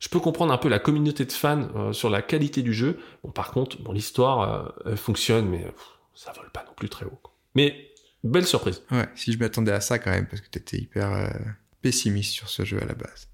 Je 0.00 0.08
peux 0.08 0.18
comprendre 0.18 0.52
un 0.52 0.58
peu 0.58 0.68
la 0.68 0.80
communauté 0.80 1.24
de 1.24 1.30
fans 1.30 1.92
sur 1.92 2.10
la 2.10 2.22
qualité 2.22 2.62
du 2.62 2.74
jeu. 2.74 2.98
Bon, 3.22 3.30
par 3.30 3.52
contre, 3.52 3.80
bon, 3.80 3.92
l'histoire, 3.92 4.74
elle 4.84 4.96
fonctionne, 4.96 5.46
mais 5.48 5.64
ça 6.12 6.32
vole 6.32 6.50
pas 6.50 6.64
non 6.66 6.72
plus 6.74 6.88
très 6.88 7.04
haut. 7.04 7.20
Mais 7.54 7.92
belle 8.24 8.46
surprise. 8.46 8.82
Ouais, 8.90 9.08
si 9.14 9.32
je 9.32 9.38
m'attendais 9.38 9.70
à 9.70 9.80
ça 9.80 10.00
quand 10.00 10.10
même, 10.10 10.26
parce 10.26 10.40
que 10.40 10.48
t'étais 10.48 10.78
hyper 10.78 11.32
pessimiste 11.82 12.32
sur 12.32 12.48
ce 12.48 12.64
jeu 12.64 12.82
à 12.82 12.86
la 12.86 12.94
base. 12.94 13.28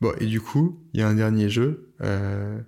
Bon, 0.00 0.12
et 0.20 0.26
du 0.26 0.40
coup, 0.40 0.80
il 0.92 1.00
y 1.00 1.02
a 1.02 1.08
un 1.08 1.14
dernier 1.14 1.48
jeu. 1.50 1.92
Euh, 2.02 2.60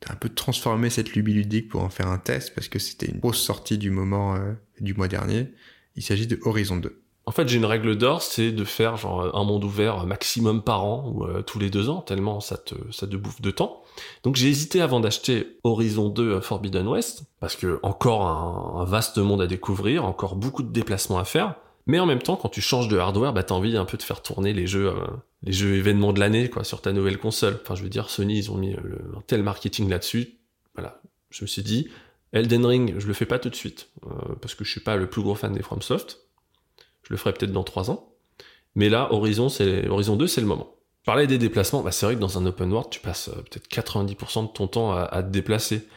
T'as 0.00 0.12
un 0.12 0.16
peu 0.16 0.28
transformé 0.28 0.90
cette 0.90 1.12
lubie 1.14 1.34
ludique 1.34 1.68
pour 1.68 1.82
en 1.82 1.88
faire 1.88 2.08
un 2.08 2.18
test 2.18 2.54
parce 2.54 2.68
que 2.68 2.78
c'était 2.78 3.06
une 3.06 3.18
grosse 3.18 3.40
sortie 3.40 3.78
du 3.78 3.90
moment 3.90 4.36
euh, 4.36 4.52
du 4.80 4.94
mois 4.94 5.08
dernier. 5.08 5.52
Il 5.96 6.02
s'agit 6.02 6.28
de 6.28 6.38
Horizon 6.44 6.76
2. 6.76 7.02
En 7.26 7.30
fait, 7.30 7.46
j'ai 7.48 7.58
une 7.58 7.66
règle 7.66 7.96
d'or, 7.96 8.22
c'est 8.22 8.52
de 8.52 8.64
faire 8.64 8.96
genre 8.96 9.36
un 9.36 9.44
monde 9.44 9.64
ouvert 9.64 10.06
maximum 10.06 10.62
par 10.62 10.84
an 10.84 11.12
ou 11.12 11.24
euh, 11.24 11.42
tous 11.42 11.58
les 11.58 11.68
deux 11.68 11.90
ans, 11.90 12.00
tellement 12.00 12.40
ça 12.40 12.56
te, 12.56 12.74
ça 12.92 13.06
te 13.06 13.16
bouffe 13.16 13.42
de 13.42 13.50
temps. 13.50 13.82
Donc 14.22 14.36
j'ai 14.36 14.48
hésité 14.48 14.80
avant 14.80 15.00
d'acheter 15.00 15.58
Horizon 15.64 16.08
2 16.08 16.22
euh, 16.22 16.40
Forbidden 16.40 16.86
West, 16.86 17.24
parce 17.40 17.56
que 17.56 17.80
encore 17.82 18.22
un, 18.26 18.80
un, 18.80 18.84
vaste 18.84 19.18
monde 19.18 19.42
à 19.42 19.46
découvrir, 19.46 20.04
encore 20.04 20.36
beaucoup 20.36 20.62
de 20.62 20.72
déplacements 20.72 21.18
à 21.18 21.24
faire. 21.24 21.56
Mais 21.88 21.98
en 21.98 22.06
même 22.06 22.20
temps, 22.20 22.36
quand 22.36 22.50
tu 22.50 22.60
changes 22.60 22.86
de 22.88 22.98
hardware, 22.98 23.32
bah 23.32 23.42
t'as 23.42 23.54
envie 23.54 23.76
un 23.76 23.86
peu 23.86 23.96
de 23.96 24.02
faire 24.02 24.22
tourner 24.22 24.52
les 24.52 24.66
jeux, 24.66 24.88
euh, 24.88 25.06
les 25.42 25.52
jeux 25.52 25.74
événements 25.74 26.12
de 26.12 26.20
l'année, 26.20 26.50
quoi, 26.50 26.62
sur 26.62 26.82
ta 26.82 26.92
nouvelle 26.92 27.18
console. 27.18 27.58
Enfin, 27.62 27.74
je 27.74 27.82
veux 27.82 27.88
dire, 27.88 28.10
Sony, 28.10 28.36
ils 28.36 28.50
ont 28.50 28.56
mis 28.56 28.74
euh, 28.74 29.16
un 29.16 29.22
tel 29.26 29.42
marketing 29.42 29.88
là-dessus. 29.88 30.38
Voilà, 30.74 31.00
je 31.30 31.42
me 31.42 31.46
suis 31.46 31.62
dit, 31.62 31.88
Elden 32.32 32.66
Ring, 32.66 32.94
je 32.98 33.06
le 33.06 33.14
fais 33.14 33.24
pas 33.24 33.38
tout 33.38 33.48
de 33.48 33.54
suite, 33.54 33.88
euh, 34.06 34.34
parce 34.42 34.54
que 34.54 34.64
je 34.64 34.70
suis 34.70 34.82
pas 34.82 34.96
le 34.96 35.08
plus 35.08 35.22
gros 35.22 35.34
fan 35.34 35.54
des 35.54 35.62
FromSoft. 35.62 36.18
Je 37.04 37.14
le 37.14 37.16
ferai 37.16 37.32
peut-être 37.32 37.52
dans 37.52 37.64
trois 37.64 37.90
ans. 37.90 38.12
Mais 38.74 38.90
là, 38.90 39.08
Horizon, 39.10 39.48
c'est 39.48 39.88
Horizon 39.88 40.16
2, 40.16 40.26
c'est 40.26 40.42
le 40.42 40.46
moment. 40.46 40.74
Parlais 41.06 41.26
des 41.26 41.38
déplacements, 41.38 41.80
bah 41.80 41.90
c'est 41.90 42.04
vrai 42.04 42.16
que 42.16 42.20
dans 42.20 42.36
un 42.36 42.44
open 42.44 42.70
world, 42.70 42.90
tu 42.90 43.00
passes 43.00 43.30
peut-être 43.30 43.66
90% 43.66 44.42
de 44.42 44.52
ton 44.52 44.68
temps 44.68 44.92
à 44.92 45.22
te 45.22 45.30
déplacer. 45.30 45.88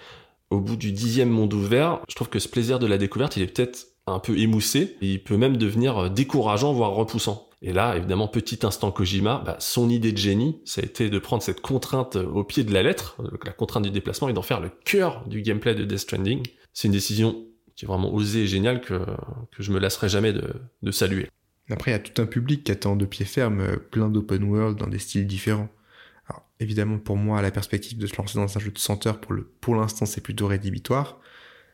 Au 0.51 0.61
bout 0.61 0.77
du 0.77 0.93
dixième 0.93 1.29
monde 1.29 1.53
ouvert, 1.53 1.99
je 2.07 2.15
trouve 2.15 2.29
que 2.29 2.39
ce 2.39 2.47
plaisir 2.47 2.79
de 2.79 2.87
la 2.87 2.97
découverte, 2.97 3.35
il 3.35 3.43
est 3.43 3.47
peut-être 3.47 3.90
un 4.07 4.19
peu 4.19 4.37
émoussé, 4.37 4.97
et 5.01 5.13
il 5.13 5.23
peut 5.23 5.37
même 5.37 5.57
devenir 5.57 5.97
euh, 5.97 6.09
décourageant, 6.09 6.73
voire 6.73 6.91
repoussant. 6.91 7.49
Et 7.61 7.73
là, 7.73 7.95
évidemment, 7.95 8.27
petit 8.27 8.59
instant 8.63 8.91
Kojima, 8.91 9.43
bah, 9.45 9.57
son 9.59 9.89
idée 9.89 10.11
de 10.11 10.17
génie, 10.17 10.59
ça 10.65 10.81
a 10.81 10.85
été 10.85 11.09
de 11.09 11.19
prendre 11.19 11.43
cette 11.43 11.61
contrainte 11.61 12.15
euh, 12.15 12.25
au 12.25 12.43
pied 12.43 12.63
de 12.63 12.73
la 12.73 12.81
lettre, 12.81 13.17
euh, 13.19 13.37
la 13.45 13.51
contrainte 13.51 13.83
du 13.83 13.91
déplacement, 13.91 14.29
et 14.29 14.33
d'en 14.33 14.41
faire 14.41 14.59
le 14.59 14.71
cœur 14.85 15.27
du 15.27 15.41
gameplay 15.41 15.75
de 15.75 15.85
Death 15.85 15.99
Stranding. 15.99 16.43
C'est 16.73 16.87
une 16.87 16.93
décision 16.93 17.45
qui 17.75 17.85
est 17.85 17.87
vraiment 17.87 18.13
osée 18.13 18.43
et 18.43 18.47
géniale 18.47 18.81
que, 18.81 18.93
que 19.51 19.63
je 19.63 19.71
me 19.71 19.79
lasserai 19.79 20.09
jamais 20.09 20.33
de, 20.33 20.91
saluer. 20.91 21.29
Après, 21.69 21.91
il 21.91 21.93
y 21.93 21.97
a 21.97 21.99
tout 21.99 22.21
un 22.21 22.25
public 22.25 22.63
qui 22.63 22.71
attend 22.71 22.95
de 22.95 23.05
pied 23.05 23.25
ferme 23.25 23.77
plein 23.91 24.09
d'open 24.09 24.43
world 24.43 24.77
dans 24.77 24.87
des 24.87 24.99
styles 24.99 25.25
différents. 25.25 25.69
Alors, 26.27 26.43
évidemment, 26.59 26.99
pour 26.99 27.15
moi, 27.15 27.41
la 27.41 27.49
perspective 27.49 27.97
de 27.97 28.07
se 28.07 28.15
lancer 28.17 28.37
dans 28.37 28.57
un 28.57 28.59
jeu 28.59 28.71
de 28.71 28.77
100 28.77 29.07
heures, 29.07 29.19
pour 29.61 29.75
l'instant, 29.75 30.05
c'est 30.05 30.21
plutôt 30.21 30.47
rédhibitoire. 30.47 31.21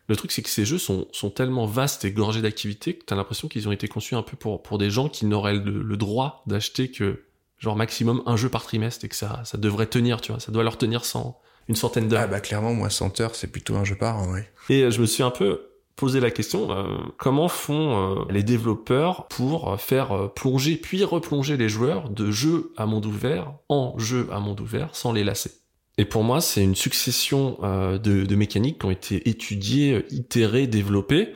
Le 0.07 0.15
truc, 0.15 0.31
c'est 0.31 0.41
que 0.41 0.49
ces 0.49 0.65
jeux 0.65 0.77
sont, 0.77 1.07
sont 1.11 1.29
tellement 1.29 1.65
vastes 1.65 2.05
et 2.05 2.11
gorgés 2.11 2.41
d'activités 2.41 2.95
que 2.95 3.03
t'as 3.03 3.15
l'impression 3.15 3.47
qu'ils 3.47 3.67
ont 3.67 3.73
été 3.73 3.87
conçus 3.87 4.15
un 4.15 4.21
peu 4.21 4.37
pour, 4.37 4.63
pour 4.63 4.77
des 4.77 4.89
gens 4.89 5.09
qui 5.09 5.25
n'auraient 5.25 5.55
le, 5.55 5.97
droit 5.97 6.43
d'acheter 6.47 6.89
que, 6.89 7.23
genre, 7.57 7.75
maximum 7.75 8.23
un 8.25 8.37
jeu 8.37 8.47
par 8.47 8.63
trimestre 8.63 9.03
et 9.03 9.09
que 9.09 9.15
ça, 9.15 9.41
ça 9.43 9.57
devrait 9.57 9.87
tenir, 9.87 10.21
tu 10.21 10.31
vois. 10.31 10.39
Ça 10.39 10.51
doit 10.51 10.63
leur 10.63 10.77
tenir 10.77 11.03
sans 11.03 11.39
une 11.67 11.75
centaine 11.75 12.07
d'heures. 12.07 12.21
Ah, 12.23 12.27
bah, 12.27 12.39
clairement, 12.39 12.73
moi, 12.73 12.89
100 12.89 13.19
heures, 13.19 13.35
c'est 13.35 13.51
plutôt 13.51 13.75
un 13.75 13.83
jeu 13.83 13.95
par 13.95 14.17
an, 14.19 14.31
oui. 14.31 14.39
Et 14.69 14.83
euh, 14.83 14.91
je 14.91 15.01
me 15.01 15.05
suis 15.05 15.23
un 15.23 15.31
peu 15.31 15.63
posé 15.97 16.19
la 16.19 16.31
question, 16.31 16.71
euh, 16.71 16.85
comment 17.17 17.49
font 17.49 18.19
euh, 18.19 18.23
les 18.29 18.43
développeurs 18.43 19.27
pour 19.27 19.81
faire 19.81 20.31
plonger 20.35 20.77
puis 20.77 21.03
replonger 21.03 21.57
les 21.57 21.69
joueurs 21.69 22.09
de 22.11 22.29
jeu 22.29 22.71
à 22.77 22.85
monde 22.85 23.07
ouvert 23.07 23.53
en 23.67 23.97
jeu 23.97 24.29
à 24.31 24.39
monde 24.39 24.61
ouvert 24.61 24.95
sans 24.95 25.11
les 25.11 25.23
lasser? 25.23 25.51
Et 25.97 26.05
pour 26.05 26.23
moi, 26.23 26.41
c'est 26.41 26.63
une 26.63 26.75
succession 26.75 27.57
euh, 27.63 27.97
de, 27.97 28.35
mécaniques 28.35 28.79
qui 28.79 28.85
ont 28.85 28.91
été 28.91 29.27
étudiées, 29.27 30.05
itérées, 30.11 30.67
développées, 30.67 31.33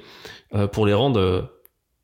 euh, 0.54 0.68
pour 0.68 0.86
les 0.86 0.94
rendre 0.94 1.20
euh, 1.20 1.42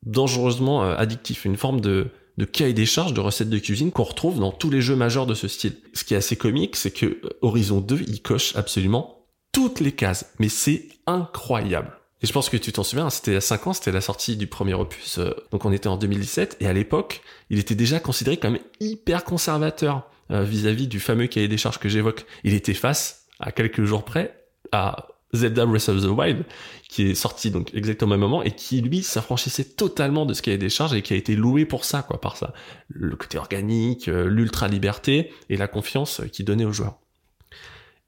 dangereusement 0.04 0.82
addictifs. 0.82 1.44
Une 1.44 1.56
forme 1.56 1.80
de, 1.80 2.08
de 2.36 2.44
cahier 2.44 2.72
des 2.72 2.86
charges, 2.86 3.14
de 3.14 3.20
recettes 3.20 3.50
de 3.50 3.58
cuisine 3.58 3.92
qu'on 3.92 4.02
retrouve 4.02 4.40
dans 4.40 4.50
tous 4.50 4.70
les 4.70 4.80
jeux 4.80 4.96
majeurs 4.96 5.26
de 5.26 5.34
ce 5.34 5.46
style. 5.46 5.76
Ce 5.94 6.02
qui 6.02 6.14
est 6.14 6.16
assez 6.16 6.36
comique, 6.36 6.74
c'est 6.74 6.90
que 6.90 7.20
Horizon 7.42 7.80
2, 7.80 8.00
il 8.08 8.22
coche 8.22 8.56
absolument 8.56 9.26
toutes 9.52 9.78
les 9.78 9.92
cases. 9.92 10.32
Mais 10.40 10.48
c'est 10.48 10.88
incroyable. 11.06 11.92
Et 12.22 12.26
je 12.26 12.32
pense 12.32 12.48
que 12.48 12.56
tu 12.56 12.72
t'en 12.72 12.82
souviens, 12.82 13.10
c'était 13.10 13.36
à 13.36 13.40
5 13.40 13.68
ans, 13.68 13.72
c'était 13.72 13.92
la 13.92 14.00
sortie 14.00 14.36
du 14.36 14.48
premier 14.48 14.74
opus, 14.74 15.20
donc 15.52 15.64
on 15.64 15.70
était 15.70 15.86
en 15.86 15.96
2017, 15.96 16.56
et 16.58 16.66
à 16.66 16.72
l'époque, 16.72 17.22
il 17.48 17.60
était 17.60 17.76
déjà 17.76 18.00
considéré 18.00 18.38
comme 18.38 18.58
hyper 18.80 19.22
conservateur. 19.22 20.10
Euh, 20.30 20.42
vis-à-vis 20.42 20.88
du 20.88 21.00
fameux 21.00 21.26
cahier 21.26 21.48
des 21.48 21.56
charges 21.56 21.78
que 21.78 21.88
j'évoque. 21.88 22.26
Il 22.44 22.52
était 22.52 22.74
face, 22.74 23.26
à 23.40 23.50
quelques 23.50 23.84
jours 23.84 24.04
près, 24.04 24.44
à 24.72 25.08
Zelda 25.32 25.64
Breath 25.64 25.88
of 25.88 26.02
the 26.02 26.08
Wild, 26.08 26.44
qui 26.88 27.10
est 27.10 27.14
sorti 27.14 27.50
donc 27.50 27.72
exactement 27.74 28.10
au 28.14 28.18
même 28.18 28.20
moment 28.20 28.42
et 28.42 28.50
qui 28.50 28.80
lui 28.82 29.02
s'affranchissait 29.02 29.64
totalement 29.64 30.26
de 30.26 30.34
ce 30.34 30.42
cahier 30.42 30.58
des 30.58 30.68
charges 30.68 30.94
et 30.94 31.02
qui 31.02 31.14
a 31.14 31.16
été 31.16 31.34
loué 31.34 31.64
pour 31.64 31.84
ça, 31.84 32.02
quoi, 32.02 32.20
par 32.20 32.36
ça. 32.36 32.52
Le 32.88 33.16
côté 33.16 33.38
organique, 33.38 34.08
euh, 34.08 34.28
l'ultra 34.28 34.68
liberté 34.68 35.32
et 35.48 35.56
la 35.56 35.66
confiance 35.66 36.20
qu'il 36.32 36.44
donnait 36.44 36.64
aux 36.66 36.72
joueurs. 36.72 36.98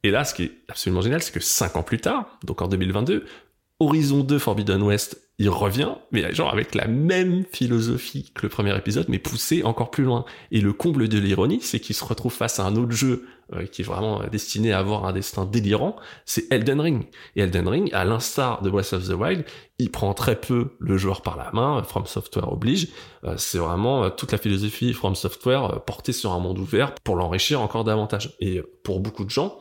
Et 0.03 0.11
là, 0.11 0.25
ce 0.25 0.35
qui 0.35 0.45
est 0.45 0.53
absolument 0.69 1.03
génial, 1.03 1.23
c'est 1.23 1.33
que 1.33 1.41
cinq 1.41 1.77
ans 1.77 1.83
plus 1.83 1.99
tard, 1.99 2.39
donc 2.45 2.63
en 2.63 2.69
2022, 2.69 3.25
Horizon 3.81 4.21
2 4.21 4.39
Forbidden 4.39 4.83
West, 4.83 5.23
il 5.39 5.49
revient, 5.49 5.95
mais 6.13 6.35
genre 6.35 6.53
avec 6.53 6.75
la 6.75 6.87
même 6.87 7.45
philosophie 7.51 8.31
que 8.35 8.43
le 8.43 8.51
premier 8.51 8.77
épisode, 8.77 9.07
mais 9.09 9.19
poussé 9.19 9.63
encore 9.65 9.91
plus 9.91 10.05
loin. 10.05 10.27
Et 10.53 10.61
le 10.61 10.75
comble 10.75 11.09
de 11.09 11.19
l'ironie, 11.19 11.61
c'est 11.63 11.81
qu'il 11.81 11.97
se 11.97 12.05
retrouve 12.05 12.33
face 12.33 12.61
à 12.61 12.67
un 12.67 12.77
autre 12.77 12.93
jeu 12.93 13.25
euh, 13.55 13.65
qui 13.65 13.81
est 13.81 13.85
vraiment 13.85 14.23
destiné 14.31 14.71
à 14.73 14.81
avoir 14.81 15.07
un 15.07 15.15
destin 15.15 15.47
délirant, 15.47 15.97
c'est 16.27 16.53
Elden 16.53 16.79
Ring. 16.79 17.07
Et 17.37 17.41
Elden 17.41 17.67
Ring, 17.67 17.91
à 17.95 18.05
l'instar 18.05 18.61
de 18.61 18.69
Breath 18.69 18.93
of 18.93 19.09
the 19.09 19.13
Wild, 19.13 19.47
il 19.79 19.91
prend 19.91 20.13
très 20.13 20.39
peu 20.39 20.77
le 20.79 20.99
joueur 20.99 21.23
par 21.23 21.39
la 21.39 21.51
main, 21.55 21.83
From 21.85 22.05
Software 22.05 22.53
oblige. 22.53 22.89
Euh, 23.25 23.35
c'est 23.39 23.59
vraiment 23.59 24.05
euh, 24.05 24.11
toute 24.11 24.33
la 24.33 24.39
philosophie 24.39 24.93
From 24.93 25.15
Software 25.15 25.83
portée 25.87 26.13
sur 26.13 26.33
un 26.33 26.39
monde 26.39 26.59
ouvert 26.59 26.95
pour 27.03 27.17
l'enrichir 27.17 27.63
encore 27.63 27.85
davantage. 27.85 28.37
Et 28.41 28.61
pour 28.85 29.01
beaucoup 29.01 29.25
de 29.25 29.31
gens, 29.31 29.59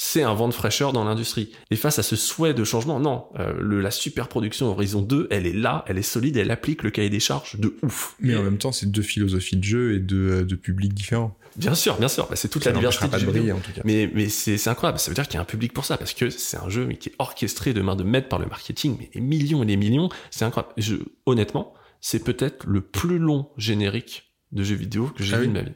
c'est 0.00 0.22
un 0.22 0.32
vent 0.32 0.46
de 0.46 0.54
fraîcheur 0.54 0.92
dans 0.92 1.02
l'industrie. 1.02 1.50
Et 1.72 1.76
face 1.76 1.98
à 1.98 2.04
ce 2.04 2.14
souhait 2.14 2.54
de 2.54 2.62
changement, 2.62 3.00
non, 3.00 3.26
euh, 3.40 3.52
le, 3.58 3.80
la 3.80 3.90
super 3.90 4.28
production 4.28 4.66
Horizon 4.68 5.02
2, 5.02 5.26
elle 5.32 5.44
est 5.44 5.52
là, 5.52 5.84
elle 5.88 5.98
est 5.98 6.02
solide, 6.02 6.36
elle 6.36 6.52
applique 6.52 6.84
le 6.84 6.90
cahier 6.90 7.10
des 7.10 7.18
charges 7.18 7.56
de 7.58 7.76
ouf. 7.82 8.14
Mais 8.20 8.36
en 8.36 8.44
même 8.44 8.58
temps, 8.58 8.70
c'est 8.70 8.86
deux 8.90 9.02
philosophies 9.02 9.56
de 9.56 9.64
jeu 9.64 9.94
et 9.96 9.98
deux, 9.98 10.44
de 10.44 10.54
publics 10.54 10.94
différents. 10.94 11.36
Bien 11.56 11.74
sûr, 11.74 11.96
bien 11.98 12.06
sûr, 12.06 12.28
bah, 12.28 12.36
c'est 12.36 12.46
toute 12.48 12.62
Ça 12.62 12.70
la 12.70 12.76
diversité 12.76 13.06
n'empêchera 13.06 13.18
du 13.18 13.26
pas 13.26 13.32
de 13.32 13.36
jeu 13.36 13.40
briller, 13.40 13.52
en 13.52 13.60
tout 13.60 13.72
cas. 13.72 13.80
Mais, 13.84 14.08
mais 14.14 14.28
c'est 14.28 14.56
c'est 14.56 14.70
incroyable, 14.70 15.00
ça 15.00 15.10
veut 15.10 15.16
dire 15.16 15.26
qu'il 15.26 15.34
y 15.34 15.38
a 15.38 15.40
un 15.42 15.44
public 15.44 15.72
pour 15.72 15.84
ça, 15.84 15.96
parce 15.96 16.14
que 16.14 16.30
c'est 16.30 16.58
un 16.58 16.68
jeu 16.68 16.86
mais 16.86 16.96
qui 16.96 17.08
est 17.08 17.14
orchestré 17.18 17.74
de 17.74 17.80
main 17.80 17.96
de 17.96 18.04
maître 18.04 18.28
par 18.28 18.38
le 18.38 18.46
marketing, 18.46 18.96
mais 19.00 19.10
des 19.12 19.20
millions 19.20 19.64
et 19.64 19.66
des 19.66 19.76
millions, 19.76 20.08
c'est 20.30 20.44
incroyable. 20.44 20.72
Je, 20.76 20.94
honnêtement, 21.26 21.74
c'est 22.00 22.22
peut-être 22.22 22.64
le 22.68 22.82
plus 22.82 23.18
long 23.18 23.48
générique 23.56 24.32
de 24.52 24.62
jeux 24.62 24.76
vidéo 24.76 25.10
que 25.16 25.24
j'ai 25.24 25.34
Ah 25.34 25.38
vu 25.38 25.42
oui. 25.42 25.48
de 25.48 25.52
ma 25.54 25.62
vie. 25.62 25.72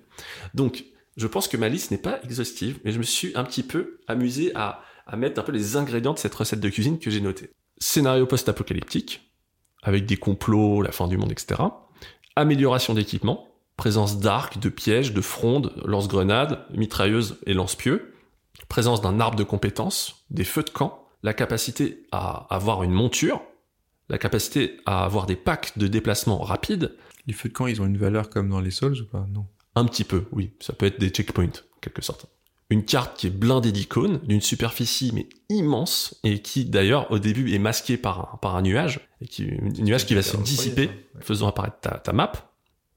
Donc, 0.55 0.85
je 1.16 1.26
pense 1.26 1.48
que 1.48 1.56
ma 1.56 1.68
liste 1.68 1.90
n'est 1.90 1.98
pas 1.98 2.20
exhaustive, 2.22 2.80
mais 2.84 2.93
je 2.93 2.98
me 2.98 3.02
suis 3.02 3.32
un 3.34 3.44
petit 3.44 3.62
peu 3.62 4.01
amusé 4.09 4.52
à, 4.55 4.82
mettre 5.16 5.40
un 5.40 5.44
peu 5.44 5.52
les 5.52 5.76
ingrédients 5.76 6.14
de 6.14 6.18
cette 6.18 6.34
recette 6.34 6.60
de 6.60 6.68
cuisine 6.68 6.98
que 6.98 7.10
j'ai 7.10 7.20
notée. 7.20 7.51
Scénario 7.78 8.26
post-apocalyptique, 8.26 9.32
avec 9.82 10.06
des 10.06 10.16
complots, 10.16 10.80
la 10.80 10.93
fin 10.93 11.09
du 11.09 11.18
monde, 11.18 11.32
etc. 11.32 11.60
Amélioration 12.36 12.94
d'équipement, 12.94 13.48
présence 13.76 14.20
d'arcs, 14.20 14.59
de 14.59 14.68
pièges, 14.68 15.12
de 15.12 15.20
frondes, 15.20 15.74
lance-grenades, 15.84 16.64
mitrailleuses 16.70 17.39
et 17.47 17.52
lance-pieux, 17.52 18.14
présence 18.68 19.02
d'un 19.02 19.20
arbre 19.20 19.36
de 19.36 19.44
compétences, 19.44 20.24
des 20.30 20.44
feux 20.44 20.62
de 20.62 20.70
camp, 20.70 21.06
la 21.22 21.34
capacité 21.34 22.06
à 22.10 22.47
avoir 22.55 22.82
une 22.82 22.93
monture, 22.93 23.43
la 24.09 24.18
capacité 24.18 24.78
à 24.86 25.05
avoir 25.05 25.26
des 25.26 25.36
packs 25.36 25.76
de 25.78 25.86
déplacement 25.89 26.39
rapides, 26.39 26.97
Les 27.26 27.32
feux 27.32 27.48
de 27.48 27.55
camp, 27.55 27.66
ils 27.66 27.80
ont 27.80 27.86
une 27.86 27.98
valeur 27.98 28.30
comme 28.30 28.48
dans 28.48 28.60
les 28.60 28.72
Souls 28.72 29.01
ou 29.01 29.06
pas? 29.06 29.26
Non. 29.30 29.47
Un 29.74 29.85
petit 29.85 30.05
peu, 30.05 30.24
oui, 30.32 30.51
ça 30.61 30.73
peut 30.73 30.86
être 30.86 31.01
des 31.01 31.09
checkpoints, 31.09 31.47
en 31.47 31.81
quelque 31.81 32.03
sorte. 32.03 32.27
Une 32.70 32.85
carte 32.85 33.19
qui 33.19 33.27
est 33.27 33.31
blindée 33.31 33.73
d'icônes, 33.73 34.20
d'une 34.24 34.40
superficie 34.40 35.12
mais 35.15 35.28
immense, 35.51 36.19
et 36.24 36.40
qui 36.40 36.65
d'ailleurs 36.65 37.11
au 37.11 37.19
début 37.19 37.53
est 37.53 37.59
masquée 37.59 37.97
par 37.97 38.39
un, 38.43 38.62
nuage, 38.62 39.01
et 39.20 39.28
qui, 39.28 39.44
un 39.44 39.82
nuage 39.82 40.07
qui 40.07 40.15
va 40.15 40.23
se 40.23 40.36
dissiper, 40.39 40.90
faisant 41.20 41.49
apparaître 41.49 41.81
ta, 41.81 41.99
ta 41.99 42.12
map. 42.12 42.32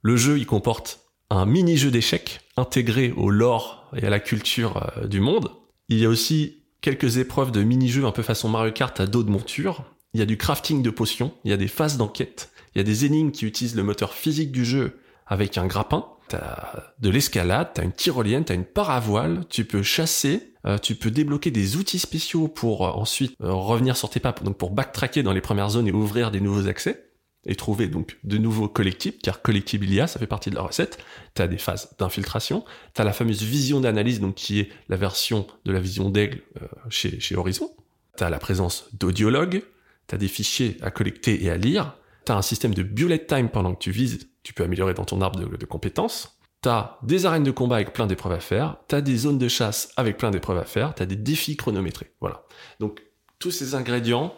Le 0.02 0.16
jeu, 0.16 0.38
il 0.38 0.46
comporte 0.46 1.02
un 1.30 1.46
mini-jeu 1.46 1.92
d'échecs 1.92 2.42
intégré 2.58 3.12
au 3.18 3.30
lore 3.30 3.90
et 3.96 4.06
à 4.06 4.10
la 4.10 4.20
culture 4.20 4.92
euh, 4.98 5.08
du 5.08 5.20
monde. 5.20 5.52
Il 5.90 5.98
y 5.98 6.06
a 6.06 6.10
aussi 6.10 6.64
quelques 6.82 7.18
épreuves 7.18 7.52
de 7.52 7.64
mini-jeux 7.64 8.06
un 8.06 8.12
peu 8.12 8.24
façon 8.24 8.50
Mario 8.50 8.72
Kart 8.72 9.00
à 9.00 9.08
dos 9.08 9.24
de 9.24 9.30
monture. 9.30 9.84
Il 10.14 10.20
y 10.20 10.24
a 10.24 10.26
du 10.26 10.38
crafting 10.38 10.82
de 10.82 10.90
potions, 10.90 11.34
il 11.44 11.52
y 11.52 11.54
a 11.54 11.58
des 11.58 11.68
phases 11.68 11.98
d'enquête, 11.98 12.52
il 12.74 12.78
y 12.78 12.82
a 12.82 12.84
des 12.84 13.06
énigmes 13.06 13.32
qui 13.32 13.46
utilisent 13.46 13.76
le 13.76 13.84
moteur 13.84 14.14
physique 14.14 14.52
du 14.52 14.64
jeu 14.64 15.00
avec 15.28 15.58
un 15.58 15.68
grappin. 15.68 16.06
T'as 16.28 16.94
de 17.00 17.10
l'escalade, 17.10 17.70
t'as 17.74 17.84
une 17.84 17.92
tyrolienne, 17.92 18.46
t'as 18.46 18.56
une 18.56 18.66
paravoile, 18.66 19.46
tu 19.50 19.64
peux 19.66 19.84
chasser, 19.84 20.56
euh, 20.66 20.78
tu 20.80 20.96
peux 20.96 21.12
débloquer 21.12 21.52
des 21.52 21.78
outils 21.78 22.00
spéciaux 22.00 22.48
pour 22.48 22.88
euh, 22.88 22.92
ensuite 22.92 23.36
euh, 23.42 23.54
revenir 23.54 23.96
sur 23.96 24.10
tes 24.10 24.20
pas, 24.20 24.34
donc 24.42 24.58
pour 24.58 24.72
backtracker 24.72 25.22
dans 25.22 25.34
les 25.34 25.42
premières 25.42 25.70
zones 25.70 25.88
et 25.88 25.92
ouvrir 25.92 26.32
des 26.32 26.42
nouveaux 26.42 26.68
accès 26.68 27.12
et 27.46 27.56
trouver 27.56 27.88
donc 27.88 28.18
de 28.24 28.40
nouveaux 28.40 28.68
collectibles, 28.68 29.18
car 29.22 29.44
collectible 29.44 29.86
il 29.86 29.94
y 29.94 30.02
a, 30.02 30.08
ça 30.08 30.18
fait 30.18 30.26
partie 30.26 30.50
de 30.50 30.56
la 30.56 30.64
recette. 30.64 30.98
T'as 31.36 31.46
des 31.46 31.60
phases 31.60 31.96
d'infiltration, 32.00 32.66
t'as 32.96 33.04
la 33.04 33.14
fameuse 33.14 33.44
vision 33.44 33.80
d'analyse, 33.80 34.20
donc 34.20 34.34
qui 34.34 34.60
est 34.62 34.70
la 34.90 34.98
version 34.98 35.46
de 35.66 35.72
la 35.72 35.80
vision 35.80 36.10
d'aigle 36.10 36.42
chez, 36.90 37.20
chez 37.20 37.36
Horizon. 37.36 37.70
T'as 38.18 38.32
la 38.32 38.40
présence 38.40 38.90
d'audiologues, 38.94 39.62
t'as 40.08 40.18
des 40.18 40.28
fichiers 40.28 40.78
à 40.82 40.90
collecter 40.90 41.44
et 41.44 41.52
à 41.52 41.58
lire, 41.58 41.96
t'as 42.26 42.36
un 42.36 42.42
système 42.42 42.74
de 42.74 42.84
bullet 42.84 43.26
time 43.26 43.50
pendant 43.50 43.74
que 43.74 43.80
tu 43.80 43.92
vises, 43.92 44.30
tu 44.44 44.54
peux 44.54 44.64
améliorer 44.64 44.94
dans 44.94 45.06
ton 45.06 45.22
arbre 45.22 45.40
de, 45.40 45.66
compétences, 45.66 46.38
t'as 46.62 46.98
des 47.04 47.26
arènes 47.26 47.44
de 47.44 47.52
combat 47.52 47.76
avec 47.76 47.94
plein 47.94 48.08
d'épreuves 48.08 48.34
à 48.34 48.40
faire, 48.40 48.78
t'as 48.88 49.02
des 49.02 49.18
zones 49.18 49.38
de 49.38 49.48
chasse 49.48 49.92
avec 49.98 50.18
plein 50.18 50.32
d'épreuves 50.32 50.58
à 50.58 50.66
faire, 50.66 50.94
t'as 50.96 51.06
des 51.06 51.16
défis 51.16 51.56
chronométrés, 51.56 52.12
voilà. 52.20 52.44
Donc 52.80 53.04
tous 53.40 53.52
ces 53.52 53.76
ingrédients, 53.76 54.34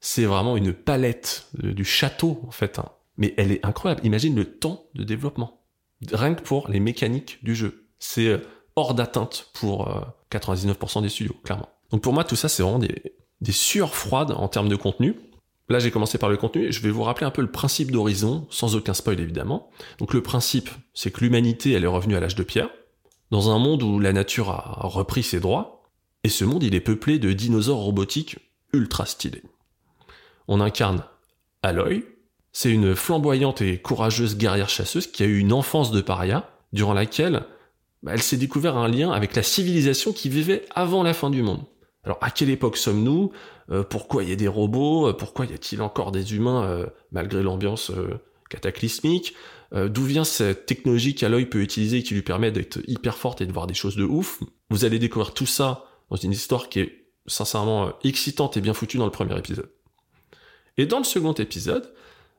c'est 0.00 0.24
vraiment 0.24 0.56
une 0.56 0.72
palette 0.72 1.48
euh, 1.62 1.72
du 1.72 1.84
château 1.84 2.40
en 2.46 2.50
fait. 2.50 2.78
hein. 2.78 2.88
Mais 3.18 3.34
elle 3.36 3.52
est 3.52 3.64
incroyable. 3.64 4.04
Imagine 4.04 4.34
le 4.34 4.44
temps 4.44 4.86
de 4.94 5.04
développement. 5.04 5.60
Rien 6.12 6.34
que 6.34 6.42
pour 6.42 6.68
les 6.68 6.80
mécaniques 6.80 7.38
du 7.44 7.54
jeu. 7.54 7.86
C'est 7.98 8.26
euh, 8.26 8.38
hors 8.74 8.94
d'atteinte 8.94 9.50
pour 9.54 9.88
euh, 9.88 10.00
99% 10.32 11.02
des 11.02 11.08
studios, 11.08 11.36
clairement. 11.44 11.68
Donc 11.90 12.02
pour 12.02 12.12
moi, 12.12 12.24
tout 12.24 12.36
ça, 12.36 12.48
c'est 12.48 12.62
vraiment 12.62 12.78
des, 12.78 13.14
des 13.42 13.52
sueurs 13.52 13.94
froides 13.94 14.32
en 14.32 14.48
termes 14.48 14.68
de 14.68 14.76
contenu. 14.76 15.16
Là, 15.72 15.78
j'ai 15.78 15.90
commencé 15.90 16.18
par 16.18 16.28
le 16.28 16.36
contenu 16.36 16.70
je 16.70 16.82
vais 16.82 16.90
vous 16.90 17.02
rappeler 17.02 17.24
un 17.24 17.30
peu 17.30 17.40
le 17.40 17.50
principe 17.50 17.90
d'Horizon, 17.90 18.46
sans 18.50 18.76
aucun 18.76 18.92
spoil 18.92 19.18
évidemment. 19.18 19.70
Donc 19.98 20.12
le 20.12 20.22
principe, 20.22 20.68
c'est 20.92 21.10
que 21.10 21.20
l'humanité, 21.20 21.72
elle 21.72 21.84
est 21.84 21.86
revenue 21.86 22.14
à 22.14 22.20
l'âge 22.20 22.34
de 22.34 22.42
pierre, 22.42 22.68
dans 23.30 23.48
un 23.48 23.58
monde 23.58 23.82
où 23.82 23.98
la 23.98 24.12
nature 24.12 24.50
a 24.50 24.80
repris 24.82 25.22
ses 25.22 25.40
droits, 25.40 25.82
et 26.24 26.28
ce 26.28 26.44
monde, 26.44 26.62
il 26.62 26.74
est 26.74 26.80
peuplé 26.80 27.18
de 27.18 27.32
dinosaures 27.32 27.78
robotiques 27.78 28.36
ultra 28.74 29.06
stylés. 29.06 29.44
On 30.46 30.60
incarne 30.60 31.04
Aloy, 31.62 32.04
c'est 32.52 32.70
une 32.70 32.94
flamboyante 32.94 33.62
et 33.62 33.78
courageuse 33.78 34.36
guerrière 34.36 34.68
chasseuse 34.68 35.06
qui 35.06 35.22
a 35.22 35.26
eu 35.26 35.38
une 35.38 35.54
enfance 35.54 35.90
de 35.90 36.02
paria, 36.02 36.50
durant 36.74 36.92
laquelle 36.92 37.46
bah, 38.02 38.12
elle 38.12 38.22
s'est 38.22 38.36
découvert 38.36 38.76
un 38.76 38.88
lien 38.88 39.10
avec 39.10 39.34
la 39.34 39.42
civilisation 39.42 40.12
qui 40.12 40.28
vivait 40.28 40.66
avant 40.74 41.02
la 41.02 41.14
fin 41.14 41.30
du 41.30 41.40
monde. 41.40 41.64
Alors 42.04 42.18
à 42.20 42.30
quelle 42.30 42.50
époque 42.50 42.76
sommes-nous? 42.76 43.32
Euh, 43.70 43.84
Pourquoi 43.84 44.24
il 44.24 44.30
y 44.30 44.32
a 44.32 44.36
des 44.36 44.48
robots? 44.48 45.08
Euh, 45.08 45.12
Pourquoi 45.12 45.46
y 45.46 45.54
a-t-il 45.54 45.82
encore 45.82 46.12
des 46.12 46.34
humains 46.34 46.64
euh, 46.64 46.86
malgré 47.12 47.42
l'ambiance 47.42 47.92
cataclysmique? 48.50 49.34
D'où 49.74 50.04
vient 50.04 50.24
cette 50.24 50.66
technologie 50.66 51.14
qu'Aloy 51.14 51.46
peut 51.46 51.62
utiliser 51.62 52.02
qui 52.02 52.12
lui 52.12 52.20
permet 52.20 52.52
d'être 52.52 52.80
hyper 52.86 53.16
forte 53.16 53.40
et 53.40 53.46
de 53.46 53.52
voir 53.52 53.66
des 53.66 53.72
choses 53.72 53.96
de 53.96 54.04
ouf? 54.04 54.42
Vous 54.68 54.84
allez 54.84 54.98
découvrir 54.98 55.32
tout 55.32 55.46
ça 55.46 55.86
dans 56.10 56.16
une 56.16 56.32
histoire 56.32 56.68
qui 56.68 56.80
est 56.80 57.06
sincèrement 57.26 57.94
excitante 58.04 58.58
et 58.58 58.60
bien 58.60 58.74
foutue 58.74 58.98
dans 58.98 59.06
le 59.06 59.10
premier 59.10 59.38
épisode. 59.38 59.70
Et 60.76 60.84
dans 60.84 60.98
le 60.98 61.04
second 61.04 61.32
épisode, 61.32 61.90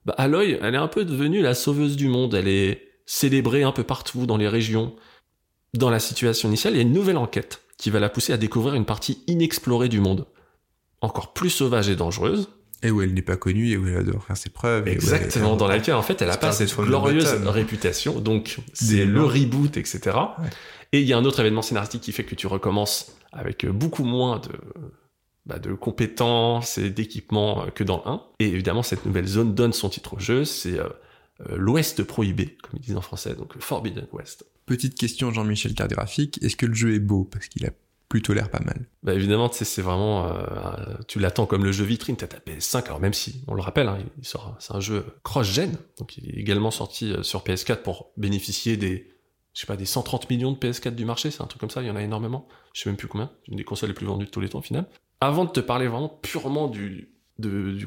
bah, 0.06 0.14
Aloy, 0.19 0.60
elle 0.61 0.76
est 0.76 0.77
un 0.77 0.88
peu 0.88 1.06
devenue 1.06 1.41
la 1.41 1.56
sauveuse 1.56 1.95
du 1.95 2.07
monde. 2.07 2.35
Elle 2.35 2.48
est 2.48 2.88
célébrée 3.07 3.64
un 3.64 3.72
peu 3.72 3.84
partout 3.84 4.27
dans 4.27 4.38
les 4.38 4.48
régions. 4.48 4.95
Dans 5.73 5.90
la 5.90 5.99
situation 5.99 6.49
initiale, 6.49 6.73
il 6.73 6.77
y 6.77 6.80
a 6.80 6.84
une 6.84 6.94
nouvelle 6.94 7.18
enquête 7.18 7.62
qui 7.84 7.89
va 7.89 7.99
la 7.99 8.07
pousser 8.07 8.31
à 8.31 8.38
découvrir 8.38 8.76
une 8.76 8.85
partie 8.85 9.22
inexplorée 9.27 9.89
du 9.89 9.99
monde. 9.99 10.26
Encore 11.01 11.34
plus 11.34 11.49
sauvage 11.49 11.89
et 11.89 11.97
dangereuse. 11.97 12.47
Et 12.81 12.91
où 12.91 13.01
elle 13.01 13.14
n'est 13.14 13.22
pas 13.22 13.35
connue 13.35 13.72
et 13.72 13.76
où 13.76 13.85
elle 13.85 14.05
devoir 14.05 14.23
faire 14.23 14.38
ses 14.38 14.49
preuves. 14.49 14.88
Exactement, 14.88 15.57
dans 15.57 15.68
laquelle 15.68 15.95
en 15.95 16.01
fait 16.01 16.22
elle 16.22 16.30
a 16.30 16.38
pas 16.38 16.53
cette 16.53 16.73
glorieuse 16.73 17.34
réputation. 17.45 18.22
Donc 18.22 18.60
c'est 18.72 19.03
le 19.03 19.26
reboot, 19.26 19.76
etc. 19.76 19.99
Ouais. 20.05 20.49
Et 20.93 21.01
il 21.01 21.05
y 21.05 21.11
a 21.11 21.18
un 21.18 21.26
autre 21.26 21.41
événement 21.41 21.61
scénaristique 21.61 22.03
qui 22.03 22.14
fait 22.14 22.23
que 22.23 22.35
tu 22.35 22.47
recommences 22.47 23.11
avec 23.34 23.65
beaucoup 23.65 24.05
moins 24.05 24.39
de, 24.39 24.51
bah, 25.45 25.60
de 25.60 25.73
compétences 25.73 26.77
et 26.77 26.89
d'équipements 26.89 27.65
que 27.76 27.84
dans 27.84 28.01
le 28.05 28.11
1. 28.11 28.22
Et 28.39 28.47
évidemment, 28.47 28.84
cette 28.84 29.05
nouvelle 29.05 29.27
zone 29.27 29.55
donne 29.55 29.73
son 29.73 29.89
titre 29.89 30.14
au 30.14 30.19
jeu, 30.19 30.45
c'est 30.45 30.80
euh, 30.80 30.88
euh, 31.49 31.57
l'Ouest 31.57 32.03
prohibé, 32.03 32.55
comme 32.64 32.80
ils 32.80 32.85
disent 32.85 32.95
en 32.95 33.01
français, 33.01 33.35
donc 33.35 33.60
Forbidden 33.60 34.07
West. 34.14 34.45
Petite 34.65 34.98
question, 34.98 35.31
Jean-Michel 35.31 35.73
Carte 35.73 35.91
Graphique. 35.91 36.41
Est-ce 36.41 36.56
que 36.56 36.65
le 36.65 36.73
jeu 36.73 36.94
est 36.94 36.99
beau? 36.99 37.26
Parce 37.26 37.48
qu'il 37.48 37.65
a 37.65 37.72
plutôt 38.14 38.34
l'air 38.34 38.52
pas 38.52 38.60
mal. 38.60 38.85
Bah 39.02 39.15
évidemment, 39.15 39.49
c'est 39.52 39.81
vraiment, 39.81 40.27
euh, 40.27 40.94
tu 41.07 41.18
l'attends 41.18 41.48
comme 41.48 41.64
le 41.64 41.72
jeu 41.72 41.84
vitrine, 41.84 42.15
t'as 42.15 42.27
ta 42.27 42.38
PS5, 42.38 42.85
alors 42.85 42.99
même 42.99 43.14
si, 43.14 43.44
on 43.48 43.56
le 43.56 43.61
rappelle, 43.61 43.88
hein, 43.88 43.98
c'est 44.22 44.72
un 44.72 44.80
jeu 44.80 45.03
cross-gen, 45.23 45.76
donc 45.98 46.15
il 46.18 46.30
est 46.30 46.40
également 46.40 46.69
sorti 46.69 47.11
euh, 47.11 47.23
sur 47.23 47.44
PS4 47.44 47.77
pour 47.77 48.11
bénéficier 48.15 48.77
des, 48.77 49.11
je 49.56 49.61
sais 49.61 49.65
pas, 49.65 49.77
des 49.77 49.85
130 49.85 50.30
millions 50.30 50.52
de 50.52 50.57
PS4 50.57 50.94
du 50.94 51.06
marché, 51.06 51.31
c'est 51.31 51.41
un 51.41 51.48
truc 51.48 51.60
comme 51.60 51.72
ça, 51.72 51.81
il 51.81 51.88
y 51.88 51.90
en 51.90 51.95
a 51.95 52.03
énormément, 52.03 52.48
je 52.76 52.81
sais 52.81 52.90
même 52.90 52.98
plus 52.98 53.07
combien, 53.07 53.31
une 53.48 53.57
des 53.57 53.64
consoles 53.64 53.90
les 53.90 53.95
plus 53.95 54.06
vendues 54.06 54.26
de 54.26 54.30
tous 54.30 54.41
les 54.41 54.49
temps 54.49 54.61
au. 54.61 54.85
Avant 55.19 55.45
de 55.45 55.49
te 55.49 55.60
parler 55.60 55.88
vraiment 55.88 56.10
purement 56.10 56.68
du, 56.68 57.10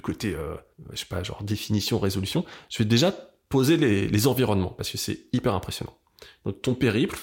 côté, 0.02 0.34
euh, 0.34 0.56
je 0.90 0.96
sais 0.96 1.06
pas, 1.06 1.22
genre 1.22 1.44
définition, 1.44 2.00
résolution, 2.00 2.44
je 2.68 2.78
vais 2.78 2.84
déjà 2.84 3.14
poser 3.48 3.76
les 3.76 4.26
environnements, 4.26 4.70
parce 4.70 4.90
que 4.90 4.98
c'est 4.98 5.26
hyper 5.32 5.54
impressionnant. 5.54 5.96
Donc 6.44 6.62
ton 6.62 6.74
périple, 6.74 7.18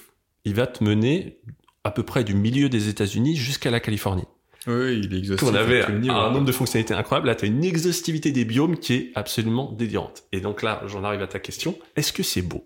il 0.46 0.56
va 0.56 0.68
te 0.68 0.84
mener 0.84 1.40
à 1.84 1.92
peu 1.92 2.04
près 2.04 2.24
du 2.24 2.34
milieu 2.34 2.70
des 2.70 2.90
États-Unis 2.90 3.36
jusqu'à 3.36 3.72
la 3.72 3.80
Californie. 3.80 4.26
Oui, 4.68 5.02
il 5.04 5.14
est 5.14 5.18
exhaustif. 5.18 5.48
On 5.48 5.56
avait 5.56 5.84
un 5.84 6.32
nombre 6.32 6.46
de 6.46 6.52
fonctionnalités 6.52 6.94
incroyable. 6.94 7.28
Là, 7.28 7.36
tu 7.36 7.46
as 7.46 7.48
une 7.48 7.64
exhaustivité 7.64 8.32
des 8.32 8.46
biomes 8.46 8.78
qui 8.78 8.94
est 8.94 9.12
absolument 9.16 9.72
délirante. 9.72 10.24
Et 10.32 10.40
donc 10.40 10.62
là, 10.62 10.82
j'en 10.88 11.04
arrive 11.04 11.22
à 11.22 11.28
ta 11.28 11.40
question. 11.40 11.78
Est-ce 11.96 12.14
que 12.14 12.24
c'est 12.24 12.42
beau? 12.42 12.64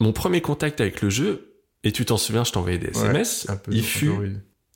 Mon 0.00 0.12
premier 0.12 0.40
contact 0.40 0.80
avec 0.80 1.00
le 1.02 1.10
jeu, 1.10 1.54
et 1.82 1.92
tu 1.92 2.04
t'en 2.04 2.18
souviens, 2.18 2.44
je 2.44 2.52
t'envoyais 2.52 2.78
des 2.78 2.88
SMS, 2.88 3.46
peu, 3.64 3.72
fut, 3.80 4.12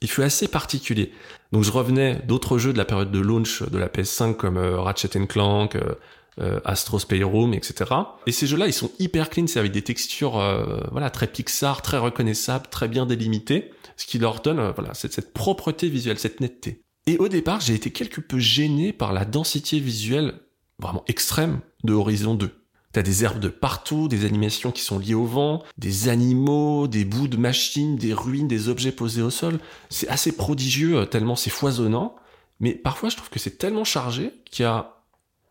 il 0.00 0.08
fut 0.08 0.22
assez 0.22 0.48
particulier. 0.48 1.12
Donc 1.52 1.64
je 1.64 1.70
revenais 1.70 2.20
d'autres 2.26 2.58
jeux 2.58 2.72
de 2.72 2.78
la 2.78 2.84
période 2.84 3.10
de 3.10 3.20
launch 3.20 3.62
de 3.62 3.78
la 3.78 3.88
PS5 3.88 4.34
comme 4.34 4.56
euh, 4.56 4.80
Ratchet 4.80 5.08
Clank, 5.26 5.76
euh, 5.76 5.94
euh, 6.40 6.61
Astro's 6.65 7.05
Playroom, 7.05 7.55
etc. 7.55 7.90
Et 8.27 8.32
ces 8.32 8.47
jeux-là, 8.47 8.66
ils 8.66 8.73
sont 8.73 8.90
hyper 8.98 9.31
clean, 9.31 9.47
c'est 9.47 9.59
avec 9.59 9.73
des 9.73 9.82
textures 9.82 10.39
euh, 10.39 10.81
voilà 10.90 11.11
très 11.11 11.27
Pixar, 11.27 11.82
très 11.82 11.98
reconnaissables, 11.98 12.66
très 12.69 12.89
bien 12.89 13.06
délimitées, 13.06 13.70
ce 13.97 14.06
qui 14.06 14.19
leur 14.19 14.40
donne 14.40 14.59
euh, 14.59 14.73
voilà 14.73 14.94
cette, 14.94 15.12
cette 15.12 15.32
propreté 15.32 15.89
visuelle, 15.89 16.19
cette 16.19 16.40
netteté. 16.40 16.82
Et 17.06 17.19
au 17.19 17.28
départ, 17.28 17.61
j'ai 17.61 17.74
été 17.74 17.90
quelque 17.90 18.20
peu 18.20 18.39
gêné 18.39 18.93
par 18.93 19.12
la 19.12 19.24
densité 19.24 19.78
visuelle 19.78 20.35
vraiment 20.78 21.05
extrême 21.06 21.61
de 21.85 21.93
Horizon 21.93 22.35
2. 22.35 22.51
T'as 22.94 23.02
des 23.02 23.24
herbes 23.24 23.40
de 23.40 23.48
partout, 23.48 24.06
des 24.06 24.24
animations 24.24 24.70
qui 24.70 24.82
sont 24.82 25.01
liées 25.01 25.15
au 25.15 25.24
vent, 25.24 25.65
des 25.78 26.09
animaux, 26.09 26.86
des 26.86 27.05
bouts 27.05 27.27
de 27.27 27.36
machines, 27.36 27.97
des 27.97 28.15
ruines, 28.15 28.47
des 28.47 28.69
objets 28.69 28.93
posés 28.93 29.20
au 29.20 29.31
sol. 29.31 29.59
C'est 29.90 30.06
assez 30.09 30.31
prodigieux, 30.31 30.98
euh, 30.98 31.05
tellement 31.05 31.35
c'est 31.35 31.51
foisonnant. 31.51 32.15
Mais 32.61 32.70
parfois, 32.70 33.09
je 33.09 33.16
trouve 33.16 33.31
que 33.31 33.40
c'est 33.40 33.59
tellement 33.59 33.82
chargé 33.82 34.32
qu'il 34.44 34.62
y 34.62 34.66
a 34.66 34.93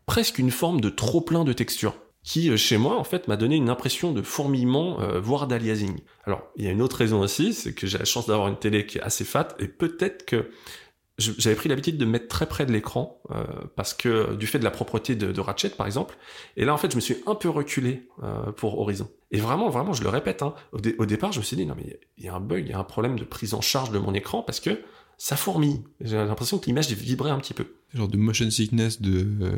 presque 0.06 0.38
une 0.38 0.50
forme 0.50 0.80
de 0.80 0.88
trop 0.88 1.20
plein 1.20 1.44
de 1.44 1.52
texture 1.52 1.94
qui, 2.22 2.50
euh, 2.50 2.56
chez 2.56 2.78
moi, 2.78 2.98
en 2.98 3.04
fait, 3.04 3.28
m'a 3.28 3.36
donné 3.36 3.56
une 3.56 3.68
impression 3.68 4.12
de 4.12 4.22
fourmillement, 4.22 5.00
euh, 5.00 5.20
voire 5.20 5.46
d'aliasing. 5.46 6.00
Alors, 6.24 6.42
il 6.56 6.64
y 6.64 6.68
a 6.68 6.70
une 6.70 6.82
autre 6.82 6.96
raison 6.96 7.20
aussi, 7.20 7.52
c'est 7.52 7.74
que 7.74 7.86
j'ai 7.86 7.98
la 7.98 8.06
chance 8.06 8.26
d'avoir 8.26 8.48
une 8.48 8.56
télé 8.56 8.86
qui 8.86 8.98
est 8.98 9.02
assez 9.02 9.24
fat, 9.24 9.48
et 9.58 9.68
peut-être 9.68 10.24
que 10.24 10.50
j'avais 11.18 11.54
pris 11.54 11.68
l'habitude 11.68 11.96
de 11.96 12.04
mettre 12.04 12.26
très 12.26 12.46
près 12.46 12.66
de 12.66 12.72
l'écran 12.72 13.20
euh, 13.30 13.44
parce 13.76 13.94
que 13.94 14.34
du 14.34 14.48
fait 14.48 14.58
de 14.58 14.64
la 14.64 14.72
propreté 14.72 15.14
de, 15.14 15.40
Ratchet 15.40 15.68
par 15.68 15.86
exemple 15.86 16.16
et 16.56 16.64
là 16.64 16.74
en 16.74 16.76
fait 16.76 16.90
je 16.90 16.96
me 16.96 17.00
suis 17.00 17.18
un 17.28 17.36
peu 17.36 17.48
reculé 17.48 18.08
pour 18.56 18.80
Horizon. 18.80 19.08
Et 19.30 19.38
vraiment 19.38 19.70
vraiment 19.70 19.92
je 19.92 20.02
le 20.02 20.08
répète 20.08 20.42
hein, 20.42 20.54
au, 20.72 21.06
départ 21.06 21.30
je 21.30 21.38
me 21.38 21.44
suis 21.44 21.56
dit 21.56 21.66
non 21.66 21.76
mais 21.76 22.00
il 22.18 22.24
y 22.24 22.28
a 22.28 22.34
un 22.34 22.40
bug 22.40 22.64
il 22.66 22.70
y 22.72 22.74
a 22.74 22.80
un 22.80 22.84
problème 22.84 23.16
de 23.16 23.22
prise 23.22 23.54
en 23.54 23.60
charge 23.60 23.92
de 23.92 23.98
mon 24.00 24.12
écran 24.12 24.42
parce 24.42 24.58
que 24.58 24.80
ça 25.16 25.36
fourmille. 25.36 25.84
J'ai 26.00 26.16
l'impression 26.16 26.58
que 26.58 26.66
l'image 26.66 26.90
vibrait 26.90 27.30
un 27.30 27.38
petit 27.38 27.54
peu. 27.54 27.66
Genre 27.94 28.08
de 28.08 28.16
motion 28.16 28.50
sickness 28.50 29.00
de, 29.00 29.54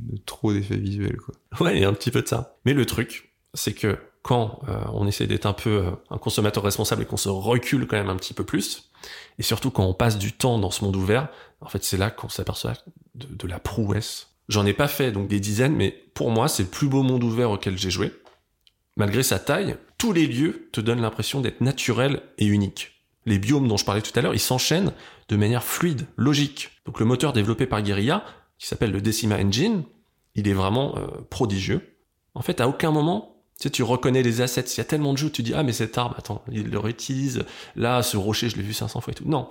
de 0.00 0.18
trop 0.24 0.52
d'effets 0.52 0.76
visuels 0.76 1.16
quoi 1.16 1.34
ouais 1.60 1.76
il 1.76 1.82
y 1.82 1.84
a 1.84 1.88
un 1.88 1.92
petit 1.92 2.10
peu 2.10 2.22
de 2.22 2.28
ça 2.28 2.56
mais 2.64 2.74
le 2.74 2.86
truc 2.86 3.32
c'est 3.54 3.72
que 3.72 3.98
quand 4.22 4.60
euh, 4.68 4.78
on 4.92 5.06
essaie 5.06 5.26
d'être 5.26 5.46
un 5.46 5.52
peu 5.52 5.70
euh, 5.70 5.90
un 6.10 6.18
consommateur 6.18 6.62
responsable 6.62 7.02
et 7.02 7.06
qu'on 7.06 7.16
se 7.16 7.28
recule 7.28 7.86
quand 7.86 7.96
même 7.96 8.10
un 8.10 8.16
petit 8.16 8.34
peu 8.34 8.44
plus, 8.44 8.90
et 9.38 9.42
surtout 9.42 9.70
quand 9.70 9.84
on 9.84 9.94
passe 9.94 10.18
du 10.18 10.32
temps 10.32 10.58
dans 10.58 10.70
ce 10.70 10.84
monde 10.84 10.96
ouvert, 10.96 11.28
en 11.60 11.68
fait 11.68 11.84
c'est 11.84 11.96
là 11.96 12.10
qu'on 12.10 12.28
s'aperçoit 12.28 12.74
de, 13.14 13.46
la 13.46 13.58
prouesse. 13.58 14.28
J'en 14.48 14.66
ai 14.66 14.72
pas 14.72 14.88
fait 14.88 15.12
donc 15.12 15.28
des 15.28 15.40
dizaines, 15.40 15.74
mais 15.74 15.90
pour 16.14 16.30
moi 16.30 16.48
c'est 16.48 16.64
le 16.64 16.68
plus 16.68 16.88
beau 16.88 17.02
monde 17.02 17.24
ouvert 17.24 17.50
auquel 17.50 17.78
j'ai 17.78 17.90
joué. 17.90 18.12
Malgré 18.96 19.22
sa 19.22 19.38
taille, 19.38 19.76
tous 19.96 20.12
les 20.12 20.26
lieux 20.26 20.68
te 20.72 20.80
donnent 20.80 21.00
l'impression 21.00 21.40
d'être 21.40 21.60
naturels 21.60 22.22
et 22.38 22.46
uniques. 22.46 22.92
Les 23.26 23.38
biomes 23.38 23.68
dont 23.68 23.76
je 23.76 23.84
parlais 23.84 24.02
tout 24.02 24.18
à 24.18 24.22
l'heure, 24.22 24.34
ils 24.34 24.40
s'enchaînent 24.40 24.92
de 25.28 25.36
manière 25.36 25.62
fluide, 25.62 26.06
logique. 26.16 26.70
Donc 26.86 26.98
le 27.00 27.06
moteur 27.06 27.32
développé 27.32 27.66
par 27.66 27.82
Guerilla, 27.82 28.24
qui 28.60 28.66
s'appelle 28.66 28.92
le 28.92 29.00
Decima 29.00 29.38
Engine, 29.38 29.84
il 30.34 30.46
est 30.46 30.52
vraiment 30.52 30.94
euh, 30.98 31.06
prodigieux. 31.30 31.96
En 32.34 32.42
fait, 32.42 32.60
à 32.60 32.68
aucun 32.68 32.90
moment, 32.90 33.42
tu 33.58 33.64
sais, 33.64 33.70
tu 33.70 33.82
reconnais 33.82 34.22
les 34.22 34.42
assets. 34.42 34.64
Il 34.74 34.78
y 34.78 34.80
a 34.82 34.84
tellement 34.84 35.14
de 35.14 35.18
jeux, 35.18 35.30
tu 35.30 35.42
dis, 35.42 35.54
ah, 35.54 35.62
mais 35.62 35.72
cet 35.72 35.96
arbre, 35.96 36.14
attends, 36.18 36.44
il 36.52 36.68
le 36.70 36.78
réutilise. 36.78 37.44
Là, 37.74 38.02
ce 38.02 38.18
rocher, 38.18 38.50
je 38.50 38.56
l'ai 38.56 38.62
vu 38.62 38.74
500 38.74 39.00
fois 39.00 39.12
et 39.12 39.14
tout. 39.14 39.24
Non. 39.26 39.48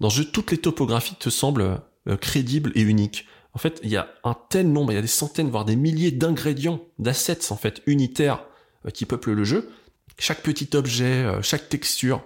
Dans 0.00 0.08
ce 0.08 0.22
jeu, 0.22 0.24
toutes 0.24 0.50
les 0.50 0.56
topographies 0.58 1.14
te 1.14 1.28
semblent 1.28 1.80
euh, 2.08 2.16
crédibles 2.16 2.72
et 2.74 2.80
uniques. 2.80 3.26
En 3.52 3.58
fait, 3.58 3.80
il 3.82 3.90
y 3.90 3.96
a 3.98 4.08
un 4.24 4.34
tel 4.48 4.72
nombre, 4.72 4.92
il 4.92 4.94
y 4.94 4.98
a 4.98 5.02
des 5.02 5.06
centaines, 5.08 5.50
voire 5.50 5.66
des 5.66 5.76
milliers 5.76 6.10
d'ingrédients, 6.10 6.80
d'assets, 6.98 7.52
en 7.52 7.56
fait, 7.56 7.82
unitaires, 7.86 8.44
euh, 8.86 8.90
qui 8.90 9.04
peuplent 9.04 9.34
le 9.34 9.44
jeu. 9.44 9.70
Chaque 10.18 10.42
petit 10.42 10.74
objet, 10.74 11.04
euh, 11.04 11.42
chaque 11.42 11.68
texture, 11.68 12.24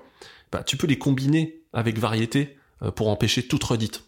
bah, 0.53 0.63
tu 0.63 0.77
peux 0.77 0.87
les 0.87 0.99
combiner 0.99 1.63
avec 1.73 1.99
variété 1.99 2.59
pour 2.97 3.09
empêcher 3.09 3.47
toute 3.47 3.63
redite. 3.63 4.03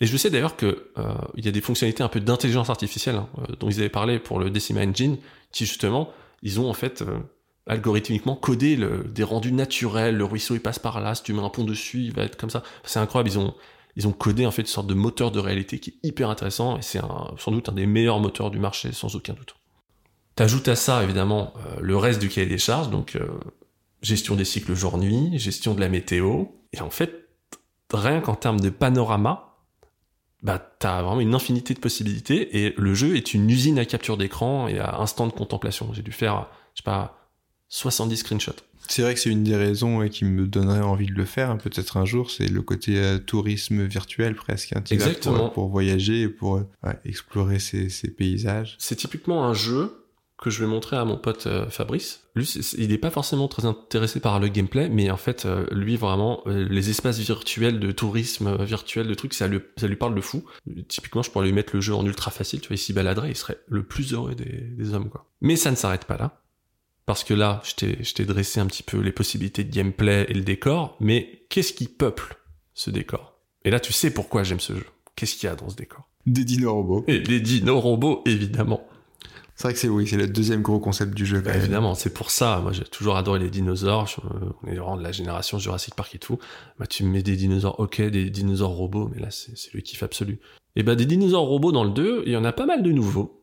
Et 0.00 0.06
je 0.06 0.16
sais 0.16 0.30
d'ailleurs 0.30 0.56
que 0.56 0.90
euh, 0.98 1.14
il 1.34 1.44
y 1.44 1.48
a 1.48 1.52
des 1.52 1.60
fonctionnalités 1.60 2.02
un 2.02 2.08
peu 2.08 2.20
d'intelligence 2.20 2.70
artificielle 2.70 3.16
hein, 3.16 3.28
euh, 3.38 3.54
dont 3.58 3.68
ils 3.68 3.80
avaient 3.80 3.88
parlé 3.88 4.18
pour 4.18 4.38
le 4.38 4.50
Decima 4.50 4.82
Engine, 4.82 5.18
qui 5.50 5.66
justement, 5.66 6.12
ils 6.42 6.60
ont 6.60 6.70
en 6.70 6.74
fait 6.74 7.02
euh, 7.02 7.18
algorithmiquement 7.66 8.36
codé 8.36 8.76
le, 8.76 9.04
des 9.04 9.24
rendus 9.24 9.52
naturels. 9.52 10.16
Le 10.16 10.24
ruisseau 10.24 10.54
il 10.54 10.60
passe 10.60 10.78
par 10.78 11.00
là, 11.00 11.14
si 11.14 11.24
tu 11.24 11.32
mets 11.32 11.42
un 11.42 11.48
pont 11.48 11.64
dessus, 11.64 12.02
il 12.02 12.12
va 12.12 12.22
être 12.22 12.36
comme 12.36 12.50
ça. 12.50 12.62
C'est 12.84 13.00
incroyable. 13.00 13.30
Ils 13.30 13.38
ont 13.38 13.54
ils 13.96 14.06
ont 14.06 14.12
codé 14.12 14.46
en 14.46 14.52
fait 14.52 14.62
une 14.62 14.68
sorte 14.68 14.86
de 14.86 14.94
moteur 14.94 15.32
de 15.32 15.40
réalité 15.40 15.80
qui 15.80 15.90
est 15.90 16.06
hyper 16.06 16.30
intéressant 16.30 16.78
et 16.78 16.82
c'est 16.82 17.00
sans 17.36 17.50
doute 17.50 17.68
un 17.68 17.72
des 17.72 17.86
meilleurs 17.86 18.20
moteurs 18.20 18.52
du 18.52 18.60
marché, 18.60 18.92
sans 18.92 19.16
aucun 19.16 19.32
doute. 19.32 19.56
T'ajoutes 20.36 20.68
à 20.68 20.76
ça 20.76 21.02
évidemment 21.02 21.52
le 21.80 21.96
reste 21.96 22.20
du 22.20 22.28
cahier 22.28 22.46
des 22.46 22.58
charges, 22.58 22.90
donc 22.90 23.18
gestion 24.00 24.36
des 24.36 24.44
cycles 24.44 24.74
jour-nuit, 24.74 25.36
gestion 25.40 25.74
de 25.74 25.80
la 25.80 25.88
météo, 25.88 26.44
et 26.72 26.80
en 26.80 26.90
fait 26.90 27.28
rien 27.92 28.20
qu'en 28.20 28.36
termes 28.36 28.60
de 28.60 28.70
panorama, 28.70 29.47
bah 30.42 30.58
t'as 30.78 31.02
vraiment 31.02 31.20
une 31.20 31.34
infinité 31.34 31.74
de 31.74 31.80
possibilités 31.80 32.64
et 32.64 32.74
le 32.76 32.94
jeu 32.94 33.16
est 33.16 33.34
une 33.34 33.50
usine 33.50 33.78
à 33.78 33.84
capture 33.84 34.16
d'écran 34.16 34.68
et 34.68 34.78
à 34.78 34.98
instant 34.98 35.26
de 35.26 35.32
contemplation. 35.32 35.92
J'ai 35.92 36.02
dû 36.02 36.12
faire, 36.12 36.48
je 36.74 36.80
sais 36.80 36.84
pas, 36.84 37.18
70 37.68 38.16
screenshots. 38.18 38.52
C'est 38.88 39.02
vrai 39.02 39.12
que 39.14 39.20
c'est 39.20 39.30
une 39.30 39.44
des 39.44 39.56
raisons 39.56 40.08
qui 40.08 40.24
me 40.24 40.46
donnerait 40.46 40.80
envie 40.80 41.06
de 41.06 41.12
le 41.12 41.26
faire, 41.26 41.50
hein, 41.50 41.58
peut-être 41.58 41.98
un 41.98 42.06
jour, 42.06 42.30
c'est 42.30 42.48
le 42.48 42.62
côté 42.62 42.96
euh, 42.96 43.18
tourisme 43.18 43.84
virtuel 43.84 44.34
presque. 44.34 44.74
Hein, 44.74 44.82
Exactement. 44.90 45.50
Pour, 45.50 45.68
voyager 45.68 46.22
et 46.22 46.28
pour 46.28 46.62
explorer 47.04 47.58
ces, 47.58 47.90
ces 47.90 48.08
paysages. 48.08 48.76
C'est 48.78 48.96
typiquement 48.96 49.44
un 49.44 49.52
jeu 49.52 50.07
que 50.38 50.50
je 50.50 50.60
vais 50.60 50.70
montrer 50.70 50.96
à 50.96 51.04
mon 51.04 51.16
pote 51.16 51.46
euh, 51.46 51.68
Fabrice. 51.68 52.22
Lui, 52.36 52.44
il 52.78 52.88
n'est 52.88 52.98
pas 52.98 53.10
forcément 53.10 53.48
très 53.48 53.66
intéressé 53.66 54.20
par 54.20 54.38
le 54.38 54.48
gameplay, 54.48 54.88
mais 54.88 55.10
en 55.10 55.16
fait, 55.16 55.44
euh, 55.44 55.66
lui, 55.72 55.96
vraiment, 55.96 56.42
euh, 56.46 56.66
les 56.70 56.90
espaces 56.90 57.18
virtuels 57.18 57.80
de 57.80 57.90
tourisme 57.90 58.56
virtuel, 58.64 59.08
de 59.08 59.14
trucs, 59.14 59.34
ça 59.34 59.48
lui, 59.48 59.58
ça 59.76 59.88
lui 59.88 59.96
parle 59.96 60.14
de 60.14 60.20
fou. 60.20 60.44
Typiquement, 60.86 61.22
je 61.22 61.30
pourrais 61.30 61.46
lui 61.46 61.52
mettre 61.52 61.74
le 61.74 61.80
jeu 61.80 61.94
en 61.94 62.06
ultra 62.06 62.30
facile, 62.30 62.60
tu 62.60 62.68
vois, 62.68 62.76
il 62.76 62.78
s'y 62.78 62.92
baladerait, 62.92 63.30
il 63.30 63.36
serait 63.36 63.58
le 63.66 63.82
plus 63.82 64.12
heureux 64.14 64.36
des, 64.36 64.44
des 64.44 64.94
hommes, 64.94 65.10
quoi. 65.10 65.26
Mais 65.40 65.56
ça 65.56 65.72
ne 65.72 65.76
s'arrête 65.76 66.04
pas 66.04 66.16
là. 66.16 66.40
Parce 67.04 67.24
que 67.24 67.34
là, 67.34 67.62
je 67.64 68.12
t'ai 68.12 68.24
dressé 68.26 68.60
un 68.60 68.66
petit 68.66 68.82
peu 68.82 68.98
les 68.98 69.12
possibilités 69.12 69.64
de 69.64 69.74
gameplay 69.74 70.26
et 70.28 70.34
le 70.34 70.42
décor, 70.42 70.96
mais 71.00 71.46
qu'est-ce 71.48 71.72
qui 71.72 71.88
peuple 71.88 72.36
ce 72.74 72.90
décor? 72.90 73.40
Et 73.64 73.70
là, 73.70 73.80
tu 73.80 73.92
sais 73.92 74.12
pourquoi 74.12 74.44
j'aime 74.44 74.60
ce 74.60 74.74
jeu. 74.74 74.86
Qu'est-ce 75.16 75.34
qu'il 75.36 75.48
y 75.48 75.50
a 75.50 75.56
dans 75.56 75.70
ce 75.70 75.74
décor? 75.74 76.06
Des 76.26 76.44
dino 76.44 76.74
robots. 76.74 77.04
Et 77.08 77.20
des 77.20 77.40
dino 77.40 77.80
robots, 77.80 78.22
évidemment. 78.26 78.86
C'est 79.58 79.64
vrai 79.64 79.72
que 79.72 79.80
c'est 79.80 79.88
oui, 79.88 80.06
c'est 80.06 80.16
le 80.16 80.28
deuxième 80.28 80.62
gros 80.62 80.78
concept 80.78 81.14
du 81.14 81.26
jeu. 81.26 81.40
Bah, 81.40 81.56
évidemment, 81.56 81.96
c'est 81.96 82.14
pour 82.14 82.30
ça. 82.30 82.60
Moi, 82.62 82.70
j'ai 82.70 82.84
toujours 82.84 83.16
adoré 83.16 83.40
les 83.40 83.50
dinosaures. 83.50 84.08
on 84.62 84.68
est 84.68 84.76
vraiment 84.76 84.96
de 84.96 85.02
la 85.02 85.10
génération 85.10 85.58
Jurassic 85.58 85.96
Park 85.96 86.14
et 86.14 86.20
tout. 86.20 86.38
Bah, 86.78 86.86
tu 86.86 87.02
me 87.02 87.10
mets 87.10 87.24
des 87.24 87.34
dinosaures, 87.34 87.80
ok, 87.80 88.00
des 88.02 88.30
dinosaures 88.30 88.70
robots, 88.70 89.10
mais 89.12 89.20
là, 89.20 89.32
c'est 89.32 89.74
le 89.74 89.80
kiff 89.80 90.04
absolu. 90.04 90.38
Et 90.76 90.84
bah, 90.84 90.94
des 90.94 91.06
dinosaures 91.06 91.46
robots 91.46 91.72
dans 91.72 91.82
le 91.82 91.90
2, 91.90 92.22
il 92.26 92.32
y 92.32 92.36
en 92.36 92.44
a 92.44 92.52
pas 92.52 92.66
mal 92.66 92.84
de 92.84 92.92
nouveaux. 92.92 93.42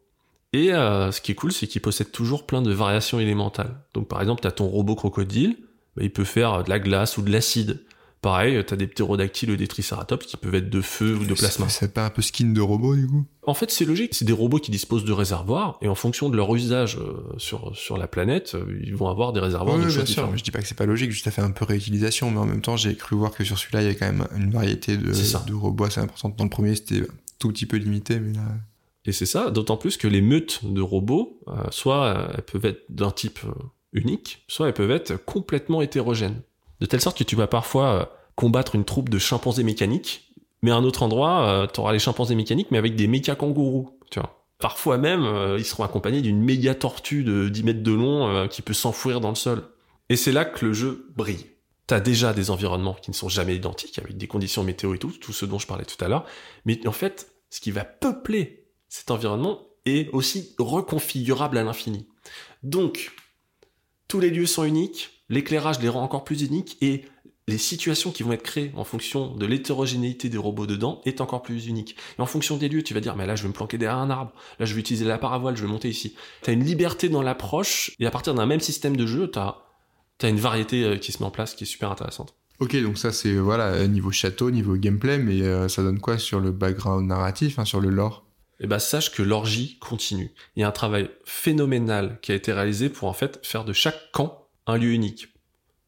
Et 0.53 0.73
euh, 0.73 1.11
ce 1.11 1.19
qui 1.19 1.33
est 1.33 1.35
cool, 1.35 1.51
c'est 1.51 1.67
qu'ils 1.67 1.81
possèdent 1.81 2.13
toujours 2.13 2.45
plein 2.45 2.61
de 2.61 2.71
variations 2.71 3.19
élémentales. 3.19 3.75
Donc, 3.93 4.07
par 4.07 4.21
exemple, 4.21 4.41
tu 4.41 4.47
as 4.47 4.51
ton 4.51 4.67
robot 4.67 4.95
crocodile, 4.95 5.57
bah, 5.97 6.03
il 6.03 6.13
peut 6.13 6.23
faire 6.23 6.63
de 6.63 6.69
la 6.69 6.79
glace 6.79 7.17
ou 7.17 7.23
de 7.23 7.29
l'acide. 7.29 7.81
Pareil, 8.21 8.63
t'as 8.65 8.75
des 8.75 8.87
ptérodactyles 8.87 9.51
ou 9.51 9.55
des 9.55 9.67
triceratops 9.67 10.25
qui 10.25 10.35
peuvent 10.35 10.55
être 10.55 10.69
de 10.69 10.81
feu 10.81 11.15
ou 11.15 11.25
de 11.25 11.35
plasma. 11.35 11.69
C'est 11.69 11.93
pas 11.93 12.05
un 12.05 12.09
peu 12.09 12.23
skin 12.23 12.53
de 12.53 12.61
robot 12.61 12.95
du 12.95 13.05
coup? 13.05 13.23
En 13.45 13.53
fait, 13.53 13.69
c'est 13.69 13.85
logique. 13.85 14.15
C'est 14.15 14.25
des 14.25 14.33
robots 14.33 14.57
qui 14.57 14.71
disposent 14.71 15.05
de 15.05 15.11
réservoirs 15.11 15.77
et 15.83 15.87
en 15.87 15.93
fonction 15.93 16.29
de 16.29 16.35
leur 16.35 16.53
usage 16.55 16.97
euh, 16.97 17.21
sur 17.37 17.77
sur 17.77 17.97
la 17.97 18.07
planète, 18.07 18.55
euh, 18.55 18.79
ils 18.83 18.95
vont 18.95 19.09
avoir 19.09 19.31
des 19.31 19.39
réservoirs 19.39 19.77
de 19.77 19.83
choses 19.83 19.97
bien 19.97 20.05
sûr. 20.05 20.35
Je 20.35 20.43
dis 20.43 20.49
pas 20.49 20.59
que 20.59 20.67
c'est 20.67 20.77
pas 20.77 20.87
logique, 20.87 21.11
juste 21.11 21.27
à 21.27 21.31
fait 21.31 21.43
un 21.43 21.51
peu 21.51 21.65
réutilisation, 21.65 22.31
mais 22.31 22.39
en 22.39 22.45
même 22.45 22.61
temps, 22.61 22.77
j'ai 22.77 22.95
cru 22.95 23.15
voir 23.15 23.31
que 23.31 23.43
sur 23.43 23.59
celui-là, 23.59 23.83
il 23.83 23.87
y 23.87 23.91
a 23.91 23.93
quand 23.93 24.07
même 24.11 24.27
une 24.35 24.49
variété 24.49 24.97
de, 24.97 25.11
de 25.11 25.53
robots 25.53 25.85
assez 25.85 26.01
importante. 26.01 26.35
Dans 26.35 26.45
le 26.45 26.49
premier, 26.49 26.75
c'était 26.75 27.03
tout 27.37 27.49
petit 27.49 27.67
peu 27.67 27.77
limité, 27.77 28.19
mais 28.19 28.33
là. 28.33 28.41
Et 29.05 29.11
c'est 29.11 29.27
ça, 29.27 29.51
d'autant 29.51 29.77
plus 29.77 29.97
que 29.97 30.07
les 30.07 30.21
meutes 30.21 30.65
de 30.65 30.81
robots, 30.81 31.39
euh, 31.47 31.53
soit 31.69 32.31
elles 32.33 32.41
peuvent 32.41 32.65
être 32.65 32.85
d'un 32.89 33.11
type 33.11 33.39
unique, 33.93 34.43
soit 34.47 34.67
elles 34.67 34.73
peuvent 34.73 34.89
être 34.89 35.23
complètement 35.25 35.83
hétérogènes. 35.83 36.41
De 36.79 36.85
telle 36.85 37.01
sorte 37.01 37.17
que 37.17 37.23
tu 37.23 37.35
vas 37.35 37.47
parfois 37.47 37.87
euh, 37.87 38.05
combattre 38.35 38.75
une 38.75 38.85
troupe 38.85 39.09
de 39.09 39.17
chimpanzés 39.17 39.63
mécaniques, 39.63 40.33
mais 40.61 40.71
à 40.71 40.75
un 40.75 40.83
autre 40.83 41.03
endroit, 41.03 41.47
euh, 41.47 41.67
tu 41.67 41.79
auras 41.79 41.93
les 41.93 41.99
chimpanzés 41.99 42.35
mécaniques, 42.35 42.71
mais 42.71 42.77
avec 42.77 42.95
des 42.95 43.07
méca 43.07 43.35
kangourous, 43.35 43.97
tu 44.11 44.19
vois. 44.19 44.45
Parfois 44.59 44.97
même, 44.97 45.23
euh, 45.25 45.57
ils 45.57 45.65
seront 45.65 45.83
accompagnés 45.83 46.21
d'une 46.21 46.41
méga 46.41 46.75
tortue 46.75 47.23
de 47.23 47.49
10 47.49 47.63
mètres 47.63 47.83
de 47.83 47.91
long 47.91 48.47
qui 48.47 48.61
peut 48.61 48.73
s'enfouir 48.73 49.19
dans 49.19 49.29
le 49.29 49.35
sol. 49.35 49.63
Et 50.09 50.15
c'est 50.15 50.31
là 50.31 50.45
que 50.45 50.65
le 50.65 50.73
jeu 50.73 51.11
brille. 51.15 51.47
T'as 51.87 51.99
déjà 51.99 52.33
des 52.33 52.49
environnements 52.49 52.95
qui 52.95 53.11
ne 53.11 53.15
sont 53.15 53.29
jamais 53.29 53.55
identiques, 53.55 53.99
avec 53.99 54.17
des 54.17 54.27
conditions 54.27 54.63
météo 54.63 54.95
et 54.95 54.97
tout, 54.97 55.11
tout 55.11 55.33
ce 55.33 55.45
dont 55.45 55.59
je 55.59 55.67
parlais 55.67 55.85
tout 55.85 56.03
à 56.03 56.07
l'heure. 56.07 56.25
Mais 56.65 56.85
en 56.87 56.91
fait, 56.91 57.31
ce 57.49 57.59
qui 57.59 57.71
va 57.71 57.83
peupler 57.83 58.65
cet 58.89 59.11
environnement 59.11 59.61
est 59.85 60.09
aussi 60.13 60.55
reconfigurable 60.57 61.57
à 61.57 61.63
l'infini. 61.63 62.07
Donc, 62.63 63.11
tous 64.07 64.19
les 64.19 64.29
lieux 64.29 64.47
sont 64.47 64.63
uniques, 64.63 65.14
l'éclairage 65.29 65.79
les 65.79 65.89
rend 65.89 66.03
encore 66.03 66.23
plus 66.23 66.41
uniques 66.43 66.77
et 66.81 67.05
les 67.47 67.57
situations 67.59 68.11
qui 68.11 68.23
vont 68.23 68.31
être 68.31 68.43
créées 68.43 68.71
en 68.75 68.83
fonction 68.83 69.35
de 69.35 69.45
l'hétérogénéité 69.45 70.29
des 70.29 70.37
robots 70.37 70.65
dedans 70.65 71.01
est 71.05 71.21
encore 71.21 71.43
plus 71.43 71.67
unique. 71.67 71.95
Et 72.17 72.21
en 72.21 72.25
fonction 72.25 72.57
des 72.57 72.69
lieux, 72.69 72.81
tu 72.81 72.93
vas 72.95 73.01
dire, 73.01 73.15
mais 73.15 73.27
là, 73.27 73.35
je 73.35 73.43
vais 73.43 73.49
me 73.49 73.53
planquer 73.53 73.77
derrière 73.77 73.99
un 73.99 74.09
arbre. 74.09 74.31
Là, 74.59 74.65
je 74.65 74.73
vais 74.73 74.79
utiliser 74.79 75.05
la 75.05 75.19
paravoile, 75.19 75.55
je 75.55 75.61
vais 75.61 75.67
monter 75.67 75.89
ici. 75.89 76.15
Tu 76.41 76.49
as 76.49 76.53
une 76.53 76.63
liberté 76.63 77.07
dans 77.07 77.21
l'approche 77.21 77.91
et 77.99 78.07
à 78.07 78.11
partir 78.11 78.33
d'un 78.33 78.47
même 78.47 78.61
système 78.61 78.97
de 78.97 79.05
jeu, 79.05 79.29
tu 79.29 79.37
as, 79.37 79.57
une 80.23 80.39
variété 80.39 80.83
euh, 80.83 80.97
qui 80.97 81.11
se 81.11 81.19
met 81.19 81.25
en 81.25 81.31
place 81.31 81.53
qui 81.53 81.65
est 81.65 81.67
super 81.67 81.91
intéressante. 81.91 82.33
Ok, 82.59 82.75
donc 82.81 82.97
ça, 82.97 83.11
c'est 83.11 83.35
voilà 83.35 83.85
niveau 83.85 84.11
château, 84.11 84.49
niveau 84.49 84.75
gameplay, 84.75 85.19
mais 85.19 85.41
euh, 85.41 85.67
ça 85.67 85.83
donne 85.83 85.99
quoi 85.99 86.17
sur 86.17 86.39
le 86.39 86.51
background 86.51 87.05
narratif, 87.05 87.59
hein, 87.59 87.65
sur 87.65 87.81
le 87.81 87.89
lore? 87.89 88.25
Eh 88.61 88.67
ben, 88.67 88.79
sache 88.79 89.11
que 89.11 89.21
l'orgie 89.21 89.77
continue. 89.79 90.31
Il 90.55 90.61
y 90.61 90.63
a 90.63 90.67
un 90.69 90.71
travail 90.71 91.09
phénoménal 91.25 92.17
qui 92.21 92.31
a 92.31 92.35
été 92.35 92.53
réalisé 92.53 92.89
pour 92.89 93.09
en 93.09 93.13
fait 93.13 93.39
faire 93.43 93.65
de 93.65 93.73
chaque 93.73 94.11
camp 94.13 94.44
un 94.67 94.77
lieu 94.77 94.91
unique. 94.91 95.29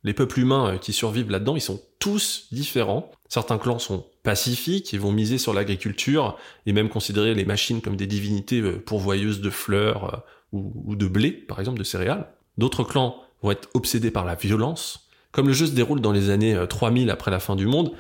Les 0.04 0.14
peuples 0.14 0.40
humains 0.40 0.74
euh, 0.74 0.78
qui 0.78 0.94
survivent 0.94 1.30
là-dedans, 1.30 1.56
ils 1.56 1.62
sont 1.62 1.82
tous 2.00 2.48
différents. 2.52 3.12
Certains 3.28 3.58
clans 3.58 3.80
sont 3.80 4.06
pacifiques 4.24 4.94
et 4.94 4.98
vont 4.98 5.12
miser 5.12 5.38
sur 5.38 5.54
l'agriculture 5.54 6.38
et 6.66 6.74
même 6.74 6.90
considérer 6.90 7.34
les 7.34 7.46
machines 7.46 7.82
comme 7.82 7.98
des 7.98 8.08
divinités 8.08 8.62
euh, 8.62 8.80
pourvoyeuses 8.80 9.42
de 9.42 9.50
fleurs 9.50 10.14
euh, 10.14 10.18
ou, 10.54 10.96
de 10.96 11.08
blé, 11.08 11.32
par 11.32 11.60
exemple, 11.60 11.80
de 11.80 11.84
céréales. 11.84 12.30
D'autres 12.58 12.86
clans 12.86 13.22
vont 13.44 13.52
être 13.52 13.68
obsédés 13.74 14.12
par 14.12 14.24
la 14.24 14.36
violence. 14.36 15.10
Comme 15.34 15.48
le 15.48 15.54
jeu 15.54 15.66
se 15.66 15.74
déroule 15.74 16.00
dans 16.00 16.14
les 16.14 16.30
années 16.30 16.58
3000 16.70 17.10
après 17.10 17.32
la 17.32 17.40
fin 17.40 17.58
du 17.58 17.68
monde, 17.68 17.92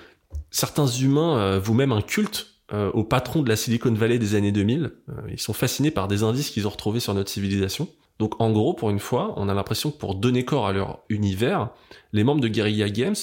certains 0.49 0.87
humains 0.87 1.59
vouent 1.59 1.73
même 1.73 1.91
un 1.91 2.01
culte 2.01 2.47
au 2.71 3.03
patron 3.03 3.43
de 3.43 3.49
la 3.49 3.57
Silicon 3.57 3.91
Valley 3.91 4.17
des 4.17 4.33
années 4.33 4.53
2000. 4.53 4.93
ils 5.29 5.39
sont 5.39 5.53
fascinés 5.53 5.91
par 5.91 6.07
des 6.07 6.23
indices 6.23 6.49
qu'ils 6.49 6.65
ont 6.65 6.71
retrouvés 6.71 7.01
sur 7.01 7.13
notre 7.13 7.29
civilisation. 7.29 7.89
Donc 8.19 8.41
en 8.41 8.51
gros, 8.51 8.73
pour 8.73 8.89
une 8.89 8.99
fois, 8.99 9.33
on 9.37 9.49
a 9.49 9.53
l'impression 9.53 9.91
que 9.91 9.97
pour 9.97 10.15
donner 10.15 10.43
corps 10.43 10.67
à 10.67 10.73
leur 10.73 11.03
univers, 11.09 11.69
les 12.13 12.23
membres 12.23 12.41
de 12.41 12.47
Guerrilla 12.47 12.89
Games 12.89 13.15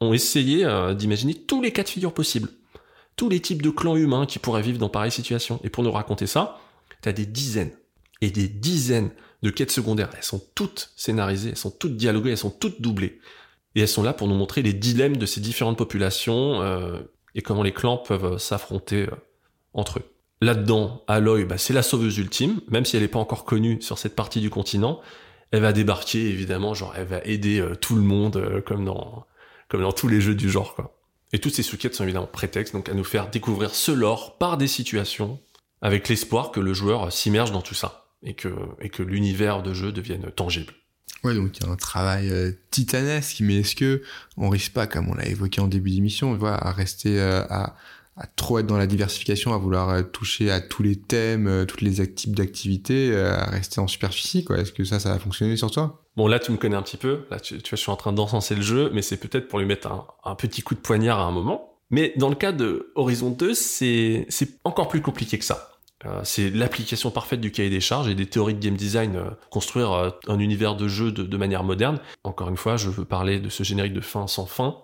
ont 0.00 0.12
essayé 0.12 0.64
euh, 0.64 0.94
d'imaginer 0.94 1.34
tous 1.34 1.62
les 1.62 1.72
cas 1.72 1.82
de 1.82 1.88
figure 1.88 2.14
possibles, 2.14 2.48
tous 3.16 3.28
les 3.28 3.40
types 3.40 3.62
de 3.62 3.70
clans 3.70 3.96
humains 3.96 4.26
qui 4.26 4.38
pourraient 4.38 4.62
vivre 4.62 4.78
dans 4.78 4.88
pareille 4.88 5.10
situation. 5.10 5.60
Et 5.64 5.70
pour 5.70 5.82
nous 5.82 5.92
raconter 5.92 6.26
ça, 6.26 6.58
t'as 7.00 7.12
des 7.12 7.26
dizaines 7.26 7.72
et 8.20 8.30
des 8.30 8.48
dizaines 8.48 9.10
de 9.42 9.50
quêtes 9.50 9.72
secondaires. 9.72 10.10
Elles 10.16 10.22
sont 10.22 10.42
toutes 10.54 10.92
scénarisées, 10.96 11.50
elles 11.50 11.56
sont 11.56 11.70
toutes 11.70 11.96
dialoguées, 11.96 12.30
elles 12.30 12.38
sont 12.38 12.50
toutes 12.50 12.80
doublées. 12.80 13.20
Et 13.74 13.80
elles 13.80 13.88
sont 13.88 14.02
là 14.02 14.12
pour 14.12 14.28
nous 14.28 14.36
montrer 14.36 14.62
les 14.62 14.72
dilemmes 14.72 15.16
de 15.16 15.26
ces 15.26 15.40
différentes 15.40 15.76
populations 15.76 16.62
euh, 16.62 17.00
et 17.34 17.42
comment 17.42 17.62
les 17.62 17.72
clans 17.72 17.98
peuvent 17.98 18.38
s'affronter 18.38 19.02
euh, 19.02 19.16
entre 19.72 19.98
eux. 19.98 20.13
Là-dedans, 20.40 21.04
Aloy, 21.06 21.44
bah, 21.44 21.58
c'est 21.58 21.72
la 21.72 21.82
sauveuse 21.82 22.18
ultime, 22.18 22.60
même 22.68 22.84
si 22.84 22.96
elle 22.96 23.02
n'est 23.02 23.08
pas 23.08 23.18
encore 23.18 23.44
connue 23.44 23.80
sur 23.80 23.98
cette 23.98 24.16
partie 24.16 24.40
du 24.40 24.50
continent. 24.50 25.00
Elle 25.50 25.62
va 25.62 25.72
débarquer, 25.72 26.28
évidemment, 26.28 26.74
genre 26.74 26.94
elle 26.96 27.06
va 27.06 27.20
aider 27.24 27.60
euh, 27.60 27.74
tout 27.76 27.94
le 27.94 28.02
monde, 28.02 28.36
euh, 28.36 28.60
comme 28.60 28.84
dans 28.84 29.26
comme 29.68 29.80
dans 29.80 29.92
tous 29.92 30.08
les 30.08 30.20
jeux 30.20 30.34
du 30.34 30.50
genre, 30.50 30.74
quoi. 30.74 30.98
Et 31.32 31.38
toutes 31.38 31.54
ces 31.54 31.62
sous-quêtes 31.62 31.94
sont 31.94 32.04
évidemment 32.04 32.26
prétextes 32.26 32.74
donc 32.74 32.88
à 32.88 32.94
nous 32.94 33.04
faire 33.04 33.30
découvrir 33.30 33.74
ce 33.74 33.90
lore 33.90 34.36
par 34.38 34.56
des 34.56 34.66
situations, 34.66 35.40
avec 35.80 36.08
l'espoir 36.08 36.52
que 36.52 36.60
le 36.60 36.74
joueur 36.74 37.12
s'immerge 37.12 37.50
dans 37.50 37.62
tout 37.62 37.74
ça 37.74 38.10
et 38.22 38.34
que 38.34 38.48
et 38.80 38.88
que 38.88 39.02
l'univers 39.02 39.62
de 39.62 39.72
jeu 39.72 39.92
devienne 39.92 40.30
tangible. 40.30 40.74
Ouais, 41.22 41.34
donc 41.34 41.56
il 41.58 41.64
y 41.64 41.68
a 41.68 41.72
un 41.72 41.76
travail 41.76 42.30
euh, 42.30 42.52
titanesque, 42.70 43.40
mais 43.40 43.60
est-ce 43.60 43.74
que 43.74 44.02
on 44.36 44.48
risque 44.50 44.72
pas, 44.72 44.86
comme 44.86 45.08
on 45.08 45.14
l'a 45.14 45.26
évoqué 45.26 45.60
en 45.60 45.68
début 45.68 45.90
d'émission, 45.90 46.38
à 46.44 46.72
rester 46.72 47.18
à 47.20 47.74
à 48.16 48.26
trop 48.26 48.58
être 48.60 48.66
dans 48.66 48.76
la 48.76 48.86
diversification, 48.86 49.52
à 49.54 49.58
vouloir 49.58 49.90
euh, 49.90 50.02
toucher 50.02 50.50
à 50.50 50.60
tous 50.60 50.82
les 50.82 50.96
thèmes, 50.96 51.48
euh, 51.48 51.64
toutes 51.64 51.80
les 51.80 52.14
types 52.14 52.36
d'activités, 52.36 53.10
euh, 53.12 53.36
à 53.36 53.46
rester 53.46 53.80
en 53.80 53.88
superficie. 53.88 54.46
Est-ce 54.56 54.72
que 54.72 54.84
ça, 54.84 55.00
ça 55.00 55.10
va 55.10 55.18
fonctionner 55.18 55.56
sur 55.56 55.70
toi? 55.70 56.04
Bon, 56.16 56.28
là, 56.28 56.38
tu 56.38 56.52
me 56.52 56.56
connais 56.56 56.76
un 56.76 56.82
petit 56.82 56.96
peu. 56.96 57.24
Là, 57.30 57.40
tu, 57.40 57.54
vois, 57.54 57.62
je 57.72 57.76
suis 57.76 57.90
en 57.90 57.96
train 57.96 58.12
d'encenser 58.12 58.54
le 58.54 58.62
jeu, 58.62 58.90
mais 58.94 59.02
c'est 59.02 59.16
peut-être 59.16 59.48
pour 59.48 59.58
lui 59.58 59.66
mettre 59.66 59.90
un, 60.24 60.34
petit 60.36 60.62
coup 60.62 60.74
de 60.74 60.80
poignard 60.80 61.18
à 61.18 61.24
un 61.24 61.32
moment. 61.32 61.76
Mais 61.90 62.12
dans 62.16 62.28
le 62.28 62.36
cas 62.36 62.52
de 62.52 62.92
Horizon 62.94 63.30
2, 63.30 63.52
c'est 63.52 64.26
encore 64.62 64.88
plus 64.88 65.02
compliqué 65.02 65.38
que 65.38 65.44
ça. 65.44 65.70
c'est 66.22 66.50
l'application 66.50 67.10
parfaite 67.10 67.40
du 67.40 67.50
cahier 67.50 67.70
des 67.70 67.80
charges 67.80 68.08
et 68.08 68.14
des 68.14 68.26
théories 68.26 68.54
de 68.54 68.60
game 68.60 68.76
design, 68.76 69.20
construire 69.50 70.14
un 70.28 70.38
univers 70.38 70.76
de 70.76 70.88
jeu 70.88 71.12
de 71.12 71.36
manière 71.36 71.64
moderne. 71.64 71.98
Encore 72.22 72.48
une 72.48 72.56
fois, 72.56 72.76
je 72.76 72.88
veux 72.88 73.04
parler 73.04 73.38
de 73.40 73.48
ce 73.48 73.64
générique 73.64 73.92
de 73.92 74.00
fin 74.00 74.26
sans 74.26 74.46
fin. 74.46 74.76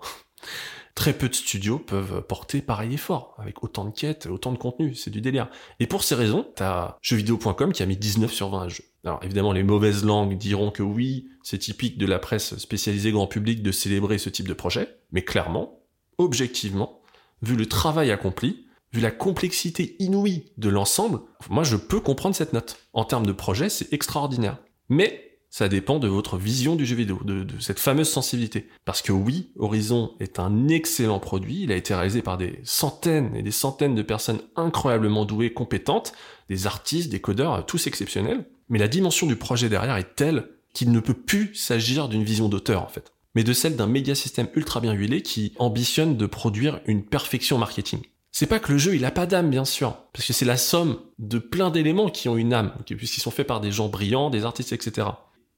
Très 0.94 1.12
peu 1.12 1.28
de 1.28 1.34
studios 1.34 1.78
peuvent 1.78 2.22
porter 2.22 2.60
pareil 2.62 2.94
effort, 2.94 3.34
avec 3.38 3.62
autant 3.62 3.84
de 3.84 3.90
quêtes, 3.90 4.26
autant 4.26 4.52
de 4.52 4.58
contenu, 4.58 4.94
c'est 4.94 5.10
du 5.10 5.20
délire. 5.20 5.48
Et 5.78 5.86
pour 5.86 6.04
ces 6.04 6.14
raisons, 6.14 6.46
t'as 6.54 6.96
jeuxvideo.com 7.00 7.72
qui 7.72 7.82
a 7.82 7.86
mis 7.86 7.96
19 7.96 8.32
sur 8.32 8.50
20 8.50 8.62
à 8.62 8.68
jeu. 8.68 8.84
Alors 9.04 9.20
évidemment, 9.22 9.52
les 9.52 9.62
mauvaises 9.62 10.04
langues 10.04 10.36
diront 10.36 10.70
que 10.70 10.82
oui, 10.82 11.28
c'est 11.42 11.58
typique 11.58 11.96
de 11.96 12.06
la 12.06 12.18
presse 12.18 12.56
spécialisée 12.58 13.12
grand 13.12 13.26
public 13.26 13.62
de 13.62 13.72
célébrer 13.72 14.18
ce 14.18 14.28
type 14.28 14.48
de 14.48 14.54
projet, 14.54 14.96
mais 15.12 15.22
clairement, 15.22 15.80
objectivement, 16.18 17.00
vu 17.42 17.56
le 17.56 17.66
travail 17.66 18.10
accompli, 18.10 18.66
vu 18.92 19.00
la 19.00 19.10
complexité 19.10 19.96
inouïe 20.00 20.52
de 20.58 20.68
l'ensemble, 20.68 21.20
moi 21.48 21.62
je 21.62 21.76
peux 21.76 22.00
comprendre 22.00 22.34
cette 22.34 22.52
note. 22.52 22.78
En 22.92 23.04
termes 23.04 23.26
de 23.26 23.32
projet, 23.32 23.68
c'est 23.68 23.92
extraordinaire. 23.92 24.58
Mais 24.88 25.29
ça 25.50 25.68
dépend 25.68 25.98
de 25.98 26.06
votre 26.06 26.36
vision 26.38 26.76
du 26.76 26.86
jeu 26.86 26.94
vidéo, 26.94 27.20
de, 27.24 27.44
cette 27.58 27.80
fameuse 27.80 28.08
sensibilité. 28.08 28.68
Parce 28.84 29.02
que 29.02 29.10
oui, 29.10 29.50
Horizon 29.58 30.12
est 30.20 30.38
un 30.38 30.68
excellent 30.68 31.18
produit, 31.18 31.64
il 31.64 31.72
a 31.72 31.76
été 31.76 31.92
réalisé 31.92 32.22
par 32.22 32.38
des 32.38 32.60
centaines 32.62 33.34
et 33.34 33.42
des 33.42 33.50
centaines 33.50 33.96
de 33.96 34.02
personnes 34.02 34.40
incroyablement 34.54 35.24
douées, 35.24 35.52
compétentes, 35.52 36.12
des 36.48 36.68
artistes, 36.68 37.10
des 37.10 37.20
codeurs, 37.20 37.66
tous 37.66 37.88
exceptionnels, 37.88 38.46
mais 38.68 38.78
la 38.78 38.86
dimension 38.86 39.26
du 39.26 39.34
projet 39.34 39.68
derrière 39.68 39.96
est 39.96 40.14
telle 40.14 40.48
qu'il 40.72 40.92
ne 40.92 41.00
peut 41.00 41.14
plus 41.14 41.52
s'agir 41.56 42.08
d'une 42.08 42.22
vision 42.22 42.48
d'auteur 42.48 42.84
en 42.84 42.88
fait, 42.88 43.12
mais 43.34 43.42
de 43.42 43.52
celle 43.52 43.74
d'un 43.74 43.88
média 43.88 44.14
système 44.14 44.48
ultra 44.54 44.80
bien 44.80 44.92
huilé 44.92 45.20
qui 45.20 45.52
ambitionne 45.58 46.16
de 46.16 46.26
produire 46.26 46.80
une 46.86 47.04
perfection 47.04 47.58
marketing. 47.58 48.00
C'est 48.30 48.46
pas 48.46 48.60
que 48.60 48.70
le 48.70 48.78
jeu 48.78 48.94
il 48.94 49.04
a 49.04 49.10
pas 49.10 49.26
d'âme 49.26 49.50
bien 49.50 49.64
sûr, 49.64 49.96
parce 50.12 50.24
que 50.24 50.32
c'est 50.32 50.44
la 50.44 50.56
somme 50.56 51.00
de 51.18 51.40
plein 51.40 51.70
d'éléments 51.70 52.08
qui 52.08 52.28
ont 52.28 52.36
une 52.36 52.52
âme, 52.52 52.72
puisqu'ils 52.86 53.20
sont 53.20 53.32
faits 53.32 53.48
par 53.48 53.60
des 53.60 53.72
gens 53.72 53.88
brillants, 53.88 54.30
des 54.30 54.44
artistes, 54.44 54.72
etc 54.72 55.08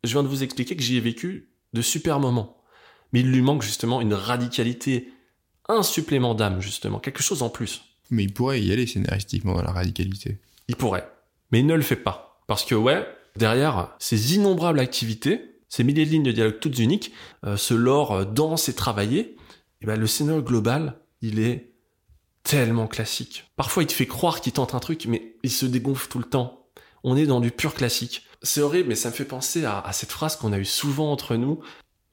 je 0.05 0.13
viens 0.13 0.23
de 0.23 0.29
vous 0.29 0.43
expliquer 0.43 0.77
que 0.77 0.83
j'y 0.83 0.97
ai 0.97 1.01
vécu 1.01 1.51
de 1.73 1.83
super 1.83 2.21
moments. 2.21 2.63
Mais 3.13 3.21
il 3.21 3.31
lui 3.31 3.43
manque 3.43 3.63
justement 3.63 4.01
une 4.01 4.15
radicalité, 4.15 5.13
un 5.69 5.83
supplément 5.83 6.35
d'âme, 6.35 6.61
justement, 6.61 6.99
quelque 6.99 7.23
chose 7.23 7.43
en 7.43 7.51
plus. 7.51 7.83
Mais 8.11 8.25
il 8.25 8.33
pourrait 8.33 8.61
y 8.63 8.73
aller 8.73 8.87
scénaristiquement 8.87 9.55
dans 9.55 9.63
la 9.63 9.73
radicalité. 9.73 10.39
Il 10.69 10.77
pourrait. 10.77 11.09
Mais 11.51 11.61
il 11.61 11.67
ne 11.67 11.75
le 11.75 11.83
fait 11.83 11.97
pas. 11.97 12.43
Parce 12.47 12.65
que, 12.65 12.75
ouais, 12.75 13.07
derrière 13.37 13.95
ces 13.99 14.35
innombrables 14.35 14.81
activités, 14.81 15.61
ces 15.69 15.85
milliers 15.85 16.05
de 16.05 16.11
lignes 16.11 16.23
de 16.23 16.33
dialogue 16.33 16.61
toutes 16.61 16.79
uniques, 16.79 17.13
euh, 17.45 17.57
ce 17.57 17.75
lore 17.75 18.13
euh, 18.13 18.25
dense 18.25 18.69
et 18.69 18.75
travaillé, 18.75 19.21
et 19.21 19.37
eh 19.83 19.87
ben, 19.87 19.99
le 19.99 20.07
scénario 20.07 20.43
global, 20.43 21.01
il 21.23 21.41
est 21.41 21.73
tellement 22.43 22.87
classique. 22.87 23.51
Parfois, 23.57 23.83
il 23.83 23.87
te 23.87 23.93
fait 23.93 24.07
croire 24.07 24.41
qu'il 24.41 24.53
tente 24.53 24.75
un 24.75 24.81
truc, 24.81 25.07
mais 25.07 25.37
il 25.43 25.51
se 25.51 25.67
dégonfle 25.67 26.09
tout 26.09 26.19
le 26.19 26.25
temps. 26.25 26.62
On 27.05 27.17
est 27.17 27.27
dans 27.27 27.41
du 27.41 27.51
pur 27.51 27.75
classique 27.75 28.27
c'est 28.43 28.61
horrible, 28.61 28.89
mais 28.89 28.95
ça 28.95 29.09
me 29.09 29.15
fait 29.15 29.25
penser 29.25 29.65
à, 29.65 29.89
cette 29.93 30.11
phrase 30.11 30.37
qu'on 30.37 30.53
a 30.53 30.59
eu 30.59 30.65
souvent 30.65 31.13
entre 31.13 31.37
nous. 31.37 31.61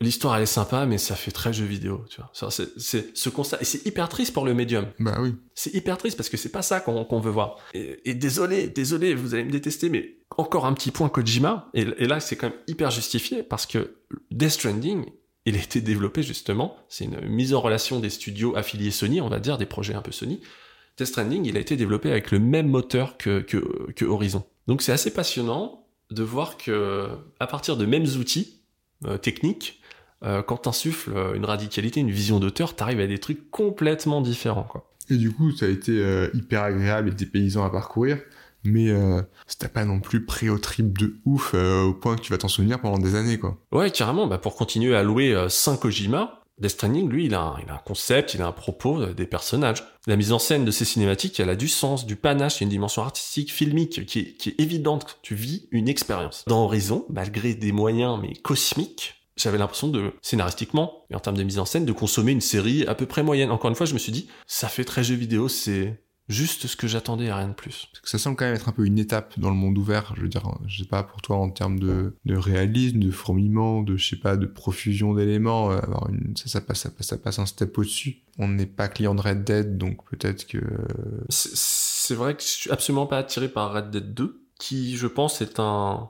L'histoire 0.02 0.38
elle 0.38 0.44
est 0.44 0.46
sympa, 0.46 0.86
mais 0.86 0.98
ça 0.98 1.16
fait 1.16 1.32
très 1.32 1.52
jeu 1.52 1.66
vidéo, 1.66 2.06
tu 2.10 2.22
vois. 2.22 2.52
C'est 2.78 3.18
ce 3.18 3.30
constat 3.30 3.58
et 3.60 3.66
c'est 3.66 3.86
hyper 3.86 4.08
triste 4.08 4.34
pour 4.34 4.46
le 4.46 4.54
médium. 4.54 4.86
Bah 5.00 5.18
oui. 5.20 5.36
C'est 5.56 5.74
hyper 5.74 5.98
triste 5.98 6.16
parce 6.16 6.30
que 6.30 6.38
c'est 6.38 6.52
pas 6.52 6.62
ça 6.62 6.80
qu'on 6.80 7.20
veut 7.20 7.32
voir. 7.32 7.58
Et, 7.74 8.14
désolé, 8.14 8.68
désolé, 8.68 9.14
vous 9.14 9.34
allez 9.34 9.44
me 9.44 9.52
détester, 9.52 9.90
mais 9.90 10.16
encore 10.38 10.66
un 10.66 10.74
petit 10.74 10.92
point 10.92 11.10
Kojima. 11.10 11.70
Et, 11.74 11.82
et 11.98 12.06
là 12.06 12.22
c'est 12.22 12.38
quand 12.38 12.50
même 12.50 12.60
hyper 12.68 12.92
justifié 12.92 13.44
parce 13.44 13.66
que 13.66 13.98
Death 14.32 14.52
Stranding, 14.52 15.06
il 15.46 15.56
a 15.56 15.60
été 15.60 15.82
développé 15.82 16.24
justement. 16.24 16.78
C'est 16.88 17.06
une 17.06 17.20
mise 17.28 17.54
en 17.54 17.60
relation 17.60 18.00
des 18.00 18.10
studios 18.10 18.56
affiliés 18.56 18.92
Sony, 18.92 19.20
on 19.20 19.28
va 19.28 19.40
dire 19.40 19.58
des 19.58 19.66
projets 19.66 19.96
un 19.96 20.02
peu 20.02 20.14
Sony. 20.14 20.40
Death 20.98 21.08
Stranding, 21.08 21.46
il 21.46 21.58
a 21.58 21.60
été 21.60 21.76
développé 21.76 22.10
avec 22.10 22.32
le 22.32 22.40
même 22.40 22.70
moteur 22.70 23.18
que, 23.18 23.42
que, 23.42 23.92
que 23.92 24.06
Horizon. 24.06 24.46
Donc 24.70 24.84
c'est 24.84 24.92
assez 24.92 25.12
passionnant 25.12 25.88
de 26.12 26.22
voir 26.22 26.56
que 26.56 27.08
à 27.40 27.48
partir 27.48 27.76
de 27.76 27.88
mêmes 27.88 28.06
outils 28.20 28.62
euh, 29.08 29.18
techniques, 29.18 29.82
euh, 30.22 30.44
quand 30.44 30.58
t'insuffles 30.58 31.12
euh, 31.16 31.34
une 31.34 31.44
radicalité, 31.44 32.02
une 32.02 32.12
vision 32.12 32.40
d'auteur, 32.40 32.76
t'arrives 32.76 33.00
à 33.00 33.08
des 33.08 33.18
trucs 33.18 33.50
complètement 33.50 34.22
différents, 34.22 34.68
quoi. 34.70 34.88
Et 35.10 35.18
du 35.18 35.32
coup, 35.32 35.52
ça 35.54 35.66
a 35.66 35.70
été 35.70 35.92
hyper 36.36 36.62
agréable 36.62 37.10
et 37.10 37.12
dépaysant 37.14 37.64
à 37.64 37.72
parcourir, 37.72 38.20
mais 38.64 38.94
c'était 39.48 39.70
pas 39.70 39.84
non 39.84 40.00
plus 40.02 40.24
pré 40.24 40.50
au 40.50 40.60
trip 40.60 40.96
de 40.96 41.16
ouf 41.26 41.56
au 41.56 41.96
point 41.96 42.16
que 42.16 42.22
tu 42.22 42.32
vas 42.32 42.38
t'en 42.38 42.48
souvenir 42.48 42.80
pendant 42.80 43.00
des 43.00 43.16
années, 43.16 43.40
quoi. 43.40 43.58
Ouais, 43.72 43.90
carrément. 43.90 44.28
Bah, 44.28 44.38
pour 44.38 44.56
continuer 44.56 44.96
à 44.96 45.02
louer 45.02 45.48
5 45.50 45.80
Kojima, 45.80 46.39
Death 46.60 46.84
lui, 46.84 47.26
il 47.26 47.34
a, 47.34 47.42
un, 47.42 47.60
il 47.64 47.70
a, 47.70 47.76
un, 47.76 47.78
concept, 47.78 48.34
il 48.34 48.42
a 48.42 48.48
un 48.48 48.52
propos, 48.52 49.02
euh, 49.02 49.14
des 49.14 49.26
personnages. 49.26 49.84
La 50.08 50.16
mise 50.16 50.32
en 50.32 50.40
scène 50.40 50.66
de 50.66 50.72
ces 50.72 50.86
cinématiques, 50.86 51.40
elle 51.40 51.50
a 51.50 51.56
du 51.56 51.68
sens, 51.68 52.06
du 52.06 52.16
panache, 52.16 52.58
il 52.58 52.60
y 52.60 52.64
a 52.64 52.66
une 52.66 52.70
dimension 52.70 53.02
artistique, 53.02 53.52
filmique, 53.52 54.06
qui 54.06 54.20
est, 54.20 54.34
qui 54.38 54.50
est 54.50 54.60
évidente. 54.60 55.20
Tu 55.22 55.36
vis 55.36 55.68
une 55.72 55.88
expérience. 55.88 56.44
Dans 56.48 56.64
Horizon, 56.64 57.06
malgré 57.10 57.54
des 57.54 57.72
moyens, 57.72 58.20
mais 58.22 58.34
cosmiques, 58.34 59.16
j'avais 59.38 59.58
l'impression 59.58 59.88
de, 59.88 60.12
scénaristiquement, 60.22 61.06
et 61.10 61.16
en 61.16 61.20
termes 61.20 61.38
de 61.38 61.44
mise 61.44 61.60
en 61.60 61.66
scène, 61.66 61.86
de 61.86 61.94
consommer 61.94 62.34
une 62.34 62.42
série 62.42 62.86
à 62.88 62.96
peu 62.96 63.06
près 63.06 63.24
moyenne. 63.24 63.52
Encore 63.52 63.70
une 63.70 63.76
fois, 63.76 63.86
je 63.86 63.94
me 63.94 64.00
suis 64.00 64.12
dit, 64.12 64.28
ça 64.48 64.68
fait 64.68 64.84
très 64.84 65.04
jeu 65.04 65.16
vidéo, 65.16 65.48
c'est, 65.48 66.02
juste 66.30 66.68
ce 66.68 66.78
que 66.78 66.88
j'attendais 66.88 67.34
rien 67.34 67.50
de 67.50 67.54
plus. 67.54 67.90
ça 68.04 68.20
semble 68.20 68.38
quand 68.38 68.46
même 68.46 68.56
être 68.56 68.70
un 68.70 68.72
peu 68.72 68.86
une 68.86 69.00
étape 69.00 69.38
dans 69.40 69.50
le 69.50 69.56
monde 69.56 69.78
ouvert. 69.78 70.14
Je 70.16 70.22
veux 70.22 70.28
dire, 70.30 70.48
je 70.68 70.84
sais 70.84 70.88
pas 70.88 71.04
pour 71.04 71.22
toi 71.22 71.38
en 71.38 71.50
termes 71.50 71.80
de, 71.80 72.16
de 72.26 72.38
réalisme, 72.38 73.00
de 73.00 73.12
fourmillement, 73.12 73.82
de 73.82 73.98
je 73.98 74.10
sais 74.10 74.16
pas 74.16 74.38
de 74.38 74.46
profusion 74.46 75.16
d'éléments. 75.16 75.72
Euh, 75.72 75.82
une, 76.10 76.38
ça, 76.38 76.48
ça 76.48 76.62
passe, 76.62 76.82
ça 76.82 76.92
passe, 76.92 77.08
ça 77.08 77.18
passe 77.18 77.40
un 77.40 77.46
step 77.48 77.78
au-dessus. 77.78 78.22
On 78.38 78.48
n'est 78.48 78.68
pas 78.68 78.88
client 78.88 79.16
de 79.16 79.22
Red 79.22 79.44
Dead, 79.44 79.78
donc 79.78 80.08
peut-être 80.10 80.48
que. 80.48 80.60
C'est 81.30 82.16
vrai 82.16 82.36
que 82.36 82.44
je 82.44 82.48
suis 82.48 82.72
absolument 82.72 83.08
pas 83.08 83.18
attiré 83.18 83.50
par 83.50 83.74
Red 83.74 83.90
Dead 83.90 84.14
2, 84.14 84.42
qui 84.60 84.98
je 84.98 85.08
pense 85.08 85.42
est 85.42 85.60
un 85.60 86.10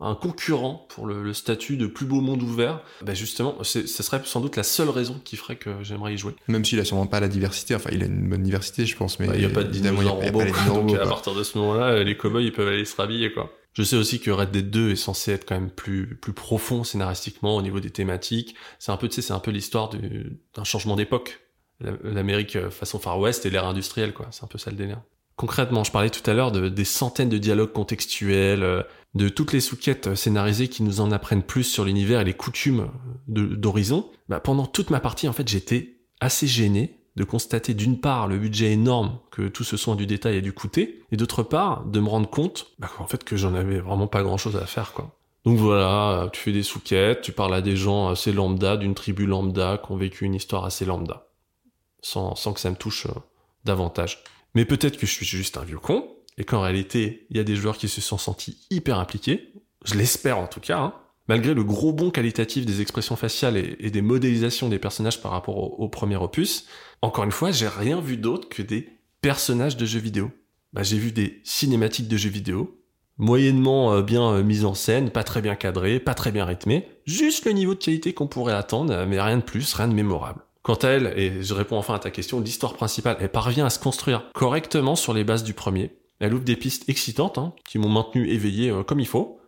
un 0.00 0.14
concurrent 0.14 0.86
pour 0.90 1.06
le, 1.06 1.32
statut 1.32 1.76
de 1.76 1.86
plus 1.86 2.06
beau 2.06 2.20
monde 2.20 2.42
ouvert, 2.42 2.82
bah 3.02 3.14
justement, 3.14 3.56
ce 3.62 3.86
serait 3.86 4.20
sans 4.24 4.40
doute 4.40 4.56
la 4.56 4.62
seule 4.62 4.90
raison 4.90 5.20
qui 5.24 5.36
ferait 5.36 5.56
que 5.56 5.82
j'aimerais 5.82 6.14
y 6.14 6.18
jouer. 6.18 6.34
Même 6.46 6.64
s'il 6.64 6.78
a 6.78 6.84
sûrement 6.84 7.06
pas 7.06 7.20
la 7.20 7.28
diversité, 7.28 7.74
enfin 7.74 7.90
il 7.92 8.02
a 8.02 8.06
une 8.06 8.28
bonne 8.28 8.42
diversité 8.42 8.86
je 8.86 8.96
pense, 8.96 9.18
mais 9.18 9.26
bah, 9.26 9.34
il 9.34 9.40
n'y 9.40 9.46
a 9.46 9.50
pas 9.50 9.64
de 9.64 9.70
dinosaures 9.70 10.20
donc 10.66 10.94
à 10.94 11.06
partir 11.06 11.34
de 11.34 11.42
ce 11.42 11.58
moment-là, 11.58 12.02
les 12.04 12.16
cowboys 12.16 12.44
ils 12.44 12.52
peuvent 12.52 12.68
aller 12.68 12.84
se 12.84 12.96
rhabiller 12.96 13.32
quoi. 13.32 13.52
Je 13.78 13.84
sais 13.84 13.96
aussi 13.96 14.18
que 14.18 14.32
Red 14.32 14.50
Dead 14.50 14.70
2 14.70 14.90
est 14.90 14.96
censé 14.96 15.30
être 15.30 15.46
quand 15.46 15.54
même 15.54 15.70
plus, 15.70 16.16
plus 16.16 16.32
profond 16.32 16.82
scénaristiquement 16.82 17.54
au 17.54 17.62
niveau 17.62 17.78
des 17.78 17.90
thématiques. 17.90 18.56
C'est 18.80 18.90
un 18.90 18.96
peu, 18.96 19.06
tu 19.06 19.14
sais, 19.14 19.22
c'est 19.22 19.32
un 19.32 19.38
peu 19.38 19.52
l'histoire 19.52 19.90
d'un 19.90 20.64
changement 20.64 20.96
d'époque. 20.96 21.40
L'Amérique 21.78 22.56
euh, 22.56 22.70
façon 22.70 22.98
Far 22.98 23.20
West 23.20 23.46
et 23.46 23.50
l'ère 23.50 23.66
industrielle, 23.66 24.12
quoi. 24.12 24.26
C'est 24.32 24.42
un 24.42 24.48
peu 24.48 24.58
ça 24.58 24.72
le 24.72 24.76
délire. 24.76 25.00
Concrètement, 25.38 25.84
je 25.84 25.92
parlais 25.92 26.10
tout 26.10 26.28
à 26.28 26.34
l'heure 26.34 26.50
de, 26.50 26.68
des 26.68 26.84
centaines 26.84 27.28
de 27.28 27.38
dialogues 27.38 27.72
contextuels, 27.72 28.64
euh, 28.64 28.82
de 29.14 29.28
toutes 29.28 29.52
les 29.52 29.60
sous-quêtes 29.60 30.16
scénarisées 30.16 30.66
qui 30.66 30.82
nous 30.82 31.00
en 31.00 31.12
apprennent 31.12 31.44
plus 31.44 31.62
sur 31.62 31.84
l'univers 31.84 32.20
et 32.20 32.24
les 32.24 32.34
coutumes 32.34 32.88
d'Horizon. 33.28 34.10
Bah, 34.28 34.40
pendant 34.40 34.66
toute 34.66 34.90
ma 34.90 34.98
partie, 34.98 35.28
en 35.28 35.32
fait, 35.32 35.48
j'étais 35.48 36.00
assez 36.20 36.48
gêné 36.48 36.98
de 37.14 37.22
constater 37.22 37.72
d'une 37.72 38.00
part 38.00 38.26
le 38.26 38.36
budget 38.36 38.72
énorme 38.72 39.20
que 39.30 39.46
tout 39.46 39.62
ce 39.62 39.76
soin 39.76 39.94
du 39.94 40.06
détail 40.06 40.36
a 40.36 40.40
dû 40.40 40.52
coûter, 40.52 41.04
et 41.12 41.16
d'autre 41.16 41.44
part 41.44 41.84
de 41.84 42.00
me 42.00 42.08
rendre 42.08 42.28
compte 42.28 42.72
bah, 42.80 42.90
en 42.98 43.06
fait 43.06 43.22
que 43.22 43.36
j'en 43.36 43.54
avais 43.54 43.78
vraiment 43.78 44.08
pas 44.08 44.24
grand 44.24 44.36
chose 44.36 44.56
à 44.56 44.66
faire 44.66 44.92
quoi. 44.92 45.16
Donc 45.44 45.56
voilà, 45.56 46.28
tu 46.32 46.40
fais 46.40 46.52
des 46.52 46.64
sous-quêtes, 46.64 47.22
tu 47.22 47.32
parles 47.32 47.54
à 47.54 47.62
des 47.62 47.76
gens 47.76 48.08
assez 48.08 48.32
lambda, 48.32 48.76
d'une 48.76 48.94
tribu 48.94 49.24
lambda, 49.24 49.78
qui 49.78 49.92
ont 49.92 49.96
vécu 49.96 50.24
une 50.24 50.34
histoire 50.34 50.64
assez 50.64 50.84
lambda. 50.84 51.28
Sans, 52.02 52.34
sans 52.34 52.52
que 52.52 52.60
ça 52.60 52.70
me 52.70 52.76
touche 52.76 53.06
euh, 53.06 53.20
davantage. 53.64 54.22
Mais 54.54 54.64
peut-être 54.64 54.96
que 54.96 55.06
je 55.06 55.12
suis 55.12 55.26
juste 55.26 55.56
un 55.56 55.64
vieux 55.64 55.78
con, 55.78 56.08
et 56.36 56.44
qu'en 56.44 56.60
réalité, 56.60 57.26
il 57.30 57.36
y 57.36 57.40
a 57.40 57.44
des 57.44 57.56
joueurs 57.56 57.76
qui 57.76 57.88
se 57.88 58.00
sont 58.00 58.18
sentis 58.18 58.66
hyper 58.70 58.98
impliqués. 58.98 59.52
Je 59.84 59.94
l'espère 59.94 60.38
en 60.38 60.46
tout 60.46 60.60
cas, 60.60 60.78
hein 60.78 60.94
malgré 61.28 61.54
le 61.54 61.62
gros 61.62 61.92
bond 61.92 62.10
qualitatif 62.10 62.66
des 62.66 62.80
expressions 62.80 63.16
faciales 63.16 63.56
et, 63.56 63.90
des 63.90 64.02
modélisations 64.02 64.68
des 64.68 64.78
personnages 64.78 65.22
par 65.22 65.30
rapport 65.30 65.78
au, 65.78 65.88
premier 65.88 66.16
opus, 66.16 66.66
encore 67.02 67.24
une 67.24 67.32
fois, 67.32 67.50
j'ai 67.50 67.68
rien 67.68 68.00
vu 68.00 68.16
d'autre 68.16 68.48
que 68.48 68.62
des 68.62 68.88
personnages 69.20 69.76
de 69.76 69.86
jeux 69.86 70.00
vidéo. 70.00 70.30
Bah, 70.72 70.82
j'ai 70.82 70.98
vu 70.98 71.12
des 71.12 71.40
cinématiques 71.44 72.08
de 72.08 72.16
jeux 72.16 72.30
vidéo, 72.30 72.80
moyennement 73.18 73.92
euh, 73.92 74.02
bien 74.02 74.32
euh, 74.32 74.42
mises 74.42 74.64
en 74.64 74.74
scène, 74.74 75.10
pas 75.10 75.24
très 75.24 75.40
bien 75.40 75.54
cadrées, 75.54 76.00
pas 76.00 76.14
très 76.14 76.32
bien 76.32 76.44
rythmées, 76.44 76.88
juste 77.06 77.44
le 77.44 77.52
niveau 77.52 77.74
de 77.74 77.82
qualité 77.82 78.12
qu'on 78.12 78.26
pourrait 78.26 78.54
attendre, 78.54 79.06
mais 79.06 79.20
rien 79.20 79.38
de 79.38 79.42
plus, 79.42 79.72
rien 79.74 79.88
de 79.88 79.94
mémorable. 79.94 80.42
Quant 80.68 80.74
à 80.74 80.88
elle, 80.88 81.14
et 81.16 81.42
je 81.42 81.54
réponds 81.54 81.78
enfin 81.78 81.94
à 81.94 81.98
ta 81.98 82.10
question, 82.10 82.40
l'histoire 82.40 82.74
principale, 82.74 83.16
elle 83.20 83.30
parvient 83.30 83.64
à 83.64 83.70
se 83.70 83.78
construire 83.78 84.30
correctement 84.34 84.96
sur 84.96 85.14
les 85.14 85.24
bases 85.24 85.42
du 85.42 85.54
premier. 85.54 85.96
Elle 86.20 86.34
ouvre 86.34 86.44
des 86.44 86.56
pistes 86.56 86.86
excitantes, 86.90 87.38
hein, 87.38 87.54
qui 87.66 87.78
m'ont 87.78 87.88
maintenu 87.88 88.28
éveillé 88.28 88.68
euh, 88.68 88.82
comme 88.82 89.00
il 89.00 89.06
faut. 89.06 89.40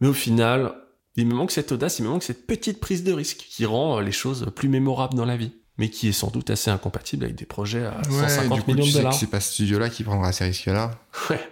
Mais 0.00 0.08
au 0.08 0.14
final, 0.14 0.72
il 1.14 1.26
me 1.26 1.34
manque 1.34 1.50
cette 1.50 1.72
audace, 1.72 1.98
il 1.98 2.04
me 2.04 2.08
manque 2.08 2.22
cette 2.22 2.46
petite 2.46 2.80
prise 2.80 3.04
de 3.04 3.12
risque 3.12 3.44
qui 3.50 3.66
rend 3.66 3.98
euh, 3.98 4.00
les 4.00 4.12
choses 4.12 4.50
plus 4.56 4.70
mémorables 4.70 5.12
dans 5.12 5.26
la 5.26 5.36
vie. 5.36 5.52
Mais 5.76 5.90
qui 5.90 6.08
est 6.08 6.12
sans 6.12 6.30
doute 6.30 6.48
assez 6.48 6.70
incompatible 6.70 7.24
avec 7.24 7.36
des 7.36 7.44
projets 7.44 7.84
à 7.84 8.02
150 8.04 8.66
millions 8.66 8.86
de 8.86 8.92
dollars. 8.92 9.12
C'est 9.12 9.26
pas 9.26 9.40
ce 9.40 9.52
studio-là 9.52 9.90
qui 9.90 10.04
prendra 10.04 10.32
ces 10.32 10.44
risques-là. 10.44 10.92
Ouais. 11.28 11.50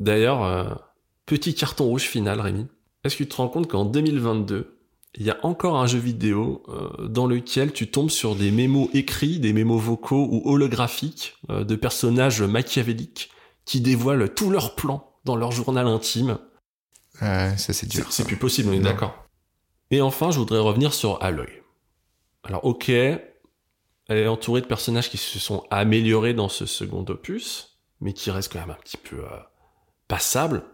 D'ailleurs, 0.00 0.42
euh, 0.42 0.74
petit 1.24 1.54
carton 1.54 1.84
rouge 1.84 2.02
final, 2.02 2.40
Rémi. 2.40 2.66
Est-ce 3.04 3.14
que 3.14 3.22
tu 3.22 3.28
te 3.28 3.36
rends 3.36 3.48
compte 3.48 3.68
qu'en 3.68 3.84
2022, 3.84 4.75
il 5.14 5.24
y 5.24 5.30
a 5.30 5.38
encore 5.42 5.76
un 5.76 5.86
jeu 5.86 5.98
vidéo 5.98 6.62
euh, 6.68 7.08
dans 7.08 7.26
lequel 7.26 7.72
tu 7.72 7.90
tombes 7.90 8.10
sur 8.10 8.34
des 8.34 8.50
mémos 8.50 8.88
écrits, 8.92 9.38
des 9.38 9.52
mémos 9.52 9.80
vocaux 9.80 10.28
ou 10.30 10.42
holographiques 10.44 11.36
de 11.48 11.76
personnages 11.76 12.42
machiavéliques 12.42 13.30
qui 13.64 13.80
dévoilent 13.80 14.32
tous 14.34 14.50
leurs 14.50 14.74
plans 14.74 15.14
dans 15.24 15.36
leur 15.36 15.52
journal 15.52 15.86
intime 15.86 16.38
ça 17.18 17.72
c'est 17.72 17.86
dur. 17.86 18.06
C'est 18.10 18.24
plus 18.24 18.36
possible, 18.36 18.70
on 18.70 18.72
est 18.72 18.80
d'accord. 18.80 19.26
Et 19.90 20.00
enfin, 20.00 20.30
je 20.30 20.38
voudrais 20.38 20.58
revenir 20.58 20.92
sur 20.92 21.22
Aloy. 21.22 21.48
Alors, 22.44 22.64
ok, 22.64 22.88
elle 22.88 23.22
est 24.08 24.26
entourée 24.26 24.60
de 24.60 24.66
personnages 24.66 25.10
qui 25.10 25.16
se 25.16 25.38
sont 25.38 25.64
améliorés 25.70 26.34
dans 26.34 26.48
ce 26.48 26.66
second 26.66 27.04
opus, 27.08 27.78
mais 28.00 28.12
qui 28.12 28.30
restent 28.30 28.52
quand 28.52 28.60
même 28.60 28.70
un 28.70 28.82
petit 28.82 28.96
peu 28.96 29.18
euh, 29.18 29.38
passables. 30.08 30.64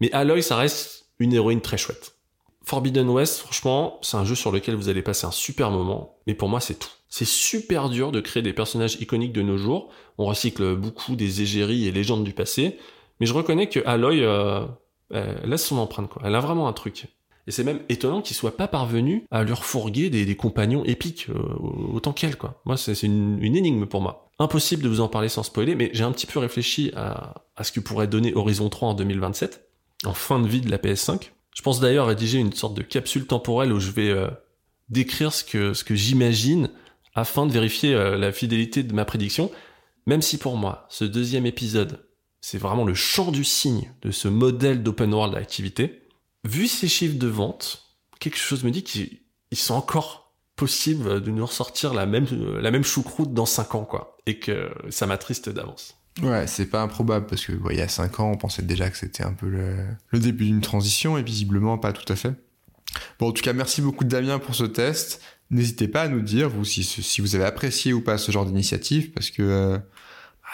Mais 0.00 0.10
Aloy, 0.12 0.42
ça 0.42 0.56
reste 0.56 1.08
une 1.18 1.32
héroïne 1.32 1.60
très 1.60 1.78
chouette. 1.78 2.16
Forbidden 2.70 3.08
West, 3.08 3.40
franchement, 3.40 3.98
c'est 4.00 4.16
un 4.16 4.24
jeu 4.24 4.36
sur 4.36 4.52
lequel 4.52 4.76
vous 4.76 4.88
allez 4.88 5.02
passer 5.02 5.26
un 5.26 5.32
super 5.32 5.72
moment, 5.72 6.14
mais 6.28 6.34
pour 6.34 6.48
moi, 6.48 6.60
c'est 6.60 6.78
tout. 6.78 6.88
C'est 7.08 7.26
super 7.26 7.88
dur 7.88 8.12
de 8.12 8.20
créer 8.20 8.44
des 8.44 8.52
personnages 8.52 8.96
iconiques 9.00 9.32
de 9.32 9.42
nos 9.42 9.56
jours. 9.56 9.88
On 10.18 10.26
recycle 10.26 10.76
beaucoup 10.76 11.16
des 11.16 11.42
égéries 11.42 11.88
et 11.88 11.90
légendes 11.90 12.22
du 12.22 12.32
passé, 12.32 12.78
mais 13.18 13.26
je 13.26 13.34
reconnais 13.34 13.68
que 13.68 13.80
Aloy, 13.86 14.20
euh, 14.22 14.68
laisse 15.10 15.66
son 15.66 15.78
empreinte. 15.78 16.12
Elle 16.22 16.36
a 16.36 16.38
vraiment 16.38 16.68
un 16.68 16.72
truc. 16.72 17.08
Et 17.48 17.50
c'est 17.50 17.64
même 17.64 17.80
étonnant 17.88 18.22
qu'il 18.22 18.36
soit 18.36 18.56
pas 18.56 18.68
parvenu 18.68 19.26
à 19.32 19.42
leur 19.42 19.64
fourguer 19.64 20.08
des, 20.08 20.36
compagnons 20.36 20.84
épiques 20.84 21.26
euh, 21.28 21.42
autant 21.92 22.12
qu'elle. 22.12 22.36
Moi, 22.66 22.76
c'est 22.76 23.02
une, 23.02 23.42
énigme 23.42 23.86
pour 23.86 24.00
moi. 24.00 24.30
Impossible 24.38 24.84
de 24.84 24.88
vous 24.88 25.00
en 25.00 25.08
parler 25.08 25.28
sans 25.28 25.42
spoiler, 25.42 25.74
mais 25.74 25.90
j'ai 25.92 26.04
un 26.04 26.12
petit 26.12 26.26
peu 26.28 26.38
réfléchi 26.38 26.92
à, 26.94 27.34
ce 27.64 27.72
que 27.72 27.80
pourrait 27.80 28.06
donner 28.06 28.32
Horizon 28.32 28.68
3 28.68 28.90
en 28.90 28.94
2027, 28.94 29.68
en 30.04 30.14
fin 30.14 30.38
de 30.38 30.46
vie 30.46 30.60
de 30.60 30.70
la 30.70 30.78
PS5. 30.78 31.32
Je 31.60 31.62
pense 31.62 31.78
d'ailleurs 31.78 32.06
rédiger 32.06 32.38
une 32.38 32.54
sorte 32.54 32.72
de 32.72 32.80
capsule 32.80 33.26
temporelle 33.26 33.70
où 33.70 33.80
je 33.80 33.90
vais 33.90 34.08
euh, 34.08 34.30
décrire 34.88 35.30
ce 35.30 35.44
que, 35.44 35.74
ce 35.74 35.84
que 35.84 35.94
j'imagine 35.94 36.70
afin 37.14 37.44
de 37.44 37.52
vérifier 37.52 37.92
euh, 37.92 38.16
la 38.16 38.32
fidélité 38.32 38.82
de 38.82 38.94
ma 38.94 39.04
prédiction, 39.04 39.50
même 40.06 40.22
si 40.22 40.38
pour 40.38 40.56
moi, 40.56 40.86
ce 40.88 41.04
deuxième 41.04 41.44
épisode 41.44 42.06
c'est 42.40 42.56
vraiment 42.56 42.86
le 42.86 42.94
champ 42.94 43.30
du 43.30 43.44
signe 43.44 43.92
de 44.00 44.10
ce 44.10 44.26
modèle 44.26 44.82
d'open 44.82 45.12
world 45.12 45.34
d'activité. 45.34 46.00
Vu 46.44 46.66
ces 46.66 46.88
chiffres 46.88 47.18
de 47.18 47.26
vente, 47.26 47.82
quelque 48.20 48.38
chose 48.38 48.64
me 48.64 48.70
dit 48.70 48.82
qu'ils 48.82 49.18
sont 49.52 49.74
encore 49.74 50.32
possibles 50.56 51.20
de 51.20 51.30
nous 51.30 51.44
ressortir 51.44 51.92
la 51.92 52.06
même, 52.06 52.26
la 52.58 52.70
même 52.70 52.84
choucroute 52.84 53.34
dans 53.34 53.44
5 53.44 53.74
ans, 53.74 53.84
quoi. 53.84 54.16
Et 54.24 54.38
que 54.38 54.70
ça 54.88 55.06
m'attriste 55.06 55.50
d'avance. 55.50 55.99
Ouais, 56.22 56.46
c'est 56.46 56.66
pas 56.66 56.82
improbable 56.82 57.26
parce 57.26 57.44
que 57.44 57.52
il 57.70 57.76
y 57.76 57.80
a 57.80 57.88
5 57.88 58.20
ans, 58.20 58.30
on 58.32 58.36
pensait 58.36 58.62
déjà 58.62 58.90
que 58.90 58.96
c'était 58.96 59.22
un 59.22 59.32
peu 59.32 59.48
le, 59.48 60.18
début 60.18 60.44
d'une 60.44 60.60
transition 60.60 61.16
et 61.16 61.22
visiblement 61.22 61.78
pas 61.78 61.92
tout 61.92 62.10
à 62.12 62.16
fait. 62.16 62.34
Bon, 63.18 63.28
en 63.28 63.32
tout 63.32 63.42
cas, 63.42 63.52
merci 63.52 63.80
beaucoup 63.80 64.04
Damien 64.04 64.38
pour 64.38 64.54
ce 64.54 64.64
test. 64.64 65.22
N'hésitez 65.50 65.88
pas 65.88 66.02
à 66.02 66.08
nous 66.08 66.20
dire, 66.20 66.48
vous, 66.48 66.64
si, 66.64 66.84
si 66.84 67.20
vous 67.20 67.34
avez 67.34 67.44
apprécié 67.44 67.92
ou 67.92 68.02
pas 68.02 68.18
ce 68.18 68.30
genre 68.32 68.46
d'initiative, 68.46 69.10
parce 69.12 69.30
que 69.30 69.42
euh, 69.42 69.78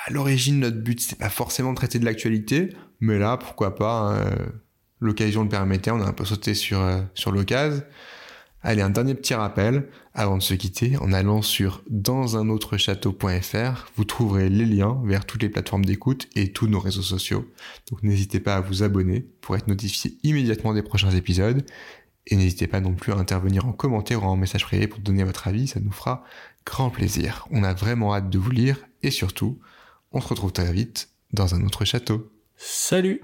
à 0.07 0.11
l'origine, 0.11 0.61
notre 0.61 0.79
but, 0.79 1.01
c'est 1.01 1.19
pas 1.19 1.31
forcément 1.31 1.73
de 1.73 1.77
traiter 1.77 1.99
de 1.99 2.05
l'actualité, 2.05 2.71
mais 3.01 3.19
là, 3.19 3.37
pourquoi 3.37 3.75
pas, 3.75 4.15
hein, 4.15 4.31
l'occasion 5.01 5.43
le 5.43 5.49
permettait, 5.49 5.91
on 5.91 6.01
a 6.01 6.07
un 6.07 6.13
peu 6.13 6.25
sauté 6.25 6.55
sur, 6.55 6.81
euh, 6.81 7.01
sur 7.15 7.33
l'occasion. 7.33 7.83
Allez, 8.69 8.83
un 8.83 8.91
dernier 8.91 9.15
petit 9.15 9.33
rappel 9.33 9.87
avant 10.13 10.37
de 10.39 10.43
se 10.43 10.53
quitter. 10.53 10.97
En 10.97 11.13
allant 11.13 11.41
sur 11.41 11.85
dansunotrechâteau.fr, 11.89 13.87
vous 13.95 14.05
trouverez 14.05 14.49
les 14.49 14.65
liens 14.65 15.01
vers 15.05 15.25
toutes 15.25 15.45
les 15.45 15.49
plateformes 15.49 15.85
d'écoute 15.85 16.29
et 16.35 16.51
tous 16.51 16.67
nos 16.67 16.81
réseaux 16.81 17.01
sociaux. 17.01 17.49
Donc 17.89 18.03
n'hésitez 18.03 18.41
pas 18.41 18.57
à 18.57 18.61
vous 18.61 18.83
abonner 18.83 19.21
pour 19.41 19.55
être 19.55 19.69
notifié 19.69 20.19
immédiatement 20.25 20.75
des 20.75 20.83
prochains 20.83 21.13
épisodes. 21.13 21.65
Et 22.27 22.35
n'hésitez 22.35 22.67
pas 22.67 22.81
non 22.81 22.95
plus 22.95 23.13
à 23.13 23.17
intervenir 23.19 23.67
en 23.67 23.73
commentaire 23.73 24.25
ou 24.25 24.27
en 24.27 24.35
message 24.35 24.65
privé 24.65 24.89
pour 24.89 24.99
donner 24.99 25.23
votre 25.23 25.47
avis, 25.47 25.69
ça 25.69 25.79
nous 25.79 25.93
fera 25.93 26.25
grand 26.65 26.91
plaisir. 26.91 27.47
On 27.53 27.63
a 27.63 27.73
vraiment 27.73 28.17
hâte 28.17 28.31
de 28.31 28.39
vous 28.39 28.51
lire 28.51 28.79
et 29.05 29.13
surtout, 29.13 29.61
on 30.11 30.21
se 30.21 30.27
retrouve 30.27 30.51
très 30.51 30.73
vite 30.73 31.11
dans 31.33 31.55
un 31.55 31.65
autre 31.65 31.85
château. 31.85 32.33
Salut 32.57 33.23